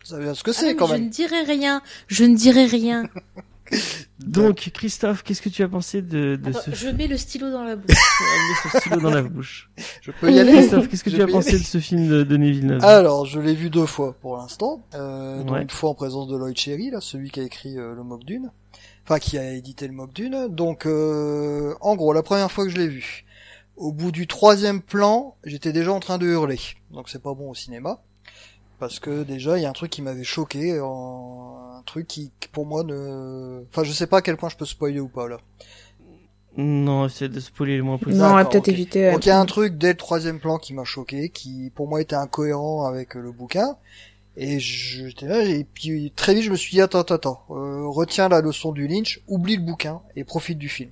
Vous 0.03 0.09
savez 0.09 0.33
ce 0.35 0.43
que 0.43 0.51
Ah 0.51 0.53
c'est 0.53 0.75
quand 0.75 0.87
mais 0.87 0.93
je 0.95 0.97
même. 0.99 1.05
ne 1.05 1.09
dirai 1.09 1.41
rien. 1.43 1.81
Je 2.07 2.23
ne 2.25 2.35
dirai 2.35 2.65
rien. 2.65 3.09
Donc, 4.19 4.69
Christophe, 4.73 5.23
qu'est-ce 5.23 5.41
que 5.41 5.49
tu 5.49 5.63
as 5.63 5.67
pensé 5.67 6.01
de, 6.01 6.35
de 6.35 6.49
Attends, 6.49 6.59
ce 6.61 6.71
je 6.75 6.89
mets 6.89 7.07
le 7.07 7.17
stylo 7.17 7.49
dans 7.49 7.63
la 7.63 7.75
bouche. 7.75 7.95
Mets 8.21 8.69
ce 8.71 8.77
stylo 8.79 8.99
dans 8.99 9.09
la 9.09 9.21
bouche 9.21 9.69
Je 10.01 10.11
peux 10.11 10.31
y 10.31 10.39
aller. 10.39 10.51
Christophe, 10.53 10.89
qu'est-ce 10.89 11.03
que 11.03 11.09
Je 11.09 11.15
tu 11.15 11.21
as 11.21 11.27
pensé 11.27 11.53
de 11.53 11.63
ce 11.63 11.79
film 11.79 12.07
de 12.07 12.23
Denis 12.23 12.51
Villeneuve 12.51 12.83
Alors, 12.83 13.25
je 13.25 13.39
l'ai 13.39 13.55
vu 13.55 13.69
deux 13.69 13.85
fois 13.85 14.13
pour 14.21 14.37
l'instant. 14.37 14.83
Euh, 14.93 15.43
une 15.43 15.69
fois 15.69 15.89
en 15.91 15.95
présence 15.95 16.27
de 16.27 16.37
Lloyd 16.37 16.57
Cherry, 16.57 16.91
là, 16.91 17.01
celui 17.01 17.31
qui 17.31 17.39
a 17.39 17.43
écrit 17.43 17.77
euh, 17.79 17.95
le 17.95 18.03
Mock 18.03 18.23
Dune. 18.25 18.51
Enfin, 19.05 19.19
qui 19.19 19.37
a 19.37 19.51
édité 19.53 19.87
le 19.87 19.93
Mock 19.93 20.13
Dune. 20.13 20.47
Donc, 20.49 20.85
euh, 20.85 21.73
en 21.81 21.95
gros, 21.95 22.13
la 22.13 22.23
première 22.23 22.51
fois 22.51 22.65
que 22.65 22.69
je 22.69 22.77
l'ai 22.77 22.87
vu, 22.87 23.25
au 23.75 23.91
bout 23.91 24.11
du 24.11 24.27
troisième 24.27 24.81
plan, 24.81 25.35
j'étais 25.45 25.71
déjà 25.73 25.91
en 25.93 25.99
train 25.99 26.17
de 26.19 26.27
hurler. 26.27 26.59
Donc, 26.91 27.09
c'est 27.09 27.21
pas 27.23 27.33
bon 27.33 27.49
au 27.49 27.55
cinéma. 27.55 28.01
Parce 28.83 28.99
que 28.99 29.23
déjà, 29.23 29.57
il 29.57 29.61
y 29.61 29.65
a 29.65 29.69
un 29.69 29.73
truc 29.73 29.91
qui 29.91 30.01
m'avait 30.01 30.25
choqué, 30.25 30.77
en... 30.81 31.57
un 31.77 31.81
truc 31.83 32.05
qui, 32.05 32.31
qui, 32.41 32.49
pour 32.49 32.65
moi, 32.65 32.83
ne... 32.83 33.63
Enfin, 33.69 33.85
je 33.85 33.93
sais 33.93 34.07
pas 34.07 34.17
à 34.17 34.21
quel 34.21 34.35
point 34.35 34.49
je 34.49 34.57
peux 34.57 34.65
spoiler 34.65 34.99
ou 34.99 35.07
pas, 35.07 35.29
là. 35.29 35.37
Non, 36.57 37.07
c'est 37.07 37.29
de 37.29 37.39
spoiler 37.39 37.77
le 37.77 37.83
moins 37.83 37.97
possible. 37.97 38.21
Non, 38.21 38.31
on 38.31 38.35
va 38.35 38.43
peut-être 38.43 38.67
ok. 38.67 38.73
éviter. 38.73 39.09
Donc 39.13 39.25
il 39.25 39.29
y 39.29 39.31
a 39.31 39.39
un 39.39 39.45
truc 39.45 39.77
dès 39.77 39.93
le 39.93 39.97
troisième 39.97 40.41
plan 40.41 40.57
qui 40.57 40.73
m'a 40.73 40.83
choqué, 40.83 41.29
qui 41.29 41.71
pour 41.73 41.87
moi 41.87 42.01
était 42.01 42.17
incohérent 42.17 42.85
avec 42.85 43.15
le 43.15 43.31
bouquin. 43.31 43.77
Et 44.35 44.59
j'étais 44.59 45.27
là, 45.27 45.43
et 45.43 45.63
puis 45.63 46.11
très 46.15 46.33
vite 46.33 46.43
je 46.43 46.51
me 46.51 46.55
suis 46.55 46.71
dit 46.71 46.81
attends 46.81 46.99
attends 46.99 47.15
attends, 47.15 47.45
euh, 47.51 47.87
retiens 47.87 48.27
la 48.27 48.41
leçon 48.41 48.73
du 48.73 48.87
Lynch, 48.87 49.21
oublie 49.27 49.55
le 49.55 49.63
bouquin 49.63 50.01
et 50.15 50.25
profite 50.25 50.57
du 50.57 50.69
film. 50.69 50.91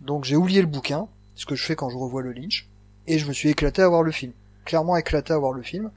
Donc 0.00 0.24
j'ai 0.24 0.36
oublié 0.36 0.60
le 0.60 0.68
bouquin, 0.68 1.08
ce 1.34 1.46
que 1.46 1.54
je 1.54 1.64
fais 1.64 1.74
quand 1.74 1.90
je 1.90 1.96
revois 1.96 2.22
le 2.22 2.32
Lynch, 2.32 2.68
et 3.06 3.18
je 3.18 3.26
me 3.26 3.32
suis 3.32 3.48
éclaté 3.48 3.82
à 3.82 3.88
voir 3.88 4.02
le 4.02 4.12
film. 4.12 4.32
Clairement 4.64 4.96
éclaté 4.96 5.32
à 5.32 5.38
voir 5.38 5.52
le 5.52 5.62
film. 5.62 5.90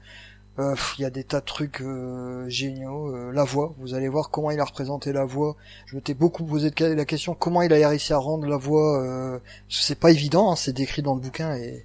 Euh, 0.58 0.74
Il 0.98 1.02
y 1.02 1.04
a 1.04 1.10
des 1.10 1.24
tas 1.24 1.40
de 1.40 1.44
trucs 1.44 1.80
euh, 1.82 2.48
géniaux. 2.48 3.14
Euh, 3.14 3.30
la 3.32 3.44
voix, 3.44 3.74
vous 3.78 3.94
allez 3.94 4.08
voir 4.08 4.30
comment 4.30 4.50
il 4.50 4.58
a 4.60 4.64
représenté 4.64 5.12
la 5.12 5.24
voix. 5.24 5.56
Je 5.86 5.96
m'étais 5.96 6.14
beaucoup 6.14 6.44
posé 6.44 6.70
la 6.80 7.04
question 7.04 7.34
comment 7.34 7.62
il 7.62 7.72
a 7.72 7.88
réussi 7.88 8.12
à 8.12 8.18
rendre 8.18 8.46
la 8.46 8.56
voix. 8.56 9.02
Euh, 9.02 9.38
c'est 9.68 9.98
pas 9.98 10.10
évident, 10.10 10.50
hein, 10.52 10.56
c'est 10.56 10.72
décrit 10.72 11.02
dans 11.02 11.14
le 11.14 11.20
bouquin 11.20 11.54
et 11.56 11.84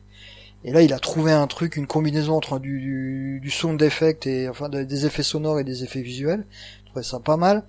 et 0.63 0.71
là 0.71 0.83
il 0.83 0.93
a 0.93 0.99
trouvé 0.99 1.31
un 1.31 1.47
truc, 1.47 1.75
une 1.75 1.87
combinaison 1.87 2.35
entre 2.35 2.59
du, 2.59 2.79
du, 2.79 3.39
du 3.41 3.49
sound 3.49 3.81
et 4.27 4.47
enfin 4.47 4.69
de- 4.69 4.83
des 4.83 5.05
effets 5.07 5.23
sonores 5.23 5.59
et 5.59 5.63
des 5.63 5.83
effets 5.83 6.03
visuels. 6.03 6.45
Je 6.83 6.89
trouvais 6.91 7.03
ça 7.03 7.19
pas 7.19 7.35
mal. 7.37 7.63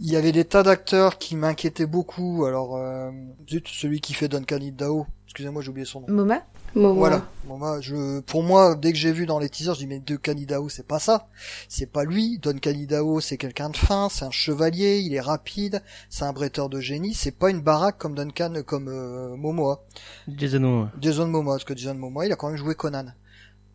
Il 0.00 0.10
y 0.10 0.16
avait 0.16 0.32
des 0.32 0.46
tas 0.46 0.62
d'acteurs 0.62 1.18
qui 1.18 1.36
m'inquiétaient 1.36 1.84
beaucoup. 1.84 2.46
Alors, 2.46 2.76
euh, 2.76 3.10
zut, 3.48 3.68
celui 3.68 4.00
qui 4.00 4.14
fait 4.14 4.28
Duncan 4.28 4.58
Dao. 4.72 5.06
Excusez-moi, 5.26 5.60
j'ai 5.62 5.68
oublié 5.68 5.84
son 5.84 6.00
nom. 6.00 6.06
Moma? 6.08 6.42
Voilà. 6.74 7.80
Je, 7.80 8.20
pour 8.20 8.42
moi, 8.42 8.76
dès 8.76 8.92
que 8.92 8.98
j'ai 8.98 9.12
vu 9.12 9.26
dans 9.26 9.38
les 9.38 9.48
teasers, 9.48 9.74
je 9.74 9.80
dis 9.80 9.86
mais 9.86 9.98
Duncan 9.98 10.34
Dao, 10.46 10.68
c'est 10.68 10.86
pas 10.86 10.98
ça. 10.98 11.26
C'est 11.68 11.90
pas 11.90 12.04
lui. 12.04 12.38
Duncan 12.38 12.74
Dao, 12.88 13.20
c'est 13.20 13.36
quelqu'un 13.36 13.70
de 13.70 13.76
fin, 13.76 14.08
c'est 14.08 14.24
un 14.24 14.30
chevalier, 14.30 14.98
il 14.98 15.14
est 15.14 15.20
rapide, 15.20 15.82
c'est 16.08 16.24
un 16.24 16.32
bretteur 16.32 16.68
de 16.68 16.80
génie. 16.80 17.14
C'est 17.14 17.36
pas 17.36 17.50
une 17.50 17.60
baraque 17.60 17.98
comme 17.98 18.14
Duncan, 18.14 18.54
comme 18.64 18.88
euh, 18.88 19.36
Momoa. 19.36 19.82
Jason 20.28 20.60
Momoa. 20.60 20.90
Jason 21.00 21.26
Momoa, 21.26 21.54
parce 21.54 21.64
que 21.64 21.76
Jason 21.76 21.94
Momoa, 21.94 22.26
il 22.26 22.32
a 22.32 22.36
quand 22.36 22.48
même 22.48 22.56
joué 22.56 22.74
Conan. 22.74 23.06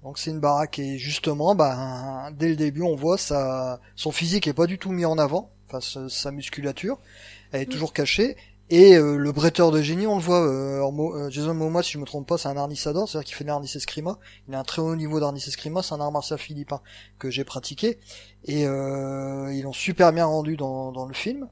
Donc 0.04 0.20
c'est 0.20 0.30
une 0.30 0.40
baraque 0.40 0.78
et 0.78 1.00
justement, 1.00 1.56
bah, 1.56 2.30
dès 2.38 2.50
le 2.50 2.56
début, 2.56 2.84
on 2.84 2.96
voit 2.96 3.18
sa, 3.18 3.80
son 3.96 4.12
physique 4.12 4.46
est 4.46 4.54
pas 4.54 4.68
du 4.68 4.78
tout 4.78 4.92
mis 4.92 5.04
en 5.04 5.18
avant, 5.18 5.50
enfin 5.68 5.82
sa, 5.82 6.08
sa 6.10 6.32
musculature, 6.32 7.00
elle 7.52 7.64
est 7.64 7.66
toujours 7.66 7.92
cachée. 7.92 8.38
Et 8.72 8.96
euh, 8.96 9.18
le 9.18 9.32
bretteur 9.32 9.70
de 9.72 9.80
génie, 9.82 10.08
on 10.08 10.16
le 10.16 10.22
voit, 10.24 10.42
euh, 10.44 10.82
euh, 10.82 11.30
Jason 11.30 11.54
Momoa, 11.54 11.84
si 11.84 11.92
je 11.92 12.00
me 12.00 12.06
trompe 12.06 12.28
pas, 12.28 12.38
c'est 12.40 12.48
un 12.48 12.58
harnissador, 12.58 13.08
c'est-à-dire 13.08 13.26
qu'il 13.26 13.36
fait 13.36 13.44
de 13.44 13.50
l'arnis 13.50 13.72
escrima. 13.76 14.18
Il 14.48 14.56
a 14.56 14.60
un 14.60 14.64
très 14.64 14.82
haut 14.82 14.96
niveau 14.96 15.20
d'arnis 15.20 15.44
escrima, 15.46 15.84
c'est 15.84 15.94
un 15.94 16.02
art 16.02 16.12
martial 16.12 16.40
philippin 16.40 16.82
que 17.20 17.30
j'ai 17.30 17.44
pratiqué. 17.44 18.00
Et 18.46 18.66
euh, 18.66 19.54
ils 19.54 19.62
l'ont 19.64 19.74
super 19.74 20.12
bien 20.14 20.26
rendu 20.26 20.58
dans, 20.58 20.92
dans 20.92 21.06
le 21.06 21.14
film. 21.14 21.48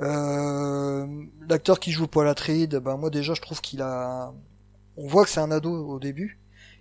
Euh, 0.00 1.06
L'acteur 1.48 1.80
qui 1.80 1.92
joue 1.92 2.06
Paul 2.06 2.28
Atreides, 2.28 2.76
ben 2.76 2.96
moi 2.96 3.10
déjà 3.10 3.34
je 3.34 3.42
trouve 3.42 3.60
qu'il 3.60 3.82
a... 3.82 4.32
On 4.96 5.06
voit 5.08 5.24
que 5.24 5.30
c'est 5.30 5.40
un 5.40 5.50
ado 5.50 5.70
au 5.88 5.98
début, 6.00 6.40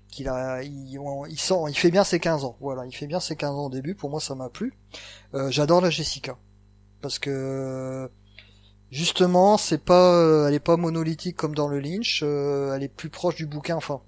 qu'il 0.09 0.29
a, 0.29 0.63
il, 0.63 0.97
on- 0.99 1.25
il 1.25 1.39
sent, 1.39 1.55
il 1.69 1.77
fait 1.77 1.91
bien 1.91 2.03
ses 2.05 2.19
15 2.19 2.45
ans. 2.45 2.57
Voilà, 2.61 2.85
il 2.85 2.95
fait 2.95 3.07
bien 3.07 3.19
ses 3.19 3.35
15 3.35 3.51
ans 3.51 3.65
au 3.65 3.69
début. 3.69 3.95
Pour 3.95 4.09
moi, 4.09 4.21
ça 4.21 4.35
m'a 4.35 4.49
plu. 4.49 4.73
J'adore 5.49 5.81
la 5.81 5.89
Jessica 5.89 6.37
parce 7.01 7.19
que 7.19 8.09
justement, 8.91 9.57
c'est 9.57 9.83
pas, 9.83 10.13
euh, 10.15 10.47
elle 10.47 10.53
est 10.53 10.59
pas 10.59 10.77
monolithique 10.77 11.35
comme 11.35 11.55
dans 11.55 11.67
le 11.67 11.79
Lynch. 11.79 12.21
euh, 12.23 12.73
elle 12.75 12.83
est 12.83 12.87
plus 12.89 13.09
proche 13.09 13.35
du 13.35 13.45
bouquin. 13.45 13.75
Enfin, 13.75 14.01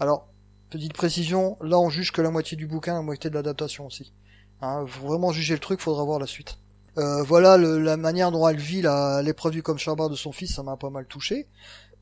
alors 0.00 0.28
petite 0.70 0.94
précision, 0.94 1.56
là 1.60 1.78
on 1.78 1.90
juge 1.90 2.12
que 2.12 2.22
la 2.22 2.30
moitié 2.30 2.56
du 2.56 2.66
bouquin, 2.66 2.94
la 2.94 3.02
moitié 3.02 3.30
de 3.30 3.34
l'adaptation 3.34 3.86
aussi. 3.86 4.12
Hein, 4.60 4.84
faut 4.86 5.06
vraiment 5.08 5.32
juger 5.32 5.54
le 5.54 5.60
truc, 5.60 5.80
faudra 5.80 6.04
voir 6.04 6.18
la 6.18 6.26
suite. 6.26 6.56
Euh, 6.98 7.22
voilà 7.22 7.56
la 7.56 7.96
manière 7.96 8.30
dont 8.30 8.46
elle 8.46 8.58
vit 8.58 8.82
l'épreuve 9.22 9.52
du 9.52 9.62
cauchemar 9.62 10.08
de 10.10 10.14
son 10.16 10.32
fils, 10.32 10.54
ça 10.54 10.62
m'a 10.62 10.76
pas 10.76 10.90
mal 10.90 11.06
touché. 11.06 11.48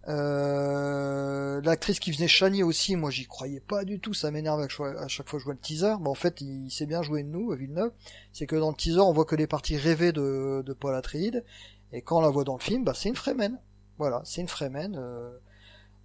Euh, 0.09 1.61
L'actrice 1.63 2.01
qui 2.01 2.11
venait 2.11 2.27
Shani 2.29 2.63
aussi, 2.63 2.97
moi 2.97 3.11
j'y 3.11 3.27
croyais 3.27 3.61
pas 3.61 3.85
du 3.85 4.01
tout, 4.01 4.15
ça 4.15 4.31
m'énerve 4.31 4.61
à 4.61 4.69
chaque 4.69 4.77
fois- 4.77 5.03
à 5.03 5.07
que 5.07 5.39
je 5.39 5.45
vois 5.45 5.53
le 5.53 5.59
teaser. 5.61 5.95
Mais 6.01 6.09
en 6.09 6.15
fait, 6.15 6.41
il, 6.41 6.67
il 6.67 6.71
sait 6.71 6.87
bien 6.87 7.03
jouer 7.03 7.23
de 7.23 7.29
nous, 7.29 7.53
Villeneuve. 7.55 7.93
C'est 8.33 8.47
que 8.47 8.57
dans 8.57 8.71
le 8.71 8.77
teaser, 8.77 9.01
on 9.01 9.13
voit 9.13 9.25
que 9.27 9.37
les 9.37 9.47
parties 9.47 9.77
rêvées 9.77 10.13
de, 10.13 10.63
de 10.65 10.73
Paul 10.73 10.95
Atreides, 10.95 11.45
et 11.93 12.03
quand 12.03 12.19
on 12.19 12.21
la 12.21 12.29
voit 12.29 12.45
dans 12.45 12.57
le 12.57 12.63
film, 12.63 12.85
bah 12.85 12.93
c'est 12.95 13.09
une 13.09 13.17
Fremen. 13.17 13.59
Voilà, 13.99 14.23
c'est 14.25 14.41
une 14.41 14.49
Fremen. 14.49 14.97
euh. 14.97 15.39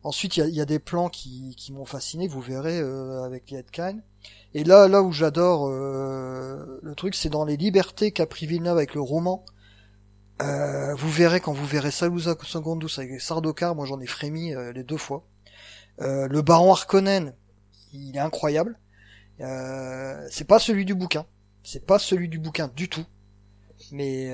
Ensuite, 0.04 0.38
il 0.38 0.42
y 0.42 0.44
a, 0.44 0.48
y 0.48 0.62
a 0.62 0.66
des 0.66 0.78
plans 0.78 1.10
qui, 1.10 1.56
qui 1.58 1.74
m'ont 1.74 1.86
fasciné, 1.86 2.28
vous 2.28 2.42
verrez 2.42 2.80
euh, 2.80 3.24
avec 3.24 3.50
Liet 3.50 3.66
Kine. 3.72 4.04
Et 4.54 4.64
là, 4.64 4.88
là 4.88 5.02
où 5.02 5.12
j'adore 5.12 5.68
euh, 5.68 6.80
le 6.84 6.96
truc, 6.96 7.16
c'est 7.16 7.30
dans 7.30 7.44
les 7.44 7.58
libertés 7.58 8.12
qu'a 8.12 8.28
pris 8.28 8.46
Villeneuve 8.46 8.78
avec 8.78 8.94
le 8.94 9.02
roman. 9.02 9.44
Euh, 10.42 10.94
vous 10.96 11.10
verrez 11.10 11.40
quand 11.40 11.54
vous 11.54 11.66
verrez 11.66 11.92
Salusa 11.92 12.36
Secondus 12.44 13.00
avec 13.00 13.22
Sardaukar, 13.22 13.74
moi 13.74 13.86
j'en 13.86 14.00
ai 14.02 14.06
frémi 14.06 14.54
euh, 14.54 14.74
les 14.74 14.84
deux 14.84 14.98
fois. 14.98 15.26
Euh, 16.02 16.28
le 16.28 16.42
Baron 16.42 16.72
Harkonnen, 16.72 17.34
il 17.94 18.18
est 18.18 18.20
incroyable. 18.20 18.78
C'est 19.40 20.48
pas 20.48 20.60
celui 20.60 20.86
du 20.86 20.94
bouquin, 20.94 21.26
c'est 21.64 21.86
pas 21.86 22.00
celui 22.00 22.28
du 22.30 22.38
bouquin 22.38 22.70
du 22.76 22.90
tout. 22.90 23.06
Mais 23.92 24.32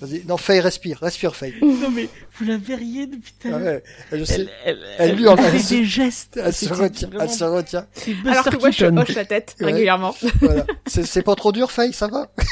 vas-y, 0.00 0.24
non, 0.26 0.36
Faye 0.36 0.60
respire, 0.60 0.98
respire 1.00 1.34
Faye. 1.36 1.54
non 1.62 1.90
mais 1.90 2.08
vous 2.38 2.44
la 2.44 2.56
verriez 2.56 3.06
depuis 3.06 3.32
tout 3.40 3.48
à 3.48 3.50
l'heure. 3.50 3.60
ouais, 3.60 4.18
je 4.18 4.24
sais. 4.24 4.34
Elle, 4.40 4.48
elle, 4.64 4.78
Elle 4.98 5.10
elle, 5.10 5.16
lui 5.16 5.28
en- 5.28 5.36
fait 5.36 5.74
des 5.76 5.84
gestes. 5.84 6.40
Elle 6.42 6.52
se 6.52 6.68
retient, 6.72 7.08
vraiment- 7.08 7.24
elle 7.24 7.30
se 7.30 7.44
retient. 7.44 7.86
C'est 7.92 8.12
Alors 8.26 8.44
Buster 8.44 8.50
que 8.50 8.60
moi, 8.60 8.70
je 8.70 8.86
hoche 8.86 9.14
la 9.14 9.24
tête 9.24 9.54
Ouais. 9.60 9.66
régulièrement. 9.66 10.14
Voilà. 10.40 10.64
C'est 10.86 11.22
pas 11.22 11.34
trop 11.34 11.52
dur, 11.52 11.70
Faye, 11.70 11.92
ça 11.92 12.06
va? 12.08 12.30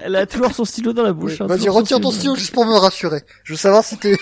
Elle 0.00 0.16
a 0.16 0.26
toujours 0.26 0.52
son 0.52 0.64
stylo 0.66 0.92
dans 0.92 1.02
la 1.02 1.14
bouche. 1.14 1.40
hein, 1.40 1.46
Vas-y, 1.46 1.68
retire 1.68 1.98
ton 2.00 2.10
stylo 2.10 2.36
juste 2.36 2.52
pour 2.52 2.66
me 2.66 2.74
rassurer. 2.74 3.22
Je 3.42 3.54
veux 3.54 3.56
savoir 3.56 3.82
si 3.82 3.96
t'es... 3.96 4.16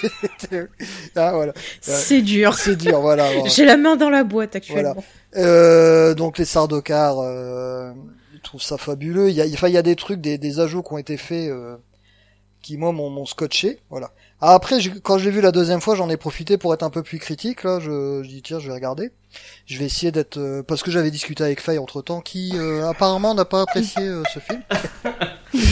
ah, 1.16 1.32
voilà. 1.34 1.52
C'est 1.80 2.22
dur. 2.22 2.54
C'est 2.54 2.76
dur, 2.76 3.00
voilà. 3.00 3.30
voilà. 3.32 3.48
J'ai 3.48 3.64
la 3.64 3.76
main 3.76 3.96
dans 3.96 4.08
la 4.08 4.22
boîte 4.24 4.54
actuellement. 4.56 5.04
Euh, 5.36 6.14
donc 6.14 6.38
les 6.38 6.44
Sardocars, 6.44 7.18
euh, 7.18 7.92
je 8.34 8.40
trouve 8.42 8.62
ça 8.62 8.78
fabuleux. 8.78 9.28
Il 9.28 9.34
y 9.34 9.42
a, 9.42 9.44
enfin, 9.52 9.66
il 9.68 9.74
y 9.74 9.76
a 9.76 9.82
des 9.82 9.96
trucs, 9.96 10.20
des, 10.20 10.38
des 10.38 10.60
ajouts 10.60 10.82
qui 10.84 10.92
ont 10.94 10.98
été 10.98 11.16
faits, 11.16 11.50
euh, 11.50 11.76
qui 12.66 12.76
moi 12.76 12.90
m'ont 12.90 13.10
m'ont 13.10 13.26
scotché. 13.26 13.78
Voilà. 13.90 14.10
Ah, 14.40 14.54
après, 14.54 14.80
j'ai- 14.80 15.00
quand 15.00 15.18
j'ai 15.18 15.30
vu 15.30 15.40
la 15.40 15.52
deuxième 15.52 15.80
fois, 15.80 15.94
j'en 15.94 16.10
ai 16.10 16.16
profité 16.16 16.58
pour 16.58 16.74
être 16.74 16.82
un 16.82 16.90
peu 16.90 17.04
plus 17.04 17.20
critique. 17.20 17.62
Là, 17.62 17.78
je, 17.78 18.22
je 18.24 18.28
dis 18.28 18.42
tiens, 18.42 18.58
je 18.58 18.66
vais 18.66 18.74
regarder. 18.74 19.12
Je 19.66 19.78
vais 19.78 19.84
essayer 19.84 20.10
d'être, 20.10 20.36
euh, 20.38 20.64
parce 20.64 20.82
que 20.82 20.90
j'avais 20.90 21.12
discuté 21.12 21.44
avec 21.44 21.60
Faye 21.60 21.78
entre 21.78 22.02
temps, 22.02 22.20
qui 22.20 22.52
euh, 22.56 22.88
apparemment 22.88 23.34
n'a 23.34 23.44
pas 23.44 23.62
apprécié 23.62 24.02
euh, 24.02 24.24
ce 24.34 24.40
film. 24.40 24.62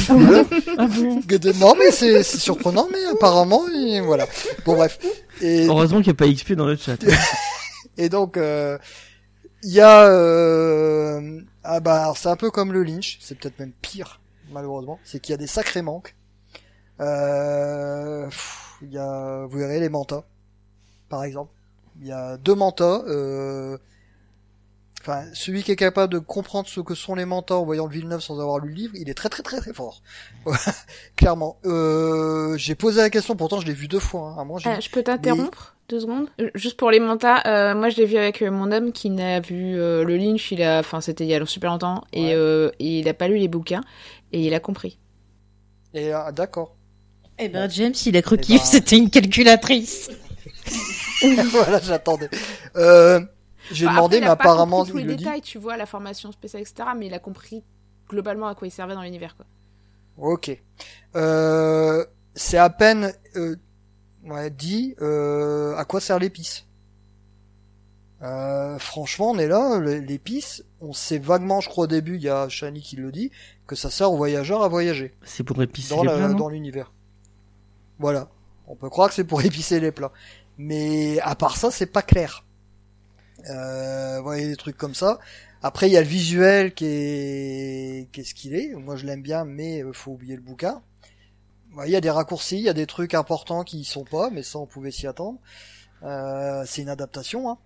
Voilà. 0.08 0.44
Ah 0.78 0.86
bon 0.86 1.20
Non, 1.58 1.74
mais 1.76 1.90
c'est 1.90 2.22
c'est 2.22 2.38
surprenant, 2.38 2.86
mais 2.92 3.04
apparemment, 3.06 3.68
et 3.68 4.00
voilà. 4.00 4.26
Bon 4.64 4.76
bref. 4.76 4.98
Et, 5.40 5.66
Heureusement 5.66 5.98
qu'il 5.98 6.12
n'y 6.12 6.12
a 6.12 6.14
pas 6.14 6.28
XP 6.28 6.52
dans 6.52 6.66
le 6.66 6.76
chat. 6.76 6.96
et 7.98 8.08
donc, 8.08 8.36
euh, 8.36 8.78
il 9.64 9.72
y 9.72 9.80
a... 9.80 10.04
Euh, 10.04 11.40
ah 11.64 11.80
bah, 11.80 12.02
alors, 12.02 12.16
c'est 12.18 12.28
un 12.28 12.36
peu 12.36 12.50
comme 12.52 12.72
le 12.72 12.84
Lynch, 12.84 13.18
c'est 13.20 13.36
peut-être 13.36 13.58
même 13.58 13.72
pire, 13.82 14.20
malheureusement. 14.52 15.00
C'est 15.04 15.18
qu'il 15.20 15.32
y 15.32 15.34
a 15.34 15.38
des 15.38 15.48
sacrés 15.48 15.82
manques. 15.82 16.14
Euh, 17.00 18.26
pff, 18.26 18.76
Il 18.82 18.92
y 18.92 18.98
a, 18.98 19.46
vous 19.46 19.58
verrez, 19.58 19.80
les 19.80 19.88
mantas, 19.88 20.24
par 21.08 21.24
exemple. 21.24 21.52
Il 22.00 22.06
y 22.06 22.12
a 22.12 22.36
deux 22.36 22.54
mantas. 22.54 23.02
Euh, 23.06 23.78
Enfin, 25.06 25.24
celui 25.34 25.62
qui 25.62 25.70
est 25.70 25.76
capable 25.76 26.10
de 26.14 26.18
comprendre 26.18 26.66
ce 26.66 26.80
que 26.80 26.94
sont 26.94 27.14
les 27.14 27.26
mantas 27.26 27.56
en 27.56 27.64
voyant 27.66 27.84
le 27.84 27.92
Villeneuve 27.92 28.20
sans 28.22 28.40
avoir 28.40 28.58
lu 28.58 28.70
le 28.70 28.74
livre, 28.74 28.94
il 28.96 29.10
est 29.10 29.14
très 29.14 29.28
très 29.28 29.42
très 29.42 29.58
très 29.58 29.74
fort. 29.74 30.00
Clairement. 31.16 31.58
Euh, 31.66 32.56
j'ai 32.56 32.74
posé 32.74 33.02
la 33.02 33.10
question, 33.10 33.36
pourtant 33.36 33.60
je 33.60 33.66
l'ai 33.66 33.74
vu 33.74 33.86
deux 33.86 33.98
fois. 33.98 34.34
Hein. 34.38 34.46
Moi, 34.46 34.60
j'ai 34.60 34.80
je 34.80 34.90
peux 34.90 35.02
t'interrompre 35.02 35.76
deux 35.90 36.00
secondes? 36.00 36.30
Juste 36.54 36.78
pour 36.78 36.90
les 36.90 37.00
mantas, 37.00 37.42
euh, 37.46 37.74
moi 37.74 37.90
je 37.90 37.98
l'ai 37.98 38.06
vu 38.06 38.16
avec 38.16 38.40
mon 38.40 38.72
homme 38.72 38.92
qui 38.92 39.10
n'a 39.10 39.40
vu 39.40 39.78
euh, 39.78 40.04
le 40.04 40.16
Lynch, 40.16 40.50
il 40.52 40.62
a, 40.62 40.78
enfin 40.78 41.02
c'était 41.02 41.24
il 41.24 41.28
y 41.28 41.34
a 41.34 41.44
super 41.44 41.72
longtemps, 41.72 42.02
et, 42.14 42.34
Ouais. 42.34 42.72
et 42.78 43.00
il 43.00 43.06
a 43.06 43.12
pas 43.12 43.28
lu 43.28 43.36
les 43.36 43.48
bouquins, 43.48 43.82
et 44.32 44.40
il 44.46 44.54
a 44.54 44.60
compris. 44.60 44.98
Et 45.92 46.12
d'accord. 46.32 46.76
Eh 47.38 47.48
ben, 47.48 47.68
James, 47.70 47.94
il 48.06 48.16
a 48.16 48.22
cru 48.22 48.36
Eh 48.38 48.40
qu'il 48.40 48.58
ben- 48.58 48.64
c'était 48.64 48.96
une 48.96 49.10
calculatrice. 49.10 50.10
voilà, 51.50 51.80
j'attendais. 51.80 52.28
Euh, 52.76 53.20
j'ai 53.72 53.86
Bah, 53.86 53.92
demandé, 53.92 54.16
après, 54.16 54.18
il 54.18 54.20
mais 54.20 54.26
a 54.26 54.36
pas 54.36 54.42
apparemment, 54.44 54.78
compris 54.78 54.90
tous 54.92 54.98
les 54.98 55.04
le 55.04 55.16
dit. 55.16 55.24
détails, 55.24 55.40
tu 55.42 55.58
vois, 55.58 55.76
la 55.76 55.86
formation 55.86 56.30
spéciale, 56.32 56.62
etc., 56.62 56.88
mais 56.96 57.06
il 57.06 57.14
a 57.14 57.18
compris 57.18 57.62
globalement 58.08 58.46
à 58.48 58.54
quoi 58.54 58.68
il 58.68 58.70
servait 58.70 58.94
dans 58.94 59.02
l'univers, 59.02 59.36
quoi. 59.36 59.46
Ok. 60.18 60.56
Euh, 61.16 62.04
c'est 62.34 62.58
à 62.58 62.70
peine 62.70 63.12
euh, 63.36 63.56
ouais, 64.24 64.50
dit 64.50 64.94
euh, 65.00 65.74
à 65.76 65.84
quoi 65.84 66.00
sert 66.00 66.18
l'épice. 66.18 66.66
Euh, 68.22 68.78
franchement, 68.78 69.30
on 69.32 69.38
est 69.38 69.48
là, 69.48 69.80
l'épice, 69.80 70.64
on 70.80 70.92
sait 70.92 71.18
vaguement, 71.18 71.60
je 71.60 71.68
crois 71.68 71.84
au 71.84 71.88
début, 71.88 72.14
il 72.16 72.22
y 72.22 72.28
a 72.28 72.48
Shani 72.48 72.80
qui 72.80 72.96
le 72.96 73.10
dit, 73.12 73.30
que 73.66 73.74
ça 73.76 73.90
sert 73.90 74.10
aux 74.12 74.16
voyageurs 74.16 74.62
à 74.62 74.68
voyager 74.68 75.14
C'est 75.24 75.42
pour 75.42 75.60
épicer 75.62 75.94
dans, 75.94 76.02
les 76.04 76.08
plats, 76.08 76.32
dans 76.32 76.48
l'univers. 76.48 76.92
Voilà. 77.98 78.28
On 78.66 78.76
peut 78.76 78.90
croire 78.90 79.08
que 79.08 79.14
c'est 79.14 79.24
pour 79.24 79.42
épicer 79.44 79.80
les 79.80 79.92
plats. 79.92 80.12
Mais 80.58 81.18
à 81.20 81.34
part 81.34 81.56
ça, 81.56 81.70
c'est 81.70 81.86
pas 81.86 82.02
clair. 82.02 82.44
Euh, 83.50 84.24
a 84.24 84.36
des 84.36 84.56
trucs 84.56 84.76
comme 84.76 84.94
ça. 84.94 85.18
Après, 85.62 85.88
il 85.88 85.92
y 85.92 85.96
a 85.96 86.02
le 86.02 86.06
visuel 86.06 86.74
qui 86.74 86.84
est, 86.86 88.08
qu'est-ce 88.12 88.34
qu'il 88.34 88.54
est. 88.54 88.74
Moi, 88.74 88.96
je 88.96 89.06
l'aime 89.06 89.22
bien, 89.22 89.44
mais 89.44 89.82
euh, 89.82 89.92
faut 89.92 90.12
oublier 90.12 90.36
le 90.36 90.42
bouquin. 90.42 90.82
Ouais, 91.74 91.88
Il 91.88 91.92
y 91.92 91.96
a 91.96 92.00
des 92.00 92.10
raccourcis, 92.10 92.58
il 92.58 92.64
y 92.64 92.68
a 92.68 92.74
des 92.74 92.86
trucs 92.86 93.14
importants 93.14 93.64
qui 93.64 93.78
y 93.80 93.84
sont 93.84 94.04
pas, 94.04 94.30
mais 94.30 94.42
ça, 94.42 94.58
on 94.58 94.66
pouvait 94.66 94.90
s'y 94.90 95.06
attendre. 95.06 95.38
Euh, 96.02 96.64
c'est 96.66 96.82
une 96.82 96.90
adaptation. 96.90 97.50
Hein. 97.50 97.58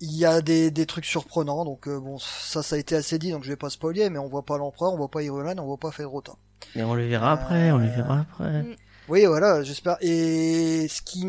Il 0.00 0.16
y 0.16 0.24
a 0.24 0.40
des, 0.40 0.70
des 0.70 0.86
trucs 0.86 1.04
surprenants, 1.04 1.64
donc 1.64 1.86
euh, 1.86 2.00
bon, 2.00 2.18
ça, 2.18 2.62
ça 2.62 2.76
a 2.76 2.78
été 2.78 2.96
assez 2.96 3.18
dit, 3.18 3.30
donc 3.30 3.44
je 3.44 3.50
vais 3.50 3.56
pas 3.56 3.70
spoiler, 3.70 4.08
mais 4.10 4.18
on 4.18 4.28
voit 4.28 4.44
pas 4.44 4.56
l'empereur, 4.56 4.94
on 4.94 4.96
voit 4.96 5.10
pas 5.10 5.22
Irulan, 5.22 5.58
on 5.58 5.66
voit 5.66 5.76
pas 5.76 5.92
Fedrota. 5.92 6.32
Mais 6.74 6.82
on 6.82 6.94
le 6.94 7.06
verra 7.06 7.32
après, 7.32 7.70
on 7.72 7.78
le 7.78 7.88
verra 7.88 8.20
après. 8.20 8.64
Oui, 9.08 9.24
voilà, 9.26 9.62
j'espère. 9.62 9.96
Et 10.00 10.86
ce 10.88 11.02
qui 11.02 11.26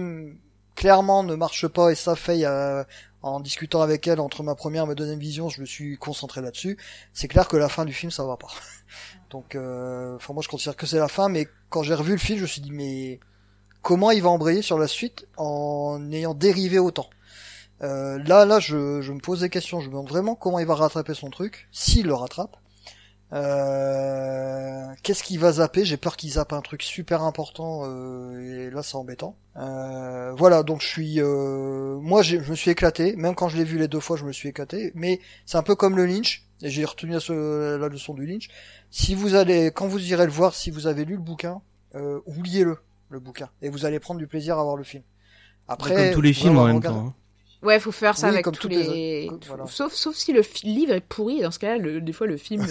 clairement 0.76 1.24
ne 1.24 1.36
marche 1.36 1.68
pas, 1.68 1.92
et 1.92 1.96
ça 1.96 2.16
fait 2.16 2.46
euh, 2.46 2.84
en 3.22 3.40
discutant 3.40 3.82
avec 3.82 4.08
elle 4.08 4.20
entre 4.20 4.44
ma 4.44 4.56
première 4.56 4.84
et 4.84 4.88
ma 4.88 4.96
deuxième 4.96 5.20
vision, 5.20 5.50
je 5.50 5.62
me 5.62 5.66
suis 5.66 5.98
concentré 5.98 6.42
là-dessus. 6.42 6.78
C'est 7.14 7.28
clair 7.28 7.48
que 7.48 7.58
la 7.58 7.70
fin 7.70 7.86
du 7.86 7.94
film, 7.94 8.12
ça 8.12 8.26
va 8.26 8.38
pas. 8.38 8.50
Donc, 9.32 9.56
euh, 9.56 10.16
enfin, 10.16 10.34
moi, 10.34 10.44
je 10.44 10.50
considère 10.50 10.76
que 10.76 10.86
c'est 10.86 11.00
la 11.00 11.08
fin, 11.08 11.30
mais 11.30 11.48
quand 11.70 11.84
j'ai 11.84 11.96
revu 11.96 12.14
le 12.14 12.18
film, 12.20 12.38
je 12.38 12.44
me 12.44 12.48
suis 12.48 12.62
dit, 12.62 12.72
mais 12.72 13.20
comment 13.82 14.12
il 14.12 14.22
va 14.22 14.30
embrayer 14.30 14.62
sur 14.62 14.78
la 14.80 14.88
suite 14.88 15.28
en 15.38 16.12
ayant 16.12 16.34
dérivé 16.36 16.80
autant? 16.80 17.10
Euh, 17.84 18.20
Là, 18.26 18.46
là, 18.46 18.60
je, 18.60 19.02
je 19.02 19.14
me 19.14 19.20
pose 19.20 19.42
des 19.42 19.50
questions. 19.50 19.80
Je 19.82 19.88
me 19.88 19.92
demande 19.92 20.10
vraiment 20.10 20.36
comment 20.36 20.60
il 20.60 20.68
va 20.68 20.76
rattraper 20.76 21.14
son 21.16 21.30
truc, 21.30 21.68
s'il 21.72 22.08
le 22.08 22.14
rattrape. 22.14 22.58
Euh, 23.34 24.86
Qu'est-ce 25.02 25.24
qu'il 25.24 25.40
va 25.40 25.54
zapper? 25.54 25.84
J'ai 25.86 25.98
peur 25.98 26.16
qu'il 26.16 26.32
zappe 26.32 26.54
un 26.54 26.62
truc 26.62 26.82
super 26.84 27.24
important 27.24 27.82
euh, 27.86 28.68
et 28.68 28.70
là 28.70 28.84
c'est 28.84 28.96
embêtant. 28.96 29.36
Euh, 29.58 30.32
voilà, 30.34 30.64
donc 30.64 30.82
je 30.82 30.88
suis, 30.88 31.20
euh, 31.20 31.98
moi 32.00 32.22
je 32.22 32.38
me 32.38 32.56
suis 32.56 32.72
éclaté, 32.72 33.16
même 33.16 33.36
quand 33.36 33.50
je 33.50 33.58
l'ai 33.58 33.64
vu 33.64 33.78
les 33.78 33.88
deux 33.88 34.00
fois, 34.00 34.16
je 34.18 34.24
me 34.24 34.32
suis 34.32 34.50
éclaté. 34.50 34.92
Mais 34.96 35.20
c'est 35.46 35.58
un 35.58 35.64
peu 35.64 35.76
comme 35.76 35.98
le 35.98 36.06
Lynch, 36.06 36.46
et 36.62 36.70
j'ai 36.70 36.86
retenu 36.86 37.12
la, 37.14 37.88
leçon 37.90 38.14
du 38.14 38.26
Lynch. 38.26 38.48
Si 38.92 39.16
vous 39.16 39.36
allez, 39.36 39.72
quand 39.72 39.88
vous 39.88 40.00
irez 40.00 40.26
le 40.26 40.32
voir, 40.32 40.54
si 40.54 40.72
vous 40.72 40.88
avez 40.88 41.04
lu 41.04 41.14
le 41.16 41.22
bouquin, 41.22 41.62
euh, 41.96 42.20
oubliez-le 42.26 42.78
le 43.10 43.20
bouquin 43.20 43.50
et 43.62 43.70
vous 43.70 43.86
allez 43.86 44.00
prendre 44.00 44.20
du 44.20 44.28
plaisir 44.28 44.58
à 44.58 44.64
voir 44.64 44.76
le 44.76 44.84
film. 44.84 45.04
Après, 45.68 45.96
comme 45.96 46.14
tous 46.14 46.22
les 46.22 46.34
films 46.34 46.58
en 46.58 46.66
même 46.66 46.82
temps. 46.82 47.08
hein. 47.08 47.14
Ouais, 47.64 47.80
faut 47.80 47.92
faire 47.92 48.18
ça 48.18 48.28
Oui, 48.28 48.34
avec 48.34 48.44
comme 48.46 48.56
tous 48.56 48.68
les 48.68 48.84
les. 48.84 49.32
voilà. 49.48 49.66
Sauf, 49.68 49.94
sauf 49.94 50.16
si 50.16 50.34
le 50.34 50.42
livre 50.64 50.94
est 50.94 51.02
pourri. 51.02 51.42
Dans 51.42 51.52
ce 51.52 51.60
cas-là, 51.60 51.78
le- 51.78 52.02
des 52.02 52.14
fois, 52.14 52.28
le 52.28 52.38
film 52.38 52.66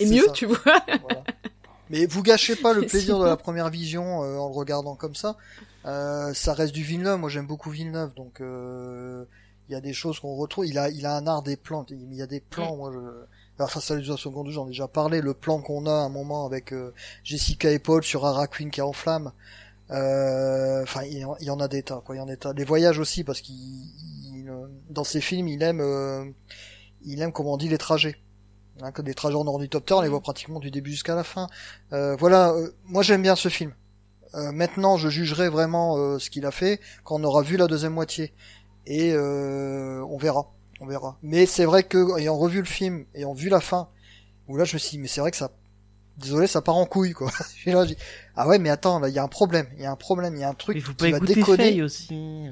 est 0.00 0.06
mieux, 0.10 0.26
ça. 0.26 0.32
tu 0.32 0.46
vois. 0.46 0.58
Voilà. 0.64 1.22
Mais 1.90 2.06
vous 2.06 2.22
gâchez 2.22 2.56
pas 2.56 2.72
le 2.72 2.82
plaisir 2.86 3.18
de 3.18 3.24
la 3.26 3.36
première 3.36 3.68
vision 3.70 4.22
euh, 4.24 4.36
en 4.38 4.48
le 4.48 4.54
regardant 4.54 4.94
comme 4.96 5.14
ça. 5.14 5.36
Euh, 5.86 6.32
ça 6.34 6.54
reste 6.54 6.72
du 6.74 6.82
Villeneuve. 6.82 7.18
Moi, 7.18 7.28
j'aime 7.28 7.46
beaucoup 7.46 7.70
Villeneuve, 7.70 8.14
donc 8.14 8.40
euh, 8.40 9.24
il 9.68 9.72
y 9.72 9.74
a 9.74 9.80
des 9.80 9.92
choses 9.92 10.18
qu'on 10.20 10.34
retrouve. 10.36 10.66
Il 10.66 10.78
a, 10.78 10.88
il 10.88 11.06
a 11.06 11.16
un 11.16 11.26
art 11.26 11.42
des 11.42 11.56
plans. 11.56 11.84
Il 11.90 12.14
y 12.14 12.22
a 12.22 12.26
des 12.26 12.40
plans. 12.40 12.76
Moi, 12.76 12.92
je... 12.94 13.62
enfin, 13.64 13.80
ça 13.80 13.94
les 13.94 14.04
secondes, 14.16 14.48
j'en 14.50 14.64
ai 14.66 14.68
déjà 14.70 14.88
parlé. 14.88 15.20
Le 15.20 15.34
plan 15.34 15.60
qu'on 15.60 15.86
a 15.86 15.90
à 15.92 15.94
un 16.04 16.08
moment 16.08 16.46
avec 16.46 16.72
euh, 16.72 16.92
Jessica 17.24 17.70
et 17.70 17.78
Paul 17.78 18.02
sur 18.02 18.24
Ara 18.24 18.46
Queen 18.46 18.70
qui 18.70 18.80
est 18.80 18.82
en 18.82 18.92
flamme. 18.92 19.32
Euh, 19.90 20.82
Enfin, 20.82 21.02
il, 21.04 21.18
y 21.18 21.50
en- 21.50 21.60
a 21.60 21.68
des 21.68 21.82
tas. 21.82 22.00
Quoi. 22.04 22.14
Il 22.16 22.18
y 22.18 22.20
en 22.22 22.26
a 22.26 22.30
des 22.30 22.36
tas. 22.36 22.52
Les 22.54 22.64
voyages 22.64 22.98
aussi, 22.98 23.24
parce 23.24 23.40
qu'il, 23.40 23.54
il, 23.54 24.21
dans 24.90 25.04
ses 25.04 25.20
films, 25.20 25.48
il 25.48 25.62
aime, 25.62 25.80
euh, 25.80 26.24
il 27.04 27.20
aime, 27.22 27.32
comment 27.32 27.54
on 27.54 27.56
dit, 27.56 27.68
les 27.68 27.78
trajets. 27.78 28.16
Hein, 28.80 28.90
que 28.90 29.02
des 29.02 29.14
trajets 29.14 29.36
en 29.36 29.46
ornithoptère, 29.46 29.98
on 29.98 30.00
les 30.02 30.08
voit 30.08 30.20
pratiquement 30.20 30.58
du 30.58 30.70
début 30.70 30.90
jusqu'à 30.90 31.14
la 31.14 31.24
fin. 31.24 31.48
Euh, 31.92 32.16
voilà, 32.16 32.52
euh, 32.52 32.70
moi 32.84 33.02
j'aime 33.02 33.22
bien 33.22 33.36
ce 33.36 33.48
film. 33.48 33.74
Euh, 34.34 34.50
maintenant, 34.52 34.96
je 34.96 35.08
jugerai 35.08 35.48
vraiment 35.48 35.98
euh, 35.98 36.18
ce 36.18 36.30
qu'il 36.30 36.46
a 36.46 36.50
fait 36.50 36.80
quand 37.04 37.20
on 37.20 37.24
aura 37.24 37.42
vu 37.42 37.56
la 37.56 37.66
deuxième 37.66 37.92
moitié. 37.92 38.32
Et 38.86 39.12
euh, 39.12 40.04
on 40.08 40.16
verra, 40.16 40.52
on 40.80 40.86
verra. 40.86 41.18
Mais 41.22 41.46
c'est 41.46 41.64
vrai 41.64 41.82
que 41.82 42.18
ayant 42.18 42.36
revu 42.36 42.60
le 42.60 42.66
film, 42.66 43.04
ayant 43.14 43.34
vu 43.34 43.48
la 43.48 43.60
fin, 43.60 43.88
où 44.48 44.56
là 44.56 44.64
je 44.64 44.74
me 44.74 44.78
suis 44.78 44.92
dit, 44.92 44.98
mais 44.98 45.06
c'est 45.06 45.20
vrai 45.20 45.30
que 45.30 45.36
ça, 45.36 45.52
désolé, 46.16 46.46
ça 46.46 46.62
part 46.62 46.76
en 46.76 46.86
couille 46.86 47.12
quoi. 47.12 47.30
Là, 47.66 47.84
ah 48.34 48.48
ouais, 48.48 48.58
mais 48.58 48.70
attends, 48.70 48.98
là 48.98 49.08
il 49.08 49.14
y 49.14 49.18
a 49.18 49.22
un 49.22 49.28
problème, 49.28 49.68
il 49.76 49.82
y 49.82 49.86
a 49.86 49.92
un 49.92 49.96
problème, 49.96 50.34
il 50.34 50.40
y 50.40 50.44
a 50.44 50.48
un 50.48 50.54
truc 50.54 50.76
Il 50.76 50.82
faut 50.82 50.94
qui 50.94 51.10
pas 51.10 51.18
va 51.18 51.24
déconner. 51.24 51.82
Aussi. 51.82 52.48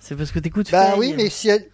C'est 0.00 0.16
parce 0.16 0.30
que 0.32 0.38
t'écoutes 0.38 0.70
Bah 0.70 0.94
oui, 0.96 1.14
mais 1.16 1.28
si 1.28 1.48
elle, 1.48 1.68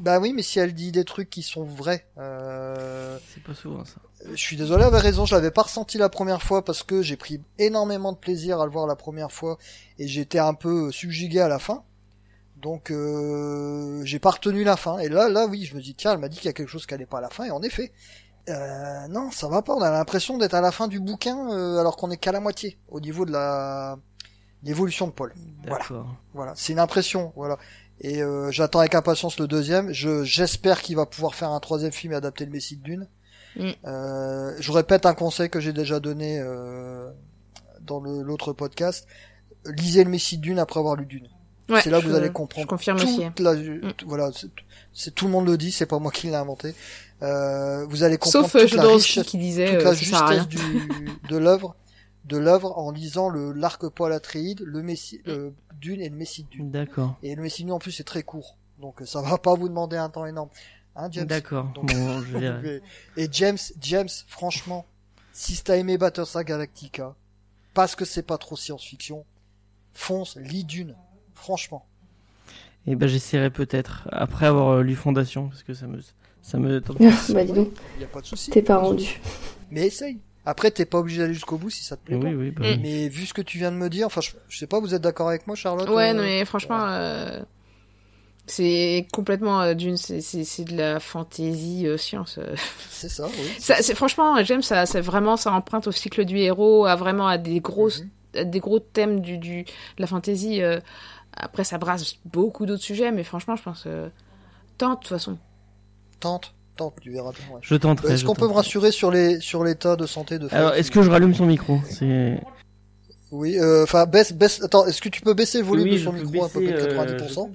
bah 0.00 0.18
oui, 0.18 0.32
mais 0.32 0.42
si 0.42 0.58
elle 0.58 0.72
dit 0.72 0.92
des 0.92 1.04
trucs 1.04 1.28
qui 1.28 1.42
sont 1.42 1.62
vrais. 1.62 2.06
Euh... 2.18 3.18
C'est 3.34 3.42
pas 3.42 3.54
souvent 3.54 3.84
ça. 3.84 3.96
Je 4.30 4.36
suis 4.36 4.56
désolé, 4.56 4.82
elle 4.82 4.88
avait 4.88 4.98
raison, 4.98 5.26
je 5.26 5.34
l'avais 5.34 5.50
pas 5.50 5.62
ressenti 5.62 5.98
la 5.98 6.08
première 6.08 6.42
fois 6.42 6.64
parce 6.64 6.82
que 6.82 7.02
j'ai 7.02 7.16
pris 7.16 7.42
énormément 7.58 8.12
de 8.12 8.16
plaisir 8.16 8.60
à 8.60 8.64
le 8.64 8.72
voir 8.72 8.86
la 8.86 8.96
première 8.96 9.30
fois 9.30 9.58
et 9.98 10.08
j'étais 10.08 10.38
un 10.38 10.54
peu 10.54 10.90
subjugué 10.90 11.40
à 11.40 11.48
la 11.48 11.58
fin. 11.58 11.84
Donc 12.56 12.90
euh, 12.90 14.02
j'ai 14.04 14.18
pas 14.18 14.30
retenu 14.30 14.64
la 14.64 14.76
fin 14.76 14.98
et 14.98 15.08
là 15.08 15.28
là 15.28 15.46
oui, 15.46 15.64
je 15.64 15.74
me 15.74 15.80
dis 15.80 15.94
tiens, 15.94 16.12
elle 16.12 16.18
m'a 16.18 16.28
dit 16.28 16.36
qu'il 16.36 16.46
y 16.46 16.50
a 16.50 16.52
quelque 16.52 16.68
chose 16.68 16.86
qui 16.86 16.92
allait 16.94 17.06
pas 17.06 17.18
à 17.18 17.22
la 17.22 17.30
fin 17.30 17.44
et 17.44 17.50
en 17.50 17.62
effet. 17.62 17.92
Euh, 18.48 19.06
non, 19.08 19.30
ça 19.30 19.48
va 19.48 19.62
pas, 19.62 19.74
on 19.74 19.82
a 19.82 19.90
l'impression 19.90 20.38
d'être 20.38 20.54
à 20.54 20.60
la 20.60 20.72
fin 20.72 20.88
du 20.88 20.98
bouquin 20.98 21.50
euh, 21.50 21.78
alors 21.78 21.96
qu'on 21.96 22.10
est 22.10 22.16
qu'à 22.16 22.32
la 22.32 22.40
moitié 22.40 22.78
au 22.88 23.00
niveau 23.00 23.24
de 23.24 23.32
la 23.32 23.98
l'évolution 24.62 25.06
de 25.06 25.12
Paul. 25.12 25.32
Voilà. 25.66 25.84
Voilà, 26.34 26.52
c'est 26.56 26.72
une 26.72 26.78
impression, 26.78 27.32
voilà. 27.36 27.58
Et 28.00 28.22
euh, 28.22 28.50
j'attends 28.50 28.78
avec 28.80 28.94
impatience 28.94 29.38
le 29.38 29.46
deuxième. 29.46 29.92
Je 29.92 30.24
j'espère 30.24 30.80
qu'il 30.82 30.96
va 30.96 31.04
pouvoir 31.06 31.34
faire 31.34 31.50
un 31.50 31.60
troisième 31.60 31.92
film 31.92 32.12
et 32.12 32.16
adapter 32.16 32.44
le 32.46 32.50
Messie 32.50 32.76
de 32.76 32.82
Dune. 32.82 33.08
Mm. 33.56 33.70
Euh, 33.84 34.54
je 34.58 34.72
répète 34.72 35.04
un 35.06 35.14
conseil 35.14 35.50
que 35.50 35.60
j'ai 35.60 35.72
déjà 35.72 36.00
donné 36.00 36.38
euh, 36.40 37.10
dans 37.82 38.00
l'autre 38.00 38.52
podcast. 38.52 39.06
Lisez 39.66 40.04
le 40.04 40.10
Messie 40.10 40.38
de 40.38 40.42
Dune 40.42 40.58
après 40.58 40.80
avoir 40.80 40.96
lu 40.96 41.04
Dune. 41.04 41.28
Ouais, 41.68 41.80
c'est 41.82 41.90
là 41.90 42.00
que 42.00 42.06
vous 42.06 42.14
allez 42.14 42.30
comprendre. 42.30 42.64
Je 42.64 42.68
confirme 42.68 42.96
aussi. 42.96 43.22
la- 43.38 43.54
tout- 43.92 44.08
voilà, 44.08 44.30
c'est- 44.92 45.14
tout 45.14 45.26
le 45.26 45.30
monde 45.30 45.46
le 45.46 45.56
dit, 45.56 45.70
c'est 45.70 45.86
pas 45.86 45.98
moi 45.98 46.10
qui 46.10 46.26
l'ai 46.28 46.34
inventé. 46.34 46.74
Euh, 47.22 47.84
vous 47.86 48.02
allez 48.02 48.16
comprendre 48.16 48.46
Sauf 48.46 48.56
euh, 48.56 48.66
toute 48.66 48.72
la 48.78 48.88
richesse 48.88 49.26
qui 49.26 49.38
disait 49.38 49.66
toute 49.76 49.80
euh, 49.80 49.84
la 49.84 49.90
rien. 49.90 50.42
justesse 50.42 50.48
du, 50.48 50.58
de 51.28 51.36
l'œuvre, 51.36 51.76
de 52.30 52.38
l'œuvre 52.38 52.78
en 52.78 52.90
lisant 52.92 53.28
le 53.28 53.52
l'arc 53.52 53.86
Paul 53.88 54.12
Atreides, 54.12 54.62
le 54.64 54.82
Messie, 54.82 55.20
le 55.26 55.52
Dune 55.80 56.00
et 56.00 56.08
le 56.08 56.16
Messie 56.16 56.44
de 56.44 56.48
Dune. 56.48 56.70
D'accord. 56.70 57.16
Et 57.22 57.34
le 57.34 57.42
Messie 57.42 57.62
de 57.62 57.66
Dune 57.66 57.74
en 57.74 57.78
plus 57.78 57.92
c'est 57.92 58.04
très 58.04 58.22
court, 58.22 58.56
donc 58.80 59.02
euh, 59.02 59.04
ça 59.06 59.20
va 59.20 59.36
pas 59.36 59.54
vous 59.54 59.68
demander 59.68 59.96
un 59.98 60.08
temps 60.08 60.24
énorme, 60.26 60.48
hein 60.96 61.08
James? 61.10 61.26
D'accord. 61.26 61.66
Donc- 61.74 61.92
Bon, 61.92 62.20
je. 62.22 62.80
Et 63.20 63.28
James, 63.32 63.58
James, 63.82 64.08
franchement, 64.28 64.86
si 65.32 65.62
t'as 65.62 65.76
aimé 65.76 65.98
Battlestar 65.98 66.44
Galactica, 66.44 67.14
parce 67.74 67.94
que 67.96 68.04
c'est 68.04 68.22
pas 68.22 68.38
trop 68.38 68.56
science-fiction, 68.56 69.24
fonce, 69.92 70.36
lis 70.36 70.64
Dune, 70.64 70.94
franchement. 71.34 71.84
Et 72.86 72.96
ben 72.96 73.06
j'essaierai 73.08 73.50
peut-être 73.50 74.08
après 74.10 74.46
avoir 74.46 74.68
euh, 74.70 74.82
lu 74.82 74.94
Fondation 74.94 75.48
parce 75.48 75.62
que 75.62 75.74
ça 75.74 75.86
me 75.86 76.00
ça 76.42 76.58
me 76.58 76.80
tente. 76.82 76.96
bah 77.32 77.44
dis 77.44 77.52
donc, 77.52 77.68
Y 78.00 78.04
a 78.04 78.06
pas 78.06 78.20
de 78.22 78.26
souci. 78.26 78.50
t'es 78.50 78.62
pas 78.62 78.78
rendu. 78.78 79.20
Mais 79.70 79.86
essaye. 79.88 80.18
Après, 80.46 80.70
t'es 80.70 80.86
pas 80.86 80.98
obligé 80.98 81.18
d'aller 81.20 81.34
jusqu'au 81.34 81.58
bout 81.58 81.70
si 81.70 81.84
ça 81.84 81.96
te 81.96 82.04
plaît 82.06 82.16
Oui 82.16 82.22
pas. 82.22 82.36
oui 82.36 82.50
bah 82.50 82.76
Mm. 82.76 82.80
Mais 82.80 83.08
vu 83.08 83.26
ce 83.26 83.34
que 83.34 83.42
tu 83.42 83.58
viens 83.58 83.70
de 83.70 83.76
me 83.76 83.88
dire, 83.90 84.06
enfin, 84.06 84.20
je, 84.22 84.30
je 84.48 84.58
sais 84.58 84.66
pas, 84.66 84.80
vous 84.80 84.94
êtes 84.94 85.02
d'accord 85.02 85.28
avec 85.28 85.46
moi, 85.46 85.54
Charlotte 85.56 85.88
Ouais, 85.90 86.10
euh, 86.10 86.14
non, 86.14 86.22
mais 86.22 86.44
franchement, 86.46 86.86
euh, 86.88 87.40
c'est 88.46 89.06
complètement 89.12 89.60
euh, 89.60 89.74
d'une, 89.74 89.96
c'est, 89.96 90.64
de 90.64 90.76
la 90.76 90.98
fantaisie 90.98 91.86
euh, 91.86 91.96
science. 91.96 92.38
euh. 92.38 92.54
C'est 92.90 93.08
ça, 93.08 93.26
oui. 93.26 93.48
Ça, 93.60 93.76
c'est 93.82 93.94
franchement, 93.94 94.42
j'aime 94.42 94.62
ça. 94.62 94.86
C'est 94.86 95.00
vraiment, 95.00 95.36
ça 95.36 95.52
emprunte 95.52 95.86
au 95.86 95.92
cycle 95.92 96.24
du 96.24 96.38
héros, 96.38 96.86
à 96.86 96.96
vraiment 96.96 97.28
à 97.28 97.38
des 97.38 97.60
grosses, 97.60 98.00
Mhm. 98.00 98.40
à 98.40 98.44
des 98.44 98.58
gros 98.60 98.80
thèmes 98.80 99.20
du, 99.20 99.38
du, 99.38 99.62
de 99.64 99.70
la 99.98 100.06
fantaisie. 100.06 100.62
euh. 100.62 100.80
Après, 101.36 101.62
ça 101.64 101.78
brasse 101.78 102.16
beaucoup 102.24 102.66
d'autres 102.66 102.82
sujets, 102.82 103.12
mais 103.12 103.22
franchement, 103.22 103.54
je 103.56 103.62
pense, 103.62 103.84
euh, 103.86 104.08
tente 104.78 104.98
de 105.02 105.08
toute 105.08 105.08
façon. 105.16 105.38
Tente, 106.18 106.54
tente, 106.80 106.94
tu 107.00 107.10
verras 107.10 107.30
bien. 107.32 107.54
ouais. 107.54 107.60
Je 107.62 107.74
tenterai. 107.76 108.12
Est-ce 108.12 108.22
je 108.22 108.26
qu'on 108.26 108.34
peut 108.34 108.48
me 108.48 108.52
rassurer 108.52 108.90
sur 108.92 109.10
les 109.10 109.40
sur 109.40 109.62
l'état 109.64 109.96
de 109.96 110.06
santé 110.06 110.38
de 110.38 110.48
Alors 110.50 110.70
Faye 110.72 110.80
est-ce 110.80 110.90
que 110.90 111.02
je 111.02 111.10
rallume 111.10 111.34
son 111.34 111.46
micro? 111.46 111.78
C'est 111.88 112.40
Oui, 113.30 113.56
euh, 113.58 113.84
enfin 113.84 114.06
baisse 114.06 114.32
baisse. 114.32 114.62
Attends, 114.62 114.86
est-ce 114.86 115.00
que 115.00 115.08
tu 115.08 115.20
peux 115.20 115.34
baisser 115.34 115.58
le 115.58 115.64
volume 115.64 115.84
Oui, 115.84 115.92
de 115.92 115.98
je 115.98 116.04
son 116.04 116.12
peux 116.12 116.22
micro 116.22 116.44
à 116.44 116.48
peu 116.48 116.60
baisser, 116.60 116.72
près 116.88 117.06
de 117.06 117.12
euh, 117.12 117.16
90% 117.18 117.50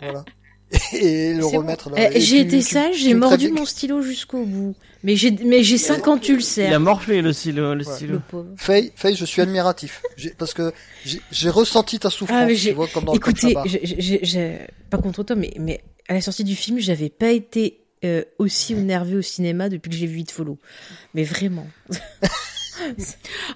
Voilà. 0.00 0.24
Et 0.92 1.34
le 1.34 1.42
C'est 1.42 1.56
remettre 1.56 1.90
là. 1.90 1.96
Eh, 2.12 2.18
Et 2.18 2.20
j'ai 2.20 2.36
tu- 2.36 2.42
été 2.42 2.58
tu- 2.58 2.62
sage, 2.62 2.94
tu 2.94 3.00
j'ai 3.02 3.14
me 3.14 3.18
mordu 3.20 3.50
mon 3.50 3.64
stylo 3.64 4.02
jusqu'au 4.02 4.44
bout. 4.44 4.76
Mais 5.02 5.16
j'ai 5.16 5.32
mais 5.32 5.64
j'ai 5.64 5.78
5 5.78 6.06
ans, 6.06 6.16
tu 6.18 6.34
le 6.36 6.40
sais. 6.40 6.66
il 6.68 6.72
a 6.74 6.78
morflé 6.78 7.22
le 7.22 7.32
stylo 7.32 7.74
le 7.74 7.84
Ouais. 7.84 7.92
stylo. 7.92 8.12
Le 8.14 8.18
pauvre. 8.20 8.48
Faye, 8.56 8.92
Faye, 8.94 9.16
je 9.16 9.24
suis 9.24 9.42
admiratif. 9.42 10.00
J'ai- 10.16 10.30
Parce 10.38 10.54
que 10.54 10.72
j'ai 11.04 11.20
j'ai 11.32 11.48
ressenti 11.50 11.98
ta 11.98 12.08
souffrance, 12.10 12.38
Ah, 12.42 12.46
mais 12.46 12.52
tu 12.54 12.60
j'ai- 12.60 12.72
vois, 12.72 12.86
comme 12.86 13.04
dans 13.04 13.14
Écoutez, 13.14 13.48
le 13.48 13.54
Code 13.54 13.62
j'ai- 13.66 13.80
j'ai- 13.82 14.20
j'ai- 14.22 14.58
pas 14.90 14.98
contre 14.98 15.24
toi, 15.24 15.34
mais, 15.34 15.52
mais 15.58 15.80
à 16.08 16.14
la 16.14 16.20
sortie 16.20 16.44
du 16.44 16.54
film, 16.54 16.78
j'avais 16.78 17.08
pas 17.08 17.30
été 17.32 17.80
euh, 18.04 18.22
aussi 18.38 18.72
énervée 18.74 19.16
au 19.16 19.22
cinéma 19.22 19.68
depuis 19.68 19.90
que 19.90 19.96
j'ai 19.96 20.06
vu 20.06 20.18
It 20.20 20.30
Follow. 20.30 20.58
Mais 21.14 21.24
vraiment. 21.24 21.66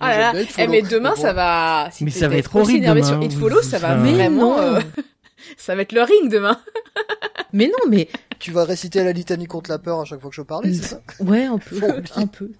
Ah 0.00 0.10
là 0.18 0.32
là, 0.34 0.40
eh, 0.58 0.66
mais 0.66 0.82
demain, 0.82 1.16
ça 1.16 1.32
va. 1.32 1.88
si 1.90 2.04
Mais 2.04 2.10
ça 2.10 2.28
va 2.28 2.36
être 2.36 2.54
horrible 2.56 2.80
énervé 2.80 3.00
demain, 3.00 3.10
sur 3.10 3.22
It 3.22 3.32
Follow, 3.32 3.62
ça 3.62 3.78
va 3.78 3.94
Mais 3.96 4.12
vraiment. 4.12 4.58
non. 4.58 4.76
euh, 4.76 4.80
ça 5.56 5.74
va 5.74 5.80
être 5.80 5.92
le 5.92 6.02
ring 6.02 6.30
demain. 6.30 6.60
Mais 7.56 7.66
non, 7.68 7.88
mais 7.88 8.08
Tu 8.40 8.50
vas 8.50 8.64
réciter 8.64 9.02
la 9.04 9.12
litanie 9.12 9.46
contre 9.46 9.70
la 9.70 9.78
peur 9.78 10.00
à 10.00 10.04
chaque 10.04 10.20
fois 10.20 10.28
que 10.28 10.34
je 10.36 10.42
parlais, 10.42 10.72
c'est 10.74 10.88
ça? 10.88 11.00
Ouais, 11.20 11.44
un 11.44 11.56
peu, 11.58 11.80
un 12.16 12.26
peu. 12.26 12.50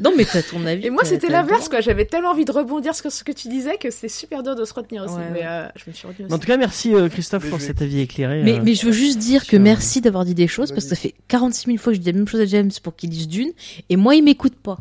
Non, 0.00 0.12
mais 0.16 0.24
t'as 0.24 0.42
ton 0.42 0.64
avis. 0.66 0.86
Et 0.86 0.90
moi, 0.90 1.04
c'était 1.04 1.28
l'inverse, 1.28 1.68
quoi. 1.68 1.80
J'avais 1.82 2.06
tellement 2.06 2.30
envie 2.30 2.46
de 2.46 2.50
rebondir 2.50 2.94
sur 2.94 3.12
ce 3.12 3.22
que 3.22 3.32
tu 3.32 3.48
disais 3.48 3.76
que 3.76 3.90
c'était 3.90 4.08
super 4.08 4.42
dur 4.42 4.56
de 4.56 4.64
se 4.64 4.72
retenir 4.74 5.04
aussi. 5.04 5.14
Ouais, 5.14 5.30
mais 5.32 5.46
euh, 5.46 5.68
je 5.76 5.84
me 5.88 5.92
suis 5.94 6.08
retenue 6.08 6.26
En 6.26 6.30
aussi. 6.32 6.40
tout 6.40 6.46
cas 6.46 6.56
merci 6.56 6.94
euh, 6.94 7.08
Christophe 7.10 7.44
Mais 7.44 7.50
pour 7.50 7.58
vais- 7.58 7.66
cet 7.66 7.82
avis 7.82 8.00
éclairé. 8.00 8.42
Mais, 8.42 8.54
euh. 8.58 8.62
mais 8.64 8.74
je 8.74 8.86
veux 8.86 8.92
juste 8.92 9.18
dire 9.18 9.46
que 9.46 9.56
merci 9.58 10.00
d'avoir 10.00 10.24
dit 10.24 10.34
des 10.34 10.48
choses 10.48 10.72
parce 10.72 10.84
que 10.84 10.90
ça 10.90 10.96
fait 10.96 11.14
46 11.28 11.66
000 11.66 11.76
fois 11.78 11.92
que 11.92 11.96
je 11.98 12.00
dis 12.00 12.10
la 12.10 12.16
même 12.16 12.26
chose 12.26 12.40
à 12.40 12.46
James 12.46 12.70
pour 12.82 12.96
qu'il 12.96 13.10
lise 13.10 13.28
Dune 13.28 13.52
et 13.90 13.96
moi 13.96 14.14
il 14.16 14.24
m'écoute 14.24 14.56
pas. 14.56 14.78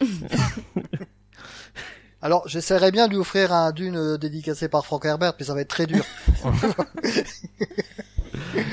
Alors, 2.20 2.48
j'essaierai 2.48 2.90
bien 2.90 3.06
de 3.06 3.12
lui 3.12 3.18
offrir 3.20 3.52
un 3.52 3.70
dune 3.70 4.16
dédicacé 4.16 4.68
par 4.68 4.84
Frank 4.84 5.04
Herbert, 5.04 5.34
mais 5.38 5.46
ça 5.46 5.54
va 5.54 5.60
être 5.60 5.68
très 5.68 5.86
dur. 5.86 6.04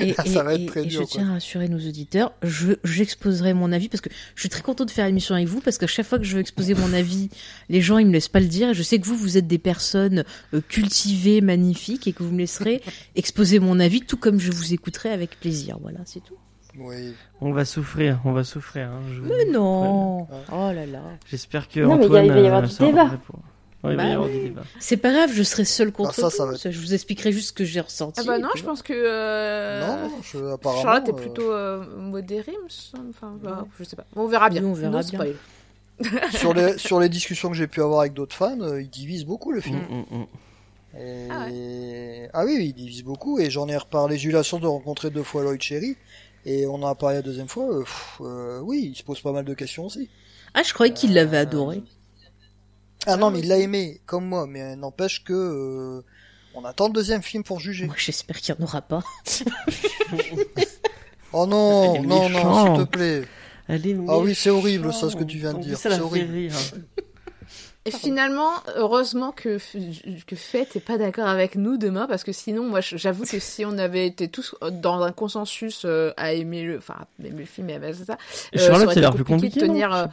Et, 0.01 0.13
Ça 0.13 0.23
et- 0.25 0.29
va 0.33 0.53
être 0.55 0.65
très 0.67 0.83
et 0.83 0.85
dur, 0.87 1.01
je 1.01 1.05
tiens 1.07 1.29
à 1.29 1.33
rassurer 1.33 1.67
nos 1.69 1.77
auditeurs, 1.79 2.33
je 2.43 2.73
j'exposerai 2.83 3.53
mon 3.53 3.71
avis 3.71 3.89
parce 3.89 4.01
que 4.01 4.09
je 4.35 4.39
suis 4.41 4.49
très 4.49 4.61
contente 4.61 4.87
de 4.87 4.91
faire 4.93 5.05
l'émission 5.05 5.35
avec 5.35 5.47
vous 5.47 5.61
parce 5.61 5.77
qu'à 5.77 5.87
chaque 5.87 6.05
fois 6.05 6.17
que 6.19 6.23
je 6.25 6.35
veux 6.35 6.41
exposer 6.41 6.73
mon 6.75 6.93
avis, 6.93 7.29
les 7.69 7.81
gens 7.81 7.97
ils 7.97 8.07
me 8.07 8.13
laissent 8.13 8.27
pas 8.29 8.39
le 8.39 8.47
dire 8.47 8.69
et 8.69 8.73
je 8.73 8.83
sais 8.83 8.99
que 8.99 9.05
vous 9.05 9.15
vous 9.17 9.37
êtes 9.37 9.47
des 9.47 9.57
personnes 9.57 10.23
euh, 10.53 10.61
cultivées, 10.67 11.41
magnifiques 11.41 12.07
et 12.07 12.13
que 12.13 12.23
vous 12.23 12.31
me 12.31 12.39
laisserez 12.39 12.81
exposer 13.15 13.59
mon 13.59 13.79
avis 13.79 14.01
tout 14.01 14.17
comme 14.17 14.39
je 14.39 14.51
vous 14.51 14.73
écouterai 14.73 15.09
avec 15.09 15.39
plaisir. 15.39 15.77
Voilà, 15.81 15.99
c'est 16.05 16.23
tout. 16.23 16.35
Oui. 16.77 17.13
On 17.39 17.51
va 17.53 17.63
souffrir, 17.63 18.19
on 18.25 18.33
va 18.33 18.43
souffrir. 18.43 18.89
hein, 18.89 19.01
je 19.13 19.21
vous- 19.21 19.27
Mais 19.29 19.45
non. 19.51 20.23
Oh 20.23 20.27
là 20.73 20.85
là. 20.85 21.03
J'espère 21.29 21.69
que 21.69 21.79
Non, 21.79 21.95
mais 21.95 22.03
il 22.03 22.05
Antoine 22.07 22.27
va 22.27 22.39
y 22.41 22.45
avoir 22.47 22.63
euh, 22.63 22.67
du 22.67 22.77
débat. 22.77 23.17
pour- 23.25 23.39
Ouais, 23.85 23.95
Bah. 24.51 24.61
C'est 24.79 24.97
pas 24.97 25.11
grave, 25.11 25.31
je 25.33 25.43
serai 25.43 25.65
seule 25.65 25.91
contre 25.91 26.13
ça, 26.13 26.29
ça 26.29 26.43
tout. 26.45 26.49
va 26.51 26.55
être- 26.55 26.71
Je 26.71 26.79
vous 26.79 26.93
expliquerai 26.93 27.31
juste 27.31 27.47
ce 27.49 27.53
que 27.53 27.65
j'ai 27.65 27.79
ressenti. 27.81 28.19
Ah 28.21 28.23
bah 28.25 28.39
non, 28.39 28.49
je 28.55 28.63
pense 28.63 28.81
que 28.81 28.93
euh, 28.95 29.85
Non, 29.87 30.11
je, 30.23 30.37
apparemment. 30.53 30.81
Charlotte 30.81 31.07
est 31.09 31.11
euh, 31.11 31.15
plutôt 31.15 31.51
euh, 31.51 31.83
modérée. 31.97 32.53
Enfin, 33.09 33.37
bah, 33.43 33.65
je 33.79 33.83
sais 33.83 33.95
pas. 33.95 34.05
On 34.15 34.27
verra 34.27 34.49
bien. 34.49 34.61
Oui, 34.63 34.69
on 34.69 34.73
verra 34.73 34.91
No 35.01 35.07
bien. 35.09 35.19
spoil. 35.19 35.35
sur 36.33 36.53
les 36.53 36.77
sur 36.77 36.99
les 36.99 37.07
discussions 37.09 37.49
que 37.49 37.55
j'ai 37.55 37.67
pu 37.67 37.81
avoir 37.81 38.01
avec 38.01 38.13
d'autres 38.13 38.35
fans, 38.35 38.59
euh, 38.59 38.81
ils 38.81 38.89
divisent 38.89 39.25
beaucoup 39.25 39.51
le 39.51 39.61
film. 39.61 39.77
Mm, 39.89 39.95
mm, 40.15 40.17
mm. 40.19 40.25
Et... 40.97 41.27
Ah 41.29 41.47
Ah, 42.33 42.45
oui, 42.45 42.57
ils 42.67 42.73
divisent 42.73 43.03
beaucoup. 43.03 43.39
Et 43.39 43.49
j'en 43.49 43.67
ai 43.67 43.77
reparlé. 43.77 44.17
J'ai 44.17 44.29
eu 44.29 44.31
la 44.31 44.43
chance 44.43 44.61
de 44.61 44.67
rencontrer 44.67 45.09
deux 45.09 45.23
fois 45.23 45.43
Lloyd 45.43 45.61
Cherry. 45.61 45.95
Et 46.45 46.67
on 46.67 46.75
en 46.75 46.87
a 46.87 46.95
parlé 46.95 47.15
la 47.17 47.21
deuxième 47.21 47.47
fois. 47.47 47.65
euh, 47.73 47.79
pff, 47.81 48.17
euh, 48.21 48.59
oui, 48.61 48.89
il 48.93 48.95
se 48.95 49.03
pose 49.03 49.19
pas 49.21 49.31
mal 49.31 49.45
de 49.45 49.53
questions 49.53 49.85
aussi. 49.85 50.09
Ah, 50.53 50.63
je 50.63 50.73
croyais 50.73 50.93
qu'il 50.93 51.13
l'avait 51.13 51.37
adoré. 51.37 51.81
Ah 53.05 53.17
non, 53.17 53.31
mais 53.31 53.39
il 53.39 53.47
l'a 53.47 53.57
aimé, 53.57 54.01
comme 54.05 54.25
moi. 54.25 54.45
Mais 54.47 54.75
n'empêche 54.75 55.23
que 55.23 55.33
euh, 55.33 56.01
on 56.53 56.63
attend 56.65 56.87
le 56.87 56.93
deuxième 56.93 57.21
film 57.21 57.43
pour 57.43 57.59
juger. 57.59 57.85
Moi, 57.85 57.95
j'espère 57.97 58.37
qu'il 58.37 58.55
n'y 58.55 58.61
en 58.61 58.67
aura 58.67 58.81
pas. 58.81 59.03
Oh 61.37 61.45
non, 61.45 62.01
non, 62.01 62.29
non, 62.29 62.75
s'il 62.77 62.85
te 62.85 62.89
plaît. 62.89 63.23
Elle 63.67 63.85
est 63.85 63.97
Ah 64.07 64.19
oui, 64.19 64.33
c'est 64.35 64.49
horrible, 64.49 64.93
ça, 64.93 65.09
ce 65.09 65.17
que 65.17 65.23
tu 65.25 65.37
viens 65.37 65.53
de 65.53 65.59
dire. 65.61 65.77
C'est 65.77 65.99
horrible. 65.99 66.31
rire. 66.33 66.53
Et 67.87 67.91
finalement, 67.91 68.51
heureusement 68.77 69.31
que, 69.31 69.59
que 70.25 70.35
Fête 70.35 70.75
est 70.75 70.79
pas 70.79 70.97
d'accord 70.97 71.27
avec 71.27 71.55
nous 71.55 71.77
demain, 71.77 72.07
parce 72.07 72.23
que 72.23 72.31
sinon, 72.31 72.63
moi, 72.63 72.79
j'avoue 72.81 73.25
que 73.25 73.37
si 73.39 73.65
on 73.65 73.77
avait 73.77 74.07
été 74.07 74.27
tous 74.27 74.55
dans 74.71 75.01
un 75.03 75.11
consensus 75.11 75.83
euh, 75.85 76.11
à 76.17 76.31
aimer 76.33 76.63
le, 76.63 76.77
enfin, 76.77 76.95
à 76.99 77.27
aimer 77.27 77.39
le 77.41 77.45
film 77.45 77.69
et 77.69 77.75
à 77.75 77.93
ça, 77.93 78.13
euh, 78.13 78.15
Et 78.53 78.57
ça 78.57 78.67
Charlotte, 78.67 78.83
aurait 78.85 78.93
été 78.93 79.01
l'air 79.01 79.13
plus 79.13 79.23
compliqué 79.23 79.59
compliqué. 79.59 79.67
de 79.67 79.73
tenir. 79.73 80.07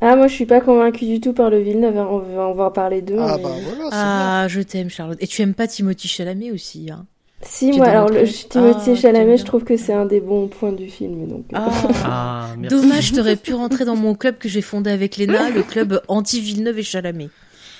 Ah, 0.00 0.14
moi, 0.16 0.26
je 0.28 0.34
suis 0.34 0.46
pas 0.46 0.60
convaincue 0.60 1.06
du 1.06 1.20
tout 1.20 1.32
par 1.32 1.48
le 1.50 1.58
Villeneuve. 1.58 1.96
hein. 1.96 2.06
On 2.10 2.18
va, 2.18 2.48
on 2.48 2.54
va 2.54 2.64
en 2.64 2.70
parler 2.70 3.00
demain. 3.02 3.26
Ah 3.28 3.36
mais- 3.38 3.42
bah 3.42 3.48
voilà, 3.64 3.78
bien. 3.78 3.88
Ah, 3.92 4.46
je 4.48 4.60
t'aime, 4.60 4.90
Charlotte. 4.90 5.18
Et 5.20 5.26
tu 5.26 5.40
aimes 5.42 5.54
pas 5.54 5.66
Timothy 5.66 6.06
Chalamet 6.08 6.50
aussi, 6.52 6.88
hein? 6.90 7.06
Si, 7.42 7.70
Tu 7.70 7.76
moi, 7.76 7.86
alors, 7.88 8.08
le. 8.08 8.24
Timothy 8.24 8.90
Ah, 8.92 8.94
Chalamet, 8.94 9.36
je 9.36 9.44
trouve 9.44 9.62
que 9.64 9.76
c'est 9.76 9.92
un 9.92 10.06
des 10.06 10.20
bons 10.20 10.48
points 10.48 10.72
du 10.72 10.88
film. 10.88 11.26
Donc, 11.28 11.44
euh, 11.52 11.56
Ah, 11.58 11.70
Ah, 12.04 12.46
merci. 12.58 12.76
Dommage, 12.76 13.12
t'aurais 13.12 13.36
pu 13.36 13.54
rentrer 13.54 13.84
dans 13.84 13.96
mon 13.96 14.14
club 14.14 14.36
que 14.38 14.48
j'ai 14.48 14.62
fondé 14.62 14.90
avec 14.90 15.16
Léna, 15.16 15.50
le 15.50 15.62
club 15.62 16.00
anti-Villeneuve 16.08 16.78
et 16.78 16.82
Chalamet. 16.82 17.28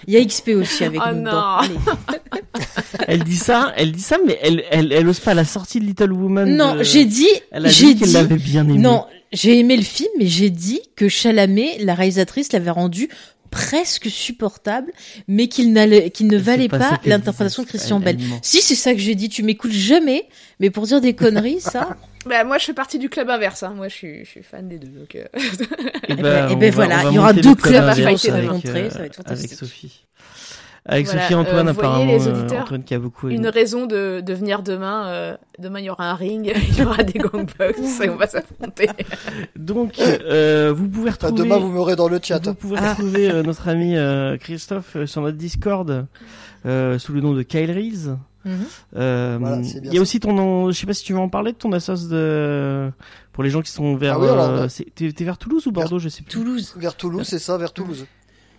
Il 0.07 0.13
y 0.15 0.19
a 0.19 0.25
XP 0.25 0.51
aussi 0.57 0.85
avec 0.85 1.01
Oh 1.05 1.11
nous 1.15 1.23
non. 1.23 1.33
Elle 3.09 3.25
dit 3.25 3.37
ça, 3.37 3.73
elle 3.77 3.93
dit 3.93 4.03
ça, 4.03 4.17
mais 4.27 4.39
elle, 4.43 4.63
elle, 4.71 4.93
elle 4.93 5.09
ose 5.09 5.21
pas 5.21 5.35
la 5.35 5.45
sortie 5.45 5.81
de 5.81 5.85
Little 5.85 6.13
Woman. 6.13 6.57
Non, 6.57 6.75
de- 6.77 6.83
j'ai 6.83 7.05
dit, 7.05 7.29
Elle 7.51 7.67
a 7.67 7.69
j'ai 7.69 7.87
dit 7.95 7.97
qu'elle 8.01 8.09
dit, 8.09 8.15
l'avait 8.15 8.37
bien 8.37 8.65
aimé. 8.69 8.79
non, 8.79 9.05
j'ai 9.37 9.59
aimé 9.59 9.77
le 9.77 9.83
film, 9.83 10.09
mais 10.19 10.27
j'ai 10.27 10.51
dit 10.51 10.81
que 10.97 11.09
Chalamet, 11.09 11.79
la 11.81 11.95
réalisatrice, 11.95 12.53
l'avait 12.53 12.71
rendu 12.71 13.09
presque 13.51 14.11
supportable, 14.11 14.93
mais 15.29 15.47
qu'il 15.49 15.73
n'allait, 15.73 16.11
qu'il 16.11 16.27
ne 16.27 16.37
valait 16.37 16.69
pas 16.69 17.01
l'interprétation 17.05 17.63
de. 17.63 17.69
Christian 17.69 18.01
Bell. 18.01 18.19
Si, 18.43 18.61
c'est 18.61 18.75
ça 18.75 18.93
que 18.93 18.99
j'ai 19.01 19.15
dit. 19.15 19.29
Tu 19.29 19.43
m'écoutes 19.43 19.73
jamais, 19.73 20.27
mais 20.61 20.71
pour 20.71 20.85
dire 20.87 21.01
des 21.01 21.15
conneries, 21.15 21.61
ça. 21.61 21.97
Bah, 22.27 22.43
moi, 22.43 22.59
je 22.59 22.65
fais 22.65 22.73
partie 22.75 22.99
du 22.99 23.09
club 23.09 23.31
inverse. 23.31 23.63
Hein. 23.63 23.75
Moi, 23.77 23.87
je 23.87 23.95
suis, 23.95 24.25
je 24.25 24.29
suis 24.31 24.43
fan 24.43 24.69
des 24.69 24.79
deux. 24.81 24.89
Donc, 24.89 25.15
euh, 25.15 25.27
Et 25.37 25.41
Eh 26.09 26.15
ben- 26.17 26.49
eh 26.51 26.57
ben 26.57 26.71
va- 26.71 26.75
voilà, 26.75 27.05
il 27.09 27.15
y 27.15 27.19
aura 27.21 27.33
deux 27.33 27.55
clubs 27.55 27.85
vont 27.85 28.17
se 28.17 28.29
avec, 28.33 28.49
rencontrer, 28.51 28.81
euh, 28.87 28.91
ça 28.91 28.99
va 28.99 29.05
être 29.07 29.21
Avec. 29.27 29.49
Sophie. 29.53 30.03
Avec 30.89 31.07
Voilà, 31.07 31.23
Sophie 31.23 31.33
et 31.33 31.37
Antoine, 31.37 31.67
euh, 31.69 31.71
apparemment. 31.73 32.05
les 32.07 32.29
euh, 32.29 32.33
auditeurs, 32.33 32.63
Antoine 32.63 32.85
qui 32.85 32.95
a 32.95 32.99
beaucoup 33.01 33.27
aimé. 33.27 33.37
une 33.37 33.49
raison 33.49 33.87
de, 33.87 34.21
de 34.21 34.35
venir 34.35 34.63
demain. 34.63 35.07
euh, 35.09 35.37
demain, 35.59 35.81
il 35.81 35.87
y 35.87 35.91
aura 35.91 36.09
un 36.11 36.15
ring, 36.15 36.53
il 36.69 36.79
y 36.79 36.83
aura 36.83 37.03
des 37.03 37.19
gangbox 37.19 38.01
et 38.03 38.09
on 38.09 38.17
va 38.17 38.27
s'affronter. 38.29 38.89
Donc, 39.57 39.99
euh, 39.99 40.73
vous 40.77 40.89
pouvez 40.89 41.11
Enfin, 41.11 41.27
retrouver. 41.29 41.43
demain, 41.49 41.59
vous 41.59 41.69
m'aurez 41.73 41.97
dans 41.97 42.09
le 42.09 42.21
chat. 42.23 42.39
Vous 42.45 42.55
pouvez 42.55 42.79
retrouver 42.79 43.31
euh, 43.31 43.43
notre 43.43 43.67
ami 43.69 43.97
euh, 43.97 44.37
Christophe 44.37 44.95
euh, 44.97 45.07
sur 45.07 45.23
notre 45.23 45.37
Discord 45.37 46.07
euh, 46.67 46.99
sous 46.99 47.13
le 47.13 47.21
nom 47.21 47.33
de 47.35 47.43
Kyle 47.43 47.71
Reese. 47.73 48.17
Mhm. 48.45 48.53
Euh, 48.97 49.39
Voilà, 49.41 49.57
il 49.59 49.87
y 49.87 49.89
a 49.89 49.93
ça. 49.95 50.01
aussi 50.01 50.21
ton 50.21 50.33
nom, 50.33 50.71
je 50.71 50.79
sais 50.79 50.87
pas 50.87 50.95
si 50.95 51.03
tu 51.03 51.13
veux 51.15 51.19
en 51.19 51.29
parler 51.29 51.51
de 51.51 51.57
ton 51.57 51.73
assos 51.73 52.09
de 52.09 52.93
pour 53.33 53.43
les 53.43 53.51
gens 53.51 53.61
qui 53.61 53.73
sont 53.73 53.97
vers 53.97 54.15
Ah 54.15 54.19
oui, 54.21 54.27
euh, 54.29 54.33
euh, 54.63 54.69
c'est- 54.69 54.87
t'es 54.95 55.25
vers 55.25 55.37
Toulouse 55.37 55.67
ou 55.67 55.73
Bordeaux, 55.73 55.99
je 55.99 56.09
sais 56.09 56.23
plus. 56.23 56.31
Toulouse. 56.31 56.73
Vers 56.77 56.95
Toulouse, 56.95 57.27
c'est 57.29 57.41
ça, 57.41 57.59
vers 57.59 57.73
Toulouse. 57.73 58.07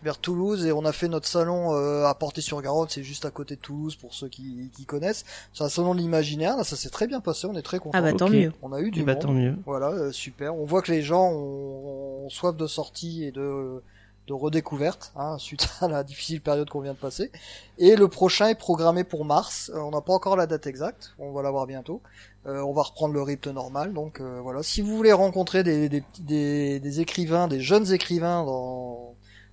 Vers 0.04 0.18
Toulouse, 0.20 0.66
et 0.66 0.72
on 0.72 0.86
a 0.86 0.92
fait 0.92 1.08
notre 1.08 1.28
salon 1.28 1.74
euh, 1.76 2.06
à 2.06 2.14
Portée-sur-Garonne, 2.14 2.88
c'est 2.90 3.04
juste 3.04 3.26
à 3.26 3.32
côté 3.32 3.56
de 3.56 3.62
Toulouse 3.62 3.96
pour 3.96 4.14
ceux 4.14 4.28
qui, 4.28 4.70
qui 4.76 4.86
connaissent. 4.86 5.26
C'est 5.54 5.64
un 5.64 5.70
salon 5.70 5.94
de 5.96 6.00
l'imaginaire, 6.00 6.56
là, 6.58 6.64
ça 6.64 6.76
s'est 6.76 6.90
très 6.90 7.08
bien 7.08 7.20
passé, 7.20 7.48
on 7.48 7.56
est 7.56 7.62
très 7.64 7.80
contents. 7.80 7.98
Ah 7.98 8.02
bah 8.02 8.14
tant 8.14 8.30
mieux. 8.30 8.54
On 8.62 8.74
a 8.74 8.82
eu 8.82 8.92
du 8.92 9.02
Eh 9.02 9.04
bah, 9.04 9.14
monde. 9.14 9.22
tant 9.22 9.32
mieux. 9.34 9.56
Voilà, 9.66 9.90
euh, 9.90 10.12
super. 10.12 10.56
On 10.56 10.66
voit 10.66 10.82
que 10.82 10.92
les 10.92 11.02
gens 11.02 11.30
ont, 11.32 12.26
ont 12.26 12.30
soif 12.30 12.56
de 12.56 12.68
sortie 12.68 13.24
et 13.24 13.32
de, 13.32 13.82
de 14.28 14.34
redécouverte, 14.34 15.12
hein, 15.16 15.38
suite 15.40 15.68
à 15.82 15.88
la 15.88 16.04
difficile 16.04 16.42
période 16.42 16.70
qu'on 16.70 16.82
vient 16.82 16.94
de 16.94 16.98
passer. 17.00 17.32
Et 17.78 17.96
le 17.96 18.08
prochain 18.08 18.48
est 18.50 18.56
programmé 18.56 19.04
pour 19.04 19.26
mars. 19.26 19.72
Euh, 19.74 19.80
on 19.80 19.92
n'a 19.92 20.02
pas 20.02 20.14
encore 20.14 20.36
la 20.36 20.48
date 20.48 20.68
exacte, 20.68 21.16
on 21.20 21.32
va 21.32 21.42
l'avoir 21.42 21.66
bientôt. 21.66 22.02
Euh, 22.46 22.62
on 22.62 22.72
va 22.72 22.84
reprendre 22.84 23.14
le 23.14 23.22
rythme 23.22 23.52
normal. 23.52 23.94
Donc 23.94 24.22
euh, 24.22 24.40
voilà, 24.42 24.64
si 24.64 24.82
vous 24.82 24.96
voulez 24.96 25.12
rencontrer 25.12 25.64
des, 25.64 25.90
des, 25.90 26.04
des, 26.20 26.80
des 26.80 27.00
écrivains, 27.02 27.48
des 27.50 27.60
jeunes 27.60 27.92
écrivains 27.92 28.46
dans, 28.46 29.07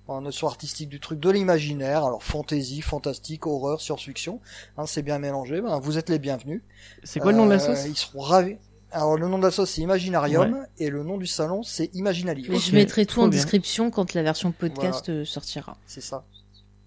dans 0.07 0.23
un 0.25 0.31
soir 0.31 0.51
artistique 0.51 0.89
du 0.89 0.99
truc 0.99 1.19
de 1.19 1.29
l'imaginaire, 1.29 2.05
alors 2.05 2.23
fantasy, 2.23 2.81
fantastique, 2.81 3.47
horreur, 3.47 3.81
science-fiction, 3.81 4.39
hein, 4.77 4.85
c'est 4.85 5.01
bien 5.01 5.17
mélangé, 5.19 5.61
ben, 5.61 5.79
vous 5.79 5.97
êtes 5.97 6.09
les 6.09 6.19
bienvenus. 6.19 6.61
C'est 7.03 7.19
quoi 7.19 7.31
le 7.31 7.37
nom 7.37 7.45
de 7.45 7.51
la 7.51 7.55
Euh, 7.55 7.75
sauce 7.75 7.85
Ils 7.87 7.95
seront 7.97 8.21
ravis. 8.21 8.57
Alors 8.91 9.17
le 9.17 9.27
nom 9.27 9.37
de 9.39 9.43
la 9.43 9.51
sauce 9.51 9.71
c'est 9.71 9.81
Imaginarium 9.81 10.65
et 10.77 10.89
le 10.89 11.03
nom 11.03 11.17
du 11.17 11.27
salon 11.27 11.63
c'est 11.63 11.93
Imaginali. 11.95 12.45
Mais 12.47 12.55
Ok, 12.55 12.61
je 12.61 12.75
mettrai 12.75 13.05
tout 13.05 13.13
trop 13.15 13.21
en 13.23 13.27
bien. 13.27 13.37
description 13.39 13.91
quand 13.91 14.13
la 14.13 14.23
version 14.23 14.51
podcast 14.53 15.09
euh, 15.09 15.25
sortira. 15.25 15.75
C'est 15.85 16.01
ça. 16.01 16.23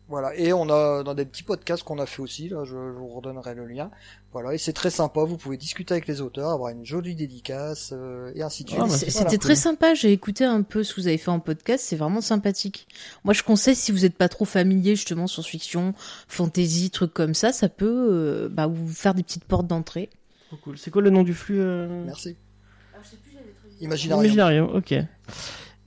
Voilà. 0.08 0.34
Et 0.36 0.54
on 0.54 0.70
a 0.70 1.02
dans 1.02 1.14
des 1.14 1.26
petits 1.26 1.42
podcasts 1.42 1.82
qu'on 1.82 1.98
a 1.98 2.06
fait 2.06 2.22
aussi, 2.22 2.48
là, 2.48 2.64
je, 2.64 2.70
je 2.70 2.98
vous 2.98 3.08
redonnerai 3.08 3.54
le 3.54 3.66
lien. 3.66 3.90
Voilà. 4.32 4.54
Et 4.54 4.58
c'est 4.58 4.72
très 4.72 4.90
sympa, 4.90 5.22
vous 5.24 5.36
pouvez 5.36 5.58
discuter 5.58 5.92
avec 5.92 6.06
les 6.06 6.22
auteurs, 6.22 6.50
avoir 6.50 6.70
une 6.70 6.84
jolie 6.84 7.14
dédicace, 7.14 7.92
euh, 7.92 8.32
et 8.34 8.42
ainsi 8.42 8.64
de 8.64 8.70
suite. 8.70 8.80
Ah, 8.80 8.86
bah, 8.86 8.94
voilà, 8.94 9.10
C'était 9.10 9.38
très 9.38 9.54
sympa, 9.54 9.94
j'ai 9.94 10.12
écouté 10.12 10.44
un 10.44 10.62
peu 10.62 10.82
ce 10.82 10.94
que 10.94 11.00
vous 11.02 11.08
avez 11.08 11.18
fait 11.18 11.30
en 11.30 11.40
podcast, 11.40 11.84
c'est 11.86 11.96
vraiment 11.96 12.22
sympathique. 12.22 12.88
Moi 13.24 13.34
je 13.34 13.42
conseille 13.42 13.74
si 13.74 13.92
vous 13.92 14.00
n'êtes 14.00 14.16
pas 14.16 14.28
trop 14.28 14.44
familier 14.46 14.96
justement 14.96 15.26
sur 15.26 15.44
fiction, 15.44 15.94
fantasy, 16.26 16.90
trucs 16.90 17.12
comme 17.12 17.34
ça, 17.34 17.52
ça 17.52 17.68
peut 17.68 18.08
euh, 18.10 18.48
bah, 18.50 18.66
vous 18.66 18.88
faire 18.88 19.14
des 19.14 19.22
petites 19.22 19.44
portes 19.44 19.66
d'entrée. 19.66 20.08
Trop 20.48 20.56
cool. 20.56 20.78
C'est 20.78 20.90
quoi 20.90 21.02
le 21.02 21.10
nom 21.10 21.22
du 21.22 21.34
flux 21.34 21.60
euh... 21.60 22.04
Merci. 22.06 22.36
Imaginarium. 23.80 24.24
Imaginarium, 24.24 24.70
ok. 24.74 24.94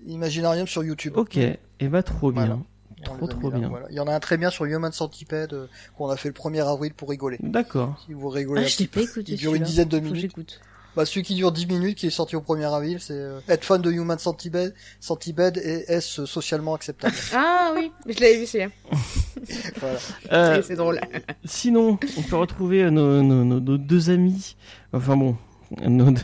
Imaginarium 0.05 0.67
sur 0.67 0.83
YouTube. 0.83 1.13
Ok, 1.17 1.37
et 1.37 1.59
bah 1.81 2.03
trop 2.03 2.31
bien. 2.31 2.45
Voilà. 2.45 2.59
Trop 3.03 3.27
trop 3.27 3.49
là, 3.49 3.57
bien. 3.59 3.69
voilà. 3.69 3.87
Il 3.89 3.95
y 3.95 3.99
en 3.99 4.07
a 4.07 4.13
un 4.13 4.19
très 4.19 4.37
bien 4.37 4.49
sur 4.49 4.65
Human 4.65 4.91
Centipede 4.91 5.53
euh, 5.53 5.67
qu'on 5.97 6.09
a 6.09 6.15
fait 6.17 6.29
le 6.29 6.33
1er 6.33 6.65
avril 6.67 6.93
pour 6.93 7.09
rigoler. 7.09 7.37
D'accord. 7.41 8.01
Si 8.05 8.13
vous 8.13 8.29
rigolez 8.29 8.61
Ah 8.61 8.65
un 8.65 8.67
je 8.67 8.73
petit 8.75 8.83
l'ai 8.83 8.87
pas 8.89 9.01
écouté 9.01 9.31
Il 9.33 9.37
dure 9.37 9.55
une 9.55 9.63
dizaine 9.63 9.87
de 9.89 9.99
minutes. 9.99 10.21
j'écoute. 10.21 10.61
Bah, 10.93 11.05
celui 11.05 11.23
qui 11.23 11.35
dure 11.35 11.53
10 11.53 11.67
minutes, 11.67 11.97
qui 11.97 12.07
est 12.07 12.09
sorti 12.09 12.35
au 12.35 12.41
1er 12.41 12.65
avril, 12.73 12.97
c'est 12.99 13.13
euh, 13.13 13.39
être 13.47 13.63
fan 13.63 13.81
de 13.81 13.89
Human 13.89 14.19
Centipede, 14.19 14.75
Centipede 14.99 15.57
et 15.57 15.85
est-ce 15.87 16.25
socialement 16.25 16.73
acceptable? 16.75 17.15
Ah 17.33 17.71
oui, 17.77 17.93
je 18.07 18.19
l'avais 18.19 18.39
vu, 18.39 18.45
c'est 18.45 18.69
Voilà. 19.79 19.97
Euh, 20.33 20.61
c'est 20.61 20.75
drôle. 20.75 20.99
Sinon, 21.45 21.97
on 22.17 22.21
peut 22.23 22.35
retrouver 22.35 22.83
euh, 22.83 22.89
nos, 22.89 23.23
nos, 23.23 23.45
nos, 23.45 23.59
nos 23.61 23.77
deux 23.77 24.09
amis. 24.09 24.57
Enfin 24.91 25.15
bon. 25.15 25.37
Nos 25.87 26.11
deux... 26.11 26.21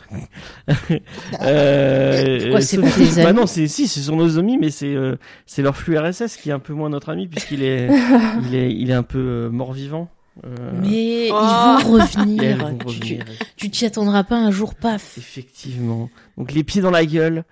euh, 1.40 2.40
Pourquoi 2.40 2.60
c'est 2.60 2.78
pas 2.78 2.90
tes 2.90 3.22
Bah 3.22 3.28
amis 3.28 3.38
non, 3.40 3.46
c'est 3.46 3.66
si, 3.68 3.88
ce 3.88 4.00
sont 4.00 4.16
nos 4.16 4.38
amis, 4.38 4.58
mais 4.58 4.70
c'est 4.70 4.94
euh, 4.94 5.16
c'est 5.46 5.62
leur 5.62 5.76
flux 5.76 5.98
RSS 5.98 6.36
qui 6.36 6.50
est 6.50 6.52
un 6.52 6.58
peu 6.58 6.72
moins 6.74 6.90
notre 6.90 7.08
ami 7.10 7.26
puisqu'il 7.28 7.62
est 7.62 7.88
il 8.44 8.54
est 8.54 8.72
il 8.72 8.90
est 8.90 8.94
un 8.94 9.02
peu 9.02 9.18
euh, 9.18 9.50
mort 9.50 9.72
vivant. 9.72 10.08
Euh, 10.46 10.70
Mais 10.82 11.30
Oh. 11.32 11.76
ils 11.80 11.84
vont 11.84 11.98
elles 11.98 12.02
revenir. 12.02 12.56
vont 12.58 12.78
Tu- 12.78 12.86
revenir. 12.86 13.24
Tu 13.56 13.70
t'y 13.70 13.86
attendras 13.86 14.22
pas 14.22 14.36
un 14.36 14.52
jour, 14.52 14.76
paf. 14.76 15.18
Effectivement. 15.18 16.10
Donc 16.36 16.52
les 16.52 16.62
pieds 16.62 16.80
dans 16.80 16.92
la 16.92 17.04
gueule, 17.04 17.42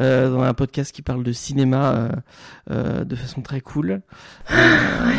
euh, 0.00 0.28
dans 0.28 0.40
un 0.42 0.52
podcast 0.52 0.92
qui 0.92 1.02
parle 1.02 1.22
de 1.22 1.30
cinéma 1.30 1.92
euh, 1.94 2.08
euh, 2.72 3.04
de 3.04 3.14
façon 3.14 3.42
très 3.42 3.60
cool. 3.60 4.00
Euh, 4.50 4.56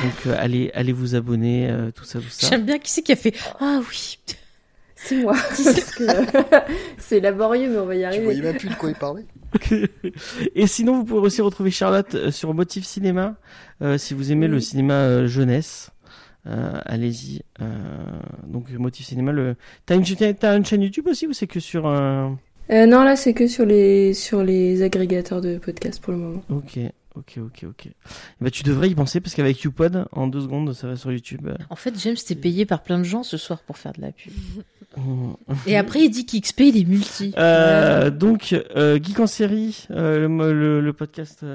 donc 0.01 0.27
euh, 0.27 0.35
allez 0.37 0.69
allez 0.73 0.91
vous 0.91 1.15
abonner, 1.15 1.69
euh, 1.69 1.91
tout 1.91 2.03
ça 2.03 2.19
tout 2.19 2.25
ça. 2.27 2.49
J'aime 2.49 2.65
bien 2.65 2.77
qui 2.77 2.91
c'est 2.91 3.01
qui 3.03 3.13
a 3.13 3.15
fait 3.15 3.33
Ah 3.61 3.79
oui. 3.89 4.17
C'est 5.03 5.22
moi. 5.22 5.33
Parce 5.33 5.91
que 5.95 6.03
c'est 6.98 7.19
laborieux, 7.19 7.69
mais 7.69 7.77
on 7.77 7.85
va 7.85 7.95
y 7.95 7.99
Tu 7.99 8.06
arriver. 8.06 8.23
voyais 8.23 8.41
même 8.41 8.57
plus 8.57 8.69
de 8.69 8.75
quoi 8.75 8.90
il 8.90 8.95
parlait. 8.95 9.25
Et 10.56 10.67
sinon, 10.67 10.98
vous 10.98 11.06
pouvez 11.06 11.22
aussi 11.22 11.41
retrouver 11.41 11.72
Charlotte 11.72 12.15
euh, 12.15 12.32
sur 12.32 12.53
Motif 12.53 12.85
Cinéma. 12.85 13.35
Euh, 13.82 13.98
si 13.98 14.14
vous 14.14 14.32
aimez 14.32 14.48
le 14.48 14.59
cinéma 14.59 14.93
euh, 14.93 15.27
jeunesse, 15.27 15.91
euh, 16.48 16.80
allez-y. 16.85 17.41
Euh, 17.61 17.65
donc 18.48 18.69
Motif 18.72 19.06
Cinéma, 19.06 19.32
le... 19.32 19.56
t'as 19.85 19.95
une, 19.95 20.06
chaîne- 20.06 20.35
t'as 20.35 20.57
une 20.57 20.65
chaîne 20.65 20.82
YouTube 20.82 21.07
aussi 21.07 21.27
ou 21.27 21.33
c'est 21.33 21.48
que 21.48 21.59
sur 21.59 21.85
un... 21.88 22.38
Euh, 22.72 22.85
non, 22.85 23.03
là, 23.03 23.15
c'est 23.17 23.33
que 23.33 23.48
sur 23.48 23.65
les, 23.65 24.14
sur 24.14 24.41
les 24.43 24.83
agrégateurs 24.83 25.41
de 25.41 25.57
podcasts 25.57 26.01
pour 26.01 26.14
le 26.14 26.19
moment. 26.19 26.43
Ok, 26.49 26.80
ok, 27.15 27.38
ok, 27.40 27.65
ok. 27.67 27.88
Ben, 28.40 28.49
tu 28.49 28.64
devrais 28.64 28.90
y 28.90 28.95
penser 28.95 29.19
parce 29.19 29.35
qu'avec 29.35 29.61
YouPod, 29.64 30.06
en 30.14 30.27
deux 30.27 30.40
secondes, 30.40 30.72
ça 30.73 30.88
va 30.88 30.95
sur 30.95 31.11
YouTube. 31.11 31.49
En 31.69 31.75
fait, 31.75 31.93
James 31.99 32.15
t'es 32.25 32.35
payé 32.35 32.65
par 32.65 32.82
plein 32.82 32.99
de 32.99 33.03
gens 33.03 33.23
ce 33.23 33.35
soir 33.35 33.61
pour 33.64 33.77
faire 33.77 33.91
de 33.91 34.01
la 34.01 34.11
pub. 34.14 34.32
Et 35.65 35.77
après, 35.77 36.01
il 36.01 36.09
dit 36.09 36.25
qu'XP, 36.25 36.61
il 36.61 36.77
est 36.77 36.85
multi. 36.88 37.33
Euh, 37.38 38.09
donc, 38.09 38.53
euh, 38.75 38.99
Geek 39.01 39.19
en 39.19 39.27
série, 39.27 39.88
euh, 39.91 40.27
le, 40.27 40.53
le, 40.53 40.81
le 40.81 40.93
podcast 40.93 41.45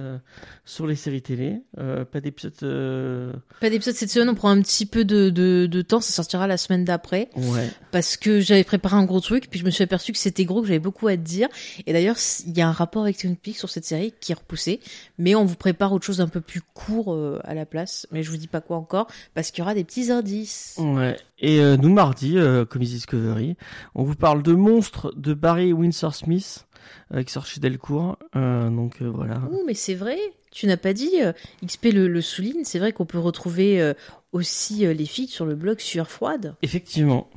sur 0.65 0.87
les 0.87 0.97
séries 0.97 1.23
télé. 1.23 1.63
Pas 1.77 2.21
d'épisode. 2.21 3.33
Pas 3.61 3.71
d'épisode 3.71 3.95
cette 3.95 4.11
semaine, 4.11 4.29
on 4.29 4.35
prend 4.35 4.51
un 4.51 4.61
petit 4.63 4.87
peu 4.87 5.05
de, 5.05 5.31
de, 5.31 5.67
de 5.67 5.83
temps, 5.83 6.01
ça 6.01 6.13
sortira 6.13 6.47
la 6.47 6.57
semaine 6.57 6.85
d'après. 6.85 7.31
Ouais. 7.37 7.69
Parce 7.91 8.17
que 8.17 8.41
j'avais 8.41 8.65
préparé 8.65 8.97
un 8.97 9.05
gros 9.05 9.21
truc, 9.21 9.49
puis 9.51 9.61
je 9.61 9.65
me 9.65 9.71
suis 9.71 9.85
aperçu 9.85 10.13
que 10.13 10.19
c'était 10.19 10.45
gros, 10.45 10.61
que 10.63 10.69
j'avais 10.69 10.79
beaucoup 10.79 11.09
à 11.09 11.17
te 11.17 11.23
dire. 11.23 11.49
Et 11.87 11.93
d'ailleurs, 11.93 12.17
il 12.47 12.57
y 12.57 12.61
a 12.61 12.69
un 12.69 12.73
rapport 12.73 13.03
avec 13.03 13.19
Twin 13.19 13.37
Peaks 13.37 13.57
sur 13.57 13.71
cette 13.71 13.85
série 13.85 14.13
qui 14.21 14.33
est 14.33 14.37
repoussé. 14.37 14.81
Mais 15.19 15.35
on 15.35 15.45
vous 15.45 15.57
prépare 15.57 15.93
autre 15.93 16.05
chose 16.05 16.19
d'un 16.19 16.29
peu 16.29 16.41
plus 16.41 16.61
court 16.75 17.17
à 17.45 17.55
la 17.55 17.67
place. 17.67 18.07
Mais 18.13 18.23
je 18.23 18.31
vous 18.31 18.37
dis 18.37 18.49
pas 18.49 18.61
quoi 18.61 18.77
encore, 18.77 19.07
parce 19.35 19.51
qu'il 19.51 19.61
y 19.61 19.63
aura 19.63 19.75
des 19.75 19.85
petits 19.85 20.11
indices. 20.11 20.77
Ouais. 20.79 21.17
Et 21.41 21.61
euh, 21.61 21.77
nous, 21.77 21.93
mardi, 21.93 22.37
euh, 22.37 22.65
Comedy 22.65 22.95
Discovery, 22.95 23.57
on 23.95 24.03
vous 24.03 24.17
parle 24.17 24.43
de 24.43 24.53
Monstres 24.53 25.13
de 25.17 25.35
Barry 25.35 25.73
Windsor 25.73 26.15
Smith, 26.15 26.67
euh, 27.15 27.23
qui 27.23 27.33
sort 27.33 27.47
chez 27.47 27.61
Delcourt. 27.61 28.19
Euh, 28.35 28.69
donc 28.71 29.03
euh, 29.03 29.09
voilà. 29.09 29.41
Ouh, 29.51 29.63
mais 29.67 29.75
c'est 29.75 29.95
vrai, 29.95 30.19
tu 30.51 30.67
n'as 30.67 30.77
pas 30.77 30.93
dit, 30.93 31.23
euh, 31.23 31.33
XP 31.65 31.93
le, 31.93 32.09
le 32.09 32.21
souligne, 32.21 32.65
c'est 32.65 32.79
vrai 32.81 32.93
qu'on 32.93 33.07
peut 33.07 33.19
retrouver 33.21 33.81
euh, 33.81 33.95
aussi 34.33 34.85
euh, 34.85 34.93
les 34.93 35.07
filles 35.07 35.29
sur 35.29 35.47
le 35.47 35.55
blog 35.55 35.79
Sueur 35.79 36.11
Froide. 36.11 36.57
Effectivement. 36.63 37.29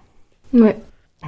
Ouais. 0.53 0.77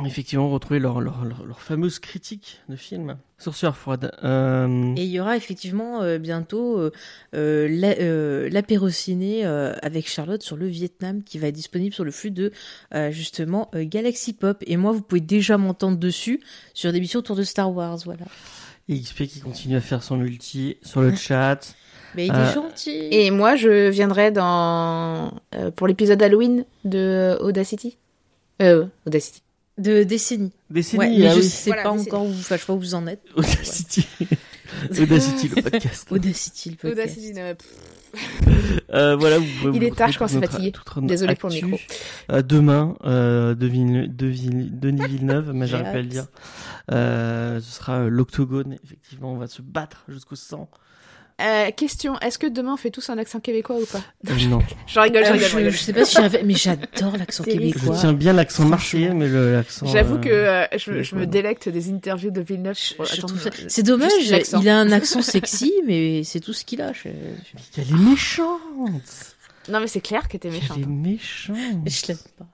Effectivement, 0.05 0.49
retrouver 0.49 0.79
leur, 0.79 0.99
leur, 1.01 1.23
leur, 1.23 1.45
leur 1.45 1.61
fameuse 1.61 1.99
critique 1.99 2.61
de 2.67 2.75
film 2.75 3.15
sur 3.37 3.53
Sueur 3.55 3.77
Froide. 3.77 4.11
Euh, 4.23 4.93
Et 4.97 5.03
il 5.03 5.09
y 5.11 5.19
aura 5.19 5.37
effectivement 5.37 6.01
euh, 6.01 6.17
bientôt 6.17 6.79
euh, 6.79 6.91
euh, 7.35 7.67
la- 7.69 7.99
euh, 7.99 8.49
l'apérociné 8.49 9.45
euh, 9.45 9.73
avec 9.83 10.09
Charlotte 10.09 10.41
sur 10.41 10.57
le 10.57 10.65
Vietnam 10.65 11.21
qui 11.23 11.37
va 11.37 11.47
être 11.47 11.55
disponible 11.55 11.93
sur 11.93 12.03
le 12.03 12.11
flux 12.11 12.31
de 12.31 12.51
euh, 12.95 13.11
justement 13.11 13.69
euh, 13.75 13.83
Galaxy 13.85 14.33
Pop. 14.33 14.63
Et 14.65 14.77
moi, 14.77 14.93
vous 14.93 15.01
pouvez 15.01 15.21
déjà 15.21 15.57
m'entendre 15.59 15.97
dessus 15.97 16.41
sur 16.73 16.91
des 16.91 16.97
émissions 16.97 17.19
autour 17.19 17.35
de 17.35 17.43
Star 17.43 17.71
Wars, 17.71 17.99
voilà. 18.03 18.25
et 18.89 18.99
XP 18.99 19.23
qui 19.27 19.41
continue 19.41 19.75
à 19.75 19.81
faire 19.81 20.01
son 20.01 20.17
multi 20.17 20.77
sur 20.81 21.01
le 21.01 21.13
chat. 21.15 21.75
Mais 22.15 22.27
il 22.27 22.31
Euh, 22.33 22.49
est 22.49 22.53
gentil. 22.53 23.07
Et 23.11 23.29
moi, 23.29 23.55
je 23.55 23.89
viendrai 23.89 24.31
dans 24.31 25.33
euh, 25.53 25.69
pour 25.69 25.87
l'épisode 25.87 26.21
Halloween 26.21 26.65
de 26.83 27.37
Audacity. 27.41 27.97
Euh, 28.61 28.85
Audacity. 29.05 29.41
De 29.77 30.03
décennies. 30.03 30.51
Décennie, 30.69 30.99
Ouais, 30.99 31.17
mais 31.17 31.27
ah 31.27 31.33
je 31.33 31.39
oui. 31.39 31.43
sais 31.49 31.69
Voilà, 31.71 31.83
pas 31.83 31.91
décennies. 31.93 32.07
encore 32.09 32.25
où, 32.25 32.29
enfin, 32.29 32.55
je 32.55 32.61
sais 32.61 32.65
pas 32.67 32.73
où 32.73 32.79
vous 32.79 32.93
en 32.95 33.07
êtes. 33.07 33.21
Audacity. 33.35 34.07
Audacity, 34.99 35.47
le 35.55 35.61
podcast. 35.61 36.07
Audacity, 36.11 36.69
le 36.71 36.75
podcast. 36.75 36.99
Audacity. 37.17 37.33
non. 37.33 37.53
Euh, 38.93 39.15
voilà, 39.15 39.39
vous 39.39 39.45
pouvez 39.61 39.77
Il 39.77 39.79
vous 39.79 39.87
est 39.87 39.95
tard, 39.95 40.11
je 40.11 40.17
commence 40.19 40.35
à 40.35 40.41
fatiguer. 40.41 40.73
Désolée 40.97 41.35
pour 41.35 41.49
le 41.49 41.55
micro. 41.55 41.79
Euh, 42.31 42.41
demain, 42.43 42.95
euh, 43.05 43.55
Denis 43.55 45.07
Villeneuve, 45.07 45.51
mais 45.53 45.65
j'arrive 45.65 45.85
pas 45.85 45.91
à 45.97 46.01
le 46.01 46.03
dire. 46.07 46.27
Euh, 46.91 47.59
ce 47.59 47.71
sera 47.71 48.03
l'octogone, 48.07 48.77
effectivement, 48.83 49.33
on 49.33 49.37
va 49.37 49.47
se 49.47 49.61
battre 49.63 50.03
jusqu'au 50.09 50.35
sang. 50.35 50.69
Euh, 51.41 51.71
question 51.71 52.17
est-ce 52.19 52.37
que 52.37 52.45
demain 52.47 52.73
on 52.73 52.77
fait 52.77 52.91
tous 52.91 53.09
un 53.09 53.17
accent 53.17 53.39
québécois 53.39 53.75
ou 53.77 53.85
pas 53.85 54.01
Euh, 54.29 54.35
non, 54.47 54.59
Je 54.87 54.99
rigole, 54.99 55.25
je 55.25 55.29
Euh, 55.29 55.33
rigole. 55.33 55.63
je 55.65 55.69
je, 55.71 55.77
sais 55.77 55.91
pas 55.93 56.05
si 56.05 56.17
arrive, 56.19 56.41
mais 56.45 56.53
j'adore 56.55 57.17
l'accent 57.17 57.43
C'est 57.43 57.51
je 57.53 57.57
québécois. 57.57 57.97
tiens 57.99 58.13
bien 58.13 58.33
l'accent 58.33 58.65
marseillais, 58.65 59.13
mais 59.13 59.27
le- 59.27 59.53
l'accent. 59.53 59.87
J'avoue 59.87 60.15
euh, 60.15 60.19
que 60.19 60.29
euh, 60.29 60.65
je, 60.73 60.77
je 60.77 60.91
me 60.91 61.01
québécois. 61.01 61.25
délecte 61.25 61.69
des 61.69 61.89
interviews 61.91 62.29
de 62.31 62.41
Villeneuve. 62.41 62.77
Je- 62.79 62.93
pour- 62.95 63.05
je 63.05 63.13
attends, 63.17 63.27
trouve 63.27 63.41
ça- 63.41 63.49
C'est 63.67 63.83
dommage, 63.83 64.11
il 64.21 64.69
a 64.69 64.77
un 64.77 64.91
accent 64.91 65.21
sexy, 65.23 65.73
mais 65.87 66.23
c'est 66.23 66.39
tout 66.39 66.53
ce 66.53 66.63
qu'il 66.63 66.81
a. 66.81 66.93
Je, 66.93 67.09
je- 67.09 67.81
Elle 67.81 67.89
est 67.89 67.93
méchante. 68.09 68.59
Non, 69.69 69.79
mais 69.79 69.87
c'est 69.87 70.01
clair 70.01 70.27
que 70.27 70.37
t'es 70.37 70.49
méchante. 70.49 70.77
Elle 70.77 70.83
est 70.83 70.87
méchante. 70.87 71.57
je 71.87 72.07
l'aime 72.09 72.17
pas. 72.37 72.45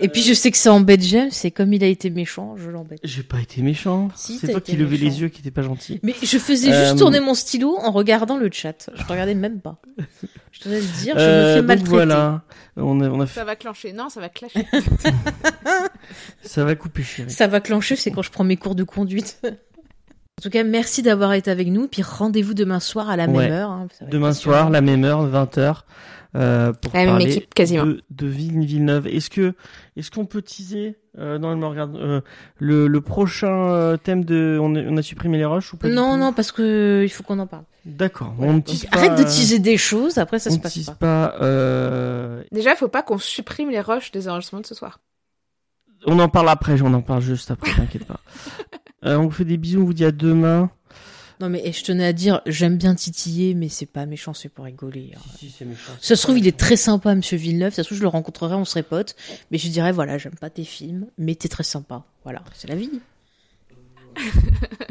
Et 0.00 0.08
puis 0.08 0.22
je 0.22 0.34
sais 0.34 0.50
que 0.50 0.56
ça 0.56 0.72
embête 0.72 1.00
James, 1.02 1.28
c'est 1.30 1.50
comme 1.52 1.72
il 1.72 1.82
a 1.84 1.86
été 1.86 2.10
méchant, 2.10 2.56
je 2.56 2.68
l'embête. 2.68 2.98
J'ai 3.04 3.22
pas 3.22 3.40
été 3.40 3.62
méchant. 3.62 4.08
Si, 4.16 4.36
c'est 4.36 4.48
toi 4.50 4.60
qui 4.60 4.76
levais 4.76 4.90
méchant. 4.98 5.04
les 5.04 5.20
yeux, 5.22 5.28
qui 5.28 5.40
était 5.40 5.52
pas 5.52 5.62
gentil. 5.62 6.00
Mais 6.02 6.14
je 6.20 6.36
faisais 6.38 6.72
Euh, 6.72 6.84
juste 6.84 6.98
tourner 6.98 7.20
mon 7.20 7.34
stylo 7.34 7.76
en 7.78 7.92
regardant 7.92 8.36
le 8.36 8.50
chat. 8.52 8.90
Je 8.94 9.04
regardais 9.04 9.34
même 9.36 9.60
pas. 9.60 9.80
Je 10.52 10.60
te 10.60 10.68
laisse 10.68 10.92
dire, 11.02 11.14
je 11.16 11.22
Euh, 11.22 11.40
me 11.48 11.54
fais 11.54 11.58
donc 11.60 11.66
maltraiter. 11.68 11.90
voilà, 11.92 12.42
on 12.76 13.00
a, 13.00 13.08
on 13.08 13.20
a 13.20 13.26
fait, 13.26 13.38
Ça 13.40 13.44
va 13.44 13.54
clencher. 13.56 13.92
Non, 13.92 14.08
ça 14.08 14.20
va 14.20 14.28
clasher. 14.28 14.66
ça 16.42 16.64
va 16.64 16.74
couper, 16.74 17.02
chérie. 17.02 17.30
Ça 17.30 17.46
va 17.46 17.60
clencher, 17.60 17.96
c'est 17.96 18.10
quand 18.10 18.22
je 18.22 18.30
prends 18.30 18.44
mes 18.44 18.56
cours 18.56 18.74
de 18.74 18.84
conduite. 18.84 19.40
En 19.44 20.42
tout 20.42 20.50
cas, 20.50 20.62
merci 20.64 21.02
d'avoir 21.02 21.32
été 21.32 21.50
avec 21.50 21.68
nous. 21.68 21.88
Puis 21.88 22.02
rendez-vous 22.02 22.54
demain 22.54 22.80
soir 22.80 23.10
à 23.10 23.16
la 23.16 23.26
Ouais. 23.26 23.44
même 23.48 23.52
heure. 23.52 23.70
hein. 23.70 23.88
Demain 24.10 24.32
soir, 24.32 24.70
la 24.70 24.80
même 24.80 25.04
heure, 25.04 25.26
20h, 25.28 25.82
euh, 26.36 26.72
pour 26.72 26.92
La 26.94 27.00
même 27.00 27.08
parler 27.10 27.36
équipe, 27.36 27.54
quasiment. 27.54 27.86
de, 27.86 28.02
de 28.10 28.26
Ville- 28.26 28.64
Villeneuve. 28.64 29.06
Est-ce 29.06 29.30
que, 29.30 29.54
est-ce 29.96 30.10
qu'on 30.10 30.26
peut 30.26 30.42
teaser, 30.42 30.96
euh, 31.18 31.38
non, 31.38 31.52
elle 31.52 31.58
me 31.58 31.66
regarde, 31.66 31.96
euh, 31.96 32.20
le, 32.58 32.86
le 32.86 33.00
prochain 33.00 33.70
euh, 33.70 33.96
thème 33.96 34.24
de, 34.24 34.58
on 34.60 34.74
a, 34.74 34.80
on 34.82 34.96
a 34.96 35.02
supprimé 35.02 35.38
les 35.38 35.44
rushs 35.46 35.72
ou 35.72 35.76
pas 35.78 35.88
Non, 35.88 36.16
non, 36.16 36.32
parce 36.32 36.52
que 36.52 37.02
il 37.04 37.08
faut 37.08 37.22
qu'on 37.22 37.38
en 37.38 37.46
parle. 37.46 37.64
D'accord, 37.86 38.34
Voilà. 38.36 38.52
on 38.52 38.54
ne 38.56 38.58
Donc, 38.60 38.66
tease 38.66 38.84
pas. 38.86 38.98
arrête 38.98 39.18
de 39.18 39.22
teaser 39.24 39.58
des 39.58 39.78
choses, 39.78 40.18
après 40.18 40.38
ça 40.38 40.50
on 40.50 40.52
se 40.52 40.58
ne 40.58 40.62
passe 40.62 40.74
tease 40.74 40.86
pas. 40.86 40.94
pas, 40.94 41.34
euh, 41.40 42.42
Déjà, 42.52 42.76
faut 42.76 42.88
pas 42.88 43.02
qu'on 43.02 43.18
supprime 43.18 43.70
les 43.70 43.80
rushs 43.80 44.10
des 44.12 44.28
enregistrements 44.28 44.60
de 44.60 44.66
ce 44.66 44.74
soir. 44.74 45.00
on 46.06 46.18
en 46.18 46.28
parle 46.28 46.50
après, 46.50 46.80
on 46.82 46.92
en 46.92 47.00
parle 47.02 47.22
juste 47.22 47.50
après, 47.50 47.72
t'inquiète 47.74 48.04
pas. 48.06 48.20
Euh, 49.04 49.14
on 49.16 49.26
vous 49.26 49.30
fait 49.30 49.44
des 49.44 49.58
bisous, 49.58 49.80
on 49.80 49.84
vous 49.84 49.94
dit 49.94 50.04
à 50.04 50.10
demain. 50.10 50.70
Non 51.40 51.48
mais 51.48 51.62
et 51.64 51.72
je 51.72 51.84
tenais 51.84 52.04
à 52.04 52.12
dire, 52.12 52.40
j'aime 52.46 52.76
bien 52.78 52.94
titiller, 52.94 53.54
mais 53.54 53.68
c'est 53.68 53.86
pas 53.86 54.06
méchant, 54.06 54.34
c'est 54.34 54.48
pour 54.48 54.64
rigoler. 54.64 55.12
hein. 55.16 55.20
Si, 55.38 55.46
si, 55.46 55.54
c'est 55.56 55.64
méchant. 55.64 55.92
Ça 56.00 56.16
se 56.16 56.22
trouve, 56.22 56.38
il 56.38 56.46
est 56.48 56.56
très 56.58 56.76
sympa, 56.76 57.14
Monsieur 57.14 57.36
Villeneuve. 57.38 57.72
Ça 57.72 57.82
se 57.82 57.88
trouve, 57.88 57.98
je 57.98 58.02
le 58.02 58.08
rencontrerai, 58.08 58.54
on 58.56 58.64
serait 58.64 58.82
potes. 58.82 59.14
Mais 59.50 59.58
je 59.58 59.68
dirais, 59.68 59.92
voilà, 59.92 60.18
j'aime 60.18 60.34
pas 60.34 60.50
tes 60.50 60.64
films, 60.64 61.06
mais 61.16 61.34
t'es 61.36 61.48
très 61.48 61.62
sympa. 61.62 62.04
Voilà, 62.24 62.42
c'est 62.54 62.68
la 62.68 62.74
vie. 62.74 62.90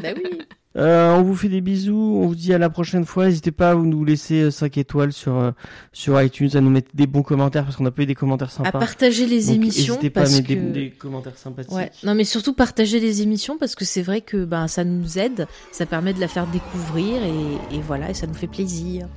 bah 0.02 0.08
oui. 0.16 0.40
Euh, 0.78 1.12
on 1.16 1.22
vous 1.22 1.34
fait 1.34 1.48
des 1.48 1.60
bisous, 1.60 2.20
on 2.22 2.28
vous 2.28 2.36
dit 2.36 2.54
à 2.54 2.58
la 2.58 2.70
prochaine 2.70 3.04
fois. 3.04 3.26
N'hésitez 3.26 3.50
pas 3.50 3.70
à 3.70 3.74
vous 3.74 3.84
nous 3.84 4.04
laisser 4.04 4.50
5 4.50 4.78
étoiles 4.78 5.12
sur, 5.12 5.36
euh, 5.36 5.50
sur 5.92 6.20
iTunes, 6.22 6.50
à 6.54 6.60
nous 6.60 6.70
mettre 6.70 6.90
des 6.94 7.08
bons 7.08 7.22
commentaires 7.22 7.64
parce 7.64 7.74
qu'on 7.76 7.82
n'a 7.84 7.90
pas 7.90 8.02
eu 8.02 8.06
des 8.06 8.14
commentaires 8.14 8.48
À 8.48 8.50
sympas. 8.52 8.70
partager 8.78 9.26
les 9.26 9.46
Donc, 9.46 9.56
émissions 9.56 9.94
N'hésitez 9.94 10.10
pas 10.10 10.20
à 10.20 10.22
parce 10.24 10.36
mettre 10.36 10.46
que. 10.48 10.54
des, 10.54 10.60
des 10.70 10.90
commentaires 10.90 11.36
sympathiques. 11.36 11.72
Ouais. 11.74 11.90
Non, 12.04 12.14
mais 12.14 12.22
surtout 12.22 12.52
partager 12.54 13.00
les 13.00 13.22
émissions 13.22 13.58
parce 13.58 13.74
que 13.74 13.84
c'est 13.84 14.02
vrai 14.02 14.20
que 14.20 14.44
ben 14.44 14.68
ça 14.68 14.84
nous 14.84 15.18
aide, 15.18 15.48
ça 15.72 15.84
permet 15.84 16.12
de 16.14 16.20
la 16.20 16.28
faire 16.28 16.46
découvrir 16.46 17.22
et, 17.24 17.76
et 17.76 17.80
voilà, 17.84 18.10
et 18.10 18.14
ça 18.14 18.28
nous 18.28 18.34
fait 18.34 18.46
plaisir. 18.46 19.08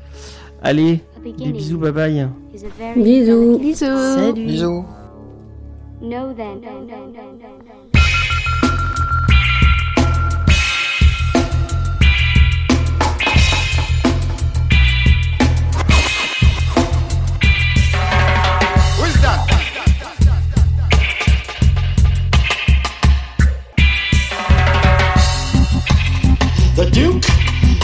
Allez, 0.63 1.01
des 1.23 1.51
bisous, 1.51 1.77
bye 1.77 1.91
bye. 1.91 2.27
Bisous. 2.95 3.59
Bisous. 3.59 3.75
Salut. 3.77 4.45
Bisous. 4.45 4.85
Know 6.01 6.33
then. 6.33 6.61
Who's 6.63 7.60
the 26.75 26.89
Duke 26.89 27.23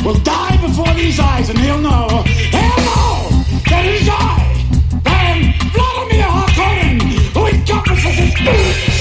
will 0.06 0.20
die 0.22 0.58
before 0.62 0.94
these 0.94 1.20
eyes, 1.20 1.50
and 1.50 1.60
he'll 1.60 1.80
know, 1.80 2.08
he'll 2.26 2.78
know 2.88 3.30
that 3.70 3.86
it 3.86 4.02
is 4.02 4.10
I, 4.10 5.00
Baron 5.04 5.54
Vladimir 5.74 6.26
Harkonnen, 6.26 7.02
who 7.34 7.48
encompasses 7.48 8.16
his 8.16 8.32
spirit. 8.32 8.97